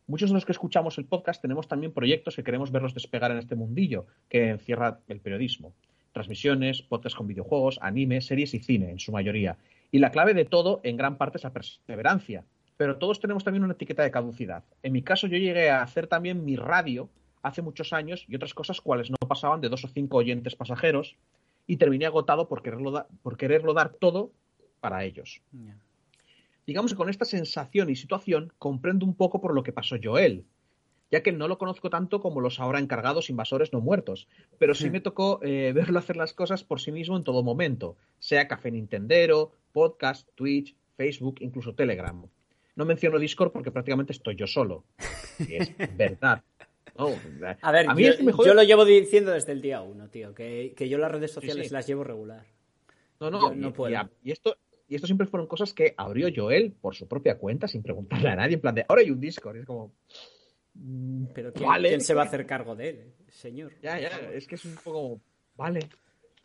Muchos 0.07 0.31
de 0.31 0.33
los 0.33 0.45
que 0.45 0.51
escuchamos 0.51 0.97
el 0.97 1.05
podcast 1.05 1.43
tenemos 1.43 1.67
también 1.67 1.93
proyectos 1.93 2.35
que 2.35 2.43
queremos 2.43 2.71
verlos 2.71 2.95
despegar 2.95 3.29
en 3.29 3.37
este 3.37 3.53
mundillo 3.53 4.07
que 4.29 4.49
encierra 4.49 4.99
el 5.07 5.19
periodismo. 5.19 5.75
Transmisiones, 6.11 6.81
podcasts 6.81 7.15
con 7.15 7.27
videojuegos, 7.27 7.77
anime, 7.83 8.21
series 8.21 8.55
y 8.55 8.59
cine, 8.59 8.89
en 8.89 8.99
su 8.99 9.11
mayoría. 9.11 9.57
Y 9.91 9.99
la 9.99 10.11
clave 10.11 10.33
de 10.33 10.45
todo, 10.45 10.81
en 10.83 10.97
gran 10.97 11.17
parte, 11.17 11.37
es 11.37 11.43
la 11.43 11.53
perseverancia. 11.53 12.43
Pero 12.77 12.97
todos 12.97 13.19
tenemos 13.19 13.43
también 13.43 13.63
una 13.63 13.73
etiqueta 13.73 14.03
de 14.03 14.11
caducidad. 14.11 14.63
En 14.83 14.91
mi 14.93 15.01
caso, 15.01 15.27
yo 15.27 15.37
llegué 15.37 15.69
a 15.69 15.81
hacer 15.81 16.07
también 16.07 16.43
mi 16.43 16.55
radio 16.57 17.09
hace 17.41 17.61
muchos 17.61 17.93
años 17.93 18.25
y 18.27 18.35
otras 18.35 18.53
cosas 18.53 18.81
cuales 18.81 19.09
no 19.09 19.15
pasaban 19.27 19.61
de 19.61 19.69
dos 19.69 19.85
o 19.85 19.87
cinco 19.87 20.17
oyentes 20.17 20.55
pasajeros 20.55 21.15
y 21.67 21.77
terminé 21.77 22.05
agotado 22.05 22.47
por 22.49 22.61
quererlo, 22.61 22.91
da- 22.91 23.07
por 23.23 23.37
quererlo 23.37 23.73
dar 23.73 23.89
todo 23.89 24.31
para 24.81 25.03
ellos. 25.05 25.41
Digamos 26.67 26.91
que 26.91 26.97
con 26.97 27.09
esta 27.09 27.25
sensación 27.25 27.89
y 27.89 27.95
situación 27.95 28.51
comprendo 28.57 29.05
un 29.05 29.13
poco 29.15 29.39
por 29.39 29.53
lo 29.53 29.63
que 29.63 29.71
pasó 29.71 29.95
Joel, 30.03 30.45
ya 31.15 31.23
que 31.23 31.31
no 31.31 31.47
lo 31.47 31.57
conozco 31.57 31.89
tanto 31.89 32.19
como 32.19 32.41
los 32.41 32.59
ahora 32.59 32.79
encargados 32.79 33.29
invasores 33.29 33.71
no 33.73 33.79
muertos, 33.81 34.27
pero 34.59 34.73
sí 34.75 34.89
me 34.89 34.99
tocó 34.99 35.39
eh, 35.43 35.71
verlo 35.75 35.99
hacer 35.99 36.17
las 36.17 36.33
cosas 36.33 36.63
por 36.63 36.81
sí 36.81 36.91
mismo 36.91 37.15
en 37.17 37.23
todo 37.23 37.41
momento, 37.43 37.95
sea 38.19 38.47
Café 38.47 38.69
Nintendero, 38.71 39.51
podcast, 39.71 40.27
Twitch, 40.35 40.75
Facebook, 40.97 41.37
incluso 41.39 41.73
Telegram. 41.73 42.25
No 42.75 42.85
menciono 42.85 43.17
Discord 43.19 43.51
porque 43.53 43.71
prácticamente 43.71 44.11
estoy 44.11 44.35
yo 44.35 44.47
solo. 44.47 44.83
Y 45.39 45.55
es 45.55 45.71
verdad. 45.97 46.43
No, 46.97 47.09
A 47.61 47.71
ver, 47.71 47.93
mí 47.95 48.03
yo, 48.03 48.09
es 48.11 48.15
que 48.17 48.23
me 48.23 48.33
jode- 48.33 48.45
yo 48.47 48.53
lo 48.53 48.63
llevo 48.63 48.83
diciendo 48.85 49.31
desde 49.31 49.51
el 49.53 49.61
día 49.61 49.81
uno, 49.81 50.09
tío, 50.09 50.33
que, 50.33 50.73
que 50.77 50.87
yo 50.89 50.97
las 50.97 51.11
redes 51.11 51.31
sociales 51.31 51.67
sí. 51.67 51.73
las 51.73 51.87
llevo 51.87 52.03
regular. 52.03 52.45
No, 53.19 53.29
no, 53.31 53.49
Yo 53.49 53.55
no 53.55 53.67
y- 53.69 53.71
puedo. 53.71 53.91
y 53.91 53.95
a- 53.95 54.09
Y, 54.23 54.31
esto, 54.31 54.57
y 54.87 54.95
esto 54.95 55.07
siempre 55.07 55.27
fueron 55.27 55.47
cosas 55.47 55.73
que 55.73 55.93
abrió 55.97 56.29
Joel 56.35 56.71
por 56.73 56.95
su 56.95 57.07
propia 57.07 57.37
cuenta 57.37 57.67
sin 57.67 57.81
preguntarle 57.83 58.29
a 58.29 58.35
nadie, 58.35 58.55
en 58.55 58.61
plan 58.61 58.75
de, 58.75 58.85
ahora 58.87 59.01
hay 59.01 59.09
un 59.11 59.19
Discord. 59.21 59.55
Y 59.57 59.59
es 59.59 59.65
como... 59.65 59.93
mm, 60.75 61.25
Pero 61.33 61.51
¿quién, 61.53 61.67
vale. 61.67 61.89
quién 61.89 62.01
se 62.01 62.13
va 62.13 62.23
a 62.23 62.25
hacer 62.25 62.45
cargo 62.45 62.75
de 62.75 62.89
él, 62.89 63.13
señor? 63.29 63.73
Ya, 63.81 63.99
ya, 63.99 64.09
es 64.33 64.47
que 64.47 64.55
es 64.55 64.65
un 64.65 64.75
poco 64.75 65.19
vale. 65.55 65.89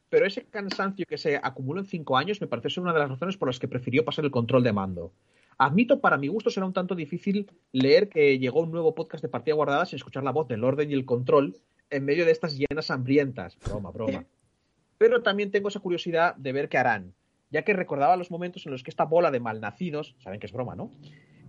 Pero 0.08 0.26
ese 0.26 0.44
cansancio 0.44 1.06
que 1.06 1.18
se 1.18 1.36
acumuló 1.36 1.80
en 1.80 1.86
cinco 1.86 2.16
años 2.16 2.40
me 2.40 2.48
parece 2.48 2.70
ser 2.70 2.82
una 2.82 2.92
de 2.92 2.98
las 2.98 3.10
razones 3.10 3.36
por 3.36 3.48
las 3.48 3.58
que 3.58 3.68
prefirió 3.68 4.04
pasar 4.04 4.24
el 4.24 4.30
control 4.32 4.64
de 4.64 4.72
mando. 4.72 5.12
Admito, 5.56 6.00
para 6.00 6.16
mi 6.16 6.26
gusto 6.26 6.50
será 6.50 6.66
un 6.66 6.72
tanto 6.72 6.94
difícil 6.94 7.48
leer 7.72 8.08
que 8.08 8.38
llegó 8.38 8.60
un 8.60 8.72
nuevo 8.72 8.94
podcast 8.94 9.22
de 9.22 9.28
partida 9.28 9.54
guardada 9.54 9.86
sin 9.86 9.96
escuchar 9.96 10.24
la 10.24 10.32
voz 10.32 10.48
del 10.48 10.64
orden 10.64 10.90
y 10.90 10.94
el 10.94 11.04
control 11.04 11.56
en 11.90 12.04
medio 12.04 12.24
de 12.24 12.32
estas 12.32 12.56
llenas 12.56 12.90
hambrientas. 12.90 13.58
Broma, 13.64 13.90
broma. 13.90 14.24
Pero 14.98 15.22
también 15.22 15.50
tengo 15.50 15.68
esa 15.68 15.80
curiosidad 15.80 16.34
de 16.36 16.52
ver 16.52 16.68
qué 16.68 16.78
harán, 16.78 17.14
ya 17.50 17.62
que 17.62 17.72
recordaba 17.72 18.16
los 18.16 18.30
momentos 18.30 18.66
en 18.66 18.72
los 18.72 18.82
que 18.82 18.90
esta 18.90 19.04
bola 19.04 19.30
de 19.30 19.40
malnacidos, 19.40 20.16
saben 20.18 20.40
que 20.40 20.46
es 20.46 20.52
broma, 20.52 20.74
¿no? 20.74 20.90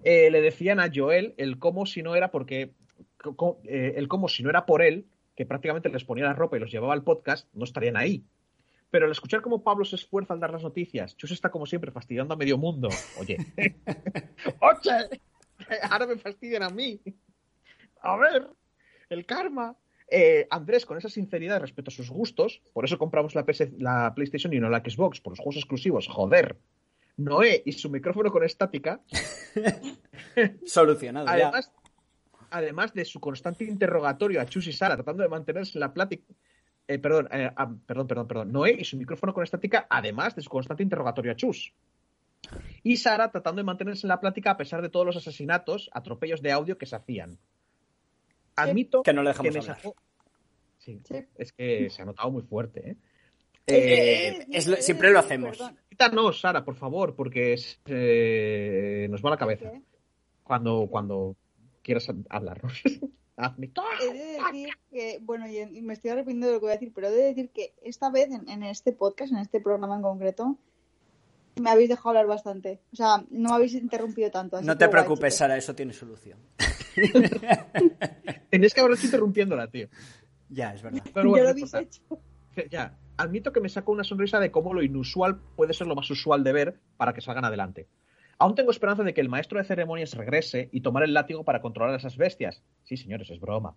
Eh, 0.03 0.31
le 0.31 0.41
decían 0.41 0.79
a 0.79 0.89
Joel 0.93 1.33
el 1.37 1.59
cómo 1.59 1.85
si 1.85 2.01
no 2.01 2.15
era 2.15 2.31
porque 2.31 2.73
eh, 3.63 3.93
el 3.95 4.07
cómo 4.07 4.27
si 4.27 4.43
no 4.43 4.49
era 4.49 4.65
por 4.65 4.81
él, 4.81 5.05
que 5.35 5.45
prácticamente 5.45 5.89
les 5.89 6.03
ponía 6.03 6.25
la 6.25 6.33
ropa 6.33 6.57
y 6.57 6.59
los 6.59 6.71
llevaba 6.71 6.93
al 6.93 7.03
podcast, 7.03 7.47
no 7.53 7.63
estarían 7.63 7.97
ahí. 7.97 8.23
Pero 8.89 9.05
al 9.05 9.11
escuchar 9.11 9.41
cómo 9.41 9.63
Pablo 9.63 9.85
se 9.85 9.95
esfuerza 9.95 10.33
al 10.33 10.39
dar 10.39 10.51
las 10.51 10.63
noticias, 10.63 11.15
Chus 11.15 11.31
está 11.31 11.49
como 11.49 11.65
siempre 11.65 11.91
fastidiando 11.91 12.33
a 12.33 12.37
medio 12.37 12.57
mundo. 12.57 12.89
Oye, 13.19 13.37
oye, 14.59 15.19
ahora 15.83 16.07
me 16.07 16.17
fastidian 16.17 16.63
a 16.63 16.69
mí. 16.69 16.99
A 18.01 18.17
ver, 18.17 18.47
el 19.09 19.25
karma. 19.25 19.77
Eh, 20.13 20.45
Andrés, 20.49 20.85
con 20.85 20.97
esa 20.97 21.07
sinceridad 21.07 21.61
respecto 21.61 21.89
a 21.89 21.93
sus 21.93 22.09
gustos, 22.09 22.61
por 22.73 22.83
eso 22.83 22.97
compramos 22.97 23.33
la, 23.33 23.45
PS 23.45 23.71
la 23.77 24.13
PlayStation 24.13 24.53
y 24.53 24.59
no 24.59 24.69
la 24.69 24.79
Xbox, 24.79 25.21
por 25.21 25.31
los 25.31 25.39
juegos 25.39 25.55
exclusivos, 25.55 26.09
joder. 26.09 26.57
Noé 27.23 27.61
y 27.65 27.71
su 27.73 27.89
micrófono 27.89 28.31
con 28.31 28.43
estática, 28.43 29.01
Solucionado 30.65 31.25
ya. 31.27 31.33
además, 31.33 31.71
además 32.49 32.93
de 32.93 33.05
su 33.05 33.19
constante 33.19 33.63
interrogatorio 33.65 34.41
a 34.41 34.45
Chus 34.45 34.67
y 34.67 34.73
Sara, 34.73 34.95
tratando 34.95 35.23
de 35.23 35.29
mantenerse 35.29 35.77
en 35.77 35.81
la 35.81 35.93
plática. 35.93 36.23
eh, 36.87 36.99
perdón, 36.99 37.27
eh, 37.31 37.51
ah, 37.55 37.71
perdón, 37.85 38.07
perdón, 38.07 38.27
perdón. 38.27 38.51
Noé 38.51 38.75
y 38.79 38.83
su 38.85 38.97
micrófono 38.97 39.33
con 39.33 39.43
estática, 39.43 39.87
además 39.89 40.35
de 40.35 40.41
su 40.41 40.49
constante 40.49 40.83
interrogatorio 40.83 41.31
a 41.31 41.35
Chus. 41.35 41.73
Y 42.83 42.97
Sara 42.97 43.31
tratando 43.31 43.59
de 43.59 43.65
mantenerse 43.65 44.05
en 44.05 44.09
la 44.09 44.19
plática 44.19 44.51
a 44.51 44.57
pesar 44.57 44.81
de 44.81 44.89
todos 44.89 45.05
los 45.05 45.15
asesinatos, 45.15 45.89
atropellos 45.93 46.41
de 46.41 46.51
audio 46.51 46.77
que 46.77 46.85
se 46.85 46.95
hacían. 46.95 47.37
Admito 48.55 49.03
Que 49.03 49.13
no 49.13 49.21
le 49.23 49.29
dejamos 49.29 49.53
me 49.53 49.59
hablar. 49.59 49.77
sacó- 49.77 49.95
Sí, 50.79 50.99
Sí. 51.07 51.15
es 51.35 51.53
que 51.53 51.89
se 51.91 52.01
ha 52.01 52.05
notado 52.05 52.31
muy 52.31 52.41
fuerte, 52.41 52.89
¿eh? 52.91 52.95
Eh, 53.73 54.27
Eh, 54.41 54.47
es 54.51 54.67
lo- 54.67 54.77
siempre 54.77 55.11
lo 55.11 55.19
hacemos. 55.19 55.57
Quítanos, 55.89 56.39
Sara, 56.41 56.63
por 56.65 56.75
favor, 56.75 57.15
porque 57.15 57.53
es, 57.53 57.79
eh, 57.85 59.07
nos 59.09 59.23
va 59.23 59.29
la 59.31 59.37
cabeza 59.37 59.71
cuando, 60.43 60.87
cuando 60.89 61.35
quieras 61.83 62.07
hablarnos. 62.29 62.73
Hazme- 63.37 63.71
He 64.01 64.13
de 64.13 64.37
decir 64.43 64.69
que, 64.91 65.19
bueno, 65.21 65.47
y, 65.47 65.81
me 65.81 65.93
estoy 65.93 66.11
arrepintiendo 66.11 66.47
de 66.47 66.53
lo 66.53 66.59
que 66.59 66.65
voy 66.65 66.71
a 66.71 66.75
decir, 66.75 66.91
pero 66.93 67.07
he 67.07 67.11
de 67.11 67.23
decir 67.23 67.49
que 67.49 67.73
esta 67.81 68.09
vez, 68.11 68.29
en, 68.29 68.47
en 68.49 68.61
este 68.63 68.91
podcast, 68.91 69.31
en 69.31 69.39
este 69.39 69.59
programa 69.61 69.95
en 69.95 70.01
concreto, 70.03 70.57
me 71.59 71.69
habéis 71.69 71.89
dejado 71.89 72.09
hablar 72.09 72.27
bastante. 72.27 72.79
O 72.93 72.95
sea, 72.95 73.23
no 73.29 73.49
me 73.49 73.55
habéis 73.55 73.73
interrumpido 73.73 74.29
tanto. 74.31 74.57
así 74.57 74.65
No 74.65 74.77
te 74.77 74.87
preocupes. 74.89 75.35
Sara, 75.35 75.57
eso 75.57 75.73
tiene 75.75 75.93
solución. 75.93 76.37
Tenías 78.49 78.73
que 78.73 78.81
haber 78.81 78.93
hecho 78.93 79.05
interrumpiéndola, 79.05 79.67
tío. 79.67 79.87
Ya, 80.49 80.73
es 80.73 80.81
verdad. 80.81 81.03
Pero 81.13 81.35
lo 81.35 81.49
habéis 81.49 81.73
hecho. 81.73 82.01
Ya, 82.69 82.95
admito 83.21 83.53
que 83.53 83.61
me 83.61 83.69
sacó 83.69 83.91
una 83.91 84.03
sonrisa 84.03 84.39
de 84.39 84.51
cómo 84.51 84.73
lo 84.73 84.83
inusual 84.83 85.39
puede 85.55 85.73
ser 85.73 85.87
lo 85.87 85.95
más 85.95 86.09
usual 86.09 86.43
de 86.43 86.53
ver 86.53 86.79
para 86.97 87.13
que 87.13 87.21
salgan 87.21 87.45
adelante. 87.45 87.87
Aún 88.39 88.55
tengo 88.55 88.71
esperanza 88.71 89.03
de 89.03 89.13
que 89.13 89.21
el 89.21 89.29
maestro 89.29 89.59
de 89.59 89.65
ceremonias 89.65 90.15
regrese 90.15 90.69
y 90.71 90.81
tomar 90.81 91.03
el 91.03 91.13
látigo 91.13 91.43
para 91.43 91.61
controlar 91.61 91.93
a 91.93 91.97
esas 91.97 92.17
bestias. 92.17 92.63
Sí, 92.83 92.97
señores, 92.97 93.29
es 93.29 93.39
broma. 93.39 93.75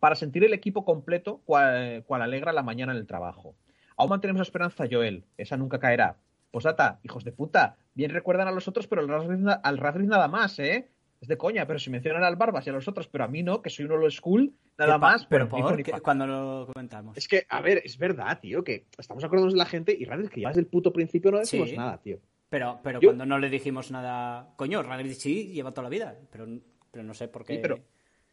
Para 0.00 0.16
sentir 0.16 0.42
el 0.42 0.52
equipo 0.52 0.84
completo, 0.84 1.42
cual, 1.44 2.04
alegra 2.08 2.52
la 2.52 2.64
mañana 2.64 2.92
en 2.92 2.98
el 2.98 3.06
trabajo. 3.06 3.54
Aún 3.96 4.10
mantenemos 4.10 4.42
esperanza, 4.42 4.86
Joel. 4.90 5.24
Esa 5.36 5.56
nunca 5.56 5.78
caerá. 5.78 6.16
Posdata, 6.50 6.98
hijos 7.04 7.22
de 7.22 7.30
puta. 7.30 7.76
Bien 7.94 8.10
recuerdan 8.10 8.48
a 8.48 8.52
los 8.52 8.66
otros, 8.66 8.88
pero 8.88 9.02
al 9.02 9.78
Radriz 9.78 10.08
nada 10.08 10.26
más, 10.26 10.58
¿eh? 10.58 10.90
Es 11.20 11.28
de 11.28 11.36
coña, 11.36 11.66
pero 11.66 11.78
si 11.78 11.90
mencionan 11.90 12.24
al 12.24 12.36
Barbas 12.36 12.66
y 12.66 12.70
a 12.70 12.72
los 12.72 12.88
otros, 12.88 13.06
pero 13.08 13.24
a 13.24 13.28
mí 13.28 13.42
no, 13.42 13.60
que 13.60 13.68
soy 13.68 13.84
un 13.84 13.92
old 13.92 14.10
school, 14.10 14.54
nada 14.78 14.94
¿Qué 14.94 14.98
pa- 15.00 15.12
más. 15.12 15.26
Pero 15.26 15.48
por 15.48 15.76
ni 15.76 15.82
¿Qué- 15.82 15.90
fa. 15.90 16.00
cuando 16.00 16.26
lo 16.26 16.66
comentamos. 16.72 17.16
Es 17.18 17.28
que, 17.28 17.44
a 17.48 17.60
ver, 17.60 17.82
es 17.84 17.98
verdad, 17.98 18.40
tío, 18.40 18.64
que 18.64 18.86
estamos 18.96 19.22
acordándonos 19.22 19.52
de 19.52 19.58
la 19.58 19.66
gente 19.66 19.94
y 19.98 20.04
Raditz, 20.06 20.30
que 20.30 20.40
ya 20.40 20.48
desde 20.48 20.60
el 20.62 20.66
puto 20.66 20.92
principio 20.92 21.30
no 21.30 21.38
decimos 21.38 21.68
Sí. 21.68 21.76
nada, 21.76 21.98
tío. 22.00 22.18
Pero, 22.48 22.80
pero 22.82 23.00
Yo- 23.00 23.08
cuando 23.10 23.26
no 23.26 23.38
le 23.38 23.50
dijimos 23.50 23.90
nada. 23.90 24.54
Coño, 24.56 24.82
Ragrid 24.82 25.12
sí 25.12 25.48
lleva 25.52 25.72
toda 25.72 25.84
la 25.84 25.88
vida. 25.90 26.16
Pero, 26.32 26.46
pero 26.90 27.04
no 27.04 27.12
sé 27.14 27.28
por 27.28 27.44
qué. 27.44 27.56
Sí, 27.56 27.58
pero- 27.62 27.80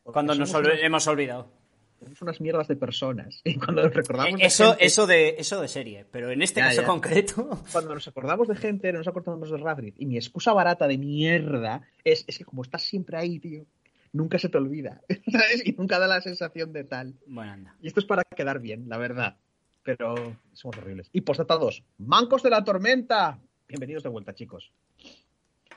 cuando 0.04 0.34
nos 0.34 0.54
hemos 0.82 1.08
olvidado. 1.08 1.52
Somos 2.00 2.22
unas 2.22 2.42
mierdas 2.42 2.68
de 2.68 2.76
personas. 2.76 3.42
Y 3.46 3.56
cuando 3.56 3.84
nos 3.84 3.94
recordamos 3.94 4.38
de 4.40 4.44
Eh, 4.44 4.48
Eso, 4.48 4.70
gente- 4.72 4.86
eso, 4.86 5.08
de, 5.08 5.36
eso 5.40 5.62
de 5.62 5.68
serie. 5.68 6.06
Pero 6.12 6.32
en 6.32 6.42
este 6.42 6.60
Ya, 6.60 6.68
caso 6.68 6.82
ya. 6.82 6.88
concreto. 6.88 7.64
cuando 7.72 7.94
nos 7.94 8.08
acordamos 8.08 8.48
de 8.48 8.56
gente, 8.56 8.92
no 8.92 9.00
nos 9.00 9.08
acordamos 9.08 9.50
de 9.52 9.58
Radriz. 9.58 9.96
Y 9.98 10.06
mi 10.06 10.16
excusa 10.18 10.54
barata 10.54 10.88
de 10.88 10.98
mierda 10.98 11.82
es, 12.04 12.24
es 12.28 12.38
que 12.38 12.46
como 12.46 12.62
estás 12.64 12.84
siempre 12.84 13.18
ahí, 13.18 13.40
tío, 13.40 13.66
nunca 14.14 14.38
se 14.40 14.50
te 14.50 14.58
olvida. 14.58 15.02
¿Sabes? 15.32 15.66
Y 15.66 15.74
nunca 15.74 16.00
da 16.00 16.08
la 16.08 16.22
sensación 16.22 16.72
de 16.74 16.84
tal. 16.84 17.16
Bueno, 17.28 17.52
anda. 17.52 17.76
Y 17.82 17.88
esto 17.88 18.00
es 18.00 18.06
para 18.06 18.24
quedar 18.24 18.60
bien, 18.60 18.88
la 18.90 18.98
verdad. 18.98 19.38
Pero 19.84 20.36
somos 20.54 20.78
horribles. 20.78 21.10
Y 21.14 21.22
postdata 21.22 21.56
2. 21.56 21.84
Mancos 22.00 22.44
de 22.44 22.50
la 22.50 22.64
tormenta. 22.64 23.40
Bienvenidos 23.70 24.04
de 24.04 24.10
vuelta, 24.10 24.34
chicos. 24.36 24.72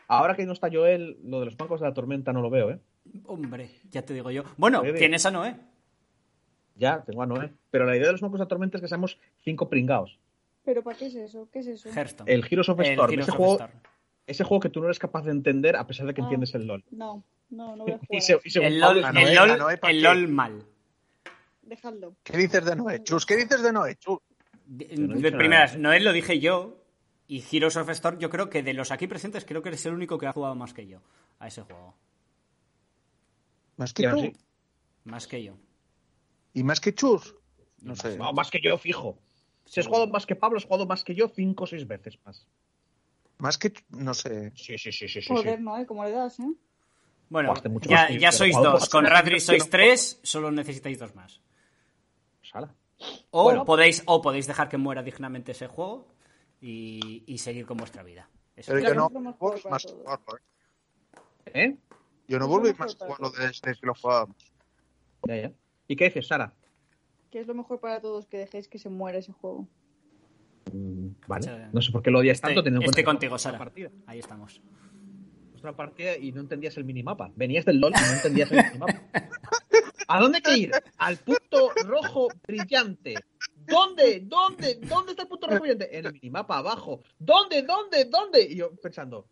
Ahora 0.09 0.35
que 0.35 0.45
no 0.45 0.53
está 0.53 0.69
Joel, 0.73 1.19
lo 1.25 1.39
de 1.41 1.47
los 1.47 1.59
mancos 1.59 1.81
de 1.81 1.87
la 1.87 1.95
tormenta 1.95 2.33
no 2.33 2.43
lo 2.43 2.51
veo, 2.51 2.71
¿eh? 2.73 2.81
Hombre, 3.27 3.71
ya 3.91 4.03
te 4.03 4.13
digo 4.13 4.31
yo. 4.33 4.43
Bueno, 4.57 4.83
tienes 4.83 5.25
a 5.27 5.31
Noé. 5.31 5.55
Ya, 6.81 7.03
tengo 7.05 7.23
a 7.23 7.27
Noé. 7.27 7.53
Pero 7.71 7.85
la 7.85 7.95
idea 7.97 8.07
de 8.07 8.13
los 8.19 8.23
la 8.23 8.47
tormenta 8.47 8.79
es 8.79 8.81
que 8.81 8.89
seamos 8.89 9.19
cinco 9.45 9.69
pringaos. 9.69 10.19
¿Pero 10.65 10.83
para 10.83 10.97
qué 10.99 11.07
es 11.07 11.15
eso? 11.15 11.49
¿Qué 11.53 11.59
es 11.61 11.67
eso? 11.67 11.91
Hearthstone. 11.91 12.33
El 12.33 12.45
Heroes 12.51 12.69
of 12.71 12.81
El 12.81 12.87
Storm. 12.93 13.13
Heroes 13.13 13.25
ese, 13.29 13.31
of 13.33 13.37
juego, 13.37 13.53
Storm. 13.55 13.73
ese 14.27 14.45
juego 14.45 14.61
que 14.61 14.69
tú 14.71 14.81
no 14.81 14.87
eres 14.87 14.99
capaz 14.99 15.23
de 15.25 15.31
entender 15.31 15.77
a 15.77 15.87
pesar 15.87 16.07
de 16.07 16.15
que 16.15 16.23
Ah. 16.23 16.25
entiendes 16.25 16.55
el 16.55 16.67
LOL. 16.67 16.83
No, 16.91 17.23
no, 17.51 17.77
no 17.77 17.85
voy 17.85 17.93
a 17.93 17.99
jugar. 17.99 18.09
Y, 18.19 18.21
se- 18.23 18.41
y 18.45 18.59
El 18.65 18.81
LOL, 20.03 20.29
mal. 20.29 20.65
Dejadlo. 21.63 22.15
¿Qué 22.25 22.37
dices 22.37 22.65
de 22.65 22.77
Noé? 22.77 23.03
Chus, 23.05 23.27
¿qué 23.27 23.37
dices 23.37 23.63
de 23.63 23.73
Noé? 23.73 23.97
Chus. 23.97 24.19
De, 24.67 24.89
no 24.97 25.17
de 25.21 25.33
primeras. 25.33 25.77
Noé 25.79 26.01
lo 26.01 26.13
dije 26.13 26.41
yo. 26.41 26.79
Y 27.27 27.45
Heroes 27.53 27.77
of 27.77 27.89
Storm, 27.91 28.19
yo 28.19 28.29
creo 28.31 28.51
que 28.51 28.63
de 28.63 28.75
los 28.75 28.91
aquí 28.91 29.07
presentes, 29.07 29.45
creo 29.45 29.63
que 29.63 29.69
eres 29.69 29.85
el 29.87 29.93
único 29.95 30.19
que 30.19 30.27
ha 30.27 30.33
jugado 30.33 30.55
más 30.57 30.73
que 30.75 30.87
yo 30.89 31.01
a 31.39 31.47
ese 31.47 31.63
juego. 31.63 31.95
¿Más 33.77 33.93
que 33.95 34.09
tú? 34.09 34.33
Más 35.05 35.27
que 35.29 35.43
yo. 35.45 35.55
¿Y 36.55 36.63
más 36.65 36.81
que 36.81 36.95
Chus? 36.95 37.35
No 37.81 37.95
sé. 37.97 38.17
No, 38.17 38.33
más 38.33 38.51
que 38.51 38.61
yo, 38.63 38.77
fijo. 38.79 39.19
Si 39.65 39.81
has 39.81 39.87
jugado 39.87 40.07
más 40.09 40.27
que 40.27 40.37
Pablo, 40.37 40.59
has 40.59 40.65
jugado 40.65 40.87
más 40.87 41.05
que 41.05 41.15
yo 41.15 41.29
cinco 41.29 41.65
o 41.65 41.67
seis 41.67 41.87
veces 41.87 42.19
más. 42.25 42.47
Más 43.39 43.57
que... 43.57 43.73
No 43.91 44.15
sé. 44.15 44.53
Sí, 44.57 44.77
sí, 44.79 44.93
sí, 44.93 45.09
sí. 45.09 45.23
sí, 45.23 45.29
Joder, 45.29 45.59
sí. 45.59 45.63
no, 45.65 45.79
¿eh? 45.79 45.87
¿Cómo 45.87 46.05
le 46.05 46.11
das, 46.11 46.39
eh? 46.41 46.53
Bueno, 47.29 47.55
ya, 47.55 47.69
más 47.71 47.83
que 48.09 48.15
yo, 48.15 48.21
ya 48.21 48.29
pero 48.31 48.33
sois 48.33 48.57
dos. 48.57 48.89
Con 48.89 49.05
Radri 49.07 49.39
sois 49.41 49.65
no. 49.65 49.71
tres, 49.71 50.19
solo 50.23 50.51
necesitáis 50.51 50.99
dos 50.99 51.15
más. 51.15 51.41
Pues 52.41 52.55
ala. 52.55 52.75
O, 53.31 53.45
Bueno. 53.45 53.65
podéis, 53.65 54.03
o 54.07 54.21
podéis 54.21 54.47
dejar 54.47 54.69
que 54.69 54.77
muera 54.77 55.03
dignamente 55.03 55.53
ese 55.53 55.69
juego 55.69 56.09
y, 56.61 57.23
y 57.27 57.39
seguir 57.39 57.65
con 57.65 57.77
vuestra 57.79 58.03
vida. 58.03 58.29
Eso 58.57 58.73
Pero 58.73 58.79
es. 58.81 58.89
yo 58.89 58.95
no 58.95 59.09
vuelvo 59.09 59.37
para 59.39 59.71
más 59.71 59.85
a 59.85 59.89
todos. 59.89 60.03
jugarlo, 60.03 60.37
¿eh? 61.47 61.53
¿Eh? 61.55 61.77
Yo 62.29 62.39
no 62.39 62.49
vuelvo 62.49 62.67
a 62.67 62.71
ir 62.71 62.75
mejor 62.75 62.87
más 62.89 63.01
a 63.01 63.05
jugarlo 63.07 63.31
desde 63.31 63.75
que 63.81 63.87
lo 63.87 63.95
jugábamos. 63.95 64.37
Ya, 65.29 65.37
ya. 65.37 65.53
¿Y 65.91 65.97
qué 65.97 66.05
dices, 66.05 66.29
Sara? 66.29 66.55
Que 67.33 67.41
es 67.41 67.49
lo 67.49 67.55
mejor 67.55 67.81
para 67.81 68.01
todos 68.01 68.25
que 68.29 68.39
dejéis 68.39 68.69
que 68.69 68.79
se 68.79 68.89
muera 68.89 69.19
ese 69.19 69.33
juego. 69.33 69.67
Mm, 70.73 71.09
Vale. 71.27 71.67
No 71.73 71.83
sé 71.83 71.91
por 71.91 72.01
qué 72.01 72.13
lo 72.13 72.21
odias 72.21 72.37
Estoy, 72.37 72.51
tanto 72.51 72.63
teniendo 72.63 72.85
en 72.85 72.91
estoy 72.91 73.03
contigo, 73.03 73.37
Sara. 73.39 73.59
partida. 73.59 73.91
Ahí 74.07 74.21
estamos. 74.21 74.63
Otra 75.57 75.75
partida 75.75 76.17
y 76.17 76.31
no 76.31 76.43
entendías 76.43 76.77
el 76.77 76.85
minimapa. 76.85 77.33
Venías 77.35 77.65
del 77.65 77.81
LOL 77.81 77.93
y 77.97 78.09
no 78.09 78.13
entendías 78.13 78.53
el 78.53 78.65
minimapa. 78.67 79.03
¿A 80.07 80.21
dónde 80.21 80.37
hay 80.37 80.43
que 80.43 80.59
ir? 80.59 80.71
Al 80.97 81.17
punto 81.17 81.73
rojo 81.85 82.29
brillante. 82.47 83.17
¿Dónde? 83.67 84.21
¿Dónde? 84.21 84.77
¿Dónde 84.77 85.11
está 85.11 85.23
el 85.25 85.29
punto 85.29 85.49
rojo 85.49 85.63
brillante? 85.63 85.99
En 85.99 86.07
el 86.07 86.13
minimapa 86.13 86.59
abajo. 86.59 87.03
¿Dónde? 87.19 87.63
¿Dónde? 87.63 88.05
¿Dónde? 88.05 88.43
Y 88.43 88.55
yo 88.55 88.77
pensando, 88.77 89.27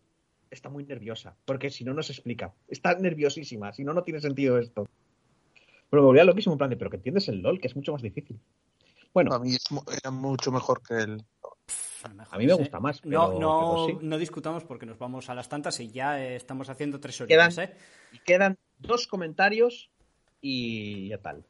está 0.51 0.67
muy 0.67 0.83
nerviosa, 0.83 1.37
porque 1.45 1.69
si 1.69 1.85
no, 1.85 1.93
no 1.93 2.03
se 2.03 2.11
explica. 2.11 2.53
Está 2.67 2.95
nerviosísima, 2.95 3.71
si 3.71 3.85
no, 3.85 3.93
no 3.93 4.03
tiene 4.03 4.19
sentido 4.19 4.59
esto. 4.59 4.89
Bueno, 5.91 6.03
me 6.03 6.07
volvía 6.07 6.23
loquísimo 6.23 6.53
en 6.53 6.57
plan 6.57 6.69
de, 6.69 6.77
pero 6.77 6.89
que 6.89 6.97
entiendes 6.97 7.27
el 7.29 7.41
LOL, 7.41 7.59
que 7.59 7.67
es 7.67 7.75
mucho 7.75 7.91
más 7.93 8.01
difícil. 8.01 8.39
Bueno, 9.13 9.33
A 9.33 9.39
mí 9.39 9.55
es 9.55 9.71
mu- 9.71 9.81
era 9.91 10.11
mucho 10.11 10.51
mejor 10.51 10.81
que 10.83 10.93
el... 10.95 11.23
A, 12.03 12.07
lo 12.09 12.15
mejor, 12.15 12.35
A 12.35 12.37
mí 12.37 12.45
me 12.45 12.51
¿eh? 12.53 12.55
gusta 12.55 12.79
más, 12.79 13.03
No, 13.03 13.27
pero- 13.27 13.39
no, 13.39 13.85
pero 13.87 13.99
sí. 13.99 14.05
no 14.05 14.17
discutamos 14.17 14.63
porque 14.63 14.85
nos 14.85 14.97
vamos 14.99 15.29
a 15.29 15.35
las 15.35 15.49
tantas 15.49 15.79
y 15.79 15.89
ya 15.89 16.23
eh, 16.23 16.35
estamos 16.35 16.69
haciendo 16.69 16.99
tres 16.99 17.19
Quedan- 17.21 17.51
horas, 17.51 17.57
¿eh? 17.57 17.73
Y 18.13 18.19
quedan 18.19 18.57
dos 18.77 19.07
comentarios 19.07 19.89
y 20.41 21.09
ya 21.09 21.17
tal. 21.17 21.43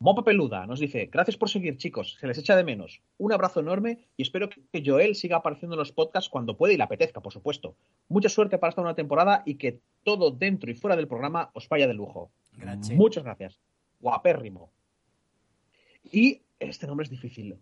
Mopa 0.00 0.24
Peluda 0.24 0.66
nos 0.66 0.80
dice, 0.80 1.06
gracias 1.10 1.36
por 1.36 1.48
seguir 1.48 1.76
chicos, 1.78 2.16
se 2.18 2.26
les 2.26 2.36
echa 2.36 2.56
de 2.56 2.64
menos. 2.64 3.00
Un 3.16 3.32
abrazo 3.32 3.60
enorme 3.60 4.00
y 4.16 4.22
espero 4.22 4.48
que 4.50 4.82
Joel 4.84 5.14
siga 5.14 5.36
apareciendo 5.36 5.74
en 5.74 5.78
los 5.78 5.92
podcasts 5.92 6.28
cuando 6.28 6.56
pueda 6.56 6.74
y 6.74 6.76
le 6.76 6.82
apetezca, 6.82 7.20
por 7.20 7.32
supuesto. 7.32 7.76
Mucha 8.08 8.28
suerte 8.28 8.58
para 8.58 8.70
esta 8.70 8.82
nueva 8.82 8.96
temporada 8.96 9.42
y 9.46 9.54
que 9.54 9.80
todo 10.02 10.30
dentro 10.32 10.70
y 10.70 10.74
fuera 10.74 10.96
del 10.96 11.06
programa 11.08 11.50
os 11.54 11.68
vaya 11.68 11.86
de 11.86 11.94
lujo. 11.94 12.32
Gracias. 12.54 12.96
Muchas 12.98 13.22
gracias. 13.24 13.60
Guapérrimo. 14.00 14.70
Y 16.04 16.42
este 16.58 16.86
nombre 16.86 17.04
es 17.04 17.10
difícil. 17.10 17.58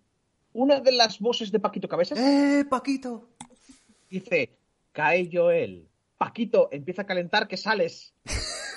Una 0.52 0.80
de 0.80 0.92
las 0.92 1.18
voces 1.18 1.50
de 1.50 1.60
Paquito 1.60 1.88
Cabezas 1.88 2.18
¡Eh, 2.18 2.64
Paquito! 2.68 3.28
dice, 4.10 4.58
cae 4.92 5.30
Joel. 5.32 5.88
Paquito, 6.18 6.68
empieza 6.70 7.02
a 7.02 7.06
calentar 7.06 7.48
que 7.48 7.56
sales. 7.56 8.14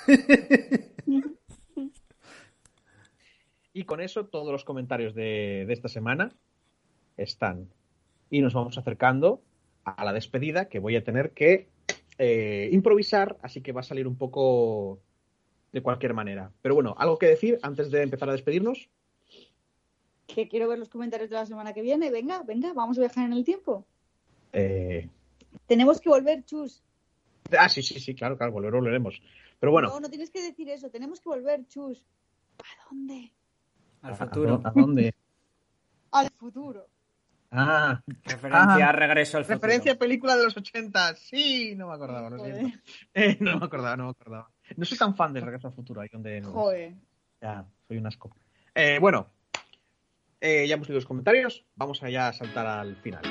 Y 3.72 3.84
con 3.84 4.00
eso 4.00 4.24
todos 4.24 4.50
los 4.50 4.64
comentarios 4.64 5.14
de, 5.14 5.66
de 5.66 5.72
esta 5.74 5.88
semana 5.88 6.32
están. 7.18 7.68
Y 8.30 8.40
nos 8.40 8.54
vamos 8.54 8.78
acercando 8.78 9.42
a 9.84 10.02
la 10.02 10.14
despedida 10.14 10.70
que 10.70 10.78
voy 10.78 10.96
a 10.96 11.04
tener 11.04 11.32
que 11.32 11.68
eh, 12.18 12.70
improvisar, 12.72 13.36
así 13.42 13.60
que 13.60 13.72
va 13.72 13.80
a 13.80 13.84
salir 13.84 14.08
un 14.08 14.16
poco 14.16 15.00
de 15.72 15.82
cualquier 15.82 16.14
manera. 16.14 16.50
Pero 16.62 16.74
bueno, 16.74 16.94
¿algo 16.98 17.18
que 17.18 17.26
decir 17.26 17.58
antes 17.62 17.90
de 17.90 18.02
empezar 18.02 18.28
a 18.28 18.32
despedirnos? 18.32 18.88
Que 20.26 20.48
quiero 20.48 20.68
ver 20.68 20.78
los 20.78 20.88
comentarios 20.88 21.30
de 21.30 21.36
la 21.36 21.46
semana 21.46 21.72
que 21.72 21.82
viene. 21.82 22.10
Venga, 22.10 22.42
venga, 22.42 22.72
vamos 22.72 22.98
a 22.98 23.00
viajar 23.02 23.24
en 23.26 23.32
el 23.32 23.44
tiempo. 23.44 23.86
Eh, 24.52 25.08
Tenemos 25.66 26.00
que 26.00 26.08
volver, 26.08 26.44
Chus. 26.44 26.82
Ah, 27.56 27.68
sí, 27.68 27.82
sí, 27.82 28.00
sí, 28.00 28.14
claro, 28.14 28.36
claro, 28.36 28.52
volver, 28.52 28.72
volveremos. 28.72 29.20
Pero 29.60 29.72
bueno, 29.72 29.88
No, 29.88 30.00
no 30.00 30.08
tienes 30.10 30.30
que 30.30 30.42
decir 30.42 30.68
eso. 30.68 30.90
Tenemos 30.90 31.20
que 31.20 31.28
volver, 31.28 31.66
Chus. 31.68 32.04
¿A 32.58 32.88
dónde? 32.90 33.32
Al 34.02 34.12
¿a- 34.12 34.16
futuro. 34.16 34.60
¿A 34.64 34.70
dónde? 34.70 35.14
Al 36.12 36.30
futuro. 36.30 36.86
Ah, 37.50 38.00
Referencia 38.24 38.86
Ah, 38.86 38.88
a 38.88 38.92
regreso 38.92 39.36
al 39.38 39.44
futuro. 39.44 39.60
referencia 39.60 39.92
a 39.92 39.96
película 39.96 40.36
de 40.36 40.44
los 40.44 40.56
80. 40.56 41.14
Sí, 41.16 41.74
no 41.76 41.86
me 41.88 41.94
acordaba, 41.94 42.28
lo 42.30 42.38
siento. 42.42 42.78
Eh, 43.14 43.36
no 43.40 43.58
me 43.58 43.66
acordaba, 43.66 43.96
no 43.96 44.04
me 44.06 44.10
acordaba. 44.10 44.50
No 44.74 44.84
soy 44.84 44.98
tan 44.98 45.14
fan 45.14 45.32
del 45.32 45.44
Regreso 45.44 45.68
al 45.68 45.74
Futuro, 45.74 46.00
ahí 46.00 46.08
donde... 46.12 46.42
Joder. 46.42 46.94
Ya, 47.40 47.64
soy 47.86 47.98
un 47.98 48.06
asco. 48.06 48.34
Eh, 48.74 48.98
bueno, 49.00 49.28
eh, 50.40 50.66
ya 50.66 50.74
hemos 50.74 50.88
leído 50.88 50.98
los 50.98 51.06
comentarios, 51.06 51.64
vamos 51.76 52.02
allá 52.02 52.28
a 52.28 52.32
saltar 52.32 52.66
al 52.66 52.96
final. 52.96 53.22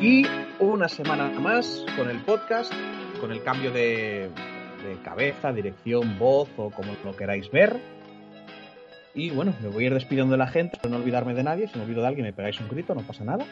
Y 0.00 0.26
una 0.58 0.88
semana 0.88 1.30
más 1.40 1.84
con 1.96 2.10
el 2.10 2.20
podcast, 2.22 2.72
con 3.20 3.32
el 3.32 3.42
cambio 3.42 3.70
de, 3.70 4.30
de 4.84 5.00
cabeza, 5.04 5.52
dirección, 5.52 6.18
voz 6.18 6.48
o 6.56 6.70
como 6.70 6.92
lo 7.04 7.16
queráis 7.16 7.50
ver. 7.50 8.01
Y 9.14 9.30
bueno, 9.30 9.54
me 9.60 9.68
voy 9.68 9.84
a 9.84 9.86
ir 9.88 9.94
despidiendo 9.94 10.32
de 10.32 10.38
la 10.38 10.46
gente, 10.46 10.76
para 10.78 10.90
no 10.90 10.96
olvidarme 10.96 11.34
de 11.34 11.42
nadie. 11.42 11.68
Si 11.68 11.76
me 11.78 11.84
olvido 11.84 12.00
de 12.02 12.08
alguien, 12.08 12.24
me 12.26 12.32
pegáis 12.32 12.58
un 12.60 12.68
grito, 12.68 12.94
no 12.94 13.02
pasa 13.02 13.24
nada. 13.24 13.44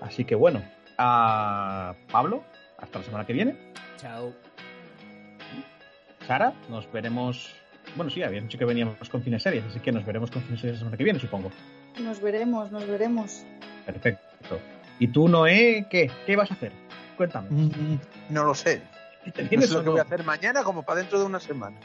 Así 0.00 0.24
que 0.24 0.34
bueno, 0.34 0.62
a 0.96 1.94
Pablo, 2.10 2.44
hasta 2.78 2.98
la 3.00 3.04
semana 3.04 3.26
que 3.26 3.32
viene. 3.32 3.56
Chao. 3.96 4.32
Sara, 6.26 6.52
nos 6.68 6.90
veremos. 6.92 7.54
Bueno, 7.96 8.10
sí, 8.10 8.22
habían 8.22 8.44
dicho 8.44 8.58
que 8.58 8.64
veníamos 8.64 9.08
con 9.10 9.22
cine 9.22 9.38
series, 9.38 9.64
así 9.66 9.80
que 9.80 9.92
nos 9.92 10.06
veremos 10.06 10.30
con 10.30 10.42
cine 10.42 10.56
series 10.56 10.74
la 10.76 10.78
semana 10.80 10.96
que 10.96 11.04
viene, 11.04 11.18
supongo. 11.18 11.50
Nos 12.00 12.20
veremos, 12.20 12.70
nos 12.72 12.86
veremos. 12.86 13.44
Perfecto. 13.84 14.58
¿Y 14.98 15.08
tú, 15.08 15.28
Noé, 15.28 15.86
qué? 15.90 16.10
¿Qué 16.26 16.36
vas 16.36 16.50
a 16.50 16.54
hacer? 16.54 16.72
Cuéntame. 17.16 17.48
Mm, 17.50 17.98
No 18.30 18.44
lo 18.44 18.54
sé. 18.54 18.82
¿Te 19.34 19.42
No 19.56 19.62
sé 19.62 19.74
lo 19.74 19.80
que 19.80 19.84
no? 19.86 19.90
voy 19.92 20.00
a 20.00 20.04
hacer 20.04 20.24
mañana 20.24 20.62
como 20.62 20.82
para 20.82 21.00
dentro 21.00 21.18
de 21.18 21.26
una 21.26 21.40
semana. 21.40 21.76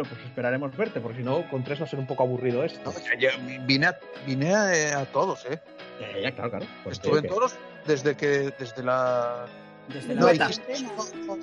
Bueno, 0.00 0.14
pues 0.14 0.26
esperaremos 0.26 0.74
verte, 0.76 0.98
porque 1.00 1.18
si 1.18 1.22
no, 1.24 1.46
con 1.50 1.62
tres 1.62 1.78
va 1.80 1.84
a 1.84 1.88
ser 1.88 1.98
un 1.98 2.06
poco 2.06 2.22
aburrido 2.22 2.64
esto. 2.64 2.90
No, 2.90 2.98
ya- 2.98 3.18
ya 3.18 3.30
vine 3.66 3.86
a, 3.86 3.98
vine 4.26 4.54
a, 4.54 4.74
eh, 4.74 4.94
a 4.94 5.04
todos, 5.04 5.44
¿eh? 5.44 5.60
Ya, 6.00 6.12
ya, 6.12 6.20
ya, 6.22 6.32
claro, 6.34 6.50
claro. 6.50 6.66
Pues 6.84 6.96
Estuve 6.96 7.18
en 7.18 7.26
todos 7.26 7.54
desde 7.86 8.16
que 8.16 8.50
desde 8.58 8.82
la 8.82 9.44
Desde 9.88 10.14
la 10.14 10.20
no 10.22 10.26
beta. 10.28 10.48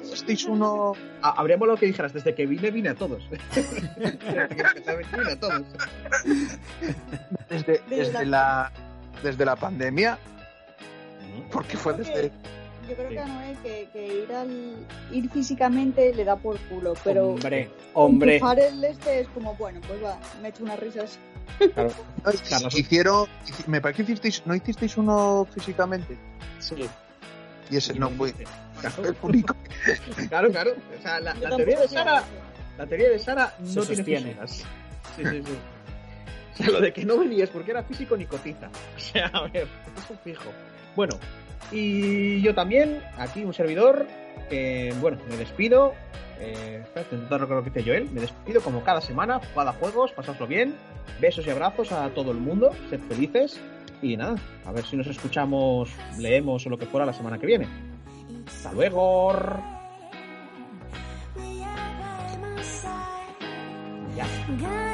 hicisteis 0.02 0.46
uno, 0.46 0.94
Ah, 1.22 1.36
habría 1.38 1.58
molado 1.58 1.78
que 1.78 1.86
dijeras, 1.86 2.14
desde 2.14 2.34
que 2.34 2.48
vine, 2.48 2.72
vine 2.72 2.90
a 2.90 2.96
todos. 2.96 3.24
vine 3.56 5.32
a 5.32 5.40
todos. 5.40 5.62
desde, 7.50 7.74
Desde 7.88 7.96
desde 7.96 8.26
la 8.26 8.72
desde 9.22 9.46
la 9.46 9.56
pandemia 9.56 10.18
porque 11.52 11.78
fue 11.78 11.94
desde 11.94 12.32
Yo 12.88 12.96
creo 12.96 13.10
Sí. 13.10 13.16
que 13.16 13.20
a 13.20 13.26
Noé 13.26 13.58
que, 13.64 13.90
que 13.92 14.08
ir 14.24 14.32
al 14.34 14.76
ir 15.12 15.30
físicamente 15.30 16.14
le 16.14 16.24
da 16.24 16.36
por 16.38 16.58
culo, 16.68 16.94
pero 17.04 17.30
Hombre, 17.30 17.70
hombre. 17.94 18.36
empujar 18.36 18.60
el 18.60 18.84
este 18.84 19.22
es 19.22 19.28
como, 19.30 19.56
bueno, 19.56 19.82
pues 19.88 20.04
va, 20.04 20.18
me 20.42 20.50
echo 20.50 20.64
unas 20.64 20.80
risas. 20.80 21.20
Claro. 21.74 21.92
hicieron 22.76 23.26
hici- 23.48 23.66
me 23.68 23.82
parece 23.82 23.98
que 24.06 24.12
hicisteis 24.12 24.44
no 24.46 24.54
hicisteis 24.54 24.96
uno 24.98 25.48
físicamente 25.54 26.16
Sí. 26.60 26.76
y 27.72 27.78
ese 27.78 27.94
no 27.96 28.10
fue 28.12 28.34
Claro, 28.80 29.04
claro. 30.30 30.52
claro. 30.52 30.72
O 30.98 31.02
sea, 31.02 31.20
la, 31.20 31.34
teoría 31.34 31.80
de 31.80 31.88
Sara, 31.88 32.24
la 32.78 32.86
teoría 32.86 33.10
de 33.10 33.20
Sara 33.20 33.56
no 33.60 33.66
Se 33.68 33.74
tiene 33.82 33.96
sostiene. 33.96 34.26
físicas. 34.36 34.52
Sí, 35.16 35.24
sí, 35.26 35.44
sí. 35.46 35.58
O 36.54 36.58
sea, 36.58 36.68
lo 36.72 36.82
de 36.82 36.94
que 36.94 37.06
no 37.06 37.18
venías 37.18 37.50
porque 37.50 37.72
era 37.72 37.84
físico 37.84 38.16
ni 38.18 38.26
cotiza. 38.26 38.68
O 38.96 39.00
sea, 39.00 39.28
a 39.28 39.42
ver, 39.48 39.68
eso 39.98 40.14
es 40.14 40.20
fijo. 40.24 40.52
Bueno, 40.96 41.18
y 41.72 42.42
yo 42.42 42.56
también, 42.56 43.02
aquí 43.18 43.44
un 43.44 43.54
servidor, 43.54 44.08
bueno, 45.00 45.18
me 45.30 45.38
despido. 45.38 45.94
Eh, 46.40 46.84
recordar 46.94 47.50
lo 47.50 47.64
que 47.64 47.72
dice 47.72 47.90
Joel. 47.90 48.10
Me 48.12 48.22
despido 48.22 48.62
como 48.62 48.84
cada 48.84 49.02
semana, 49.02 49.40
jugad 49.54 49.70
a 49.70 49.74
juegos, 49.74 50.12
pasadlo 50.12 50.48
bien. 50.48 50.76
Besos 51.20 51.48
y 51.48 51.50
abrazos 51.50 51.92
a 51.92 52.10
todo 52.10 52.32
el 52.32 52.38
mundo, 52.38 52.72
sed 52.90 53.00
felices. 53.08 53.60
Y 54.02 54.16
nada, 54.16 54.36
a 54.66 54.72
ver 54.72 54.86
si 54.86 54.96
nos 54.96 55.08
escuchamos, 55.08 55.90
leemos 56.20 56.66
o 56.68 56.70
lo 56.70 56.78
que 56.78 56.86
fuera 56.86 57.06
la 57.06 57.14
semana 57.14 57.40
que 57.40 57.48
viene. 57.48 57.68
Hasta 58.48 58.72
luego. 58.74 59.34
Ya. 64.16 64.87